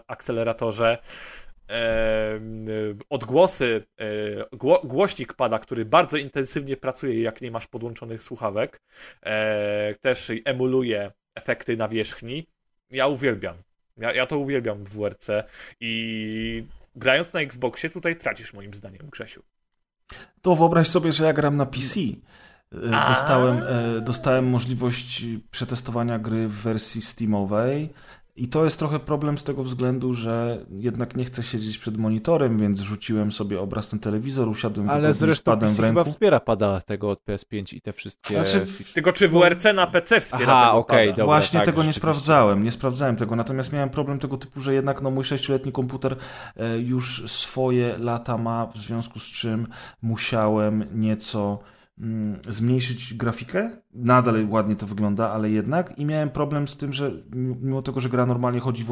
akceleratorze 0.08 0.98
odgłosy, 3.10 3.86
e, 4.00 4.06
głośnik 4.84 5.34
pada, 5.34 5.60
który 5.60 5.86
bardzo 5.86 6.18
intensywnie 6.18 6.78
pracuje, 6.78 7.22
jak 7.22 7.42
nie 7.42 7.52
masz 7.52 7.68
podłączonych 7.68 8.24
słuchawek, 8.24 8.82
e, 9.24 9.96
też 10.02 10.32
emuluje 10.46 11.12
efekty 11.36 11.78
nawierzchni. 11.78 12.48
Ja 12.92 13.08
uwielbiam. 13.08 13.56
Ja, 13.98 14.14
ja 14.14 14.26
to 14.26 14.38
uwielbiam 14.38 14.84
w 14.84 14.90
WRC 14.90 15.30
i 15.80 16.66
grając 16.96 17.34
na 17.34 17.40
Xboxie 17.40 17.90
tutaj 17.90 18.16
tracisz 18.16 18.54
moim 18.54 18.74
zdaniem, 18.74 19.10
Grzesiu. 19.12 19.44
To 20.42 20.56
wyobraź 20.56 20.88
sobie, 20.88 21.12
że 21.12 21.26
ja 21.26 21.34
gram 21.34 21.58
na 21.58 21.66
PC. 21.66 22.00
E, 22.72 23.08
dostałem, 23.08 23.62
dostałem 24.02 24.46
możliwość 24.46 25.26
przetestowania 25.52 26.20
gry 26.20 26.48
w 26.48 26.54
wersji 26.54 27.02
Steamowej 27.02 27.90
i 28.38 28.48
to 28.48 28.66
jest 28.66 28.80
trochę 28.80 29.00
problem 29.00 29.38
z 29.38 29.44
tego 29.44 29.64
względu, 29.64 30.14
że 30.14 30.66
jednak 30.70 31.16
nie 31.16 31.26
chcę 31.26 31.44
siedzieć 31.44 31.78
przed 31.78 31.98
monitorem, 31.98 32.58
więc 32.58 32.80
rzuciłem 32.80 33.32
sobie 33.32 33.62
obraz 33.62 33.90
ten 33.90 34.00
telewizor, 34.00 34.50
usiadłem 34.50 34.90
Ale 34.90 35.14
zresztą 35.14 35.52
z 35.52 35.56
padem 35.56 35.70
w 35.70 35.80
ręku. 35.80 36.00
chyba 36.00 36.12
wspiera 36.12 36.40
pada 36.40 36.82
tego 36.82 37.10
od 37.10 37.24
PS5 37.26 37.76
i 37.76 37.82
te 37.82 37.94
wszystkie... 37.94 38.36
Znaczy, 38.36 38.68
Tylko 38.94 39.14
czy 39.14 39.28
WRC 39.28 39.64
na 39.74 39.88
PC 39.88 40.22
wspiera 40.22 40.54
Aha, 40.54 40.66
tego 40.66 40.78
okay, 40.78 41.08
dobra, 41.08 41.26
Właśnie 41.26 41.60
tak, 41.60 41.66
tego 41.66 41.84
nie 41.84 41.94
sprawdzałem, 41.94 42.64
nie 42.64 42.72
sprawdzałem 42.72 43.16
tego, 43.16 43.36
natomiast 43.36 43.74
miałem 43.74 43.90
problem 43.90 44.20
tego 44.20 44.38
typu, 44.38 44.62
że 44.62 44.74
jednak 44.74 45.02
no, 45.02 45.12
mój 45.12 45.24
sześcioletni 45.24 45.72
komputer 45.72 46.16
e, 46.56 46.80
już 46.80 47.32
swoje 47.32 47.98
lata 47.98 48.38
ma, 48.38 48.66
w 48.66 48.78
związku 48.78 49.20
z 49.20 49.26
czym 49.26 49.68
musiałem 50.02 50.86
nieco 50.94 51.60
zmniejszyć 52.50 53.14
grafikę. 53.14 53.78
Nadal 53.94 54.50
ładnie 54.50 54.76
to 54.76 54.88
wygląda, 54.88 55.32
ale 55.32 55.50
jednak. 55.50 56.00
I 56.00 56.06
miałem 56.06 56.30
problem 56.30 56.68
z 56.68 56.78
tym, 56.78 56.94
że 56.94 57.12
mimo 57.36 57.82
tego, 57.82 58.02
że 58.02 58.10
gra 58.10 58.26
normalnie 58.26 58.60
chodzi 58.60 58.84
w 58.84 58.92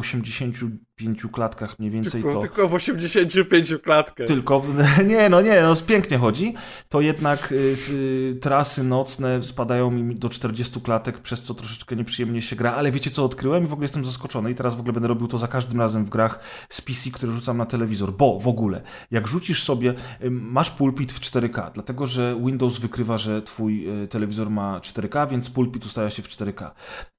85 0.99 1.31
klatkach 1.31 1.79
mniej 1.79 1.91
więcej, 1.91 2.21
tylko, 2.21 2.33
to... 2.33 2.39
Tylko 2.39 2.67
w 2.67 2.73
85 2.73 3.73
klatkach. 3.83 4.27
Tylko, 4.27 4.65
nie, 5.07 5.29
no 5.29 5.41
nie, 5.41 5.61
no 5.61 5.75
pięknie 5.87 6.17
chodzi. 6.17 6.53
To 6.89 7.01
jednak 7.01 7.51
y, 7.51 7.75
y, 7.89 8.37
trasy 8.41 8.83
nocne 8.83 9.43
spadają 9.43 9.91
mi 9.91 10.15
do 10.15 10.29
40 10.29 10.81
klatek, 10.81 11.19
przez 11.19 11.41
co 11.41 11.53
troszeczkę 11.53 11.95
nieprzyjemnie 11.95 12.41
się 12.41 12.55
gra, 12.55 12.73
ale 12.73 12.91
wiecie 12.91 13.11
co 13.11 13.25
odkryłem? 13.25 13.63
I 13.63 13.67
w 13.67 13.73
ogóle 13.73 13.85
jestem 13.85 14.05
zaskoczony 14.05 14.51
i 14.51 14.55
teraz 14.55 14.75
w 14.75 14.79
ogóle 14.79 14.93
będę 14.93 15.07
robił 15.07 15.27
to 15.27 15.37
za 15.37 15.47
każdym 15.47 15.79
razem 15.79 16.05
w 16.05 16.09
grach 16.09 16.39
z 16.69 16.81
PC, 16.81 17.11
które 17.11 17.31
rzucam 17.31 17.57
na 17.57 17.65
telewizor, 17.65 18.13
bo 18.13 18.39
w 18.39 18.47
ogóle, 18.47 18.81
jak 19.11 19.27
rzucisz 19.27 19.63
sobie, 19.63 19.93
y, 20.23 20.31
masz 20.31 20.71
pulpit 20.71 21.11
w 21.11 21.19
4K, 21.19 21.71
dlatego, 21.73 22.05
że 22.05 22.35
Windows 22.45 22.79
wy 22.79 22.89
wykrywa, 22.93 23.17
że 23.17 23.41
twój 23.41 24.03
e, 24.03 24.07
telewizor 24.07 24.49
ma 24.49 24.79
4K, 24.79 25.29
więc 25.29 25.49
pulpit 25.49 25.85
ustawia 25.85 26.09
się 26.09 26.23
w 26.23 26.27
4K. 26.27 26.71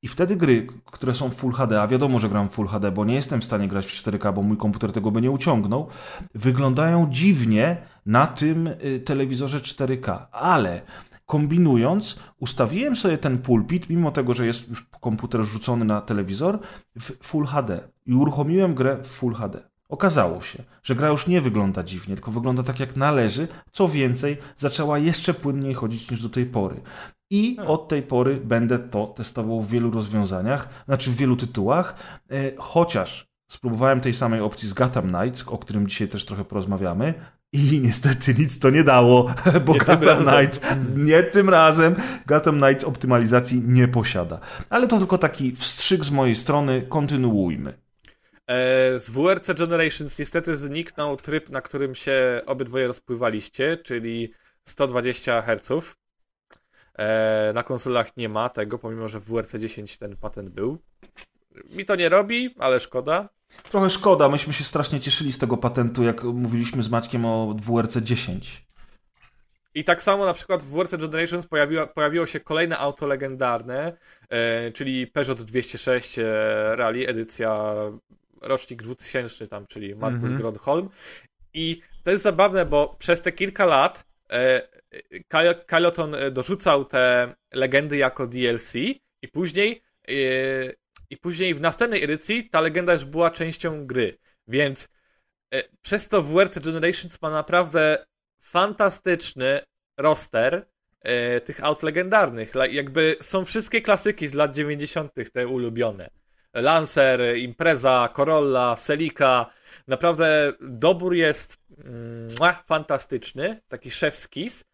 I 0.03 0.09
wtedy 0.09 0.37
gry, 0.37 0.67
które 0.85 1.15
są 1.15 1.31
w 1.31 1.35
Full 1.35 1.53
HD, 1.53 1.83
a 1.83 1.87
wiadomo, 1.87 2.19
że 2.19 2.29
gram 2.29 2.49
w 2.49 2.53
Full 2.53 2.67
HD, 2.67 2.93
bo 2.93 3.05
nie 3.05 3.15
jestem 3.15 3.41
w 3.41 3.45
stanie 3.45 3.64
grać 3.69 3.87
w 3.87 4.05
4K, 4.05 4.35
bo 4.35 4.43
mój 4.43 4.57
komputer 4.57 4.93
tego 4.93 5.11
by 5.11 5.23
nie 5.23 5.31
uciągnął, 5.31 5.89
wyglądają 6.35 7.11
dziwnie 7.11 7.77
na 8.07 8.27
tym 8.27 8.67
e, 8.67 8.99
telewizorze 8.99 9.59
4K. 9.59 10.27
Ale 10.33 10.83
kombinując, 11.27 12.19
ustawiłem 12.41 12.97
sobie 12.97 13.19
ten 13.19 13.39
pulpit, 13.39 13.91
mimo 13.91 14.11
tego, 14.11 14.35
że 14.35 14.47
jest 14.47 14.69
już 14.69 14.87
komputer 15.01 15.45
rzucony 15.45 15.85
na 15.85 16.01
telewizor, 16.01 16.59
w 16.97 17.27
Full 17.27 17.47
HD. 17.47 17.89
I 18.07 18.15
uruchomiłem 18.15 18.75
grę 18.75 18.99
w 19.03 19.07
Full 19.07 19.35
HD. 19.35 19.63
Okazało 19.89 20.43
się, 20.43 20.63
że 20.83 20.95
gra 20.95 21.09
już 21.09 21.27
nie 21.27 21.41
wygląda 21.41 21.83
dziwnie, 21.83 22.15
tylko 22.15 22.31
wygląda 22.31 22.63
tak 22.63 22.81
jak 22.81 22.97
należy. 22.97 23.49
Co 23.73 23.89
więcej, 23.89 24.37
zaczęła 24.57 24.99
jeszcze 24.99 25.35
płynniej 25.35 25.75
chodzić 25.75 26.11
niż 26.11 26.23
do 26.23 26.29
tej 26.29 26.47
pory. 26.47 26.81
I 27.31 27.59
od 27.67 27.89
tej 27.89 28.03
pory 28.03 28.37
będę 28.37 28.79
to 28.79 29.07
testował 29.07 29.63
w 29.63 29.71
wielu 29.71 29.91
rozwiązaniach, 29.91 30.69
znaczy 30.85 31.11
w 31.11 31.17
wielu 31.17 31.37
tytułach, 31.37 31.95
e, 32.31 32.57
chociaż 32.59 33.34
spróbowałem 33.55 34.01
tej 34.01 34.15
samej 34.15 34.41
opcji 34.41 34.69
z 34.69 34.73
Gotham 34.73 35.13
Knights, 35.13 35.49
o 35.49 35.59
którym 35.59 35.87
dzisiaj 35.87 36.09
też 36.09 36.25
trochę 36.25 36.45
porozmawiamy, 36.45 37.15
i 37.53 37.81
niestety 37.81 38.35
nic 38.35 38.59
to 38.59 38.71
nie 38.71 38.85
dało, 38.85 39.35
bo 39.67 39.73
nie 39.73 39.79
Gotham 39.79 40.25
Knights 40.25 40.61
nie 40.97 41.23
tym 41.23 41.49
razem 41.49 41.97
Gotham 42.27 42.61
Knights 42.61 42.85
optymalizacji 42.85 43.63
nie 43.67 43.89
posiada. 43.89 44.41
Ale 44.71 44.89
to 44.89 44.99
tylko 44.99 45.19
taki 45.19 45.57
wstrzyk 45.57 46.05
z 46.05 46.11
mojej 46.11 46.35
strony, 46.35 46.87
kontynuujmy. 46.89 47.71
E, 48.47 48.99
z 48.99 49.11
WRC 49.11 49.55
Generations 49.55 50.19
niestety 50.19 50.57
zniknął 50.57 51.17
tryb, 51.17 51.51
na 51.51 51.61
którym 51.61 51.95
się 51.95 52.43
obydwoje 52.47 52.87
rozpływaliście, 52.87 53.77
czyli 53.77 54.33
120 54.65 55.43
Hz. 55.43 55.97
E, 56.99 57.53
na 57.55 57.63
konsolach 57.63 58.17
nie 58.17 58.29
ma 58.29 58.49
tego, 58.49 58.79
pomimo 58.79 59.09
że 59.09 59.21
w 59.21 59.25
WRC 59.25 59.55
10 59.59 59.99
ten 59.99 60.17
patent 60.17 60.49
był. 60.49 60.79
Mi 61.77 61.85
to 61.85 61.97
nie 61.97 62.09
robi, 62.09 62.55
ale 62.59 62.81
szkoda. 62.81 63.29
Trochę 63.71 63.91
szkoda, 63.91 64.29
myśmy 64.29 64.53
się 64.53 64.65
strasznie 64.65 65.01
cieszyli 65.01 65.33
z 65.33 65.39
tego 65.39 65.57
patentu, 65.57 66.05
jak 66.05 66.25
mówiliśmy 66.25 66.83
z 66.83 66.91
Maćkiem 66.91 67.27
o 67.27 67.57
WRC 67.63 67.97
10. 67.97 68.65
I 69.75 69.85
tak 69.85 70.03
samo 70.03 70.25
na 70.25 70.33
przykład 70.33 70.63
w 70.63 70.67
WRC 70.67 70.97
Generations 70.97 71.47
pojawiło, 71.47 71.87
pojawiło 71.87 72.27
się 72.27 72.41
kolejne 72.41 72.79
auto 72.79 73.07
legendarne, 73.07 73.97
e, 74.29 74.73
czyli 74.73 75.07
Peugeot 75.07 75.43
206 75.43 76.19
e, 76.19 76.25
Rally, 76.77 77.09
edycja 77.09 77.75
rocznik 78.41 78.83
2000 78.83 79.49
tam, 79.49 79.67
czyli 79.67 79.95
Markus 79.95 80.31
-hmm. 80.31 80.37
Grodholm. 80.37 80.89
I 81.55 81.81
to 82.03 82.11
jest 82.11 82.23
zabawne, 82.23 82.67
bo 82.67 82.97
przez 82.99 83.23
te 83.23 83.33
kilka 83.33 83.67
lat 83.67 84.07
e, 84.31 84.63
Kyloton 85.67 86.15
e, 86.15 86.31
dorzucał 86.31 86.85
te 86.85 87.35
legendy 87.53 87.97
jako 87.97 88.27
DLC 88.27 88.75
i 89.23 89.29
później 89.33 89.83
e, 90.09 90.13
i 91.15 91.19
później 91.19 91.55
w 91.55 91.61
następnej 91.61 92.05
edycji 92.05 92.51
ta 92.51 92.61
legenda 92.61 92.93
już 92.93 93.05
była 93.05 93.31
częścią 93.31 93.87
gry. 93.87 94.19
Więc 94.49 94.89
e, 95.55 95.63
przez 95.83 96.09
to 96.09 96.23
WRC 96.23 96.59
Generations 96.59 97.23
ma 97.23 97.31
naprawdę 97.31 98.07
fantastyczny 98.41 99.61
roster 99.99 100.67
e, 101.01 101.41
tych 101.41 101.65
aut 101.65 101.83
legendarnych. 101.83 102.53
Jakby 102.71 103.17
są 103.21 103.45
wszystkie 103.45 103.81
klasyki 103.81 104.29
z 104.29 104.35
lat 104.35 104.53
90., 104.53 105.13
te 105.33 105.49
ulubione. 105.49 106.11
Lancer, 106.55 107.37
Impreza, 107.37 108.09
Corolla, 108.17 108.77
Celica. 108.77 109.51
Naprawdę 109.89 110.53
dobór 110.61 111.15
jest 111.15 111.59
mm, 111.85 112.29
fantastyczny, 112.67 113.61
taki 113.69 113.91
szewskis. 113.91 114.65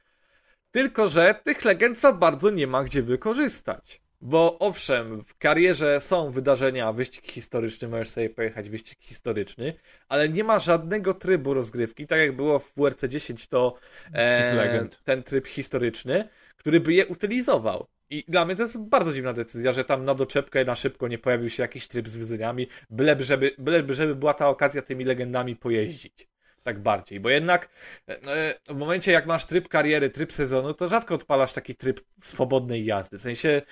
Tylko, 0.70 1.08
że 1.08 1.34
tych 1.44 1.64
legend 1.64 2.00
za 2.00 2.12
bardzo 2.12 2.50
nie 2.50 2.66
ma 2.66 2.84
gdzie 2.84 3.02
wykorzystać. 3.02 4.02
Bo 4.22 4.58
owszem, 4.58 5.24
w 5.24 5.38
karierze 5.38 6.00
są 6.00 6.30
wydarzenia, 6.30 6.92
wyścig 6.92 7.32
historyczny, 7.32 7.88
możesz 7.88 8.08
sobie 8.08 8.30
pojechać 8.30 8.70
wyścig 8.70 8.98
historyczny, 9.00 9.74
ale 10.08 10.28
nie 10.28 10.44
ma 10.44 10.58
żadnego 10.58 11.14
trybu 11.14 11.54
rozgrywki, 11.54 12.06
tak 12.06 12.18
jak 12.18 12.36
było 12.36 12.58
w 12.58 12.74
WRC 12.76 13.04
10 13.08 13.46
to 13.46 13.74
e, 14.14 14.88
ten 15.04 15.22
tryb 15.22 15.46
historyczny, 15.46 16.28
który 16.56 16.80
by 16.80 16.94
je 16.94 17.06
utylizował. 17.06 17.86
I 18.10 18.24
dla 18.28 18.44
mnie 18.44 18.56
to 18.56 18.62
jest 18.62 18.78
bardzo 18.78 19.12
dziwna 19.12 19.32
decyzja, 19.32 19.72
że 19.72 19.84
tam 19.84 20.04
na 20.04 20.14
doczepkę 20.14 20.64
na 20.64 20.74
szybko 20.74 21.08
nie 21.08 21.18
pojawił 21.18 21.50
się 21.50 21.62
jakiś 21.62 21.88
tryb 21.88 22.08
z 22.08 22.16
wyzwaniami, 22.16 22.66
byleby 22.90 23.24
żeby, 23.24 23.50
byleby 23.58 23.94
żeby 23.94 24.14
była 24.14 24.34
ta 24.34 24.48
okazja 24.48 24.82
tymi 24.82 25.04
legendami 25.04 25.56
pojeździć. 25.56 26.28
Tak 26.62 26.82
bardziej, 26.82 27.20
bo 27.20 27.30
jednak 27.30 27.68
e, 28.08 28.54
w 28.68 28.74
momencie 28.76 29.12
jak 29.12 29.26
masz 29.26 29.44
tryb 29.44 29.68
kariery, 29.68 30.10
tryb 30.10 30.32
sezonu, 30.32 30.74
to 30.74 30.88
rzadko 30.88 31.14
odpalasz 31.14 31.52
taki 31.52 31.74
tryb 31.74 32.00
swobodnej 32.22 32.84
jazdy. 32.84 33.18
W 33.18 33.22
sensie 33.22 33.62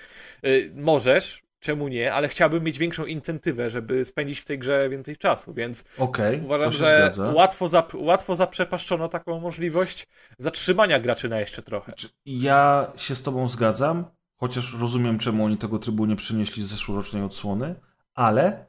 e, 0.43 0.49
możesz, 0.75 1.41
czemu 1.59 1.87
nie, 1.87 2.13
ale 2.13 2.27
chciałbym 2.27 2.63
mieć 2.63 2.77
większą 2.77 3.05
incentywę, 3.05 3.69
żeby 3.69 4.05
spędzić 4.05 4.39
w 4.39 4.45
tej 4.45 4.59
grze 4.59 4.89
więcej 4.89 5.17
czasu, 5.17 5.53
więc 5.53 5.83
Okej, 5.97 6.41
uważam, 6.45 6.71
że 6.71 6.77
zgadza. 6.77 7.31
łatwo, 7.33 7.67
zap, 7.67 7.93
łatwo 7.93 8.35
zaprzepaszczono 8.35 9.09
taką 9.09 9.39
możliwość 9.39 10.07
zatrzymania 10.39 10.99
graczy 10.99 11.29
na 11.29 11.39
jeszcze 11.39 11.61
trochę. 11.61 11.93
Czy- 11.93 12.09
Ja 12.25 12.91
się 12.97 13.15
z 13.15 13.21
tobą 13.21 13.47
zgadzam, 13.47 14.05
chociaż 14.35 14.73
rozumiem, 14.79 15.17
czemu 15.17 15.45
oni 15.45 15.57
tego 15.57 15.79
trybu 15.79 16.05
nie 16.05 16.15
przenieśli 16.15 16.63
z 16.63 16.67
zeszłorocznej 16.67 17.23
odsłony, 17.23 17.75
ale 18.15 18.65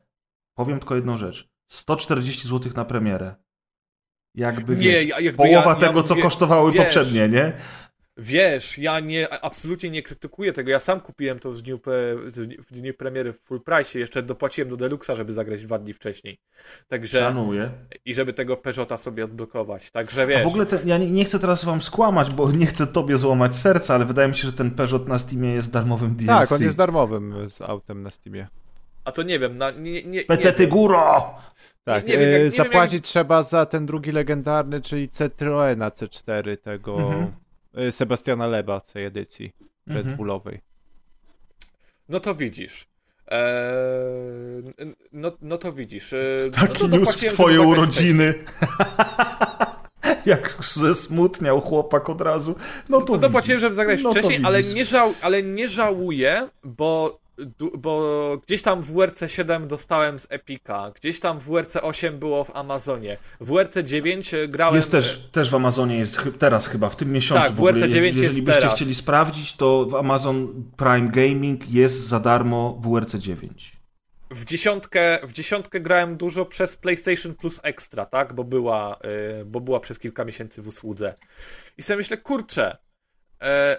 powiem 0.54 0.78
tylko 0.78 0.96
jedną 0.96 1.16
rzecz. 1.16 1.48
140 1.66 2.48
zł 2.48 2.72
na 2.76 2.84
premierę. 2.84 3.34
Jakby, 4.34 4.76
Nie, 4.76 4.82
wiesz, 4.82 5.06
ja- 5.06 5.20
jakby 5.20 5.36
połowa 5.36 5.60
ja- 5.60 5.68
ja 5.68 5.74
tego, 5.74 6.02
co 6.02 6.14
mówię- 6.14 6.22
kosztowały 6.22 6.72
wiesz, 6.72 6.82
poprzednie, 6.82 7.28
nie? 7.28 7.52
Wiesz, 8.16 8.78
ja 8.78 9.00
nie, 9.00 9.34
absolutnie 9.44 9.90
nie 9.90 10.02
krytykuję 10.02 10.52
tego. 10.52 10.70
Ja 10.70 10.80
sam 10.80 11.00
kupiłem 11.00 11.38
to 11.38 11.52
w 11.52 11.62
dniu, 11.62 11.80
w 12.68 12.72
dniu 12.72 12.94
premiery 12.94 13.32
w 13.32 13.40
full 13.40 13.60
price. 13.62 13.98
Jeszcze 13.98 14.22
dopłaciłem 14.22 14.68
do 14.70 14.76
Deluxa, 14.76 15.10
żeby 15.16 15.32
zagrać 15.32 15.62
dwa 15.62 15.78
dni 15.78 15.92
wcześniej. 15.92 16.38
Także 16.88 17.20
Szanuję. 17.20 17.70
i 18.04 18.14
żeby 18.14 18.32
tego 18.32 18.56
Peugeota 18.56 18.96
sobie 18.96 19.24
odblokować. 19.24 19.90
Także 19.90 20.22
A 20.22 20.26
wiesz. 20.26 20.42
w 20.44 20.46
ogóle 20.46 20.66
te, 20.66 20.78
ja 20.84 20.98
nie, 20.98 21.10
nie 21.10 21.24
chcę 21.24 21.38
teraz 21.38 21.64
wam 21.64 21.82
skłamać, 21.82 22.30
bo 22.34 22.52
nie 22.52 22.66
chcę 22.66 22.86
tobie 22.86 23.16
złamać 23.16 23.56
serca, 23.56 23.94
ale 23.94 24.04
wydaje 24.04 24.28
mi 24.28 24.34
się, 24.34 24.48
że 24.48 24.52
ten 24.52 24.70
Peugeot 24.70 25.08
na 25.08 25.18
Steamie 25.18 25.52
jest 25.54 25.70
darmowym 25.70 26.14
DLC. 26.16 26.26
Tak, 26.48 26.52
on 26.52 26.62
jest 26.62 26.76
darmowym 26.76 27.50
z 27.50 27.60
autem 27.62 28.02
na 28.02 28.10
Steamie. 28.10 28.46
A 29.04 29.12
to 29.12 29.22
nie 29.22 29.38
wiem, 29.38 29.58
na, 29.58 29.70
nie, 29.70 30.02
nie, 30.02 30.24
PC 30.24 30.52
ty 30.52 30.62
nie, 30.62 30.68
góro! 30.68 31.34
Tak, 31.84 32.06
Nie- 32.06 32.12
nie 32.12 32.18
wiem, 32.18 32.28
jak- 32.28 32.40
e, 32.40 32.44
nie 32.44 32.50
wiem, 32.50 32.64
zapłacić 32.64 32.94
jak- 32.94 33.02
trzeba 33.04 33.42
za 33.42 33.66
ten 33.66 33.86
drugi 33.86 34.12
legendarny, 34.12 34.80
czyli 34.80 35.08
Citroena 35.08 35.90
C4 35.90 36.56
tego 36.56 36.96
Mhm. 36.96 37.32
e, 37.74 37.92
Sebastiana 37.92 38.46
Leba 38.46 38.80
tej 38.80 39.04
edycji 39.04 39.52
Red 39.86 39.96
Mhm. 39.98 40.16
Bullowej. 40.16 40.60
No 42.08 42.20
to 42.20 42.34
widzisz. 42.34 42.86
Eee, 43.28 44.62
no, 45.12 45.32
no 45.42 45.56
to 45.58 45.72
widzisz. 45.72 46.12
Eee, 46.12 46.50
Taki 46.50 46.88
no 46.88 46.96
news 46.96 47.16
w 47.16 47.24
twoje 47.32 47.60
urodziny. 47.60 48.34
Jak 50.26 50.50
zesmutniał 50.60 51.60
chłopak 51.60 52.10
od 52.10 52.20
razu. 52.20 52.54
No 52.88 53.00
to 53.00 53.06
To 53.06 53.18
dopłaciłem, 53.18 53.60
żeby 53.60 53.74
zagrać 53.74 54.02
No 54.02 54.10
wcześniej, 54.10 54.40
ale 54.44 54.62
nie, 54.62 54.84
żał, 54.84 55.12
ale 55.22 55.42
nie 55.42 55.68
żałuję, 55.68 56.48
bo, 56.64 57.18
bo 57.78 58.36
gdzieś 58.46 58.62
tam 58.62 58.82
w 58.82 58.92
WRC 58.92 59.22
7 59.26 59.68
dostałem 59.68 60.18
z 60.18 60.26
Epika, 60.30 60.92
gdzieś 60.94 61.20
tam 61.20 61.38
w 61.38 61.42
WRC 61.44 61.76
8 61.82 62.18
było 62.18 62.44
w 62.44 62.56
Amazonie, 62.56 63.16
w 63.40 63.46
WRC 63.46 63.76
9 63.82 64.34
grałem... 64.48 64.76
Jest 64.76 64.90
też, 64.90 65.28
też 65.32 65.50
w 65.50 65.54
Amazonie, 65.54 65.98
jest 65.98 66.22
teraz 66.38 66.66
chyba, 66.66 66.90
w 66.90 66.96
tym 66.96 67.12
miesiącu 67.12 67.42
Tak, 67.42 67.52
w. 67.52 67.56
WRC 67.56 67.80
9 67.80 67.94
Jeżeli 67.94 68.22
jest 68.24 68.40
byście 68.40 68.60
teraz. 68.60 68.74
chcieli 68.74 68.94
sprawdzić, 68.94 69.56
to 69.56 69.86
w 69.86 69.94
Amazon 69.94 70.64
Prime 70.76 71.08
Gaming 71.08 71.70
jest 71.70 72.06
za 72.06 72.20
darmo 72.20 72.80
WRC 72.82 73.14
9. 73.14 73.72
W 74.30 74.44
dziesiątkę, 74.44 75.18
w 75.22 75.32
dziesiątkę 75.32 75.80
grałem 75.80 76.16
dużo 76.16 76.44
przez 76.46 76.76
PlayStation 76.76 77.34
Plus 77.34 77.60
Extra, 77.62 78.06
tak? 78.06 78.32
Bo 78.32 78.44
była, 78.44 78.98
y, 79.40 79.44
bo 79.44 79.60
była 79.60 79.80
przez 79.80 79.98
kilka 79.98 80.24
miesięcy 80.24 80.62
w 80.62 80.68
usłudze. 80.68 81.14
I 81.78 81.82
sobie 81.82 81.96
myślę, 81.96 82.16
kurczę, 82.16 82.76
e, 83.42 83.76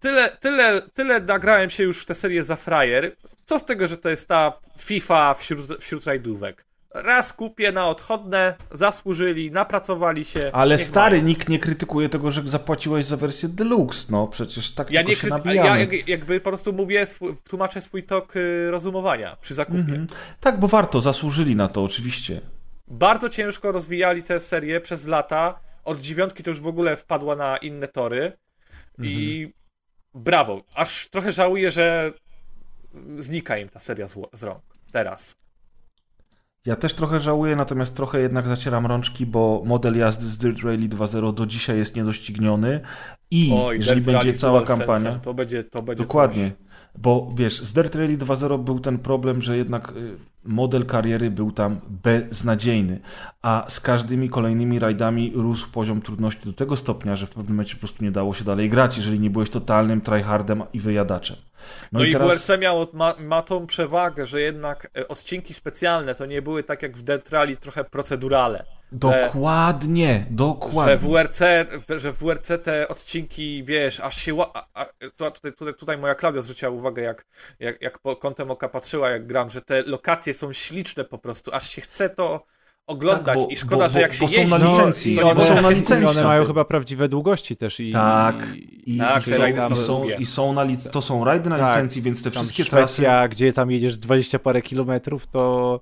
tyle, 0.00 0.36
tyle, 0.40 0.82
tyle 0.94 1.20
nagrałem 1.20 1.70
się 1.70 1.82
już 1.82 2.02
w 2.02 2.04
tę 2.04 2.14
serię 2.14 2.44
za 2.44 2.56
frajer. 2.56 3.16
Co 3.44 3.58
z 3.58 3.64
tego, 3.64 3.88
że 3.88 3.96
to 3.96 4.08
jest 4.10 4.28
ta 4.28 4.52
FIFA 4.80 5.34
wśród, 5.34 5.78
wśród 5.80 6.04
rajdówek? 6.06 6.64
Raz 6.94 7.32
kupię 7.32 7.72
na 7.72 7.86
odchodne, 7.88 8.54
zasłużyli, 8.70 9.50
napracowali 9.50 10.24
się. 10.24 10.50
Ale 10.52 10.78
stary, 10.78 11.16
mają. 11.16 11.28
nikt 11.28 11.48
nie 11.48 11.58
krytykuje 11.58 12.08
tego, 12.08 12.30
że 12.30 12.42
zapłaciłeś 12.44 13.04
za 13.06 13.16
wersję 13.16 13.48
Deluxe, 13.48 14.06
no 14.10 14.26
przecież 14.28 14.74
tak 14.74 14.90
Ja 14.90 15.02
nie 15.02 15.16
się 15.16 15.28
nabijamy. 15.28 15.68
ja 15.68 15.76
jak- 15.78 16.08
jakby 16.08 16.40
po 16.40 16.50
prostu 16.50 16.72
mówię, 16.72 17.06
tłumaczę 17.48 17.80
swój 17.80 18.02
tok 18.02 18.36
y, 18.36 18.70
rozumowania 18.70 19.36
przy 19.40 19.54
zakupie. 19.54 19.78
Mhm. 19.78 20.06
Tak, 20.40 20.58
bo 20.60 20.68
warto, 20.68 21.00
zasłużyli 21.00 21.56
na 21.56 21.68
to 21.68 21.84
oczywiście. 21.84 22.40
Bardzo 22.88 23.28
ciężko 23.28 23.72
rozwijali 23.72 24.22
tę 24.22 24.40
serię 24.40 24.80
przez 24.80 25.06
lata. 25.06 25.60
Od 25.84 26.00
dziewiątki 26.00 26.42
to 26.42 26.50
już 26.50 26.60
w 26.60 26.66
ogóle 26.66 26.96
wpadła 26.96 27.36
na 27.36 27.56
inne 27.56 27.88
tory. 27.88 28.32
I 29.02 29.52
brawo. 30.14 30.62
Aż 30.74 31.08
trochę 31.08 31.32
żałuję, 31.32 31.70
że 31.70 32.12
znika 33.18 33.58
im 33.58 33.68
ta 33.68 33.80
seria 33.80 34.08
z, 34.08 34.14
z 34.32 34.42
rąk. 34.42 34.62
Teraz. 34.92 35.36
Ja 36.66 36.76
też 36.76 36.94
trochę 36.94 37.20
żałuję, 37.20 37.56
natomiast 37.56 37.96
trochę 37.96 38.20
jednak 38.20 38.46
zacieram 38.46 38.86
rączki, 38.86 39.26
bo 39.26 39.62
model 39.64 39.98
jazdy 39.98 40.26
z 40.26 40.38
Dirt 40.38 40.62
Rally 40.62 40.88
2.0 40.88 41.34
do 41.34 41.46
dzisiaj 41.46 41.78
jest 41.78 41.96
niedościgniony 41.96 42.80
i 43.30 43.52
Oj, 43.54 43.76
jeżeli 43.76 44.00
będzie 44.00 44.18
Rally 44.18 44.34
cała 44.34 44.62
kampania... 44.62 45.18
To 45.18 45.34
będzie, 45.34 45.64
to 45.64 45.82
będzie 45.82 46.04
Dokładnie. 46.04 46.50
Coś. 46.50 46.71
Bo 46.98 47.32
wiesz, 47.34 47.60
z 47.60 47.72
Dirt 47.72 47.94
Rally 47.94 48.18
2.0 48.18 48.64
był 48.64 48.80
ten 48.80 48.98
problem, 48.98 49.42
że 49.42 49.56
jednak 49.56 49.92
y, 49.92 50.16
model 50.44 50.86
kariery 50.86 51.30
był 51.30 51.52
tam 51.52 51.80
beznadziejny, 51.88 53.00
a 53.42 53.64
z 53.68 53.80
każdymi 53.80 54.28
kolejnymi 54.28 54.78
rajdami 54.78 55.32
rósł 55.34 55.70
poziom 55.70 56.02
trudności 56.02 56.46
do 56.46 56.52
tego 56.52 56.76
stopnia, 56.76 57.16
że 57.16 57.26
w 57.26 57.30
pewnym 57.30 57.56
momencie 57.56 57.74
po 57.74 57.80
prostu 57.80 58.04
nie 58.04 58.10
dało 58.10 58.34
się 58.34 58.44
dalej 58.44 58.68
grać, 58.70 58.96
jeżeli 58.96 59.20
nie 59.20 59.30
byłeś 59.30 59.50
totalnym 59.50 60.00
tryhardem 60.00 60.62
i 60.72 60.80
wyjadaczem. 60.80 61.36
No, 61.92 62.04
i 62.04 62.12
WRC 62.12 62.50
miało, 62.60 62.88
ma, 62.92 63.14
ma 63.18 63.42
tą 63.42 63.66
przewagę, 63.66 64.26
że 64.26 64.40
jednak 64.40 64.90
e, 64.96 65.08
odcinki 65.08 65.54
specjalne 65.54 66.14
to 66.14 66.26
nie 66.26 66.42
były 66.42 66.62
tak 66.62 66.82
jak 66.82 66.96
w 66.96 67.02
Death 67.02 67.30
Rally 67.30 67.56
trochę 67.56 67.84
procedurale. 67.84 68.64
Dokładnie, 68.92 70.26
dokładnie. 70.30 70.92
Że 70.92 70.98
w 70.98 71.02
WRC, 71.08 71.40
że 72.00 72.12
w 72.12 72.18
WRC 72.18 72.48
te 72.62 72.88
odcinki, 72.88 73.64
wiesz, 73.64 74.00
aż 74.00 74.16
się. 74.16 74.36
A, 74.54 74.66
a, 74.74 74.86
tutaj, 75.16 75.52
tutaj, 75.52 75.74
tutaj 75.74 75.98
moja 75.98 76.14
Klaudia 76.14 76.42
zwróciła 76.42 76.70
uwagę, 76.70 77.02
jak, 77.02 77.26
jak, 77.60 77.82
jak 77.82 77.98
po 77.98 78.16
kątem 78.16 78.50
oka 78.50 78.68
patrzyła, 78.68 79.10
jak 79.10 79.26
gram, 79.26 79.50
że 79.50 79.60
te 79.62 79.82
lokacje 79.82 80.34
są 80.34 80.52
śliczne 80.52 81.04
po 81.04 81.18
prostu, 81.18 81.54
aż 81.54 81.70
się 81.70 81.80
chce 81.82 82.08
to 82.10 82.44
oglądać. 82.86 83.24
Tak, 83.26 83.36
bo- 83.36 83.48
I 83.48 83.56
szkoda, 83.56 83.84
bo- 83.84 83.88
że 83.88 84.00
jak 84.00 84.10
bo- 84.10 84.14
się 84.16 84.20
bo 84.24 84.28
są 84.28 84.40
jeździ, 84.40 84.50
na 84.50 84.70
licencji, 84.70 85.12
i 85.12 85.16
nie 85.16 85.24
one, 85.24 85.34
bo 85.34 85.46
są 85.46 85.62
na 85.62 85.70
licencji. 85.70 86.06
one 86.06 86.24
mają 86.24 86.44
chyba 86.46 86.64
prawdziwe 86.64 87.08
długości 87.08 87.56
też 87.56 87.80
i... 87.80 87.92
Tak. 87.92 88.46
i- 88.86 88.98
Tak, 88.98 89.26
i, 89.26 89.30
są, 89.30 89.46
i, 89.46 89.56
są 89.56 89.76
są, 89.76 90.04
i 90.18 90.26
są 90.26 90.52
na 90.52 90.64
lic- 90.64 90.90
to 90.90 91.02
są 91.02 91.24
rajdy 91.24 91.50
na 91.50 91.58
Tak. 91.58 91.68
licencji, 91.68 92.02
więc 92.02 92.22
te 92.22 92.30
wszystkie 92.30 92.64
trasy... 92.64 92.94
Szwecja, 92.94 93.28
gdzie 93.28 93.52
tam 93.52 93.70
jedziesz 93.70 93.98
20 93.98 94.38
parę 94.38 94.62
kilometrów, 94.62 95.26
to... 95.26 95.80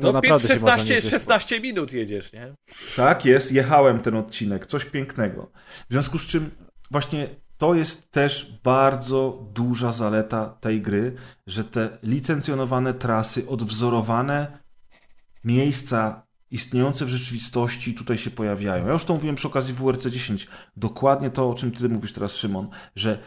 to 0.00 0.06
no 0.06 0.12
naprawdę 0.12 0.48
się 0.48 0.54
można 0.54 0.70
16, 0.70 0.94
nieźle 0.94 1.10
16 1.10 1.60
minut 1.60 1.92
jedziesz, 1.92 2.32
nie? 2.32 2.54
Tak 2.96 3.24
jest, 3.24 3.52
jechałem 3.52 4.00
ten 4.00 4.16
odcinek, 4.16 4.66
coś 4.66 4.84
pięknego. 4.84 5.50
W 5.88 5.92
związku 5.92 6.18
z 6.18 6.26
czym 6.26 6.50
właśnie 6.90 7.28
to 7.58 7.74
jest 7.74 8.10
też 8.10 8.58
bardzo 8.64 9.48
duża 9.52 9.92
zaleta 9.92 10.46
tej 10.60 10.80
gry, 10.80 11.14
że 11.46 11.64
te 11.64 11.98
licencjonowane 12.02 12.94
trasy, 12.94 13.48
odwzorowane 13.48 14.58
miejsca 15.44 16.26
istniejące 16.50 17.04
w 17.04 17.08
rzeczywistości 17.08 17.94
tutaj 17.94 18.18
się 18.18 18.30
pojawiają. 18.30 18.86
Ja 18.86 18.92
już 18.92 19.04
to 19.04 19.14
mówiłem 19.14 19.36
przy 19.36 19.48
okazji 19.48 19.74
WRC 19.74 20.06
10. 20.06 20.46
Dokładnie 20.76 21.30
to, 21.30 21.50
o 21.50 21.54
czym 21.54 21.72
ty 21.72 21.88
mówisz 21.88 22.12
teraz, 22.12 22.36
Szymon, 22.36 22.68
że 22.96 23.18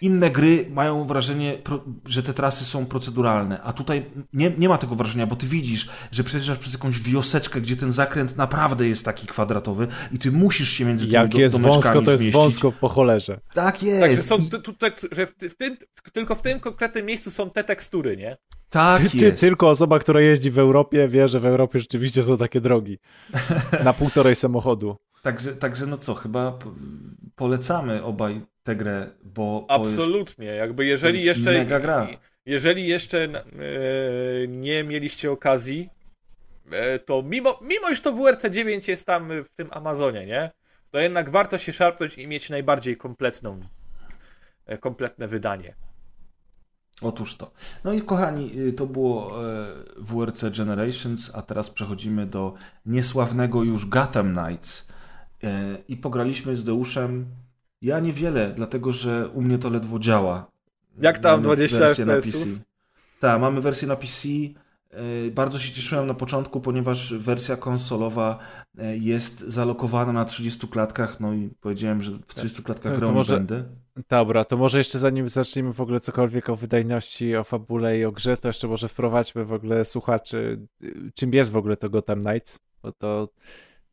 inne 0.00 0.30
gry 0.30 0.66
mają 0.70 1.04
wrażenie, 1.04 1.58
że 2.06 2.22
te 2.22 2.34
trasy 2.34 2.64
są 2.64 2.86
proceduralne, 2.86 3.62
a 3.62 3.72
tutaj 3.72 4.04
nie, 4.32 4.52
nie 4.58 4.68
ma 4.68 4.78
tego 4.78 4.94
wrażenia, 4.94 5.26
bo 5.26 5.36
ty 5.36 5.46
widzisz, 5.46 5.88
że 6.12 6.24
przejeżdżasz 6.24 6.58
przez 6.58 6.72
jakąś 6.72 7.00
wioseczkę, 7.00 7.60
gdzie 7.60 7.76
ten 7.76 7.92
zakręt 7.92 8.36
naprawdę 8.36 8.88
jest 8.88 9.04
taki 9.04 9.26
kwadratowy 9.26 9.86
i 10.12 10.18
ty 10.18 10.32
musisz 10.32 10.68
się 10.70 10.84
między 10.84 11.04
tymi 11.04 11.14
Jak 11.14 11.28
do, 11.28 11.38
jest 11.40 11.54
domeczkami 11.54 11.82
wąsko, 11.82 12.02
to 12.02 12.10
jest 12.10 12.22
zmieścić. 12.22 12.40
wąsko 12.42 12.72
po 12.72 12.88
cholerze. 12.88 13.40
Tak 13.54 13.82
jest. 13.82 14.28
Są 14.28 14.36
I, 14.36 14.50
tu- 14.50 14.58
tutaj, 14.62 14.92
że 15.12 15.26
w, 15.26 15.30
w 15.50 15.54
tym, 15.54 15.76
tylko 16.12 16.34
w 16.34 16.42
tym 16.42 16.60
konkretnym 16.60 17.06
miejscu 17.06 17.30
są 17.30 17.50
te 17.50 17.64
tekstury, 17.64 18.16
nie? 18.16 18.36
tak 18.70 19.02
Ty, 19.02 19.10
ty, 19.10 19.16
jest. 19.18 19.40
tylko 19.40 19.70
osoba, 19.70 19.98
która 19.98 20.20
jeździ 20.20 20.50
w 20.50 20.58
Europie, 20.58 21.08
wie, 21.08 21.28
że 21.28 21.40
w 21.40 21.46
Europie 21.46 21.78
rzeczywiście 21.78 22.22
są 22.22 22.36
takie 22.36 22.60
drogi. 22.60 22.98
Na 23.84 23.92
półtorej 23.92 24.36
samochodu. 24.36 24.96
Także, 25.22 25.52
także 25.56 25.86
no 25.86 25.96
co, 25.96 26.14
chyba 26.14 26.52
po- 26.52 26.74
polecamy 27.36 28.02
obaj 28.04 28.40
tę 28.68 28.76
grę, 28.76 29.06
bo 29.22 29.66
to 29.68 29.78
jest 29.78 29.90
Absolutnie. 29.90 30.46
Jakby 30.46 30.86
jeżeli 30.86 31.24
jeszcze. 31.24 31.52
mega 31.52 31.80
gra. 31.80 32.08
Jeżeli 32.46 32.86
jeszcze 32.86 33.24
e, 33.24 33.42
nie 34.48 34.84
mieliście 34.84 35.32
okazji, 35.32 35.90
e, 36.70 36.98
to 36.98 37.22
mimo, 37.22 37.58
mimo 37.62 37.90
iż 37.90 38.00
to 38.00 38.12
WRC 38.12 38.50
9 38.50 38.88
jest 38.88 39.06
tam 39.06 39.42
w 39.44 39.48
tym 39.48 39.68
Amazonie, 39.70 40.26
nie? 40.26 40.50
To 40.90 40.98
jednak 40.98 41.30
warto 41.30 41.58
się 41.58 41.72
szarpnąć 41.72 42.18
i 42.18 42.26
mieć 42.26 42.50
najbardziej 42.50 42.96
kompletną, 42.96 43.60
e, 44.66 44.78
kompletne 44.78 45.28
wydanie. 45.28 45.74
Otóż 47.02 47.36
to. 47.36 47.50
No 47.84 47.92
i 47.92 48.02
kochani, 48.02 48.58
y, 48.58 48.72
to 48.72 48.86
było 48.86 49.32
WRC 49.96 50.50
Generations, 50.56 51.30
a 51.34 51.42
teraz 51.42 51.70
przechodzimy 51.70 52.26
do 52.26 52.54
niesławnego 52.86 53.62
już 53.62 53.86
Gotham 53.86 54.34
Knights. 54.34 54.88
I 55.88 55.96
pograliśmy 55.96 56.56
z 56.56 56.64
Deuszem. 56.64 57.26
Ja 57.82 58.00
niewiele, 58.00 58.52
dlatego 58.56 58.92
że 58.92 59.28
u 59.28 59.42
mnie 59.42 59.58
to 59.58 59.70
ledwo 59.70 59.98
działa. 59.98 60.50
Jak 61.00 61.18
tam 61.18 61.32
Mamy 61.32 61.42
20 61.42 61.78
wersję 61.78 62.04
na 62.06 62.14
FPS-ów? 62.14 62.44
PC. 62.44 62.60
Tak, 63.20 63.40
mamy 63.40 63.60
wersję 63.60 63.88
na 63.88 63.96
PC. 63.96 64.28
E, 64.90 65.30
Bardzo 65.30 65.58
się 65.58 65.72
cieszyłem 65.72 66.06
na 66.06 66.14
początku, 66.14 66.60
ponieważ 66.60 67.14
wersja 67.14 67.56
konsolowa 67.56 68.38
e, 68.78 68.96
jest 68.96 69.40
zalokowana 69.40 70.12
na 70.12 70.24
30 70.24 70.68
klatkach, 70.68 71.20
no 71.20 71.34
i 71.34 71.50
powiedziałem, 71.60 72.02
że 72.02 72.10
w 72.12 72.34
30 72.34 72.62
klatkach 72.62 72.92
to 72.92 72.98
grą 72.98 73.12
może- 73.12 73.36
będę. 73.36 73.64
Dobra, 74.08 74.44
to 74.44 74.56
może 74.56 74.78
jeszcze 74.78 74.98
zanim 74.98 75.28
zaczniemy 75.28 75.72
w 75.72 75.80
ogóle 75.80 76.00
cokolwiek 76.00 76.48
o 76.50 76.56
wydajności, 76.56 77.36
o 77.36 77.44
fabule 77.44 77.98
i 77.98 78.04
o 78.04 78.12
grze, 78.12 78.36
to 78.36 78.48
jeszcze 78.48 78.68
może 78.68 78.88
wprowadźmy 78.88 79.44
w 79.44 79.52
ogóle 79.52 79.84
słuchaczy, 79.84 80.66
y, 80.82 81.12
czym 81.14 81.32
jest 81.34 81.50
w 81.50 81.56
ogóle 81.56 81.76
to 81.76 81.90
Gotham 81.90 82.22
Knights, 82.22 82.58
bo 82.82 82.92
to 82.92 83.28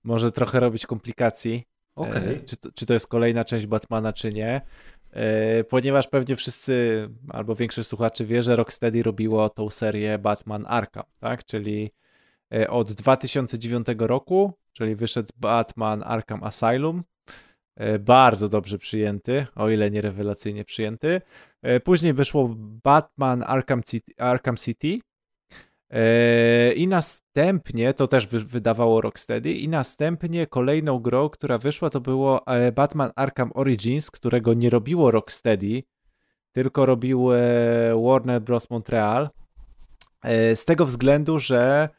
może 0.04 0.32
trochę 0.32 0.60
robić 0.60 0.86
komplikacji. 0.86 1.64
Okej. 1.96 2.36
E, 2.36 2.40
Czy, 2.40 2.58
to, 2.58 2.72
czy 2.72 2.86
to 2.86 2.94
jest 2.94 3.08
kolejna 3.08 3.46
część 3.46 3.66
Batmana, 3.66 4.14
czy 4.14 4.34
nie. 4.34 4.62
E, 5.12 5.64
Ponieważ 5.64 6.08
pewnie 6.08 6.36
wszyscy, 6.36 7.08
albo 7.30 7.56
większość 7.56 7.90
słuchaczy 7.90 8.26
wie, 8.26 8.42
że 8.42 8.56
Rocksteady 8.56 9.04
robiło 9.04 9.50
tą 9.50 9.70
serię 9.70 10.20
Batman 10.20 10.66
Arkham, 10.68 11.04
tak? 11.20 11.46
Czyli 11.46 11.92
e, 12.54 12.70
od 12.70 12.94
2009 12.94 13.88
roku, 13.98 14.54
czyli 14.74 14.96
wyszedł 14.96 15.30
Batman 15.36 16.04
Arkham 16.06 16.44
Asylum, 16.44 17.04
bardzo 18.00 18.50
dobrze 18.50 18.78
przyjęty, 18.78 19.48
o 19.56 19.70
ile 19.70 19.92
nie 19.92 20.02
rewelacyjnie 20.02 20.66
przyjęty. 20.66 21.22
Później 21.84 22.14
wyszło 22.14 22.56
Batman 22.58 23.44
Arkham 23.48 23.84
City, 23.84 24.12
Arkham 24.18 24.58
City 24.58 25.00
i 26.76 26.88
następnie, 26.88 27.94
to 27.94 28.08
też 28.08 28.28
wy- 28.28 28.40
wydawało 28.40 29.02
Rocksteady, 29.02 29.54
i 29.54 29.68
następnie 29.70 30.48
kolejną 30.48 31.00
grą, 31.00 31.30
która 31.30 31.58
wyszła, 31.58 31.90
to 31.90 32.02
było 32.02 32.48
e, 32.48 32.72
Batman 32.72 33.12
Arkham 33.16 33.52
Origins, 33.54 34.12
którego 34.12 34.54
nie 34.54 34.70
robiło 34.70 35.12
Rocksteady, 35.12 35.84
tylko 36.52 36.86
robił 36.86 37.34
e, 37.34 37.38
Warner 38.04 38.42
Bros. 38.42 38.70
Montreal. 38.70 39.30
E, 40.24 40.56
Z 40.56 40.66
tego 40.66 40.86
względu, 40.86 41.40
że 41.40 41.90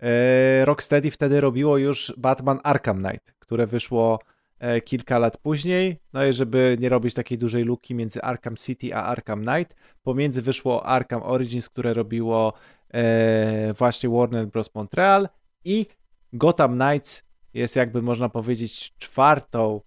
e, 0.00 0.64
Rocksteady 0.64 1.10
wtedy 1.10 1.40
robiło 1.40 1.78
już 1.78 2.14
Batman 2.18 2.60
Arkham 2.62 3.02
Knight, 3.02 3.34
które 3.38 3.66
wyszło 3.66 4.18
e, 4.58 4.80
kilka 4.80 5.18
lat 5.18 5.38
później. 5.38 6.00
No 6.12 6.26
i 6.26 6.32
żeby 6.32 6.76
nie 6.80 6.88
robić 6.88 7.14
takiej 7.14 7.38
dużej 7.38 7.64
luki 7.64 7.94
między 7.94 8.22
Arkham 8.22 8.56
City 8.56 8.94
a 8.94 9.02
Arkham 9.02 9.42
Knight, 9.44 9.76
pomiędzy 10.02 10.42
wyszło 10.42 10.86
Arkham 10.86 11.22
Origins, 11.22 11.68
które 11.68 11.92
robiło 11.94 12.52
e, 12.94 13.72
właśnie 13.72 14.10
Warner 14.10 14.46
Bros. 14.46 14.74
Montreal 14.74 15.28
i 15.64 15.86
Gotham 16.32 16.78
Knights 16.78 17.24
jest 17.54 17.76
jakby 17.76 18.02
można 18.02 18.28
powiedzieć 18.28 18.94
czwartą 18.98 19.80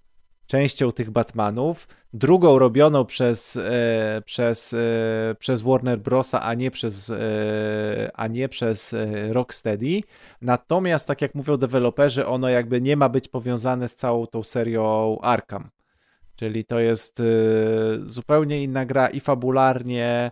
częścią 0.49 0.91
tych 0.91 1.11
Batmanów, 1.11 1.87
drugą 2.13 2.59
robioną 2.59 3.05
przez, 3.05 3.57
e, 3.57 4.21
przez, 4.25 4.73
e, 4.73 5.35
przez 5.39 5.61
Warner 5.61 5.99
Brosa, 5.99 6.41
a 6.41 6.53
nie 6.53 6.71
przez, 6.71 7.09
e, 7.09 8.11
a 8.13 8.27
nie 8.27 8.49
przez 8.49 8.93
e, 8.93 9.33
Rocksteady. 9.33 10.01
Natomiast, 10.41 11.07
tak 11.07 11.21
jak 11.21 11.35
mówią 11.35 11.57
deweloperzy, 11.57 12.25
ono 12.25 12.49
jakby 12.49 12.81
nie 12.81 12.97
ma 12.97 13.09
być 13.09 13.27
powiązane 13.27 13.89
z 13.89 13.95
całą 13.95 14.27
tą 14.27 14.43
serią 14.43 15.17
Arkham. 15.21 15.69
Czyli 16.35 16.65
to 16.65 16.79
jest 16.79 17.19
e, 17.19 17.23
zupełnie 18.03 18.63
inna 18.63 18.85
gra 18.85 19.09
i 19.09 19.19
fabularnie, 19.19 20.31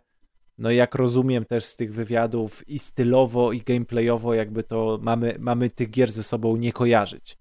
no 0.57 0.71
jak 0.71 0.95
rozumiem 0.95 1.45
też 1.45 1.65
z 1.65 1.75
tych 1.75 1.93
wywiadów 1.93 2.69
i 2.69 2.79
stylowo 2.79 3.51
i 3.51 3.61
gameplayowo 3.61 4.33
jakby 4.33 4.63
to 4.63 4.99
mamy, 5.01 5.35
mamy 5.39 5.71
tych 5.71 5.89
gier 5.89 6.11
ze 6.11 6.23
sobą 6.23 6.57
nie 6.57 6.73
kojarzyć. 6.73 7.37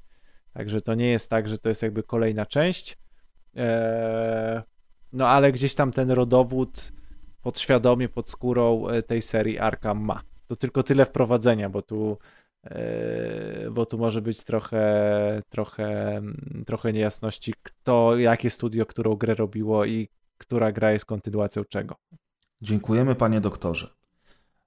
Także 0.52 0.80
to 0.80 0.94
nie 0.94 1.10
jest 1.10 1.30
tak, 1.30 1.48
że 1.48 1.58
to 1.58 1.68
jest 1.68 1.82
jakby 1.82 2.02
kolejna 2.02 2.46
część. 2.46 2.98
Eee, 3.54 4.60
no 5.12 5.28
ale 5.28 5.52
gdzieś 5.52 5.74
tam 5.74 5.92
ten 5.92 6.10
rodowód 6.10 6.92
podświadomie, 7.42 8.08
pod 8.08 8.30
skórą 8.30 8.88
e, 8.88 9.02
tej 9.02 9.22
serii 9.22 9.58
Arkham 9.58 10.00
ma. 10.00 10.22
To 10.46 10.56
tylko 10.56 10.82
tyle 10.82 11.04
wprowadzenia, 11.04 11.70
bo 11.70 11.82
tu 11.82 12.18
e, 12.64 13.70
bo 13.70 13.86
tu 13.86 13.98
może 13.98 14.22
być 14.22 14.44
trochę 14.44 15.42
trochę, 15.48 16.22
trochę 16.66 16.92
niejasności, 16.92 17.54
kto, 17.62 18.16
jakie 18.18 18.50
studio, 18.50 18.86
którą 18.86 19.14
grę 19.16 19.34
robiło 19.34 19.84
i 19.84 20.08
która 20.38 20.72
gra 20.72 20.92
jest 20.92 21.04
kontynuacją 21.04 21.64
czego. 21.64 21.94
Dziękujemy, 22.62 23.14
panie 23.14 23.40
doktorze. 23.40 23.90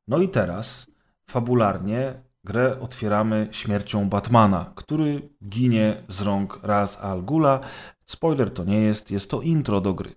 No 0.08 0.18
i 0.18 0.30
teraz, 0.30 0.88
fabularnie, 1.30 2.22
grę 2.44 2.80
otwieramy 2.80 3.48
śmiercią 3.52 4.10
Batmana, 4.10 4.72
który 4.76 5.30
ginie 5.48 6.04
z 6.08 6.22
rąk 6.22 6.60
Raz 6.64 7.00
Al 7.02 7.24
Ghula. 7.24 7.60
Spoiler 8.06 8.54
to 8.54 8.64
nie 8.64 8.80
jest, 8.80 9.12
jest 9.12 9.30
to 9.30 9.42
intro 9.42 9.82
do 9.82 9.94
gry. 9.94 10.16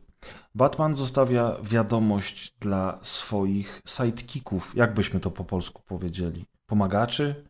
Batman 0.55 0.95
zostawia 0.95 1.57
wiadomość 1.63 2.55
dla 2.61 2.99
swoich 3.03 3.83
sidekicków, 3.87 4.73
jak 4.77 4.95
byśmy 4.95 5.21
to 5.21 5.31
po 5.31 5.45
polsku 5.45 5.83
powiedzieli. 5.87 6.47
Pomagaczy? 6.67 7.45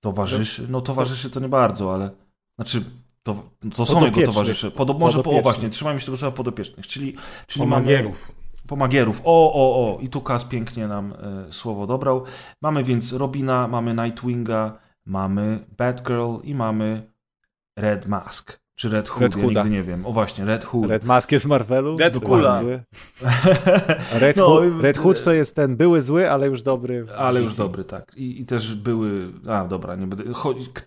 Towarzyszy? 0.00 0.66
No 0.68 0.80
towarzyszy 0.80 1.30
to 1.30 1.40
nie 1.40 1.48
bardzo, 1.48 1.94
ale... 1.94 2.10
Znaczy, 2.54 2.84
to, 3.22 3.42
to 3.76 3.86
są 3.86 4.04
jego 4.04 4.22
towarzysze. 4.22 4.70
Podo, 4.70 4.94
może 4.94 5.22
po, 5.22 5.30
o 5.30 5.42
właśnie, 5.42 5.70
trzymajmy 5.70 6.00
się 6.00 6.06
tego 6.06 6.16
słowa 6.16 6.36
podopiecznych, 6.36 6.86
czyli, 6.86 7.16
czyli 7.46 7.66
mamy... 7.66 8.12
Pomagierów. 8.68 9.20
O, 9.24 9.52
o, 9.52 9.96
o. 9.96 10.00
I 10.00 10.08
tu 10.08 10.20
Kas 10.20 10.44
pięknie 10.44 10.88
nam 10.88 11.12
e, 11.48 11.52
słowo 11.52 11.86
dobrał. 11.86 12.24
Mamy 12.62 12.84
więc 12.84 13.12
Robina, 13.12 13.68
mamy 13.68 13.94
Nightwinga, 13.94 14.78
mamy 15.06 15.64
Batgirl 15.78 16.36
i 16.44 16.54
mamy 16.54 17.10
Red 17.78 18.08
Mask. 18.08 18.60
Czy 18.74 18.88
Red 18.88 19.08
Hood, 19.08 19.22
Red 19.22 19.36
ja 19.36 19.44
nigdy 19.48 19.70
nie 19.70 19.82
wiem. 19.82 20.06
O 20.06 20.12
właśnie, 20.12 20.44
Red 20.44 20.64
Hood. 20.64 20.88
Red 20.90 21.04
Mask 21.04 21.32
jest 21.32 21.46
Marvelu? 21.46 21.96
Zły. 22.60 22.82
Red, 24.20 24.36
No, 24.36 24.46
Hood, 24.46 24.80
Red 24.80 24.98
Hood 24.98 25.24
to 25.24 25.32
jest 25.32 25.56
ten 25.56 25.76
były 25.76 26.00
zły, 26.00 26.30
ale 26.30 26.46
już 26.46 26.62
dobry. 26.62 27.06
Ale 27.16 27.40
już 27.40 27.56
dobry, 27.56 27.84
tak. 27.84 28.12
I, 28.16 28.40
I 28.40 28.46
też 28.46 28.74
były. 28.74 29.32
A, 29.48 29.64
dobra, 29.64 29.96
nie 29.96 30.06
będę. 30.06 30.24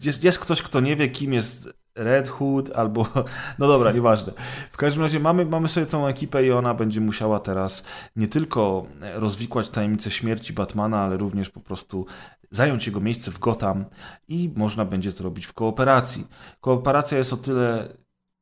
Jest, 0.03 0.23
jest 0.23 0.39
ktoś, 0.39 0.61
kto 0.61 0.79
nie 0.79 0.95
wie, 0.95 1.09
kim 1.09 1.33
jest 1.33 1.69
Red 1.95 2.29
Hood, 2.29 2.69
albo. 2.75 3.07
No 3.59 3.67
dobra, 3.67 3.91
nieważne. 3.91 4.33
W 4.71 4.77
każdym 4.77 5.03
razie 5.03 5.19
mamy, 5.19 5.45
mamy 5.45 5.67
sobie 5.67 5.85
tą 5.85 6.07
ekipę 6.07 6.45
i 6.45 6.51
ona 6.51 6.73
będzie 6.73 7.01
musiała 7.01 7.39
teraz 7.39 7.83
nie 8.15 8.27
tylko 8.27 8.85
rozwikłać 9.13 9.69
tajemnicę 9.69 10.11
śmierci 10.11 10.53
Batmana, 10.53 10.99
ale 11.01 11.17
również 11.17 11.49
po 11.49 11.59
prostu 11.59 12.05
zająć 12.51 12.87
jego 12.87 12.99
miejsce 12.99 13.31
w 13.31 13.39
Gotham 13.39 13.85
i 14.27 14.51
można 14.55 14.85
będzie 14.85 15.13
to 15.13 15.23
robić 15.23 15.45
w 15.45 15.53
kooperacji. 15.53 16.27
Kooperacja 16.61 17.17
jest 17.17 17.33
o 17.33 17.37
tyle 17.37 17.87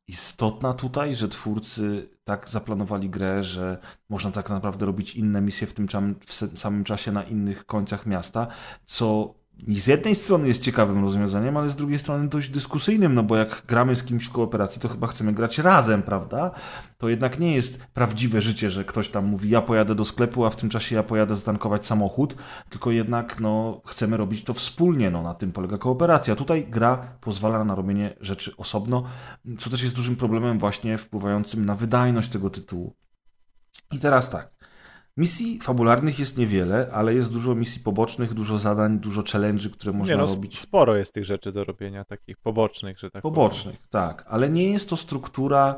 istotna 0.07 0.73
tutaj, 0.73 1.15
że 1.15 1.29
twórcy 1.29 2.09
tak 2.23 2.49
zaplanowali 2.49 3.09
grę, 3.09 3.43
że 3.43 3.77
można 4.09 4.31
tak 4.31 4.49
naprawdę 4.49 4.85
robić 4.85 5.15
inne 5.15 5.41
misje 5.41 5.67
w 5.67 5.73
tym 5.73 5.87
samym 6.55 6.83
czasie 6.83 7.11
na 7.11 7.23
innych 7.23 7.65
końcach 7.65 8.05
miasta, 8.05 8.47
co 8.85 9.33
z 9.67 9.87
jednej 9.87 10.15
strony 10.15 10.47
jest 10.47 10.63
ciekawym 10.63 11.03
rozwiązaniem, 11.03 11.57
ale 11.57 11.69
z 11.69 11.75
drugiej 11.75 11.99
strony 11.99 12.27
dość 12.27 12.49
dyskusyjnym, 12.49 13.15
no 13.15 13.23
bo 13.23 13.35
jak 13.35 13.63
gramy 13.67 13.95
z 13.95 14.03
kimś 14.03 14.25
w 14.25 14.31
kooperacji, 14.31 14.81
to 14.81 14.87
chyba 14.87 15.07
chcemy 15.07 15.33
grać 15.33 15.57
razem, 15.57 16.03
prawda? 16.03 16.51
To 16.97 17.09
jednak 17.09 17.39
nie 17.39 17.55
jest 17.55 17.83
prawdziwe 17.93 18.41
życie, 18.41 18.71
że 18.71 18.85
ktoś 18.85 19.09
tam 19.09 19.25
mówi, 19.25 19.49
ja 19.49 19.61
pojadę 19.61 19.95
do 19.95 20.05
sklepu, 20.05 20.45
a 20.45 20.49
w 20.49 20.55
tym 20.55 20.69
czasie 20.69 20.95
ja 20.95 21.03
pojadę 21.03 21.35
zatankować 21.35 21.85
samochód, 21.85 22.35
tylko 22.69 22.91
jednak 22.91 23.39
no, 23.39 23.81
chcemy 23.85 24.17
robić 24.17 24.43
to 24.43 24.53
wspólnie, 24.53 25.11
no 25.11 25.23
na 25.23 25.33
tym 25.33 25.51
polega 25.51 25.77
kooperacja. 25.77 26.35
Tutaj 26.35 26.65
gra 26.69 26.97
pozwala 27.21 27.63
na 27.63 27.75
robienie 27.75 28.15
rzeczy 28.21 28.57
osobno, 28.57 29.03
co 29.57 29.69
też 29.69 29.83
jest 29.83 29.95
dużym 29.95 30.15
problemem 30.15 30.59
właśnie 30.59 30.97
wpływającym 30.97 31.65
na 31.65 31.75
wydajność 31.75 32.29
tego 32.29 32.49
tytułu. 32.49 32.95
I 33.91 33.99
teraz 33.99 34.29
tak. 34.29 34.58
Misji 35.17 35.59
fabularnych 35.61 36.19
jest 36.19 36.37
niewiele, 36.37 36.89
ale 36.93 37.13
jest 37.13 37.31
dużo 37.31 37.55
misji 37.55 37.81
pobocznych, 37.81 38.33
dużo 38.33 38.57
zadań, 38.57 38.99
dużo 38.99 39.21
challenge'y, 39.21 39.69
które 39.69 39.93
można 39.93 40.15
nie, 40.15 40.21
no, 40.21 40.27
robić. 40.27 40.59
Sporo 40.59 40.95
jest 40.95 41.13
tych 41.13 41.25
rzeczy 41.25 41.51
do 41.51 41.63
robienia, 41.63 42.05
takich 42.05 42.37
pobocznych, 42.37 42.99
że 42.99 43.11
tak 43.11 43.21
Pobocznych, 43.21 43.75
tak, 43.89 44.25
ale 44.27 44.49
nie 44.49 44.71
jest 44.71 44.89
to 44.89 44.97
struktura 44.97 45.75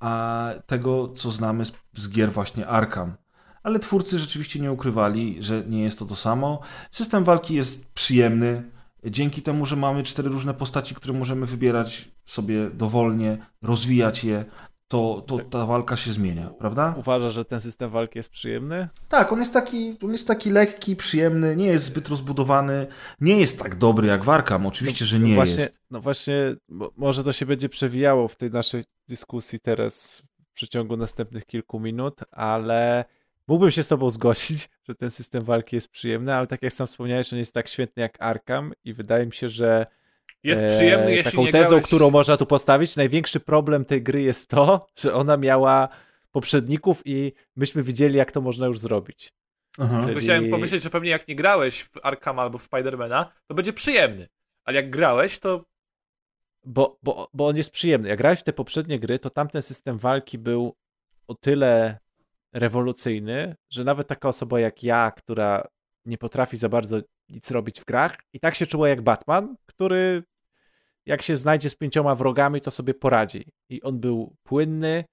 a, 0.00 0.50
tego, 0.66 1.08
co 1.08 1.30
znamy 1.30 1.64
z, 1.64 1.72
z 1.94 2.08
gier 2.08 2.32
właśnie 2.32 2.66
Arkham. 2.66 3.14
Ale 3.62 3.78
twórcy 3.78 4.18
rzeczywiście 4.18 4.60
nie 4.60 4.72
ukrywali, 4.72 5.36
że 5.42 5.64
nie 5.66 5.82
jest 5.82 5.98
to 5.98 6.04
to 6.04 6.16
samo. 6.16 6.60
System 6.90 7.24
walki 7.24 7.54
jest 7.54 7.92
przyjemny. 7.92 8.70
Dzięki 9.04 9.42
temu, 9.42 9.66
że 9.66 9.76
mamy 9.76 10.02
cztery 10.02 10.28
różne 10.28 10.54
postaci, 10.54 10.94
które 10.94 11.18
możemy 11.18 11.46
wybierać 11.46 12.08
sobie 12.24 12.70
dowolnie, 12.70 13.38
rozwijać 13.62 14.24
je, 14.24 14.44
to, 14.92 15.24
to 15.26 15.38
ta 15.38 15.66
walka 15.66 15.96
się 15.96 16.12
zmienia, 16.12 16.50
prawda? 16.58 16.94
Uważasz, 16.98 17.32
że 17.32 17.44
ten 17.44 17.60
system 17.60 17.90
walki 17.90 18.18
jest 18.18 18.30
przyjemny? 18.30 18.88
Tak, 19.08 19.32
on 19.32 19.38
jest 19.38 19.52
taki, 19.52 19.96
on 20.04 20.12
jest 20.12 20.26
taki 20.26 20.50
lekki, 20.50 20.96
przyjemny, 20.96 21.56
nie 21.56 21.66
jest 21.66 21.84
zbyt 21.84 22.08
rozbudowany, 22.08 22.86
nie 23.20 23.40
jest 23.40 23.58
tak 23.58 23.74
dobry 23.74 24.08
jak 24.08 24.24
w 24.24 24.28
Arkham, 24.28 24.66
oczywiście, 24.66 25.04
że 25.04 25.18
nie 25.18 25.34
właśnie, 25.34 25.62
jest. 25.62 25.80
No 25.90 26.00
właśnie, 26.00 26.34
może 26.96 27.24
to 27.24 27.32
się 27.32 27.46
będzie 27.46 27.68
przewijało 27.68 28.28
w 28.28 28.36
tej 28.36 28.50
naszej 28.50 28.84
dyskusji 29.08 29.60
teraz 29.60 30.22
w 30.50 30.52
przeciągu 30.52 30.96
następnych 30.96 31.46
kilku 31.46 31.80
minut, 31.80 32.20
ale 32.30 33.04
mógłbym 33.48 33.70
się 33.70 33.82
z 33.82 33.88
tobą 33.88 34.10
zgodzić, 34.10 34.68
że 34.88 34.94
ten 34.94 35.10
system 35.10 35.44
walki 35.44 35.76
jest 35.76 35.88
przyjemny, 35.88 36.34
ale 36.34 36.46
tak 36.46 36.62
jak 36.62 36.72
sam 36.72 36.86
wspomniałeś, 36.86 37.32
on 37.32 37.38
jest 37.38 37.54
tak 37.54 37.68
świetny 37.68 38.02
jak 38.02 38.22
Arkham 38.22 38.72
i 38.84 38.94
wydaje 38.94 39.26
mi 39.26 39.32
się, 39.32 39.48
że 39.48 39.86
Jest 40.44 40.62
przyjemny, 40.76 41.06
e, 41.06 41.14
jeśli 41.14 41.30
taką 41.30 41.44
nie 41.44 41.52
tezą, 41.52 41.68
grałeś... 41.68 41.86
którą 41.86 42.10
można 42.10 42.36
tu 42.36 42.46
postawić, 42.46 42.96
największy 42.96 43.40
problem 43.40 43.84
tej 43.84 44.02
gry 44.02 44.22
jest 44.22 44.48
to, 44.48 44.86
że 45.00 45.14
ona 45.14 45.36
miała 45.36 45.88
poprzedników 46.30 47.02
i 47.04 47.32
myśmy 47.56 47.82
widzieli, 47.82 48.16
jak 48.16 48.32
to 48.32 48.40
można 48.40 48.66
już 48.66 48.78
zrobić. 48.78 49.32
Aha. 49.78 50.00
Czyli- 50.06 50.20
Chciałem 50.20 50.50
pomyśleć, 50.50 50.82
że 50.82 50.90
pewnie 50.90 51.10
jak 51.10 51.28
nie 51.28 51.36
grałeś 51.36 51.82
w 51.82 51.90
Arkham 52.02 52.38
albo 52.38 52.58
w 52.58 52.62
Spidermana, 52.62 53.32
to 53.46 53.54
będzie 53.54 53.72
przyjemny. 53.72 54.28
Ale 54.64 54.76
jak 54.76 54.90
grałeś, 54.90 55.38
to 55.38 55.64
Bo, 56.64 56.98
bo, 57.02 57.28
bo 57.34 57.46
on 57.46 57.56
jest 57.56 57.72
przyjemny. 57.72 58.08
Jak 58.08 58.18
grałeś 58.18 58.40
w 58.40 58.42
te 58.42 58.52
poprzednie 58.52 58.98
gry, 59.00 59.18
to 59.18 59.30
tamten 59.30 59.62
system 59.62 59.98
walki 59.98 60.38
był 60.38 60.76
o 61.28 61.34
tyle 61.34 61.98
rewolucyjny, 62.52 63.56
że 63.70 63.84
nawet 63.84 64.06
taka 64.08 64.28
osoba 64.28 64.60
jak 64.60 64.82
ja, 64.82 65.10
która 65.16 65.68
nie 66.04 66.18
potrafi 66.18 66.56
za 66.56 66.68
bardzo 66.68 67.00
nic 67.28 67.50
robić 67.50 67.80
w 67.80 67.84
grach, 67.84 68.18
i 68.32 68.40
tak 68.40 68.54
się 68.54 68.66
czuła 68.66 68.88
jak 68.88 69.02
Batman, 69.02 69.56
który 69.66 70.22
jak 71.06 71.22
się 71.22 71.36
znajdzie 71.36 71.70
z 71.70 71.74
pięcioma 71.74 72.14
wrogami, 72.14 72.60
to 72.60 72.70
sobie 72.70 72.94
poradzi. 72.94 73.44
I 73.68 73.82
on 73.82 74.00
był 74.00 74.36
płynny, 74.42 75.04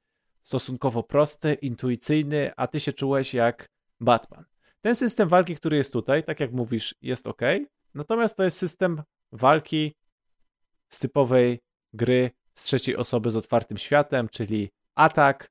stosunkowo 0.41 1.03
prosty, 1.03 1.53
intuicyjny, 1.53 2.51
a 2.57 2.67
ty 2.67 2.79
się 2.79 2.93
czułeś 2.93 3.33
jak 3.33 3.69
Batman. 3.99 4.45
Ten 4.81 4.95
system 4.95 5.29
walki, 5.29 5.55
który 5.55 5.77
jest 5.77 5.93
tutaj, 5.93 6.23
tak 6.23 6.39
jak 6.39 6.51
mówisz, 6.51 6.95
jest 7.01 7.27
ok, 7.27 7.41
natomiast 7.93 8.37
to 8.37 8.43
jest 8.43 8.57
system 8.57 9.03
walki 9.31 9.95
z 10.89 10.99
typowej 10.99 11.59
gry 11.93 12.31
z 12.55 12.63
trzeciej 12.63 12.95
osoby 12.95 13.31
z 13.31 13.37
otwartym 13.37 13.77
światem, 13.77 14.29
czyli 14.29 14.69
atak, 14.95 15.49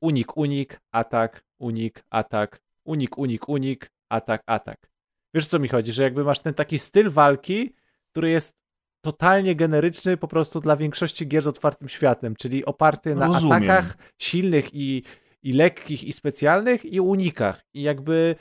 unik, 0.00 0.36
unik, 0.36 0.80
atak, 0.92 1.42
unik, 1.58 2.04
atak, 2.10 2.60
unik, 2.84 3.18
unik, 3.18 3.48
unik, 3.48 3.90
atak, 4.08 4.42
atak. 4.46 4.90
Wiesz 5.34 5.46
o 5.46 5.48
co 5.48 5.58
mi 5.58 5.68
chodzi, 5.68 5.92
że 5.92 6.02
jakby 6.02 6.24
masz 6.24 6.40
ten 6.40 6.54
taki 6.54 6.78
styl 6.78 7.10
walki, 7.10 7.74
który 8.10 8.30
jest 8.30 8.54
totalnie 9.00 9.56
generyczny 9.56 10.16
po 10.16 10.28
prostu 10.28 10.60
dla 10.60 10.76
większości 10.76 11.26
gier 11.28 11.42
z 11.42 11.46
otwartym 11.46 11.88
światem, 11.88 12.36
czyli 12.36 12.64
oparty 12.64 13.14
na 13.14 13.26
Rozumiem. 13.26 13.52
atakach 13.56 13.96
silnych 14.18 14.74
i, 14.74 15.02
i 15.42 15.52
lekkich 15.52 16.04
i 16.04 16.12
specjalnych 16.12 16.84
i 16.84 17.00
unikach. 17.00 17.64
I 17.74 17.82
jakby 17.82 18.36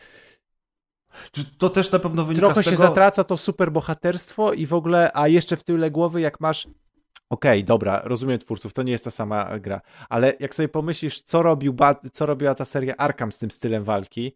to 1.57 1.69
też 1.69 1.91
na 1.91 1.99
pewno 1.99 2.25
wynika 2.25 2.45
trochę 2.45 2.61
z 2.61 2.65
się 2.65 2.71
tego... 2.71 2.83
zatraca 2.83 3.23
to 3.23 3.37
super 3.37 3.71
bohaterstwo 3.71 4.53
i 4.53 4.65
w 4.65 4.73
ogóle, 4.73 5.11
a 5.13 5.27
jeszcze 5.27 5.57
w 5.57 5.63
tyle 5.63 5.91
głowy, 5.91 6.21
jak 6.21 6.39
masz. 6.39 6.67
Okej, 7.29 7.63
dobra, 7.63 8.01
rozumiem 8.03 8.39
twórców, 8.39 8.73
to 8.73 8.83
nie 8.83 8.91
jest 8.91 9.03
ta 9.03 9.11
sama 9.11 9.59
gra, 9.59 9.81
ale 10.09 10.33
jak 10.39 10.55
sobie 10.55 10.69
pomyślisz, 10.69 11.21
co, 11.21 11.43
robił 11.43 11.75
co 12.13 12.25
robiła 12.25 12.55
ta 12.55 12.65
seria 12.65 12.95
Arkham 12.97 13.31
z 13.31 13.37
tym 13.37 13.51
stylem 13.51 13.83
walki 13.83 14.35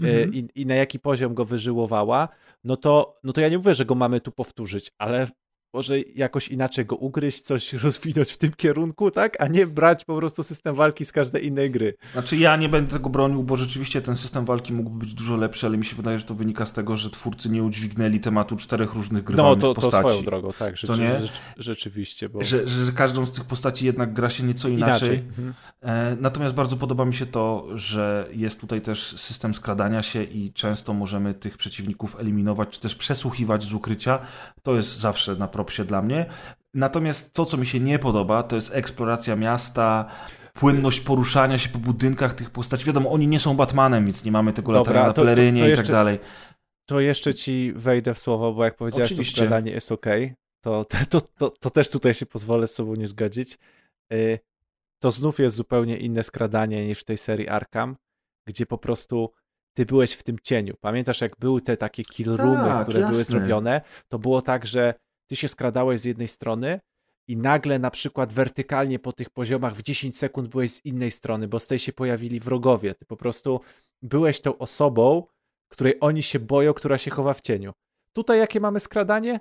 Mhm. 0.00 0.34
y, 0.34 0.36
i, 0.36 0.62
i 0.62 0.66
na 0.66 0.74
jaki 0.74 0.98
poziom 0.98 1.34
go 1.34 1.44
wyżyłowała, 1.44 2.28
no 2.64 2.76
to, 2.76 3.18
no 3.24 3.32
to 3.32 3.40
ja 3.40 3.48
nie 3.48 3.58
mówię, 3.58 3.74
że 3.74 3.84
go 3.84 3.94
mamy 3.94 4.20
tu 4.20 4.32
powtórzyć, 4.32 4.92
ale 4.98 5.28
może 5.72 6.00
jakoś 6.00 6.48
inaczej 6.48 6.86
go 6.86 6.96
ugryźć, 6.96 7.40
coś 7.40 7.72
rozwinąć 7.84 8.32
w 8.32 8.36
tym 8.36 8.52
kierunku, 8.56 9.10
tak? 9.10 9.40
A 9.40 9.46
nie 9.46 9.66
brać 9.66 10.04
po 10.04 10.16
prostu 10.16 10.42
system 10.42 10.74
walki 10.74 11.04
z 11.04 11.12
każdej 11.12 11.46
innej 11.46 11.70
gry. 11.70 11.94
Znaczy 12.12 12.36
ja 12.36 12.56
nie 12.56 12.68
będę 12.68 12.92
tego 12.92 13.08
bronił, 13.08 13.42
bo 13.42 13.56
rzeczywiście 13.56 14.02
ten 14.02 14.16
system 14.16 14.44
walki 14.44 14.72
mógłby 14.72 14.98
być 14.98 15.14
dużo 15.14 15.36
lepszy, 15.36 15.66
ale 15.66 15.76
mi 15.76 15.84
się 15.84 15.96
wydaje, 15.96 16.18
że 16.18 16.24
to 16.24 16.34
wynika 16.34 16.66
z 16.66 16.72
tego, 16.72 16.96
że 16.96 17.10
twórcy 17.10 17.48
nie 17.50 17.62
udźwignęli 17.62 18.20
tematu 18.20 18.56
czterech 18.56 18.94
różnych 18.94 19.22
No 19.22 19.26
grywalnych 19.26 19.60
to, 19.60 19.74
to 19.74 19.80
postaci. 19.80 20.08
swoją 20.08 20.24
drogą, 20.24 20.52
tak, 20.58 20.76
rzeczy, 20.76 21.00
nie? 21.00 21.20
rzecz, 21.20 21.32
rzeczywiście, 21.56 22.28
bo 22.28 22.44
Że, 22.44 22.68
że 22.68 22.92
każdą 22.92 23.26
z 23.26 23.32
tych 23.32 23.44
postaci 23.44 23.86
jednak 23.86 24.12
gra 24.12 24.30
się 24.30 24.42
nieco 24.44 24.68
inaczej. 24.68 25.08
inaczej. 25.08 25.24
Mhm. 25.28 25.54
Natomiast 26.20 26.54
bardzo 26.54 26.76
podoba 26.76 27.04
mi 27.04 27.14
się 27.14 27.26
to, 27.26 27.66
że 27.74 28.28
jest 28.32 28.60
tutaj 28.60 28.80
też 28.80 29.16
system 29.20 29.54
skradania 29.54 30.02
się 30.02 30.22
i 30.22 30.52
często 30.52 30.94
możemy 30.94 31.34
tych 31.34 31.56
przeciwników 31.56 32.20
eliminować, 32.20 32.68
czy 32.68 32.80
też 32.80 32.94
przesłuchiwać 32.94 33.64
z 33.64 33.72
ukrycia. 33.72 34.18
To 34.62 34.74
jest 34.74 34.98
zawsze 34.98 35.36
na 35.62 35.64
propsie 35.64 35.84
dla 35.84 36.02
mnie. 36.02 36.26
Natomiast 36.74 37.34
to, 37.34 37.46
co 37.46 37.56
mi 37.56 37.66
się 37.66 37.80
nie 37.80 37.98
podoba, 37.98 38.42
to 38.42 38.56
jest 38.56 38.74
eksploracja 38.74 39.36
miasta, 39.36 40.06
płynność 40.54 41.00
poruszania 41.00 41.58
się 41.58 41.68
po 41.68 41.78
budynkach 41.78 42.34
tych 42.34 42.50
postaci. 42.50 42.84
Wiadomo, 42.84 43.10
oni 43.10 43.26
nie 43.28 43.38
są 43.38 43.56
Batmanem, 43.56 44.04
więc 44.06 44.24
nie 44.24 44.32
mamy 44.32 44.52
tego 44.52 44.72
latania 44.72 45.00
na 45.00 45.06
to- 45.06 45.12
to- 45.12 45.20
pelerynie 45.22 45.60
to 45.60 45.66
i 45.66 45.70
jeszcze- 45.70 45.82
tak 45.84 45.92
dalej. 45.92 46.18
To 46.86 47.00
jeszcze 47.00 47.34
ci 47.34 47.72
wejdę 47.76 48.14
w 48.14 48.18
słowo, 48.18 48.52
bo 48.52 48.64
jak 48.64 48.76
powiedziałeś, 48.76 49.12
Oczywiście. 49.12 49.36
to 49.36 49.46
składanie 49.46 49.72
jest 49.72 49.92
ok, 49.92 50.06
to, 50.64 50.84
to, 51.10 51.20
to, 51.20 51.50
to 51.50 51.70
też 51.70 51.90
tutaj 51.90 52.14
się 52.14 52.26
pozwolę 52.26 52.66
z 52.66 52.74
sobą 52.74 52.94
nie 52.94 53.06
zgodzić. 53.06 53.58
Y, 54.12 54.38
To 55.02 55.10
znów 55.10 55.38
jest 55.40 55.56
zupełnie 55.56 55.96
inne 55.98 56.22
skradanie 56.22 56.86
niż 56.86 57.00
w 57.00 57.04
tej 57.04 57.16
serii 57.16 57.48
Arkham, 57.48 57.96
gdzie 58.46 58.66
po 58.66 58.78
prostu 58.78 59.32
ty 59.76 59.86
byłeś 59.86 60.12
w 60.12 60.22
tym 60.22 60.36
cieniu. 60.42 60.74
Pamiętasz, 60.80 61.20
jak 61.20 61.36
były 61.38 61.62
te 61.62 61.76
takie 61.76 62.04
kill 62.04 62.36
roomy, 62.36 62.68
Tak, 62.68 62.82
które 62.82 63.00
były 63.00 63.18
jasne. 63.18 63.24
zrobione? 63.24 63.80
To 64.08 64.18
było 64.18 64.42
tak, 64.42 64.66
że 64.66 64.94
ty 65.32 65.36
się 65.36 65.48
skradałeś 65.48 66.00
z 66.00 66.04
jednej 66.04 66.28
strony 66.28 66.80
i 67.28 67.36
nagle 67.36 67.78
na 67.78 67.90
przykład 67.90 68.32
wertykalnie 68.32 68.98
po 68.98 69.12
tych 69.12 69.30
poziomach 69.30 69.74
w 69.74 69.82
10 69.82 70.18
sekund 70.18 70.48
byłeś 70.48 70.72
z 70.72 70.84
innej 70.84 71.10
strony, 71.10 71.48
bo 71.48 71.60
z 71.60 71.66
tej 71.66 71.78
się 71.78 71.92
pojawili 71.92 72.40
wrogowie. 72.40 72.94
Ty 72.94 73.04
po 73.04 73.16
prostu 73.16 73.60
byłeś 74.02 74.40
tą 74.40 74.58
osobą, 74.58 75.26
której 75.68 75.94
oni 76.00 76.22
się 76.22 76.38
boją, 76.38 76.74
która 76.74 76.98
się 76.98 77.10
chowa 77.10 77.34
w 77.34 77.40
cieniu. 77.40 77.72
Tutaj 78.12 78.38
jakie 78.38 78.60
mamy 78.60 78.80
skradanie? 78.80 79.40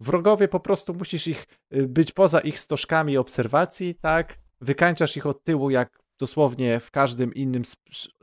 Wrogowie 0.00 0.48
po 0.48 0.60
prostu 0.60 0.94
musisz 0.94 1.26
ich 1.26 1.46
y, 1.74 1.88
być 1.88 2.12
poza 2.12 2.40
ich 2.40 2.60
stożkami 2.60 3.16
obserwacji, 3.16 3.94
tak? 3.94 4.38
Wykańczasz 4.60 5.16
ich 5.16 5.26
od 5.26 5.44
tyłu, 5.44 5.70
jak 5.70 5.98
dosłownie 6.18 6.80
w 6.80 6.90
każdym 6.90 7.34
innym 7.34 7.64
z, 7.64 7.76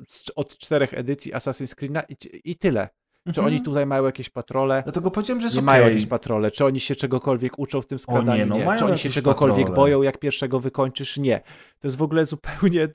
z, 0.08 0.24
od 0.36 0.58
czterech 0.58 0.94
edycji 0.94 1.34
Assassin's 1.34 1.76
Creed'a 1.76 2.04
i, 2.10 2.16
i 2.52 2.56
tyle. 2.56 2.90
Czy 3.26 3.30
Mhm. 3.30 3.48
oni 3.48 3.62
tutaj 3.62 3.86
mają 3.86 4.06
jakieś 4.06 4.30
patrole? 4.30 4.82
Dlatego 4.84 5.12
powiedziałem, 5.12 5.42
że 5.42 5.46
jest 5.46 5.56
Nie 5.56 5.60
okej. 5.62 5.66
mają 5.66 5.88
jakieś 5.88 6.06
patrole. 6.06 6.52
Czy 6.52 6.66
oni 6.66 6.80
się 6.80 6.96
czegokolwiek 6.96 7.60
uczą 7.60 7.82
w 7.82 7.86
tym 7.88 8.00
skradaniu? 8.00 8.38
nie, 8.40 8.46
no, 8.46 8.66
mają 8.66 8.80
Czy 8.80 8.86
oni 8.86 8.98
się 8.98 9.10
czegokolwiek 9.10 9.58
patrole. 9.58 9.76
boją, 9.76 10.02
jak 10.02 10.18
pierwszego 10.20 10.60
wykończysz? 10.60 11.18
Nie. 11.18 11.40
To 11.80 11.88
jest 11.88 11.98
w 11.98 12.02
ogóle 12.02 12.26
zupełnie 12.26 12.88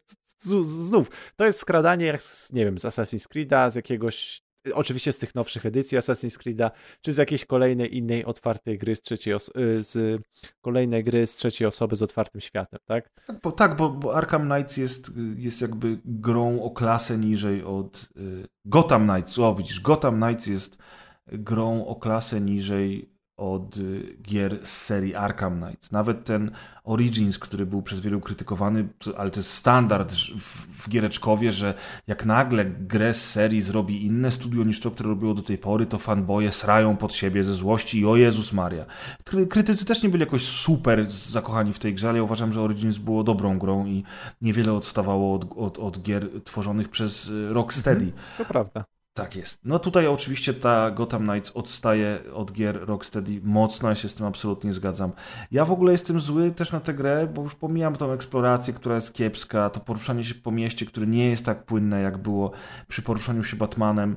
znów. 0.63 1.11
To 1.37 1.45
jest 1.45 1.59
skradanie 1.59 2.07
jak 2.07 2.23
z, 2.23 2.53
nie 2.53 2.65
wiem, 2.65 2.79
z 2.79 2.83
Assassin's 2.85 3.29
Creed'a, 3.29 3.71
z 3.71 3.75
jakiegoś 3.75 4.43
oczywiście 4.75 5.13
z 5.13 5.19
tych 5.19 5.35
nowszych 5.35 5.67
edycji 5.67 5.99
Assassin's 5.99 6.39
Creed'a, 6.39 6.71
czy 7.01 7.13
z 7.13 7.17
jakiejś 7.17 7.45
kolejnej 7.45 7.97
innej 7.97 8.25
otwartej 8.25 8.79
gry 8.79 8.97
z 8.97 9.01
trzeciej 9.01 9.35
os- 9.35 9.49
y, 9.57 9.85
z 9.85 10.23
kolejnej 10.61 11.05
gry 11.05 11.27
z 11.27 11.35
trzeciej 11.35 11.67
osoby 11.69 11.97
z 11.97 12.03
otwartym 12.03 12.41
światem, 12.41 12.81
tak? 12.87 13.11
Tak, 13.27 13.41
bo, 13.43 13.53
tak, 13.53 13.77
bo, 13.77 13.89
bo 13.91 14.15
Arkham 14.15 14.51
Knights 14.51 14.77
jest, 14.77 15.11
jest 15.37 15.61
jakby 15.61 15.99
grą 16.05 16.63
o 16.63 16.71
klasę 16.71 17.19
niżej 17.19 17.65
od 17.65 18.09
y, 18.17 18.47
Gotham 18.65 19.09
Knights. 19.09 19.39
O, 19.39 19.55
widzisz, 19.55 19.81
Gotham 19.81 20.21
Knights 20.23 20.47
jest 20.47 20.79
grą 21.27 21.87
o 21.87 21.97
klasę 21.97 22.41
niżej 22.41 23.16
od 23.37 23.77
y, 23.77 24.17
gier 24.23 24.59
z 24.67 24.83
serii 24.83 25.15
Arkham 25.15 25.61
Knights. 25.61 25.93
Nawet 25.93 26.25
ten 26.25 26.51
Origins, 26.85 27.39
który 27.39 27.67
był 27.67 27.83
przez 27.83 28.01
wielu 28.01 28.21
krytykowany, 28.21 28.89
ale 29.17 29.31
to 29.31 29.41
jest 29.41 29.53
standard 29.53 30.15
w, 30.15 30.89
giereczkowie, 30.89 31.53
że 31.53 31.75
jak 32.07 32.25
nagle 32.25 32.65
grę 32.65 33.15
z 33.15 33.31
serii 33.31 33.63
zrobi 33.63 34.07
inne 34.07 34.31
studio 34.31 34.65
niż 34.65 34.81
to, 34.81 34.91
które 34.91 35.09
robiło 35.09 35.35
do 35.35 35.43
tej 35.43 35.59
pory, 35.59 35.87
to 35.87 35.99
fanboje 35.99 36.53
srają 36.53 36.97
pod 36.97 37.15
siebie 37.15 37.45
ze 37.45 37.55
złości 37.55 38.01
i 38.01 38.07
o 38.07 38.17
Jezus 38.17 38.53
Maria. 38.53 38.85
Kry- 39.25 39.47
Krytycy 39.49 39.85
też 39.85 40.03
nie 40.03 40.09
byli 40.09 40.21
jakoś 40.21 40.43
super 40.49 41.11
zakochani 41.11 41.73
w 41.73 41.79
tej 41.79 41.95
grze, 41.95 42.09
ale 42.09 42.19
ja 42.19 42.25
uważam, 42.25 42.53
że 42.53 42.61
Origins 42.61 42.99
było 42.99 43.25
dobrą 43.25 43.59
grą 43.59 43.87
i 43.87 44.05
niewiele 44.43 44.73
odstawało 44.73 45.35
od, 45.35 45.53
od, 45.57 45.79
od 45.79 46.03
gier 46.03 46.43
tworzonych 46.45 46.89
przez 46.89 47.29
y, 47.29 47.53
Rocksteady. 47.53 48.13
To 48.39 48.45
prawda. 48.45 48.85
Tak 49.17 49.37
jest. 49.37 49.61
No 49.65 49.79
tutaj 49.79 50.07
oczywiście 50.07 50.55
ta 50.55 50.91
Gotham 50.91 51.29
Knights 51.29 51.51
odstaje 51.51 52.21
od 52.35 52.53
gier 52.53 52.87
Rocksteady 52.87 53.41
mocno, 53.43 53.89
ja 53.89 53.95
się 53.95 54.09
z 54.09 54.15
tym 54.15 54.27
absolutnie 54.27 54.73
zgadzam. 54.73 55.13
Ja 55.51 55.65
w 55.65 55.73
ogóle 55.73 55.93
jestem 55.93 56.21
zły 56.21 56.51
też 56.51 56.73
na 56.73 56.81
tę 56.81 56.95
grę, 56.95 57.29
bo 57.35 57.43
już 57.43 57.55
pomijam 57.55 57.97
tą 57.97 58.13
eksplorację, 58.13 58.75
która 58.75 58.95
jest 58.95 59.15
kiepska, 59.15 59.71
to 59.71 59.81
poruszanie 59.81 60.25
się 60.25 60.35
po 60.35 60.51
mieście, 60.51 60.87
które 60.87 61.07
nie 61.07 61.31
jest 61.31 61.45
tak 61.45 61.65
płynne, 61.65 62.01
jak 62.01 62.19
było 62.19 62.51
przy 62.89 63.03
poruszaniu 63.03 63.45
się 63.45 63.57
Batmanem, 63.57 64.17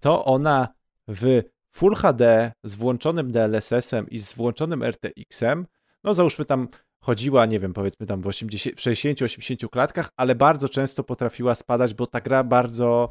to 0.00 0.24
ona 0.24 0.68
w 1.08 1.42
Full 1.70 1.94
HD 1.94 2.52
z 2.64 2.74
włączonym 2.74 3.32
DLSS-em 3.32 4.10
i 4.10 4.18
z 4.18 4.32
włączonym 4.32 4.82
RTX-em, 4.82 5.66
no 6.04 6.14
załóżmy 6.14 6.44
tam 6.44 6.68
chodziła, 7.00 7.46
nie 7.46 7.60
wiem, 7.60 7.72
powiedzmy 7.72 8.06
tam 8.06 8.22
w 8.22 8.26
80 8.26 8.76
w 8.76 8.80
60-80 8.80 9.68
klatkach, 9.68 10.10
ale 10.16 10.34
bardzo 10.34 10.68
często 10.68 11.04
potrafiła 11.04 11.54
spadać, 11.54 11.94
bo 11.94 12.06
ta 12.06 12.20
gra 12.20 12.44
bardzo 12.44 13.08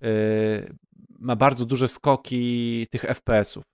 yy, 0.00 0.08
ma 1.18 1.36
bardzo 1.36 1.66
duże 1.66 1.88
skoki 1.88 2.86
tych 2.90 3.02
FPS-ów 3.02 3.64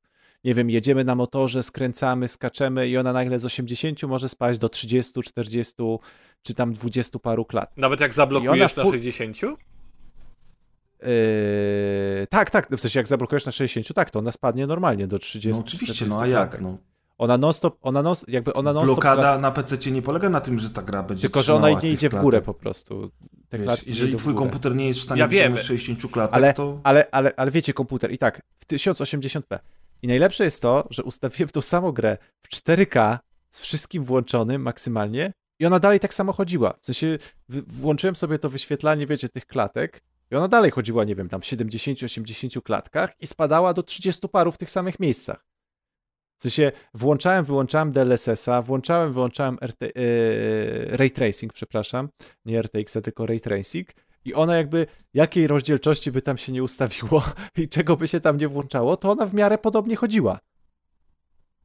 nie 0.44 0.54
wiem, 0.54 0.70
jedziemy 0.70 1.04
na 1.04 1.14
motorze, 1.14 1.62
skręcamy, 1.62 2.28
skaczemy 2.28 2.88
i 2.88 2.96
ona 2.96 3.12
nagle 3.12 3.38
z 3.38 3.44
80 3.44 4.02
może 4.02 4.28
spaść 4.28 4.58
do 4.58 4.68
30, 4.68 5.22
40 5.22 5.74
czy 6.42 6.54
tam 6.54 6.72
20 6.72 7.18
paru 7.18 7.44
klat. 7.44 7.76
Nawet 7.76 8.00
jak 8.00 8.12
zablokujesz 8.12 8.76
na 8.76 8.84
fu- 8.84 8.92
60? 8.92 9.42
Yy, 9.42 9.48
tak, 12.30 12.50
tak, 12.50 12.68
w 12.76 12.80
sensie 12.80 12.98
jak 12.98 13.08
zablokujesz 13.08 13.46
na 13.46 13.52
60, 13.52 13.94
tak, 13.94 14.10
to 14.10 14.18
ona 14.18 14.32
spadnie 14.32 14.66
normalnie 14.66 15.06
do 15.06 15.18
30. 15.18 15.50
No 15.50 15.58
oczywiście, 15.58 15.94
40 15.94 16.08
no 16.08 16.20
a 16.20 16.26
jak? 16.26 16.60
No. 16.60 16.78
Ona 17.18 17.38
non-stop, 17.38 17.78
ona 17.82 18.02
non, 18.02 18.14
jakby 18.28 18.52
ona 18.52 18.72
non-stop 18.72 18.94
Blokada 18.96 19.38
na 19.38 19.50
PC 19.50 19.90
nie 19.90 20.02
polega 20.02 20.30
na 20.30 20.40
tym, 20.40 20.58
że 20.58 20.70
ta 20.70 20.82
gra 20.82 21.02
będzie 21.02 21.22
tylko 21.22 21.42
że 21.42 21.54
ona 21.54 21.70
nie 21.70 21.88
idzie 21.88 22.08
w 22.08 22.14
górę 22.16 22.42
po 22.42 22.54
prostu. 22.54 23.10
Te 23.48 23.58
Wiesz, 23.58 23.86
jeżeli 23.86 24.16
twój 24.16 24.34
górę. 24.34 24.44
komputer 24.44 24.74
nie 24.74 24.86
jest 24.86 25.00
w 25.00 25.02
stanie 25.02 25.20
Ja 25.20 25.28
wiem. 25.28 25.52
wyciągnąć 25.52 25.66
60 25.82 26.12
klatek, 26.12 26.36
ale, 26.36 26.54
to... 26.54 26.80
ale, 26.84 27.06
ale, 27.12 27.32
ale 27.36 27.50
wiecie, 27.50 27.72
komputer 27.72 28.12
i 28.12 28.18
tak, 28.18 28.42
w 28.58 28.66
1080p. 28.66 29.58
I 30.02 30.08
najlepsze 30.08 30.44
jest 30.44 30.62
to, 30.62 30.86
że 30.90 31.02
ustawiłem 31.04 31.48
tą 31.48 31.60
samą 31.60 31.92
grę 31.92 32.18
w 32.42 32.48
4K 32.48 33.18
z 33.50 33.60
wszystkim 33.60 34.04
włączonym 34.04 34.62
maksymalnie 34.62 35.32
i 35.60 35.66
ona 35.66 35.78
dalej 35.80 36.00
tak 36.00 36.14
samo 36.14 36.32
chodziła. 36.32 36.74
W 36.80 36.86
sensie 36.86 37.18
w- 37.48 37.80
włączyłem 37.80 38.16
sobie 38.16 38.38
to 38.38 38.48
wyświetlanie, 38.48 39.06
wiecie, 39.06 39.28
tych 39.28 39.46
klatek 39.46 40.00
i 40.30 40.34
ona 40.34 40.48
dalej 40.48 40.70
chodziła, 40.70 41.04
nie 41.04 41.14
wiem, 41.14 41.28
tam 41.28 41.40
w 41.40 41.44
70-80 41.44 42.62
klatkach 42.62 43.10
i 43.20 43.26
spadała 43.26 43.74
do 43.74 43.82
30 43.82 44.28
paru 44.28 44.52
w 44.52 44.58
tych 44.58 44.70
samych 44.70 45.00
miejscach. 45.00 45.44
W 46.38 46.42
sensie 46.42 46.72
włączałem, 46.94 47.44
wyłączałem 47.44 47.92
DLSS-a, 47.92 48.62
włączałem, 48.62 49.12
wyłączałem 49.12 49.58
RT, 49.62 49.80
yy, 49.82 50.96
Ray 50.96 51.10
Tracing, 51.10 51.52
przepraszam, 51.52 52.08
nie 52.44 52.62
RTX, 52.62 52.98
tylko 53.02 53.26
Ray 53.26 53.40
Tracing 53.40 53.88
i 54.24 54.34
ona 54.34 54.56
jakby, 54.56 54.86
jakiej 55.14 55.46
rozdzielczości 55.46 56.12
by 56.12 56.22
tam 56.22 56.38
się 56.38 56.52
nie 56.52 56.62
ustawiło 56.62 57.22
i 57.56 57.68
czego 57.68 57.96
by 57.96 58.08
się 58.08 58.20
tam 58.20 58.36
nie 58.36 58.48
włączało, 58.48 58.96
to 58.96 59.10
ona 59.10 59.26
w 59.26 59.34
miarę 59.34 59.58
podobnie 59.58 59.96
chodziła. 59.96 60.38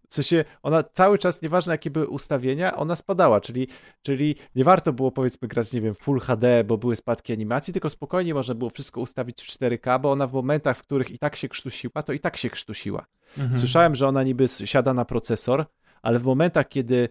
W 0.09 0.13
sensie 0.13 0.45
ona 0.63 0.83
cały 0.83 1.17
czas, 1.17 1.41
nieważne 1.41 1.73
jakie 1.73 1.89
były 1.89 2.07
ustawienia, 2.07 2.75
ona 2.75 2.95
spadała, 2.95 3.41
czyli, 3.41 3.67
czyli 4.01 4.35
nie 4.55 4.63
warto 4.63 4.93
było 4.93 5.11
powiedzmy 5.11 5.47
grać, 5.47 5.73
nie 5.73 5.81
wiem, 5.81 5.93
Full 5.93 6.19
HD, 6.19 6.63
bo 6.63 6.77
były 6.77 6.95
spadki 6.95 7.33
animacji, 7.33 7.73
tylko 7.73 7.89
spokojnie 7.89 8.33
można 8.33 8.55
było 8.55 8.69
wszystko 8.69 9.01
ustawić 9.01 9.41
w 9.41 9.47
4K, 9.47 10.01
bo 10.01 10.11
ona 10.11 10.27
w 10.27 10.33
momentach, 10.33 10.77
w 10.77 10.83
których 10.83 11.11
i 11.11 11.19
tak 11.19 11.35
się 11.35 11.49
krztusiła, 11.49 12.03
to 12.03 12.13
i 12.13 12.19
tak 12.19 12.37
się 12.37 12.49
krztusiła. 12.49 13.05
Mhm. 13.37 13.59
Słyszałem, 13.59 13.95
że 13.95 14.07
ona 14.07 14.23
niby 14.23 14.47
siada 14.47 14.93
na 14.93 15.05
procesor, 15.05 15.65
ale 16.01 16.19
w 16.19 16.23
momentach, 16.23 16.67
kiedy 16.67 17.09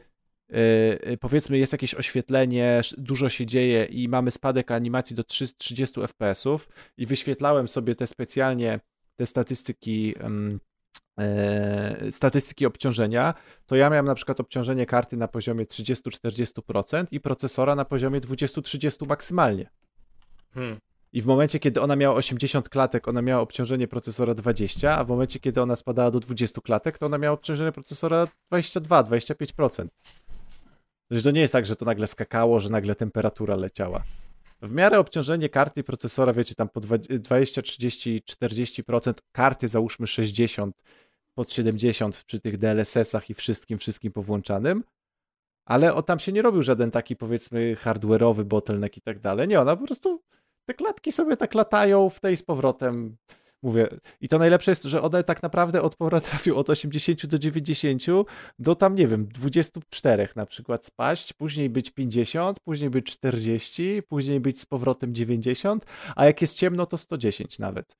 yy, 0.49 1.17
powiedzmy 1.20 1.59
jest 1.59 1.73
jakieś 1.73 1.94
oświetlenie, 1.94 2.81
dużo 2.99 3.28
się 3.28 3.47
dzieje 3.47 3.85
i 3.85 4.09
mamy 4.09 4.31
spadek 4.31 4.70
animacji 4.70 5.17
do 5.17 5.25
3, 5.25 5.49
30 5.57 6.01
FPS-ów 6.01 6.68
i 6.97 7.07
wyświetlałem 7.07 7.68
sobie 7.68 7.94
te 7.94 8.07
specjalnie 8.07 8.81
te 9.17 9.27
statystyki 9.27 10.15
statystyki 12.10 12.67
obciążenia, 12.67 13.34
to 13.67 13.76
ja 13.76 13.91
miałem 13.91 14.07
na 14.07 14.15
przykład 14.15 14.41
obciążenie 14.41 14.86
karty 14.86 15.17
na 15.17 15.28
poziomie 15.28 15.65
30-40% 15.65 17.07
i 17.10 17.20
procesora 17.20 17.75
na 17.75 17.84
poziomie 17.84 18.20
20-30 18.20 19.07
maksymalnie. 19.07 19.70
Hmm. 20.55 20.78
I 21.12 21.23
w 21.23 21.26
momencie, 21.26 21.58
kiedy 21.58 21.81
ona 21.81 21.97
miała 21.97 22.15
80 22.15 22.68
klatek, 22.68 23.08
ona 23.08 23.23
miała 23.23 23.42
obciążenie 23.42 23.89
procesora 23.89 24.34
20, 24.34 24.99
a 24.99 25.05
w 25.05 25.08
momencie, 25.08 25.41
kiedy 25.41 25.62
ona 25.62 25.76
spadała 25.76 26.10
do 26.10 26.20
20 26.20 26.60
klatek, 26.60 26.99
to 26.99 27.07
ona 27.07 27.18
miała 27.18 27.34
obciążenie 27.34 27.73
procesora 27.73 28.28
22-25%. 28.52 29.86
Że 31.10 31.23
to 31.23 31.31
nie 31.31 31.41
jest 31.41 31.52
tak, 31.52 31.67
że 31.67 31.76
to 31.76 31.84
nagle 31.84 32.07
skakało, 32.07 32.60
że 32.60 32.70
nagle 32.70 32.94
temperatura 32.94 33.57
leciała. 33.57 34.02
W 34.62 34.73
miarę 34.73 34.99
obciążenie 34.99 35.49
karty 35.49 35.81
i 35.81 35.85
procesora, 35.85 36.33
wiecie, 36.33 36.55
tam 36.55 36.69
po 36.69 36.81
20, 36.81 37.62
30, 37.62 38.23
40%, 38.31 39.12
karty 39.33 39.69
załóżmy 39.69 40.07
60, 40.07 40.83
pod 41.35 41.53
70 41.53 42.25
przy 42.25 42.41
tych 42.41 42.59
DLSS-ach 42.59 43.31
i 43.31 43.35
wszystkim, 43.35 43.78
wszystkim 43.78 44.12
powłączanym, 44.12 44.85
ale 45.65 45.95
o, 45.95 46.03
tam 46.03 46.19
się 46.19 46.33
nie 46.33 46.43
robił 46.43 46.62
żaden 46.62 46.91
taki, 46.91 47.17
powiedzmy, 47.17 47.77
hardware'owy 47.85 48.45
bottleneck 48.45 48.97
i 48.97 49.01
tak 49.01 49.19
dalej. 49.19 49.49
Nie, 49.49 49.61
ona 49.61 49.77
po 49.77 49.87
prostu 49.87 50.23
te 50.67 50.75
klatki 50.75 51.12
sobie 51.12 51.37
tak 51.37 51.55
latają 51.55 52.09
w 52.09 52.20
tej 52.20 52.37
z 52.37 52.43
powrotem. 52.43 53.17
Mówię, 53.62 53.89
i 54.20 54.28
to 54.28 54.39
najlepsze 54.39 54.70
jest, 54.70 54.85
że 54.85 55.03
one 55.03 55.25
tak 55.25 55.43
naprawdę 55.43 55.83
od 55.83 55.97
potrafią 55.97 56.57
od 56.57 56.70
80 56.70 57.27
do 57.27 57.39
90 57.39 58.03
do 58.59 58.75
tam, 58.75 58.95
nie 58.95 59.07
wiem, 59.07 59.28
24 59.28 60.28
na 60.37 60.47
przykład 60.47 60.87
spaść, 60.87 61.33
później 61.33 61.70
być 61.70 61.91
50, 61.91 62.61
później 62.61 62.91
być 62.91 63.07
40, 63.07 64.03
później 64.09 64.41
być 64.41 64.61
z 64.61 64.67
powrotem 64.67 65.15
90, 65.15 65.85
a 66.17 66.27
jak 66.27 66.41
jest 66.41 66.57
ciemno, 66.57 66.87
to 66.87 66.99
110 66.99 67.59
nawet. 67.59 67.97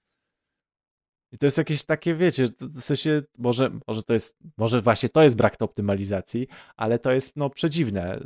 I 1.33 1.39
to 1.39 1.47
jest 1.47 1.59
jakieś 1.59 1.85
takie, 1.85 2.15
wiecie, 2.15 2.49
to- 2.49 2.69
w 2.69 2.81
sensie, 2.81 3.23
może, 3.39 3.70
może 3.89 4.03
to 4.03 4.15
jest, 4.15 4.39
może 4.57 4.81
właśnie 4.81 5.09
to 5.09 5.23
jest 5.23 5.37
brak 5.37 5.57
tej 5.57 5.65
optymalizacji, 5.65 6.49
ale 6.77 6.99
to 6.99 7.12
jest, 7.12 7.37
no, 7.37 7.51
przedziwne 7.51 8.20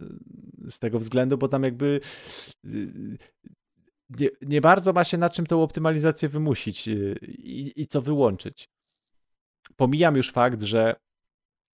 z 0.68 0.78
tego 0.78 0.98
względu, 0.98 1.38
bo 1.38 1.48
tam 1.48 1.62
jakby 1.62 2.00
yy, 2.64 3.16
nie, 4.20 4.28
nie 4.42 4.60
bardzo 4.60 4.92
ma 4.92 5.04
się 5.04 5.18
na 5.18 5.30
czym 5.30 5.46
tą 5.46 5.62
optymalizację 5.62 6.28
wymusić 6.28 6.86
yy, 6.86 7.14
i, 7.22 7.80
i 7.80 7.86
co 7.86 8.00
wyłączyć. 8.00 8.68
Pomijam 9.76 10.16
już 10.16 10.30
fakt, 10.30 10.62
że 10.62 10.94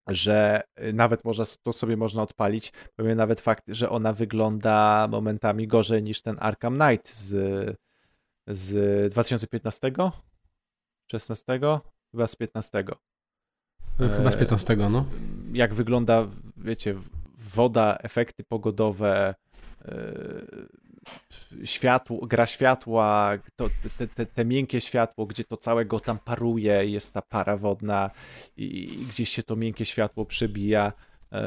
że 0.08 0.62
nawet 0.92 1.24
można, 1.24 1.44
to 1.62 1.72
sobie 1.72 1.96
można 1.96 2.22
odpalić. 2.22 2.72
Pomijam 2.96 3.18
nawet 3.18 3.40
fakt, 3.40 3.64
że 3.68 3.90
ona 3.90 4.12
wygląda 4.12 5.08
momentami 5.10 5.66
gorzej 5.66 6.02
niż 6.02 6.22
ten 6.22 6.36
Arkham 6.40 6.78
Knight 6.78 7.08
z, 7.08 7.76
z 8.46 9.12
2015? 9.12 9.92
16? 11.10 11.60
Chyba 12.10 12.26
z 12.26 12.36
15. 12.36 12.84
Chyba 13.98 14.30
z 14.30 14.36
15, 14.36 14.76
no. 14.76 15.04
Jak 15.52 15.74
wygląda, 15.74 16.26
wiecie, 16.56 16.94
woda, 17.34 17.98
efekty 18.02 18.44
pogodowe, 18.44 19.34
yy, 19.84 20.68
światło, 21.64 22.26
gra 22.26 22.46
światła, 22.46 23.32
to, 23.56 23.70
te, 23.98 24.08
te, 24.08 24.26
te 24.26 24.44
miękkie 24.44 24.80
światło, 24.80 25.26
gdzie 25.26 25.44
to 25.44 25.56
całego 25.56 26.00
tam 26.00 26.18
paruje, 26.18 26.86
jest 26.86 27.14
ta 27.14 27.22
para 27.22 27.56
wodna 27.56 28.10
i, 28.56 28.94
i 28.94 29.06
gdzieś 29.06 29.28
się 29.28 29.42
to 29.42 29.56
miękkie 29.56 29.84
światło 29.84 30.24
przebija, 30.24 30.92
yy, 31.32 31.38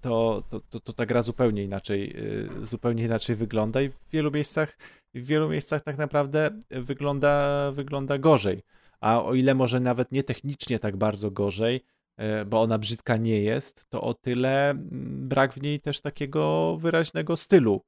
to, 0.00 0.42
to, 0.50 0.60
to, 0.60 0.80
to 0.80 0.92
ta 0.92 1.06
gra 1.06 1.22
zupełnie 1.22 1.64
inaczej, 1.64 2.16
yy, 2.60 2.66
zupełnie 2.66 3.04
inaczej 3.04 3.36
wygląda 3.36 3.82
i 3.82 3.88
w 3.88 3.98
wielu 4.12 4.30
miejscach, 4.30 4.78
w 5.14 5.26
wielu 5.26 5.48
miejscach 5.48 5.82
tak 5.82 5.98
naprawdę 5.98 6.50
wygląda, 6.70 7.70
wygląda 7.72 8.18
gorzej. 8.18 8.62
A 9.00 9.24
o 9.24 9.34
ile 9.34 9.54
może 9.54 9.80
nawet 9.80 10.12
nie 10.12 10.24
technicznie 10.24 10.78
tak 10.78 10.96
bardzo 10.96 11.30
gorzej, 11.30 11.84
e, 12.16 12.44
bo 12.44 12.62
ona 12.62 12.78
brzydka 12.78 13.16
nie 13.16 13.42
jest, 13.42 13.86
to 13.88 14.00
o 14.02 14.14
tyle 14.14 14.70
mm, 14.70 15.28
brak 15.28 15.52
w 15.52 15.62
niej 15.62 15.80
też 15.80 16.00
takiego 16.00 16.76
wyraźnego 16.76 17.36
stylu, 17.36 17.82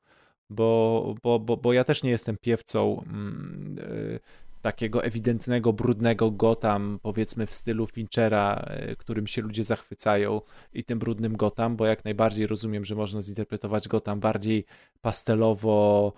bo, 0.50 1.14
bo, 1.22 1.38
bo, 1.38 1.56
bo 1.56 1.72
ja 1.72 1.84
też 1.84 2.02
nie 2.02 2.10
jestem 2.10 2.36
piewcą 2.36 3.04
mm, 3.06 3.76
e, 3.80 4.48
takiego 4.62 5.04
ewidentnego, 5.04 5.72
brudnego 5.72 6.30
Gotham, 6.30 6.98
powiedzmy 7.02 7.46
w 7.46 7.54
stylu 7.54 7.86
Finchera, 7.86 8.64
e, 8.66 8.96
którym 8.96 9.26
się 9.26 9.42
ludzie 9.42 9.64
zachwycają 9.64 10.40
i 10.72 10.84
tym 10.84 10.98
brudnym 10.98 11.36
Gotham, 11.36 11.76
bo 11.76 11.86
jak 11.86 12.04
najbardziej 12.04 12.46
rozumiem, 12.46 12.84
że 12.84 12.94
można 12.94 13.22
zinterpretować 13.22 13.88
Gotham 13.88 14.20
bardziej 14.20 14.64
pastelowo, 15.00 16.12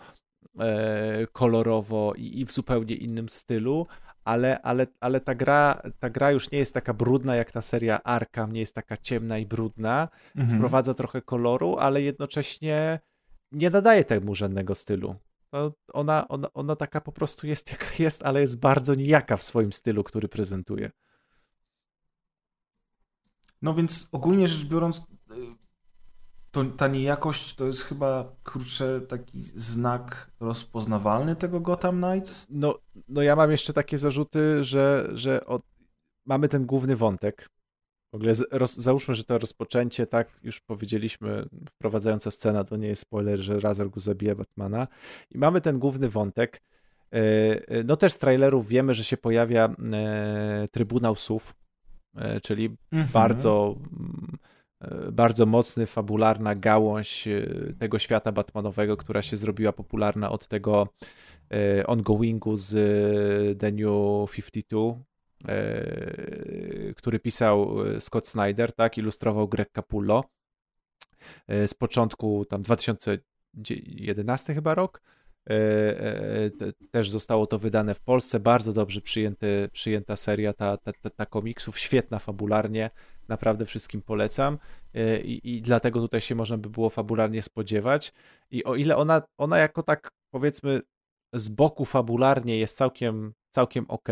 e, 0.58 1.26
kolorowo 1.32 2.14
i, 2.16 2.40
i 2.40 2.44
w 2.44 2.52
zupełnie 2.52 2.94
innym 2.94 3.28
stylu, 3.28 3.86
ale, 4.24 4.62
ale, 4.62 4.86
ale 5.00 5.20
ta, 5.20 5.34
gra, 5.34 5.82
ta 5.98 6.10
gra 6.10 6.30
już 6.30 6.50
nie 6.50 6.58
jest 6.58 6.74
taka 6.74 6.94
brudna 6.94 7.36
jak 7.36 7.52
ta 7.52 7.62
seria 7.62 8.02
Arkham, 8.02 8.52
nie 8.52 8.60
jest 8.60 8.74
taka 8.74 8.96
ciemna 8.96 9.38
i 9.38 9.46
brudna. 9.46 10.08
Mhm. 10.36 10.58
Wprowadza 10.58 10.94
trochę 10.94 11.22
koloru, 11.22 11.76
ale 11.78 12.02
jednocześnie 12.02 13.00
nie 13.52 13.70
nadaje 13.70 14.04
temu 14.04 14.34
żadnego 14.34 14.74
stylu. 14.74 15.16
No, 15.52 15.72
ona, 15.92 16.28
ona, 16.28 16.52
ona 16.52 16.76
taka 16.76 17.00
po 17.00 17.12
prostu 17.12 17.46
jest 17.46 17.70
jaka 17.70 17.86
jest, 17.98 18.22
ale 18.22 18.40
jest 18.40 18.60
bardzo 18.60 18.94
nijaka 18.94 19.36
w 19.36 19.42
swoim 19.42 19.72
stylu, 19.72 20.04
który 20.04 20.28
prezentuje. 20.28 20.90
No 23.62 23.74
więc 23.74 24.08
ogólnie 24.12 24.48
rzecz 24.48 24.68
biorąc, 24.68 24.98
y, 24.98 25.02
to, 26.50 26.64
ta 26.64 26.88
niejakość 26.88 27.54
to 27.54 27.66
jest 27.66 27.82
chyba, 27.82 28.36
kurczę, 28.44 29.00
taki 29.00 29.42
znak 29.42 30.30
rozpoznawalny 30.40 31.36
tego 31.36 31.60
Gotham 31.60 32.02
Knights? 32.02 32.46
No, 32.50 32.78
no 33.08 33.22
ja 33.22 33.36
mam 33.36 33.50
jeszcze 33.50 33.72
takie 33.72 33.98
zarzuty, 33.98 34.64
że, 34.64 35.08
że 35.12 35.46
od... 35.46 35.62
mamy 36.26 36.48
ten 36.48 36.66
główny 36.66 36.96
wątek. 36.96 37.48
W 38.12 38.14
ogóle 38.14 38.32
roz, 38.50 38.76
załóżmy, 38.76 39.14
że 39.14 39.24
to 39.24 39.38
rozpoczęcie, 39.38 40.06
tak, 40.06 40.28
już 40.42 40.60
powiedzieliśmy, 40.60 41.44
wprowadzająca 41.70 42.30
scena, 42.30 42.64
to 42.64 42.76
nie 42.76 42.88
jest 42.88 43.02
spoiler, 43.02 43.38
że 43.38 43.60
Razor 43.60 43.90
go 43.90 44.00
zabija 44.00 44.34
Batmana. 44.34 44.88
I 45.30 45.38
mamy 45.38 45.60
ten 45.60 45.78
główny 45.78 46.08
wątek. 46.08 46.62
E, 47.12 47.16
e, 47.68 47.84
No 47.84 47.96
też 47.96 48.12
z 48.12 48.18
trailerów 48.18 48.68
wiemy, 48.68 48.94
że 48.94 49.04
się 49.04 49.16
pojawia 49.16 49.74
e, 49.92 50.66
Trybunał 50.72 51.14
Sów, 51.16 51.54
czyli 52.42 52.76
Mhm. 52.92 53.10
bardzo, 53.12 53.76
mm, 53.92 54.38
bardzo 55.12 55.46
mocny, 55.46 55.86
fabularna 55.86 56.54
gałąź 56.54 57.28
tego 57.78 57.98
świata 57.98 58.32
Batmanowego, 58.32 58.96
która 58.96 59.22
się 59.22 59.36
zrobiła 59.36 59.72
popularna 59.72 60.30
od 60.30 60.48
tego 60.48 60.88
ongoingu 61.86 62.56
z 62.56 62.70
The 63.58 63.72
New 63.72 64.30
52, 64.32 64.78
e, 64.78 65.04
który 66.96 67.18
pisał 67.18 67.86
e, 67.86 68.00
Scott 68.00 68.28
Snyder, 68.28 68.72
tak, 68.72 68.98
ilustrował 68.98 69.48
Greg 69.48 69.70
Capullo 69.72 70.24
e, 71.48 71.68
z 71.68 71.74
początku 71.74 72.44
tam 72.44 72.62
2011 72.62 74.54
chyba 74.54 74.74
rok. 74.74 75.02
E, 75.50 75.52
e, 76.44 76.50
te- 76.50 76.72
Też 76.90 77.10
zostało 77.10 77.46
to 77.46 77.58
wydane 77.58 77.94
w 77.94 78.00
Polsce. 78.00 78.40
Bardzo 78.40 78.72
dobrze 78.72 79.00
przyjęty, 79.00 79.68
przyjęta 79.72 80.16
seria 80.16 80.52
ta, 80.52 80.76
ta, 80.76 80.92
ta, 80.92 81.10
ta 81.10 81.26
komiksów, 81.26 81.78
świetna 81.78 82.18
fabularnie. 82.18 82.90
Naprawdę 83.28 83.66
wszystkim 83.66 84.02
polecam. 84.02 84.58
E, 84.94 85.20
I, 85.20 85.56
I 85.56 85.62
dlatego 85.62 86.00
tutaj 86.00 86.20
się 86.20 86.34
można 86.34 86.58
by 86.58 86.70
było 86.70 86.90
fabularnie 86.90 87.42
spodziewać. 87.42 88.12
I 88.50 88.64
o 88.64 88.74
ile 88.74 88.96
ona, 88.96 89.22
ona 89.38 89.58
jako 89.58 89.82
tak 89.82 90.10
powiedzmy 90.30 90.80
z 91.34 91.48
boku 91.48 91.84
fabularnie 91.84 92.58
jest 92.58 92.76
całkiem, 92.76 93.32
całkiem 93.50 93.84
ok. 93.88 94.08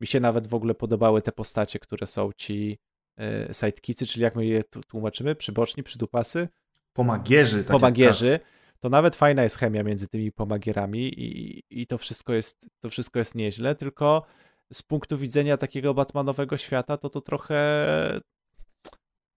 Mi 0.00 0.06
się 0.06 0.20
nawet 0.20 0.46
w 0.46 0.54
ogóle 0.54 0.74
podobały 0.74 1.22
te 1.22 1.32
postacie, 1.32 1.78
które 1.78 2.06
są 2.06 2.30
ci 2.36 2.78
e, 3.18 3.54
sidekiccy, 3.54 4.06
czyli 4.06 4.22
jak 4.22 4.36
my 4.36 4.46
je 4.46 4.62
tłumaczymy? 4.88 5.34
Przyboczni, 5.34 5.82
przydupasy? 5.82 6.48
Pomagierzy. 6.92 7.64
Tak 7.64 7.72
pomagierzy, 7.72 8.40
to 8.80 8.88
nawet 8.88 9.16
fajna 9.16 9.42
jest 9.42 9.58
chemia 9.58 9.82
między 9.82 10.08
tymi 10.08 10.32
pomagierami 10.32 11.20
i, 11.20 11.62
i 11.70 11.86
to, 11.86 11.98
wszystko 11.98 12.32
jest, 12.32 12.70
to 12.80 12.90
wszystko 12.90 13.18
jest 13.18 13.34
nieźle, 13.34 13.74
tylko 13.74 14.22
z 14.72 14.82
punktu 14.82 15.18
widzenia 15.18 15.56
takiego 15.56 15.94
Batmanowego 15.94 16.56
świata, 16.56 16.96
to 16.96 17.10
to 17.10 17.20
trochę 17.20 17.60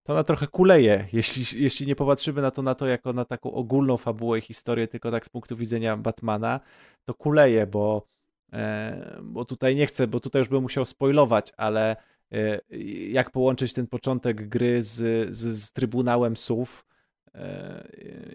to 0.06 0.12
ona 0.12 0.24
trochę 0.24 0.46
kuleje, 0.46 1.08
jeśli, 1.12 1.62
jeśli 1.62 1.86
nie 1.86 1.96
popatrzymy 1.96 2.42
na 2.42 2.50
to, 2.50 2.62
na 2.62 2.74
to 2.74 2.86
jako 2.86 3.12
na 3.12 3.24
taką 3.24 3.52
ogólną 3.52 3.96
fabułę 3.96 4.38
i 4.38 4.42
historię, 4.42 4.88
tylko 4.88 5.10
tak 5.10 5.26
z 5.26 5.28
punktu 5.28 5.56
widzenia 5.56 5.96
Batmana, 5.96 6.60
to 7.04 7.14
kuleje, 7.14 7.66
bo, 7.66 8.06
bo 9.22 9.44
tutaj 9.44 9.76
nie 9.76 9.86
chcę, 9.86 10.06
bo 10.06 10.20
tutaj 10.20 10.40
już 10.40 10.48
bym 10.48 10.62
musiał 10.62 10.84
spoilować, 10.84 11.52
ale 11.56 11.96
e, 12.32 12.60
jak 13.08 13.30
połączyć 13.30 13.72
ten 13.72 13.86
początek 13.86 14.48
gry 14.48 14.82
z, 14.82 14.94
z, 15.34 15.62
z 15.62 15.72
Trybunałem 15.72 16.36
Sów, 16.36 16.84
E, 17.34 17.88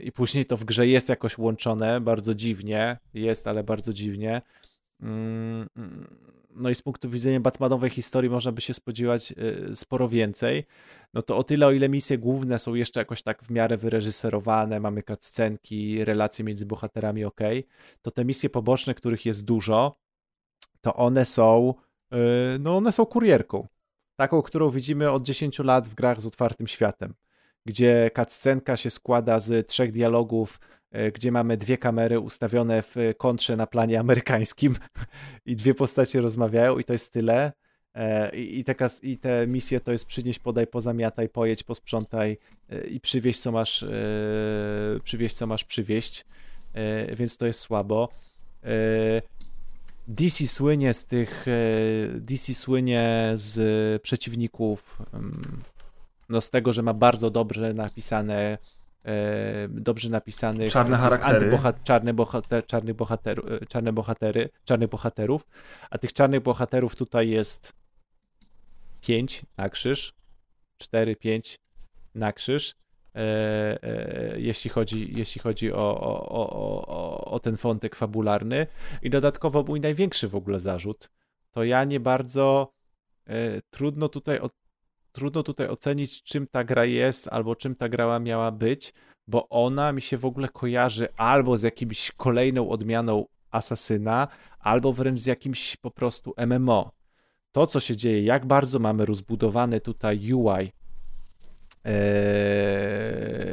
i 0.04 0.12
później 0.12 0.46
to 0.46 0.58
w 0.58 0.66
grze 0.66 0.88
jest 0.88 1.10
jakoś 1.10 1.38
łączone, 1.38 2.02
bardzo 2.02 2.36
dziwnie, 2.36 2.98
jest, 3.14 3.48
ale 3.48 3.64
bardzo 3.64 3.94
dziwnie. 3.94 4.42
Mm, 5.02 5.68
mm, 5.78 6.08
No 6.56 6.70
i 6.70 6.76
z 6.76 6.82
punktu 6.82 7.10
widzenia 7.10 7.40
Batmanowej 7.40 7.90
historii 7.90 8.30
można 8.30 8.52
by 8.52 8.62
się 8.62 8.74
spodziewać 8.74 9.32
e, 9.32 9.76
sporo 9.76 10.10
więcej. 10.10 10.66
No 11.14 11.22
to 11.22 11.38
o 11.38 11.44
tyle, 11.44 11.68
o 11.68 11.72
ile 11.72 11.90
misje 11.90 12.18
główne 12.18 12.60
są 12.60 12.76
jeszcze 12.76 13.00
jakoś 13.00 13.22
tak 13.22 13.44
w 13.44 13.52
miarę 13.52 13.78
wyreżyserowane, 13.78 14.80
mamy 14.80 15.04
cutscenki, 15.04 16.06
relacje 16.06 16.46
między 16.46 16.66
bohaterami 16.66 17.26
ok, 17.26 17.42
to 18.02 18.12
te 18.12 18.26
misje 18.26 18.50
poboczne, 18.50 18.94
których 18.94 19.26
jest 19.26 19.46
dużo, 19.46 19.96
to 20.82 20.96
one 20.96 21.26
są, 21.26 21.74
e, 22.12 22.18
no 22.60 22.78
one 22.78 22.92
są 22.92 23.06
kurierką. 23.06 23.68
Taką, 24.16 24.42
którą 24.42 24.70
widzimy 24.70 25.12
od 25.12 25.24
10 25.24 25.60
lat 25.60 25.88
w 25.88 25.96
grach 25.96 26.22
z 26.22 26.26
otwartym 26.26 26.68
światem 26.68 27.14
gdzie 27.66 28.12
cutscenka 28.16 28.78
się 28.78 28.90
składa 28.90 29.40
z 29.40 29.68
trzech 29.68 29.92
dialogów, 29.92 30.60
e, 30.92 31.12
gdzie 31.12 31.32
mamy 31.32 31.58
dwie 31.58 31.78
kamery 31.78 32.20
ustawione 32.20 32.82
w 32.82 32.96
kontrze 33.18 33.56
na 33.56 33.68
planie 33.68 34.00
amerykańskim 34.00 34.76
i 35.46 35.56
dwie 35.56 35.74
postacie 35.74 36.22
rozmawiają 36.22 36.80
i 36.80 36.84
to 36.84 36.94
jest 36.94 37.14
tyle. 37.14 37.52
E, 37.94 38.36
I, 38.36 38.60
i, 38.60 38.64
te, 38.64 38.76
I 39.02 39.18
te 39.18 39.48
misje 39.48 39.80
to 39.80 39.92
jest 39.92 40.06
przynieś, 40.06 40.40
podaj, 40.40 40.68
pozamiataj, 40.68 41.30
pojedź, 41.30 41.64
posprzątaj 41.64 42.38
e, 42.70 42.88
i 42.88 43.00
przywieź 43.00 43.40
co 43.40 43.52
masz, 43.52 43.84
e, 43.84 43.90
przywieź 45.04 45.34
co 45.34 45.48
masz 45.48 45.64
przywieźć, 45.64 46.26
E, 46.74 47.16
więc 47.16 47.38
to 47.38 47.46
jest 47.46 47.60
słabo. 47.60 48.10
DC 50.10 50.48
słynie 50.48 50.94
z 50.94 51.06
tych, 51.06 51.46
e, 51.48 51.52
DC 52.20 52.54
słynie 52.54 53.32
z 53.36 54.02
przeciwników 54.02 55.02
no 56.30 56.42
z 56.42 56.50
tego, 56.50 56.74
że 56.74 56.82
ma 56.84 56.94
bardzo 56.94 57.30
dobrze 57.30 57.74
napisane 57.74 58.58
e, 59.06 59.68
dobrze 59.68 60.10
napisanych 60.10 60.72
Czarne 60.72 60.98
charaktery. 60.98 61.52
antyboha- 61.52 61.74
czarne, 61.84 62.14
bohater, 62.14 62.66
czarnych 62.66 62.96
bohateru, 62.96 63.44
e, 63.54 63.66
czarne 63.66 63.94
bohatery, 63.94 64.50
czarnych 64.66 64.90
bohaterów, 64.90 65.48
a 65.90 65.98
tych 65.98 66.14
czarnych 66.14 66.42
bohaterów 66.44 66.96
tutaj 66.96 67.30
jest 67.30 67.74
pięć 69.02 69.46
na 69.58 69.70
krzyż, 69.70 70.14
cztery, 70.78 71.16
pięć 71.16 71.60
na 72.16 72.34
krzyż, 72.34 72.76
jeśli 74.38 74.70
chodzi, 74.70 75.18
jeśli 75.18 75.42
chodzi 75.42 75.74
o, 75.74 76.02
o, 76.02 76.30
o, 76.30 77.26
o, 77.26 77.40
ten 77.40 77.56
wątek 77.56 77.96
fabularny. 77.96 78.68
I 79.02 79.10
dodatkowo 79.10 79.64
mój 79.64 79.80
największy 79.80 80.28
w 80.28 80.36
ogóle 80.36 80.60
zarzut, 80.60 81.10
to 81.52 81.64
ja 81.64 81.84
nie 81.84 82.00
bardzo 82.00 82.74
e, 83.28 83.62
trudno 83.62 84.10
tutaj 84.10 84.40
trudno 85.12 85.44
tutaj 85.44 85.68
ocenić, 85.68 86.24
czym 86.24 86.48
ta 86.48 86.64
gra 86.64 86.86
jest, 86.86 87.28
albo 87.28 87.56
czym 87.56 87.76
ta 87.76 87.90
gra 87.90 88.20
miała 88.20 88.52
być, 88.52 88.94
bo 89.28 89.50
ona 89.50 89.92
mi 89.92 90.02
się 90.02 90.18
w 90.18 90.26
ogóle 90.26 90.50
kojarzy 90.50 91.08
albo 91.18 91.58
z 91.58 91.64
jakimś 91.64 92.12
kolejną 92.12 92.70
odmianą 92.70 93.26
Asasyna, 93.52 94.28
albo 94.60 94.94
wręcz 94.94 95.20
z 95.20 95.26
jakimś 95.26 95.78
po 95.78 95.92
prostu 95.92 96.34
MMO. 96.48 96.92
To, 97.52 97.68
co 97.68 97.80
się 97.80 97.98
dzieje, 97.98 98.24
jak 98.24 98.46
bardzo 98.46 98.80
mamy 98.80 99.06
rozbudowany 99.06 99.82
tutaj 99.82 100.34
UI, 100.34 100.64
e, 100.66 100.72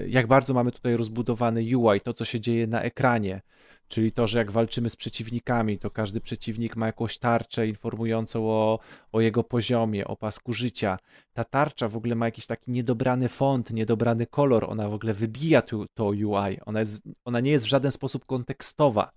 jak 0.08 0.26
bardzo 0.26 0.55
mamy 0.55 0.73
tutaj 0.73 0.97
rozbudowany 0.97 1.76
UI, 1.76 2.00
to, 2.00 2.12
co 2.12 2.24
się 2.24 2.40
dzieje 2.40 2.66
na 2.66 2.82
ekranie, 2.82 3.42
czyli 3.89 4.12
to, 4.12 4.26
że 4.26 4.39
jak 4.39 4.50
walczymy 4.50 4.90
z 4.90 4.97
przeciwnikami, 4.97 5.78
to 5.78 5.90
każdy 5.90 6.20
przeciwnik 6.20 6.76
ma 6.76 6.86
jakąś 6.86 7.18
tarczę 7.18 7.66
informującą 7.66 8.50
o, 8.50 8.78
o 9.12 9.20
jego 9.20 9.44
poziomie, 9.44 10.06
o 10.06 10.16
pasku 10.16 10.52
życia. 10.52 10.98
Ta 11.32 11.44
tarcza 11.44 11.89
w 11.89 11.97
ogóle 11.97 12.15
ma 12.15 12.26
jakiś 12.26 12.47
taki 12.47 12.70
niedobrany 12.70 13.28
font, 13.28 13.70
niedobrany 13.70 14.26
kolor, 14.26 14.65
ona 14.68 14.89
w 14.89 14.94
ogóle 14.94 15.15
wybija 15.15 15.62
tu, 15.62 15.86
to 15.94 16.05
UI. 16.05 16.60
Ona, 16.66 16.81
jest, 16.81 17.02
ona 17.24 17.40
nie 17.40 17.50
jest 17.50 17.65
w 17.65 17.68
żaden 17.68 17.90
sposób 17.90 18.26
kontekstowa, 18.26 19.10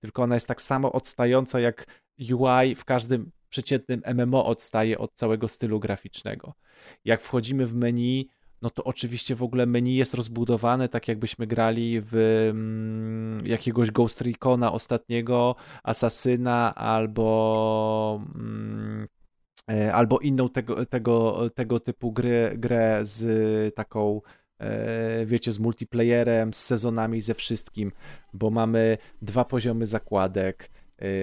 tylko 0.00 0.22
ona 0.22 0.34
jest 0.34 0.48
tak 0.48 0.62
samo 0.62 0.92
odstająca 0.92 1.60
jak 1.60 2.02
UI 2.18 2.74
w 2.74 2.84
każdym 2.84 3.30
przeciętnym 3.48 4.02
MMO 4.14 4.46
odstaje 4.46 4.98
od 4.98 5.14
całego 5.14 5.48
stylu 5.48 5.80
graficznego. 5.80 6.54
Jak 7.04 7.22
wchodzimy 7.22 7.66
w 7.66 7.74
menu, 7.74 8.28
no 8.62 8.70
to 8.70 8.84
oczywiście 8.84 9.34
w 9.34 9.42
ogóle 9.42 9.66
menu 9.66 9.96
jest 9.96 10.14
rozbudowane 10.14 10.88
tak 10.88 11.08
jakbyśmy 11.08 11.46
grali 11.46 12.00
w 12.00 12.14
mm, 12.50 13.46
jakiegoś 13.46 13.90
Ghost 13.90 14.20
Recona 14.20 14.72
ostatniego, 14.72 15.56
Asasyna 15.82 16.74
albo 16.74 18.24
mm, 18.34 19.08
e, 19.70 19.94
albo 19.94 20.18
inną 20.18 20.48
tego, 20.48 20.86
tego, 20.86 21.50
tego 21.50 21.80
typu 21.80 22.12
gry, 22.12 22.54
grę 22.58 23.00
z 23.02 23.74
taką 23.74 24.20
e, 24.58 25.26
wiecie, 25.26 25.52
z 25.52 25.58
multiplayerem, 25.58 26.54
z 26.54 26.58
sezonami, 26.58 27.20
ze 27.20 27.34
wszystkim, 27.34 27.92
bo 28.32 28.50
mamy 28.50 28.98
dwa 29.22 29.44
poziomy 29.44 29.86
zakładek, 29.86 30.70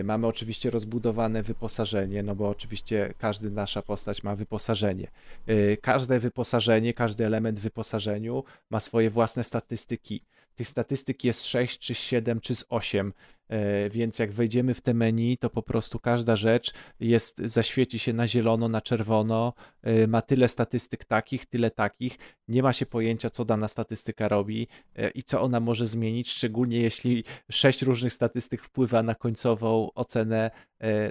mamy 0.03 0.27
oczywiście 0.27 0.69
rozbudowane 0.69 1.43
wyposażenie, 1.43 2.24
no 2.24 2.35
bo 2.35 2.50
oczywiście 2.50 3.14
każdy 3.18 3.50
nasza 3.50 3.82
postać 3.82 4.24
ma 4.24 4.35
wyposażenie. 4.35 5.08
E, 5.48 5.77
Każde 5.77 6.19
wyposażenie, 6.19 6.93
każdy 6.93 7.26
element 7.26 7.60
w 7.60 7.61
wyposażeniu 7.61 8.43
ma 8.69 8.80
swoje 8.80 9.10
własne 9.10 9.43
statystyki. 9.43 10.22
Tych 10.56 10.67
statystyk 10.67 11.23
jest 11.23 11.45
6, 11.45 11.80
czy 11.80 11.95
7, 11.95 12.40
czy 12.40 12.56
z 12.56 12.65
8, 12.69 13.14
e, 13.49 13.90
więc 13.90 14.19
jak 14.19 14.32
wejdziemy 14.32 14.73
w 14.73 14.82
te 14.82 14.93
menu, 14.93 15.38
to 15.38 15.49
po 15.49 15.61
prostu 15.61 15.99
każda 15.99 16.35
rzecz 16.35 16.73
jest, 16.99 17.38
zaświeci 17.45 17.99
się 17.99 18.14
na 18.14 18.27
zielono, 18.27 18.69
na 18.69 18.82
czerwono, 18.82 19.53
e, 19.82 20.07
ma 20.07 20.22
tyle 20.22 20.48
statystyk 20.48 21.06
takich, 21.06 21.45
tyle 21.45 21.72
takich, 21.72 22.17
nie 22.48 22.64
ma 22.64 22.73
się 22.73 22.85
pojęcia, 22.85 23.30
co 23.30 23.45
dana 23.45 23.67
statystyka 23.67 24.27
robi 24.27 24.67
e, 24.95 25.09
i 25.09 25.23
co 25.23 25.41
ona 25.41 25.59
może 25.59 25.88
zmienić, 25.88 26.32
szczególnie 26.32 26.82
jeśli 26.82 27.23
sześć 27.51 27.82
różnych 27.82 28.14
statystyk 28.14 28.64
wpływa 28.64 29.03
na 29.03 29.15
końcową 29.15 29.90
ocenę 29.95 30.51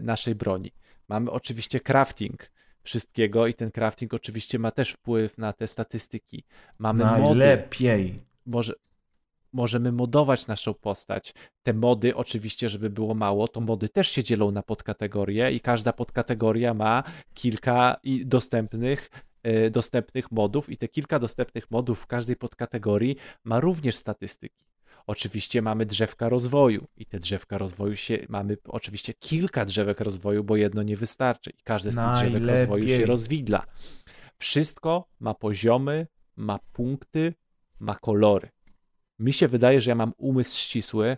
naszej 0.02 0.34
broni. 0.34 0.72
Mamy 1.08 1.30
oczywiście 1.30 1.80
crafting, 1.80 2.50
wszystkiego 2.82 3.46
i 3.46 3.54
ten 3.54 3.70
crafting 3.70 4.14
oczywiście 4.14 4.58
ma 4.58 4.70
też 4.70 4.90
wpływ 4.90 5.38
na 5.38 5.52
te 5.52 5.66
statystyki. 5.66 6.44
Mamy 6.78 7.04
Najlepiej. 7.04 8.04
mody. 8.04 8.20
Może, 8.46 8.74
możemy 9.52 9.92
modować 9.92 10.46
naszą 10.46 10.74
postać. 10.74 11.34
Te 11.62 11.72
mody, 11.72 12.16
oczywiście, 12.16 12.68
żeby 12.68 12.90
było 12.90 13.14
mało, 13.14 13.48
to 13.48 13.60
mody 13.60 13.88
też 13.88 14.08
się 14.08 14.24
dzielą 14.24 14.50
na 14.50 14.62
podkategorie 14.62 15.52
i 15.52 15.60
każda 15.60 15.92
podkategoria 15.92 16.74
ma 16.74 17.02
kilka 17.34 17.96
dostępnych 18.24 19.10
e, 19.42 19.70
dostępnych 19.70 20.32
modów 20.32 20.70
i 20.70 20.76
te 20.76 20.88
kilka 20.88 21.18
dostępnych 21.18 21.70
modów 21.70 22.00
w 22.00 22.06
każdej 22.06 22.36
podkategorii 22.36 23.16
ma 23.44 23.60
również 23.60 23.96
statystyki. 23.96 24.64
Oczywiście 25.06 25.62
mamy 25.62 25.86
drzewka 25.86 26.28
rozwoju 26.28 26.86
i 26.96 27.06
te 27.06 27.18
drzewka 27.18 27.58
rozwoju 27.58 27.96
się, 27.96 28.26
mamy 28.28 28.56
oczywiście 28.68 29.14
kilka 29.14 29.64
drzewek 29.64 30.00
rozwoju, 30.00 30.44
bo 30.44 30.56
jedno 30.56 30.82
nie 30.82 30.96
wystarczy 30.96 31.50
i 31.50 31.62
każde 31.64 31.92
z 31.92 31.94
tych 31.94 32.04
Najlepiej. 32.04 32.40
drzewek 32.40 32.58
rozwoju 32.60 32.88
się 32.88 33.06
rozwidla. 33.06 33.66
Wszystko 34.38 35.08
ma 35.20 35.34
poziomy, 35.34 36.06
ma 36.36 36.58
punkty, 36.72 37.34
ma 37.78 37.94
kolory. 37.94 38.48
Mi 39.22 39.32
się 39.32 39.48
wydaje, 39.48 39.80
że 39.80 39.90
ja 39.90 39.94
mam 39.94 40.12
umysł 40.16 40.58
ścisły, 40.58 41.16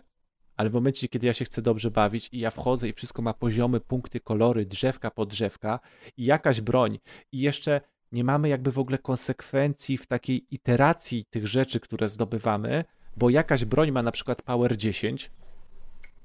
ale 0.57 0.69
w 0.69 0.73
momencie, 0.73 1.07
kiedy 1.07 1.27
ja 1.27 1.33
się 1.33 1.45
chcę 1.45 1.61
dobrze 1.61 1.91
bawić 1.91 2.29
i 2.31 2.39
ja 2.39 2.51
wchodzę 2.51 2.89
i 2.89 2.93
wszystko 2.93 3.21
ma 3.21 3.33
poziomy, 3.33 3.79
punkty, 3.79 4.19
kolory, 4.19 4.65
drzewka 4.65 5.11
po 5.11 5.25
drzewka 5.25 5.79
i 6.17 6.25
jakaś 6.25 6.61
broń 6.61 6.99
i 7.31 7.39
jeszcze 7.39 7.81
nie 8.11 8.23
mamy 8.23 8.49
jakby 8.49 8.71
w 8.71 8.79
ogóle 8.79 8.97
konsekwencji 8.97 9.97
w 9.97 10.07
takiej 10.07 10.45
iteracji 10.51 11.25
tych 11.29 11.47
rzeczy, 11.47 11.79
które 11.79 12.09
zdobywamy, 12.09 12.83
bo 13.17 13.29
jakaś 13.29 13.65
broń 13.65 13.91
ma 13.91 14.03
na 14.03 14.11
przykład 14.11 14.41
power 14.41 14.77
10 14.77 15.31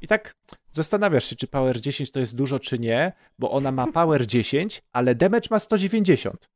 i 0.01 0.07
tak 0.07 0.37
zastanawiasz 0.73 1.25
się, 1.25 1.37
czy 1.37 1.47
power 1.47 1.81
10 1.81 2.11
to 2.11 2.21
jest 2.21 2.37
dużo, 2.37 2.59
czy 2.59 2.79
nie, 2.79 3.13
bo 3.39 3.51
ona 3.51 3.73
ma 3.73 3.93
power 3.93 4.27
10, 4.37 4.83
ale 4.93 5.15
damage 5.15 5.49
ma 5.51 5.59
190. 5.59 6.49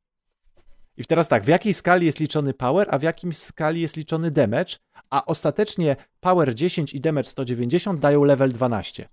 I 0.97 1.05
teraz 1.05 1.27
tak, 1.27 1.43
w 1.43 1.47
jakiej 1.47 1.73
skali 1.73 2.05
jest 2.05 2.19
liczony 2.19 2.53
power, 2.53 2.87
a 2.91 2.99
w 2.99 3.01
jakiej 3.01 3.33
skali 3.33 3.81
jest 3.81 3.97
liczony 3.97 4.31
damage, 4.31 4.75
a 5.15 5.25
ostatecznie 5.25 5.95
power 6.19 6.55
10 6.55 6.93
i 6.93 7.01
damage 7.01 7.29
190 7.29 7.99
dają 7.99 8.23
level 8.23 8.51
12. 8.51 9.09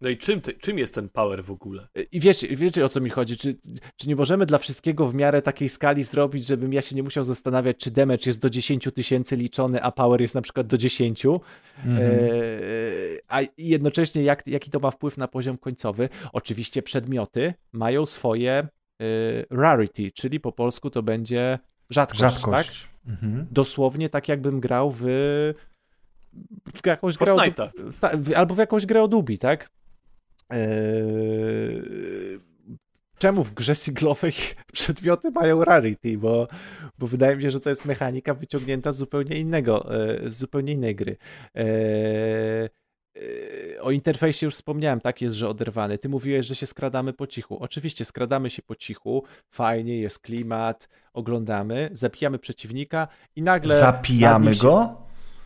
No 0.00 0.08
i 0.08 0.18
czym, 0.18 0.40
ty, 0.40 0.52
czym 0.52 0.78
jest 0.78 0.94
ten 0.94 1.08
power 1.08 1.44
w 1.44 1.50
ogóle? 1.50 1.88
I 2.12 2.20
wiecie, 2.20 2.56
wiecie 2.56 2.84
o 2.84 2.88
co 2.88 3.00
mi 3.00 3.10
chodzi? 3.10 3.36
Czy, 3.36 3.54
czy 3.96 4.08
nie 4.08 4.16
możemy 4.16 4.46
dla 4.46 4.58
wszystkiego 4.58 5.06
w 5.08 5.14
miarę 5.14 5.42
takiej 5.42 5.68
skali 5.68 6.02
zrobić, 6.02 6.46
żebym 6.46 6.72
ja 6.72 6.82
się 6.82 6.96
nie 6.96 7.02
musiał 7.02 7.24
zastanawiać, 7.24 7.76
czy 7.76 7.90
damage 7.90 8.22
jest 8.26 8.40
do 8.40 8.50
10 8.50 8.88
tysięcy 8.94 9.36
liczony, 9.36 9.82
a 9.82 9.92
power 9.92 10.20
jest 10.20 10.34
na 10.34 10.42
przykład 10.42 10.66
do 10.66 10.78
10, 10.78 11.24
mm 11.24 11.38
-hmm. 11.38 11.98
e, 11.98 12.12
a 13.28 13.40
jednocześnie 13.58 14.22
jak, 14.22 14.46
jaki 14.46 14.70
to 14.70 14.80
ma 14.80 14.90
wpływ 14.90 15.18
na 15.18 15.28
poziom 15.28 15.58
końcowy? 15.58 16.08
Oczywiście 16.32 16.82
przedmioty 16.82 17.54
mają 17.72 18.06
swoje 18.06 18.52
e, 18.52 18.68
rarity, 19.50 20.10
czyli 20.10 20.40
po 20.40 20.52
polsku 20.52 20.90
to 20.90 21.02
będzie 21.02 21.58
rzadkość, 21.90 22.20
rzadkość. 22.20 22.82
tak? 22.82 23.12
Mhm. 23.12 23.46
Dosłownie 23.50 24.08
tak 24.08 24.28
jakbym 24.28 24.60
grał 24.60 24.90
w 24.90 25.04
jakąś 26.86 27.18
grę 27.18 27.34
o, 27.34 27.40
albo 28.36 28.54
w 28.54 28.58
jakąś 28.58 28.86
grę 28.86 29.02
o 29.02 29.08
Dubi, 29.08 29.38
tak? 29.38 29.70
Eee, 30.50 31.82
czemu 33.18 33.44
w 33.44 33.54
grze 33.54 33.74
singlowej 33.74 34.32
przedmioty 34.72 35.30
mają 35.30 35.64
rarity, 35.64 36.18
bo, 36.18 36.48
bo 36.98 37.06
wydaje 37.06 37.36
mi 37.36 37.42
się, 37.42 37.50
że 37.50 37.60
to 37.60 37.68
jest 37.68 37.84
mechanika 37.84 38.34
wyciągnięta 38.34 38.92
z 38.92 38.96
zupełnie 38.96 39.38
innego, 39.38 39.94
e, 39.94 40.30
z 40.30 40.38
zupełnie 40.38 40.72
innej 40.72 40.94
gry. 40.94 41.16
Eee, 41.54 42.68
o 43.80 43.90
interfejsie 43.90 44.46
już 44.46 44.54
wspomniałem, 44.54 45.00
tak 45.00 45.22
jest, 45.22 45.36
że 45.36 45.48
oderwany. 45.48 45.98
Ty 45.98 46.08
mówiłeś, 46.08 46.46
że 46.46 46.54
się 46.54 46.66
skradamy 46.66 47.12
po 47.12 47.26
cichu. 47.26 47.58
Oczywiście 47.60 48.04
skradamy 48.04 48.50
się 48.50 48.62
po 48.62 48.76
cichu, 48.76 49.24
fajnie, 49.50 49.98
jest 49.98 50.18
klimat, 50.18 50.88
oglądamy, 51.12 51.90
zabijamy 51.92 52.38
przeciwnika 52.38 53.08
i 53.36 53.42
nagle... 53.42 53.78
Zapijamy 53.78 54.54
się... 54.54 54.62
go? 54.62 54.96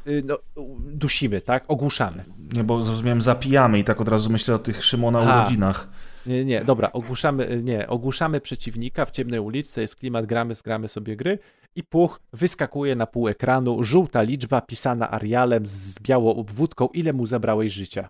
Y, 0.07 0.23
no, 0.27 0.39
dusimy, 0.79 1.41
tak? 1.41 1.65
Ogłuszamy. 1.69 2.25
Nie, 2.53 2.65
bo 2.65 2.83
zrozumiałem, 2.83 3.23
zapijamy 3.23 3.79
i 3.79 3.85
tak 3.85 4.01
od 4.01 4.09
razu 4.09 4.31
myślę 4.31 4.55
o 4.55 4.59
tych 4.59 4.85
Szymona 4.85 5.19
Aha. 5.19 5.41
urodzinach. 5.41 5.89
Nie, 6.27 6.45
nie, 6.45 6.65
dobra, 6.65 6.93
ogłuszamy, 6.93 7.63
nie, 7.63 7.89
ogłuszamy 7.89 8.41
przeciwnika 8.41 9.05
w 9.05 9.11
ciemnej 9.11 9.41
uliczce, 9.41 9.81
jest 9.81 9.97
klimat, 9.97 10.27
gramy, 10.27 10.55
zgramy 10.55 10.89
sobie 10.89 11.17
gry 11.17 11.39
i 11.75 11.83
puch 11.83 12.21
wyskakuje 12.33 12.97
na 12.97 13.07
pół 13.07 13.29
ekranu, 13.29 13.83
żółta 13.83 14.23
liczba 14.23 14.61
pisana 14.61 15.11
Arialem 15.11 15.67
z 15.67 16.03
białą 16.03 16.35
obwódką, 16.35 16.87
ile 16.87 17.13
mu 17.13 17.27
zabrałeś 17.27 17.73
życia. 17.73 18.09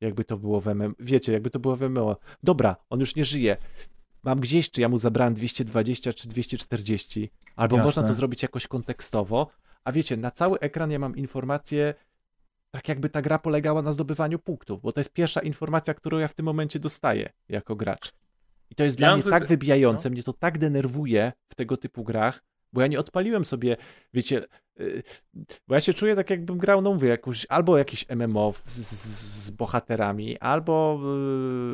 Jakby 0.00 0.24
to 0.24 0.36
było 0.36 0.60
w 0.60 0.66
MMO, 0.66 0.94
wiecie, 0.98 1.32
jakby 1.32 1.50
to 1.50 1.58
było 1.58 1.76
w 1.76 1.82
MMO. 1.82 2.16
Dobra, 2.42 2.76
on 2.90 3.00
już 3.00 3.16
nie 3.16 3.24
żyje. 3.24 3.56
Mam 4.22 4.40
gdzieś, 4.40 4.70
czy 4.70 4.80
ja 4.80 4.88
mu 4.88 4.98
zabrałem 4.98 5.34
220 5.34 6.12
czy 6.12 6.28
240, 6.28 7.30
albo 7.56 7.76
Jasne. 7.76 7.86
można 7.86 8.02
to 8.02 8.14
zrobić 8.14 8.42
jakoś 8.42 8.66
kontekstowo, 8.66 9.50
a 9.84 9.92
wiecie, 9.92 10.16
na 10.16 10.30
cały 10.30 10.58
ekran 10.58 10.90
ja 10.90 10.98
mam 10.98 11.16
informację, 11.16 11.94
tak 12.74 12.88
jakby 12.88 13.08
ta 13.08 13.22
gra 13.22 13.38
polegała 13.38 13.82
na 13.82 13.92
zdobywaniu 13.92 14.38
punktów, 14.38 14.80
bo 14.80 14.92
to 14.92 15.00
jest 15.00 15.12
pierwsza 15.12 15.40
informacja, 15.40 15.94
którą 15.94 16.18
ja 16.18 16.28
w 16.28 16.34
tym 16.34 16.46
momencie 16.46 16.78
dostaję 16.78 17.30
jako 17.48 17.76
gracz. 17.76 18.12
I 18.70 18.74
to 18.74 18.84
jest 18.84 19.00
ja 19.00 19.06
dla 19.08 19.16
mnie 19.16 19.30
tak 19.30 19.46
wybijające, 19.46 20.08
no. 20.08 20.12
mnie 20.12 20.22
to 20.22 20.32
tak 20.32 20.58
denerwuje 20.58 21.32
w 21.48 21.54
tego 21.54 21.76
typu 21.76 22.04
grach, 22.04 22.42
bo 22.74 22.80
ja 22.80 22.86
nie 22.86 23.00
odpaliłem 23.00 23.44
sobie, 23.44 23.76
wiecie, 24.14 24.42
y, 24.80 25.02
bo 25.68 25.74
ja 25.74 25.80
się 25.80 25.94
czuję 25.94 26.16
tak, 26.16 26.30
jakbym 26.30 26.58
grał, 26.58 26.82
no 26.82 26.92
mówię, 26.92 27.08
jakąś, 27.08 27.46
albo 27.48 27.78
jakieś 27.78 28.06
MMO 28.08 28.52
z, 28.64 28.72
z, 28.72 29.44
z 29.44 29.50
bohaterami, 29.50 30.38
albo, 30.38 31.00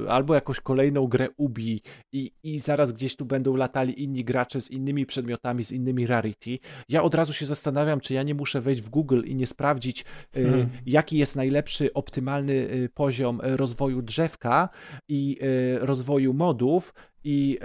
y, 0.05 0.11
albo 0.11 0.35
jakąś 0.35 0.61
kolejną 0.61 1.07
grę 1.07 1.29
Ubi 1.37 1.83
i, 2.13 2.33
i 2.43 2.59
zaraz 2.59 2.93
gdzieś 2.93 3.17
tu 3.17 3.25
będą 3.25 3.57
latali 3.57 4.03
inni 4.03 4.25
gracze 4.25 4.61
z 4.61 4.71
innymi 4.71 5.07
przedmiotami, 5.07 5.65
z 5.65 5.73
innymi 5.73 6.07
rarity. 6.07 6.59
Ja 6.89 7.03
od 7.03 7.15
razu 7.15 7.33
się 7.33 7.47
zastanawiam, 7.47 8.01
czy 8.01 8.15
ja 8.15 8.23
nie 8.23 8.35
muszę 8.35 8.61
wejść 8.61 8.83
w 8.83 8.89
Google 8.89 9.23
i 9.25 9.35
nie 9.35 9.47
sprawdzić, 9.47 10.05
y, 10.37 10.43
hmm. 10.43 10.69
jaki 10.87 11.19
jest 11.19 11.37
najlepszy, 11.37 11.93
optymalny 11.93 12.89
poziom 12.95 13.41
rozwoju 13.43 14.03
drzewka 14.03 14.69
i 15.09 15.39
rozwoju 15.81 16.35
modów, 16.35 16.93
i 17.25 17.59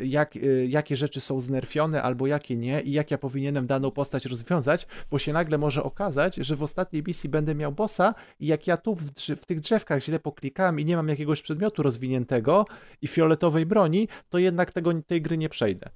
y, 0.00 0.06
jak, 0.06 0.36
y, 0.36 0.66
jakie 0.68 0.96
rzeczy 0.96 1.20
są 1.20 1.40
znerfione 1.40 2.02
albo 2.02 2.26
jakie 2.26 2.56
nie 2.56 2.80
i 2.80 2.92
jak 2.92 3.10
ja 3.10 3.18
powinienem 3.18 3.66
daną 3.66 3.90
postać 3.90 4.26
rozwiązać, 4.26 4.86
bo 5.10 5.18
się 5.18 5.32
nagle 5.32 5.58
może 5.58 5.82
okazać, 5.82 6.36
że 6.36 6.56
w 6.56 6.62
ostatniej 6.62 7.02
misji 7.06 7.28
będę 7.28 7.54
miał 7.54 7.72
bossa 7.72 8.14
i 8.40 8.46
jak 8.46 8.66
ja 8.66 8.76
tu 8.76 8.94
w, 8.94 9.02
w 9.42 9.46
tych 9.46 9.60
drzewkach 9.60 10.02
źle 10.02 10.18
poklikałem 10.18 10.80
i 10.80 10.84
nie 10.84 10.96
mam 10.96 11.08
jakiegoś 11.08 11.42
przedmiotu 11.42 11.82
rozwiniętego 11.82 12.66
i 13.02 13.06
fioletowej 13.06 13.66
broni, 13.66 14.08
to 14.30 14.38
jednak 14.38 14.72
tego, 14.72 14.92
tej 15.06 15.22
gry 15.22 15.38
nie 15.38 15.48
przejdę. 15.48 15.90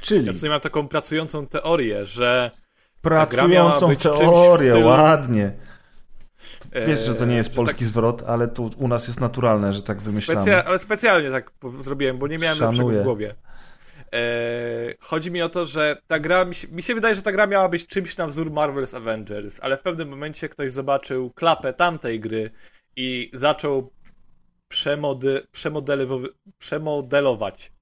Czyli... 0.00 0.26
Ja 0.26 0.32
tutaj 0.32 0.50
mam 0.50 0.60
taką 0.60 0.88
pracującą 0.88 1.46
teorię, 1.46 2.06
że 2.06 2.50
Pracującą 3.06 3.96
teorię, 3.96 4.72
stylu... 4.72 4.86
ładnie. 4.86 5.52
Wiesz, 6.86 7.00
że 7.00 7.14
to 7.14 7.24
nie 7.24 7.36
jest 7.36 7.54
polski 7.54 7.78
tak... 7.78 7.88
zwrot, 7.88 8.22
ale 8.26 8.48
tu 8.48 8.70
u 8.76 8.88
nas 8.88 9.08
jest 9.08 9.20
naturalne, 9.20 9.72
że 9.72 9.82
tak 9.82 10.00
wymyślamy. 10.00 10.40
Specja... 10.40 10.64
Ale 10.64 10.78
specjalnie 10.78 11.30
tak 11.30 11.50
zrobiłem, 11.80 12.18
bo 12.18 12.26
nie 12.26 12.38
miałem 12.38 12.58
Szanuję. 12.58 12.78
lepszego 12.78 13.00
w 13.00 13.04
głowie. 13.04 13.34
Eee, 14.12 14.94
chodzi 15.00 15.30
mi 15.30 15.42
o 15.42 15.48
to, 15.48 15.66
że 15.66 16.02
ta 16.06 16.18
gra, 16.18 16.44
mi 16.44 16.54
się, 16.54 16.68
mi 16.68 16.82
się, 16.82 16.94
wydaje, 16.94 17.14
że 17.14 17.22
ta 17.22 17.32
gra 17.32 17.46
miała 17.46 17.68
być 17.68 17.86
czymś 17.86 18.16
na 18.16 18.26
wzór 18.26 18.50
Marvel's 18.50 18.96
Avengers, 18.96 19.58
ale 19.62 19.76
w 19.76 19.82
pewnym 19.82 20.08
momencie 20.08 20.48
ktoś 20.48 20.72
zobaczył 20.72 21.30
klapę 21.30 21.72
tamtej 21.72 22.20
gry 22.20 22.50
i 22.96 23.30
zaczął 23.34 23.90
przemody, 24.68 25.46
przemodelować 26.58 27.72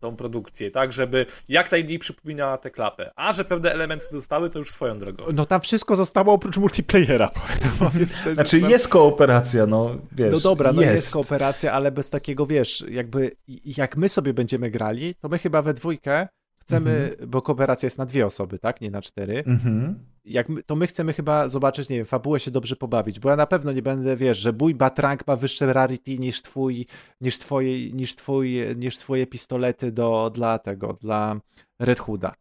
tą 0.00 0.16
produkcję, 0.16 0.70
tak, 0.70 0.92
żeby 0.92 1.26
jak 1.48 1.72
najmniej 1.72 1.98
przypominała 1.98 2.58
tę 2.58 2.70
klapę. 2.70 3.10
A 3.16 3.32
że 3.32 3.44
pewne 3.44 3.72
elementy 3.72 4.06
zostały, 4.12 4.50
to 4.50 4.58
już 4.58 4.70
swoją 4.70 4.98
drogą. 4.98 5.24
No 5.32 5.46
tam 5.46 5.60
wszystko 5.60 5.96
zostało 5.96 6.32
oprócz 6.32 6.56
multiplayera, 6.56 7.30
powiem 7.78 8.06
szczerze. 8.06 8.34
Znaczy 8.34 8.60
jest 8.60 8.88
kooperacja, 8.88 9.66
no 9.66 9.96
wiesz. 10.12 10.32
No 10.32 10.40
dobra, 10.40 10.72
no 10.72 10.82
jest. 10.82 10.94
jest 10.94 11.12
kooperacja, 11.12 11.72
ale 11.72 11.92
bez 11.92 12.10
takiego, 12.10 12.46
wiesz, 12.46 12.84
jakby 12.90 13.30
jak 13.64 13.96
my 13.96 14.08
sobie 14.08 14.34
będziemy 14.34 14.70
grali, 14.70 15.14
to 15.14 15.28
my 15.28 15.38
chyba 15.38 15.62
we 15.62 15.74
dwójkę 15.74 16.28
chcemy, 16.70 17.10
mhm. 17.10 17.30
bo 17.30 17.42
kooperacja 17.42 17.86
jest 17.86 17.98
na 17.98 18.06
dwie 18.06 18.26
osoby, 18.26 18.58
tak? 18.58 18.80
Nie 18.80 18.90
na 18.90 19.02
cztery. 19.02 19.44
Mhm. 19.46 19.98
Jak 20.24 20.48
my, 20.48 20.62
to 20.62 20.76
my 20.76 20.86
chcemy 20.86 21.12
chyba 21.12 21.48
zobaczyć, 21.48 21.88
nie 21.88 21.96
wiem, 21.96 22.06
fabułę 22.06 22.40
się 22.40 22.50
dobrze 22.50 22.76
pobawić, 22.76 23.20
bo 23.20 23.30
ja 23.30 23.36
na 23.36 23.46
pewno 23.46 23.72
nie 23.72 23.82
będę, 23.82 24.16
wiesz, 24.16 24.38
że 24.38 24.52
bój 24.52 24.74
Batrank 24.74 25.26
ma 25.26 25.36
wyższe 25.36 25.72
rarity 25.72 26.18
niż 26.18 26.42
twój, 26.42 26.86
niż 27.20 27.38
twoje, 27.38 27.92
niż 27.92 28.16
twój, 28.16 28.76
niż 28.76 28.98
twoje 28.98 29.26
pistolety 29.26 29.92
do, 29.92 30.30
dla 30.34 30.58
tego, 30.58 30.92
dla 30.92 31.40
Red 31.78 32.00
Hooda. 32.00 32.34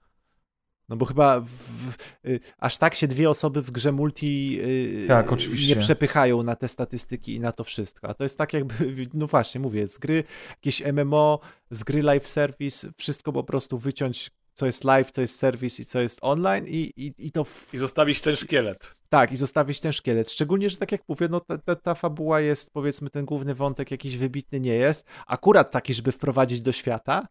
No 0.89 0.95
bo 0.95 1.05
chyba 1.05 1.39
w, 1.39 1.47
w, 1.47 1.97
y, 2.25 2.39
aż 2.57 2.77
tak 2.77 2.95
się 2.95 3.07
dwie 3.07 3.29
osoby 3.29 3.61
w 3.61 3.71
grze 3.71 3.91
multi 3.91 4.59
y, 4.61 5.07
Tak, 5.07 5.27
nie 5.67 5.75
przepychają 5.75 6.43
na 6.43 6.55
te 6.55 6.67
statystyki 6.67 7.35
i 7.35 7.39
na 7.39 7.51
to 7.51 7.63
wszystko. 7.63 8.07
A 8.07 8.13
to 8.13 8.23
jest 8.23 8.37
tak 8.37 8.53
jakby, 8.53 8.73
no 9.13 9.27
właśnie, 9.27 9.61
mówię, 9.61 9.87
z 9.87 9.97
gry 9.97 10.23
jakieś 10.49 10.83
MMO, 10.93 11.39
z 11.71 11.83
gry 11.83 12.01
live 12.01 12.27
service, 12.27 12.91
wszystko 12.97 13.33
po 13.33 13.43
prostu 13.43 13.77
wyciąć, 13.77 14.31
co 14.59 14.65
jest 14.65 14.83
live, 14.83 15.11
co 15.11 15.21
jest 15.21 15.39
service 15.39 15.81
i 15.81 15.85
co 15.85 15.99
jest 15.99 16.19
online 16.21 16.65
i, 16.67 16.93
i, 16.95 17.13
i 17.17 17.31
to... 17.31 17.43
W... 17.43 17.73
I 17.73 17.77
zostawić 17.77 18.21
ten 18.21 18.35
szkielet. 18.35 18.93
Tak, 19.09 19.31
i 19.31 19.37
zostawić 19.37 19.79
ten 19.79 19.91
szkielet. 19.91 20.31
Szczególnie, 20.31 20.69
że 20.69 20.77
tak 20.77 20.91
jak 20.91 21.01
mówię, 21.07 21.27
no 21.29 21.39
ta, 21.39 21.57
ta, 21.57 21.75
ta 21.75 21.95
fabuła 21.95 22.39
jest, 22.41 22.73
powiedzmy, 22.73 23.09
ten 23.09 23.25
główny 23.25 23.55
wątek 23.55 23.91
jakiś 23.91 24.17
wybitny 24.17 24.59
nie 24.59 24.75
jest. 24.75 25.07
Akurat 25.27 25.71
taki, 25.71 25.93
żeby 25.93 26.11
wprowadzić 26.11 26.61
do 26.61 26.71
świata, 26.71 27.27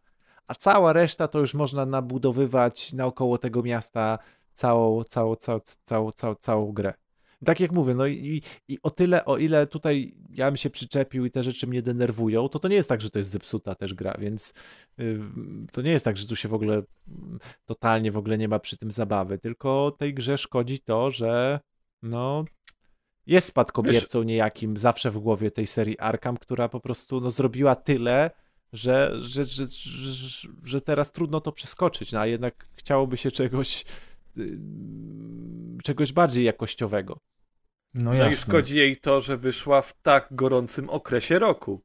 a 0.47 0.55
cała 0.55 0.93
reszta 0.93 1.29
to 1.29 1.39
już 1.39 1.55
można 1.55 1.87
nabudowywać 1.87 2.93
naokoło 2.93 3.39
tego 3.39 3.63
miasta 3.63 4.19
całą, 4.53 5.05
całą, 5.05 5.37
całą, 5.37 5.61
całą, 5.85 6.13
całą, 6.13 6.35
całą 6.35 6.73
grę. 6.73 6.95
Tak 7.45 7.61
jak 7.61 7.73
mówię, 7.73 7.95
no 7.95 8.07
i, 8.07 8.43
i 8.69 8.79
o 8.83 8.91
tyle, 8.91 9.25
o 9.25 9.37
ile 9.37 9.67
tutaj 9.67 10.15
ja 10.31 10.47
bym 10.47 10.57
się 10.57 10.71
przyczepił 10.71 11.25
i 11.25 11.31
te 11.31 11.43
rzeczy 11.43 11.67
mnie 11.67 11.83
denerwują, 11.83 12.49
to 12.49 12.59
to 12.59 12.69
nie 12.69 12.77
jest 12.77 12.89
tak, 12.89 13.01
że 13.01 13.11
to 13.11 13.19
jest 13.19 13.31
zepsuta 13.31 13.75
też 13.75 13.95
gra, 13.95 14.17
więc 14.19 14.55
yy, 14.99 15.21
to 15.73 15.83
nie 15.83 15.91
jest 15.91 16.05
tak, 16.05 16.17
że 16.17 16.27
tu 16.27 16.37
się 16.37 16.49
w 16.49 16.55
ogóle 16.55 16.83
totalnie 17.67 18.13
w 18.13 18.17
ogóle 18.17 18.39
nie 18.39 18.49
ma 18.49 18.59
przy 18.59 18.77
tym 18.77 18.91
zabawy, 18.91 19.39
tylko 19.39 19.97
tej 19.99 20.15
grze 20.15 20.39
szkodzi 20.39 20.79
to, 20.81 21.11
że 21.11 21.61
no 22.03 22.45
jest 23.27 23.47
spadkobiercą 23.47 24.23
niejakim 24.23 24.77
zawsze 24.77 25.11
w 25.11 25.19
głowie 25.19 25.51
tej 25.51 25.67
serii 25.67 25.99
Arkham, 25.99 26.37
która 26.37 26.69
po 26.69 26.81
prostu 26.81 27.21
no, 27.21 27.31
zrobiła 27.31 27.77
tyle, 27.77 28.31
że, 28.73 29.13
że, 29.17 29.45
że, 29.45 29.67
że, 30.65 30.81
teraz 30.81 31.13
trudno 31.13 31.41
to 31.41 31.53
przeskoczyć, 31.53 32.13
no 32.13 32.21
a 32.21 32.27
jednak 32.27 32.69
chciałoby 32.75 33.17
się 33.17 33.31
czegoś 33.31 33.83
y, 33.83 33.85
czegoś 35.83 36.13
bardziej 36.13 36.45
jakościowego. 36.45 37.19
No, 37.95 38.13
No 38.15 38.31
i 38.31 38.37
szkodzi 38.37 38.77
jej 38.77 38.97
to, 38.97 39.21
że 39.21 39.37
wyszła 39.37 39.83
w 39.83 39.95
tak 40.03 40.29
gorącym 40.31 40.91
okresie 40.91 41.39
roku. 41.39 41.81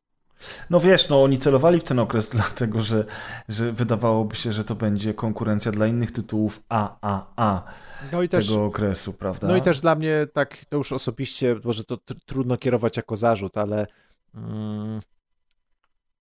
No 0.69 0.80
wiesz, 0.80 1.09
no 1.09 1.23
oni 1.23 1.38
celowali 1.38 1.80
w 1.80 1.83
ten 1.83 1.99
okres, 1.99 2.30
dlatego 2.40 2.82
że, 2.82 3.06
że 3.49 3.72
wydawałoby 3.72 4.35
się, 4.35 4.53
że 4.53 4.64
to 4.64 4.75
będzie 4.75 5.14
konkurencja 5.14 5.72
dla 5.72 5.88
innych 5.88 6.11
tytułów 6.11 6.64
AAA 6.69 7.64
No 8.11 8.22
i 8.23 8.30
też, 8.30 8.48
tego 8.48 8.65
okresu, 8.65 9.14
prawda? 9.14 9.48
no 9.48 9.56
i 9.56 9.61
też 9.61 9.82
dla 9.82 9.95
mnie 9.95 10.27
tak 10.33 10.65
to 10.69 10.77
już 10.77 10.91
osobiście, 10.91 11.56
może 11.64 11.83
to 11.83 11.95
tr- 11.95 12.19
trudno 12.25 12.57
kierować 12.57 12.98
jako 12.98 13.17
zarzut, 13.17 13.57
ale 13.57 13.88
mm, 14.35 15.01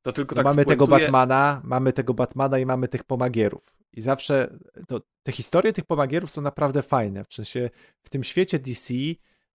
To 0.03 0.13
tylko 0.13 0.35
no 0.35 0.37
tak 0.37 0.47
mamy 0.47 0.65
tego 0.65 0.87
Batmana, 0.87 1.61
mamy 1.65 1.93
tego 1.93 2.15
Batmana 2.15 2.59
i 2.59 2.67
mamy 2.67 2.89
tych 2.89 3.05
pomagierów. 3.05 3.82
I 3.93 4.01
zawsze 4.01 4.59
to, 4.89 4.99
te 5.23 5.33
historie 5.33 5.73
tych 5.73 5.85
pomagierów 5.85 6.31
są 6.31 6.43
naprawdę 6.43 6.83
fajne. 6.83 7.25
W 7.25 7.35
sensie 7.35 7.71
w 8.03 8.11
tym 8.11 8.25
świecie 8.25 8.59
DC 8.59 8.95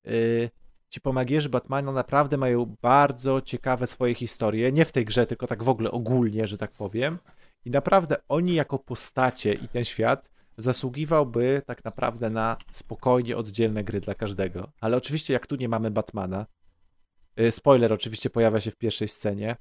y, 0.07 0.49
ci 0.89 1.01
pomagierzy 1.01 1.49
Batmana 1.49 1.91
naprawdę 1.91 2.37
mają 2.37 2.75
bardzo 2.81 3.41
ciekawe 3.41 3.87
swoje 3.87 4.15
historie. 4.15 4.71
Nie 4.71 4.85
w 4.85 4.91
tej 4.91 5.05
grze, 5.05 5.25
tylko 5.25 5.47
tak 5.47 5.63
w 5.63 5.69
ogóle 5.69 5.91
ogólnie, 5.91 6.47
że 6.47 6.57
tak 6.57 6.71
powiem. 6.71 7.17
I 7.65 7.71
naprawdę 7.71 8.15
oni 8.29 8.53
jako 8.55 8.79
postacie 8.79 9.53
i 9.53 9.67
ten 9.67 9.85
świat 9.85 10.29
zasługiwałby 10.57 11.61
tak 11.65 11.85
naprawdę 11.85 12.29
na 12.29 12.57
spokojnie 12.71 13.37
oddzielne 13.37 13.83
gry 13.83 13.99
dla 13.99 14.15
każdego. 14.15 14.71
Ale 14.81 14.97
oczywiście 14.97 15.33
jak 15.33 15.47
tu 15.47 15.55
nie 15.55 15.69
mamy 15.69 15.91
Batmana, 15.91 16.45
y, 17.39 17.51
spoiler 17.51 17.93
oczywiście 17.93 18.29
pojawia 18.29 18.59
się 18.59 18.71
w 18.71 18.75
pierwszej 18.77 19.07
scenie, 19.07 19.55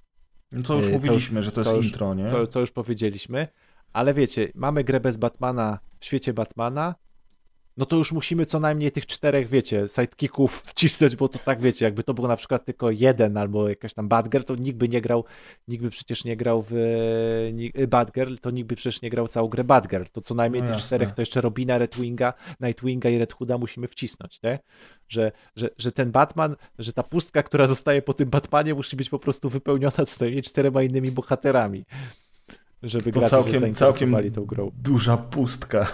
No 0.53 0.63
to 0.63 0.75
już 0.75 0.85
Y, 0.87 0.89
to 0.89 0.95
mówiliśmy, 0.95 1.43
że 1.43 1.53
to 1.53 1.61
jest 1.61 1.71
to 1.71 1.77
już- 1.77 1.87
intro, 1.87 2.15
nie? 2.15 2.27
to, 2.27 2.47
to 2.47 2.61
już 2.61 2.71
powiedzieliśmy, 2.71 3.49
ale 3.97 4.15
wiecie, 4.15 4.49
mamy 4.55 4.85
grę 4.85 5.01
bez 5.01 5.17
Batmana 5.17 5.79
w 6.01 6.05
świecie 6.05 6.33
Batmana, 6.35 6.95
no 7.77 7.87
to 7.87 7.97
już 7.97 8.13
musimy 8.13 8.47
co 8.47 8.61
najmniej 8.61 8.93
tych 8.93 9.07
czterech, 9.07 9.49
wiecie, 9.49 9.89
sidekicków 9.89 10.61
wcisnąć, 10.67 11.17
bo 11.17 11.29
to 11.29 11.39
tak, 11.39 11.61
wiecie, 11.61 11.85
jakby 11.85 12.03
to 12.03 12.15
był 12.15 12.29
na 12.29 12.37
przykład 12.37 12.65
tylko 12.65 12.91
jeden 12.91 13.37
albo 13.37 13.69
jakaś 13.69 13.95
tam 13.95 14.09
Batgirl, 14.09 14.45
to 14.45 14.55
nikt 14.57 14.79
by 14.79 14.89
nie 14.89 15.01
grał, 15.01 15.25
nikt 15.69 15.85
by 15.85 15.91
przecież 15.91 16.25
nie 16.25 16.37
grał 16.37 16.65
w 16.69 16.73
ni- 17.53 17.73
Batgirl, 17.89 18.35
to 18.41 18.51
nikt 18.51 18.69
by 18.69 18.77
przecież 18.77 19.03
nie 19.03 19.11
grał 19.11 19.29
całą 19.29 19.49
grę 19.49 19.65
Batgirl, 19.65 20.05
to 20.13 20.21
co 20.21 20.35
najmniej 20.35 20.63
No 20.63 20.67
tych 20.69 20.75
jasne. 20.77 20.87
czterech, 20.87 21.13
to 21.13 21.23
jeszcze 21.23 21.41
Robina, 21.41 21.79
Redwinga, 21.79 22.33
Nightwinga 22.61 23.11
i 23.11 23.19
Red 23.19 23.33
Hooda 23.33 23.59
musimy 23.59 23.89
wcisnąć, 23.89 24.43
nie? 24.43 24.59
Że, 25.09 25.33
że, 25.57 25.69
że 25.79 25.93
ten 25.93 26.11
Batman, 26.11 26.57
że 26.79 26.93
ta 26.93 27.03
pustka, 27.03 27.43
która 27.43 27.67
zostaje 27.67 28.03
po 28.03 28.15
tym 28.15 28.31
Batmanie 28.31 28.75
musi 28.75 28.97
być 28.97 29.11
po 29.11 29.19
prostu 29.19 29.49
wypełniona 29.49 30.07
co 30.07 30.25
najmniej 30.25 30.43
czterema 30.43 30.83
innymi 30.83 31.11
bohaterami, 31.11 31.85
żeby 32.87 33.13
To 33.13 33.19
gracze 33.19 33.31
całkiem- 33.31 33.53
się 33.53 33.59
zainteresowali 33.59 34.11
całkiem 34.31 34.33
tą 34.33 34.45
grą. 34.45 34.71
Duża 34.83 35.17
pustka. 35.17 35.87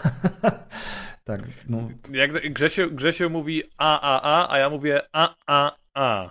tak, 1.24 1.40
no 1.68 1.88
Jak 2.12 2.52
Grzesiu, 2.52 2.90
Grzesiu 2.90 3.30
mówi 3.30 3.62
a, 3.78 4.00
a, 4.00 4.22
a, 4.22 4.52
a 4.52 4.58
ja 4.58 4.70
mówię 4.70 5.00
a, 5.12 5.34
a, 5.46 5.72
a. 5.94 6.30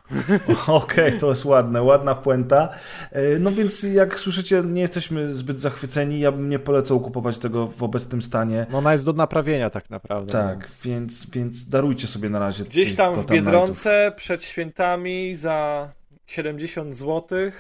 Okej, 0.68 1.18
to 1.18 1.30
jest 1.30 1.46
ładne, 1.46 1.82
ładna 1.82 2.16
puenta. 2.16 2.70
E, 3.12 3.40
No 3.40 3.52
więc 3.52 3.84
jak 3.84 4.20
słyszycie, 4.20 4.64
nie 4.66 4.82
jesteśmy 4.82 5.34
zbyt 5.34 5.60
zachwyceni. 5.60 6.20
Ja 6.20 6.32
bym 6.32 6.50
nie 6.50 6.60
polecał 6.60 7.00
kupować 7.00 7.38
tego 7.38 7.68
w 7.68 7.84
obecnym 7.84 8.22
stanie. 8.22 8.66
No 8.72 8.78
ona 8.78 8.92
jest 8.92 9.06
do 9.06 9.14
naprawienia 9.14 9.70
tak 9.70 9.90
naprawdę. 9.90 10.32
Tak, 10.32 10.68
więc, 10.86 11.30
więc 11.30 11.70
darujcie 11.70 12.08
sobie 12.08 12.30
na 12.30 12.40
razie. 12.40 12.64
Gdzieś 12.64 12.96
tam 12.96 13.22
w 13.22 13.26
Biedronce 13.26 14.12
przed 14.16 14.44
świętami 14.44 15.36
za 15.36 15.90
70 16.26 16.96
zł. 16.96 17.52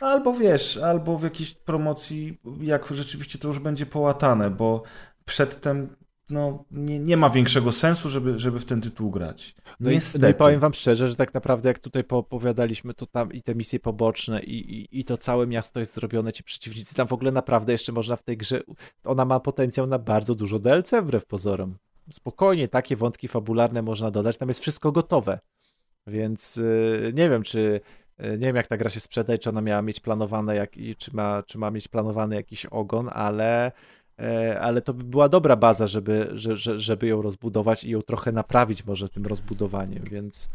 Albo 0.00 0.32
wiesz, 0.32 0.76
albo 0.76 1.18
w 1.18 1.22
jakiejś 1.22 1.54
promocji, 1.54 2.38
jak 2.60 2.86
rzeczywiście 2.86 3.38
to 3.38 3.48
już 3.48 3.58
będzie 3.58 3.86
połatane, 3.86 4.50
bo 4.50 4.82
przedtem 5.24 5.96
no, 6.30 6.64
nie, 6.70 6.98
nie 6.98 7.16
ma 7.16 7.30
większego 7.30 7.72
sensu, 7.72 8.10
żeby, 8.10 8.38
żeby 8.38 8.60
w 8.60 8.64
ten 8.64 8.80
tytuł 8.80 9.10
grać. 9.10 9.54
No 9.80 9.90
i, 9.90 9.98
no 10.20 10.28
i 10.28 10.34
powiem 10.34 10.60
wam 10.60 10.74
szczerze, 10.74 11.08
że 11.08 11.16
tak 11.16 11.34
naprawdę 11.34 11.68
jak 11.68 11.78
tutaj 11.78 12.04
poopowiadaliśmy, 12.04 12.94
to 12.94 13.06
tam 13.06 13.32
i 13.32 13.42
te 13.42 13.54
misje 13.54 13.80
poboczne 13.80 14.42
i, 14.42 14.80
i, 14.80 15.00
i 15.00 15.04
to 15.04 15.16
całe 15.16 15.46
miasto 15.46 15.80
jest 15.80 15.94
zrobione, 15.94 16.32
ci 16.32 16.44
przeciwnicy, 16.44 16.94
tam 16.94 17.06
w 17.06 17.12
ogóle 17.12 17.32
naprawdę 17.32 17.72
jeszcze 17.72 17.92
można 17.92 18.16
w 18.16 18.22
tej 18.22 18.36
grze, 18.36 18.60
ona 19.04 19.24
ma 19.24 19.40
potencjał 19.40 19.86
na 19.86 19.98
bardzo 19.98 20.34
dużo 20.34 20.58
DLC 20.58 20.90
wbrew 21.02 21.26
pozorom. 21.26 21.76
Spokojnie, 22.10 22.68
takie 22.68 22.96
wątki 22.96 23.28
fabularne 23.28 23.82
można 23.82 24.10
dodać, 24.10 24.38
tam 24.38 24.48
jest 24.48 24.60
wszystko 24.60 24.92
gotowe. 24.92 25.38
Więc 26.06 26.56
yy, 26.56 27.12
nie 27.14 27.30
wiem, 27.30 27.42
czy 27.42 27.80
nie 28.20 28.46
wiem 28.46 28.56
jak 28.56 28.66
ta 28.66 28.76
gra 28.76 28.90
się 28.90 29.00
sprzeda 29.00 29.38
czy 29.38 29.50
ona 29.50 29.60
miała 29.60 29.82
mieć 29.82 30.00
planowane, 30.00 30.56
jak, 30.56 30.76
i 30.76 30.96
czy, 30.96 31.16
ma, 31.16 31.42
czy 31.46 31.58
ma 31.58 31.70
mieć 31.70 31.88
planowany 31.88 32.34
jakiś 32.34 32.66
ogon, 32.66 33.10
ale 33.12 33.72
E, 34.18 34.60
ale 34.60 34.82
to 34.82 34.94
by 34.94 35.04
była 35.04 35.28
dobra 35.28 35.56
baza, 35.56 35.86
żeby, 35.86 36.28
że- 36.32 36.56
że- 36.56 36.78
żeby 36.78 37.06
ją 37.06 37.22
rozbudować 37.22 37.84
i 37.84 37.90
ją 37.90 38.02
trochę 38.02 38.32
naprawić 38.32 38.84
może 38.86 39.08
tym 39.08 39.26
rozbudowaniem, 39.26 40.02
więc 40.10 40.48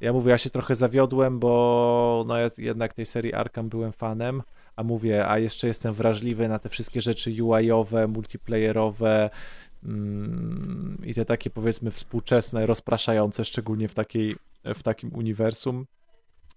ja 0.00 0.12
mówię, 0.12 0.30
ja 0.30 0.38
się 0.38 0.50
trochę 0.50 0.74
zawiodłem, 0.74 1.38
bo 1.38 2.24
no 2.28 2.36
ja 2.36 2.48
jednak 2.58 2.92
tej 2.92 3.06
serii 3.06 3.34
Arkham 3.34 3.68
byłem 3.68 3.92
fanem, 3.92 4.42
a 4.76 4.82
mówię, 4.82 5.28
a 5.28 5.38
jeszcze 5.38 5.66
jestem 5.66 5.92
wrażliwy 5.94 6.48
na 6.48 6.58
te 6.58 6.68
wszystkie 6.68 7.00
rzeczy 7.00 7.42
UI-owe, 7.42 8.08
multiplayerowe 8.08 9.30
mm, 9.84 10.98
i 11.04 11.14
te 11.14 11.24
takie 11.24 11.50
powiedzmy 11.50 11.90
współczesne, 11.90 12.66
rozpraszające, 12.66 13.44
szczególnie 13.44 13.88
w, 13.88 13.94
takiej, 13.94 14.36
w 14.64 14.82
takim 14.82 15.14
uniwersum, 15.14 15.86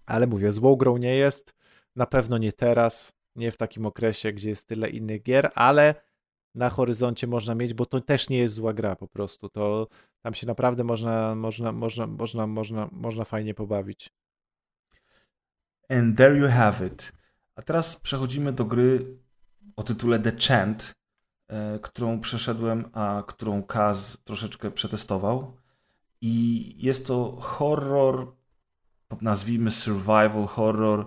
ale 0.07 0.27
mówię, 0.27 0.51
złą 0.51 0.75
grą 0.75 0.97
nie 0.97 1.15
jest, 1.15 1.55
na 1.95 2.05
pewno 2.05 2.37
nie 2.37 2.53
teraz, 2.53 3.13
nie 3.35 3.51
w 3.51 3.57
takim 3.57 3.85
okresie, 3.85 4.33
gdzie 4.33 4.49
jest 4.49 4.67
tyle 4.67 4.89
innych 4.89 5.23
gier, 5.23 5.51
ale 5.55 5.95
na 6.55 6.69
horyzoncie 6.69 7.27
można 7.27 7.55
mieć, 7.55 7.73
bo 7.73 7.85
to 7.85 8.01
też 8.01 8.29
nie 8.29 8.37
jest 8.37 8.53
zła 8.53 8.73
gra 8.73 8.95
po 8.95 9.07
prostu. 9.07 9.49
To 9.49 9.87
tam 10.21 10.33
się 10.33 10.47
naprawdę 10.47 10.83
można, 10.83 11.35
można, 11.35 11.71
można, 11.71 12.07
można, 12.07 12.47
można, 12.47 12.89
można 12.91 13.23
fajnie 13.23 13.53
pobawić. 13.53 14.09
And 15.89 16.17
there 16.17 16.37
you 16.37 16.47
have 16.47 16.87
it. 16.87 17.11
A 17.55 17.61
teraz 17.61 17.95
przechodzimy 17.95 18.53
do 18.53 18.65
gry 18.65 19.17
o 19.75 19.83
tytule 19.83 20.19
The 20.19 20.31
Chant, 20.31 20.93
e, 21.47 21.79
którą 21.79 22.19
przeszedłem, 22.19 22.89
a 22.93 23.23
którą 23.27 23.63
Kaz 23.63 24.17
troszeczkę 24.23 24.71
przetestował. 24.71 25.57
I 26.21 26.73
jest 26.77 27.07
to 27.07 27.37
horror, 27.39 28.36
nazwijmy 29.21 29.71
survival 29.71 30.45
horror, 30.47 30.99
e, 30.99 31.05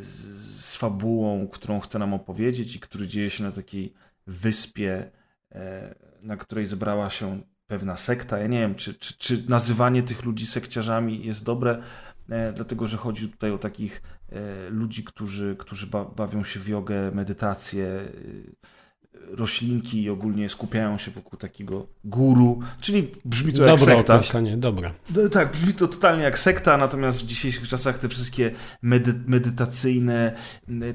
z, 0.00 0.76
fabułą, 0.76 1.48
którą 1.48 1.80
chce 1.80 1.98
nam 1.98 2.14
opowiedzieć 2.14 2.76
i 2.76 2.80
który 2.80 3.08
dzieje 3.08 3.30
się 3.30 3.44
na 3.44 3.52
takiej 3.52 3.94
wyspie, 4.26 5.10
e, 5.52 5.94
na 6.22 6.36
której 6.36 6.66
zebrała 6.66 7.10
się 7.10 7.42
pewna 7.66 7.96
sekta. 7.96 8.38
Ja 8.38 8.46
nie 8.46 8.60
wiem, 8.60 8.74
czy, 8.74 8.94
czy, 8.94 9.18
czy 9.18 9.44
nazywanie 9.48 10.02
tych 10.02 10.24
ludzi 10.24 10.46
sekciarzami 10.46 11.26
jest 11.26 11.44
dobre, 11.44 11.82
e, 12.30 12.52
dlatego 12.52 12.86
że 12.86 12.96
chodzi 12.96 13.28
tutaj 13.28 13.50
o 13.50 13.58
takich 13.58 14.02
e, 14.28 14.70
ludzi, 14.70 15.04
którzy, 15.04 15.56
którzy 15.58 15.86
ba, 15.86 16.04
bawią 16.04 16.44
się 16.44 16.60
w 16.60 16.68
jogę, 16.68 17.10
medytację, 17.14 17.86
e, 17.86 18.10
roślinki 19.30 20.02
i 20.02 20.10
ogólnie 20.10 20.48
skupiają 20.48 20.98
się 20.98 21.10
wokół 21.10 21.38
takiego 21.38 21.86
guru, 22.04 22.60
czyli 22.80 23.08
brzmi 23.24 23.52
to 23.52 23.58
Dobre 23.58 23.72
jak 23.72 23.80
sekta. 23.98 24.14
określenie, 24.14 24.56
dobra. 24.56 24.92
Tak, 25.32 25.52
brzmi 25.52 25.74
to 25.74 25.88
totalnie 25.88 26.24
jak 26.24 26.38
sekta, 26.38 26.76
natomiast 26.76 27.22
w 27.22 27.26
dzisiejszych 27.26 27.68
czasach 27.68 27.98
te 27.98 28.08
wszystkie 28.08 28.50
medy 28.82 29.14
medytacyjne, 29.26 30.32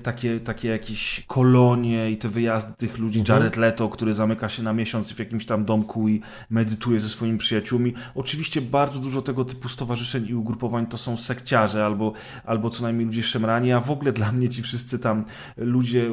takie, 0.04 0.40
takie 0.40 0.70
jakieś 0.70 1.24
kolonie 1.28 2.12
i 2.12 2.18
te 2.18 2.30
wyjazdy 2.30 2.74
tych 2.78 2.98
ludzi, 2.98 3.20
Mhm. 3.20 3.40
Jared 3.40 3.58
Leto, 3.58 3.90
który 3.90 4.14
zamyka 4.14 4.50
się 4.50 4.64
na 4.64 4.74
miesiąc 4.74 5.12
w 5.14 5.20
jakimś 5.20 5.46
tam 5.46 5.66
domku 5.66 6.10
i 6.10 6.22
medytuje 6.50 7.00
ze 7.00 7.10
swoimi 7.10 7.38
przyjaciółmi. 7.38 7.94
Oczywiście 8.16 8.62
bardzo 8.62 9.00
dużo 9.00 9.22
tego 9.22 9.46
typu 9.46 9.70
stowarzyszeń 9.70 10.28
i 10.28 10.36
ugrupowań 10.36 10.86
to 10.88 10.98
są 10.98 11.18
sekciarze 11.18 11.86
albo, 11.86 12.14
albo 12.46 12.70
co 12.70 12.84
najmniej 12.84 13.06
ludzie 13.06 13.24
szemrani, 13.24 13.72
a 13.72 13.80
w 13.80 13.92
ogóle 13.92 14.12
dla 14.14 14.32
mnie 14.32 14.50
ci 14.50 14.62
wszyscy 14.64 15.00
tam 15.00 15.26
ludzie 15.58 16.12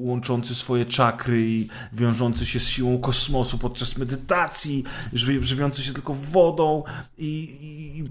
łączący 0.00 0.54
swoje 0.54 0.86
czakry 0.86 1.57
i 1.58 1.68
wiążący 1.92 2.46
się 2.46 2.60
z 2.60 2.68
siłą 2.68 2.98
kosmosu 2.98 3.58
podczas 3.58 3.98
medytacji, 3.98 4.84
żywi- 5.14 5.42
żywiący 5.42 5.82
się 5.82 5.92
tylko 5.92 6.14
wodą 6.14 6.82
i, 7.18 7.28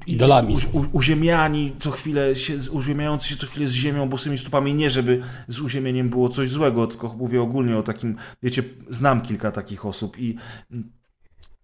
i, 0.07 0.11
Idolami. 0.13 0.57
u, 0.73 0.77
u, 0.79 0.85
uziemiani 0.91 1.71
co 1.79 1.91
chwilę 1.91 2.35
się, 2.35 2.57
uziemiający 2.71 3.27
się 3.27 3.35
co 3.35 3.47
chwilę 3.47 3.67
z 3.67 3.71
ziemią 3.73 4.09
bosymi 4.09 4.37
stopami, 4.37 4.73
nie 4.73 4.89
żeby 4.89 5.21
z 5.47 5.59
uziemieniem 5.59 6.09
było 6.09 6.29
coś 6.29 6.49
złego, 6.49 6.87
tylko 6.87 7.07
mówię 7.13 7.41
ogólnie 7.41 7.77
o 7.77 7.83
takim, 7.83 8.15
wiecie, 8.43 8.63
znam 8.89 9.21
kilka 9.21 9.51
takich 9.51 9.85
osób 9.85 10.19
i 10.19 10.37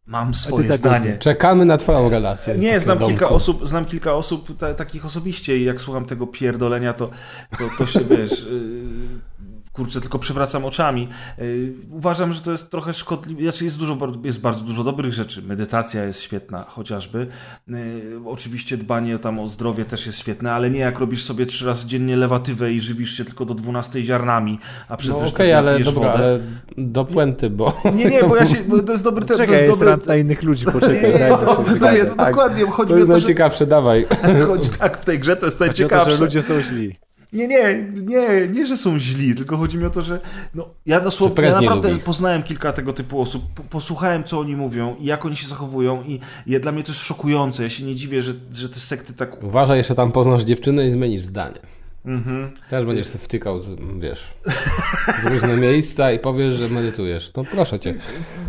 mam 0.06 0.34
swoje 0.34 0.68
tak 0.68 0.78
zdanie. 0.78 1.18
Czekamy 1.18 1.66
na 1.66 1.78
twoją 1.78 2.10
relację. 2.10 2.56
Nie, 2.56 2.80
znam 2.80 3.00
kilka 3.00 3.30
osób, 3.30 3.68
znam 3.68 3.86
kilka 3.86 4.14
osób 4.14 4.58
ta, 4.58 4.74
takich 4.74 5.06
osobiście 5.06 5.58
i 5.58 5.64
jak 5.64 5.82
słucham 5.82 6.06
tego 6.06 6.28
pierdolenia, 6.28 6.94
to, 6.94 7.10
to, 7.58 7.64
to 7.78 7.86
się 7.86 8.00
wiesz. 8.00 8.46
Kurczę, 9.74 10.02
tylko 10.02 10.20
przewracam 10.20 10.66
oczami. 10.66 11.08
Yy, 11.38 11.74
uważam, 11.92 12.34
że 12.34 12.42
to 12.42 12.52
jest 12.52 12.70
trochę 12.72 12.94
szkodliwe. 12.94 13.44
Znaczy 13.44 13.66
jest, 13.66 13.78
dużo, 13.80 13.98
jest 14.24 14.40
bardzo 14.40 14.62
dużo 14.62 14.84
dobrych 14.84 15.14
rzeczy. 15.14 15.42
Medytacja 15.42 16.04
jest 16.04 16.22
świetna, 16.22 16.64
chociażby. 16.68 17.28
Yy, 17.68 17.78
oczywiście 18.26 18.78
dbanie 18.78 19.20
tam 19.20 19.40
o 19.40 19.48
zdrowie 19.48 19.86
też 19.86 20.06
jest 20.06 20.20
świetne, 20.20 20.52
ale 20.54 20.70
nie 20.70 20.80
jak 20.80 21.00
robisz 21.00 21.24
sobie 21.24 21.46
trzy 21.46 21.66
razy 21.66 21.88
dziennie 21.88 22.16
lewatywę 22.18 22.74
i 22.74 22.82
żywisz 22.82 23.18
się 23.18 23.26
tylko 23.26 23.46
do 23.46 23.54
12 23.54 24.04
ziarnami, 24.04 24.60
a 24.90 24.98
przez 24.98 25.12
No 25.12 25.28
okej, 25.28 25.48
dnia 25.48 25.58
ale 25.58 25.80
dobra, 25.80 26.12
wodę. 26.12 26.14
ale 26.14 26.40
do 26.78 27.06
puenty, 27.06 27.50
bo... 27.50 27.82
Nie, 27.96 28.06
nie, 28.06 28.24
bo 28.24 28.36
ja 28.36 28.46
się, 28.46 28.58
bo 28.68 28.84
to 28.84 28.92
jest 28.92 29.04
dobry... 29.04 29.26
Te, 29.26 29.34
to 29.34 29.38
Czekaj, 29.40 29.56
jest 29.56 29.68
jest 29.68 29.80
dobry... 29.80 30.08
na 30.08 30.16
innych 30.16 30.44
ludzi, 30.44 30.66
poczekaj, 30.66 31.02
Nie, 31.02 31.20
nie, 31.20 31.30
to, 31.30 31.38
to 31.38 31.56
to, 31.56 32.16
dokładnie, 32.26 32.66
chodzi 32.66 32.90
To 32.90 32.96
mi 32.96 33.02
o 33.02 33.06
jest 33.06 33.12
to, 33.12 33.20
że 33.20 33.26
najciekawsze, 33.26 33.66
dawaj. 33.68 34.06
Chodzi 34.48 34.70
tak 34.70 34.98
w 34.98 35.06
tej 35.06 35.20
grze, 35.20 35.36
to 35.36 35.46
jest 35.46 35.58
o 35.58 35.60
to, 35.60 35.66
najciekawsze. 35.66 36.12
że 36.12 36.24
ludzie 36.24 36.42
są 36.42 36.62
źli. 36.62 36.96
Nie, 37.34 37.48
nie, 37.48 37.86
nie, 38.02 38.48
nie, 38.52 38.66
że 38.66 38.78
są 38.78 39.00
źli, 39.00 39.36
tylko 39.36 39.58
chodzi 39.58 39.78
mi 39.78 39.86
o 39.86 39.90
to, 39.90 40.02
że 40.02 40.20
no, 40.56 40.70
ja 40.86 41.00
dosłownie, 41.00 41.36
ja 41.44 41.50
naprawdę 41.62 41.90
poznałem 42.06 42.44
kilka 42.44 42.74
tego 42.74 42.94
typu 42.94 43.22
osób, 43.22 43.44
po- 43.56 43.64
posłuchałem 43.64 44.24
co 44.24 44.40
oni 44.40 44.56
mówią 44.56 44.96
i 45.00 45.06
jak 45.06 45.26
oni 45.26 45.36
się 45.36 45.48
zachowują 45.48 46.04
i, 46.04 46.20
i 46.48 46.60
dla 46.60 46.72
mnie 46.72 46.84
to 46.84 46.92
jest 46.92 47.02
szokujące, 47.04 47.64
ja 47.64 47.70
się 47.70 47.84
nie 47.84 47.96
dziwię, 47.96 48.22
że, 48.22 48.34
że 48.54 48.70
te 48.70 48.80
sekty 48.80 49.14
tak... 49.14 49.44
Uważaj, 49.44 49.78
jeszcze 49.78 49.96
tam 49.96 50.12
poznasz 50.12 50.44
dziewczynę 50.44 50.88
i 50.88 50.92
zmienisz 50.92 51.22
zdanie. 51.22 51.60
Mhm. 52.06 52.52
Też 52.70 52.86
będziesz 52.86 53.08
sobie 53.08 53.24
wtykał, 53.26 53.62
z- 53.62 54.00
wiesz, 54.00 54.34
w 55.24 55.26
różne 55.26 55.58
miejsca 55.58 56.12
i 56.12 56.20
powiesz, 56.20 56.56
że 56.56 56.70
medytujesz. 56.70 57.32
No 57.38 57.44
proszę 57.52 57.80
cię. 57.80 57.96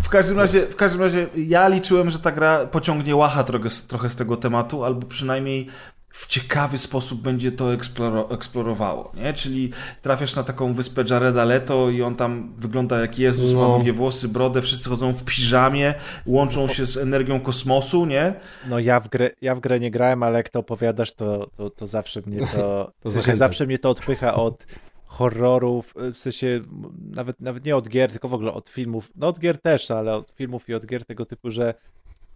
W 0.03 0.09
każdym 0.09 0.37
razie, 0.39 0.61
w 0.67 0.77
każdym 0.77 1.01
razie 1.01 1.27
ja 1.37 1.69
liczyłem, 1.69 2.11
że 2.11 2.19
ta 2.19 2.33
gra 2.33 2.67
pociągnie 2.67 3.17
łacha 3.17 3.45
trochę, 3.45 3.71
z- 3.71 3.87
trochę 3.87 4.09
z 4.11 4.15
tego 4.17 4.37
tematu, 4.37 4.85
albo 4.85 5.07
przynajmniej 5.07 5.67
w 6.15 6.27
ciekawy 6.27 6.79
sposób 6.79 7.21
będzie 7.21 7.53
to 7.53 7.73
eksploro, 7.75 8.31
eksplorowało, 8.31 9.13
nie? 9.15 9.33
Czyli 9.33 9.71
trafiasz 10.03 10.37
na 10.37 10.43
taką 10.45 10.75
wyspę 10.75 11.05
Jareda 11.11 11.45
Leto 11.45 11.91
i 11.91 12.03
on 12.03 12.17
tam 12.17 12.53
wygląda 12.57 13.01
jak 13.01 13.19
Jezus, 13.19 13.53
ma 13.53 13.61
No. 13.61 13.75
długie 13.75 13.93
włosy, 13.93 14.29
brodę, 14.29 14.63
wszyscy 14.63 14.91
chodzą 14.91 15.13
w 15.13 15.25
piżamie, 15.25 15.95
łączą 16.27 16.69
się 16.69 16.87
z 16.87 16.97
energią 16.97 17.41
kosmosu, 17.41 18.07
nie? 18.07 18.35
No 18.69 18.79
ja 18.79 19.01
w, 19.01 19.09
grę, 19.09 19.31
ja 19.41 19.55
w 19.55 19.61
grę 19.61 19.81
nie 19.81 19.91
grałem, 19.91 20.23
ale 20.23 20.37
jak 20.39 20.49
to 20.49 20.59
opowiadasz, 20.59 21.13
to, 21.13 21.51
to, 21.57 21.71
to 21.71 21.87
zawsze 21.87 22.21
mnie 22.27 22.47
to... 22.47 22.93
zachęcam. 23.05 23.35
zawsze 23.39 23.67
mnie 23.67 23.79
to 23.79 23.91
odpycha 23.91 24.35
od 24.35 24.67
horrorów, 25.07 25.95
w 26.15 26.19
sensie 26.19 26.61
nawet, 27.17 27.41
nawet 27.41 27.65
nie 27.65 27.77
od 27.77 27.89
gier, 27.89 28.11
tylko 28.11 28.29
w 28.29 28.35
ogóle 28.35 28.53
od 28.53 28.69
filmów. 28.69 29.11
No 29.17 29.29
od 29.29 29.39
gier 29.39 29.61
też, 29.61 29.91
ale 29.91 30.15
od 30.17 30.31
filmów 30.31 30.69
i 30.69 30.75
od 30.75 30.87
gier 30.87 31.05
tego 31.05 31.27
typu, 31.27 31.51
że 31.51 31.75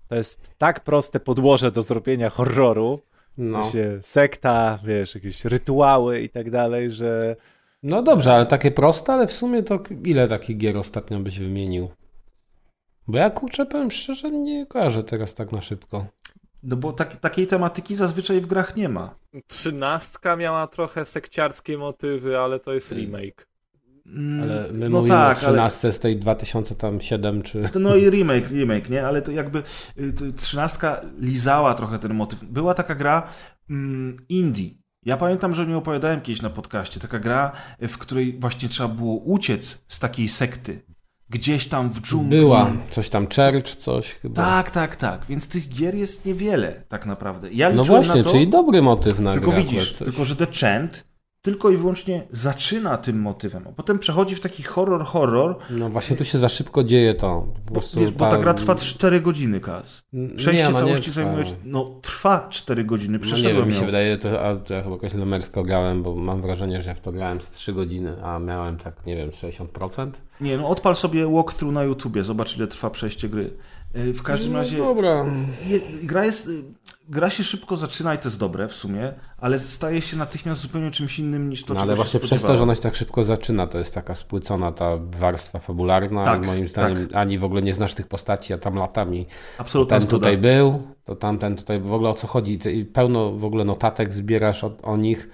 to 0.08 0.14
jest 0.14 0.50
tak 0.58 0.80
proste 0.84 1.20
podłoże 1.20 1.70
do 1.70 1.82
zrobienia 1.82 2.30
horroru, 2.30 3.00
No. 3.38 3.58
no. 3.58 3.70
się 3.70 3.98
sekta, 4.02 4.78
wiesz, 4.84 5.14
jakieś 5.14 5.44
rytuały 5.44 6.20
i 6.20 6.28
tak 6.28 6.50
dalej, 6.50 6.90
że 6.90 7.36
no 7.82 8.02
dobrze, 8.02 8.32
ale 8.32 8.46
takie 8.46 8.70
proste, 8.70 9.12
ale 9.12 9.26
w 9.26 9.32
sumie 9.32 9.62
to 9.62 9.82
ile 10.04 10.28
takich 10.28 10.56
gier 10.56 10.76
ostatnio 10.76 11.20
byś 11.20 11.38
wymienił? 11.38 11.88
Bo 13.08 13.18
ja 13.18 13.30
kurczę, 13.30 13.66
powiem 13.66 13.90
szczerze, 13.90 14.30
nie 14.30 14.66
kojarzę 14.66 15.02
teraz 15.02 15.34
tak 15.34 15.52
na 15.52 15.60
szybko. 15.60 16.06
No 16.62 16.76
bo 16.76 16.92
tak, 16.92 17.16
takiej 17.16 17.46
tematyki 17.46 17.94
zazwyczaj 17.94 18.40
w 18.40 18.46
grach 18.46 18.76
nie 18.76 18.88
ma. 18.88 19.14
Trzynastka 19.46 20.36
miała 20.36 20.66
trochę 20.66 21.04
sekciarskie 21.04 21.78
motywy, 21.78 22.38
ale 22.38 22.60
to 22.60 22.72
jest 22.72 22.92
remake. 22.92 23.48
Mm, 24.14 24.42
Ale 24.42 24.72
my 24.72 24.88
no 24.88 24.96
mówimy 25.00 25.16
tak, 25.16 25.38
o 25.38 25.40
13 25.40 25.92
z 25.92 26.00
tej 26.00 26.16
2007 26.16 27.42
czy... 27.42 27.62
No 27.80 27.96
i 27.96 28.10
remake, 28.10 28.50
remake, 28.50 28.90
nie? 28.90 29.06
Ale 29.06 29.22
to 29.22 29.32
jakby 29.32 29.62
y, 29.98 30.12
to 30.12 30.24
trzynastka 30.36 31.00
lizała 31.18 31.74
trochę 31.74 31.98
ten 31.98 32.14
motyw. 32.14 32.44
Była 32.44 32.74
taka 32.74 32.94
gra 32.94 33.22
mm, 33.70 34.16
indie. 34.28 34.70
Ja 35.04 35.16
pamiętam, 35.16 35.54
że 35.54 35.66
niej 35.66 35.76
opowiadałem 35.76 36.20
kiedyś 36.20 36.42
na 36.42 36.50
podcaście. 36.50 37.00
Taka 37.00 37.18
gra, 37.18 37.52
w 37.80 37.98
której 37.98 38.38
właśnie 38.40 38.68
trzeba 38.68 38.88
było 38.88 39.16
uciec 39.16 39.84
z 39.88 39.98
takiej 39.98 40.28
sekty. 40.28 40.80
Gdzieś 41.30 41.68
tam 41.68 41.90
w 41.90 42.00
dżungli. 42.00 42.38
Była 42.38 42.70
coś 42.90 43.08
tam, 43.08 43.26
Church, 43.26 43.74
coś 43.74 44.14
chyba. 44.14 44.42
Tak, 44.42 44.70
tak, 44.70 44.96
tak. 44.96 45.26
Więc 45.28 45.48
tych 45.48 45.68
gier 45.68 45.94
jest 45.94 46.24
niewiele, 46.24 46.82
tak 46.88 47.06
naprawdę. 47.06 47.52
Ja 47.52 47.70
No 47.70 47.84
właśnie, 47.84 48.24
to, 48.24 48.30
czyli 48.30 48.48
dobry 48.48 48.82
motyw 48.82 49.20
na 49.20 49.32
tylko 49.32 49.50
grę 49.50 49.62
widzisz, 49.62 49.92
tylko 49.92 50.24
że 50.24 50.36
The 50.36 50.46
Chant 50.46 51.07
tylko 51.48 51.70
i 51.70 51.76
wyłącznie 51.76 52.22
zaczyna 52.32 52.96
tym 52.96 53.20
motywem, 53.20 53.66
a 53.68 53.72
potem 53.72 53.98
przechodzi 53.98 54.34
w 54.34 54.40
taki 54.40 54.62
horror, 54.62 55.04
horror, 55.04 55.56
No 55.70 55.88
właśnie 55.90 56.16
tu 56.16 56.24
się 56.24 56.38
za 56.38 56.48
szybko 56.48 56.84
dzieje 56.84 57.14
to. 57.14 57.46
Po 57.66 57.74
bo, 57.74 57.80
wiesz, 57.96 58.10
bo 58.12 58.26
ta 58.26 58.38
gra 58.38 58.54
trwa 58.54 58.74
4 58.74 59.20
godziny, 59.20 59.60
Kaz. 59.60 60.02
Nie, 60.12 60.28
Przejście 60.36 60.64
no 60.64 60.70
nie 60.72 60.78
całości 60.78 61.10
trwa. 61.10 61.14
zajmuje. 61.14 61.44
No, 61.64 61.84
trwa 62.02 62.46
4 62.50 62.84
godziny. 62.84 63.18
No 63.18 63.24
nie 63.24 63.32
Przeszedłem 63.32 63.68
mi 63.68 63.74
się 63.74 63.86
wydaje, 63.86 64.18
to, 64.18 64.46
a, 64.46 64.56
to 64.56 64.74
ja 64.74 64.82
chyba 64.82 64.94
jakoś 64.94 65.14
lemersko 65.14 65.62
grałem, 65.62 66.02
bo 66.02 66.14
mam 66.16 66.42
wrażenie, 66.42 66.82
że 66.82 66.88
ja 66.88 66.94
w 66.94 67.00
to 67.00 67.12
grałem 67.12 67.40
z 67.42 67.50
3 67.50 67.72
godziny, 67.72 68.22
a 68.24 68.38
miałem 68.38 68.76
tak, 68.76 69.06
nie 69.06 69.16
wiem, 69.16 69.30
60%. 69.30 70.10
Nie, 70.40 70.56
no 70.56 70.68
odpal 70.68 70.96
sobie 70.96 71.26
walkthrough 71.32 71.74
na 71.74 71.84
YouTubie, 71.84 72.24
zobacz 72.24 72.56
ile 72.56 72.66
trwa 72.66 72.90
przejście 72.90 73.28
gry. 73.28 73.50
Yy, 73.94 74.12
W 74.12 74.22
każdym 74.22 74.52
No 74.52 74.58
razie 74.58 74.76
dobra. 74.78 75.26
je, 75.66 75.80
gra 76.02 76.24
jest. 76.24 76.50
Gra 77.10 77.30
się 77.30 77.44
szybko 77.44 77.76
zaczyna 77.76 78.14
i 78.14 78.18
to 78.18 78.28
jest 78.28 78.38
dobre 78.38 78.68
w 78.68 78.72
sumie, 78.74 79.12
ale 79.38 79.58
staje 79.58 80.02
się 80.02 80.16
natychmiast 80.16 80.62
zupełnie 80.62 80.90
czymś 80.90 81.18
innym 81.18 81.50
niż 81.50 81.64
to, 81.64 81.74
No 81.74 81.80
czego 81.80 81.82
ale 81.82 81.96
właśnie 81.96 82.20
przez 82.20 82.42
to, 82.42 82.56
że 82.56 82.62
ona 82.62 82.74
się 82.74 82.80
tak 82.80 82.94
szybko 82.94 83.24
zaczyna, 83.24 83.66
to 83.66 83.78
jest 83.78 83.94
taka 83.94 84.14
spłycona 84.14 84.72
ta 84.72 84.96
warstwa 84.96 85.58
fabularna 85.58 86.24
Tak, 86.24 86.46
moim 86.46 86.68
zdaniem 86.68 87.08
ani 87.14 87.38
w 87.38 87.44
ogóle 87.44 87.62
nie 87.62 87.74
znasz 87.74 87.94
tych 87.94 88.06
postaci, 88.06 88.52
a 88.52 88.58
tam 88.58 88.74
latami 88.74 89.26
Absolutna 89.58 89.96
ten 89.96 90.00
zgoda. 90.08 90.16
tutaj 90.16 90.38
był, 90.38 90.82
to 91.04 91.16
tamten 91.16 91.56
tutaj 91.56 91.80
w 91.80 91.92
ogóle 91.92 92.10
o 92.10 92.14
co 92.14 92.26
chodzi? 92.26 92.58
Pełno 92.92 93.32
w 93.32 93.44
ogóle 93.44 93.64
notatek 93.64 94.14
zbierasz 94.14 94.64
o, 94.64 94.76
o 94.82 94.96
nich 94.96 95.28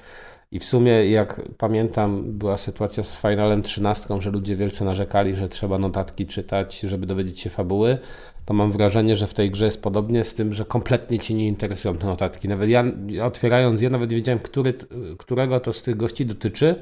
i 0.51 0.59
w 0.59 0.65
sumie 0.65 1.11
jak 1.11 1.41
pamiętam 1.59 2.23
była 2.39 2.57
sytuacja 2.57 3.03
z 3.03 3.17
Finalem 3.17 3.62
13, 3.62 4.20
że 4.20 4.31
ludzie 4.31 4.57
wielce 4.57 4.85
narzekali, 4.85 5.36
że 5.36 5.49
trzeba 5.49 5.78
notatki 5.78 6.27
czytać, 6.27 6.81
żeby 6.81 7.07
dowiedzieć 7.07 7.41
się 7.41 7.51
fabuły, 7.51 7.99
to 8.45 8.55
mam 8.55 8.73
wrażenie, 8.73 9.17
że 9.17 9.27
w 9.27 9.35
tej 9.35 9.51
grze 9.51 9.65
jest 9.65 9.83
podobnie 9.83 10.25
z 10.25 10.35
tym, 10.35 10.53
że 10.53 10.65
kompletnie 10.65 11.19
Cię 11.19 11.35
nie 11.35 11.49
interesują 11.49 11.97
te 11.97 12.07
notatki. 12.07 12.49
Nawet 12.49 12.71
ja 12.71 12.85
otwierając 13.25 13.83
je, 13.83 13.91
nawet 13.91 14.13
wiedziałem, 14.13 14.39
który, 14.39 14.75
którego 15.19 15.61
to 15.61 15.73
z 15.73 15.83
tych 15.83 15.97
gości 15.97 16.27
dotyczy, 16.27 16.75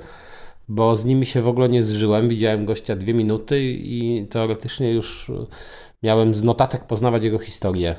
bo 0.69 0.97
z 0.97 1.05
nimi 1.05 1.27
się 1.27 1.43
w 1.43 1.49
ogóle 1.49 1.69
nie 1.69 1.83
zżyłem. 1.83 2.29
Widziałem 2.29 2.67
gościa 2.67 2.97
dwie 2.97 3.15
minuty 3.15 3.63
i 3.63 4.27
teoretycznie 4.31 4.93
już 4.93 5.31
miałem 6.03 6.35
z 6.35 6.43
notatek 6.43 6.85
poznawać 6.85 7.25
jego 7.25 7.39
historię. 7.39 7.97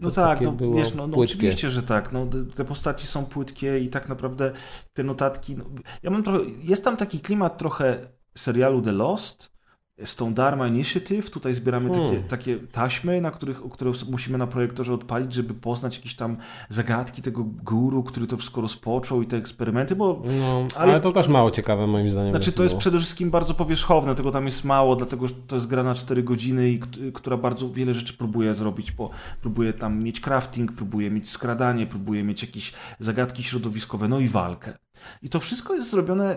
No 0.00 0.10
tak, 0.26 0.40
no, 0.40 0.56
wiesz, 0.74 0.94
no, 0.94 1.06
no 1.06 1.16
oczywiście, 1.16 1.70
że 1.70 1.82
tak. 1.82 2.12
No, 2.12 2.26
te 2.54 2.64
postaci 2.64 3.06
są 3.06 3.24
płytkie 3.24 3.78
i 3.78 3.88
tak 3.88 4.08
naprawdę 4.08 4.52
te 4.94 5.02
notatki. 5.02 5.56
No, 5.56 5.64
ja 6.02 6.10
mam 6.10 6.22
trochę. 6.22 6.44
Jest 6.62 6.84
tam 6.84 6.96
taki 6.96 7.20
klimat 7.20 7.58
trochę 7.58 7.98
serialu 8.36 8.82
The 8.82 8.92
Lost. 8.92 9.55
Z 10.04 10.16
tą 10.16 10.34
Dharma 10.34 10.66
Initiative, 10.68 11.30
tutaj 11.30 11.54
zbieramy 11.54 11.90
takie, 11.90 12.04
Hmm. 12.06 12.22
takie 12.28 12.56
taśmy, 12.58 13.20
na 13.20 13.30
których, 13.30 13.62
które 13.72 13.92
musimy 14.10 14.38
na 14.38 14.46
projektorze 14.46 14.94
odpalić, 14.94 15.32
żeby 15.34 15.54
poznać 15.54 15.96
jakieś 15.96 16.16
tam 16.16 16.36
zagadki 16.68 17.22
tego 17.22 17.44
guru, 17.44 18.02
który 18.02 18.26
to 18.26 18.36
wszystko 18.36 18.60
rozpoczął 18.60 19.22
i 19.22 19.26
te 19.26 19.36
eksperymenty, 19.36 19.96
bo 19.96 20.22
No, 20.40 20.66
Ale- 20.76 20.92
ale, 20.92 21.00
to 21.00 21.12
też 21.12 21.28
mało 21.28 21.50
ciekawe 21.50 21.86
moim 21.86 22.10
zdaniem. 22.10 22.30
Znaczy, 22.34 22.52
to 22.52 22.62
jest 22.62 22.72
było. 22.74 22.80
przede 22.80 22.98
wszystkim 22.98 23.30
bardzo 23.30 23.54
powierzchowne, 23.54 24.14
tego 24.14 24.30
tam 24.30 24.46
jest 24.46 24.64
mało, 24.64 24.96
dlatego 24.96 25.28
że 25.28 25.34
to 25.46 25.56
jest 25.56 25.66
gra 25.66 25.82
na 25.82 25.94
4 25.94 26.22
godziny, 26.22 26.70
i, 26.70 26.78
kt- 26.78 27.00
która 27.14 27.36
bardzo 27.36 27.70
wiele 27.70 27.94
rzeczy 27.94 28.14
próbuje 28.14 28.54
zrobić, 28.54 28.92
bo 28.92 29.10
próbuje 29.40 29.72
tam 29.72 29.98
mieć 30.02 30.20
crafting, 30.20 30.72
próbuje 30.72 31.10
mieć 31.10 31.30
skradanie, 31.30 31.86
próbuje 31.86 32.24
mieć 32.24 32.42
jakieś 32.42 32.72
zagadki 33.00 33.42
środowiskowe, 33.42 34.08
no 34.08 34.20
i 34.20 34.28
walkę. 34.28 34.78
I 35.22 35.28
to 35.28 35.40
wszystko 35.40 35.74
jest 35.74 35.90
zrobione 35.90 36.36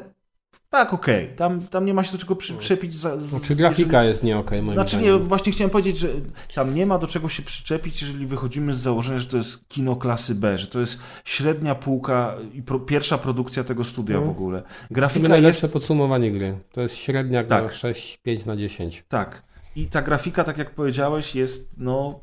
Tak, 0.70 0.94
okej. 0.94 1.28
Tam, 1.36 1.62
tam 1.62 1.86
nie 1.86 1.94
ma 1.94 2.04
się 2.04 2.12
do 2.12 2.18
czego 2.18 2.36
przyczepić. 2.36 2.96
Za, 2.96 3.18
z, 3.18 3.44
Czy 3.44 3.56
grafika 3.56 4.04
jest 4.04 4.24
nie 4.24 4.38
okej, 4.38 4.62
moim 4.62 4.74
Znaczy 4.76 4.96
nie, 4.98 5.04
zdaniem. 5.04 5.24
właśnie 5.24 5.52
chciałem 5.52 5.70
powiedzieć, 5.72 5.98
że 5.98 6.08
tam 6.56 6.76
nie 6.76 6.86
ma 6.86 6.98
do 6.98 7.08
czego 7.08 7.30
się 7.30 7.44
przyczepić, 7.44 8.02
jeżeli 8.02 8.28
wychodzimy 8.28 8.74
z 8.74 8.78
założenia, 8.80 9.20
że 9.20 9.28
to 9.28 9.38
jest 9.38 9.68
kino 9.70 9.96
klasy 9.96 10.36
B, 10.36 10.58
że 10.58 10.68
to 10.68 10.80
jest 10.80 11.00
średnia 11.26 11.76
półka 11.76 12.36
i 12.54 12.62
pro, 12.64 12.80
pierwsza 12.80 13.18
produkcja 13.18 13.64
tego 13.64 13.84
studia 13.84 14.16
Mhm. 14.16 14.34
w 14.34 14.38
ogóle. 14.38 14.58
Chyba 14.62 14.88
Grafika 14.92 15.28
najlepsze 15.28 15.66
jest... 15.66 15.74
podsumowanie 15.74 16.32
gry. 16.32 16.58
To 16.72 16.82
jest 16.82 16.96
średnia 16.96 17.44
tak. 17.44 17.74
6, 17.74 18.18
5 18.24 18.46
na 18.46 18.56
10. 18.56 19.04
Tak. 19.10 19.44
I 19.80 19.88
ta 19.88 20.02
grafika, 20.02 20.44
tak 20.44 20.58
jak 20.58 20.72
powiedziałeś, 20.72 21.36
jest 21.36 21.70
no... 21.78 22.20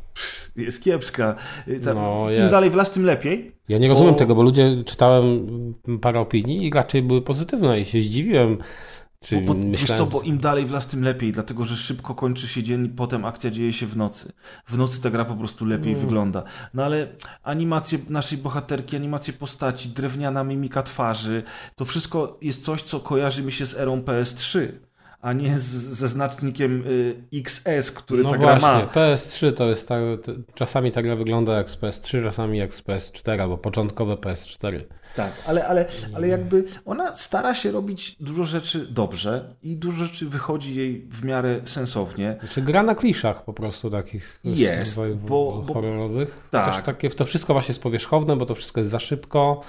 jest 0.57 0.83
kiepska. 0.83 1.35
Ta, 1.85 1.94
No, 1.94 2.26
Im 2.31 2.35
jest. 2.36 2.51
dalej 2.51 2.70
w 2.70 2.75
las, 2.75 2.91
tym 2.91 3.05
lepiej. 3.05 3.52
Ja 3.68 3.78
nie 3.78 3.89
rozumiem 3.89 4.12
Bo- 4.12 4.18
tego, 4.18 4.35
bo 4.35 4.43
ludzie, 4.43 4.83
czytałem 4.86 5.47
parę 6.01 6.20
opinii 6.20 6.67
i 6.67 6.70
raczej 6.73 7.02
były 7.02 7.23
pozytywne 7.23 7.81
i 7.81 7.85
się 7.85 8.02
zdziwiłem. 8.02 8.59
Czy 9.20 9.41
Bo, 9.41 9.55
bo, 9.55 9.60
wiesz 9.60 9.81
myślałem, 9.81 10.05
co, 10.05 10.10
bo 10.10 10.23
im 10.23 10.39
dalej 10.39 10.67
w 10.67 10.70
las, 10.70 10.86
tym 10.86 11.02
lepiej, 11.05 11.33
dlatego 11.33 11.65
że 11.65 11.76
szybko 11.76 12.15
kończy 12.15 12.49
się 12.49 12.62
dzień, 12.62 12.89
potem 12.89 13.25
akcja 13.25 13.51
dzieje 13.51 13.73
się 13.73 13.86
w 13.86 13.97
nocy. 13.97 14.33
W 14.67 14.78
nocy 14.78 15.01
ta 15.02 15.10
gra 15.10 15.25
po 15.25 15.35
prostu 15.35 15.65
lepiej 15.65 15.93
Mm. 15.93 16.01
wygląda. 16.05 16.43
No 16.75 16.85
ale 16.85 17.09
animacje 17.43 17.99
naszej 18.09 18.39
bohaterki, 18.39 18.97
animacje 18.97 19.33
postaci, 19.33 19.89
drewniana 19.89 20.44
mimika 20.44 20.83
twarzy, 20.83 21.43
to 21.76 21.85
wszystko 21.85 22.39
jest 22.43 22.65
coś, 22.65 22.83
co 22.83 23.01
kojarzy 23.01 23.43
mi 23.43 23.52
się 23.52 23.67
z 23.67 23.75
erą 23.75 24.01
PS3, 24.01 24.59
a 25.20 25.33
nie 25.33 25.59
z, 25.59 25.62
ze 25.73 26.09
znacznikiem 26.09 26.85
y, 26.86 27.15
XS, 27.35 27.91
który 27.93 28.23
no 28.23 28.31
ta 28.31 28.39
gra 28.39 28.47
właśnie, 28.59 28.69
ma. 28.69 28.86
PS3 28.86 29.53
to 29.53 29.69
jest 29.69 29.89
tak, 29.89 30.03
czasami 30.55 30.93
ta 30.93 31.03
gra 31.03 31.17
wygląda 31.17 31.53
jak 31.57 31.70
z 31.70 31.77
PS3, 31.77 32.23
czasami 32.25 32.59
jak 32.59 32.75
z 32.75 32.83
PS4, 32.83 33.41
albo 33.41 33.59
początkowe 33.59 34.15
PS4. 34.15 34.81
Tak, 35.17 35.33
ale, 35.47 35.67
ale, 35.69 35.86
ale 36.15 36.28
jakby 36.28 36.65
ona 36.85 37.17
stara 37.17 37.55
się 37.55 37.70
robić 37.73 38.17
dużo 38.20 38.45
rzeczy 38.45 38.86
dobrze 38.91 39.55
i 39.62 39.77
dużo 39.77 40.05
rzeczy 40.05 40.27
wychodzi 40.27 40.75
jej 40.75 41.09
w 41.11 41.25
miarę 41.25 41.61
sensownie. 41.65 42.36
Znaczy 42.41 42.62
gra 42.62 42.83
na 42.83 42.95
kliszach 42.95 43.45
po 43.45 43.53
prostu 43.53 43.91
takich 43.91 44.41
Jest, 44.45 45.01
bo- 45.15 45.62
bo- 45.62 45.75
horrorowych. 45.75 46.49
tak. 46.51 46.75
Też 46.75 46.85
takie, 46.85 47.11
to 47.11 47.25
wszystko 47.25 47.53
właśnie 47.53 47.73
jest 47.73 47.83
powierzchowne, 47.83 48.36
bo 48.36 48.47
to 48.47 48.55
wszystko 48.55 48.81
jest 48.81 48.91
za 48.91 48.99
szybko. 48.99 49.61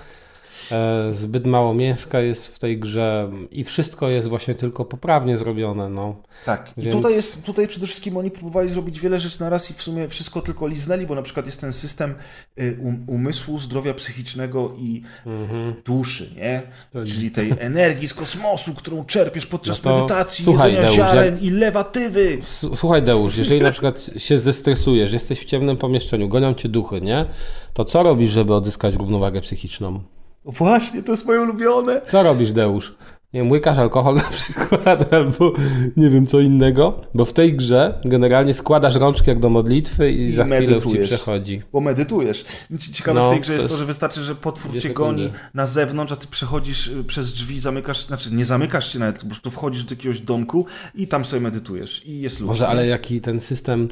E, 0.72 1.14
zbyt 1.14 1.46
mało 1.46 1.74
mięska 1.74 2.20
jest 2.20 2.48
w 2.48 2.60
tej 2.60 2.80
grze 2.80 3.32
i 3.52 3.64
wszystko 3.64 4.10
jest 4.10 4.28
właśnie 4.28 4.56
tylko 4.56 4.86
poprawnie 4.86 5.38
zrobione. 5.38 5.90
No. 5.90 6.16
Tak. 6.46 6.74
I 6.78 6.82
Więc- 6.82 6.96
tutaj 6.96 7.14
jest, 7.14 7.44
tutaj 7.44 7.68
przede 7.68 7.88
wszystkim 7.88 8.18
oni 8.18 8.32
próbowali 8.32 8.70
zrobić 8.70 9.00
wiele 9.00 9.20
rzeczy 9.20 9.40
na 9.42 9.50
raz 9.50 9.72
i 9.72 9.74
w 9.74 9.82
sumie 9.82 10.08
wszystko 10.08 10.42
tylko 10.42 10.68
liznęli, 10.68 11.06
bo 11.06 11.16
na 11.16 11.22
przykład 11.22 11.46
jest 11.46 11.62
ten 11.62 11.74
system 11.74 12.16
y, 12.60 12.78
um, 12.82 13.04
umysłu, 13.08 13.60
zdrowia 13.60 13.94
psychicznego 13.94 14.74
i 14.78 15.02
Mhm. 15.26 15.74
duszy, 15.86 16.30
nie? 16.36 16.62
To- 16.94 17.06
Czyli 17.06 17.32
tej 17.32 17.54
energii 17.60 18.08
z 18.08 18.14
kosmosu, 18.14 18.74
którą 18.74 19.06
czerpiesz 19.06 19.46
podczas 19.46 19.84
No 19.84 19.92
to 19.92 19.98
medytacji, 19.98 20.46
słuchaj, 20.46 20.72
jedzenia 20.74 20.88
Deusz, 20.98 21.12
ziaren 21.12 21.40
i 21.42 21.50
lewatywy. 21.50 22.38
Słuchaj 22.76 23.04
Deusz, 23.04 23.38
jeżeli 23.38 23.62
na 23.62 23.72
przykład 23.72 24.10
się 24.18 24.38
zestresujesz, 24.40 25.14
jesteś 25.14 25.40
w 25.40 25.46
ciemnym 25.46 25.78
pomieszczeniu, 25.78 26.28
gonią 26.28 26.54
cię 26.54 26.70
duchy, 26.70 27.02
nie? 27.02 27.26
To 27.74 27.86
co 27.86 28.04
robisz, 28.04 28.32
żeby 28.32 28.54
odzyskać 28.54 28.96
równowagę 28.96 29.42
psychiczną? 29.42 30.00
Właśnie, 30.48 31.04
to 31.04 31.12
jest 31.12 31.26
moje 31.26 31.42
ulubione. 31.42 32.02
Co 32.06 32.24
robisz, 32.24 32.52
Deusz? 32.52 32.96
Nie 33.34 33.40
wiem, 33.42 33.52
łykasz 33.52 33.78
alkohol 33.78 34.16
na 34.16 34.24
przykład, 34.30 35.14
albo 35.14 35.54
nie 35.98 36.10
wiem 36.10 36.28
co 36.28 36.40
innego, 36.40 37.02
bo 37.14 37.26
w 37.26 37.34
tej 37.34 37.54
grze 37.56 38.02
generalnie 38.06 38.54
składasz 38.54 38.96
rączki 38.96 39.30
jak 39.30 39.40
do 39.40 39.50
modlitwy 39.50 40.12
i, 40.12 40.22
I 40.22 40.32
za 40.32 40.44
chwilę 40.46 40.62
już 40.76 40.86
ci 40.86 40.98
przechodzi. 41.00 41.62
Bo 41.74 41.82
medytujesz. 41.82 42.46
Ci- 42.80 42.94
Ciekawe 42.94 43.20
No, 43.20 43.26
w 43.28 43.30
tej 43.30 43.42
grze 43.42 43.54
jest 43.54 43.68
to, 43.68 43.78
że 43.78 43.86
wystarczy, 43.86 44.24
że 44.24 44.36
potwór 44.36 44.74
cię 44.74 44.82
sekundy. 44.82 45.22
goni 45.24 45.34
na 45.54 45.68
zewnątrz, 45.68 46.14
a 46.14 46.16
ty 46.16 46.28
przechodzisz 46.28 46.88
y, 46.88 47.04
przez 47.04 47.34
drzwi, 47.34 47.60
zamykasz, 47.60 48.06
znaczy 48.06 48.34
nie 48.34 48.46
zamykasz 48.46 48.94
się 48.94 49.00
nawet, 49.00 49.20
po 49.20 49.26
prostu 49.26 49.52
wchodzisz 49.52 49.84
do 49.84 49.96
jakiegoś 49.96 50.20
domku 50.22 50.66
i 50.96 51.08
tam 51.08 51.26
sobie 51.26 51.42
medytujesz 51.42 52.06
i 52.06 52.22
jest 52.22 52.40
luz. 52.40 52.48
Może, 52.48 52.68
ale 52.68 52.88
jaki 52.88 53.22
ten 53.22 53.40
system, 53.40 53.88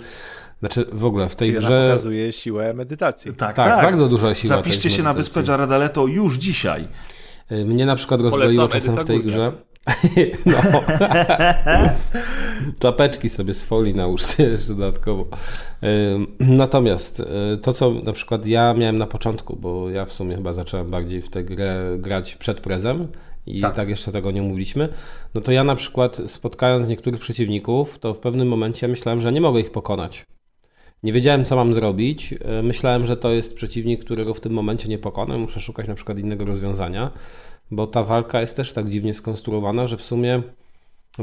znaczy 0.59 0.85
w 0.93 1.05
ogóle 1.05 1.29
w 1.29 1.35
tej 1.35 1.47
Czyli 1.47 1.59
grze... 1.59 1.87
pokazuje 1.89 2.31
siłę 2.31 2.73
medytacji. 2.73 3.33
Tak, 3.33 3.55
Tak, 3.55 3.67
tak. 3.67 3.83
bardzo 3.85 4.07
duża 4.07 4.35
siła 4.35 4.55
Zapiszcie 4.55 4.89
się 4.89 5.03
na 5.03 5.13
wyspę 5.13 5.43
Jared 5.47 5.69
Leto 5.69 6.07
już 6.07 6.35
dzisiaj. 6.35 6.87
Y, 7.51 7.65
Mnie 7.65 7.85
na 7.85 7.95
przykład 7.95 8.21
rozbroiło 8.21 8.67
czasem 8.67 8.95
w 8.95 9.05
tej 9.05 9.23
grze. 9.23 9.51
No. 10.45 10.57
Czapeczki 12.79 13.29
sobie 13.29 13.53
z 13.53 13.63
folii 13.63 13.95
nałóżcie 13.95 14.43
jeszcze 14.51 14.73
dodatkowo. 14.73 15.25
Natomiast 16.39 17.19
y, 17.19 17.23
to, 17.61 17.73
co 17.73 17.91
na 17.91 18.13
przykład 18.13 18.45
ja 18.45 18.73
miałem 18.73 18.97
na 18.97 19.07
początku, 19.07 19.55
bo 19.55 19.89
ja 19.89 20.05
w 20.05 20.13
sumie 20.13 20.35
chyba 20.35 20.53
zacząłem 20.53 20.89
bardziej 20.89 21.21
w 21.21 21.29
tę 21.29 21.43
grę 21.43 21.95
grać 21.97 22.35
przed 22.35 22.59
prezem 22.59 23.07
i 23.45 23.61
Tak. 23.61 23.75
tak. 23.75 23.89
jeszcze 23.89 24.11
tego 24.11 24.31
nie 24.31 24.41
mówiliśmy, 24.41 24.89
no 25.33 25.41
to 25.41 25.51
ja 25.51 25.63
na 25.63 25.75
przykład 25.75 26.21
spotkając 26.27 26.87
niektórych 26.87 27.19
przeciwników, 27.19 27.99
to 27.99 28.13
w 28.13 28.19
pewnym 28.19 28.47
momencie 28.47 28.87
myślałem, 28.87 29.21
że 29.21 29.31
nie 29.31 29.41
mogę 29.41 29.59
ich 29.59 29.71
pokonać. 29.71 30.25
Nie 31.05 31.13
wiedziałem, 31.13 31.45
co 31.45 31.55
mam 31.55 31.73
zrobić. 31.73 32.33
Y, 32.59 32.63
Myślałem, 32.63 33.05
że 33.05 33.17
to 33.17 33.31
jest 33.31 33.55
przeciwnik, 33.55 34.01
którego 34.05 34.33
w 34.33 34.39
tym 34.39 34.53
momencie 34.53 34.89
nie 34.89 34.97
pokonam. 34.97 35.39
Muszę 35.41 35.59
szukać 35.59 35.87
na 35.87 35.95
przykład 35.95 36.19
innego 36.19 36.45
rozwiązania, 36.45 37.11
bo 37.71 37.87
ta 37.87 38.03
walka 38.03 38.41
jest 38.41 38.55
też 38.55 38.73
tak 38.73 38.89
dziwnie 38.89 39.13
skonstruowana, 39.13 39.87
że 39.87 39.97
w 39.97 40.01
sumie 40.01 40.41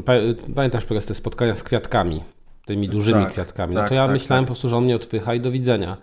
pa- 0.05 0.13
pamiętasz 0.55 0.85
teraz 0.85 1.07
te 1.07 1.15
spotkania 1.15 1.55
z 1.55 1.63
kwiatkami, 1.63 2.21
tymi 2.67 2.89
dużymi 2.89 3.23
Tak, 3.25 3.33
kwiatkami. 3.33 3.75
No 3.75 3.81
tak, 3.81 3.89
to 3.89 3.95
ja 3.95 4.03
tak, 4.03 4.11
myślałem 4.13 4.45
tak. 4.45 4.47
po 4.47 4.53
prostu, 4.53 4.69
że 4.69 4.77
on 4.77 4.85
mnie 4.85 4.97
odpycha 4.97 5.35
i 5.35 5.41
do 5.41 5.51
widzenia. 5.51 5.97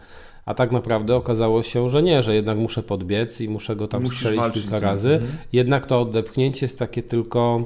A 0.45 0.53
tak 0.53 0.72
naprawdę 0.72 1.16
okazało 1.16 1.64
się, 1.64 1.90
że 1.90 2.03
nie, 2.03 2.24
że 2.24 2.35
jednak 2.35 2.58
muszę 2.58 2.83
podbiec 2.83 3.41
i 3.41 3.49
muszę 3.49 3.75
go 3.75 3.88
tam 3.88 4.01
Musisz 4.03 4.19
strzelić 4.19 4.53
kilka 4.53 4.80
razy. 4.80 5.14
Mhm. 5.14 5.32
Jednak 5.53 5.85
to 5.85 6.01
odepchnięcie 6.01 6.66
jest 6.66 6.80
takie 6.80 7.03
tylko 7.03 7.66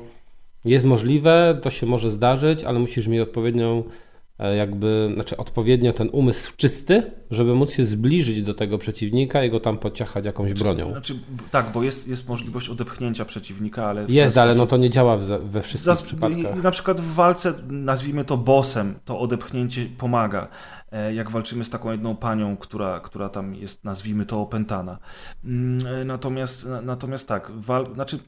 jest 0.66 0.86
możliwe, 0.86 1.60
to 1.62 1.70
się 1.70 1.86
może 1.86 2.12
zdarzyć, 2.12 2.64
ale 2.64 2.80
musisz 2.80 3.08
mieć 3.08 3.22
odpowiednią 3.22 3.78
e, 3.80 4.03
jakby, 4.40 5.12
znaczy 5.14 5.38
odpowiednio 5.38 5.94
ten 5.94 6.10
umysł 6.12 6.54
czysty, 6.58 7.12
żeby 7.32 7.56
móc 7.56 7.72
się 7.72 7.86
zbliżyć 7.86 8.42
do 8.44 8.54
tego 8.54 8.78
przeciwnika 8.78 9.44
i 9.44 9.52
go 9.52 9.60
tam 9.60 9.78
pociachać 9.78 10.26
jakąś 10.26 10.54
bronią. 10.54 10.92
Znaczy, 10.92 11.20
tak, 11.52 11.66
bo 11.74 11.84
jest, 11.84 12.08
jest 12.08 12.28
możliwość 12.30 12.70
odepchnięcia 12.70 13.26
przeciwnika, 13.26 13.86
ale... 13.86 14.06
Jest, 14.10 14.38
ale 14.38 14.56
no 14.56 14.66
to 14.68 14.78
nie 14.78 14.90
działa 14.90 15.18
we 15.40 15.62
wszystkich 15.62 15.94
Zas- 15.94 16.04
przypadkach. 16.04 16.64
Na 16.64 16.72
przykład 16.72 17.02
w 17.02 17.14
walce, 17.14 17.54
nazwijmy 17.68 18.26
to 18.26 18.38
bossem, 18.38 18.96
to 19.06 19.20
odepchnięcie 19.20 19.86
pomaga. 19.98 20.48
E, 20.92 21.14
Jak 21.14 21.32
walczymy 21.32 21.64
z 21.66 21.70
taką 21.70 21.92
jedną 21.92 22.16
panią, 22.16 22.58
która, 22.58 23.00
która 23.00 23.30
tam 23.30 23.56
jest, 23.56 23.84
nazwijmy 23.84 24.26
to, 24.26 24.42
opętana. 24.42 24.98
Mm, 25.46 25.88
e, 25.88 26.06
Natomiast, 26.06 26.66
na- 26.66 26.82
natomiast 26.82 27.28
tak, 27.28 27.52
wal, 27.52 27.94
znaczy, 27.94 28.20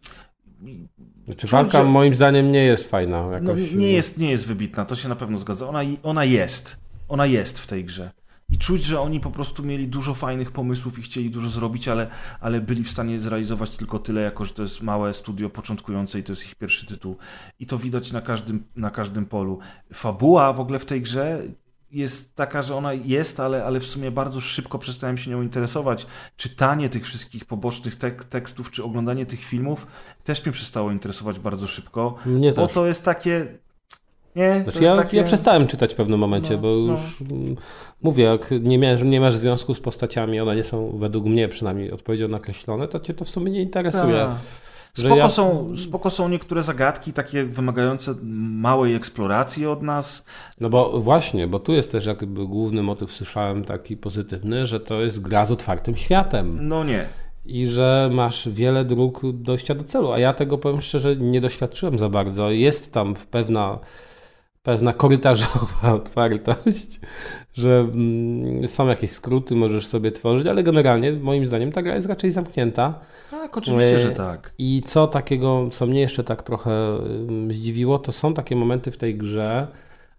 Znaczy, 1.25 1.41
czuć, 1.41 1.51
walka 1.51 1.83
że- 1.83 1.89
moim 1.89 2.15
zdaniem 2.15 2.51
nie 2.51 2.63
jest 2.63 2.89
fajna. 2.89 3.23
no, 3.23 3.31
Jakoś, 3.31 3.71
nie, 3.71 3.91
jest, 3.91 4.17
nie 4.17 4.29
jest 4.31 4.47
wybitna, 4.47 4.85
to 4.85 4.95
się 4.95 5.09
na 5.09 5.15
pewno 5.15 5.37
zgadza. 5.37 5.67
Ona, 5.67 5.79
ona 6.03 6.25
jest. 6.25 6.77
Ona 7.07 7.25
jest 7.25 7.59
w 7.59 7.67
tej 7.67 7.85
grze. 7.85 8.11
I 8.49 8.57
czuć, 8.57 8.83
że 8.83 9.01
oni 9.01 9.19
po 9.19 9.31
prostu 9.31 9.63
mieli 9.63 9.87
dużo 9.87 10.13
fajnych 10.13 10.51
pomysłów 10.51 10.99
i 10.99 11.01
chcieli 11.01 11.29
dużo 11.29 11.49
zrobić, 11.49 11.87
ale, 11.87 12.07
ale 12.39 12.61
byli 12.61 12.83
w 12.83 12.89
stanie 12.91 13.19
zrealizować 13.19 13.77
tylko 13.77 13.99
tyle, 13.99 14.21
jako 14.21 14.45
że 14.45 14.53
to 14.53 14.61
jest 14.63 14.81
małe 14.81 15.13
studio 15.13 15.49
początkujące 15.49 16.19
i 16.19 16.23
to 16.23 16.31
jest 16.31 16.45
ich 16.45 16.55
pierwszy 16.55 16.85
tytuł. 16.85 17.17
I 17.59 17.65
to 17.65 17.77
widać 17.77 18.11
na 18.11 18.21
każdym, 18.21 18.63
na 18.75 18.91
każdym 18.91 19.25
polu. 19.25 19.59
Fabuła 19.93 20.53
w 20.53 20.59
ogóle 20.59 20.79
w 20.79 20.85
tej 20.85 21.01
grze 21.01 21.43
jest 21.95 22.35
taka, 22.35 22.61
że 22.61 22.75
ona 22.75 22.93
jest, 22.93 23.39
ale, 23.39 23.65
ale 23.65 23.79
w 23.79 23.85
sumie 23.85 24.11
bardzo 24.11 24.41
szybko 24.41 24.79
przestałem 24.79 25.17
się 25.17 25.31
nią 25.31 25.41
interesować. 25.41 26.07
Czytanie 26.37 26.89
tych 26.89 27.05
wszystkich 27.05 27.45
pobocznych 27.45 27.95
tek 27.95 28.23
tekstów, 28.23 28.71
czy 28.71 28.83
oglądanie 28.83 29.25
tych 29.25 29.43
filmów 29.43 29.87
też 30.23 30.45
mnie 30.45 30.53
przestało 30.53 30.91
interesować 30.91 31.39
bardzo 31.39 31.67
szybko. 31.67 32.15
Mnie 32.25 32.53
Bo 32.53 32.67
też. 32.67 32.73
to 32.73 32.85
jest 32.87 33.05
takie. 33.05 33.47
Nie, 34.35 34.53
Znaczy, 34.63 34.63
to 34.63 34.83
jest 34.83 34.95
ja, 34.97 35.03
takie... 35.03 35.17
ja 35.17 35.23
przestałem 35.23 35.67
czytać 35.67 35.93
w 35.93 35.95
pewnym 35.95 36.19
momencie, 36.19 36.53
No, 36.53 36.57
bo 36.57 36.67
no. 36.67 36.91
już 36.91 37.21
mm, 37.21 37.55
mówię, 38.01 38.23
jak 38.23 38.51
nie, 38.61 38.77
miałeś, 38.77 39.01
nie 39.03 39.21
masz 39.21 39.35
związku 39.35 39.73
z 39.73 39.79
postaciami, 39.79 40.39
one 40.39 40.55
nie 40.55 40.63
są 40.63 40.97
według 40.97 41.25
mnie 41.25 41.47
przynajmniej 41.47 41.91
odpowiedzią 41.91 42.27
nakreślone, 42.27 42.87
to 42.87 42.99
cię 42.99 43.13
to 43.13 43.25
w 43.25 43.29
sumie 43.29 43.51
nie 43.51 43.61
interesuje. 43.61 44.17
Tak. 44.17 44.35
Spoko, 44.95 45.15
ja- 45.15 45.29
są, 45.29 45.73
spoko 45.75 46.09
są 46.09 46.29
niektóre 46.29 46.63
zagadki, 46.63 47.13
takie 47.13 47.43
wymagające 47.45 48.15
małej 48.23 48.95
eksploracji 48.95 49.67
od 49.67 49.81
nas. 49.81 50.25
No 50.59 50.69
bo 50.69 50.99
właśnie, 50.99 51.47
bo 51.47 51.59
tu 51.59 51.73
jest 51.73 51.91
też 51.91 52.05
jakby 52.05 52.47
główny 52.47 52.83
motyw, 52.83 53.11
słyszałem 53.11 53.63
taki 53.65 53.97
pozytywny, 53.97 54.67
że 54.67 54.79
to 54.79 55.01
jest 55.01 55.19
gra 55.21 55.45
z 55.45 55.51
otwartym 55.51 55.95
światem 55.95 56.57
No 56.67 56.83
nie. 56.83 57.05
i 57.45 57.67
że 57.67 58.09
masz 58.13 58.49
wiele 58.49 58.85
dróg 58.85 59.21
dojścia 59.33 59.75
do 59.75 59.83
celu, 59.83 60.11
a 60.11 60.19
ja 60.19 60.33
tego 60.33 60.57
powiem 60.57 60.81
szczerze 60.81 61.15
nie 61.15 61.41
doświadczyłem 61.41 61.99
za 61.99 62.09
bardzo. 62.09 62.51
Jest 62.51 62.93
tam 62.93 63.15
pewna, 63.31 63.79
pewna 64.63 64.93
korytarzowa 64.93 65.93
otwartość, 66.01 66.99
że 67.55 67.79
mm, 67.79 68.67
są 68.67 68.87
jakieś 68.87 69.11
skróty, 69.11 69.55
możesz 69.55 69.87
sobie 69.87 70.11
tworzyć, 70.11 70.47
ale 70.47 70.63
generalnie 70.63 71.13
moim 71.13 71.45
zdaniem 71.45 71.71
ta 71.71 71.81
gra 71.81 71.95
jest 71.95 72.07
raczej 72.07 72.31
zamknięta. 72.31 72.99
Tak, 73.31 73.57
oczywiście, 73.57 73.95
E, 73.95 73.99
że 73.99 74.11
tak. 74.11 74.53
I 74.57 74.81
co 74.85 75.07
takiego, 75.07 75.69
co 75.71 75.85
mnie 75.85 76.01
jeszcze 76.01 76.23
tak 76.23 76.43
trochę 76.43 76.97
ym, 77.29 77.53
zdziwiło, 77.53 77.99
to 77.99 78.11
są 78.11 78.33
takie 78.33 78.55
momenty 78.55 78.91
w 78.91 78.97
tej 78.97 79.15
grze, 79.15 79.67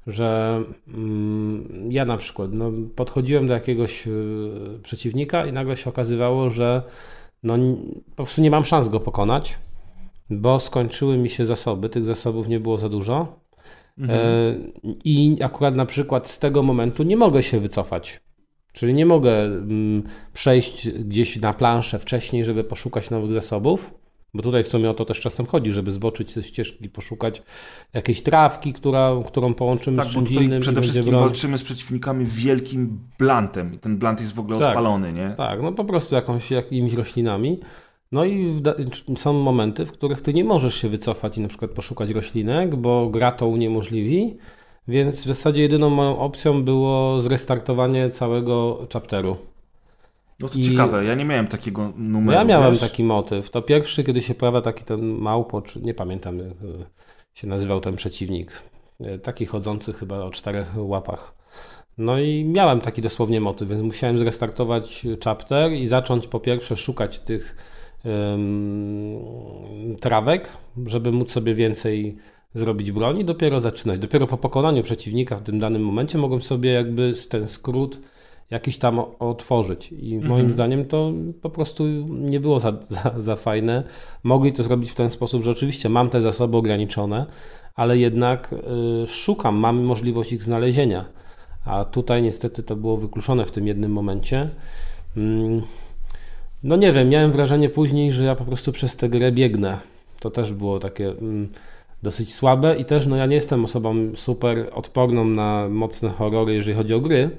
że 0.06 0.62
mm, 0.88 1.92
ja 1.92 2.04
na 2.04 2.16
przykład 2.16 2.52
no, 2.52 2.72
podchodziłem 2.96 3.46
do 3.46 3.54
jakiegoś 3.54 4.06
y, 4.06 4.80
przeciwnika 4.82 5.46
i 5.46 5.52
nagle 5.52 5.76
się 5.76 5.90
okazywało, 5.90 6.50
że 6.50 6.82
no, 7.42 7.54
po 8.10 8.16
prostu 8.24 8.40
nie 8.42 8.50
mam 8.50 8.64
szans 8.64 8.88
go 8.88 9.00
pokonać. 9.00 9.58
bo 10.30 10.58
skończyły 10.58 11.18
mi 11.18 11.30
się 11.30 11.44
zasoby, 11.44 11.88
tych 11.88 12.04
zasobów 12.04 12.48
nie 12.48 12.60
było 12.60 12.78
za 12.78 12.88
dużo. 12.88 13.45
Mhm. 13.98 14.20
E, 14.20 14.54
I 15.04 15.36
akurat 15.42 15.76
na 15.76 15.86
przykład 15.86 16.28
z 16.28 16.38
tego 16.38 16.62
momentu 16.62 17.02
nie 17.02 17.16
mogę 17.16 17.42
się 17.42 17.60
wycofać. 17.60 18.20
Czyli 18.72 18.94
nie 18.94 19.06
mogę 19.06 19.44
mm, 19.44 20.02
przejść 20.32 20.88
gdzieś 20.90 21.36
na 21.40 21.52
planszę 21.54 21.98
wcześniej, 21.98 22.44
żeby 22.44 22.64
poszukać 22.64 23.10
nowych 23.10 23.32
zasobów, 23.32 23.94
bo 24.34 24.42
tutaj 24.42 24.64
w 24.64 24.68
sumie 24.68 24.90
o 24.90 24.94
to 24.94 25.04
też 25.04 25.20
czasem 25.20 25.46
chodzi, 25.46 25.72
żeby 25.72 25.90
zboczyć 25.90 26.32
ze 26.32 26.42
ścieżki, 26.42 26.88
poszukać 26.88 27.42
jakiejś 27.94 28.22
trawki, 28.22 28.72
która, 28.72 29.10
którą 29.26 29.54
połączymy 29.54 29.96
Tak, 29.96 30.06
z 30.06 30.10
czymś 30.12 30.30
innym. 30.30 30.60
przede 30.60 30.82
wszystkim 30.82 31.04
broń. 31.04 31.20
walczymy 31.20 31.58
z 31.58 31.62
przeciwnikami 31.62 32.24
wielkim 32.26 32.98
blantem 33.18 33.74
i 33.74 33.78
ten 33.78 33.98
blant 33.98 34.20
jest 34.20 34.34
w 34.34 34.40
ogóle 34.40 34.58
Tak. 34.58 34.68
odpalony, 34.68 35.12
nie? 35.12 35.34
Tak, 35.36 35.62
no 35.62 35.72
po 35.72 35.84
prostu 35.84 36.14
jakąś, 36.14 36.50
jakimiś 36.50 36.94
roślinami. 36.94 37.60
No 38.12 38.24
i 38.24 38.62
są 39.16 39.32
momenty, 39.32 39.86
w 39.86 39.92
których 39.92 40.20
ty 40.22 40.34
nie 40.34 40.44
możesz 40.44 40.74
się 40.74 40.88
wycofać 40.88 41.38
i 41.38 41.40
na 41.40 41.48
przykład 41.48 41.70
poszukać 41.70 42.10
roślinek, 42.10 42.76
bo 42.76 43.08
gra 43.08 43.32
to 43.32 43.46
uniemożliwi, 43.48 44.36
więc 44.88 45.20
w 45.20 45.24
zasadzie 45.26 45.62
jedyną 45.62 45.90
moją 45.90 46.18
opcją 46.18 46.64
było 46.64 47.22
zrestartowanie 47.22 48.10
całego 48.10 48.86
chapteru. 48.92 49.36
No 50.40 50.48
to 50.48 50.58
I- 50.58 50.62
ciekawe, 50.64 51.04
ja 51.04 51.14
nie 51.14 51.24
miałem 51.24 51.46
takiego 51.46 51.92
numeru. 51.96 52.38
ja 52.38 52.44
miałem 52.44 52.72
wiesz? 52.72 52.80
taki 52.80 53.04
motyw. 53.04 53.50
To 53.50 53.62
pierwszy, 53.62 54.04
kiedy 54.04 54.22
się 54.22 54.34
pojawia 54.34 54.60
taki 54.60 54.84
ten 54.84 55.00
małpo, 55.04 55.62
czy 55.62 55.80
nie 55.80 55.94
pamiętam 55.94 56.38
jak 56.38 56.48
e, 56.48 56.54
się 57.34 57.46
nazywał 57.46 57.80
ten 57.80 57.96
przeciwnik. 57.96 58.52
E, 59.00 59.18
Taki 59.18 59.46
chodzący 59.46 59.92
chyba 59.92 60.18
o 60.24 60.30
czterech 60.30 60.72
łapach. 60.76 61.34
No 61.98 62.18
i 62.18 62.44
miałem 62.44 62.80
taki 62.80 63.02
dosłownie 63.02 63.40
motyw, 63.40 63.68
więc 63.68 63.82
musiałem 63.82 64.18
zrestartować 64.18 65.06
chapter 65.24 65.72
i 65.72 65.86
zacząć 65.86 66.26
po 66.26 66.40
pierwsze 66.40 66.76
szukać 66.76 67.18
tych 67.18 67.56
trawek, 70.00 70.48
żeby 70.86 71.12
móc 71.12 71.30
sobie 71.30 71.54
więcej 71.54 72.16
zrobić 72.54 72.92
broni, 72.92 73.24
dopiero 73.24 73.60
zaczynać. 73.60 74.00
Dopiero 74.00 74.26
po 74.26 74.36
pokonaniu 74.36 74.82
przeciwnika 74.82 75.36
w 75.36 75.42
tym 75.42 75.58
danym 75.58 75.84
momencie 75.84 76.18
mogłem 76.18 76.42
sobie 76.42 76.72
jakby 76.72 77.12
ten 77.28 77.48
skrót 77.48 78.00
jakiś 78.50 78.78
tam 78.78 79.00
otworzyć. 79.18 79.92
I 79.92 80.18
moim 80.18 80.50
zdaniem 80.50 80.84
to 80.84 81.12
po 81.42 81.50
prostu 81.50 81.84
nie 82.08 82.40
było 82.40 82.60
za, 82.60 82.72
za, 82.90 83.14
za 83.18 83.36
fajne. 83.36 83.82
Mogli 84.22 84.52
to 84.52 84.62
zrobić 84.62 84.90
w 84.90 84.94
ten 84.94 85.10
sposób, 85.10 85.42
że 85.42 85.50
oczywiście 85.50 85.88
mam 85.88 86.10
te 86.10 86.20
zasoby 86.20 86.56
ograniczone, 86.56 87.26
ale 87.74 87.98
jednak 87.98 88.54
y, 89.04 89.06
szukam, 89.06 89.56
mam 89.56 89.82
możliwość 89.82 90.32
ich 90.32 90.42
znalezienia. 90.42 91.04
A 91.64 91.84
tutaj 91.84 92.22
niestety 92.22 92.62
to 92.62 92.76
było 92.76 92.96
wykluczone 92.96 93.44
w 93.44 93.50
tym 93.50 93.66
jednym 93.66 93.92
momencie. 93.92 94.48
Mm, 95.16 95.62
No 96.62 96.76
nie 96.76 96.92
wiem, 96.92 97.08
miałem 97.08 97.32
wrażenie 97.32 97.68
później, 97.68 98.12
że 98.12 98.24
ja 98.24 98.34
po 98.34 98.44
prostu 98.44 98.72
przez 98.72 98.96
tę 98.96 99.08
grę 99.08 99.32
biegnę. 99.32 99.78
To 100.20 100.30
też 100.30 100.52
było 100.52 100.78
takie 100.78 101.08
mm, 101.08 101.48
dosyć 102.02 102.34
słabe 102.34 102.76
i 102.76 102.84
też 102.84 103.06
no 103.06 103.16
ja 103.16 103.26
nie 103.26 103.34
jestem 103.34 103.64
osobą 103.64 103.94
super 104.14 104.70
odporną 104.72 105.24
na 105.24 105.68
mocne 105.68 106.10
horrory, 106.10 106.54
jeżeli 106.54 106.76
chodzi 106.76 106.94
o 106.94 107.00
gry, 107.00 107.30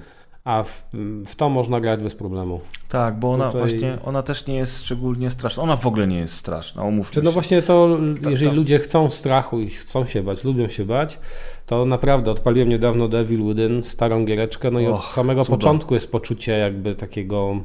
a 0.43 0.63
w, 0.63 0.83
w 1.25 1.35
to 1.35 1.49
można 1.49 1.79
grać 1.79 2.03
bez 2.03 2.15
problemu. 2.15 2.59
Tak, 2.89 3.19
bo 3.19 3.31
ona 3.31 3.51
Tutaj- 3.51 3.61
właśnie, 3.69 3.97
ona 4.05 4.23
też 4.23 4.47
nie 4.47 4.55
jest 4.55 4.85
szczególnie 4.85 5.29
straszna. 5.29 5.63
Ona 5.63 5.75
w 5.75 5.87
ogóle 5.87 6.07
nie 6.07 6.17
jest 6.19 6.33
straszna, 6.35 6.83
umówmy 6.83 7.13
Czy 7.13 7.21
no 7.21 7.31
właśnie 7.31 7.61
to, 7.61 7.97
Ta- 8.23 8.29
jeżeli 8.29 8.51
ta- 8.51 8.55
ludzie 8.55 8.79
chcą 8.79 9.09
strachu 9.09 9.59
i 9.59 9.69
chcą 9.69 10.05
się 10.05 10.23
bać, 10.23 10.43
lubią 10.43 10.67
się 10.67 10.85
bać, 10.85 11.19
to 11.65 11.85
naprawdę 11.85 12.31
odpaliłem 12.31 12.69
niedawno 12.69 13.07
Devil 13.07 13.43
Within, 13.45 13.83
starą 13.83 14.25
giereczkę, 14.25 14.71
no 14.71 14.79
i 14.79 14.87
od 14.87 14.93
Och, 14.95 15.13
samego 15.15 15.43
cudo. 15.45 15.57
początku 15.57 15.93
jest 15.93 16.11
poczucie 16.11 16.57
jakby 16.57 16.95
takiego, 16.95 17.59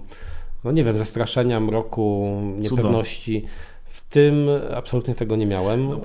no 0.65 0.73
nie 0.73 0.85
wiem, 0.85 0.99
zastraszenia, 0.99 1.61
mroku, 1.61 2.41
niepewności. 2.57 3.45
W 3.85 4.09
tym 4.09 4.49
absolutnie 4.75 5.15
tego 5.15 5.37
nie 5.37 5.47
miałem. 5.47 5.89
No. 5.89 6.01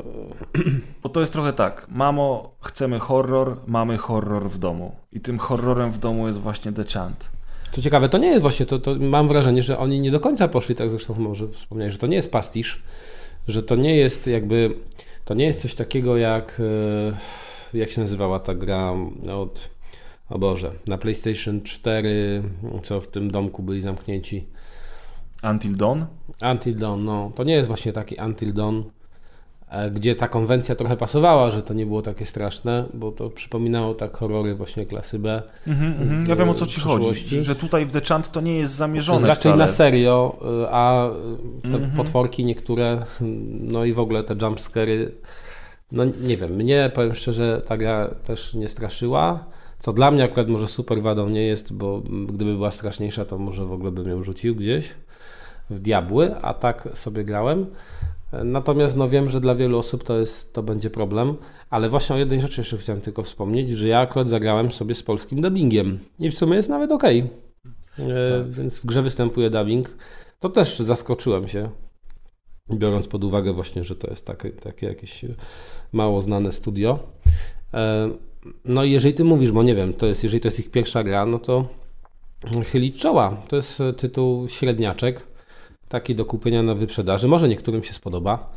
Bo 1.04 1.10
to 1.10 1.20
jest 1.20 1.34
trochę 1.34 1.54
tak, 1.54 1.88
mamo, 1.90 2.52
chcemy 2.62 3.00
horror, 3.00 3.58
mamy 3.68 3.98
horror 3.98 4.50
w 4.50 4.58
domu. 4.58 4.96
I 5.12 5.20
tym 5.20 5.38
horrorem 5.38 5.92
w 5.92 5.98
domu 5.98 6.28
jest 6.28 6.40
właśnie 6.40 6.72
The 6.72 6.84
Chant. 6.84 7.30
Co 7.72 7.82
ciekawe, 7.82 8.10
to 8.10 8.18
nie 8.18 8.28
jest 8.28 8.42
właśnie, 8.42 8.66
to, 8.66 8.80
to 8.80 8.96
mam 8.96 9.28
wrażenie, 9.28 9.64
że 9.64 9.78
oni 9.78 10.02
nie 10.02 10.12
do 10.12 10.20
końca 10.20 10.48
poszli, 10.48 10.76
tak 10.76 10.90
zresztą 10.90 11.16
może 11.18 11.48
wspomniałeś, 11.48 11.94
że 11.94 12.00
to 12.00 12.08
nie 12.08 12.16
jest 12.16 12.32
pastisz, 12.32 12.84
że 13.48 13.64
to 13.64 13.76
nie 13.76 13.96
jest 13.96 14.28
jakby, 14.28 14.74
to 15.26 15.34
nie 15.34 15.46
jest 15.46 15.62
coś 15.62 15.76
takiego 15.76 16.18
jak, 16.18 16.62
e, 17.74 17.78
jak 17.78 17.92
się 17.92 18.02
nazywała 18.02 18.40
ta 18.40 18.56
gra 18.56 18.94
od, 19.34 19.70
o 20.30 20.40
Boże, 20.40 20.72
na 20.88 20.98
PlayStation 20.98 21.62
4, 21.62 22.44
co 22.84 23.02
w 23.02 23.08
tym 23.08 23.32
domku 23.32 23.64
byli 23.64 23.82
zamknięci. 23.82 24.48
Until 25.52 25.76
Dawn? 25.76 26.02
Until 26.52 26.76
Dawn, 26.76 27.04
no, 27.06 27.32
to 27.36 27.44
nie 27.44 27.54
jest 27.54 27.68
właśnie 27.68 27.94
taki 27.94 28.16
Until 28.26 28.54
Dawn, 28.54 28.82
e, 29.70 29.92
gdzie 29.92 30.16
ta 30.16 30.28
konwencja 30.28 30.76
trochę 30.76 30.98
pasowała, 30.98 31.52
że 31.52 31.64
to 31.64 31.74
nie 31.74 31.86
było 31.86 32.02
takie 32.02 32.26
straszne, 32.26 32.86
bo 32.94 33.12
to 33.12 33.30
przypominało 33.30 33.94
tak 33.94 34.18
horrory 34.18 34.56
właśnie 34.56 34.86
klasy 34.86 35.20
B. 35.20 35.42
Mhm, 35.68 35.92
mhm. 36.02 36.26
Ja 36.28 36.36
wiem 36.36 36.50
o 36.50 36.54
co 36.54 36.66
ci 36.68 36.82
chodzi. 36.82 37.42
Że 37.42 37.56
tutaj 37.56 37.86
w 37.86 37.92
The 37.92 38.02
Chant 38.02 38.32
to 38.32 38.42
nie 38.42 38.56
jest 38.58 38.74
To 38.74 38.78
zamierzone 38.78 39.16
jest 39.18 39.28
raczej 39.28 39.42
wcale. 39.52 39.56
na 39.58 39.68
serio, 39.68 40.38
y, 40.64 40.68
a 40.72 41.10
te 41.62 41.68
Mhm. 41.78 41.92
potworki 41.92 42.46
niektóre, 42.46 43.06
no 43.62 43.86
i 43.86 43.94
w 43.94 44.00
ogóle 44.00 44.24
te 44.24 44.36
jumpscary, 44.42 45.12
no 45.92 46.04
nie 46.22 46.38
wiem, 46.38 46.52
mnie 46.52 46.92
powiem 46.94 47.16
szczerze, 47.16 47.62
ta 47.66 47.78
gra 47.78 48.08
też 48.24 48.54
nie 48.54 48.68
straszyła, 48.68 49.46
co 49.80 49.94
dla 49.94 50.12
mnie 50.12 50.24
akurat 50.24 50.48
może 50.48 50.68
super 50.68 51.02
wadą 51.02 51.30
nie 51.30 51.46
jest, 51.46 51.74
bo 51.74 52.02
gdyby 52.28 52.54
była 52.54 52.72
straszniejsza, 52.72 53.26
to 53.26 53.38
może 53.38 53.66
w 53.66 53.72
ogóle 53.72 53.92
bym 53.92 54.10
ją 54.10 54.24
rzucił 54.24 54.56
gdzieś 54.56 54.90
w 55.70 55.80
diabły, 55.80 56.36
a 56.42 56.54
tak 56.54 56.88
sobie 56.94 57.24
grałem. 57.24 57.66
Natomiast 58.44 58.98
no 58.98 59.10
wiem, 59.10 59.30
że 59.30 59.42
dla 59.42 59.56
wielu 59.56 59.78
osób 59.78 60.04
to, 60.04 60.20
jest, 60.20 60.54
to 60.54 60.64
będzie 60.64 60.90
problem, 60.90 61.36
ale 61.70 61.90
właśnie 61.90 62.16
o 62.16 62.20
jednej 62.20 62.42
rzeczy 62.42 62.62
jeszcze 62.62 62.78
chciałem 62.78 63.02
tylko 63.02 63.24
wspomnieć, 63.24 63.70
że 63.70 63.88
ja 63.88 64.00
akurat 64.00 64.30
zagrałem 64.30 64.72
sobie 64.72 64.96
z 64.96 65.04
polskim 65.04 65.42
dubbingiem 65.42 66.00
i 66.20 66.32
w 66.32 66.36
sumie 66.36 66.56
jest 66.56 66.70
nawet 66.70 66.92
ok. 66.92 67.04
Więc 68.50 68.80
w 68.80 68.86
grze 68.86 69.02
występuje 69.02 69.50
dubbing. 69.50 69.98
To 70.40 70.50
też 70.50 70.80
zaskoczyłem 70.80 71.48
się, 71.48 71.70
biorąc 72.74 73.08
pod 73.08 73.24
uwagę 73.24 73.54
właśnie, 73.54 73.84
że 73.84 73.96
to 73.96 74.10
jest 74.10 74.26
takie, 74.26 74.50
takie 74.50 74.88
jakieś 74.88 75.26
mało 75.92 76.22
znane 76.22 76.52
studio. 76.52 77.00
E, 77.74 78.10
No 78.66 78.84
jeżeli 78.84 79.14
ty 79.14 79.24
mówisz, 79.24 79.52
bo 79.52 79.64
nie 79.64 79.76
wiem, 79.76 79.94
to 79.94 80.06
jest, 80.06 80.24
jeżeli 80.24 80.42
to 80.42 80.48
jest 80.48 80.60
ich 80.60 80.72
pierwsza 80.72 81.04
gra, 81.04 81.26
no 81.26 81.40
to 81.40 81.68
chylić 82.72 83.02
czoła. 83.02 83.42
To 83.48 83.56
jest 83.56 83.84
tytuł 83.98 84.50
średniaczek, 84.50 85.24
taki 85.90 86.16
do 86.16 86.26
kupienia 86.26 86.64
na 86.64 86.76
wyprzedaży. 86.76 87.28
Może 87.28 87.48
niektórym 87.48 87.84
się 87.84 87.94
spodoba. 87.94 88.50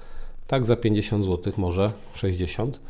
Tak 0.47 0.67
za 0.67 0.77
50 0.77 1.25
zł, 1.25 1.53
może 1.57 1.93
60. 2.15 2.81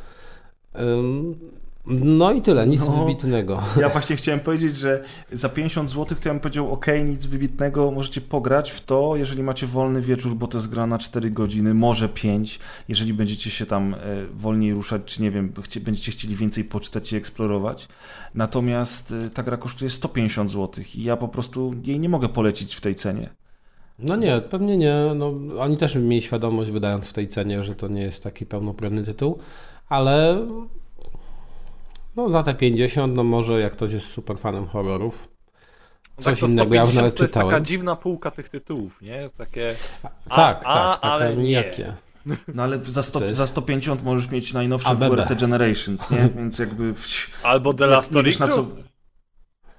No 1.86 2.32
i 2.32 2.42
tyle, 2.42 2.66
nic 2.66 2.86
No. 2.86 3.04
wybitnego. 3.04 3.62
Ja 3.80 3.88
właśnie 3.88 4.16
chciałem 4.16 4.40
powiedzieć, 4.40 4.76
że 4.76 5.04
za 5.32 5.48
50 5.48 5.90
zł 5.90 6.18
to 6.20 6.28
ja 6.28 6.34
bym 6.34 6.40
powiedział, 6.40 6.72
ok, 6.72 6.86
nic 7.04 7.26
wybitnego, 7.26 7.90
możecie 7.90 8.20
pograć 8.20 8.70
w 8.70 8.80
to, 8.84 9.16
jeżeli 9.16 9.42
macie 9.42 9.66
wolny 9.66 10.00
wieczór, 10.00 10.34
bo 10.34 10.46
to 10.46 10.58
jest 10.58 10.68
gra 10.68 10.86
na 10.86 10.98
4 10.98 11.30
godziny, 11.30 11.74
może 11.74 12.08
5, 12.08 12.58
jeżeli 12.88 13.14
będziecie 13.14 13.50
się 13.50 13.66
tam 13.66 13.94
e, 13.94 13.98
wolniej 14.34 14.72
ruszać, 14.74 15.02
czy 15.04 15.22
nie 15.22 15.30
wiem, 15.30 15.52
będziecie 15.80 16.12
chcieli 16.12 16.36
więcej 16.36 16.64
poczytać 16.64 17.12
i 17.12 17.16
eksplorować. 17.16 17.88
Natomiast 18.34 19.12
e, 19.26 19.30
ta 19.30 19.42
gra 19.42 19.56
kosztuje 19.56 19.90
150 19.90 20.50
zł 20.50 20.84
i 20.94 21.02
ja 21.02 21.16
po 21.16 21.28
prostu 21.28 21.74
jej 21.84 22.00
nie 22.00 22.08
mogę 22.08 22.28
polecić 22.28 22.74
w 22.74 22.80
tej 22.80 22.94
cenie. 22.94 23.30
No 23.98 24.16
nie, 24.16 24.40
pewnie 24.40 24.76
nie. 24.76 24.94
No, 25.16 25.32
oni 25.58 25.76
też 25.76 25.94
mieli 25.94 26.22
świadomość, 26.22 26.70
wydając 26.70 27.06
w 27.06 27.12
tej 27.12 27.28
cenie, 27.28 27.64
że 27.64 27.74
to 27.74 27.88
nie 27.88 28.02
jest 28.02 28.22
taki 28.24 28.46
pełnoprawny 28.46 29.04
tytuł, 29.04 29.38
ale 29.88 30.46
no, 32.24 32.30
za 32.30 32.42
te 32.42 32.54
50, 32.54 33.14
no 33.14 33.24
może 33.24 33.60
jak 33.60 33.72
ktoś 33.72 33.92
jest 33.92 34.06
super 34.06 34.38
fanem 34.38 34.66
horrorów, 34.66 35.28
No 36.18 36.24
coś 36.24 36.40
to 36.40 36.46
innego, 36.46 36.74
ja 36.74 36.80
już 36.82 36.90
150 36.90 36.96
nawet 36.96 37.18
to 37.18 37.24
jest 37.24 37.34
taka 37.34 37.46
czytałem. 37.46 37.64
dziwna 37.64 37.96
półka 37.96 38.30
tych 38.30 38.48
tytułów, 38.48 39.02
nie? 39.02 39.30
Takie... 39.38 39.74
A, 40.28 40.36
tak, 40.36 40.62
a, 40.64 40.74
tak, 40.74 40.98
ale 41.02 41.24
takie 41.24 41.36
nie. 41.36 41.42
nijakie. 41.48 41.92
No 42.54 42.62
ale 42.62 42.78
za, 42.84 43.02
100, 43.02 43.18
To 43.18 43.24
jest- 43.24 43.38
za 43.38 43.46
150 43.46 44.02
możesz 44.04 44.30
mieć 44.30 44.52
najnowsze. 44.52 44.94
WRC 44.94 45.34
Generations, 45.40 46.10
nie? 46.10 46.28
Więc 46.36 46.58
jakby... 46.58 46.94
Albo 47.42 47.74
The 47.74 47.86
Last 47.86 48.12
na 48.40 48.48
co... 48.48 48.66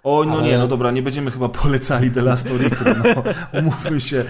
Story 0.02 0.16
O, 0.22 0.24
no 0.26 0.34
Ale- 0.38 0.48
nie, 0.48 0.58
no 0.58 0.68
dobra, 0.68 0.92
nie 0.92 1.02
będziemy 1.02 1.32
chyba 1.32 1.50
polecali 1.50 2.12
The 2.12 2.22
Last 2.22 2.48
Story, 2.48 2.70
no, 2.86 3.24
umówmy 3.60 4.02
się, 4.02 4.26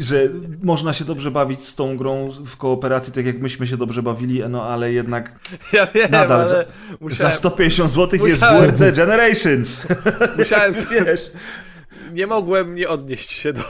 że 0.00 0.28
można 0.62 0.92
się 0.92 1.04
dobrze 1.04 1.30
bawić 1.30 1.64
z 1.64 1.74
tą 1.74 1.96
grą 1.96 2.30
w 2.46 2.56
kooperacji, 2.56 3.12
tak 3.12 3.26
jak 3.26 3.40
myśmy 3.40 3.66
się 3.66 3.76
dobrze 3.76 4.02
bawili, 4.02 4.42
no 4.48 4.62
ale 4.64 4.92
jednak 4.92 5.38
Ja 5.72 5.86
wiem, 5.86 6.10
Nadal 6.10 6.40
ale 6.40 6.48
za- 6.48 6.64
musiałem, 7.00 7.32
za 7.32 7.38
150 7.38 7.90
zł 7.90 8.26
jest 8.26 8.36
musiałem- 8.40 8.70
WRC 8.70 8.96
Generations, 8.96 9.86
musiałem 10.38 10.74
wiesz. 10.90 11.30
nie 12.12 12.26
mogłem 12.26 12.74
nie 12.74 12.88
odnieść 12.88 13.30
się 13.30 13.52
do... 13.52 13.62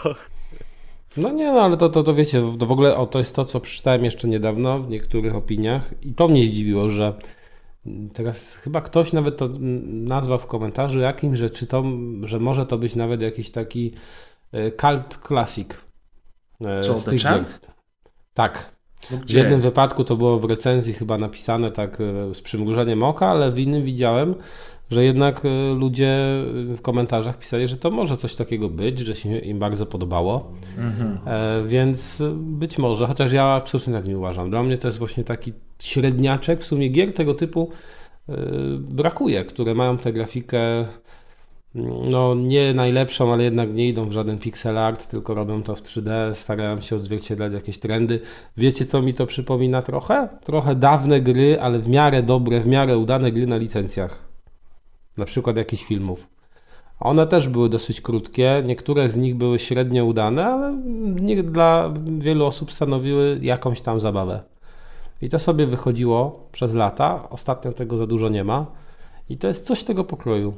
No 1.16 1.30
nie, 1.30 1.52
no 1.52 1.60
ale 1.60 1.76
to, 1.76 1.88
to, 1.88 2.02
to 2.02 2.14
wiecie, 2.14 2.42
to 2.58 2.66
w 2.66 2.72
ogóle 2.72 2.96
o, 2.96 3.06
to 3.06 3.18
jest 3.18 3.34
to, 3.34 3.44
co 3.44 3.60
przeczytałem 3.60 4.04
jeszcze 4.04 4.28
niedawno 4.28 4.78
w 4.82 4.88
niektórych 4.88 5.34
opiniach 5.34 5.82
i 6.02 6.14
to 6.14 6.28
mnie 6.28 6.42
zdziwiło, 6.42 6.90
że 6.90 7.12
teraz 8.12 8.56
chyba 8.56 8.80
ktoś 8.80 9.12
nawet 9.12 9.36
to 9.36 9.48
nazwał 9.86 10.38
w 10.38 10.46
komentarzu 10.46 10.98
jakimś, 10.98 11.38
że 11.38 11.50
czy 11.50 11.66
to, 11.66 11.84
że 12.22 12.40
może 12.40 12.66
to 12.66 12.78
być 12.78 12.96
nawet 12.96 13.22
jakiś 13.22 13.50
taki 13.50 13.92
e, 14.52 14.70
cult 14.70 15.18
classic. 15.26 15.68
e, 16.60 16.80
Co, 16.80 16.94
The 16.94 17.18
Chant? 17.18 17.60
Tak. 18.34 18.78
No 19.10 19.18
W 19.26 19.30
jednym 19.30 19.60
wypadku 19.60 20.04
to 20.04 20.16
było 20.16 20.38
w 20.38 20.44
recenzji 20.44 20.92
chyba 20.92 21.18
napisane 21.18 21.70
tak 21.70 22.00
e, 22.00 22.34
z 22.34 22.42
przymrużeniem 22.42 23.02
oka, 23.02 23.26
ale 23.26 23.52
w 23.52 23.58
innym 23.58 23.84
widziałem, 23.84 24.34
że 24.90 25.04
jednak 25.04 25.44
e, 25.44 25.74
ludzie 25.74 26.18
w 26.54 26.80
komentarzach 26.82 27.38
pisali, 27.38 27.68
że 27.68 27.76
to 27.76 27.90
może 27.90 28.16
coś 28.16 28.34
takiego 28.34 28.68
być, 28.68 28.98
że 28.98 29.16
się 29.16 29.38
im 29.38 29.58
bardzo 29.58 29.86
podobało. 29.86 30.52
Mhm. 30.78 31.18
E, 31.26 31.62
więc 31.66 32.22
być 32.36 32.78
może, 32.78 33.06
chociaż 33.06 33.32
ja 33.32 33.44
absolutnie 33.44 33.92
tak 33.92 34.08
nie 34.08 34.18
uważam. 34.18 34.50
Dla 34.50 34.62
mnie 34.62 34.78
to 34.78 34.88
jest 34.88 34.98
właśnie 34.98 35.24
taki 35.24 35.52
średniaczek. 35.78 36.60
W 36.60 36.66
sumie 36.66 36.88
gier 36.88 37.12
tego 37.12 37.34
typu 37.34 37.70
e, 38.28 38.34
brakuje, 38.78 39.44
które 39.44 39.74
mają 39.74 39.98
tę 39.98 40.12
grafikę 40.12 40.86
no 42.10 42.34
nie 42.34 42.74
najlepszą, 42.74 43.32
ale 43.32 43.44
jednak 43.44 43.74
nie 43.74 43.88
idą 43.88 44.08
w 44.08 44.12
żaden 44.12 44.38
pixel 44.38 44.78
art, 44.78 45.10
tylko 45.10 45.34
robią 45.34 45.62
to 45.62 45.74
w 45.74 45.82
3D, 45.82 46.34
starają 46.34 46.80
się 46.80 46.96
odzwierciedlać 46.96 47.52
jakieś 47.52 47.78
trendy. 47.78 48.20
Wiecie 48.56 48.86
co 48.86 49.02
mi 49.02 49.14
to 49.14 49.26
przypomina 49.26 49.82
trochę? 49.82 50.28
Trochę 50.44 50.74
dawne 50.74 51.20
gry, 51.20 51.60
ale 51.60 51.78
w 51.78 51.88
miarę 51.88 52.22
dobre, 52.22 52.60
w 52.60 52.66
miarę 52.66 52.98
udane 52.98 53.32
gry 53.32 53.46
na 53.46 53.56
licencjach. 53.56 54.27
Na 55.18 55.24
przykład 55.24 55.56
jakichś 55.56 55.84
filmów. 55.84 56.26
One 57.00 57.26
też 57.26 57.48
były 57.48 57.68
dosyć 57.68 58.00
krótkie, 58.00 58.62
niektóre 58.66 59.10
z 59.10 59.16
nich 59.16 59.34
były 59.34 59.58
średnio 59.58 60.04
udane, 60.04 60.46
ale 60.46 60.78
dla 61.42 61.94
wielu 62.18 62.46
osób 62.46 62.72
stanowiły 62.72 63.38
jakąś 63.42 63.80
tam 63.80 64.00
zabawę. 64.00 64.42
I 65.22 65.28
to 65.28 65.38
sobie 65.38 65.66
wychodziło 65.66 66.48
przez 66.52 66.74
lata. 66.74 67.28
Ostatnio 67.30 67.72
tego 67.72 67.96
za 67.96 68.06
dużo 68.06 68.28
nie 68.28 68.44
ma. 68.44 68.66
I 69.28 69.36
to 69.38 69.48
jest 69.48 69.66
coś 69.66 69.84
tego 69.84 70.04
pokroju. 70.04 70.54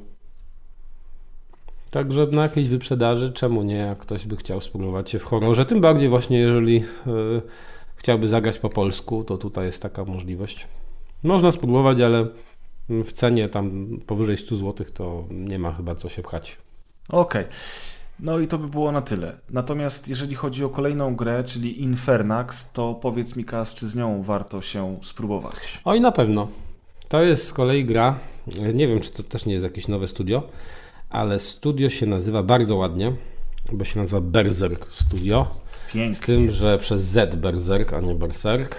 Także 1.90 2.26
na 2.26 2.42
jakiejś 2.42 2.68
wyprzedaży, 2.68 3.32
czemu 3.32 3.62
nie, 3.62 3.74
jak 3.74 3.98
ktoś 3.98 4.26
by 4.26 4.36
chciał 4.36 4.60
spróbować 4.60 5.10
się 5.10 5.18
w 5.18 5.24
horrorze, 5.24 5.66
tym 5.66 5.80
bardziej 5.80 6.08
właśnie 6.08 6.39
jeżeli 6.39 6.76
y, 6.76 6.82
chciałby 7.97 8.28
zagrać 8.28 8.58
po 8.58 8.68
polsku, 8.68 9.24
to 9.24 9.39
tutaj 9.39 9.66
jest 9.66 9.82
taka 9.82 10.05
możliwość. 10.05 10.68
Można 11.22 11.52
spróbować, 11.52 12.00
ale 12.00 12.26
w 13.05 13.12
cenie 13.12 13.49
tam 13.49 13.99
powyżej 14.07 14.39
100 14.39 14.57
zł 14.57 14.86
to 14.94 15.25
nie 15.31 15.59
ma 15.59 15.73
chyba 15.73 15.94
co 15.94 16.09
się 16.09 16.23
pchać. 16.23 16.57
Okej. 17.09 17.44
No 18.20 18.39
i 18.39 18.47
to 18.47 18.59
by 18.59 18.69
było 18.69 18.93
na 18.93 19.02
tyle. 19.02 19.36
Natomiast 19.51 20.09
jeżeli 20.09 20.35
chodzi 20.35 20.65
o 20.65 20.69
kolejną 20.69 21.17
grę, 21.17 21.44
czyli 21.44 21.83
Infernax, 21.83 22.73
to 22.73 22.94
powiedz 22.94 23.36
mi, 23.36 23.44
Kas, 23.44 23.75
czy 23.75 23.89
z 23.89 23.97
nią 23.97 24.23
warto 24.23 24.62
się 24.62 24.99
spróbować? 25.02 25.55
Oj, 25.85 26.01
na 26.01 26.12
pewno. 26.12 26.49
To 27.09 27.23
jest 27.23 27.47
z 27.47 27.52
kolei 27.52 27.85
gra, 27.85 28.19
nie 28.75 28.89
wiem 28.89 29.01
czy 29.01 29.10
to 29.10 29.23
też 29.23 29.47
nie 29.47 29.52
jest 29.52 29.65
jakieś 29.65 29.89
nowe 29.89 30.07
studio, 30.07 30.43
ale 31.10 31.41
studio 31.41 31.91
się 31.91 32.07
nazywa 32.07 32.43
bardzo 32.43 32.77
ładnie, 32.77 33.12
bo 33.73 33.85
się 33.85 34.01
nazywa 34.01 34.20
Berserk 34.20 34.93
Studio. 34.93 35.47
Z 35.89 35.93
Pięknie. 35.93 36.27
tym, 36.27 36.51
że 36.51 36.78
przez 36.78 37.02
Z 37.02 37.35
Berserk, 37.35 37.93
a 37.93 38.01
nie 38.01 38.15
Berserk. 38.15 38.77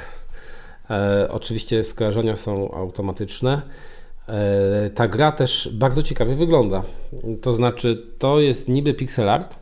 E, 0.90 1.28
oczywiście 1.32 1.84
skojarzenia 1.84 2.36
są 2.36 2.72
automatyczne. 2.72 3.62
E, 4.30 4.90
ta 4.90 5.08
gra 5.08 5.32
też 5.32 5.69
bardzo 5.74 6.03
ciekawie 6.03 6.35
wygląda. 6.35 6.83
To 7.41 7.53
znaczy, 7.53 8.03
to 8.19 8.40
jest 8.40 8.69
niby 8.69 8.93
pixel 8.93 9.30
art, 9.30 9.56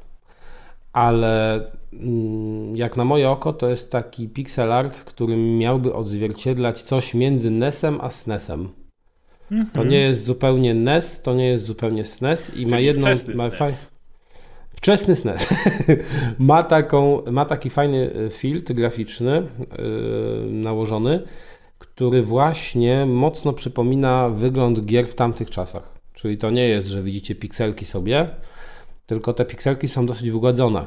ale 0.93 1.61
mm, 1.93 2.75
jak 2.75 2.97
na 2.97 3.05
moje 3.05 3.29
oko, 3.29 3.53
to 3.53 3.69
jest 3.69 3.91
taki 3.91 4.27
pixel 4.29 4.71
art, 4.71 4.99
który 4.99 5.37
miałby 5.37 5.93
odzwierciedlać 5.93 6.81
coś 6.81 7.13
między 7.13 7.51
NES-em 7.51 7.97
a 8.01 8.09
SNES-em. 8.09 8.69
To 9.73 9.83
nie 9.83 9.99
jest 9.99 10.23
zupełnie 10.23 10.73
NES, 10.73 11.21
to 11.21 11.33
nie 11.33 11.47
jest 11.47 11.65
zupełnie 11.65 12.05
SNES 12.05 12.55
i 12.55 12.65
ma 12.65 12.69
Czyli 12.71 12.85
jedną. 12.85 13.01
wczesny 13.07 13.35
ma 13.35 13.43
SNES. 13.43 13.59
faj- 13.59 13.87
Wczesny 14.75 15.15
SNES. 15.15 15.49
ma, 16.39 16.63
taką, 16.63 17.21
ma 17.31 17.45
taki 17.45 17.69
fajny 17.69 18.11
e, 18.27 18.29
filtr 18.29 18.73
graficzny 18.73 19.43
yy, 19.77 20.51
nałożony, 20.51 21.23
który 21.79 22.23
właśnie 22.23 23.05
mocno 23.05 23.53
przypomina 23.53 24.29
wygląd 24.29 24.85
gier 24.85 25.07
w 25.07 25.15
tamtych 25.15 25.49
czasach. 25.49 25.99
Czyli 26.13 26.37
to 26.37 26.51
nie 26.51 26.67
jest, 26.67 26.87
że 26.87 27.03
widzicie 27.03 27.35
pikselki 27.35 27.85
sobie, 27.85 28.27
tylko 29.05 29.33
te 29.33 29.45
pikselki 29.45 29.87
są 29.87 30.05
dosyć 30.05 30.31
wygładzone. 30.31 30.85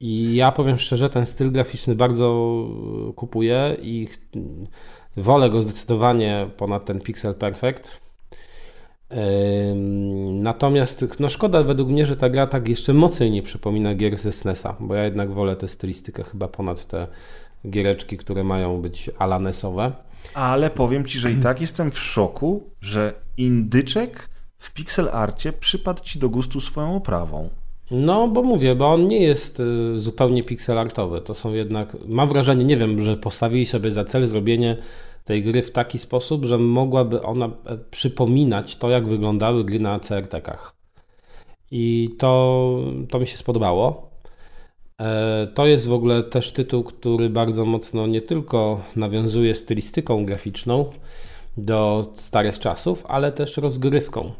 I 0.00 0.34
ja 0.34 0.52
powiem 0.52 0.78
szczerze, 0.78 1.10
ten 1.10 1.26
styl 1.26 1.52
graficzny 1.52 1.94
bardzo 1.94 2.54
kupuję 3.16 3.76
i 3.82 4.08
wolę 5.16 5.50
go 5.50 5.62
zdecydowanie 5.62 6.50
ponad 6.56 6.84
ten 6.84 7.00
Pixel 7.00 7.34
Perfect. 7.34 8.00
Natomiast 10.32 11.20
no 11.20 11.28
szkoda 11.28 11.62
według 11.62 11.88
mnie, 11.88 12.06
że 12.06 12.16
ta 12.16 12.30
gra 12.30 12.46
tak 12.46 12.68
jeszcze 12.68 12.94
mocniej 12.94 13.30
nie 13.30 13.42
przypomina 13.42 13.94
gier 13.94 14.16
ze 14.16 14.32
SNES-a, 14.32 14.76
bo 14.80 14.94
ja 14.94 15.04
jednak 15.04 15.30
wolę 15.30 15.56
tę 15.56 15.68
stylistykę 15.68 16.24
chyba 16.24 16.48
ponad 16.48 16.86
te 16.86 17.06
giereczki, 17.70 18.16
które 18.16 18.44
mają 18.44 18.82
być 18.82 19.10
ala 19.18 19.38
NES-owe. 19.38 19.92
Ale 20.34 20.70
powiem 20.70 21.04
ci, 21.04 21.18
że 21.18 21.32
i 21.32 21.36
tak 21.36 21.60
jestem 21.60 21.90
w 21.90 21.98
szoku, 21.98 22.62
że 22.80 23.14
indyczek 23.36 24.28
w 24.58 24.72
pixel 24.72 25.08
arcie 25.12 25.52
przypadł 25.52 26.02
ci 26.02 26.18
do 26.18 26.28
gustu 26.28 26.60
swoją 26.60 26.96
oprawą. 26.96 27.48
No, 27.90 28.28
bo 28.28 28.42
mówię, 28.42 28.74
bo 28.74 28.92
on 28.92 29.08
nie 29.08 29.20
jest 29.22 29.60
y, 29.60 30.00
zupełnie 30.00 30.42
pixelartowy. 30.42 31.20
To 31.20 31.34
są 31.34 31.52
jednak, 31.52 31.96
mam 32.06 32.28
wrażenie, 32.28 32.64
nie 32.64 32.76
wiem, 32.76 33.02
że 33.02 33.16
postawili 33.16 33.66
sobie 33.66 33.90
za 33.90 34.04
cel 34.04 34.26
zrobienie 34.26 34.76
tej 35.24 35.42
gry 35.42 35.62
w 35.62 35.70
taki 35.70 35.98
sposób, 35.98 36.44
że 36.44 36.58
mogłaby 36.58 37.22
ona 37.22 37.46
e, 37.46 37.78
przypominać 37.90 38.76
to, 38.76 38.90
jak 38.90 39.08
wyglądały 39.08 39.64
gry 39.64 39.80
na 39.80 39.98
CRT-kach. 39.98 40.74
I 41.70 42.08
to, 42.18 42.82
to 43.10 43.18
mi 43.18 43.26
się 43.26 43.36
spodobało. 43.36 44.07
E, 45.00 45.46
To 45.54 45.66
jest 45.66 45.86
w 45.86 45.92
ogóle 45.92 46.22
też 46.22 46.52
tytuł, 46.52 46.84
który 46.84 47.30
bardzo 47.30 47.64
mocno 47.64 48.06
nie 48.06 48.20
tylko 48.20 48.80
nawiązuje 48.96 49.54
stylistyką 49.54 50.24
graficzną 50.24 50.90
do 51.56 52.10
starych 52.14 52.58
czasów, 52.58 53.06
ale 53.08 53.32
też 53.32 53.56
rozgrywką. 53.56 54.32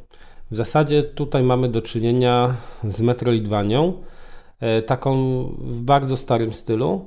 W 0.51 0.57
zasadzie 0.57 1.03
tutaj 1.03 1.43
mamy 1.43 1.69
do 1.69 1.83
czynienia 1.83 2.57
z 2.85 3.01
Metroidvanią, 3.01 3.93
e, 4.61 4.83
taką 4.83 5.43
w 5.59 5.81
bardzo 5.81 6.17
starym 6.17 6.53
stylu, 6.53 7.07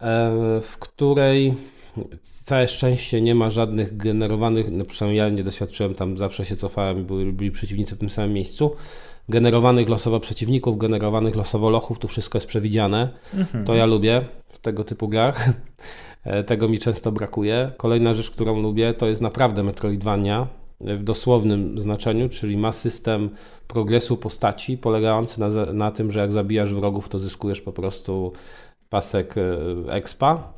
e, 0.00 0.30
w 0.62 0.76
której 0.78 1.54
całe 2.22 2.68
szczęście 2.68 3.20
nie 3.20 3.34
ma 3.34 3.50
żadnych 3.50 3.96
generowanych, 3.96 4.70
no 4.70 4.84
przynajmniej 4.84 5.18
ja 5.18 5.28
nie 5.28 5.42
doświadczyłem 5.42 5.94
tam, 5.94 6.18
zawsze 6.18 6.44
się 6.44 6.56
cofałem, 6.56 7.04
byli, 7.04 7.32
byli 7.32 7.50
przeciwnicy 7.50 7.96
w 7.96 7.98
tym 7.98 8.10
samym 8.10 8.32
miejscu, 8.32 8.76
generowanych 9.28 9.88
losowo 9.88 10.20
przeciwników, 10.20 10.78
generowanych 10.78 11.36
losowo 11.36 11.70
lochów, 11.70 11.98
tu 11.98 12.08
wszystko 12.08 12.38
jest 12.38 12.46
przewidziane. 12.46 13.08
To 13.64 13.74
ja 13.74 13.86
lubię 13.86 14.24
w 14.48 14.58
tego 14.58 14.84
typu 14.84 15.08
grach. 15.08 15.44
E, 16.24 16.44
Tego 16.44 16.68
mi 16.68 16.78
często 16.78 17.12
brakuje. 17.12 17.70
Kolejna 17.76 18.14
rzecz, 18.14 18.30
którą 18.30 18.60
lubię, 18.60 18.94
to 18.94 19.06
jest 19.06 19.20
naprawdę 19.20 19.62
Metroidvania 19.62 20.46
w 20.80 21.02
dosłownym 21.02 21.80
znaczeniu, 21.80 22.28
czyli 22.28 22.56
ma 22.56 22.72
system 22.72 23.30
progresu 23.68 24.16
postaci 24.16 24.78
polegający 24.78 25.40
na, 25.40 25.48
na 25.72 25.90
tym, 25.90 26.10
że 26.10 26.20
jak 26.20 26.32
zabijasz 26.32 26.74
wrogów, 26.74 27.08
to 27.08 27.18
zyskujesz 27.18 27.60
po 27.60 27.72
prostu 27.72 28.32
pasek 28.90 29.34
e, 29.38 29.92
expa 29.92 30.52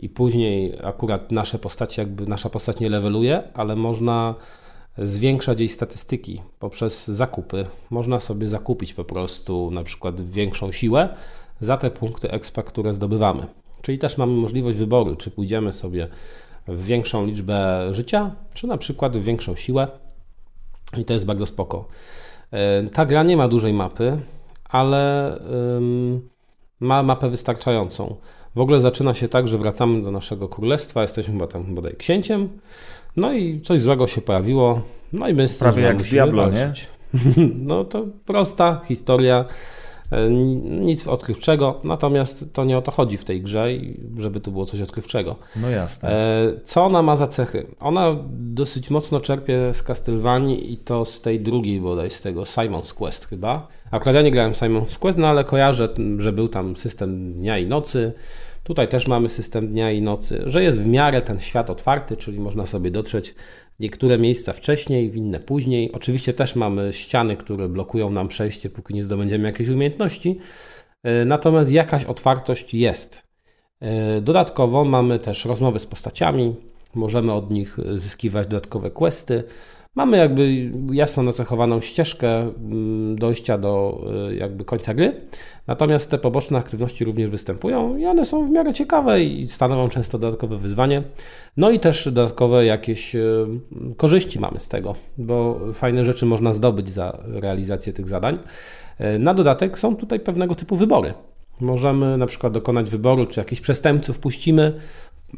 i 0.00 0.08
później 0.08 0.78
akurat 0.82 1.32
nasze 1.32 1.58
postacie, 1.58 2.02
jakby 2.02 2.26
nasza 2.26 2.50
postać 2.50 2.80
nie 2.80 2.88
leveluje, 2.90 3.42
ale 3.54 3.76
można 3.76 4.34
zwiększać 4.98 5.60
jej 5.60 5.68
statystyki 5.68 6.42
poprzez 6.58 7.08
zakupy. 7.08 7.66
Można 7.90 8.20
sobie 8.20 8.48
zakupić 8.48 8.94
po 8.94 9.04
prostu 9.04 9.70
na 9.70 9.84
przykład 9.84 10.30
większą 10.30 10.72
siłę 10.72 11.08
za 11.60 11.76
te 11.76 11.90
punkty 11.90 12.30
expa, 12.30 12.62
które 12.62 12.94
zdobywamy. 12.94 13.46
Czyli 13.82 13.98
też 13.98 14.18
mamy 14.18 14.32
możliwość 14.32 14.78
wyboru, 14.78 15.16
czy 15.16 15.30
pójdziemy 15.30 15.72
sobie 15.72 16.08
w 16.68 16.84
większą 16.84 17.26
liczbę 17.26 17.88
życia, 17.90 18.30
czy 18.54 18.66
na 18.66 18.78
przykład 18.78 19.16
w 19.16 19.22
większą 19.22 19.56
siłę. 19.56 19.88
I 20.96 21.04
to 21.04 21.12
jest 21.12 21.26
bardzo 21.26 21.46
spoko. 21.46 21.88
E, 22.50 22.82
Ta 22.82 23.06
gra 23.06 23.22
nie 23.22 23.36
ma 23.36 23.48
dużej 23.48 23.72
mapy, 23.72 24.20
ale 24.64 25.34
ma 26.80 27.02
mapę 27.02 27.30
wystarczającą. 27.30 28.16
W 28.54 28.60
ogóle 28.60 28.80
zaczyna 28.80 29.14
się 29.14 29.28
tak, 29.28 29.48
że 29.48 29.58
wracamy 29.58 30.02
do 30.02 30.10
naszego 30.10 30.48
królestwa, 30.48 31.02
jesteśmy 31.02 31.32
chyba 31.32 31.46
tam 31.46 31.74
bodaj 31.74 31.96
księciem, 31.96 32.48
no 33.16 33.32
i 33.32 33.60
coś 33.60 33.80
złego 33.80 34.06
się 34.06 34.20
pojawiło, 34.20 34.80
no 35.12 35.28
i 35.28 35.34
my 35.34 35.48
z 35.48 35.58
Prawie 35.58 35.82
jak 35.82 36.02
Diablo, 36.02 36.50
nie? 36.50 36.72
No 37.58 37.84
to 37.84 38.04
prosta 38.26 38.80
historia, 38.88 39.44
e, 40.10 40.30
ni- 40.30 40.56
nic 40.56 41.06
odkrywczego, 41.06 41.80
natomiast 41.84 42.44
to 42.52 42.64
nie 42.64 42.78
o 42.78 42.82
to 42.82 42.90
chodzi 42.90 43.16
w 43.18 43.24
tej 43.24 43.42
grze, 43.42 43.66
żeby 44.18 44.40
tu 44.40 44.52
było 44.52 44.66
coś 44.66 44.80
odkrywczego. 44.80 45.36
No 45.56 45.70
jasne. 45.70 46.08
E, 46.10 46.52
Co 46.64 46.84
ona 46.84 47.02
ma 47.02 47.16
za 47.16 47.26
cechy? 47.26 47.66
Ona 47.80 48.16
dosyć 48.30 48.90
mocno 48.90 49.20
czerpie 49.20 49.70
z 49.74 49.82
Castlevanii 49.82 50.72
i 50.72 50.76
to 50.76 51.04
z 51.04 51.20
tej 51.20 51.40
drugiej 51.40 51.80
bodaj, 51.80 52.10
z 52.10 52.20
tego 52.20 52.42
Simon's 52.42 52.94
Quest 52.94 53.26
chyba. 53.26 53.68
Akurat 53.90 54.14
ja 54.14 54.22
nie 54.22 54.30
grałem 54.30 54.52
Simon's 54.52 54.98
Quest, 54.98 55.18
no 55.18 55.26
ale 55.26 55.44
kojarzę, 55.44 55.88
że 56.18 56.32
był 56.32 56.48
tam 56.48 56.76
system 56.76 57.32
dnia 57.32 57.58
i 57.58 57.66
nocy. 57.66 58.12
Tutaj 58.64 58.88
też 58.88 59.06
mamy 59.06 59.28
system 59.28 59.68
dnia 59.68 59.90
i 59.90 60.02
nocy, 60.02 60.42
że 60.46 60.62
jest 60.62 60.82
w 60.82 60.86
miarę 60.86 61.22
ten 61.22 61.40
świat 61.40 61.70
otwarty, 61.70 62.16
czyli 62.16 62.40
można 62.40 62.66
sobie 62.66 62.90
dotrzeć 62.90 63.34
niektóre 63.80 64.18
miejsca 64.18 64.52
wcześniej, 64.52 65.10
w 65.10 65.16
inne 65.16 65.40
później. 65.40 65.92
Oczywiście 65.92 66.32
też 66.32 66.56
mamy 66.56 66.92
ściany, 66.92 67.36
które 67.36 67.68
blokują 67.68 68.10
nam 68.10 68.28
przejście, 68.28 68.70
póki 68.70 68.94
nie 68.94 69.04
zdobędziemy 69.04 69.48
jakiejś 69.48 69.68
umiejętności. 69.68 70.38
E, 71.02 71.24
Natomiast 71.24 71.72
jakaś 71.72 72.04
otwartość 72.04 72.74
jest. 72.74 73.22
E, 73.80 74.20
Dodatkowo 74.20 74.84
mamy 74.84 75.18
też 75.18 75.44
rozmowy 75.44 75.78
z 75.78 75.86
postaciami, 75.86 76.54
możemy 76.94 77.32
od 77.32 77.50
nich 77.50 77.76
zyskiwać 77.94 78.46
dodatkowe 78.48 78.90
questy. 78.90 79.44
Mamy 79.94 80.16
jakby 80.16 80.70
jasno 80.92 81.22
nacechowaną 81.22 81.80
ścieżkę 81.80 82.28
mm, 82.40 83.16
dojścia 83.18 83.58
do 83.58 84.04
e, 84.30 84.34
jakby 84.34 84.64
końca 84.64 84.94
gry, 84.94 85.20
natomiast 85.66 86.10
te 86.10 86.18
poboczne 86.18 86.58
aktywności 86.58 87.04
również 87.04 87.30
występują 87.30 87.96
i 87.96 88.06
one 88.06 88.24
są 88.24 88.46
w 88.46 88.50
miarę 88.50 88.74
ciekawe 88.74 89.24
i 89.24 89.48
stanowią 89.48 89.88
często 89.88 90.18
dodatkowe 90.18 90.58
wyzwanie. 90.58 91.02
No 91.56 91.70
i 91.70 91.80
też 91.80 92.04
dodatkowe 92.04 92.64
jakieś 92.64 93.16
e, 93.16 93.20
korzyści 93.96 94.40
mamy 94.40 94.58
z 94.58 94.68
tego, 94.68 94.94
bo 95.18 95.60
fajne 95.72 96.04
rzeczy 96.04 96.26
można 96.26 96.52
zdobyć 96.52 96.90
za 96.90 97.18
realizację 97.26 97.92
tych 97.92 98.08
zadań. 98.08 98.38
E, 98.98 99.18
Na 99.18 99.34
dodatek 99.34 99.78
są 99.78 99.96
tutaj 99.96 100.20
pewnego 100.20 100.54
typu 100.54 100.76
wybory. 100.76 101.14
Możemy 101.60 102.18
na 102.18 102.26
przykład 102.26 102.52
dokonać 102.52 102.90
wyboru, 102.90 103.26
czy 103.26 103.40
jakichś 103.40 103.60
przestępców 103.60 104.18
puścimy, 104.18 104.80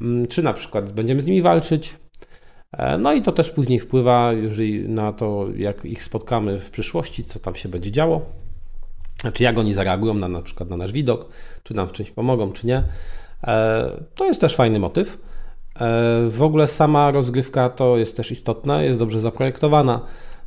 mm, 0.01 0.27
czy 0.27 0.43
na 0.43 0.53
przykład 0.53 0.93
będziemy 0.93 1.23
z 1.23 1.27
nimi 1.27 1.43
walczyć. 1.43 1.95
E, 2.73 2.99
No 2.99 3.13
i 3.13 3.23
to 3.23 3.33
też 3.33 3.51
później 3.51 3.79
wpływa 3.79 4.33
na 4.89 5.13
to, 5.13 5.47
jak 5.57 5.85
ich 5.85 6.03
spotkamy 6.03 6.61
w 6.61 6.71
przyszłości, 6.71 7.25
co 7.25 7.39
tam 7.39 7.55
się 7.55 7.69
będzie 7.69 7.91
działo. 7.91 8.23
Znaczy 9.21 9.43
jak 9.43 9.59
oni 9.59 9.75
zareagują 9.75 10.15
na 10.15 10.29
na 10.29 10.43
przykład 10.43 10.71
na 10.71 10.77
nasz 10.77 10.93
widok, 10.93 11.29
czy 11.63 11.75
nam 11.75 11.89
w 11.89 11.93
czymś 11.93 12.11
pomogą, 12.11 12.53
czy 12.53 12.67
nie. 12.67 12.83
E, 13.45 13.91
To 14.15 14.25
jest 14.25 14.41
też 14.41 14.57
fajny 14.57 14.79
motyw. 14.79 15.19
E, 15.81 16.29
W 16.31 16.43
ogóle 16.43 16.69
sama 16.69 17.11
rozgrywka 17.11 17.69
to 17.69 17.97
jest 17.97 18.17
też 18.17 18.31
istotne, 18.31 18.85
jest 18.85 18.99
dobrze 18.99 19.21
zaprojektowana. 19.21 20.01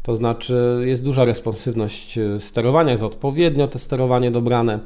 To 0.04 0.16
znaczy 0.16 0.82
jest 0.86 1.04
duża 1.04 1.26
responsywność 1.26 2.20
sterowania, 2.40 2.92
jest 2.92 3.04
odpowiednio 3.04 3.68
to 3.68 3.80
sterowanie 3.80 4.32
dobrane. 4.32 4.80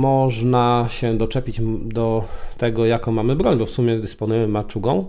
Można 0.00 0.86
się 0.88 1.18
doczepić 1.18 1.60
do 1.84 2.24
tego, 2.58 2.86
jaką 2.86 3.12
mamy 3.12 3.36
broń, 3.36 3.58
bo 3.58 3.66
w 3.66 3.70
sumie 3.70 3.98
dysponujemy 3.98 4.48
maczugą 4.48 5.04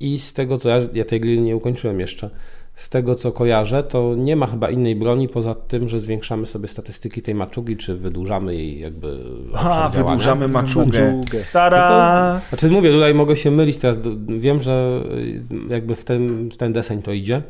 i 0.00 0.18
z 0.18 0.32
tego, 0.32 0.58
co 0.58 0.68
ja, 0.68 0.76
ja 0.94 1.04
tej 1.04 1.20
gry 1.20 1.38
nie 1.38 1.56
ukończyłem 1.56 2.00
jeszcze, 2.00 2.30
z 2.74 2.88
tego, 2.88 3.14
co 3.14 3.32
kojarzę, 3.32 3.82
to 3.82 4.14
nie 4.16 4.36
ma 4.36 4.46
chyba 4.46 4.70
innej 4.70 4.96
broni 4.96 5.28
poza 5.28 5.54
tym, 5.54 5.88
że 5.88 6.00
zwiększamy 6.00 6.46
sobie 6.46 6.68
statystyki 6.68 7.22
tej 7.22 7.34
maczugi, 7.34 7.76
czy 7.76 7.96
wydłużamy 7.96 8.54
jej 8.54 8.80
jakby 8.80 9.18
A, 9.54 9.88
wydłużamy 9.88 10.48
maczugę. 10.48 11.14
Maczugę. 11.16 11.44
Tada! 11.52 12.40
Znaczy 12.48 12.70
mówię, 12.70 12.90
tutaj 12.90 13.14
mogę 13.14 13.36
się 13.36 13.50
mylić, 13.50 13.76
teraz 13.76 13.96
wiem, 14.28 14.62
że 14.62 15.02
y, 15.12 15.42
jakby 15.68 15.94
w 15.94 16.04
ten, 16.04 16.50
w 16.50 16.56
ten 16.56 16.72
deseń 16.72 17.02
to 17.02 17.12
idzie, 17.12 17.42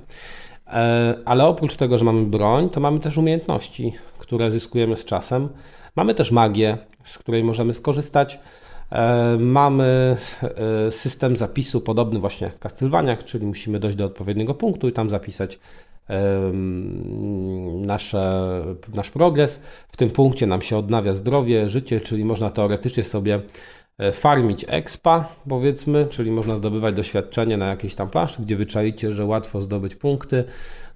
E, 0.73 1.15
ale 1.25 1.45
oprócz 1.45 1.77
tego, 1.77 1.99
że 1.99 2.05
mamy 2.05 2.27
broń, 2.27 2.71
to 2.71 2.81
mamy 2.81 3.01
też 3.01 3.17
umiejętności, 3.17 3.93
które 4.33 4.51
zyskujemy 4.51 4.97
z 4.97 5.05
czasem. 5.05 5.49
Mamy 5.97 6.15
też 6.15 6.31
magię, 6.31 6.79
z 7.05 7.19
której 7.19 7.45
możemy 7.45 7.73
skorzystać. 7.73 8.39
E, 8.93 9.37
Mamy 9.39 10.17
e, 10.87 10.91
system 10.91 11.37
zapisu 11.37 11.81
podobny 11.81 12.21
właśnie 12.21 12.45
jak 12.45 12.57
w 12.57 12.59
Castlevaniach, 12.59 13.25
czyli 13.25 13.47
musimy 13.47 13.81
dojść 13.81 13.97
do 13.97 14.05
odpowiedniego 14.05 14.55
punktu 14.55 14.89
i 14.89 14.93
tam 14.93 15.11
zapisać 15.11 15.59
nasze, 17.77 18.63
nasz 18.95 19.11
progres. 19.11 19.63
W 19.89 19.97
tym 19.97 20.11
punkcie 20.11 20.47
nam 20.47 20.63
się 20.63 20.77
odnawia 20.77 21.15
zdrowie, 21.15 21.69
życie, 21.69 22.01
czyli 22.01 22.25
można 22.25 22.51
teoretycznie 22.51 23.05
sobie 23.05 23.41
e, 23.99 24.13
farmić 24.13 24.65
expa, 24.69 25.29
powiedzmy, 25.49 26.07
czyli 26.11 26.31
można 26.31 26.57
zdobywać 26.57 26.95
doświadczenie 26.95 27.57
na 27.57 27.67
jakiejś 27.67 27.95
tam 27.95 28.11
planszy, 28.11 28.43
gdzie 28.43 28.57
wyczaicie, 28.57 29.13
że 29.13 29.25
łatwo 29.25 29.61
zdobyć 29.61 29.95
punkty, 29.95 30.45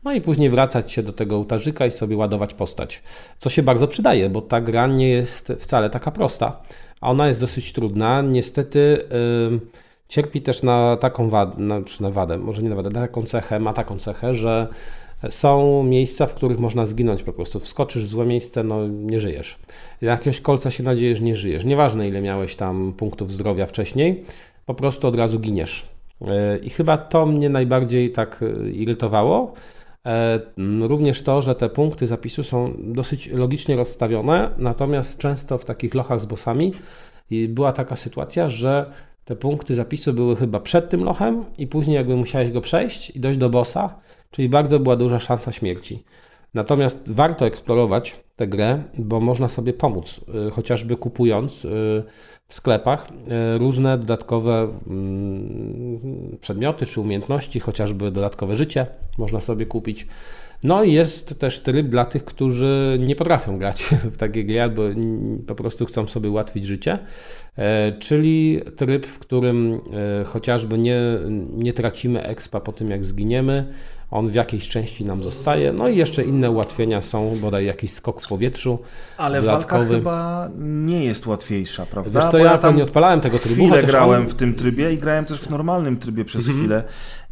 no 0.07 0.12
i 0.12 0.20
później 0.20 0.51
wracać 0.51 0.93
się 0.93 1.02
do 1.02 1.12
tego 1.12 1.36
ołtarzyka 1.36 1.86
i 1.86 1.91
sobie 1.91 2.17
ładować 2.17 2.55
postać, 2.55 3.02
co 3.39 3.51
się 3.51 3.62
bardzo 3.62 3.89
przydaje, 3.89 4.31
bo 4.31 4.43
ta 4.43 4.60
gra 4.60 4.86
nie 4.86 5.09
jest 5.09 5.52
wcale 5.59 5.91
taka 5.91 6.10
prosta, 6.10 6.62
a 7.01 7.10
ona 7.10 7.28
jest 7.28 7.41
dosyć 7.41 7.73
trudna. 7.73 8.23
Niestety 8.23 9.05
ym, 9.47 9.60
cierpi 10.09 10.43
też 10.43 10.62
na 10.62 10.97
taką 10.97 11.31
wadę, 11.31 11.62
na, 11.62 11.83
czy 11.83 12.02
na 12.02 12.10
wadę, 12.10 12.39
może 12.39 12.62
nie 12.62 12.68
na 12.68 12.76
wadę, 12.76 12.91
na 12.91 13.01
taką 13.01 13.23
cechę, 13.23 13.60
ma 13.60 13.73
taką 13.73 13.99
cechę, 13.99 14.35
że 14.35 14.68
są 15.31 15.83
miejsca, 15.83 16.26
w 16.26 16.35
których 16.35 16.59
można 16.59 16.86
zginąć 16.86 17.23
po 17.23 17.33
prostu. 17.33 17.60
Wskoczysz 17.60 18.05
w 18.05 18.09
złe 18.09 18.26
miejsce, 18.26 18.65
no 18.65 18.89
nie 18.89 19.20
żyjesz. 19.20 19.59
Jakiegoś 20.01 20.41
kolca 20.41 20.70
się 20.70 20.83
nadziejesz, 20.83 21.20
nie 21.20 21.35
żyjesz. 21.35 21.65
Nieważne 21.65 22.09
ile 22.09 22.20
miałeś 22.20 22.57
tam 22.57 22.93
punktów 22.93 23.33
zdrowia 23.33 23.67
wcześniej, 23.67 24.25
po 24.67 24.75
prostu 24.75 25.09
od 25.09 25.17
razu 25.17 25.39
giniesz. 25.39 25.89
Yy, 26.20 26.28
I 26.62 26.70
chyba 26.70 26.99
to 26.99 27.26
mnie 27.26 27.49
najbardziej 27.49 28.10
tak 28.10 28.39
yy, 28.41 28.70
irytowało. 28.70 29.55
E, 30.07 30.41
Również 30.89 31.23
to, 31.23 31.43
że 31.43 31.55
te 31.55 31.68
punkty 31.68 32.07
zapisu 32.07 32.44
są 32.44 32.75
dosyć 32.78 33.26
logicznie 33.26 33.76
rozstawione, 33.76 34.51
natomiast 34.59 35.18
często 35.18 35.59
w 35.59 35.65
takich 35.65 35.94
lochach 35.94 36.20
z 36.20 36.26
bossami 36.26 36.73
była 37.49 37.73
taka 37.73 37.97
sytuacja, 37.97 38.51
że 38.51 38.93
te 39.25 39.36
punkty 39.36 39.75
zapisu 39.75 40.12
były 40.12 40.36
chyba 40.36 40.60
przed 40.60 40.91
tym 40.91 41.05
lochem 41.05 41.44
i 41.59 41.67
później 41.67 41.97
jakby 41.97 42.17
musiałeś 42.17 42.51
go 42.51 42.60
przejść 42.60 43.10
i 43.10 43.20
dojść 43.20 43.39
do 43.39 43.51
bossa, 43.51 43.94
czyli 44.31 44.49
bardzo 44.49 44.78
była 44.81 44.97
duża 44.97 45.18
szansa 45.18 45.52
śmierci. 45.52 46.05
Natomiast 46.55 47.02
warto 47.07 47.47
eksplorować 47.47 48.20
tę 48.36 48.47
grę, 48.47 48.83
bo 48.99 49.20
można 49.20 49.49
sobie 49.49 49.73
pomóc, 49.73 50.20
y, 50.49 50.51
chociażby 50.51 50.97
kupując 50.97 51.65
y, 51.65 51.68
w 52.49 52.55
sklepach 52.55 53.08
y, 53.55 53.58
różne 53.58 53.99
dodatkowe 53.99 54.68
mm, 54.86 56.39
przedmioty 56.41 56.86
czy 56.86 57.00
umiejętności, 57.00 57.60
chociażby 57.60 58.10
dodatkowe 58.10 58.57
życie 58.57 58.86
można 59.18 59.41
sobie 59.41 59.66
kupić. 59.66 60.07
No 60.62 60.84
i 60.84 60.92
jest 60.92 61.41
też 61.41 61.60
tryb 61.60 61.86
dla 61.86 62.05
tych, 62.05 62.25
którzy 62.25 62.99
nie 63.00 63.16
potrafią 63.16 63.58
grać 63.58 63.83
w 64.12 64.16
takie 64.16 64.44
gry 64.44 64.62
albo 64.62 64.83
po 65.47 65.55
prostu 65.55 65.86
chcą 65.86 66.08
sobie 66.08 66.31
ułatwić 66.31 66.65
życie, 66.65 66.99
E, 67.57 67.92
czyli 67.92 68.60
tryb, 68.76 69.07
w 69.07 69.18
którym 69.18 69.81
e, 70.20 70.25
chociażby 70.25 70.78
nie, 70.78 71.00
nie 71.52 71.73
tracimy 71.73 72.23
expa 72.23 72.60
po 72.60 72.73
tym, 72.73 72.91
jak 72.91 73.05
zginiemy, 73.05 73.73
on 74.10 74.28
w 74.28 74.35
jakiejś 74.35 74.68
części 74.68 75.05
nam 75.05 75.23
zostaje, 75.23 75.73
no 75.73 75.89
i 75.89 75.97
jeszcze 75.97 76.25
inne 76.25 76.51
ułatwienia 76.51 77.02
są, 77.02 77.39
bodaj 77.41 77.65
jakiś 77.67 77.91
skok 77.93 78.23
w 78.23 78.28
powietrzu 78.28 78.78
Ale 79.17 79.43
walka 79.43 79.52
dodatkowy. 79.76 79.94
chyba 79.94 80.49
nie 80.59 81.05
jest 81.05 81.26
łatwiejsza, 81.26 81.86
prawda? 81.86 82.20
Wiesz 82.20 82.31
co, 82.33 82.39
Bo 82.39 82.44
ja 82.44 82.59
tam 82.59 82.76
nie 82.76 82.83
odpalałem 82.83 83.20
tego 83.20 83.39
trybu, 83.39 83.67
chwilę 83.67 83.83
grałem 83.83 84.20
on- 84.23 84.28
w 84.28 84.35
tym 84.35 84.55
trybie 84.55 84.93
i 84.93 84.99
grałem 84.99 85.25
też 85.25 85.41
w 85.41 85.51
normalnym 85.51 85.97
trybie 85.97 86.25
przez 86.25 86.41
Mhm. 86.43 86.59
chwilę. 86.59 86.83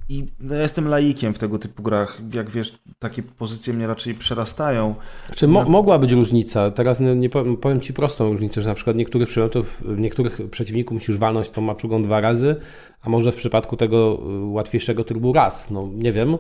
I 0.09 0.27
no, 0.41 0.55
ja 0.55 0.63
jestem 0.63 0.89
laikiem 0.89 1.33
w 1.35 1.39
tego 1.39 1.59
typu 1.59 1.83
grach. 1.83 2.21
Jak 2.35 2.51
wiesz, 2.51 2.79
takie 2.99 3.23
pozycje 3.23 3.75
mnie 3.75 3.87
raczej 3.87 4.15
przerastają. 4.15 4.95
Czy 5.35 5.49
mo- 5.49 5.65
mogła 5.65 5.99
być 5.99 6.13
różnica? 6.13 6.71
Teraz 6.71 7.01
nie, 7.01 7.15
nie 7.17 7.31
powiem, 7.31 7.57
powiem 7.57 7.81
Ci 7.81 7.93
prostą 7.93 8.33
różnicę, 8.33 8.63
że 8.63 8.69
na 8.69 8.75
przykład 8.75 8.97
niektórych 8.97 9.29
przedmiotów, 9.29 9.83
niektórych 9.97 10.41
przeciwników 10.51 10.93
musisz 10.95 11.17
walnąć 11.19 11.51
tą 11.51 11.63
maczugą 11.63 12.03
dwa 12.03 12.21
razy, 12.21 12.57
a 13.03 13.11
może 13.11 13.33
w 13.33 13.37
przypadku 13.37 13.77
tego 13.77 14.19
y, 14.43 14.45
łatwiejszego 14.45 15.05
trybu 15.05 15.33
raz. 15.33 15.71
No 15.71 15.89
nie 15.95 16.13
wiem, 16.13 16.37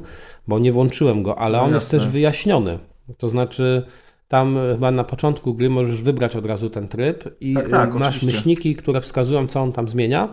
bo 0.49 0.59
nie 0.59 0.73
włączyłem 0.73 1.23
go, 1.23 1.39
ale 1.39 1.59
No 1.59 1.65
on 1.65 1.75
jest 1.75 1.87
jasne. 1.93 1.99
też 1.99 2.09
wyjaśniony. 2.09 2.79
To 3.19 3.29
znaczy 3.29 3.87
tam 4.29 4.57
y, 4.59 4.73
chyba 4.75 4.91
na 4.91 5.05
początku 5.05 5.55
gry 5.55 5.71
możesz 5.71 6.03
wybrać 6.03 6.37
od 6.37 6.47
razu 6.47 6.71
ten 6.71 6.89
tryb 6.89 7.25
i 7.41 7.55
Tak, 7.55 7.69
tak, 7.69 7.95
y, 7.95 7.99
masz 7.99 8.17
oczywiście. 8.17 8.37
myślniki, 8.39 8.77
które 8.77 9.01
wskazują, 9.01 9.47
co 9.47 9.61
on 9.63 9.73
tam 9.73 9.89
zmienia. 9.89 10.29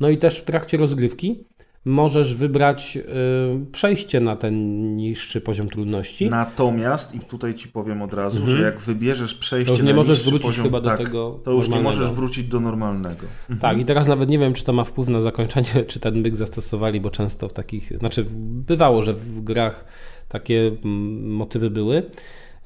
No 0.00 0.08
i 0.08 0.16
też 0.16 0.38
w 0.38 0.44
trakcie 0.44 0.76
rozgrywki 0.76 1.44
możesz 1.88 2.34
wybrać 2.34 2.96
y, 2.96 3.66
przejście 3.72 4.20
na 4.20 4.36
ten 4.36 4.86
niższy 4.96 5.40
poziom 5.40 5.68
trudności. 5.68 6.30
Natomiast, 6.30 7.14
i 7.14 7.20
tutaj 7.20 7.54
ci 7.54 7.68
powiem 7.68 8.02
od 8.02 8.14
razu, 8.14 8.38
Mhm. 8.38 8.56
że 8.56 8.62
jak 8.62 8.80
wybierzesz 8.80 9.34
przejście 9.34 9.66
To 9.72 9.78
już 9.78 9.82
nie 9.86 9.90
na 9.90 9.96
możesz 9.96 10.24
wrócić 10.24 10.46
poziom, 10.46 10.64
chyba 10.64 10.80
do 10.80 10.88
tak, 10.90 10.98
tego 10.98 11.40
To 11.44 11.50
już 11.52 11.68
nie 11.68 11.74
normalnego. 11.74 12.00
możesz 12.00 12.16
wrócić 12.16 12.48
do 12.48 12.60
normalnego. 12.60 13.26
Tak, 13.60 13.80
i 13.80 13.84
teraz 13.84 14.08
nawet 14.08 14.28
nie 14.28 14.38
wiem, 14.38 14.54
czy 14.54 14.64
to 14.64 14.72
ma 14.72 14.84
wpływ 14.84 15.08
na 15.08 15.20
zakończenie, 15.20 15.84
czy 15.88 16.00
ten 16.00 16.22
byk 16.22 16.36
zastosowali, 16.36 17.00
bo 17.00 17.10
często 17.10 17.48
w 17.48 17.52
takich, 17.52 17.98
znaczy 17.98 18.24
bywało, 18.66 19.02
że 19.02 19.12
w 19.12 19.40
grach 19.40 19.84
takie 20.28 20.66
mm, 20.84 21.30
motywy 21.34 21.70
były. 21.70 22.02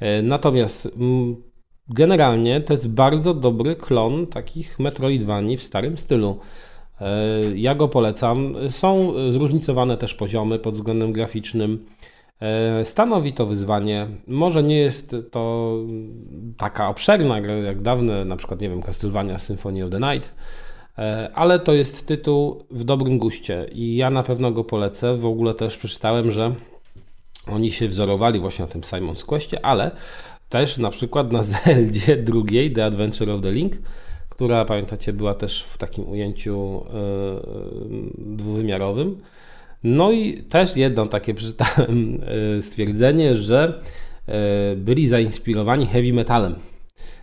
E, 0.00 0.22
Natomiast 0.22 0.88
mm, 0.96 1.36
generalnie 1.88 2.60
to 2.60 2.74
jest 2.74 2.88
bardzo 2.88 3.34
dobry 3.34 3.76
klon 3.76 4.26
takich 4.26 4.78
Metroidvanii 4.78 5.56
w 5.56 5.62
starym 5.62 5.98
stylu. 5.98 6.38
E, 7.02 7.08
Ja 7.54 7.74
go 7.74 7.88
polecam. 7.88 8.54
Są 8.68 9.12
zróżnicowane 9.30 9.96
też 9.96 10.14
poziomy 10.14 10.58
pod 10.58 10.74
względem 10.74 11.12
graficznym. 11.12 11.86
E, 12.40 12.84
Stanowi 12.84 13.32
to 13.32 13.46
wyzwanie. 13.46 14.06
Może 14.26 14.62
nie 14.62 14.78
jest 14.78 15.16
to 15.30 15.74
taka 16.56 16.88
obszerna 16.88 17.40
gra 17.40 17.54
jak 17.54 17.82
dawne, 17.82 18.24
na 18.24 18.36
przykład, 18.36 18.60
nie 18.60 18.68
wiem, 18.68 18.82
Castlevania 18.82 19.38
Symphony 19.38 19.84
of 19.84 19.90
the 19.90 20.00
Night, 20.00 20.34
e, 20.98 21.30
ale 21.34 21.58
to 21.58 21.72
jest 21.72 22.06
tytuł 22.06 22.64
w 22.70 22.84
dobrym 22.84 23.18
guście 23.18 23.66
i 23.72 23.96
ja 23.96 24.10
na 24.10 24.22
pewno 24.22 24.50
go 24.50 24.64
polecę. 24.64 25.16
W 25.16 25.26
ogóle 25.26 25.54
też 25.54 25.78
przeczytałem, 25.78 26.32
że 26.32 26.54
oni 27.52 27.72
się 27.72 27.88
wzorowali 27.88 28.40
właśnie 28.40 28.64
na 28.64 28.70
tym 28.70 28.80
Simon's 28.80 29.24
Questie, 29.24 29.64
ale 29.64 29.90
też 30.48 30.78
na 30.78 30.90
przykład 30.90 31.32
na 31.32 31.42
Zeldzie 31.64 32.16
drugiej, 32.16 32.72
The 32.72 32.84
Adventure 32.84 33.30
of 33.30 33.42
the 33.42 33.52
Link, 33.52 33.72
która 34.32 34.64
pamiętacie 34.64 35.12
była 35.12 35.34
też 35.34 35.62
w 35.62 35.78
takim 35.78 36.08
ujęciu 36.08 36.84
e, 36.86 37.00
dwuwymiarowym. 38.18 39.22
No 39.84 40.12
i 40.12 40.42
też 40.42 40.76
jedno 40.76 41.06
takie 41.06 41.34
przeczytałem 41.34 42.20
e, 42.58 42.62
stwierdzenie, 42.62 43.34
że 43.34 43.82
e, 44.26 44.76
byli 44.76 45.08
zainspirowani 45.08 45.86
heavy 45.86 46.12
metalem. 46.12 46.54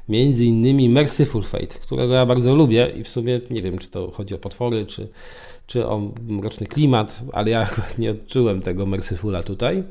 Między 0.10 0.46
innymi 0.46 0.90
Merciful 0.90 1.44
Fate, 1.44 1.68
którego 1.68 2.14
ja 2.14 2.26
bardzo 2.26 2.56
lubię 2.56 2.92
i 2.98 3.04
w 3.04 3.10
sumie 3.10 3.42
nie 3.50 3.62
wiem, 3.62 3.78
czy 3.78 3.88
to 3.88 4.12
chodzi 4.12 4.36
o 4.36 4.38
potwory, 4.38 4.86
czy, 4.86 5.08
czy 5.68 5.88
o 5.88 6.12
mroczny 6.28 6.68
klimat, 6.68 7.24
ale 7.34 7.52
ja 7.52 7.70
nie 7.98 8.12
odczułem 8.12 8.62
tego 8.62 8.86
Mercifula 8.86 9.44
tutaj. 9.44 9.84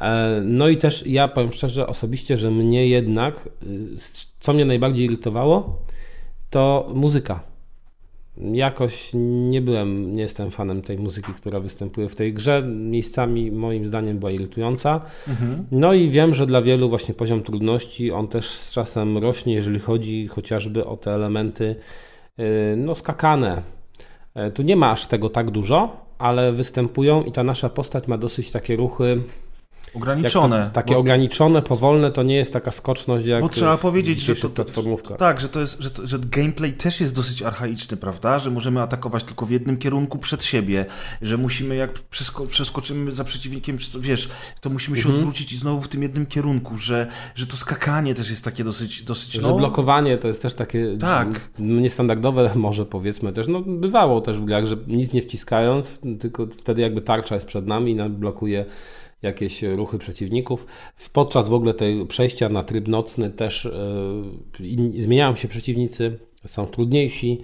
E, 0.00 0.40
no 0.44 0.68
i 0.68 0.76
też 0.76 1.06
ja 1.06 1.28
powiem 1.28 1.52
szczerze 1.52 1.86
osobiście, 1.86 2.36
że 2.36 2.50
mnie 2.50 2.88
jednak, 2.88 3.48
co 4.40 4.52
mnie 4.52 4.64
najbardziej 4.64 5.06
irytowało, 5.06 5.82
to 6.52 6.90
muzyka. 6.94 7.40
Jakoś 8.52 9.10
nie 9.50 9.60
byłem, 9.60 10.16
nie 10.16 10.22
jestem 10.22 10.50
fanem 10.50 10.82
tej 10.82 10.98
muzyki, 10.98 11.32
która 11.32 11.60
występuje 11.60 12.08
w 12.08 12.16
tej 12.16 12.34
grze. 12.34 12.62
Miejscami 12.66 13.52
moim 13.52 13.86
zdaniem 13.86 14.18
była 14.18 14.30
irytująca. 14.30 15.00
Mhm. 15.28 15.66
No 15.70 15.94
i 15.94 16.10
wiem, 16.10 16.34
że 16.34 16.46
dla 16.46 16.62
wielu 16.62 16.88
właśnie 16.88 17.14
poziom 17.14 17.42
trudności 17.42 18.12
on 18.12 18.28
też 18.28 18.48
z 18.50 18.72
czasem 18.72 19.18
rośnie, 19.18 19.54
jeżeli 19.54 19.80
chodzi 19.80 20.26
chociażby 20.26 20.86
o 20.86 20.96
te 20.96 21.14
elementy 21.14 21.76
y, 22.38 22.74
no 22.76 22.94
skakane. 22.94 23.62
E, 24.34 24.50
Tu 24.50 24.62
nie 24.62 24.76
ma 24.76 24.90
aż 24.90 25.06
tego 25.06 25.28
tak 25.28 25.50
dużo, 25.50 25.96
ale 26.18 26.52
występują 26.52 27.22
i 27.24 27.32
ta 27.32 27.42
nasza 27.42 27.68
postać 27.68 28.08
ma 28.08 28.18
dosyć 28.18 28.50
takie 28.50 28.76
ruchy 28.76 29.22
Ograniczone. 29.94 30.64
to, 30.66 30.70
takie 30.74 30.94
bo- 30.94 31.00
ograniczone, 31.00 31.62
powolne, 31.62 32.10
to 32.10 32.22
nie 32.22 32.36
jest 32.36 32.52
taka 32.52 32.70
skoczność 32.70 33.26
jak 33.26 33.40
Bo 33.42 33.48
trzeba 33.48 33.78
powiedzieć, 33.78 34.20
że 34.20 34.36
to, 34.36 34.64
tak, 35.18 35.40
że 35.40 35.48
to 35.48 35.60
jest, 35.60 35.80
że, 35.80 35.90
to, 35.90 36.06
że 36.06 36.18
gameplay 36.18 36.72
też 36.72 37.00
jest 37.00 37.14
dosyć 37.14 37.42
archaiczny, 37.42 37.96
prawda? 37.96 38.38
Że 38.38 38.50
możemy 38.50 38.82
atakować 38.82 39.24
tylko 39.24 39.46
w 39.46 39.50
jednym 39.50 39.76
kierunku 39.78 40.18
przed 40.18 40.44
siebie, 40.44 40.86
że 41.22 41.36
musimy 41.36 41.74
jak 41.76 41.92
przesko, 41.92 42.46
przeskoczymy 42.46 43.12
za 43.12 43.24
przeciwnikiem, 43.24 43.76
wiesz, 44.00 44.28
to 44.60 44.70
musimy 44.70 44.96
się 44.96 45.02
Mhm. 45.02 45.18
odwrócić 45.18 45.52
i 45.52 45.56
znowu 45.56 45.82
w 45.82 45.88
tym 45.88 46.02
jednym 46.02 46.26
kierunku, 46.26 46.78
że, 46.78 47.06
że 47.34 47.46
to 47.46 47.56
skakanie 47.56 48.14
też 48.14 48.30
jest 48.30 48.44
takie 48.44 48.64
dosyć, 48.64 49.02
dosyć 49.02 49.32
Że 49.32 49.42
no, 49.42 49.56
blokowanie 49.56 50.18
to 50.18 50.28
jest 50.28 50.42
też 50.42 50.54
takie 50.54 50.96
Tak. 51.00 51.50
niestandardowe, 51.58 52.50
może 52.56 52.86
powiedzmy 52.86 53.32
też. 53.32 53.48
No, 53.48 53.60
bywało 53.60 54.20
też 54.20 54.36
w 54.36 54.44
grach, 54.44 54.66
że 54.66 54.76
nic 54.86 55.12
nie 55.12 55.22
wciskając, 55.22 56.00
tylko 56.20 56.46
wtedy 56.46 56.80
jakby 56.82 57.00
tarcza 57.00 57.34
jest 57.34 57.46
przed 57.46 57.66
nami 57.66 57.92
i 57.92 57.94
nam 57.94 58.12
blokuje 58.14 58.64
jakieś 59.22 59.62
ruchy 59.62 59.98
przeciwników. 59.98 60.66
Podczas 61.12 61.48
w 61.48 61.52
ogóle 61.52 61.74
tej 61.74 62.06
przejścia 62.06 62.48
na 62.48 62.62
tryb 62.62 62.88
nocny 62.88 63.30
też 63.30 63.66
e, 63.66 63.72
zmieniają 64.98 65.34
się 65.34 65.48
przeciwnicy, 65.48 66.18
są 66.46 66.66
trudniejsi, 66.66 67.42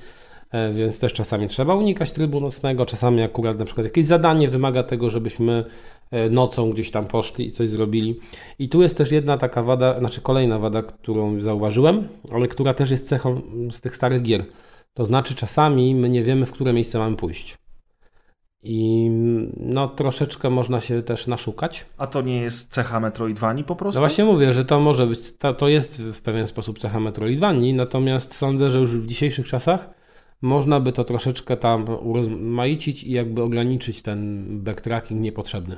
e, 0.51 0.73
więc 0.73 0.99
też 0.99 1.13
czasami 1.13 1.49
trzeba 1.49 1.75
unikać 1.75 2.13
trybu 2.13 2.41
nocnego, 2.41 2.87
czasami 2.87 3.23
akurat 3.23 3.59
na 3.59 3.65
przykład 3.65 3.85
jakieś 3.85 4.07
zadanie 4.07 4.49
wymaga 4.49 4.83
tego, 4.83 5.11
żebyśmy 5.11 5.65
e, 6.11 6.31
nocą 6.31 6.71
gdzieś 6.71 6.91
tam 6.91 7.07
poszli 7.07 7.47
i 7.47 7.51
coś 7.51 7.71
zrobili. 7.71 8.21
I 8.59 8.69
tu 8.69 8.83
jest 8.83 8.97
też 8.99 9.13
jedna 9.13 9.39
taka 9.39 9.63
wada, 9.63 9.99
znaczy 9.99 10.21
kolejna 10.21 10.59
wada, 10.59 10.83
którą 10.83 11.43
zauważyłem, 11.43 12.09
ale 12.33 12.47
która 12.47 12.75
też 12.75 12.91
jest 12.91 13.09
cechą 13.09 13.41
z 13.73 13.81
tych 13.81 13.97
starych 13.97 14.23
gier. 14.23 14.45
To 14.95 15.05
znaczy 15.05 15.35
czasami 15.35 15.95
my 15.95 16.09
nie 16.09 16.25
wiemy, 16.25 16.47
w 16.47 16.53
które 16.53 16.73
miejsce 16.73 16.99
mamy 16.99 17.17
pójść. 17.17 17.59
I 18.63 19.11
no 19.57 19.89
troszeczkę 19.89 20.51
można 20.51 20.81
się 20.81 21.03
też 21.03 21.27
naszukać. 21.27 21.87
A 21.99 22.07
to 22.07 22.23
nie 22.23 22.41
jest 22.41 22.73
cecha 22.73 23.01
Metroidvanii 23.01 23.65
po 23.65 23.77
prostu? 23.77 23.97
No 23.97 24.01
właśnie 24.01 24.25
mówię, 24.25 24.53
że 24.53 24.65
to 24.65 24.81
może 24.81 25.07
być, 25.07 25.33
to, 25.39 25.55
to 25.55 25.69
jest 25.69 26.03
w 26.03 26.23
pewien 26.23 26.47
sposób 26.47 26.79
cecha 26.79 27.01
Metroidvanii, 27.01 27.75
natomiast 27.75 28.35
sądzę, 28.35 28.71
że 28.71 28.79
już 28.79 28.97
w 28.97 29.07
dzisiejszych 29.07 29.47
czasach 29.47 29.91
można 30.43 30.81
by 30.81 30.93
to 30.93 31.05
troszeczkę 31.05 31.57
tam 31.57 31.87
urozmaicić 31.89 33.05
i 33.05 33.13
jakby 33.13 33.43
ograniczyć 33.43 34.03
ten 34.03 34.47
backtracking 34.63 35.21
niepotrzebny. 35.21 35.77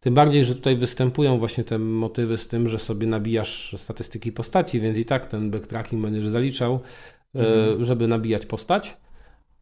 Tym 0.00 0.14
bardziej, 0.14 0.44
że 0.44 0.54
tutaj 0.54 0.76
występują 0.76 1.38
właśnie 1.38 1.64
te 1.64 1.78
motywy 1.78 2.38
z 2.38 2.48
tym, 2.48 2.68
że 2.68 2.78
sobie 2.78 3.06
nabijasz 3.06 3.76
statystyki 3.78 4.32
postaci, 4.32 4.80
więc 4.80 4.98
i 4.98 5.04
tak 5.04 5.26
ten 5.26 5.50
backtracking 5.50 6.02
będziesz 6.02 6.28
zaliczał, 6.28 6.80
e, 7.34 7.84
żeby 7.84 8.08
nabijać 8.08 8.46
postać. 8.46 8.96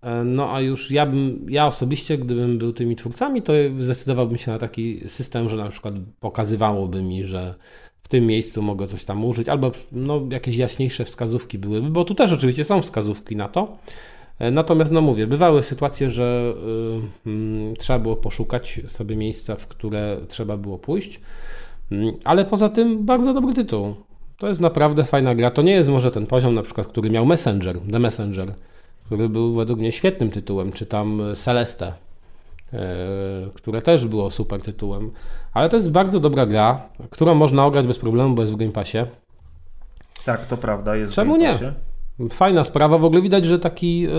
E, 0.04 0.24
No 0.24 0.54
a 0.54 0.60
już 0.60 0.90
ja 0.90 1.06
bym, 1.06 1.46
ja 1.48 1.66
osobiście, 1.66 2.18
gdybym 2.18 2.58
był 2.58 2.72
tymi 2.72 2.96
twórcami, 2.96 3.42
to 3.42 3.52
zdecydowałbym 3.78 4.38
się 4.38 4.50
na 4.50 4.58
taki 4.58 5.00
system, 5.08 5.48
że 5.48 5.56
na 5.56 5.68
przykład 5.68 5.94
pokazywałoby 6.20 7.02
mi, 7.02 7.24
że 7.24 7.54
w 8.02 8.08
tym 8.08 8.26
miejscu 8.26 8.62
mogę 8.62 8.86
coś 8.86 9.04
tam 9.04 9.24
użyć, 9.24 9.48
albo 9.48 9.72
no, 9.92 10.20
jakieś 10.30 10.56
jaśniejsze 10.56 11.04
wskazówki 11.04 11.58
byłyby, 11.58 11.90
bo 11.90 12.04
tu 12.04 12.14
też 12.14 12.32
oczywiście 12.32 12.64
są 12.64 12.82
wskazówki 12.82 13.36
na 13.36 13.48
to. 13.48 13.78
E, 14.38 14.50
Natomiast, 14.50 14.92
no 14.92 15.00
mówię, 15.00 15.26
bywały 15.26 15.62
sytuacje, 15.62 16.10
że 16.10 16.54
y, 17.26 17.28
mm, 17.30 17.76
trzeba 17.76 17.98
było 17.98 18.16
poszukać 18.16 18.80
sobie 18.86 19.16
miejsca, 19.16 19.56
w 19.56 19.66
które 19.66 20.16
trzeba 20.28 20.56
było 20.56 20.78
pójść, 20.78 21.20
Mm, 21.92 22.14
ale 22.24 22.44
poza 22.44 22.68
tym 22.68 23.04
bardzo 23.06 23.34
dobry 23.34 23.54
tytuł. 23.54 23.94
To 24.38 24.48
jest 24.48 24.60
naprawdę 24.60 25.04
fajna 25.04 25.34
gra. 25.34 25.50
To 25.50 25.62
nie 25.62 25.72
jest 25.72 25.88
może 25.88 26.10
ten 26.10 26.26
poziom, 26.26 26.54
na 26.54 26.62
przykład, 26.62 26.86
który 26.86 27.10
miał 27.10 27.26
Messenger, 27.26 27.78
The 27.92 27.98
Messenger, 27.98 28.54
który 29.06 29.28
był 29.28 29.54
według 29.54 29.78
mnie 29.78 29.92
świetnym 29.92 30.30
tytułem, 30.30 30.72
czy 30.72 30.86
tam 30.86 31.22
Celeste, 31.36 31.92
e, 32.72 32.78
które 33.54 33.82
też 33.82 34.06
było 34.06 34.30
super 34.30 34.62
tytułem. 34.62 35.10
Ale 35.54 35.68
to 35.68 35.76
jest 35.76 35.90
bardzo 35.90 36.20
dobra 36.20 36.46
gra, 36.46 36.82
którą 37.10 37.34
można 37.34 37.66
ograć 37.66 37.86
bez 37.86 37.98
problemu, 37.98 38.34
bo 38.34 38.42
jest 38.42 38.52
w 38.52 38.56
Game 38.56 38.72
Passie. 38.72 38.98
Tak, 40.24 40.46
to 40.46 40.56
prawda. 40.56 40.96
Jest 40.96 41.12
w 41.12 41.16
Czemu 41.16 41.32
Game 41.32 41.42
nie? 41.42 41.52
Passie. 41.52 41.72
Fajna 42.30 42.64
sprawa, 42.64 42.98
w 42.98 43.04
ogóle 43.04 43.22
widać, 43.22 43.44
że 43.44 43.58
taki, 43.58 44.06
y, 44.06 44.10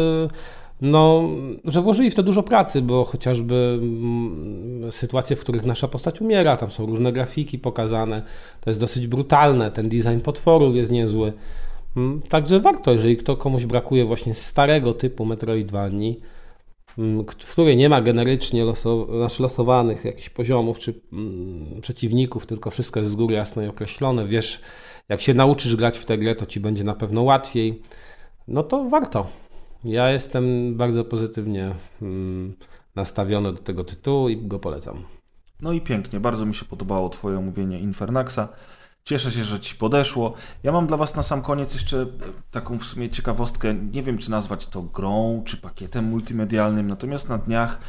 no, 0.82 1.30
że 1.66 1.82
włożyli 1.82 2.12
w 2.12 2.16
to 2.16 2.24
dużo 2.24 2.44
pracy, 2.44 2.82
bo 2.82 3.06
chociażby 3.06 3.80
mm, 3.82 4.92
sytuacje, 4.92 5.36
w 5.36 5.40
których 5.40 5.66
nasza 5.66 5.88
postać 5.88 6.22
umiera, 6.22 6.58
tam 6.58 6.72
są 6.72 6.86
różne 6.86 7.14
grafiki 7.14 7.60
pokazane, 7.60 8.22
to 8.62 8.70
jest 8.70 8.80
dosyć 8.80 9.08
brutalne, 9.08 9.72
ten 9.72 9.90
design 9.90 10.20
potworów 10.20 10.76
jest 10.76 10.92
niezły. 10.92 11.34
Mm, 11.96 12.22
Także 12.22 12.60
warto, 12.60 12.92
jeżeli 12.92 13.18
kto 13.18 13.38
komuś 13.38 13.66
brakuje 13.66 14.06
właśnie 14.06 14.36
starego 14.36 14.94
typu 14.94 15.26
Metroidvanii, 15.26 16.20
mm, 16.98 17.26
w 17.40 17.52
której 17.52 17.78
nie 17.78 17.90
ma 17.90 18.02
generycznie 18.02 18.64
loso, 18.64 19.08
losowanych 19.40 20.06
jakichś 20.06 20.30
poziomów 20.30 20.80
czy 20.80 21.02
mm, 21.14 21.82
przeciwników, 21.82 22.46
tylko 22.46 22.70
wszystko 22.70 23.00
jest 23.00 23.12
z 23.12 23.16
góry 23.16 23.36
jasno 23.36 23.64
i 23.64 23.68
określone, 23.68 24.28
wiesz, 24.28 24.62
jak 25.10 25.22
się 25.22 25.34
nauczysz 25.34 25.76
grać 25.76 25.98
w 25.98 26.06
tę 26.06 26.18
grę, 26.18 26.36
to 26.36 26.46
ci 26.46 26.60
będzie 26.60 26.84
na 26.84 26.96
pewno 26.96 27.24
łatwiej. 27.24 27.82
No 28.48 28.64
to 28.64 28.90
warto. 28.90 29.28
Ja 29.84 30.12
jestem 30.12 30.76
bardzo 30.76 31.06
pozytywnie 31.06 31.76
nastawiony 32.96 33.54
do 33.54 33.60
tego 33.60 33.84
tytułu 33.84 34.30
i 34.30 34.38
go 34.38 34.60
polecam. 34.60 35.04
No 35.62 35.74
i 35.74 35.82
pięknie, 35.82 36.20
bardzo 36.20 36.46
mi 36.46 36.56
się 36.56 36.66
podobało 36.66 37.10
Twoje 37.10 37.38
omówienie 37.38 37.80
Infernaxa. 37.80 38.48
Cieszę 39.08 39.32
się, 39.32 39.44
że 39.44 39.60
Ci 39.60 39.76
podeszło. 39.76 40.34
Ja 40.64 40.72
mam 40.72 40.88
dla 40.88 40.98
Was 40.98 41.16
na 41.16 41.24
sam 41.24 41.42
koniec 41.42 41.74
jeszcze 41.74 42.02
e, 42.02 42.08
taką 42.52 42.80
w 42.80 42.86
sumie 42.86 43.10
ciekawostkę. 43.10 43.74
Nie 43.74 44.04
wiem, 44.04 44.18
czy 44.18 44.32
nazwać 44.32 44.68
to 44.68 44.82
grą, 44.82 45.44
czy 45.46 45.58
pakietem 45.58 46.06
multimedialnym, 46.06 46.88
natomiast 46.88 47.30
na 47.30 47.38
dniach 47.38 47.80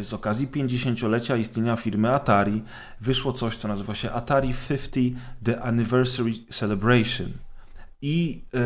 e, 0.00 0.04
z 0.04 0.14
okazji 0.14 0.48
50-lecia 0.48 1.36
istnienia 1.36 1.76
firmy 1.76 2.14
Atari 2.14 2.62
wyszło 3.00 3.32
coś, 3.32 3.56
co 3.56 3.68
nazywa 3.68 3.94
się 3.94 4.12
Atari 4.12 4.54
50 4.68 4.96
The 5.44 5.62
Anniversary 5.62 6.32
Celebration. 6.50 7.32
I 8.02 8.44
e, 8.54 8.60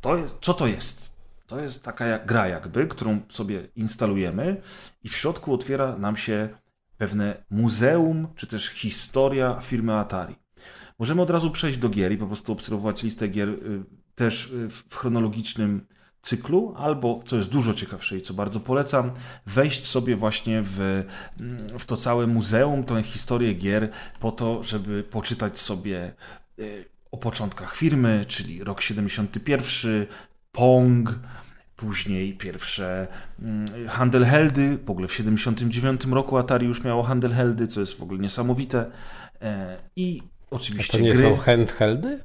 to 0.00 0.16
co 0.40 0.54
to 0.54 0.66
jest? 0.66 1.10
To 1.46 1.60
jest 1.60 1.82
taka 1.82 2.06
jak, 2.06 2.26
gra 2.26 2.48
jakby, 2.48 2.86
którą 2.86 3.20
sobie 3.28 3.68
instalujemy 3.76 4.62
i 5.04 5.08
w 5.08 5.16
środku 5.16 5.54
otwiera 5.54 5.96
nam 5.96 6.16
się 6.16 6.48
pewne 6.98 7.44
muzeum, 7.50 8.28
czy 8.36 8.46
też 8.46 8.68
historia 8.68 9.60
firmy 9.62 9.94
Atari. 9.94 10.43
Możemy 10.98 11.22
od 11.22 11.30
razu 11.30 11.50
przejść 11.50 11.78
do 11.78 11.88
gier 11.88 12.12
i 12.12 12.16
po 12.16 12.26
prostu 12.26 12.52
obserwować 12.52 13.02
listę 13.02 13.28
gier 13.28 13.48
y, 13.48 13.84
też 14.14 14.52
y, 14.52 14.68
w 14.70 14.96
chronologicznym 14.96 15.86
cyklu, 16.22 16.74
albo, 16.76 17.22
co 17.26 17.36
jest 17.36 17.48
dużo 17.48 17.74
ciekawsze 17.74 18.16
i 18.16 18.22
co 18.22 18.34
bardzo 18.34 18.60
polecam, 18.60 19.10
wejść 19.46 19.84
sobie 19.84 20.16
właśnie 20.16 20.62
w, 20.62 20.80
mm, 21.40 21.78
w 21.78 21.84
to 21.84 21.96
całe 21.96 22.26
muzeum, 22.26 22.84
tę 22.84 23.02
historię 23.02 23.54
gier, 23.54 23.90
po 24.20 24.32
to, 24.32 24.62
żeby 24.62 25.02
poczytać 25.02 25.58
sobie 25.58 26.14
y, 26.58 26.84
o 27.10 27.16
początkach 27.16 27.76
firmy, 27.76 28.24
czyli 28.28 28.64
rok 28.64 28.80
71, 28.80 30.06
Pong, 30.52 31.18
Później 31.76 32.34
pierwsze 32.34 33.06
mm, 33.42 33.88
Handelheldy, 33.88 34.78
w 34.78 34.90
ogóle 34.90 35.08
w 35.08 35.12
79 35.12 36.04
roku 36.04 36.36
Atari 36.38 36.66
już 36.66 36.84
miało 36.84 37.02
Handelheldy, 37.02 37.66
co 37.66 37.80
jest 37.80 37.98
w 37.98 38.02
ogóle 38.02 38.18
niesamowite. 38.18 38.90
E, 39.42 39.78
I 40.54 40.56
A 40.56 40.60
oczywiście 40.60 40.98
to 40.98 41.04
nie 41.04 41.12
gry. 41.12 41.22
są 41.22 41.36
handheldy? 41.36 42.22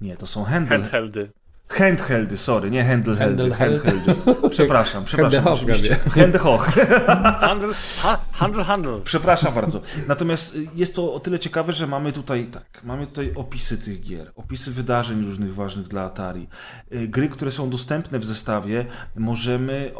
Nie, 0.00 0.16
to 0.16 0.26
są. 0.26 0.44
Handheldy. 0.44 1.30
Handheldy, 1.70 2.36
sorry, 2.36 2.70
nie 2.70 2.84
Handleheld. 2.84 3.38
handheldy. 3.54 4.14
Przepraszam, 4.50 5.04
przepraszam, 5.04 5.46
oczywiście. 5.46 5.96
prawie. 5.96 6.20
Handehoch. 6.20 6.70
Handel, 7.40 7.70
ha, 8.02 8.18
handel, 8.32 8.64
handel. 8.64 9.00
Przepraszam 9.04 9.54
bardzo. 9.54 9.80
Natomiast 10.08 10.58
jest 10.74 10.94
to 10.94 11.14
o 11.14 11.20
tyle 11.20 11.38
ciekawe, 11.38 11.72
że 11.72 11.86
mamy 11.86 12.12
tutaj 12.12 12.46
tak, 12.46 12.80
mamy 12.84 13.06
tutaj 13.06 13.32
opisy 13.34 13.78
tych 13.78 14.00
gier, 14.00 14.32
opisy 14.36 14.70
wydarzeń 14.70 15.24
różnych 15.24 15.54
ważnych 15.54 15.88
dla 15.88 16.02
Atari. 16.02 16.48
Y, 16.92 17.08
Gry, 17.08 17.28
które 17.28 17.50
są 17.50 17.70
dostępne 17.70 18.18
w 18.18 18.24
zestawie, 18.24 18.86
możemy 19.16 19.92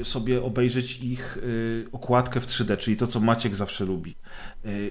y, 0.00 0.04
sobie 0.04 0.42
obejrzeć 0.42 1.00
ich 1.00 1.36
y, 1.36 1.86
okładkę 1.92 2.40
w 2.40 2.46
3D, 2.46 2.76
czyli 2.76 2.96
to, 2.96 3.06
co 3.06 3.20
Maciek 3.20 3.54
zawsze 3.54 3.84
lubi. 3.84 4.16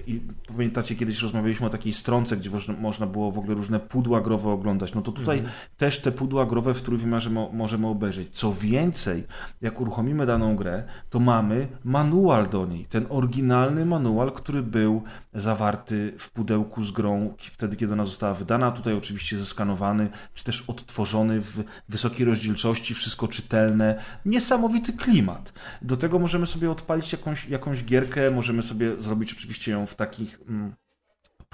I 0.06 0.20
pamiętacie, 0.48 0.96
kiedyś 0.96 1.22
rozmawialiśmy 1.22 1.66
o 1.66 1.70
takiej 1.70 1.92
stronce, 1.92 2.36
gdzie 2.36 2.50
można, 2.50 2.74
można 2.74 3.06
było 3.06 3.30
w 3.30 3.38
ogóle 3.38 3.54
różne 3.54 3.80
pudła 3.80 4.20
growe 4.20 4.50
oglądać. 4.50 4.94
No 4.94 5.02
to 5.02 5.12
tutaj 5.12 5.42
też 5.76 5.98
te 5.98 6.12
pudła 6.20 6.46
growe 6.46 6.74
w 6.74 6.82
trójwymiarze 6.82 7.30
mo, 7.30 7.50
możemy 7.52 7.86
obejrzeć. 7.86 8.28
Co 8.32 8.54
więcej, 8.54 9.24
jak 9.60 9.80
uruchomimy 9.80 10.26
daną 10.26 10.56
grę, 10.56 10.84
to 11.10 11.20
mamy 11.20 11.68
manual 11.84 12.48
do 12.48 12.66
niej. 12.66 12.86
Ten 12.86 13.06
oryginalny 13.08 13.86
manual, 13.86 14.32
który 14.32 14.62
był 14.62 15.02
zawarty 15.34 16.14
w 16.18 16.30
pudełku 16.30 16.84
z 16.84 16.90
grą 16.90 17.34
wtedy, 17.38 17.76
kiedy 17.76 17.92
ona 17.92 18.04
została 18.04 18.34
wydana. 18.34 18.70
Tutaj 18.70 18.94
oczywiście 18.94 19.38
zeskanowany, 19.38 20.08
czy 20.34 20.44
też 20.44 20.64
odtworzony 20.66 21.40
w 21.40 21.64
wysokiej 21.88 22.26
rozdzielczości, 22.26 22.94
wszystko 22.94 23.28
czytelne. 23.28 24.02
Niesamowity 24.24 24.92
klimat. 24.92 25.52
Do 25.82 25.96
tego 25.96 26.18
możemy 26.18 26.46
sobie 26.46 26.70
odpalić 26.70 27.12
jakąś, 27.12 27.48
jakąś 27.48 27.84
gierkę, 27.84 28.30
możemy 28.30 28.62
sobie 28.62 29.02
zrobić 29.02 29.32
oczywiście 29.32 29.72
ją 29.72 29.86
w 29.86 29.94
takich... 29.94 30.40
Mm, 30.48 30.74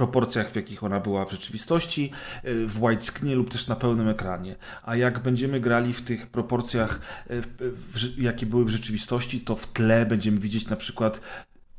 proporcjach, 0.06 0.52
w 0.52 0.56
jakich 0.56 0.84
ona 0.84 1.00
była 1.00 1.24
w 1.24 1.30
rzeczywistości, 1.30 2.10
y, 2.44 2.66
w 2.66 2.80
widescreenie 2.80 3.34
lub 3.34 3.50
też 3.50 3.66
na 3.68 3.76
pełnym 3.76 4.08
ekranie. 4.08 4.56
A 4.82 4.96
jak 4.96 5.18
będziemy 5.18 5.60
grali 5.60 5.92
w 5.92 6.02
tych 6.02 6.26
proporcjach, 6.26 7.00
y, 7.30 7.42
jakie 8.18 8.46
były 8.46 8.64
w 8.64 8.68
rzeczywistości, 8.68 9.40
to 9.40 9.56
w 9.56 9.66
tle 9.66 10.06
będziemy 10.06 10.38
widzieć 10.38 10.68
na 10.68 10.76
przykład 10.76 11.20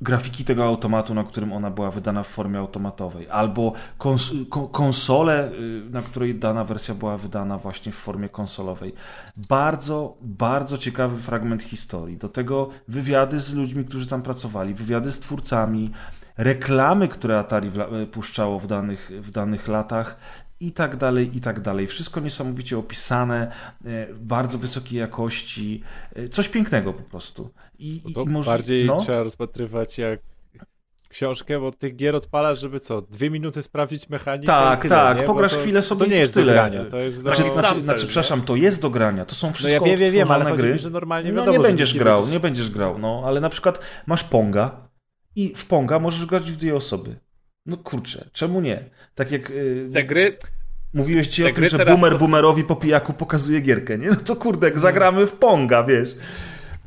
grafiki 0.01 0.43
tego 0.45 0.65
automatu, 0.65 1.13
na 1.13 1.23
którym 1.23 1.53
ona 1.53 1.71
była 1.71 1.91
wydana 1.91 2.23
w 2.23 2.27
formie 2.27 2.59
automatowej, 2.59 3.29
albo 3.29 3.73
kons 3.97 4.31
ko- 4.49 4.67
konsolę, 4.67 5.51
y, 5.51 5.89
na 5.89 6.01
której 6.01 6.35
dana 6.35 6.63
wersja 6.63 6.95
była 6.95 7.17
wydana 7.17 7.57
właśnie 7.57 7.91
w 7.91 7.95
formie 7.95 8.29
konsolowej. 8.29 8.93
Bardzo, 9.37 10.17
bardzo 10.21 10.77
ciekawy 10.77 11.17
fragment 11.21 11.63
historii. 11.63 12.17
Do 12.17 12.29
tego 12.29 12.69
wywiady 12.87 13.39
z 13.39 13.53
ludźmi, 13.53 13.85
którzy 13.85 14.07
tam 14.07 14.21
pracowali, 14.21 14.73
wywiady 14.73 15.11
z 15.11 15.19
twórcami, 15.19 15.91
reklamy, 16.37 17.07
które 17.07 17.39
Atari 17.39 17.71
e, 18.03 18.05
puszczało 18.05 18.59
w 18.59 18.67
danych, 18.67 19.11
w 19.21 19.31
danych 19.31 19.67
latach 19.67 20.17
i 20.59 20.71
tak 20.71 20.95
dalej, 20.95 21.37
i 21.37 21.41
tak 21.41 21.59
dalej. 21.59 21.87
Wszystko 21.87 22.19
niesamowicie 22.19 22.77
opisane, 22.77 23.51
e, 23.85 24.07
bardzo 24.13 24.57
wysokiej 24.57 24.99
jakości, 24.99 25.83
e, 26.15 26.29
coś 26.29 26.49
pięknego 26.49 26.93
po 26.93 27.03
prostu. 27.03 27.49
I, 27.79 28.01
i, 28.05 28.29
może- 28.29 28.51
bardziej 28.51 28.85
no. 28.85 28.97
trzeba 28.97 29.23
rozpatrywać 29.23 29.97
jak 29.97 30.19
książkę, 31.09 31.59
bo 31.59 31.71
tych 31.71 31.95
gier 31.95 32.15
odpalasz, 32.15 32.59
żeby 32.59 32.79
co, 32.79 33.01
dwie 33.01 33.29
minuty 33.29 33.63
sprawdzić 33.63 34.09
mechanikę 34.09 34.47
Tak, 34.47 34.81
tyle, 34.81 34.95
tak, 34.95 35.17
nie? 35.17 35.23
Pograsz 35.23 35.53
to, 35.53 35.59
chwilę 35.59 35.81
sobie 35.81 35.99
To 35.99 36.05
i 36.05 36.09
nie 36.09 36.15
to 36.15 36.21
jest 36.21 36.33
tyle. 36.33 36.45
do 36.45 36.53
grania, 36.53 36.85
to 36.85 36.97
jest 36.97 37.17
Znaczy, 37.17 37.43
do... 37.43 37.53
znaczy, 37.53 37.81
znaczy, 37.81 38.01
nie? 38.01 38.07
przepraszam, 38.07 38.41
to 38.41 38.55
jest 38.55 38.81
do 38.81 38.89
grania, 38.89 39.25
to 39.25 39.35
są 39.35 39.47
No 39.47 39.53
wszystko 39.53 39.87
ja 39.87 39.97
wiem, 39.97 40.11
wiem, 40.11 40.31
ale 40.31 40.57
gry. 40.57 40.73
mi, 40.73 40.79
że 40.79 40.89
normalnie 40.89 41.31
no 41.31 41.35
wiadomo, 41.41 41.57
nie 41.57 41.63
że 41.63 41.69
będziesz 41.69 41.93
nie 41.93 41.99
grał, 41.99 42.27
nie 42.27 42.39
będziesz 42.39 42.69
grał, 42.69 42.99
no, 42.99 43.23
ale 43.25 43.41
na 43.41 43.49
przykład 43.49 43.79
masz 44.05 44.23
Ponga 44.23 44.86
i 45.37 45.53
w 45.55 45.65
Ponga 45.65 45.99
możesz 45.99 46.25
grać 46.25 46.51
w 46.51 46.55
dwie 46.57 46.75
osoby. 46.75 47.15
No 47.65 47.77
kurczę, 47.77 48.29
czemu 48.33 48.61
nie? 48.61 48.89
Tak 49.15 49.31
jak 49.31 49.49
yy, 49.49 49.89
Te 49.93 50.03
gry, 50.03 50.37
mówiłeś 50.93 51.27
ci 51.27 51.43
te 51.43 51.49
o 51.49 51.53
tym, 51.53 51.67
że 51.67 51.85
boomer 51.85 52.11
to- 52.11 52.19
boomerowi 52.19 52.63
po 52.63 52.75
pijaku 52.75 53.13
pokazuje 53.13 53.61
gierkę, 53.61 53.97
nie? 53.97 54.07
No 54.09 54.15
to 54.15 54.35
kurde, 54.35 54.67
jak 54.67 54.79
zagramy 54.79 55.27
w 55.27 55.33
Ponga, 55.33 55.83
wiesz. 55.83 56.15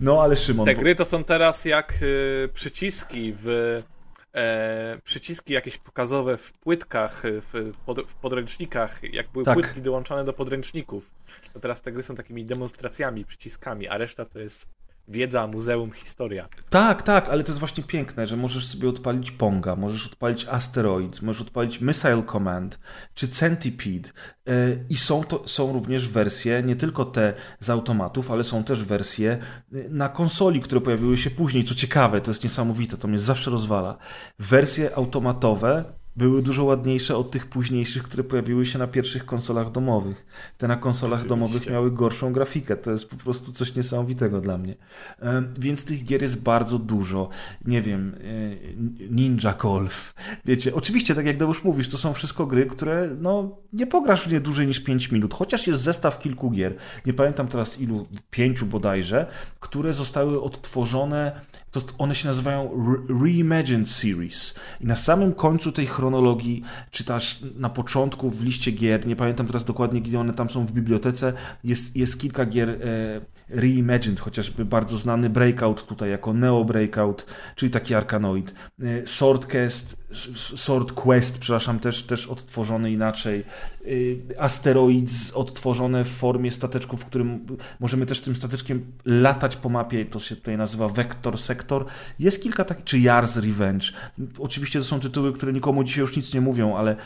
No 0.01 0.23
ale 0.23 0.37
Szymon... 0.37 0.67
te 0.67 0.75
gry 0.75 0.97
to 0.97 1.05
są 1.05 1.25
teraz 1.25 1.65
jak 1.65 1.95
y, 2.03 2.49
przyciski 2.55 3.35
w. 3.37 3.47
E, 4.35 4.99
przyciski 5.05 5.53
jakieś 5.53 5.79
pokazowe 5.79 6.37
w 6.37 6.53
płytkach, 6.53 7.25
y, 7.25 7.41
w, 7.41 7.77
pod, 7.87 8.01
w 8.11 8.15
podręcznikach, 8.15 9.01
jak 9.13 9.31
były 9.31 9.45
Tak. 9.45 9.55
płytki 9.55 9.83
dołączane 9.83 10.25
do 10.25 10.33
podręczników. 10.33 11.11
To 11.53 11.61
teraz 11.61 11.83
te 11.83 11.93
gry 11.93 12.03
są 12.03 12.15
takimi 12.15 12.45
demonstracjami, 12.45 13.25
przyciskami, 13.25 13.89
a 13.89 13.99
reszta 13.99 14.25
to 14.25 14.39
jest 14.39 14.67
wiedza, 15.11 15.47
muzeum, 15.47 15.93
historia. 15.93 16.49
Tak, 16.71 17.03
tak, 17.03 17.29
ale 17.29 17.45
to 17.45 17.53
jest 17.53 17.59
właśnie 17.59 17.85
piękne, 17.85 18.27
że 18.27 18.37
możesz 18.37 18.67
sobie 18.67 18.89
odpalić 18.89 19.31
Ponga, 19.31 19.77
możesz 19.77 20.07
odpalić 20.07 20.47
Asteroids, 20.49 21.23
możesz 21.23 21.43
odpalić 21.43 21.81
Missile 21.81 22.23
Command 22.33 22.79
czy 23.15 23.29
Centipede 23.29 24.11
Yy, 24.47 24.85
i 24.89 24.97
są, 24.97 25.25
to, 25.25 25.49
są 25.49 25.73
również 25.73 26.09
wersje, 26.09 26.63
nie 26.63 26.77
tylko 26.77 27.05
te 27.05 27.35
z 27.61 27.71
automatów, 27.71 28.31
ale 28.31 28.45
są 28.45 28.65
też 28.65 28.85
wersje 28.85 29.39
yy, 29.73 29.89
na 29.91 30.09
konsoli, 30.09 30.61
które 30.61 30.81
pojawiły 30.81 31.17
się 31.17 31.31
później. 31.31 31.65
Co 31.65 31.75
ciekawe, 31.75 32.21
to 32.21 32.31
jest 32.31 32.45
niesamowite, 32.45 32.97
to 32.97 33.09
mnie 33.09 33.19
zawsze 33.19 33.51
rozwala. 33.51 33.97
Wersje 34.39 34.97
automatowe 34.97 35.85
były 36.21 36.43
dużo 36.43 36.65
ładniejsze 36.65 37.17
od 37.17 37.31
tych 37.31 37.47
późniejszych, 37.47 38.03
które 38.03 38.25
pojawiły 38.25 38.67
się 38.67 38.79
na 38.79 38.87
pierwszych 38.87 39.27
konsolach 39.27 39.71
domowych. 39.71 40.27
Te 40.59 40.69
na 40.69 40.77
konsolach 40.77 41.27
domowych 41.27 41.67
miały 41.71 41.91
gorszą 41.91 42.33
grafikę. 42.33 42.77
To 42.77 42.91
jest 42.91 43.11
po 43.11 43.17
prostu 43.17 43.53
coś 43.53 43.75
niesamowitego 43.75 44.41
dla 44.41 44.59
mnie. 44.59 44.75
Więc 45.59 45.85
tych 45.85 46.05
gier 46.05 46.23
jest 46.23 46.43
bardzo 46.43 46.79
dużo. 46.79 47.29
Nie 47.65 47.83
wiem, 47.83 48.15
e, 49.01 49.09
Ninja 49.11 49.53
Golf. 49.53 50.15
Wiecie, 50.45 50.75
oczywiście, 50.75 51.15
tak 51.15 51.27
jak 51.27 51.37
Deusz 51.37 51.65
mówisz, 51.65 51.89
to 51.89 51.99
są 51.99 52.13
wszystko 52.13 52.47
gry, 52.47 52.67
które 52.67 53.09
no, 53.21 53.59
nie 53.73 53.87
pograsz 53.87 54.29
w 54.29 54.33
nie 54.33 54.41
dłużej 54.41 54.67
niż 54.67 54.81
5 54.81 55.11
minut, 55.11 55.35
chociaż 55.35 55.67
jest 55.67 55.83
zestaw 55.83 56.19
kilku 56.19 56.51
gier. 56.51 56.75
Nie 57.07 57.13
pamiętam 57.13 57.49
teraz 57.49 57.81
ilu, 57.81 58.07
pięciu 58.31 58.67
bodajże, 58.67 59.27
które 59.61 59.95
zostały 59.95 60.43
odtworzone 60.43 61.41
to 61.71 61.81
one 61.99 62.15
się 62.15 62.29
nazywają 62.29 62.71
Re- 62.73 63.23
Reimagined 63.23 63.89
Series. 63.89 64.55
I 64.81 64.87
na 64.87 64.97
samym 64.97 65.35
końcu 65.35 65.73
tej 65.73 65.87
chronologii 65.87 66.63
czytasz 66.91 67.39
na 67.57 67.71
początku 67.71 68.31
w 68.31 68.43
liście 68.45 68.71
gier, 68.71 69.07
nie 69.07 69.17
pamiętam 69.17 69.47
teraz 69.47 69.65
dokładnie, 69.65 70.01
gdzie 70.01 70.21
one 70.21 70.35
tam 70.35 70.51
są 70.51 70.67
w 70.67 70.73
bibliotece, 70.73 71.33
jest, 71.65 71.97
jest 71.97 72.21
kilka 72.21 72.47
gier 72.47 72.71
e, 72.71 72.77
Reimagined, 73.49 74.21
chociażby 74.21 74.65
bardzo 74.65 74.99
znany 74.99 75.31
Breakout 75.31 75.87
tutaj 75.87 76.11
jako 76.11 76.33
Neo 76.33 76.65
Breakout, 76.65 77.27
czyli 77.57 77.71
taki 77.71 77.95
Arkanoid. 77.95 78.55
E, 78.81 79.07
Sword 80.57 80.93
Quest, 80.93 81.39
przepraszam, 81.39 81.79
też, 81.79 82.05
też 82.05 82.27
odtworzony 82.27 82.93
inaczej. 82.93 83.45
E, 83.85 84.41
Asteroids 84.41 85.33
odtworzone 85.33 86.05
w 86.05 86.09
formie 86.09 86.53
stateczków, 86.53 87.01
w 87.01 87.05
którym 87.05 87.47
możemy 87.81 88.07
też 88.07 88.21
tym 88.21 88.37
stateczkiem 88.37 88.93
latać 89.05 89.57
po 89.57 89.69
mapie, 89.69 90.05
to 90.05 90.19
się 90.19 90.37
tutaj 90.37 90.57
nazywa 90.57 90.89
Vector 90.89 91.39
Sector. 91.39 91.87
Jest 92.19 92.43
kilka 92.43 92.65
takich, 92.65 92.85
czy 92.85 92.99
Yars 92.99 93.37
Revenge. 93.37 93.93
Oczywiście 94.39 94.79
to 94.79 94.85
są 94.85 95.01
tytuły, 95.01 95.33
które 95.33 95.53
nikomu 95.53 95.85
dzisiaj 95.85 96.01
już 96.03 96.17
nic 96.17 96.35
nie 96.35 96.41
mówią, 96.41 96.77
ale 96.77 96.97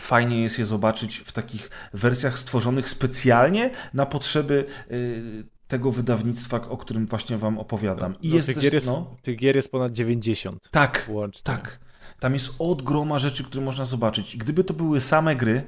fajnie 0.00 0.42
jest 0.42 0.58
je 0.58 0.64
zobaczyć 0.64 1.18
w 1.18 1.32
takich 1.32 1.70
wersjach 1.92 2.38
stworzonych 2.38 2.88
specjalnie 2.90 3.70
na 3.94 4.06
potrzeby 4.06 4.64
y, 4.90 5.44
tego 5.68 5.92
wydawnictwa, 5.92 6.68
o 6.68 6.76
którym 6.76 7.06
właśnie 7.06 7.38
wam 7.38 7.58
opowiadam. 7.58 8.14
I 8.22 8.28
No, 8.28 8.34
jest 8.34 8.46
tych, 8.46 8.56
też, 8.56 8.64
gier 8.64 8.74
jest, 8.74 8.86
no, 8.86 9.16
tych 9.22 9.36
gier 9.36 9.56
jest 9.56 9.70
ponad 9.70 9.92
90 9.92 10.70
tak, 10.70 11.06
łącznie. 11.08 11.42
tak. 11.44 11.87
Tam 12.20 12.34
jest 12.34 12.54
od 12.58 12.82
groma 12.82 13.18
rzeczy, 13.18 13.44
które 13.44 13.64
można 13.64 13.84
zobaczyć. 13.84 14.34
I 14.34 14.38
gdyby 14.38 14.64
to 14.64 14.74
były 14.74 15.00
same 15.00 15.36
gry, 15.36 15.64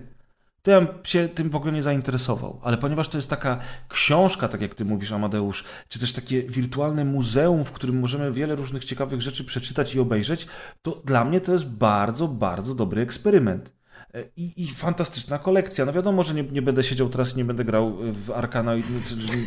to 0.63 0.71
ja 0.71 0.81
bym 0.81 0.89
się 1.05 1.29
tym 1.29 1.51
w 1.51 1.57
ogóle 1.57 1.73
nie 1.73 1.83
zainteresował. 1.83 2.61
Ale 2.63 2.79
ponieważ 2.79 3.09
to 3.09 3.19
jest 3.19 3.31
taka 3.31 3.59
książka, 3.89 4.49
tak 4.49 4.61
jak 4.61 4.75
ty 4.75 4.85
mówisz, 4.85 5.13
Amadeusz, 5.13 5.65
czy 5.89 5.99
też 5.99 6.13
takie 6.13 6.43
wirtualne 6.43 7.05
muzeum, 7.05 7.65
w 7.65 7.73
którym 7.73 7.99
możemy 7.99 8.33
wiele 8.33 8.57
różnych 8.57 8.85
ciekawych 8.85 9.23
rzeczy 9.23 9.45
przeczytać 9.45 9.95
i 9.95 10.01
obejrzeć, 10.01 10.47
to 10.83 11.03
dla 11.05 11.25
mnie 11.25 11.41
to 11.41 11.53
jest 11.53 11.67
bardzo, 11.67 12.29
bardzo 12.29 12.75
dobry 12.75 13.03
eksperyment. 13.03 13.73
E, 14.15 14.25
I, 14.37 14.63
I 14.63 14.69
fantastyczna 14.69 15.39
kolekcja. 15.39 15.85
No 15.85 15.93
wiadomo, 15.93 16.23
że 16.23 16.35
nie, 16.35 16.43
nie 16.43 16.63
będę 16.63 16.85
siedział 16.85 17.09
teraz 17.09 17.37
nie 17.37 17.45
będę 17.45 17.65
grał 17.65 17.97
w 18.27 18.31
Arkanoid, 18.31 18.87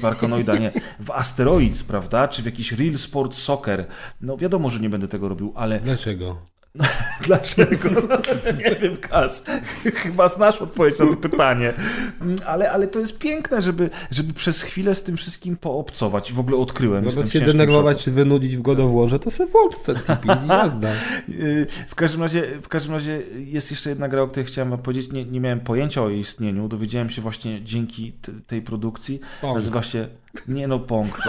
w 0.01 0.06
Arkanoida, 0.06 0.56
nie, 0.57 0.72
w 0.99 1.11
Asteroids, 1.11 1.83
prawda, 1.83 2.27
czy 2.27 2.41
w 2.41 2.45
jakiś 2.45 2.72
Real 2.72 2.98
Sport 2.98 3.35
Soccer. 3.35 3.88
No 4.22 4.38
wiadomo, 4.38 4.69
że 4.69 4.80
nie 4.80 4.90
będę 4.90 5.07
tego 5.07 5.30
robił, 5.30 5.53
ale 5.56 5.80
Dlaczego? 5.80 6.52
Dlaczego? 7.26 7.90
Nie 8.58 8.76
wiem, 8.76 8.98
Kas. 8.98 9.43
Chyba 9.95 10.27
znasz 10.27 10.61
odpowiedź 10.61 11.00
na 11.00 11.06
to 11.06 11.18
pytanie. 11.18 11.74
Ale, 12.45 12.72
ale 12.72 12.88
to 12.88 13.00
jest 13.00 13.19
piękne, 13.19 13.61
żeby, 13.61 13.90
żeby 14.11 14.34
przez 14.34 14.61
chwilę 14.61 14.95
z 14.95 15.03
tym 15.03 15.18
wszystkim 15.18 15.58
poobcować. 15.58 16.30
I 16.30 16.34
w 16.34 16.40
ogóle 16.40 16.58
odkryłem. 16.58 17.11
Zamiast 17.11 17.32
się 17.32 17.42
denerwować 17.42 17.98
szoku. 17.98 18.03
czy 18.03 18.11
wynudzić 18.11 18.58
w 18.58 18.61
godowłorze, 18.61 19.19
to 19.19 19.32
se 19.32 19.45
włącz 19.45 19.76
Centipede 19.76 20.45
i 20.45 20.48
jazda. 20.48 20.90
Yy, 21.27 21.68
W 21.88 21.95
każdym, 21.95 22.22
razie, 22.22 22.43
w 22.61 22.68
każdym 22.68 22.93
razie 22.93 23.22
jest 23.35 23.72
jeszcze 23.72 23.90
jedna 23.90 24.08
gra, 24.08 24.22
o 24.22 24.27
której 24.27 24.45
chciałem 24.45 24.77
powiedzieć. 24.77 25.11
Nie, 25.11 25.26
nie 25.26 25.40
miałem 25.40 25.60
pojęcia 25.60 26.03
o 26.03 26.10
jej 26.10 26.19
istnieniu. 26.19 26.68
Dowiedziałem 26.68 27.10
się 27.10 27.22
właśnie 27.22 27.64
dzięki 27.64 28.14
tej 28.48 28.61
produkcji. 28.61 29.19
Pong. 29.42 29.56
Nazywa 29.56 29.84
się... 29.84 30.08
Nie 30.48 30.68
no, 30.68 30.80
Pong. 30.80 31.22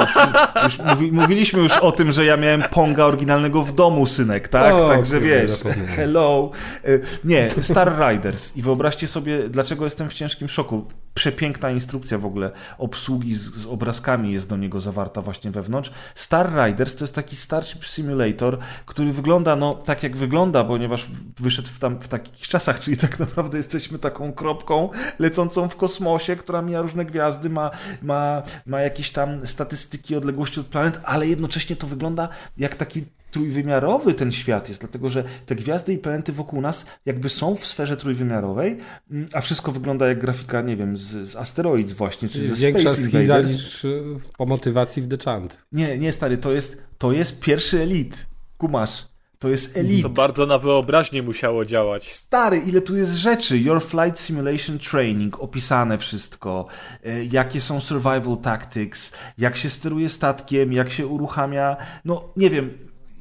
Już 0.65 0.79
mówi, 0.79 1.13
mówiliśmy 1.13 1.61
już 1.63 1.73
o 1.73 1.93
tym, 1.93 2.13
że 2.13 2.25
ja 2.25 2.37
miałem 2.37 2.63
Ponga 2.63 3.05
oryginalnego 3.05 3.63
w 3.63 3.75
domu, 3.75 4.07
synek, 4.07 4.49
tak? 4.49 4.75
O, 4.75 4.89
Także 4.89 5.21
wiesz, 5.21 5.53
hello. 5.89 6.51
Y, 6.89 7.01
Nie, 7.25 7.51
Star 7.61 7.93
Riders. 8.09 8.57
I 8.57 8.63
wyobraźcie 8.63 9.09
sobie, 9.09 9.49
dlaczego 9.49 9.85
jestem 9.85 10.09
w 10.09 10.15
ciężkim 10.15 10.49
szoku. 10.49 10.85
Przepiękna 11.15 11.71
instrukcja 11.71 12.19
w 12.19 12.27
ogóle 12.27 12.51
obsługi 12.79 13.35
z, 13.35 13.55
z 13.55 13.67
obrazkami 13.67 14.33
jest 14.33 14.49
do 14.49 14.57
niego 14.57 14.81
zawarta 14.81 15.21
właśnie 15.21 15.51
wewnątrz. 15.51 15.91
Star 16.15 16.67
Riders 16.67 16.97
to 16.97 17.05
jest 17.05 17.15
taki 17.15 17.37
Starship 17.37 17.85
Simulator, 17.85 18.59
który 18.87 19.13
wygląda 19.13 19.57
no 19.57 19.75
tak 19.75 20.03
jak 20.03 20.17
wygląda, 20.17 20.65
ponieważ 20.65 21.07
wyszedł 21.41 21.69
w, 21.69 21.79
tam, 21.79 22.01
w 22.01 22.09
takich 22.09 22.49
czasach, 22.49 22.81
czyli 22.85 22.97
tak 22.97 23.19
naprawdę 23.19 23.57
jesteśmy 23.57 23.99
taką 23.99 24.33
kropką 24.33 24.91
lecącą 25.19 25.69
w 25.69 25.77
kosmosie, 25.77 26.37
która 26.37 26.63
mija 26.63 26.83
różne 26.83 27.05
gwiazdy, 27.05 27.51
ma, 27.51 27.71
ma, 28.03 28.43
ma 28.67 28.81
jakieś 28.81 29.11
tam 29.11 29.47
statystyki 29.47 30.17
odległości 30.17 30.61
od 30.61 30.67
planet, 30.67 31.01
ale 31.05 31.27
jednocześnie 31.27 31.77
to 31.77 31.87
wygląda 31.87 32.29
jak 32.57 32.75
taki 32.75 33.05
trójwymiarowy 33.35 34.15
ten 34.15 34.33
świat 34.33 34.69
jest, 34.69 34.81
dlatego 34.81 35.11
że 35.11 35.25
te 35.47 35.55
gwiazdy 35.55 35.93
i 35.93 35.99
planety 35.99 36.33
wokół 36.33 36.61
nas 36.61 36.87
jakby 37.07 37.29
są 37.29 37.57
w 37.57 37.67
sferze 37.67 37.97
trójwymiarowej, 37.97 38.77
mm, 39.11 39.27
a 39.33 39.41
wszystko 39.41 39.73
wygląda 39.73 40.09
jak 40.09 40.19
grafika, 40.21 40.63
nie 40.63 40.77
wiem, 40.77 40.97
z, 40.97 41.29
z 41.31 41.37
Asteroids 41.37 41.93
właśnie, 41.93 42.29
czy 42.29 42.43
ze 42.43 42.55
Większa 42.55 42.91
Space 42.95 43.23
Invaders. 43.23 43.53
niż 43.53 43.85
y, 43.85 44.03
po 44.39 44.47
motywacji 44.47 45.03
w 45.03 45.09
The 45.09 45.17
Chant. 45.25 45.59
Nie, 45.73 45.99
nie 45.99 46.13
stary, 46.13 46.37
to 46.39 46.53
jest, 46.53 46.79
to 46.99 47.13
jest 47.13 47.41
pierwszy 47.41 47.81
elit. 47.83 48.27
Kumasz. 48.59 49.09
To 49.39 49.49
jest 49.49 49.77
elit. 49.77 50.03
To 50.03 50.09
bardzo 50.09 50.47
na 50.47 50.59
wyobraźnię 50.59 51.23
musiało 51.23 51.65
działać. 51.65 52.13
Stary, 52.13 52.59
ile 52.59 52.81
tu 52.81 52.97
jest 52.97 53.13
rzeczy. 53.13 53.59
Your 53.59 53.83
Flight 53.83 54.19
Simulation 54.21 54.79
Training, 54.79 55.41
opisane 55.41 55.99
wszystko. 55.99 56.67
e, 57.05 57.25
Jakie 57.25 57.61
są 57.61 57.81
survival 57.81 58.37
tactics, 58.43 59.13
jak 59.39 59.57
się 59.57 59.71
steruje 59.71 60.09
statkiem, 60.09 60.73
jak 60.73 60.91
się 60.93 61.07
uruchamia. 61.07 61.77
No, 62.05 62.33
nie 62.37 62.51
wiem. 62.51 62.71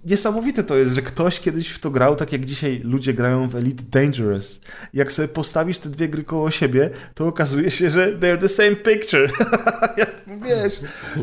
Niesamowite 0.05 0.63
to 0.63 0.77
jest, 0.77 0.95
że 0.95 1.01
ktoś 1.01 1.39
kiedyś 1.39 1.69
w 1.69 1.79
to 1.79 1.91
grał, 1.91 2.15
tak 2.15 2.31
jak 2.31 2.45
dzisiaj 2.45 2.81
ludzie 2.83 3.13
grają 3.13 3.49
w 3.49 3.55
Elite 3.55 3.83
Dangerous. 3.89 4.61
Jak 4.93 5.11
sobie 5.11 5.27
postawisz 5.27 5.79
te 5.79 5.89
dwie 5.89 6.09
gry 6.09 6.23
koło 6.23 6.51
siebie, 6.51 6.89
to 7.13 7.27
okazuje 7.27 7.71
się, 7.71 7.89
że 7.89 8.17
they're 8.17 8.37
the 8.37 8.49
same 8.49 8.75
picture. 8.75 9.31
Jak 9.97 10.23
Wiesz, 10.41 10.79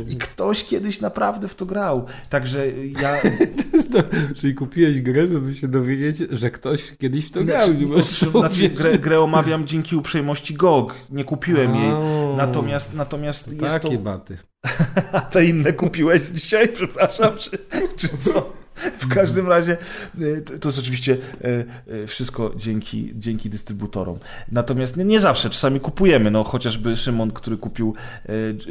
i 0.09 0.17
ktoś 0.17 0.65
kiedyś 0.65 1.00
naprawdę 1.00 1.49
w 1.49 1.55
to 1.55 1.67
grał. 1.67 2.07
Także 2.28 2.67
ja 3.02 3.17
To 3.70 3.76
jest 3.76 3.92
to, 3.92 4.02
czyli 4.34 4.55
kupiłeś 4.55 5.00
grę, 5.00 5.28
żeby 5.28 5.55
się 5.55 5.68
dowiedzieć, 5.68 6.17
że 6.31 6.50
ktoś 6.50 6.97
kiedyś 6.99 7.26
w 7.26 7.31
to 7.31 7.44
grał. 7.44 7.67
Znaczy, 7.67 7.81
Nie 7.81 7.86
otrzym- 7.86 8.31
znaczy 8.31 8.68
grę, 8.68 8.99
grę 8.99 9.20
omawiam 9.20 9.67
dzięki 9.67 9.97
uprzejmości 9.97 10.55
GOG. 10.55 10.94
Nie 11.10 11.25
kupiłem 11.25 11.75
jej. 11.75 11.92
Natomiast, 12.36 12.94
natomiast 12.94 13.49
jest 13.49 13.60
to... 13.60 13.81
Takie 13.81 13.99
baty. 13.99 14.39
A 15.12 15.20
te 15.20 15.44
inne 15.44 15.73
kupiłeś 15.73 16.23
dzisiaj, 16.23 16.68
przepraszam, 16.68 17.39
czy, 17.39 17.59
czy 17.97 18.09
co? 18.09 18.60
W 18.99 19.09
każdym 19.09 19.49
razie 19.49 19.76
y, 20.20 20.42
to, 20.60 20.68
jest 20.68 20.78
oczywiście 20.78 21.17
y, 21.44 21.92
y, 21.92 22.07
wszystko 22.07 22.52
dzięki, 22.57 23.12
dzięki 23.17 23.50
dystrybutorom. 23.50 24.18
Natomiast 24.52 24.97
nie, 24.97 25.05
nie 25.05 25.20
zawsze, 25.20 25.50
czasami 25.50 25.81
kupujemy, 25.81 26.31
no 26.31 26.44
chociażby 26.44 26.97
Szymon, 26.97 27.31
który 27.31 27.57
kupił 27.57 27.94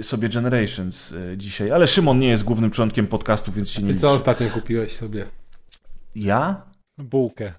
sobie 0.02 0.30
Generations 0.30 1.14
dzisiaj, 1.38 1.72
ale 1.72 1.88
Szymon 1.88 2.20
nie 2.20 2.30
jest 2.30 2.44
głównym 2.44 2.72
członkiem 2.72 3.08
podcastu, 3.08 3.52
więc 3.52 3.70
się 3.70 3.82
nie 3.82 3.94
Ty 3.94 4.00
co 4.00 4.08
liczy. 4.08 4.18
ostatnio 4.18 4.50
kupiłeś 4.50 4.92
sobie? 4.96 5.26
Ja? 6.16 6.62
Bułkę. 6.98 7.54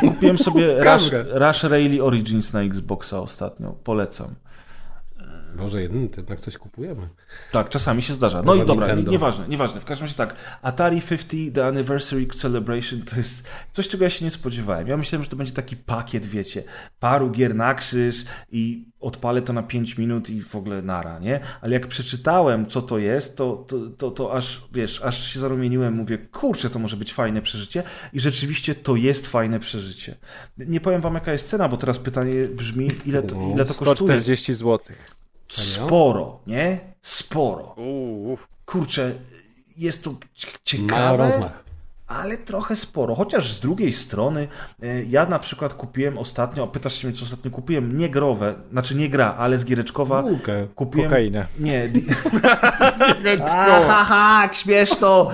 Kupiłem 0.00 0.38
sobie 0.38 0.74
Rush. 0.84 1.10
Rush 1.28 1.62
Rally 1.62 2.02
Origins 2.02 2.52
na 2.52 2.62
Xboxa 2.62 3.20
ostatnio. 3.20 3.72
Polecam. 3.84 4.34
Może 5.56 5.82
jeden, 5.82 6.08
to 6.08 6.20
jednak 6.20 6.40
coś 6.40 6.58
kupujemy. 6.58 7.08
Tak, 7.52 7.68
czasami 7.68 8.02
się 8.02 8.14
zdarza. 8.14 8.42
No 8.42 8.54
i 8.54 8.66
dobra, 8.66 8.86
Nintendo. 8.86 9.10
nieważne, 9.10 9.48
nieważne. 9.48 9.80
W 9.80 9.84
każdym 9.84 10.04
razie 10.04 10.16
tak, 10.16 10.36
Atari 10.62 11.00
50 11.00 11.54
The 11.54 11.66
Anniversary 11.66 12.26
Celebration 12.26 13.02
to 13.02 13.16
jest 13.16 13.48
coś, 13.72 13.88
czego 13.88 14.04
ja 14.04 14.10
się 14.10 14.24
nie 14.24 14.30
spodziewałem. 14.30 14.88
Ja 14.88 14.96
myślałem, 14.96 15.24
że 15.24 15.30
to 15.30 15.36
będzie 15.36 15.52
taki 15.52 15.76
pakiet, 15.76 16.26
wiecie, 16.26 16.64
paru 17.00 17.30
gier 17.30 17.54
na 17.54 17.74
krzyż 17.74 18.24
i 18.52 18.92
odpalę 19.00 19.42
to 19.42 19.52
na 19.52 19.62
5 19.62 19.98
minut 19.98 20.30
i 20.30 20.42
w 20.42 20.56
ogóle 20.56 20.82
nara, 20.82 21.18
nie? 21.18 21.40
Ale 21.60 21.72
jak 21.72 21.86
przeczytałem, 21.86 22.66
co 22.66 22.82
to 22.82 22.98
jest, 22.98 23.36
to, 23.36 23.64
to, 23.68 23.78
to, 23.98 24.10
to 24.10 24.36
aż, 24.36 24.64
wiesz, 24.72 25.02
aż 25.02 25.32
się 25.32 25.40
zarumieniłem, 25.40 25.94
mówię, 25.94 26.18
kurczę, 26.18 26.70
to 26.70 26.78
może 26.78 26.96
być 26.96 27.12
fajne 27.12 27.42
przeżycie 27.42 27.82
i 28.12 28.20
rzeczywiście 28.20 28.74
to 28.74 28.96
jest 28.96 29.26
fajne 29.26 29.60
przeżycie. 29.60 30.16
Nie 30.58 30.80
powiem 30.80 31.00
wam, 31.00 31.14
jaka 31.14 31.32
jest 31.32 31.48
cena, 31.48 31.68
bo 31.68 31.76
teraz 31.76 31.98
pytanie 31.98 32.34
brzmi, 32.44 32.90
ile 33.06 33.22
to, 33.22 33.36
ile 33.54 33.64
to 33.64 33.74
kosztuje? 33.74 34.12
140 34.12 34.54
zł. 34.54 34.78
Sporo, 35.60 36.40
nie? 36.46 36.80
Sporo. 37.02 37.76
Kurczę, 38.66 39.12
jest 39.76 40.04
to 40.04 40.14
ciekawe, 40.64 41.16
rozmach. 41.16 41.64
ale 42.06 42.36
trochę 42.36 42.76
sporo. 42.76 43.14
Chociaż 43.14 43.52
z 43.52 43.60
drugiej 43.60 43.92
strony, 43.92 44.48
e, 44.82 45.04
ja 45.04 45.26
na 45.26 45.38
przykład 45.38 45.74
kupiłem 45.74 46.18
ostatnio, 46.18 46.66
pytasz 46.66 46.94
się 46.94 47.08
mnie, 47.08 47.16
co 47.16 47.24
ostatnio 47.24 47.50
kupiłem, 47.50 47.98
nie 47.98 48.10
growe, 48.10 48.54
znaczy 48.70 48.94
nie 48.94 49.08
gra, 49.08 49.34
ale 49.38 49.58
z 49.58 49.64
giereczkowa. 49.64 50.22
Bułkę. 50.22 50.66
Kupiłem. 50.74 51.10
Kokainę. 51.10 51.46
Nie. 51.58 51.88
Di... 51.88 52.06
Aha, 53.88 54.48
śmieszno. 54.52 55.28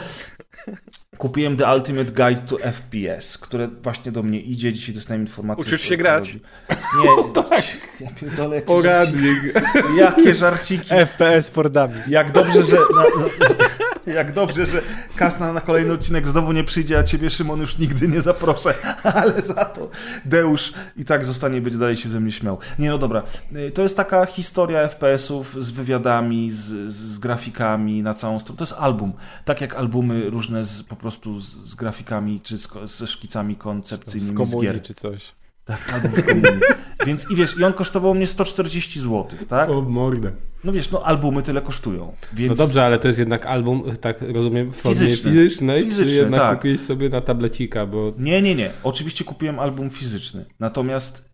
Kupiłem 1.19 1.57
The 1.57 1.75
Ultimate 1.75 2.11
Guide 2.11 2.41
to 2.49 2.57
FPS, 2.59 3.39
które 3.39 3.69
właśnie 3.83 4.13
do 4.13 4.23
mnie 4.23 4.41
idzie. 4.41 4.73
Dzisiaj 4.73 4.95
dostałem 4.95 5.23
informację. 5.23 5.65
Uczysz 5.65 5.83
się 5.83 5.97
grać? 5.97 6.35
Nie, 6.71 7.33
tak. 7.43 7.63
Ja 8.01 8.11
pierdolę, 8.21 8.55
jakie 8.57 8.67
Poradnik. 8.67 9.43
żarciki. 9.55 9.97
Jakie 9.97 10.35
żarciki. 10.35 10.89
FPS 10.89 11.49
for 11.49 11.71
Dummies. 11.71 12.09
Jak 12.09 12.33
dobrze, 12.33 12.63
że. 12.63 12.77
Na, 12.77 13.03
na, 13.03 13.88
jak 14.15 14.33
dobrze, 14.33 14.67
że 14.67 14.83
Kasna 15.17 15.53
na 15.53 15.61
kolejny 15.61 15.93
odcinek 15.93 16.29
znowu 16.29 16.53
nie 16.53 16.65
przyjdzie, 16.65 16.99
a 16.99 17.03
ciebie 17.03 17.31
Szymon 17.31 17.61
już 17.61 17.79
nigdy 17.79 18.09
nie 18.09 18.21
zaproszę. 18.21 18.75
Ale 19.15 19.43
za 19.43 19.65
to 19.65 19.91
Deusz 20.25 20.73
i 20.97 21.05
tak 21.05 21.25
zostanie, 21.25 21.61
będzie 21.61 21.79
dalej 21.79 21.97
się 21.97 22.09
ze 22.09 22.21
mnie 22.21 22.33
śmiał. 22.33 22.59
Nie, 22.79 22.91
no 22.91 22.99
dobra. 22.99 23.23
Y, 23.57 23.71
To 23.71 23.83
jest 23.83 23.97
taka 23.97 24.27
historia 24.27 24.89
FPS-ów 24.89 25.65
z 25.65 25.71
wywiadami, 25.71 26.51
z, 26.51 26.57
z, 26.57 26.93
z 26.93 27.19
grafikami 27.19 28.03
na 28.03 28.15
całą 28.15 28.41
stronę. 28.41 28.59
To 28.59 28.63
jest 28.65 28.75
album. 28.79 29.13
Tak 29.45 29.61
jak 29.61 29.75
albumy 29.75 30.31
różne 30.31 30.65
z, 30.65 30.83
po 30.83 30.97
prostu 30.97 31.41
z, 31.41 31.45
z 31.57 31.75
grafikami 31.75 32.41
czy 32.41 32.59
z, 32.59 32.69
ze 32.85 33.07
szkicami 33.07 33.55
Z 33.55 33.59
koncepcyjnymi 33.59 34.33
z, 34.35 34.37
komunii 34.37 34.61
gier. 34.73 34.83
czy 34.83 34.95
coś. 34.95 35.33
Tak, 35.69 35.93
album 35.95 36.13
z. 36.17 37.07
Więc 37.07 37.31
i 37.31 37.37
wiesz, 37.37 37.59
i 37.59 37.65
on 37.65 37.73
kosztował 37.73 38.15
mnie 38.15 38.27
140 38.27 39.01
zł, 39.01 39.27
tak? 39.49 39.71
O 39.71 39.83
mordę. 39.83 40.33
No 40.65 40.73
wiesz, 40.73 40.91
no 40.91 41.03
albumy 41.03 41.43
tyle 41.43 41.63
kosztują. 41.63 42.13
Więc... 42.33 42.59
No 42.59 42.67
dobrze, 42.67 42.85
ale 42.85 42.99
to 42.99 43.09
jest 43.09 43.19
jednak 43.21 43.47
album, 43.47 43.83
tak 44.01 44.23
rozumiem, 44.23 44.73
w 44.73 44.77
formie 44.77 44.99
Fizyczny. 44.99 45.31
fizycznej, 45.31 45.85
Fizyczny, 45.85 46.13
czy 46.13 46.17
jednak 46.19 46.41
tak. 46.41 46.57
kupiłeś 46.59 46.81
sobie 46.81 47.09
na 47.09 47.21
tablecika, 47.21 47.87
bo 47.87 48.13
Nie, 48.19 48.43
nie, 48.43 48.55
nie. 48.55 48.71
Oczywiście 48.83 49.25
kupiłem 49.25 49.59
album 49.59 49.91
fizyczny. 49.91 50.45
Natomiast 50.61 51.29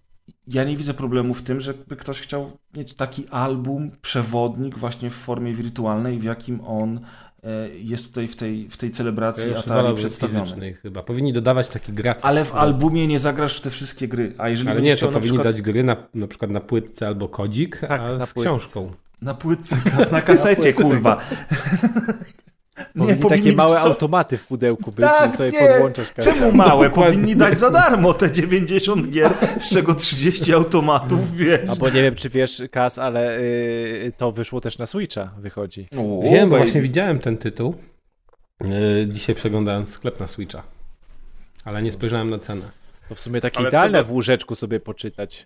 ja 0.48 0.64
nie 0.64 0.76
widzę 0.76 0.94
problemu 0.94 1.34
w 1.34 1.42
tym, 1.42 1.60
żeby 1.60 1.96
ktoś 1.96 2.20
chciał 2.20 2.50
mieć 2.76 2.94
taki 2.94 3.28
album, 3.28 3.90
przewodnik 4.02 4.78
właśnie 4.78 5.10
w 5.10 5.14
formie 5.14 5.54
wirtualnej, 5.54 6.18
w 6.18 6.24
jakim 6.24 6.60
on 6.60 7.00
jest 7.78 8.06
tutaj 8.06 8.28
w 8.28 8.36
tej, 8.36 8.68
w 8.68 8.76
tej 8.76 8.90
ja 8.90 8.96
celebracji 8.96 9.50
już 9.50 9.58
Atari 9.58 9.96
przedstawiony. 9.96 10.72
chyba. 10.74 11.02
Powinni 11.02 11.32
dodawać 11.32 11.68
taki 11.68 11.92
gratis. 11.92 12.24
Ale 12.24 12.44
w 12.44 12.52
No. 12.52 12.58
albumie 12.60 13.06
nie 13.06 13.18
zagrasz 13.18 13.56
w 13.56 13.60
te 13.60 13.70
wszystkie 13.70 14.08
gry. 14.08 14.32
A 14.38 14.48
jeżeli 14.48 14.70
Ale 14.70 14.82
nie, 14.82 14.96
to 14.96 15.06
na 15.06 15.12
powinni 15.12 15.28
przykład 15.38 15.54
dać 15.54 15.62
gry 15.62 15.84
na, 15.84 15.96
na 16.14 16.26
przykład 16.26 16.50
na 16.50 16.60
płytce 16.60 17.06
albo 17.06 17.28
kodzik, 17.28 17.76
Tak, 17.80 18.00
a 18.00 18.14
na 18.14 18.26
z 18.26 18.32
płytce. 18.32 18.50
książką. 18.50 18.90
na 19.22 19.34
płytce, 19.34 19.76
na 20.12 20.20
kasecie, 20.22 20.72
kurwa. 20.72 21.20
Powinni 22.74 23.08
takie 23.08 23.22
powinni 23.28 23.52
małe 23.56 23.76
so- 23.80 23.84
automaty 23.88 24.36
w 24.36 24.46
pudełku 24.46 24.92
być 24.92 25.06
Tak, 25.06 25.34
sobie 25.34 25.50
nie. 25.50 25.58
podłączasz 25.68 26.12
każdy. 26.12 26.32
Czemu 26.32 26.52
małe? 26.52 26.88
Dokładnie. 26.88 27.12
Powinni 27.14 27.36
dać 27.36 27.58
za 27.58 27.70
darmo 27.70 28.14
te 28.14 28.32
90 28.32 29.08
gier, 29.10 29.30
z 29.60 29.70
czego 29.74 29.94
30 29.94 30.52
automatów, 30.54 31.36
wiesz. 31.36 31.70
A 31.70 31.76
bo 31.76 31.86
nie 31.86 32.02
wiem, 32.02 32.14
czy 32.14 32.28
wiesz, 32.28 32.62
Kas, 32.70 32.98
ale 32.98 33.38
y, 33.38 34.12
to 34.16 34.32
wyszło 34.32 34.60
też 34.60 34.78
na 34.78 34.86
Switcha, 34.86 35.30
wychodzi. 35.38 35.88
O, 35.96 36.22
Wiem, 36.22 36.48
bo 36.48 36.56
baby. 36.56 36.64
właśnie 36.64 36.80
widziałem 36.82 37.18
ten 37.18 37.36
tytuł 37.36 37.74
yy, 38.60 39.06
dzisiaj 39.10 39.34
przeglądając 39.34 39.90
sklep 39.90 40.20
na 40.20 40.26
Switcha. 40.26 40.62
Ale 41.64 41.82
nie 41.82 41.92
spojrzałem 41.92 42.30
na 42.30 42.38
cenę. 42.38 42.70
To 43.08 43.14
w 43.14 43.20
sumie 43.20 43.40
takie 43.40 43.58
Ale 43.58 43.66
co 43.66 43.76
idealne 43.76 43.98
do- 43.98 44.04
w 44.04 44.12
łóżeczku 44.12 44.54
sobie 44.54 44.80
poczytać. 44.80 45.44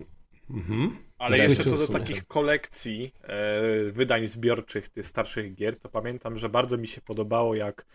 Mhm. 0.50 0.97
Ale 1.19 1.39
jeszcze 1.39 1.65
co 1.65 1.77
do 1.77 1.89
takich 1.89 2.27
kolekcji 2.27 3.15
e, 3.23 3.91
wydań 3.91 4.27
zbiorczych 4.27 4.89
tych 4.89 5.07
starszych 5.07 5.55
gier, 5.55 5.77
to 5.81 5.89
pamiętam, 5.89 6.39
że 6.39 6.49
bardzo 6.49 6.77
mi 6.79 6.87
się 6.87 7.01
podobało 7.01 7.55
jak 7.55 7.87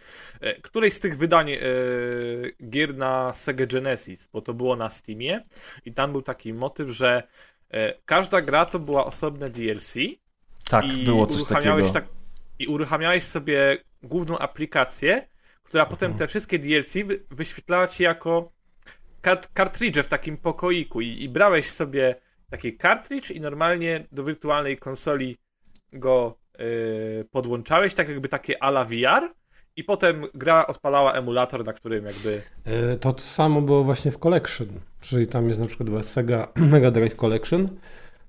e, 0.41 0.61
któreś 0.61 0.93
z 0.93 0.99
tych 0.99 1.17
wydań 1.17 1.51
e, 1.51 1.59
gier 2.69 2.95
na 2.97 3.33
Sega 3.33 3.65
Genesis, 3.65 4.27
bo 4.33 4.41
to 4.41 4.53
było 4.53 4.75
na 4.75 4.89
Steamie 4.89 5.41
i 5.85 5.93
tam 5.93 6.11
był 6.11 6.21
taki 6.21 6.53
motyw, 6.53 6.89
że 6.89 7.23
e, 7.71 7.93
każda 8.05 8.41
gra 8.41 8.65
to 8.65 8.79
była 8.79 9.05
osobne 9.05 9.49
DLC 9.49 9.93
Tak, 10.69 10.85
i 10.85 11.03
było 11.03 11.27
coś 11.27 11.35
uruchamiałeś 11.41 11.87
takiego. 11.91 12.07
tak 12.07 12.23
i 12.59 12.67
uruchamiałeś 12.67 13.23
sobie 13.23 13.77
główną 14.03 14.37
aplikację, 14.39 15.27
która 15.63 15.85
potem 15.85 16.11
Mhm. 16.11 16.19
te 16.19 16.27
wszystkie 16.27 16.59
DLC 16.59 16.93
wy- 17.05 17.23
wyświetlała 17.31 17.87
ci 17.87 18.03
jako 18.03 18.51
kart 19.21 19.49
kartridże 19.53 20.03
w 20.03 20.07
takim 20.07 20.37
pokoiku 20.37 21.01
i, 21.01 21.23
i 21.23 21.29
brałeś 21.29 21.69
sobie 21.69 22.15
taki 22.53 22.77
kartridż 22.77 23.31
i 23.31 23.41
normalnie 23.41 24.07
do 24.11 24.23
wirtualnej 24.23 24.77
konsoli 24.77 25.37
go 25.93 26.37
yy, 26.59 26.65
podłączałeś, 27.31 27.93
tak 27.93 28.09
jakby 28.09 28.29
takie 28.29 28.63
ala 28.63 28.85
VR 28.85 29.33
i 29.75 29.83
potem 29.83 30.25
gra 30.33 30.67
odpalała 30.67 31.13
emulator, 31.13 31.65
na 31.65 31.73
którym 31.73 32.05
jakby 32.05 32.41
Yy, 32.65 32.97
To 32.97 33.13
to 33.13 33.19
samo 33.21 33.61
było 33.61 33.83
właśnie 33.83 34.11
w 34.11 34.17
Collection. 34.17 34.67
Czyli 35.01 35.27
tam 35.27 35.47
jest 35.49 35.59
na 35.61 35.67
przykład 35.67 36.05
Sega 36.05 36.47
Mega 36.73 36.91
Drive 36.91 37.15
Collection. 37.15 37.69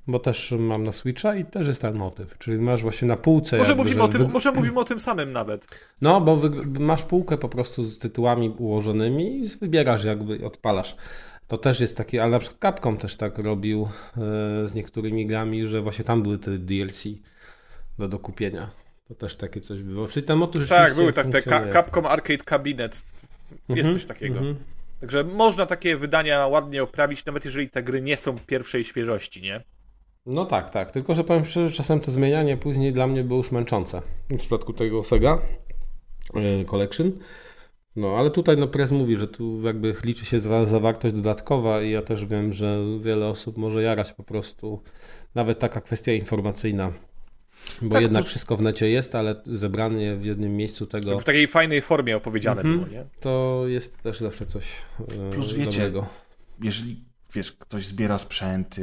bo 0.06 0.18
też 0.18 0.54
mam 0.58 0.82
na 0.84 0.92
Switcha 0.92 1.34
i 1.34 1.44
też 1.44 1.66
jest 1.66 1.80
ten 1.82 1.94
motyw. 1.94 2.38
Czyli 2.38 2.58
masz 2.58 2.82
właśnie 2.82 3.08
na 3.08 3.16
półce. 3.16 3.58
Może 3.58 3.70
jakby, 3.70 3.84
mówimy, 3.84 4.02
o 4.02 4.08
tym, 4.08 4.26
wy- 4.26 4.32
może 4.32 4.52
mówimy 4.52 4.80
o 4.80 4.84
tym 4.84 5.00
samym 5.00 5.32
nawet. 5.32 5.66
No, 6.02 6.20
bo 6.20 6.36
wy- 6.36 6.80
masz 6.80 7.02
półkę 7.02 7.38
po 7.38 7.48
prostu 7.48 7.84
z 7.84 7.98
tytułami 7.98 8.54
ułożonymi 8.58 9.44
i 9.44 9.48
wybierasz 9.48 10.04
jakby, 10.04 10.46
odpalasz. 10.46 10.96
To 11.48 11.58
też 11.58 11.80
jest 11.80 11.96
taki, 11.96 12.18
ale 12.18 12.30
na 12.30 12.38
przykład 12.38 12.60
Capcom 12.60 12.96
też 12.98 13.16
tak 13.16 13.38
robił 13.38 13.82
e, 13.82 14.20
z 14.66 14.74
niektórymi 14.74 15.26
grami, 15.26 15.66
że 15.66 15.80
właśnie 15.80 16.04
tam 16.04 16.22
były 16.22 16.38
te 16.38 16.58
DLC 16.58 17.04
do 17.98 18.08
dokupienia. 18.08 18.70
To 19.08 19.14
też 19.14 19.36
takie 19.36 19.60
coś 19.60 19.82
było. 19.82 20.08
Czyli 20.08 20.26
ten 20.26 20.38
motyw 20.38 20.68
Tak, 20.68 20.94
były 20.94 21.12
tak 21.12 21.26
te. 21.26 21.72
Capcom 21.72 22.06
Arcade 22.06 22.44
Cabinet. 22.44 23.02
Jest 23.68 23.70
Mhm, 23.70 23.94
coś 23.94 24.04
takiego. 24.04 24.38
mhm. 24.38 24.56
Także 25.00 25.24
można 25.24 25.66
takie 25.66 25.96
wydania 25.96 26.46
ładnie 26.46 26.82
oprawić, 26.82 27.24
nawet 27.24 27.44
jeżeli 27.44 27.70
te 27.70 27.82
gry 27.82 28.02
nie 28.02 28.16
są 28.16 28.38
pierwszej 28.38 28.84
świeżości, 28.84 29.42
nie? 29.42 29.60
No 30.26 30.46
tak, 30.46 30.70
tak. 30.70 30.90
Tylko, 30.90 31.14
że 31.14 31.24
powiem 31.24 31.44
szczerze, 31.44 31.76
czasem 31.76 32.00
to 32.00 32.10
zmienianie 32.10 32.56
później 32.56 32.92
dla 32.92 33.06
mnie 33.06 33.24
było 33.24 33.38
już 33.38 33.52
męczące. 33.52 34.02
W 34.30 34.38
przypadku 34.38 34.72
tego 34.72 35.04
Sega 35.04 35.38
e, 36.34 36.64
Collection. 36.64 37.12
No, 37.96 38.16
ale 38.18 38.30
tutaj 38.30 38.56
no 38.56 38.66
press 38.68 38.90
mówi, 38.90 39.16
że 39.16 39.28
tu 39.28 39.62
jakby 39.62 39.94
liczy 40.04 40.24
się 40.24 40.40
za 40.40 40.66
zawartość 40.66 41.14
dodatkowa 41.14 41.82
i 41.82 41.90
ja 41.90 42.02
też 42.02 42.26
wiem, 42.26 42.52
że 42.52 42.78
wiele 43.00 43.26
osób 43.28 43.56
może 43.56 43.82
jarać 43.82 44.12
po 44.12 44.22
prostu 44.24 44.82
nawet 45.34 45.58
taka 45.58 45.80
kwestia 45.80 46.12
informacyjna. 46.12 46.92
Bo 47.82 47.88
Tak, 47.92 48.02
jednak 48.02 48.22
plus- 48.22 48.30
wszystko 48.30 48.56
w 48.56 48.62
necie 48.62 48.88
jest, 48.90 49.14
ale 49.14 49.42
zebranie 49.46 50.16
w 50.16 50.24
jednym 50.24 50.56
miejscu 50.56 50.86
tego, 50.86 51.18
W 51.18 51.24
takiej 51.24 51.46
fajnej 51.46 51.80
formie 51.82 52.16
opowiedziane 52.16 52.60
Mhm. 52.60 52.78
było, 52.78 52.90
nie? 52.92 53.04
to 53.20 53.62
jest 53.66 53.98
też 54.02 54.18
zawsze 54.20 54.46
coś 54.46 54.64
e, 55.00 55.30
Plus 55.30 55.52
wiecie, 55.52 55.70
dobrego. 55.70 56.06
jeżeli 56.62 57.04
wiesz, 57.34 57.52
ktoś 57.52 57.86
zbiera 57.86 58.18
sprzęty, 58.18 58.82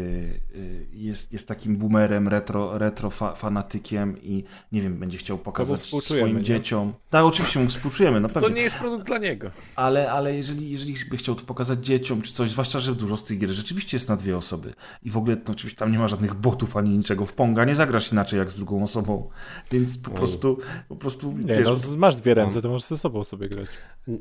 y, 0.55 0.85
jest, 0.93 1.33
jest 1.33 1.47
takim 1.47 1.77
boomerem, 1.77 2.27
retro, 2.27 2.77
retro 2.77 3.09
fa 3.09 3.35
fanatykiem 3.35 4.21
i 4.21 4.43
nie 4.71 4.81
wiem, 4.81 4.99
będzie 4.99 5.17
chciał 5.17 5.37
pokazać 5.37 5.81
swoim 5.81 6.37
nie? 6.37 6.43
dzieciom. 6.43 6.93
Tak, 7.09 7.25
oczywiście 7.25 7.59
mu 7.59 7.67
współczujemy, 7.69 8.19
na 8.19 8.27
To 8.27 8.33
pewno. 8.33 8.49
nie 8.49 8.61
jest 8.61 8.77
produkt 8.77 9.05
dla 9.07 9.17
niego. 9.17 9.51
Ale, 9.75 10.11
ale 10.11 10.35
jeżeli, 10.35 10.71
jeżeli 10.71 10.95
by 11.11 11.17
chciał 11.17 11.35
to 11.35 11.43
pokazać 11.45 11.85
dzieciom 11.85 12.21
czy 12.21 12.33
coś, 12.33 12.51
zwłaszcza, 12.51 12.79
że 12.79 12.95
dużo 12.95 13.17
z 13.17 13.23
tych 13.23 13.39
gier 13.39 13.49
rzeczywiście 13.49 13.97
jest 13.97 14.09
na 14.09 14.15
dwie 14.15 14.37
osoby 14.37 14.73
i 15.03 15.11
w 15.11 15.17
ogóle 15.17 15.35
no, 15.35 15.51
oczywiście 15.51 15.79
tam 15.79 15.91
nie 15.91 15.99
ma 15.99 16.07
żadnych 16.07 16.33
botów 16.33 16.77
ani 16.77 16.97
niczego. 16.97 17.25
W 17.25 17.33
Ponga 17.33 17.65
nie 17.65 17.75
zagrasz 17.75 18.11
inaczej 18.11 18.39
jak 18.39 18.49
z 18.49 18.55
drugą 18.55 18.83
osobą, 18.83 19.29
więc 19.71 19.97
po 19.97 20.11
Oj. 20.11 20.17
prostu, 20.17 20.57
po 20.89 20.95
prostu 20.95 21.31
Nie, 21.31 21.55
wiesz, 21.55 21.67
no, 21.67 21.97
masz 21.97 22.15
dwie 22.15 22.33
ręce, 22.33 22.61
to 22.61 22.69
możesz 22.69 22.87
ze 22.87 22.97
sobą 22.97 23.23
sobie 23.23 23.47
grać. 23.47 23.67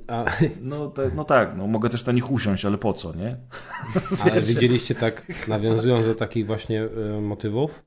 A, 0.09 0.25
no, 0.61 0.87
te, 0.89 1.11
no 1.17 1.25
tak, 1.25 1.57
no, 1.57 1.67
mogę 1.67 1.89
też 1.89 2.07
na 2.07 2.13
nich 2.13 2.31
usiąść, 2.31 2.65
ale 2.65 2.79
po 2.79 2.93
co, 2.93 3.15
nie? 3.15 3.37
Ale 4.23 4.41
widzieliście 4.41 4.95
tak, 4.95 5.23
nawiązując 5.49 6.07
do 6.07 6.15
takich 6.15 6.47
właśnie 6.47 6.83
y, 6.83 7.21
motywów, 7.21 7.85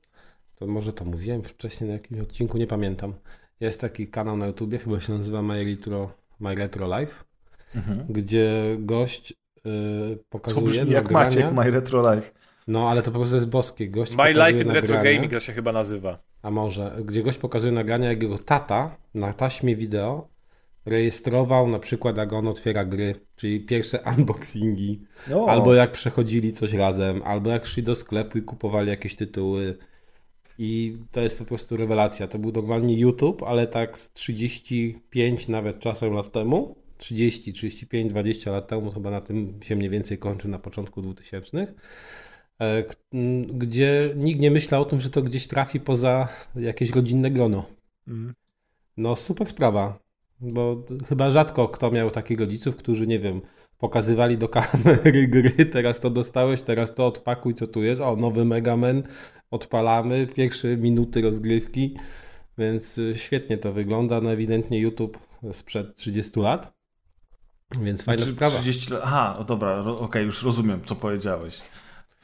to 0.56 0.68
może 0.68 0.94
to 0.94 1.06
mówiłem 1.06 1.44
wcześniej 1.44 1.88
na 1.88 1.94
jakimś 1.94 2.20
odcinku, 2.22 2.58
nie 2.58 2.68
pamiętam. 2.68 3.14
Jest 3.60 3.82
taki 3.82 4.08
kanał 4.08 4.38
na 4.38 4.48
YouTubie, 4.48 4.78
chyba 4.78 5.00
się 5.00 5.18
nazywa 5.18 5.42
My 5.42 5.64
Retro, 5.64 6.12
My 6.40 6.56
Retro 6.56 7.00
Life, 7.00 7.24
Mhm. 7.76 8.06
gdzie 8.10 8.54
gość 8.80 9.32
y, 9.32 9.34
To 10.18 10.24
pokazuje 10.30 10.66
brzmi 10.82 10.92
jak 10.92 11.04
nagrania. 11.04 11.26
Maciek, 11.26 11.52
My 11.54 11.72
Retro 11.72 12.16
Life. 12.16 12.32
No, 12.68 12.90
ale 12.90 13.02
to 13.02 13.12
po 13.12 13.18
prostu 13.20 13.36
jest 13.36 13.48
boskie. 13.48 13.90
Gość 13.90 14.16
My 14.16 14.34
Life 14.34 14.52
in 14.62 14.72
Retro 14.72 14.96
nagrania, 14.96 15.04
Gaming 15.18 15.34
to 15.34 15.40
się 15.40 15.54
chyba 15.54 15.72
nazywa. 15.72 16.20
A 16.42 16.52
może, 16.52 16.98
gdzie 17.06 17.24
gość 17.24 17.38
pokazuje 17.38 17.72
nagrania, 17.72 18.10
jak 18.10 18.24
jego 18.24 18.38
tata 18.38 18.96
na 19.14 19.34
taśmie 19.34 19.76
wideo 19.76 20.28
rejestrował 20.86 21.68
na 21.68 21.80
przykład, 21.80 22.18
jak 22.18 22.34
on 22.34 22.48
otwiera 22.48 22.86
gry, 22.86 23.16
czyli 23.36 23.60
pierwsze 23.60 24.00
unboxingi. 24.18 25.02
Albo 25.48 25.74
jak 25.74 25.92
przechodzili 25.92 26.54
coś 26.54 26.74
razem, 26.74 27.22
albo 27.24 27.50
jak 27.50 27.66
szli 27.66 27.84
do 27.84 27.96
sklepu 27.96 28.38
i 28.38 28.42
kupowali 28.42 28.90
jakieś 28.90 29.16
tytuły. 29.16 29.78
I 30.58 30.98
to 31.12 31.22
jest 31.22 31.38
po 31.38 31.46
prostu 31.46 31.78
rewelacja. 31.78 32.28
To 32.28 32.40
był 32.40 32.52
normalnie 32.52 32.98
YouTube, 32.98 33.44
ale 33.44 33.68
tak 33.68 34.00
z 34.00 34.12
35 34.12 35.48
nawet 35.48 35.80
czasem 35.80 36.14
lat 36.14 36.32
temu. 36.32 36.76
30, 36.98 37.54
35, 37.54 38.10
20 38.10 38.52
lat 38.52 38.68
temu, 38.68 38.92
chyba 38.92 39.12
na 39.12 39.22
tym 39.22 39.60
się 39.62 39.76
mniej 39.76 39.90
więcej 39.90 40.18
kończy 40.18 40.48
na 40.48 40.60
początku 40.60 41.02
2000. 41.02 41.74
e, 42.62 42.84
Gdzie 43.48 44.14
nikt 44.16 44.40
nie 44.40 44.52
myślał 44.52 44.82
o 44.82 44.86
tym, 44.86 45.02
że 45.02 45.10
to 45.10 45.22
gdzieś 45.22 45.48
trafi 45.48 45.80
poza 45.80 46.28
jakieś 46.56 46.92
rodzinne 46.92 47.30
grono. 47.30 47.66
Mhm. 48.08 48.34
No 48.98 49.16
super 49.16 49.48
sprawa, 49.48 50.00
bo 50.42 50.86
chyba 51.10 51.30
rzadko 51.30 51.68
kto 51.68 51.92
miał 51.92 52.12
takich 52.12 52.40
rodziców, 52.40 52.76
którzy, 52.76 53.08
nie 53.08 53.20
wiem, 53.20 53.42
pokazywali 53.78 54.38
do 54.38 54.50
kamery 54.50 55.28
gry, 55.34 55.66
teraz 55.66 56.00
to 56.00 56.10
dostałeś, 56.10 56.62
teraz 56.62 56.96
to 56.96 57.08
odpakuj, 57.08 57.54
co 57.54 57.68
tu 57.68 57.84
jest, 57.84 58.02
o, 58.02 58.16
nowy 58.16 58.46
Mega 58.46 58.78
Man, 58.78 59.04
odpalamy, 59.52 60.28
pierwsze 60.28 60.78
minuty 60.78 61.22
rozgrywki, 61.22 61.98
więc 62.58 62.98
y, 62.98 63.14
świetnie 63.18 63.58
to 63.58 63.74
wygląda, 63.74 64.22
no 64.22 64.32
ewidentnie 64.32 64.80
YouTube 64.80 65.18
sprzed 65.52 65.96
30 65.96 66.40
lat, 66.40 66.74
więc 67.82 68.04
fajna 68.04 68.22
Znaczy, 68.22 68.36
sprawa. 68.36 68.60
30 68.60 68.94
lat. 68.94 69.02
Aha, 69.06 69.36
o 69.40 69.44
dobra, 69.44 69.80
okej, 69.80 70.26
już 70.26 70.44
rozumiem, 70.44 70.82
co 70.86 70.96
powiedziałeś. 70.96 71.62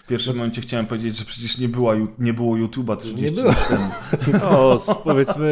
W 0.10 0.12
pierwszym 0.12 0.36
momencie 0.38 0.62
chciałem 0.62 0.86
powiedzieć, 0.86 1.18
że 1.18 1.26
przecież 1.26 1.58
nie, 1.58 1.70
była, 1.70 1.96
nie 2.20 2.34
było 2.34 2.56
YouTube'a 2.56 2.98
30 2.98 3.26
Nie 3.26 3.32
było. 3.32 3.48
lat 3.48 3.68
temu. 3.70 3.90
No, 4.42 4.78
z, 4.78 4.96
powiedzmy 5.04 5.52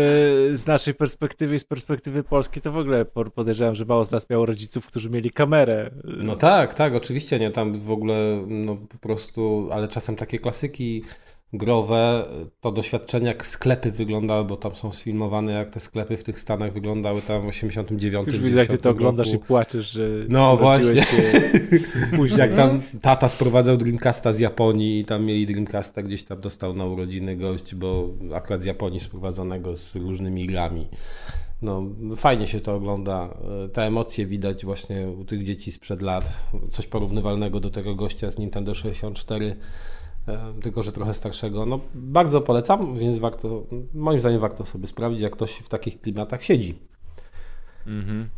z 0.54 0.68
naszej 0.68 0.94
perspektywy 0.94 1.56
i 1.56 1.60
z 1.60 1.64
perspektywy 1.64 2.24
Polski 2.24 2.62
to 2.62 2.72
w 2.72 2.78
ogóle 2.78 3.06
po- 3.06 3.26
podejrzewam, 3.32 3.76
że 3.76 3.86
mało 3.86 4.06
z 4.06 4.12
nas 4.12 4.30
miało 4.30 4.46
rodziców, 4.46 4.88
którzy 4.88 5.10
mieli 5.10 5.32
kamerę. 5.32 5.92
No 6.04 6.36
tak, 6.36 6.74
tak, 6.74 6.96
oczywiście 6.96 7.40
nie, 7.40 7.52
tam 7.52 7.80
w 7.80 7.92
ogóle 7.92 8.44
no 8.48 8.76
po 8.76 8.98
prostu, 8.98 9.70
ale 9.72 9.88
czasem 9.88 10.16
takie 10.16 10.40
klasyki 10.40 11.04
growe, 11.54 12.26
to 12.62 12.72
doświadczenia 12.72 13.28
jak 13.28 13.48
sklepy 13.48 13.92
wyglądały, 13.92 14.46
bo 14.46 14.58
tam 14.58 14.76
są 14.76 14.92
sfilmowane 14.92 15.52
jak 15.54 15.70
te 15.70 15.80
sklepy 15.80 16.18
w 16.18 16.24
tych 16.24 16.40
Stanach 16.40 16.74
wyglądały 16.74 17.22
tam 17.22 17.42
w 17.42 17.48
89 17.48 18.28
Już 18.28 18.38
widzę, 18.40 18.60
jak 18.60 18.68
ty 18.68 18.74
90 18.74 18.82
to 18.82 18.90
oglądasz 18.90 19.30
i 19.30 19.34
roku. 19.34 19.46
płaczesz, 19.46 19.92
że 19.92 20.10
No 20.30 20.58
właśnie. 20.58 21.02
się 21.02 21.42
Później 22.16 22.40
jak 22.40 22.54
tam 22.54 22.82
tata 23.02 23.28
sprowadzał 23.28 23.78
Dreamcasta 23.78 24.34
z 24.34 24.40
Japonii 24.40 25.00
i 25.00 25.06
tam 25.06 25.26
mieli 25.26 25.46
Dreamcasta 25.46 26.04
gdzieś 26.04 26.24
tam 26.24 26.42
dostał 26.42 26.76
na 26.76 26.86
urodziny 26.86 27.38
gość, 27.38 27.76
bo 27.76 28.10
akurat 28.36 28.64
z 28.64 28.66
Japonii 28.66 29.00
sprowadzonego 29.00 29.78
z 29.78 29.96
różnymi 29.96 30.48
grami. 30.48 30.88
No, 31.62 31.84
fajnie 32.16 32.48
się 32.48 32.60
to 32.60 32.76
ogląda. 32.76 33.38
Te 33.74 33.84
emocje 33.84 34.26
widać 34.26 34.66
właśnie 34.66 35.08
u 35.08 35.26
tych 35.26 35.44
dzieci 35.44 35.72
sprzed 35.72 36.02
lat. 36.02 36.44
Coś 36.72 36.88
porównywalnego 36.88 37.60
do 37.60 37.70
tego 37.70 37.96
gościa 37.96 38.32
z 38.32 38.38
Nintendo 38.38 38.74
64, 38.76 39.46
e, 39.46 39.56
tylko 40.62 40.84
że 40.84 40.92
trochę 40.92 41.14
starszego. 41.14 41.66
No, 41.66 41.80
bardzo 41.96 42.42
polecam, 42.42 42.98
więc 42.98 43.20
warto, 43.20 43.64
moim 43.94 44.22
zdaniem 44.22 44.40
warto 44.40 44.66
sobie 44.66 44.88
sprawdzić, 44.88 45.22
jak 45.22 45.34
ktoś 45.34 45.52
w 45.52 45.70
takich 45.70 46.02
klimatach 46.02 46.44
siedzi. 46.44 46.80
Mhm. 47.88 48.30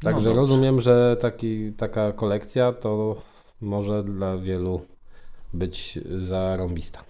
Także 0.00 0.24
dobrze. 0.24 0.40
rozumiem, 0.40 0.80
że 0.80 1.16
taki, 1.20 1.72
taka 1.72 2.12
kolekcja 2.12 2.72
to 2.72 3.22
może 3.60 4.04
dla 4.04 4.36
wielu 4.36 4.80
być 5.54 5.98
zarąbista. 6.18 7.04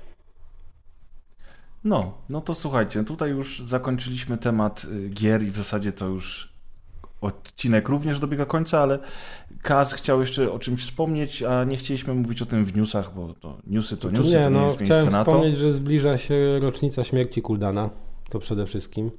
No, 1.84 2.12
no 2.28 2.40
to 2.40 2.54
słuchajcie, 2.54 3.04
tutaj 3.04 3.30
już 3.30 3.60
zakończyliśmy 3.60 4.38
temat 4.38 4.84
y, 4.84 5.08
gier 5.08 5.42
i 5.42 5.50
w 5.50 5.56
zasadzie 5.56 5.92
to 5.92 6.06
już 6.06 6.55
odcinek 7.26 7.88
również 7.88 8.20
dobiega 8.20 8.46
końca, 8.46 8.80
ale 8.80 8.98
Kaz 9.62 9.92
chciał 9.92 10.20
jeszcze 10.20 10.52
o 10.52 10.58
czymś 10.58 10.82
wspomnieć, 10.82 11.42
a 11.42 11.64
nie 11.64 11.76
chcieliśmy 11.76 12.14
mówić 12.14 12.42
o 12.42 12.46
tym 12.46 12.64
w 12.64 12.76
newsach, 12.76 13.14
bo 13.14 13.34
to 13.34 13.58
newsy 13.66 13.96
to 13.96 14.10
newsy, 14.10 14.30
nie, 14.30 14.38
to 14.38 14.44
nie 14.44 14.50
no 14.50 14.64
jest 14.64 14.80
miejsce 14.80 14.84
chciałem 14.84 15.08
na 15.08 15.24
to. 15.24 15.30
wspomnieć, 15.30 15.58
że 15.58 15.72
zbliża 15.72 16.18
się 16.18 16.58
rocznica 16.58 17.04
śmierci 17.04 17.42
Kuldana. 17.42 17.90
To 18.30 18.38
przede 18.38 18.66
wszystkim. 18.66 19.10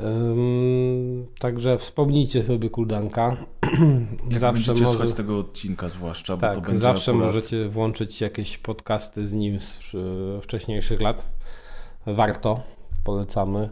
Ym, 0.00 1.26
także 1.38 1.78
wspomnijcie 1.78 2.44
sobie 2.44 2.70
Kuldanka. 2.70 3.36
Jak 4.30 4.40
zawsze 4.40 4.52
będziecie 4.52 4.72
może, 4.72 4.86
słuchać 4.86 5.14
tego 5.14 5.38
odcinka 5.38 5.88
zwłaszcza, 5.88 6.36
bo 6.36 6.40
to 6.40 6.54
tak, 6.54 6.64
będzie 6.64 6.80
zawsze 6.80 7.10
akurat... 7.10 7.26
możecie 7.26 7.68
włączyć 7.68 8.20
jakieś 8.20 8.58
podcasty 8.58 9.26
z 9.26 9.32
nim 9.32 9.60
z 9.60 9.80
wcześniejszych 10.42 11.00
lat. 11.00 11.28
Warto, 12.06 12.60
polecamy. 13.04 13.70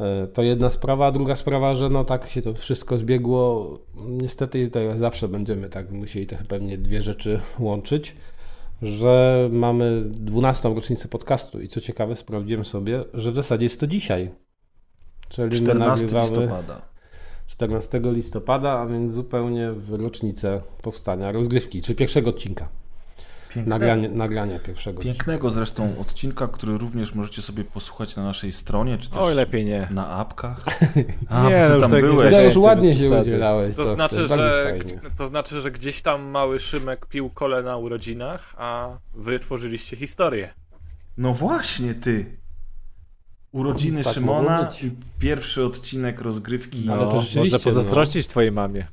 E, 0.00 0.26
To 0.26 0.42
jedna 0.42 0.70
sprawa, 0.70 1.06
a 1.06 1.12
druga 1.12 1.34
sprawa, 1.34 1.74
że 1.74 1.88
no 1.88 2.04
tak 2.04 2.28
się 2.28 2.42
to 2.42 2.54
wszystko 2.54 2.98
zbiegło. 2.98 3.78
Niestety 4.08 4.70
zawsze 4.96 5.28
będziemy 5.28 5.68
tak 5.68 5.90
musieli 5.90 6.26
te 6.26 6.36
pewnie 6.48 6.78
dwie 6.78 7.02
rzeczy 7.02 7.40
łączyć, 7.58 8.16
że 8.82 9.48
mamy 9.52 10.02
12. 10.04 10.74
rocznicę 10.74 11.08
podcastu 11.08 11.60
i 11.60 11.68
co 11.68 11.80
ciekawe 11.80 12.16
sprawdziłem 12.16 12.64
sobie, 12.64 13.04
że 13.14 13.32
w 13.32 13.34
zasadzie 13.36 13.64
jest 13.64 13.80
to 13.80 13.86
dzisiaj. 13.86 14.30
Czyli 15.28 15.48
my 15.48 15.56
14 15.56 16.04
nagrywamy 16.04 16.30
listopada. 16.30 16.82
14 17.46 18.00
listopada, 18.04 18.70
a 18.72 18.86
więc 18.86 19.14
zupełnie 19.14 19.72
w 19.72 19.92
rocznicę 19.92 20.62
powstania 20.82 21.32
rozgrywki, 21.32 21.82
czy 21.82 21.94
pierwszego 21.94 22.30
odcinka. 22.30 22.68
Piękne, 23.56 23.70
Nagranie, 23.70 24.08
nagrania 24.08 24.58
pierwszego. 24.58 25.02
pięknego 25.02 25.50
zresztą 25.50 25.98
odcinka, 26.00 26.48
który 26.48 26.78
również 26.78 27.14
możecie 27.14 27.42
sobie 27.42 27.64
posłuchać 27.64 28.16
na 28.16 28.24
naszej 28.24 28.52
stronie, 28.52 28.98
czy 28.98 29.10
też 29.10 29.18
Oj, 29.18 29.34
lepiej 29.34 29.64
nie. 29.64 29.88
na 29.90 30.08
apkach. 30.08 30.64
Nie, 31.48 31.64
bo 31.64 31.66
ty 31.66 31.68
no 31.68 31.74
już 31.74 31.80
tam 31.80 31.90
tak 31.90 32.02
nie 32.02 32.08
byłeś. 32.08 32.16
To 32.16 32.30
zachęcę 32.30 32.44
już 32.44 32.56
ładnie 32.56 32.96
się 32.96 33.10
udzielałeś. 33.10 33.76
To 33.76 33.94
znaczy, 33.94 34.28
że, 34.28 34.74
to 35.16 35.26
znaczy, 35.26 35.60
że 35.60 35.70
gdzieś 35.70 36.02
tam 36.02 36.22
mały 36.22 36.60
Szymek 36.60 37.06
pił 37.06 37.30
kole 37.30 37.62
na 37.62 37.76
urodzinach, 37.76 38.54
a 38.58 38.98
wy 39.14 39.40
tworzyliście 39.40 39.96
historię. 39.96 40.54
No 41.16 41.34
właśnie, 41.34 41.94
ty. 41.94 42.36
Urodziny 43.52 44.04
Tak 44.04 44.14
Szymona 44.14 44.68
i 44.82 44.90
pierwszy 45.18 45.64
odcinek 45.64 46.20
rozgrywki. 46.20 46.82
No, 46.86 46.92
Ale 46.92 47.02
to 47.02 47.20
rzeczywiście, 47.20 47.40
można 47.40 47.58
pozazdrościć 47.58 48.26
twojej 48.26 48.52
mamie. 48.52 48.86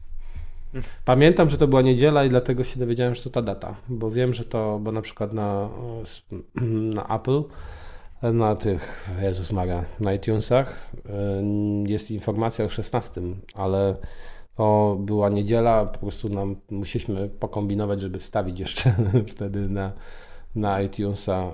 Pamiętam, 1.06 1.50
że 1.50 1.58
to 1.58 1.68
była 1.68 1.82
niedziela 1.82 2.26
i 2.26 2.30
dlatego 2.30 2.64
się 2.64 2.80
dowiedziałem, 2.80 3.16
że 3.16 3.24
to 3.24 3.30
ta 3.30 3.42
data, 3.42 3.76
bo 3.90 4.12
wiem, 4.12 4.34
że 4.34 4.44
to, 4.44 4.80
bo 4.82 4.92
na 4.92 5.02
przykład 5.02 5.34
na, 5.34 5.70
na 6.96 7.16
Apple, 7.16 7.44
na 8.22 8.56
tych, 8.56 9.10
Jezus 9.22 9.52
Maria, 9.52 9.86
na 10.00 10.14
iTunesach 10.14 10.92
jest 11.86 12.12
informacja 12.12 12.66
o 12.66 12.70
16, 12.70 13.22
ale 13.56 13.96
to 14.56 14.98
była 15.00 15.30
niedziela, 15.30 15.86
po 15.86 16.00
prostu 16.00 16.30
nam 16.30 16.56
musieliśmy 16.72 17.30
pokombinować, 17.30 18.02
żeby 18.02 18.20
wstawić 18.20 18.60
jeszcze 18.60 18.96
wtedy 19.34 19.70
na, 19.70 19.92
na 20.56 20.82
iTunesa 20.82 21.52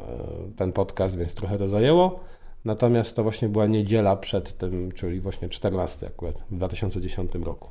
y, 0.50 0.56
ten 0.56 0.72
podcast, 0.72 1.18
więc 1.18 1.36
trochę 1.36 1.58
to 1.58 1.68
zajęło. 1.68 2.20
Natomiast 2.66 3.16
to 3.16 3.24
właśnie 3.24 3.50
była 3.50 3.68
niedziela 3.68 4.16
przed 4.16 4.58
tym, 4.58 4.92
czyli 4.92 5.20
właśnie 5.20 5.50
14 5.50 6.08
akurat 6.08 6.36
w 6.52 6.56
2010 6.56 7.32
roku. 7.36 7.70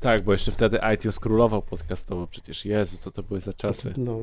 Tak, 0.00 0.24
bo 0.24 0.32
jeszcze 0.32 0.52
wtedy 0.52 0.78
iTunes 0.94 1.18
królował 1.18 1.62
podcastowo 1.62 2.26
przecież. 2.26 2.64
Jezu, 2.64 2.96
co 2.98 3.10
to 3.10 3.22
były 3.22 3.40
za 3.40 3.52
czasy. 3.52 3.94
No, 3.96 4.18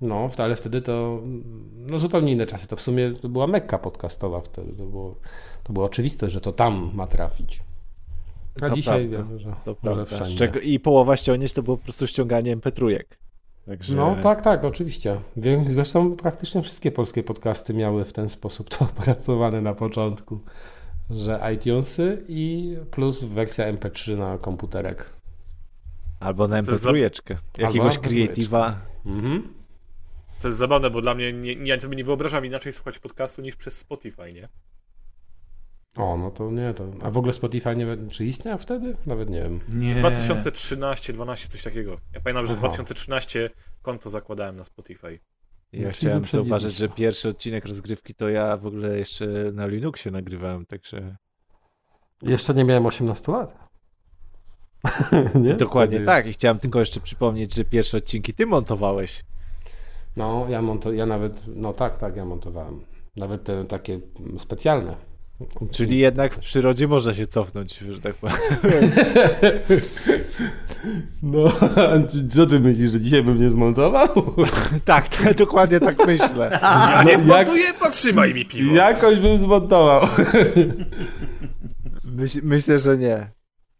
no, 0.00 0.30
ale 0.38 0.56
wtedy 0.56 0.82
to 0.82 1.22
no, 1.76 1.98
zupełnie 1.98 2.32
inne 2.32 2.46
czasy. 2.46 2.66
To 2.66 2.76
w 2.76 2.80
sumie 2.80 3.12
to 3.12 3.28
była 3.28 3.46
mekka 3.46 3.78
podcastowa 3.78 4.40
wtedy. 4.40 4.72
To 4.72 4.84
było, 4.84 5.14
to 5.64 5.72
było 5.72 5.86
oczywiste, 5.86 6.30
że 6.30 6.40
to 6.40 6.52
tam 6.52 6.90
ma 6.94 7.06
trafić. 7.06 7.62
A 8.62 8.68
To 8.68 8.74
dzisiaj 8.74 9.08
prawda, 9.08 9.28
wiem, 9.28 9.38
że 9.38 9.54
To 9.64 9.74
prawda. 9.74 10.26
czego, 10.36 10.60
I 10.60 10.80
połowa 10.80 11.16
ściągnięć 11.16 11.52
to 11.52 11.62
było 11.62 11.76
po 11.76 11.82
prostu 11.82 12.06
ściąganie 12.06 12.56
MP3. 12.56 12.98
Także... 13.66 13.96
No 13.96 14.16
tak, 14.22 14.42
tak, 14.42 14.64
oczywiście. 14.64 15.20
Zresztą 15.66 16.16
praktycznie 16.16 16.62
wszystkie 16.62 16.92
polskie 16.92 17.22
podcasty 17.22 17.74
miały 17.74 18.04
w 18.04 18.12
ten 18.12 18.28
sposób 18.28 18.70
to 18.70 18.84
opracowane 18.98 19.60
na 19.60 19.74
początku, 19.74 20.40
że 21.10 21.40
iTunesy 21.54 22.24
i 22.28 22.76
plus 22.90 23.24
wersja 23.24 23.72
MP3 23.72 24.16
na 24.16 24.38
komputerek. 24.38 25.10
Albo 26.20 26.48
na 26.48 26.62
To 26.62 26.72
jest 26.72 26.84
MP3. 26.84 27.36
Jakiegoś 27.58 27.98
Creative'a. 27.98 28.74
Mhm. 29.06 29.54
To 30.42 30.48
jest 30.48 30.58
zabawne, 30.58 30.90
bo 30.90 31.00
dla 31.00 31.14
mnie 31.14 31.32
nie, 31.32 31.52
ja 31.52 31.80
sobie 31.80 31.96
nie 31.96 32.04
wyobrażam 32.04 32.46
inaczej 32.46 32.72
słuchać 32.72 32.98
podcastu 32.98 33.42
niż 33.42 33.56
przez 33.56 33.78
Spotify, 33.78 34.32
nie? 34.32 34.48
O, 35.96 36.16
no 36.16 36.30
to 36.30 36.50
nie, 36.50 36.74
to. 36.74 36.84
A 37.02 37.10
w 37.10 37.18
ogóle 37.18 37.32
Spotify 37.32 37.76
nie 37.76 37.86
wiem, 37.86 38.10
czy 38.10 38.24
istniał 38.24 38.58
wtedy? 38.58 38.96
Nawet 39.06 39.30
nie 39.30 39.42
wiem. 39.42 39.60
Nie. 39.72 39.94
2013, 39.94 41.12
12, 41.12 41.48
coś 41.48 41.62
takiego. 41.62 41.96
Ja 42.12 42.20
pamiętam, 42.20 42.46
że 42.46 42.52
Aha. 42.52 42.60
2013 42.60 43.50
konto 43.82 44.10
zakładałem 44.10 44.56
na 44.56 44.64
Spotify. 44.64 45.18
Ja 45.76 45.90
chciałem 45.90 46.24
zauważyć, 46.24 46.76
że 46.76 46.88
pierwszy 46.88 47.28
odcinek 47.28 47.64
rozgrywki 47.64 48.14
to 48.14 48.28
ja 48.28 48.56
w 48.56 48.66
ogóle 48.66 48.98
jeszcze 48.98 49.26
na 49.52 49.66
Linuxie 49.66 50.10
nagrywałem, 50.12 50.66
także 50.66 51.16
Jeszcze 52.22 52.54
nie 52.54 52.64
miałem 52.64 52.86
18 52.86 53.32
lat. 53.32 53.58
nie? 55.42 55.54
dokładnie 55.54 55.96
Wtedy- 55.96 56.06
tak. 56.06 56.26
I 56.26 56.32
chciałem 56.32 56.58
tylko 56.58 56.78
jeszcze 56.78 57.00
przypomnieć, 57.00 57.54
że 57.54 57.64
pierwsze 57.64 57.96
odcinki 57.96 58.34
ty 58.34 58.46
montowałeś. 58.46 59.24
No, 60.16 60.46
ja 60.48 60.62
monto, 60.62 60.92
ja 60.92 61.06
nawet, 61.06 61.42
no 61.46 61.72
tak, 61.72 61.98
tak, 61.98 62.16
ja 62.16 62.24
montowałem. 62.24 62.80
Nawet 63.16 63.44
te 63.44 63.64
takie 63.64 64.00
specjalne. 64.38 64.96
Czyli 65.70 65.98
jednak 65.98 66.34
w 66.34 66.38
przyrodzie 66.38 66.88
można 66.88 67.14
się 67.14 67.26
cofnąć, 67.26 67.78
że 67.78 68.00
tak 68.00 68.14
powiem. 68.14 68.36
No, 71.22 71.52
co 72.30 72.46
ty 72.46 72.60
myślisz, 72.60 72.92
że 72.92 73.00
dzisiaj 73.00 73.22
bym 73.22 73.38
nie 73.42 73.50
zmontował? 73.50 74.08
tak, 74.84 75.08
tak, 75.08 75.34
dokładnie 75.34 75.80
tak 75.80 76.06
myślę. 76.06 76.58
Ja 76.62 77.02
nie 77.04 77.10
jak- 77.12 77.20
zmontuję, 77.20 77.64
potrzymaj 77.80 78.34
mi 78.34 78.46
piwo. 78.46 78.74
Jakoś 78.74 79.18
bym 79.18 79.38
zmontował. 79.38 80.06
Myśl, 82.04 82.40
myślę, 82.42 82.78
że 82.78 82.98
nie. 82.98 83.30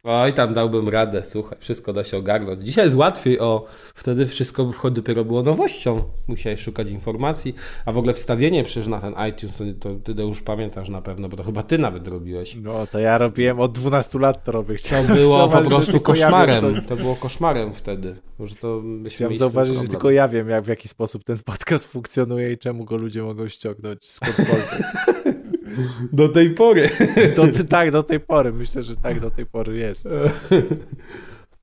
Oj, 0.07 0.33
tam 0.33 0.55
dałbym 0.55 0.89
radę, 0.89 1.23
słuchaj, 1.23 1.59
wszystko 1.61 1.93
da 1.93 2.05
się 2.05 2.17
ogarnąć. 2.17 2.65
Dzisiaj 2.65 2.85
jest 2.85 2.97
łatwiej, 2.97 3.41
o, 3.41 3.67
wtedy 3.95 4.27
wszystko 4.27 4.73
dopiero 4.91 5.25
było 5.25 5.43
nowością. 5.43 6.03
Musiałeś 6.27 6.61
szukać 6.61 6.91
informacji, 6.91 7.55
a 7.85 7.93
w 7.93 7.99
ogóle 7.99 8.15
wstawienie 8.15 8.65
przecież 8.65 8.87
na 8.87 9.01
ten 9.01 9.15
iTunes, 9.31 9.57
to, 9.57 9.65
to 9.81 9.95
ty 10.05 10.15
to 10.15 10.23
już 10.23 10.43
pamiętasz 10.43 10.89
na 10.89 11.03
pewno, 11.03 11.29
bo 11.29 11.37
to 11.37 11.43
chyba 11.43 11.63
ty 11.63 11.79
nawet 11.79 12.09
robiłeś. 12.09 12.57
No 12.63 12.87
to 12.87 12.99
ja 12.99 13.19
robiłem 13.19 13.61
od 13.61 13.73
12 13.73 14.19
lat 14.19 14.45
to 14.45 14.53
robię. 14.53 14.75
To 14.75 14.79
Chciałem 14.79 15.07
było 15.07 15.49
po 15.49 15.61
prostu 15.63 15.93
tylko 15.93 16.15
ja 16.15 16.31
wiem, 16.31 16.31
koszmarem. 16.47 16.83
co- 16.83 16.89
To 16.89 16.97
było 16.97 17.17
koszmarem 17.17 17.73
wtedy. 17.75 18.17
Że 18.41 18.55
to 18.55 18.83
Chciałem 19.09 19.37
zauważyć, 19.37 19.83
że 19.83 19.89
tylko 19.89 20.11
ja 20.11 20.29
wiem, 20.29 20.49
jak 20.49 20.65
w 20.65 20.69
jaki 20.69 20.89
sposób 20.89 21.25
ten 21.25 21.39
podcast 21.45 21.85
funkcjonuje 21.93 22.53
i 22.53 22.59
czemu 22.59 22.85
go 22.85 22.97
ludzie 22.97 23.23
mogą 23.23 23.49
ściągnąć 23.49 24.11
skądkolwiek. 24.11 24.83
Do 26.13 26.29
tej 26.29 26.51
pory. 26.51 26.91
Do, 27.37 27.45
tak, 27.69 27.91
do 27.91 28.03
tej 28.03 28.21
pory. 28.21 28.53
Myślę, 28.53 28.83
że 28.83 28.97
tak 28.97 29.21
do 29.21 29.31
tej 29.31 29.47
pory 29.47 29.77
jest. 29.77 30.09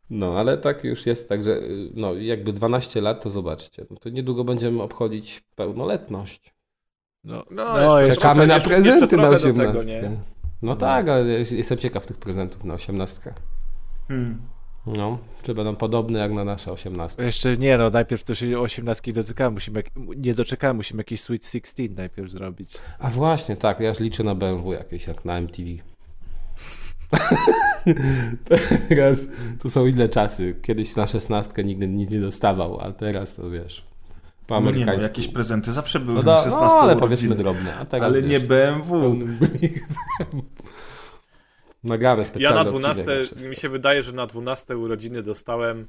No, 0.10 0.40
ale 0.40 0.58
tak 0.58 0.84
już 0.84 1.06
jest, 1.06 1.30
także 1.30 1.52
y, 1.52 1.90
no, 1.94 2.14
jakby 2.14 2.54
12 2.54 3.02
lat, 3.02 3.24
to 3.24 3.30
zobaczcie. 3.30 3.86
No, 3.90 3.98
to 3.98 4.10
niedługo 4.10 4.44
będziemy 4.44 4.82
obchodzić 4.84 5.44
pełnoletność. 5.56 6.54
No, 7.24 7.44
No, 7.52 7.74
No, 7.74 8.00
jeszcze 8.00 8.16
Czekamy 8.16 8.34
trochę- 8.34 8.48
na 8.48 8.54
jeszcze- 8.54 8.70
prezenty 8.70 8.90
jeszcze 9.00 9.18
na 9.18 9.24
trochę 9.24 9.30
do 9.30 9.50
18. 9.50 9.74
tego, 9.74 9.84
nie? 9.84 10.18
No 10.62 10.76
tak, 10.76 11.10
ale 11.10 11.26
jest- 11.26 11.52
jestem 11.52 11.78
ciekaw 11.78 12.06
tych 12.06 12.18
prezentów 12.18 12.64
na 12.64 12.74
18. 12.74 13.34
Hmm. 14.08 14.42
No, 14.88 15.18
czy 15.43 15.53
będą 15.53 15.76
podobne 15.76 16.19
jak 16.19 16.32
na 16.32 16.43
nasze 16.43 16.72
18. 16.72 17.24
Jeszcze 17.24 17.58
nie, 17.58 17.77
no 17.77 17.90
najpierw 17.90 18.24
to 18.24 18.35
się 18.35 18.60
18 18.60 19.14
doczekałem, 19.14 19.53
musimy, 19.53 19.84
nie 20.18 20.34
doczekałem, 20.35 20.77
musimy 20.77 21.00
jakiś 21.00 21.22
Sweet 21.22 21.45
16 21.45 21.84
najpierw 21.95 22.32
zrobić. 22.32 22.77
A 23.00 23.10
właśnie, 23.10 23.56
tak, 23.58 23.80
ja 23.80 23.90
już 23.90 24.00
liczę 24.00 24.24
na 24.24 24.35
BMW 24.35 24.74
jakieś, 24.74 25.08
jak 25.08 25.26
na 25.26 25.38
MTV. 25.38 25.69
teraz 28.90 29.18
to 29.64 29.69
są 29.69 29.85
inne 29.85 30.10
czasy. 30.10 30.56
Kiedyś 30.61 30.95
na 30.95 31.08
16 31.08 31.64
nigdy 31.64 31.88
nic 31.88 32.10
nie 32.11 32.19
dostawał, 32.19 32.80
a 32.82 32.92
teraz 32.92 33.35
to 33.35 33.50
wiesz, 33.50 33.84
po 34.48 34.53
No 34.56 34.60
nie, 34.60 34.66
no, 34.66 34.69
amerykańsku. 34.72 35.03
jakieś 35.03 35.27
prezenty 35.27 35.74
zawsze 35.74 36.00
były 36.00 36.16
no, 36.16 36.22
na 36.22 36.26
da, 36.38 36.38
16 36.38 36.60
no 36.60 36.72
ale 36.74 36.82
urodziny. 36.82 37.00
powiedzmy 37.00 37.35
drobne. 37.35 37.76
A 37.76 37.85
teraz, 37.85 38.06
Ale 38.08 38.22
wiesz, 38.22 38.32
nie 38.32 38.40
BMW. 38.50 39.18
Nagramy 41.84 42.22
Ja 42.22 42.26
specjalny 42.26 42.56
na 42.56 42.61
odcinek 42.61 42.82
12, 42.82 43.11
jak 43.11 43.26
wszystko. 43.26 43.50
mi 43.50 43.56
się 43.56 43.69
wydaje, 43.69 44.01
że 44.03 44.11
na 44.14 44.27
12 44.27 44.77
urodziny 44.77 45.24
dostałem 45.24 45.88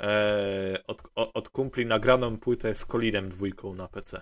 e, 0.00 0.78
od, 0.86 1.02
o- 1.14 1.32
od 1.32 1.48
kumpli 1.48 1.86
nagraną 1.86 2.36
płytę 2.38 2.74
z 2.74 2.84
Colinem 2.84 3.28
dwójką 3.28 3.74
na 3.74 3.88
PC. 3.88 4.20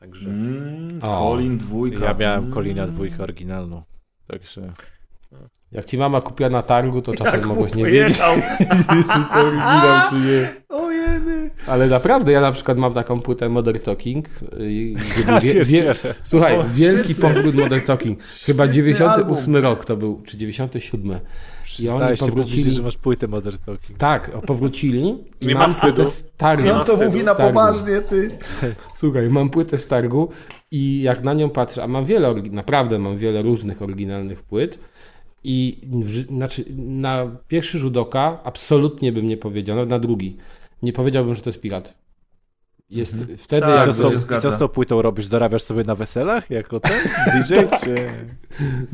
Także 0.00 0.28
Mm, 0.30 0.98
O. 1.02 1.30
Colin 1.30 1.58
dwójka. 1.58 2.04
Ja 2.04 2.14
miałem 2.14 2.40
Mm. 2.40 2.52
Kolina 2.54 2.86
dwójkę 2.86 3.22
oryginalną. 3.22 3.82
Także. 4.26 4.72
Jak 5.72 5.84
ci 5.84 5.98
mama 5.98 6.20
kupiła 6.20 6.50
na 6.50 6.62
targu, 6.62 7.02
to 7.02 7.14
czasem 7.18 7.34
Jak 7.34 7.46
mogłeś 7.46 7.74
nie 7.74 7.84
wiedzieć, 7.84 8.18
czy 8.18 9.24
to 9.32 9.40
oryginał, 9.40 10.08
czy 10.10 10.14
nie. 10.14 10.48
Ojeny. 11.08 11.50
Ale 11.66 11.86
naprawdę, 11.86 12.32
ja 12.32 12.40
na 12.40 12.52
przykład 12.52 12.78
mam 12.78 12.94
taką 12.94 13.20
płytę 13.20 13.48
Modern 13.48 13.78
Talking. 13.78 14.28
y, 14.60 14.94
wie, 15.42 15.64
wie, 15.64 15.94
słuchaj, 16.22 16.58
O, 16.58 16.64
wielki 16.64 17.14
powrót 17.14 17.54
Modern 17.54 17.80
Talking. 17.80 18.22
Chyba 18.22 18.64
Świetny 18.64 18.74
98 18.74 19.54
album. 19.56 19.56
rok 19.70 19.84
to 19.84 19.96
był, 19.96 20.22
czy 20.26 20.36
97. 20.36 21.18
I 21.80 21.88
oni 21.88 22.16
się, 22.16 22.26
powrócili. 22.26 22.72
że 22.72 22.82
masz 22.82 22.96
płytę 22.96 23.26
Modern 23.26 23.56
Talking. 23.66 23.98
Tak, 23.98 24.30
o, 24.34 24.42
powrócili 24.42 25.14
i 25.40 25.46
Nie 25.46 25.54
mam 25.54 25.74
płytę 25.74 26.10
z 26.10 26.30
targu. 26.36 26.70
On 26.72 26.84
to 26.84 27.04
mówi 27.04 27.24
na 27.24 27.34
poważnie, 27.34 28.00
ty. 28.00 28.30
Słuchaj, 28.94 29.28
mam 29.28 29.50
płytę 29.50 29.78
z 29.78 29.86
targu 29.86 30.28
i 30.70 31.02
jak 31.02 31.24
na 31.24 31.34
nią 31.34 31.50
patrzę, 31.50 31.82
a 31.82 31.86
mam 31.86 32.04
wiele, 32.04 32.34
naprawdę 32.50 32.98
mam 32.98 33.16
wiele 33.16 33.42
różnych 33.42 33.82
oryginalnych 33.82 34.42
płyt 34.42 34.78
i 35.44 35.78
znaczy, 36.28 36.64
na 36.76 37.26
pierwszy 37.48 37.78
rzut 37.78 37.96
oka 37.96 38.40
absolutnie 38.44 39.12
bym 39.12 39.28
nie 39.28 39.36
powiedział, 39.36 39.76
nawet 39.76 39.90
na 39.90 39.98
drugi, 39.98 40.36
nie 40.82 40.92
powiedziałbym, 40.92 41.34
że 41.34 41.42
to 41.42 41.50
jest 41.50 41.60
pirat. 41.60 41.94
Jest 42.90 43.24
wtedy 43.38 43.66
Tak, 43.66 43.94
co, 43.94 44.18
zgadza. 44.18 44.40
co 44.42 44.52
z 44.52 44.58
tą 44.58 44.68
płytą 44.68 45.02
robisz? 45.02 45.28
Dorabiasz 45.28 45.62
sobie 45.62 45.82
na 45.84 45.94
weselach 45.94 46.50
jako 46.50 46.80
ten 46.80 46.92
DJ? 47.34 47.54
czy, 47.84 47.94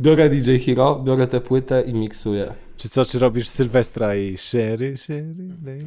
biorę 0.00 0.28
DJ 0.30 0.56
Hero, 0.58 1.00
biorę 1.04 1.26
tę 1.26 1.40
płytę 1.40 1.82
i 1.82 1.94
miksuję. 1.94 2.52
czy 2.76 2.88
co, 2.88 3.04
czy 3.04 3.18
robisz 3.18 3.48
Sylwestra 3.48 4.16
i 4.16 4.36
sherry, 4.38 4.96
sherry? 4.96 5.34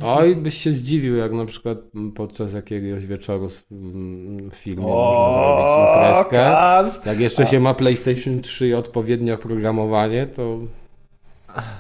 Oj, 0.03 0.35
byś 0.35 0.58
się 0.58 0.74
zdziwił, 0.74 1.16
jak 1.16 1.32
na 1.32 1.45
przykład 1.45 1.77
podczas 2.16 2.53
jakiegoś 2.53 3.06
wieczoru 3.06 3.50
w, 3.50 3.64
mm, 3.72 4.51
firmie 4.51 4.84
można 4.85 5.34
zrobić 5.34 5.88
imprezkę. 5.88 6.38
kas. 6.38 7.06
Jak 7.06 7.19
jeszcze 7.19 7.45
się 7.45 7.59
ma 7.59 7.74
PlayStation 7.74 8.42
3 8.42 8.67
i 8.67 8.74
odpowiednie 8.74 9.34
oprogramowanie, 9.34 10.26
to 10.26 10.59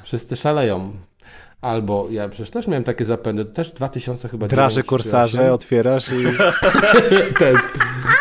wszyscy 0.03 0.35
szaleją. 0.35 0.91
Albo 1.61 2.07
ja 2.11 2.29
przecież 2.29 2.51
też 2.51 2.67
miałem 2.67 2.83
takie 2.83 3.05
zapędy, 3.05 3.45
też 3.45 3.71
2000 3.71 4.29
chyba 4.29 4.47
Draże 4.47 4.75
9 4.75 4.85
czy 4.85 4.89
korsarze 4.89 5.41
8. 5.41 5.53
otwierasz 5.53 6.09
i... 6.09 6.23
też. 7.39 7.61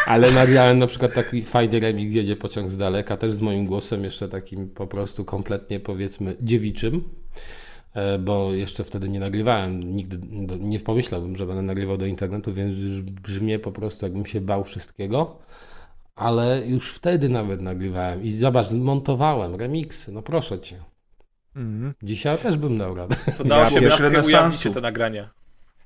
Ale 0.07 0.31
nagrałem 0.31 0.79
na 0.79 0.87
przykład 0.87 1.15
taki 1.15 1.43
fajny 1.43 1.81
remix 1.81 2.15
Jedzie 2.15 2.37
pociąg 2.37 2.71
z 2.71 2.77
daleka, 2.77 3.17
też 3.17 3.33
z 3.33 3.41
moim 3.41 3.67
głosem 3.67 4.05
jeszcze 4.05 4.29
takim 4.29 4.69
po 4.69 4.87
prostu 4.87 5.25
kompletnie 5.25 5.81
powiedzmy 5.81 6.37
dziewiczym, 6.41 7.05
e, 7.95 8.19
bo 8.19 8.53
jeszcze 8.53 8.85
wtedy 8.85 9.09
nie 9.09 9.21
nagrywałem, 9.21 9.97
nigdy 9.97 10.19
nie 10.61 10.81
pomyślałbym, 10.81 11.37
że 11.37 11.47
będę 11.47 11.63
nagrywał 11.63 11.97
do 11.97 12.07
internetu, 12.07 12.55
więc 12.55 12.79
już 12.79 13.03
brzmię 13.03 13.59
po 13.59 13.73
prostu 13.73 14.07
jakbym 14.07 14.27
się 14.27 14.41
bał 14.41 14.65
wszystkiego, 14.65 15.39
ale 16.15 16.67
już 16.67 16.93
wtedy 16.93 17.29
nawet 17.29 17.61
nagrywałem 17.61 18.23
i 18.23 18.33
zobacz, 18.33 18.71
montowałem 18.71 19.55
remiksy, 19.55 20.13
no 20.13 20.23
proszę 20.23 20.61
cię. 20.61 20.96
Mhm. 21.57 21.95
Dzisiaj 22.03 22.39
też 22.39 22.57
bym 22.57 22.79
dał 22.79 22.95
radę. 22.95 23.17
To 23.39 23.45
na 23.45 23.57
Ja 23.57 23.67
18 23.67 24.05
renesansu. 24.05 24.29
ujawnicie 24.29 24.71
te 24.71 24.81
nagrania. 24.81 25.31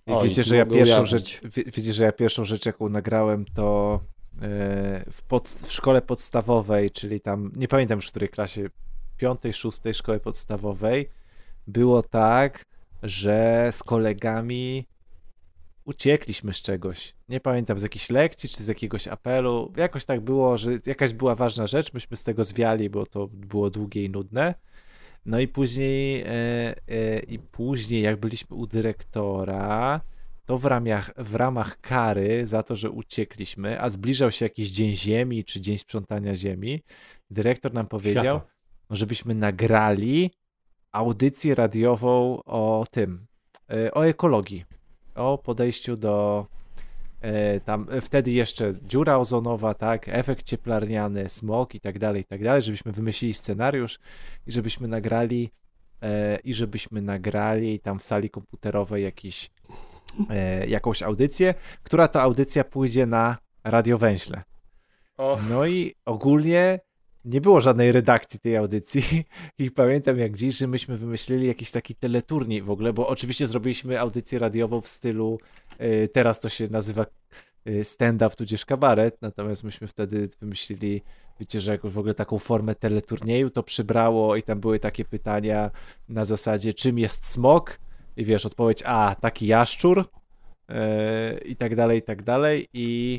Oj, 0.06 0.28
wiecie, 0.28 0.42
że 0.42 0.56
ja 0.56 0.66
pierwszą 0.66 0.84
ujawnić. 0.84 1.10
rzecz, 1.10 1.40
wie, 1.44 1.64
wiecie, 1.64 1.92
że 1.92 2.04
ja 2.04 2.12
pierwszą 2.12 2.44
rzecz, 2.44 2.66
jaką 2.66 2.88
nagrałem, 2.88 3.44
to 3.54 4.00
e, 4.42 5.04
w, 5.10 5.22
pod, 5.28 5.48
w 5.48 5.72
szkole 5.72 6.02
podstawowej, 6.02 6.90
czyli 6.90 7.20
tam, 7.20 7.52
nie 7.56 7.68
pamiętam 7.68 7.98
już 7.98 8.06
w 8.06 8.10
której 8.10 8.28
klasie, 8.28 8.70
piątej, 9.16 9.52
szóstej 9.52 9.94
szkoły 9.94 10.20
podstawowej, 10.20 11.10
było 11.66 12.02
tak, 12.02 12.64
że 13.02 13.68
z 13.72 13.82
kolegami 13.82 14.86
uciekliśmy 15.84 16.52
z 16.52 16.62
czegoś. 16.62 17.14
Nie 17.28 17.40
pamiętam, 17.40 17.78
z 17.78 17.82
jakiejś 17.82 18.10
lekcji 18.10 18.48
czy 18.48 18.64
z 18.64 18.68
jakiegoś 18.68 19.08
apelu. 19.08 19.72
Jakoś 19.76 20.04
tak 20.04 20.20
było, 20.20 20.56
że 20.56 20.70
jakaś 20.86 21.12
była 21.12 21.34
ważna 21.34 21.66
rzecz, 21.66 21.92
myśmy 21.92 22.16
z 22.16 22.24
tego 22.24 22.44
zwiali, 22.44 22.90
bo 22.90 23.06
to 23.06 23.26
było 23.26 23.70
długie 23.70 24.04
i 24.04 24.10
nudne. 24.10 24.54
No 25.26 25.40
i 25.40 25.48
później, 25.48 26.22
e, 26.22 26.26
e, 26.88 27.18
i 27.18 27.38
później 27.38 28.02
jak 28.02 28.20
byliśmy 28.20 28.56
u 28.56 28.66
dyrektora, 28.66 30.00
to 30.46 30.58
w 30.58 30.64
ramach, 30.64 31.10
w 31.16 31.34
ramach 31.34 31.80
kary 31.80 32.46
za 32.46 32.62
to, 32.62 32.76
że 32.76 32.90
uciekliśmy, 32.90 33.80
a 33.80 33.88
zbliżał 33.88 34.30
się 34.30 34.44
jakiś 34.44 34.70
dzień 34.70 34.94
ziemi 34.94 35.44
czy 35.44 35.60
dzień 35.60 35.78
sprzątania 35.78 36.34
ziemi, 36.34 36.82
dyrektor 37.30 37.72
nam 37.72 37.86
powiedział, 37.86 38.38
Świata. 38.38 38.46
żebyśmy 38.90 39.34
nagrali 39.34 40.30
audycję 40.92 41.54
radiową 41.54 42.42
o 42.44 42.84
tym, 42.90 43.26
e, 43.70 43.94
o 43.94 44.06
ekologii, 44.06 44.64
o 45.14 45.38
podejściu 45.38 45.96
do 45.96 46.46
tam 47.64 47.86
e, 47.90 48.00
wtedy 48.00 48.30
jeszcze 48.30 48.74
dziura 48.82 49.18
ozonowa, 49.18 49.74
tak, 49.74 50.08
efekt 50.08 50.46
cieplarniany, 50.46 51.28
smog 51.28 51.74
i 51.74 51.80
tak 51.80 51.98
dalej, 51.98 52.22
i 52.22 52.24
tak 52.24 52.44
dalej, 52.44 52.62
żebyśmy 52.62 52.92
wymyślili 52.92 53.34
scenariusz 53.34 53.98
i 54.46 54.52
żebyśmy 54.52 54.88
nagrali 54.88 55.50
e, 56.02 56.38
i 56.44 56.54
żebyśmy 56.54 57.02
nagrali 57.02 57.80
tam 57.80 57.98
w 57.98 58.04
sali 58.04 58.30
komputerowej 58.30 59.04
jakiś, 59.04 59.50
e, 60.30 60.66
jakąś 60.66 61.02
audycję, 61.02 61.54
która 61.82 62.08
to 62.08 62.22
audycja 62.22 62.64
pójdzie 62.64 63.06
na 63.06 63.36
radiowęźle. 63.64 64.42
No 65.50 65.66
i 65.66 65.94
ogólnie 66.04 66.80
nie 67.24 67.40
było 67.40 67.60
żadnej 67.60 67.92
redakcji 67.92 68.40
tej 68.40 68.56
audycji 68.56 69.24
i 69.58 69.70
pamiętam 69.70 70.18
jak 70.18 70.36
dziś, 70.36 70.56
że 70.56 70.66
myśmy 70.66 70.96
wymyślili 70.96 71.46
jakiś 71.46 71.70
taki 71.70 71.94
teleturniej 71.94 72.62
w 72.62 72.70
ogóle, 72.70 72.92
bo 72.92 73.08
oczywiście 73.08 73.46
zrobiliśmy 73.46 74.00
audycję 74.00 74.38
radiową 74.38 74.80
w 74.80 74.88
stylu, 74.88 75.38
y, 75.80 76.08
teraz 76.12 76.40
to 76.40 76.48
się 76.48 76.66
nazywa 76.70 77.06
y, 77.68 77.84
stand-up 77.84 78.36
tudzież 78.36 78.64
kabaret, 78.64 79.22
natomiast 79.22 79.64
myśmy 79.64 79.86
wtedy 79.86 80.28
wymyślili, 80.40 81.02
wiecie, 81.40 81.60
że 81.60 81.72
jakąś 81.72 81.92
w 81.92 81.98
ogóle 81.98 82.14
taką 82.14 82.38
formę 82.38 82.74
teleturnieju 82.74 83.50
to 83.50 83.62
przybrało 83.62 84.36
i 84.36 84.42
tam 84.42 84.60
były 84.60 84.78
takie 84.78 85.04
pytania 85.04 85.70
na 86.08 86.24
zasadzie 86.24 86.74
czym 86.74 86.98
jest 86.98 87.26
smok 87.26 87.78
i 88.16 88.24
wiesz, 88.24 88.46
odpowiedź 88.46 88.82
A, 88.86 89.16
taki 89.20 89.46
jaszczur 89.46 89.98
y, 90.00 90.74
i 91.44 91.56
tak 91.56 91.76
dalej, 91.76 91.98
i 91.98 92.02
tak 92.02 92.22
dalej. 92.22 92.68
I 92.72 93.18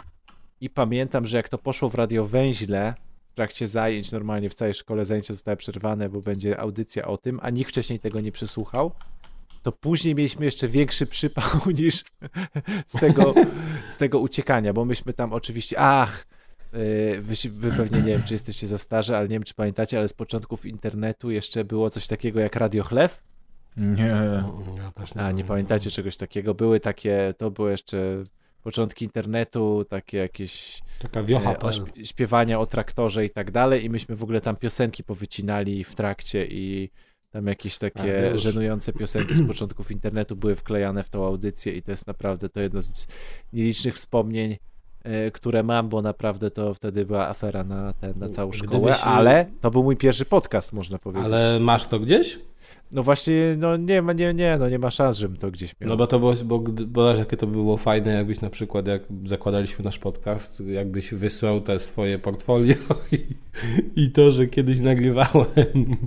i 0.61 0.69
pamiętam, 0.69 1.25
że 1.25 1.37
jak 1.37 1.49
to 1.49 1.57
poszło 1.57 1.89
w 1.89 1.95
radiowęźle, 1.95 2.93
w 3.31 3.33
trakcie 3.33 3.67
zajęć, 3.67 4.11
normalnie 4.11 4.49
w 4.49 4.55
całej 4.55 4.73
szkole 4.73 5.05
zajęcia 5.05 5.33
zostały 5.33 5.57
przerwane, 5.57 6.09
bo 6.09 6.21
będzie 6.21 6.59
audycja 6.59 7.07
o 7.07 7.17
tym, 7.17 7.39
a 7.43 7.49
nikt 7.49 7.71
wcześniej 7.71 7.99
tego 7.99 8.21
nie 8.21 8.31
przesłuchał, 8.31 8.91
to 9.63 9.71
później 9.71 10.15
mieliśmy 10.15 10.45
jeszcze 10.45 10.67
większy 10.67 11.05
przypał 11.05 11.45
niż 11.79 12.03
z 12.87 12.99
tego, 12.99 13.33
z 13.87 13.97
tego 13.97 14.19
uciekania, 14.19 14.73
bo 14.73 14.85
myśmy 14.85 15.13
tam 15.13 15.33
oczywiście, 15.33 15.75
ach, 15.79 16.27
yy, 16.73 17.21
wy, 17.21 17.49
wy 17.49 17.71
pewnie 17.71 17.97
nie 17.97 18.11
wiem, 18.11 18.23
czy 18.23 18.33
jesteście 18.33 18.67
za 18.67 18.77
starzy, 18.77 19.17
ale 19.17 19.27
nie 19.27 19.35
wiem, 19.35 19.43
czy 19.43 19.53
pamiętacie, 19.53 19.97
ale 19.97 20.07
z 20.07 20.13
początków 20.13 20.65
internetu 20.65 21.31
jeszcze 21.31 21.63
było 21.63 21.89
coś 21.89 22.07
takiego 22.07 22.39
jak 22.39 22.55
Radio 22.55 22.83
Chlew. 22.83 23.23
Nie. 23.77 24.43
Ja 24.77 24.91
też 24.95 25.09
A, 25.15 25.31
nie 25.31 25.43
pamiętacie 25.43 25.91
czegoś 25.91 26.17
takiego? 26.17 26.53
Były 26.53 26.79
takie, 26.79 27.33
to 27.37 27.51
były 27.51 27.71
jeszcze 27.71 28.23
początki 28.61 29.05
internetu, 29.05 29.85
takie 29.89 30.17
jakieś 30.17 30.81
Taka 30.99 31.23
wiocha. 31.23 31.51
e, 31.51 31.59
o 31.59 31.71
śpiewania 32.03 32.59
o 32.59 32.65
traktorze 32.65 33.25
i 33.25 33.29
tak 33.29 33.51
dalej 33.51 33.85
i 33.85 33.89
myśmy 33.89 34.15
w 34.15 34.23
ogóle 34.23 34.41
tam 34.41 34.55
piosenki 34.55 35.03
powycinali 35.03 35.83
w 35.83 35.95
trakcie 35.95 36.45
i 36.45 36.89
tam 37.31 37.47
jakieś 37.47 37.77
takie 37.77 38.27
A, 38.27 38.31
już. 38.31 38.41
żenujące 38.41 38.93
piosenki 38.93 39.35
z 39.35 39.47
początków 39.47 39.91
internetu 39.91 40.35
były 40.35 40.55
wklejane 40.55 41.03
w 41.03 41.09
tą 41.09 41.25
audycję 41.25 41.73
i 41.73 41.81
to 41.81 41.91
jest 41.91 42.07
naprawdę 42.07 42.49
to 42.49 42.61
jedno 42.61 42.81
z 42.81 43.07
nielicznych 43.53 43.95
wspomnień, 43.95 44.57
e, 45.03 45.31
które 45.31 45.63
mam, 45.63 45.89
bo 45.89 46.01
naprawdę 46.01 46.51
to 46.51 46.73
wtedy 46.73 47.05
była 47.05 47.27
afera 47.27 47.63
na, 47.63 47.93
ten, 47.93 48.13
na 48.19 48.29
całą 48.29 48.51
szkołę, 48.51 48.97
ale 48.99 49.45
to 49.61 49.71
był 49.71 49.83
mój 49.83 49.97
pierwszy 49.97 50.25
podcast, 50.25 50.73
można 50.73 50.99
powiedzieć. 50.99 51.25
Ale 51.25 51.59
masz 51.59 51.87
to 51.87 51.99
gdzieś? 51.99 52.39
No 52.93 53.03
właśnie, 53.03 53.55
no 53.57 53.77
nie 53.77 54.01
ma, 54.01 54.13
nie, 54.13 54.33
nie, 54.33 54.57
no 54.59 54.69
nie 54.69 54.79
ma 54.79 54.91
szans, 54.91 55.17
żebym 55.17 55.37
to 55.37 55.51
gdzieś 55.51 55.79
miał. 55.79 55.89
No 55.89 55.97
bo 55.97 56.07
to 56.07 56.19
było, 56.19 56.33
bo, 56.45 56.59
bo 56.87 57.15
jakie 57.15 57.37
to 57.37 57.47
by 57.47 57.53
było 57.53 57.77
fajne, 57.77 58.13
jakbyś 58.13 58.41
na 58.41 58.49
przykład, 58.49 58.87
jak 58.87 59.01
zakładaliśmy 59.25 59.85
nasz 59.85 59.99
podcast, 59.99 60.59
jakbyś 60.59 61.13
wysłał 61.13 61.61
te 61.61 61.79
swoje 61.79 62.19
portfolio 62.19 62.75
i, 63.11 63.17
i 64.03 64.11
to, 64.11 64.31
że 64.31 64.47
kiedyś 64.47 64.79
nagrywałem 64.79 65.45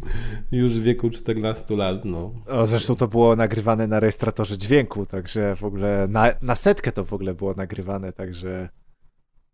już 0.53 0.73
w 0.73 0.83
wieku 0.83 1.11
14 1.11 1.77
lat, 1.77 2.05
no. 2.05 2.33
O, 2.47 2.67
zresztą 2.67 2.97
to 2.97 3.09
było 3.09 3.37
nagrywane 3.37 3.87
na 3.87 4.01
rejestratorze 4.01 4.59
dźwięku, 4.59 5.07
także 5.07 5.57
w 5.57 5.65
ogóle 5.65 6.07
na, 6.09 6.33
na 6.43 6.57
setkę 6.57 6.93
to 6.93 7.05
w 7.05 7.13
ogóle 7.13 7.35
było 7.35 7.55
nagrywane, 7.55 8.13
także 8.13 8.69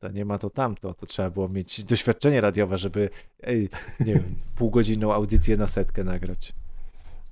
to 0.00 0.08
nie 0.08 0.24
ma 0.24 0.38
to 0.38 0.50
tamto. 0.50 0.94
To 0.94 1.06
trzeba 1.06 1.30
było 1.30 1.48
mieć 1.48 1.84
doświadczenie 1.84 2.40
radiowe, 2.40 2.78
żeby 2.78 3.10
ej, 3.42 3.68
nie 4.00 4.14
wiem, 4.14 4.34
półgodzinną 4.58 5.14
audycję 5.14 5.56
na 5.56 5.66
setkę 5.66 6.04
nagrać. 6.04 6.52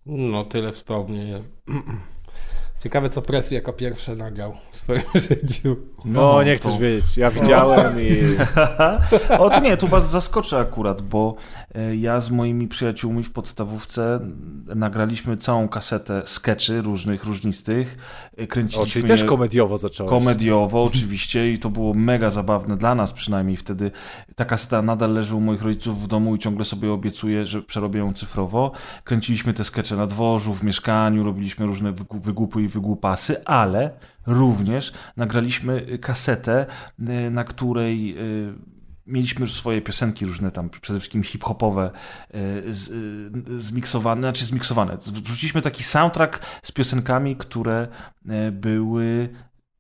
No, 0.07 0.45
tyle 0.45 0.73
wspomnień. 0.73 1.43
Ciekawe, 2.81 3.09
co 3.09 3.23
Presu 3.23 3.55
jako 3.55 3.73
pierwsze 3.73 4.17
nagrał 4.17 4.53
w 4.71 4.77
swoim 4.77 5.03
życiu. 5.29 5.77
No, 6.05 6.43
nie 6.43 6.57
chcesz 6.57 6.73
to- 6.73 6.79
wiedzieć. 6.79 7.17
Ja 7.17 7.31
widziałem 7.31 8.01
i 8.01 8.09
o, 9.39 9.51
to 9.51 9.61
nie, 9.61 9.77
tu 9.77 9.89
was 9.89 10.11
zaskoczę 10.11 10.59
akurat, 10.59 11.03
bo 11.03 11.35
e, 11.75 11.97
ja 11.97 12.21
z 12.21 12.31
moimi 12.31 12.69
przyjaciółmi 12.69 13.23
w 13.25 13.31
podstawówce 13.33 14.21
nagraliśmy 14.75 15.37
całą 15.37 15.69
kasetę 15.69 16.23
skeczy 16.27 16.83
różnych, 16.83 17.25
różnistych. 17.25 17.97
E, 18.39 18.45
o, 18.45 18.47
Kręciliśmy 18.47 18.93
czyli 18.93 19.09
też 19.09 19.25
komediowo 19.25 19.79
zacząłeś. 19.79 20.11
komediowo 20.11 20.85
oczywiście 20.93 21.53
i 21.53 21.59
to 21.59 21.71
było 21.71 21.95
mega 21.95 22.31
zabawne 22.31 22.77
dla 22.77 22.95
nas 22.95 23.13
przynajmniej 23.13 23.57
wtedy. 23.57 23.91
Ta 24.37 24.45
kaseta 24.45 24.83
nadal 24.83 25.13
leży 25.13 25.35
u 25.35 25.41
moich 25.41 25.63
rodziców 25.63 26.03
w 26.03 26.07
domu 26.07 26.35
i 26.35 26.39
ciągle 26.39 26.65
sobie 26.65 26.93
obiecuję, 26.93 27.47
że 27.47 27.63
przerobię 27.63 27.99
ją 28.01 28.15
cyfrowo. 28.15 28.73
Kręciliśmy 29.05 29.55
te 29.55 29.65
skecze 29.65 29.97
na 29.97 30.07
dworzu, 30.07 30.55
w 30.55 30.63
mieszkaniu, 30.63 31.25
robiliśmy 31.25 31.67
różne 31.67 31.93
wygłupy 32.11 32.63
i 32.63 32.68
wygłupasy, 32.69 33.45
ale 33.45 33.91
również 34.27 34.93
nagraliśmy 35.17 35.99
kasetę, 35.99 36.67
y, 37.01 37.31
na 37.31 37.45
której 37.45 38.19
y, 38.19 38.55
mieliśmy 39.07 39.41
już 39.41 39.55
swoje 39.55 39.83
piosenki 39.83 40.27
różne 40.27 40.51
tam, 40.51 40.71
przede 40.71 41.01
wszystkim 41.01 41.23
hip-hopowe, 41.23 41.91
y, 42.35 42.65
zmiksowane, 43.59 44.21
znaczy 44.21 44.45
zmiksowane. 44.45 44.97
Wrzuciliśmy 44.97 45.63
taki 45.63 45.83
soundtrack 45.83 46.41
z 46.63 46.73
piosenkami, 46.73 47.37
które 47.37 47.89
były 48.53 49.29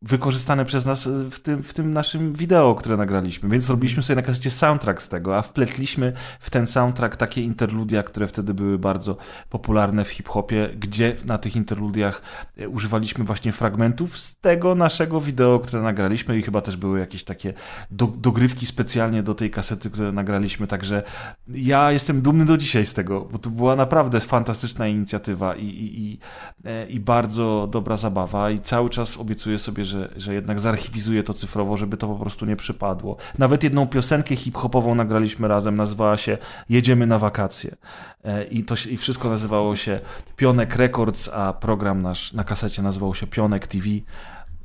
wykorzystane 0.02 0.64
przez 0.64 0.86
nas 0.86 1.06
y, 1.06 1.30
w 1.30 1.40
tym, 1.40 1.62
w 1.62 1.74
tym 1.74 1.90
naszym 1.90 2.32
wideo, 2.32 2.74
które 2.74 2.96
nagraliśmy. 2.96 3.48
Więc 3.48 3.64
zrobiliśmy 3.64 4.02
sobie 4.02 4.16
na 4.16 4.22
kasecie 4.22 4.50
soundtrack 4.50 5.02
z 5.02 5.08
tego, 5.08 5.36
a 5.36 5.42
wpletliśmy 5.42 6.12
w 6.40 6.50
ten 6.50 6.66
soundtrack 6.66 7.16
takie 7.16 7.42
interludia, 7.42 8.02
które 8.02 8.26
wtedy 8.26 8.54
były 8.54 8.78
bardzo 8.78 9.16
popularne 9.50 10.04
w 10.04 10.08
hip-hopie, 10.08 10.70
gdzie 10.78 11.16
na 11.24 11.38
tych 11.38 11.56
interludiach 11.56 12.22
y, 12.60 12.68
używaliśmy 12.68 13.24
właśnie 13.24 13.52
fragmentów 13.52 14.18
z 14.18 14.40
tego 14.40 14.74
naszego 14.74 15.20
wideo, 15.20 15.58
które 15.58 15.82
nagraliśmy. 15.82 16.38
I 16.38 16.42
chyba 16.42 16.60
też 16.60 16.76
były 16.76 16.98
jakieś 17.00 17.24
takie 17.24 17.54
do, 17.90 18.06
dogrywki 18.06 18.66
specjalnie 18.66 19.22
do 19.22 19.34
tej 19.34 19.50
kasety, 19.50 19.90
które 19.90 20.12
nagraliśmy, 20.12 20.66
także 20.66 21.02
ja 21.48 21.92
jestem 21.92 22.22
dumny 22.22 22.44
do 22.44 22.56
dzisiaj 22.56 22.86
z 22.86 22.94
tego, 22.94 23.20
bo 23.20 23.38
to 23.38 23.50
była 23.50 23.76
naprawdę 23.76 24.20
fantastyczna 24.20 24.88
inicjatywa 24.88 25.54
i, 25.54 25.64
i, 25.64 26.04
i, 26.04 26.18
e, 26.64 26.86
i 26.86 27.00
bardzo 27.00 27.68
dobra 27.70 27.96
zabawa. 27.96 28.50
I 28.50 28.58
cały 28.58 28.90
czas 28.90 29.16
obiecuję 29.16 29.58
sobie, 29.58 29.84
że, 29.88 30.12
że 30.16 30.34
jednak 30.34 30.60
zarchiwizuję 30.60 31.22
to 31.22 31.34
cyfrowo, 31.34 31.76
żeby 31.76 31.96
to 31.96 32.08
po 32.08 32.14
prostu 32.14 32.46
nie 32.46 32.56
przypadło. 32.56 33.16
Nawet 33.38 33.62
jedną 33.64 33.86
piosenkę 33.86 34.36
hip-hopową 34.36 34.94
nagraliśmy 34.94 35.48
razem, 35.48 35.74
nazywała 35.74 36.16
się 36.16 36.38
Jedziemy 36.68 37.06
na 37.06 37.18
wakacje. 37.18 37.76
E, 38.24 38.44
I, 38.44 38.64
to 38.64 38.76
się, 38.76 38.90
I 38.90 38.96
wszystko 38.96 39.30
nazywało 39.30 39.76
się 39.76 40.00
Pionek 40.36 40.76
Records, 40.76 41.28
a 41.28 41.52
program 41.52 42.02
nasz 42.02 42.32
na 42.32 42.44
kasecie 42.44 42.82
nazywał 42.82 43.14
się 43.14 43.26
Pionek 43.26 43.66
TV. 43.66 43.86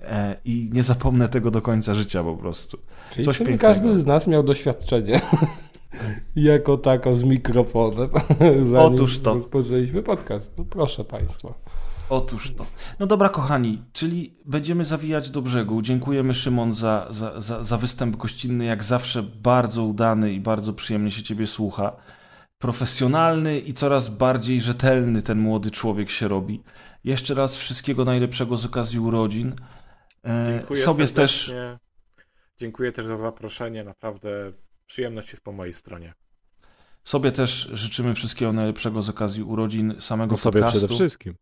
E, 0.02 0.36
I 0.46 0.70
nie 0.74 0.84
zapomnę 0.84 1.30
tego 1.30 1.52
do 1.52 1.62
końca 1.62 1.94
życia 1.94 2.24
po 2.24 2.36
prostu. 2.36 2.78
Czyli 3.12 3.26
Coś 3.26 3.42
każdy 3.60 4.00
z 4.00 4.06
nas 4.06 4.28
miał 4.28 4.44
doświadczenie 4.44 5.22
jako 6.36 6.78
tako 6.78 7.16
z 7.16 7.24
mikrofonem, 7.24 8.10
zanim 8.72 8.96
Otóż 8.96 9.20
to. 9.20 9.34
rozpoczęliśmy 9.34 10.04
podcast. 10.04 10.52
No 10.58 10.66
proszę 10.70 11.04
Państwa. 11.04 11.54
Otóż 12.10 12.54
to. 12.54 12.66
No 13.00 13.08
dobra, 13.08 13.30
kochani, 13.30 13.84
czyli 13.94 14.38
będziemy 14.46 14.86
zawijać 14.86 15.30
do 15.30 15.42
brzegu. 15.42 15.82
Dziękujemy 15.82 16.34
Szymon 16.34 16.74
za, 16.74 17.08
za, 17.10 17.42
za, 17.42 17.64
za 17.64 17.78
występ 17.78 18.16
gościnny, 18.16 18.66
jak 18.66 18.84
zawsze 18.84 19.24
bardzo 19.24 19.84
udany 19.84 20.34
i 20.34 20.40
bardzo 20.40 20.74
przyjemnie 20.74 21.12
się 21.12 21.24
Ciebie 21.24 21.48
słucha. 21.48 21.96
Profesjonalny 22.58 23.60
i 23.60 23.74
coraz 23.74 24.10
bardziej 24.10 24.62
rzetelny 24.62 25.22
ten 25.22 25.40
młody 25.40 25.72
człowiek 25.72 26.10
się 26.10 26.28
robi. 26.28 26.64
Jeszcze 27.04 27.34
raz 27.34 27.56
wszystkiego 27.56 28.06
najlepszego 28.06 28.58
z 28.58 28.66
okazji 28.66 29.00
urodzin. 29.00 29.56
E, 30.26 30.46
Dziękuję 30.48 30.82
Sobie 30.84 31.08
też 31.08 31.46
serdecznie. 31.46 31.80
Dziękuję 32.58 32.92
też 32.92 33.06
za 33.06 33.16
zaproszenie. 33.18 33.84
Naprawdę 33.84 34.30
przyjemność 34.86 35.30
jest 35.30 35.44
po 35.44 35.52
mojej 35.52 35.74
stronie. 35.74 36.14
sobie 37.04 37.32
też 37.32 37.70
życzymy 37.74 38.16
wszystkiego 38.16 38.54
najlepszego 38.54 39.02
z 39.02 39.10
okazji 39.10 39.44
urodzin 39.44 39.96
samego 40.00 40.32
No 40.32 40.38
sobie 40.38 40.54
podcastu. 40.62 40.80
przede 40.80 40.96
wszystkim. 40.96 41.36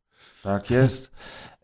Tak 0.44 0.70
jest. 0.72 1.12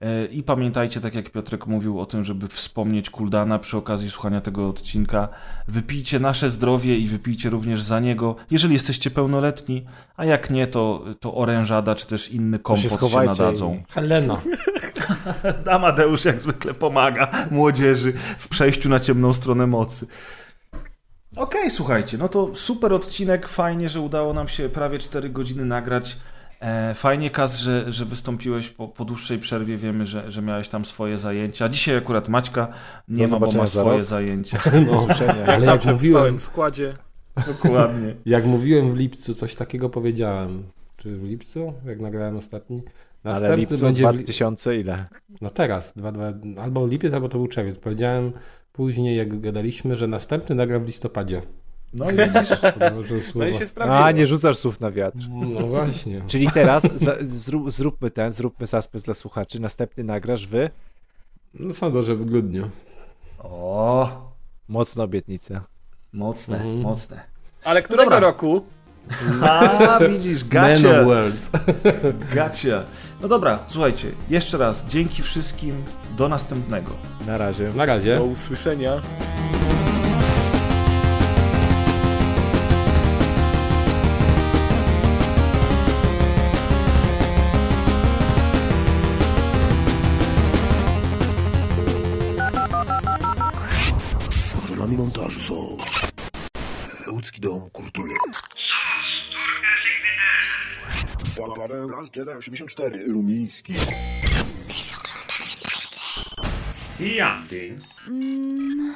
E, 0.02 0.26
I 0.26 0.44
pamiętajcie, 0.44 1.02
tak 1.02 1.16
jak 1.16 1.30
Piotrek 1.32 1.68
mówił 1.68 2.00
o 2.00 2.06
tym, 2.06 2.24
żeby 2.24 2.48
wspomnieć 2.48 3.10
Kuldana 3.10 3.60
przy 3.60 3.78
okazji 3.78 4.10
słuchania 4.10 4.42
tego 4.42 4.70
odcinka. 4.70 5.30
Wypijcie 5.68 6.20
nasze 6.20 6.50
zdrowie 6.50 6.98
i 6.98 7.08
wypijcie 7.08 7.50
również 7.50 7.82
za 7.82 8.00
niego, 8.00 8.36
jeżeli 8.52 8.74
jesteście 8.74 9.12
pełnoletni, 9.12 9.86
a 10.18 10.26
jak 10.26 10.50
nie, 10.50 10.68
to, 10.68 11.06
to 11.20 11.36
orężada 11.36 11.96
czy 11.96 12.08
też 12.08 12.30
inny 12.32 12.60
kompot 12.60 12.84
się, 12.84 12.90
schowajcie 12.90 13.30
nadadzą. 13.44 13.74
i- 13.74 13.94
Helena. 13.94 14.42
Amadeusz 15.72 16.26
jak 16.26 16.42
zwykle 16.42 16.74
pomaga 16.74 17.32
młodzieży 17.52 18.14
w 18.38 18.48
przejściu 18.48 18.90
na 18.90 19.00
ciemną 19.00 19.34
stronę 19.34 19.68
mocy. 19.68 20.08
Okej, 21.36 21.72
słuchajcie, 21.72 22.18
no 22.18 22.28
to 22.30 22.56
super 22.56 22.94
odcinek, 22.94 23.48
fajnie, 23.48 23.90
że 23.90 24.02
udało 24.02 24.34
nam 24.34 24.48
się 24.48 24.70
prawie 24.70 25.00
4 25.00 25.30
godziny 25.30 25.66
nagrać. 25.66 26.18
E, 26.62 26.94
fajnie, 26.94 27.30
Kaz, 27.30 27.60
że, 27.60 27.94
że 27.94 28.06
wystąpiłeś 28.06 28.70
po, 28.70 28.88
po 28.88 29.06
dłuższej 29.06 29.40
przerwie. 29.40 29.78
Wiemy, 29.78 30.06
że, 30.06 30.32
że 30.32 30.42
miałeś 30.42 30.68
tam 30.70 30.86
swoje 30.86 31.18
zajęcia. 31.18 31.70
Dzisiaj 31.70 31.98
akurat 31.98 32.30
Maćka 32.30 32.68
nie 33.08 33.28
Do 33.28 33.40
ma, 33.40 33.46
bo 33.46 33.52
ma 33.58 33.66
za 33.66 33.82
swoje 33.82 33.98
rok. 33.98 34.06
zajęcia. 34.08 34.58
No. 34.92 35.08
Jak 35.10 35.50
ale 35.50 35.66
jak 35.66 35.82
w 35.82 35.86
mówiłem, 35.86 36.16
stałym 36.16 36.40
składzie. 36.40 36.94
Dokładnie. 37.48 38.16
jak 38.26 38.46
mówiłem 38.46 38.94
w 38.94 38.98
lipcu, 38.98 39.34
coś 39.34 39.56
takiego 39.56 39.90
powiedziałem. 39.90 40.64
Czy 40.98 41.18
w 41.18 41.24
lipcu, 41.24 41.74
jak 41.86 42.00
nagrałem 42.00 42.38
ostatni? 42.38 42.82
Ale 43.24 43.34
Następny 43.34 43.58
lipcu 43.58 43.78
będzie 43.78 44.04
w 44.04 44.10
li- 44.10 44.14
2000 44.14 44.78
ile? 44.78 45.06
No 45.42 45.50
teraz, 45.50 45.94
dwa, 45.96 46.12
dwa, 46.12 46.34
albo 46.62 46.88
lipiec, 46.88 47.14
albo 47.14 47.30
to 47.30 47.38
był 47.38 47.48
czerwiec. 47.48 47.78
Powiedziałem 47.78 48.32
później, 48.72 49.18
jak 49.18 49.40
gadaliśmy, 49.42 49.96
że 49.96 50.08
następny 50.08 50.56
nagram 50.56 50.84
w 50.84 50.88
listopadzie. 50.88 51.42
No 51.94 52.12
i 52.12 52.16
widzisz. 52.16 52.50
No 53.36 53.46
i 53.48 53.54
się 53.54 53.68
sprawdziło. 53.68 54.06
A, 54.06 54.12
nie 54.12 54.28
rzucasz 54.28 54.58
słów 54.58 54.80
na 54.80 54.92
wiatr. 54.92 55.18
No 55.30 55.68
właśnie. 55.68 56.22
Czyli 56.28 56.52
teraz 56.52 56.84
za, 56.96 57.14
zrób, 57.22 57.72
zróbmy 57.72 58.12
ten, 58.12 58.32
zróbmy 58.32 58.68
suspens 58.68 59.04
dla 59.04 59.14
słuchaczy. 59.14 59.62
Następny 59.62 60.04
nagrasz 60.04 60.48
wy. 60.48 60.70
No 61.54 61.74
sądzę, 61.74 62.04
że 62.04 62.16
w 62.16 62.26
grudniu. 62.26 62.70
O, 63.40 64.32
Mocna 64.68 65.04
obietnica. 65.04 65.64
mocne, 66.14 66.56
Mhm. 66.58 66.82
mocne. 66.82 67.24
Ale 67.64 67.82
którego 67.82 68.04
Dobra. 68.10 68.20
roku? 68.20 68.66
A, 69.42 70.00
widzisz, 70.10 70.42
Man 70.44 70.50
gacie. 70.50 71.00
of 71.02 71.06
Words. 71.06 71.50
Gacie. 72.36 72.84
No 73.22 73.28
dobra, 73.28 73.60
słuchajcie, 73.68 74.12
jeszcze 74.30 74.58
raz 74.58 74.86
dzięki 74.86 75.22
wszystkim, 75.22 75.84
do 76.18 76.30
następnego. 76.30 76.92
Na 77.28 77.38
razie. 77.38 77.72
Na 77.76 77.86
razie. 77.86 78.16
Do 78.18 78.24
usłyszenia. 78.26 79.02
idom 97.38 97.70
kultury. 97.70 98.14
Parę 101.56 101.88
raz 101.92 102.16
Jedi 102.16 102.32
84 102.32 103.04
Rumiński. 103.08 103.74
Siam, 106.98 107.48
Dings. 107.48 107.86
Mm. 108.10 108.94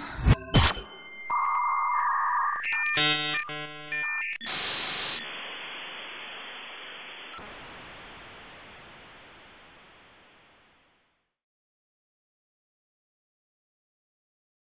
Hum. 2.96 3.31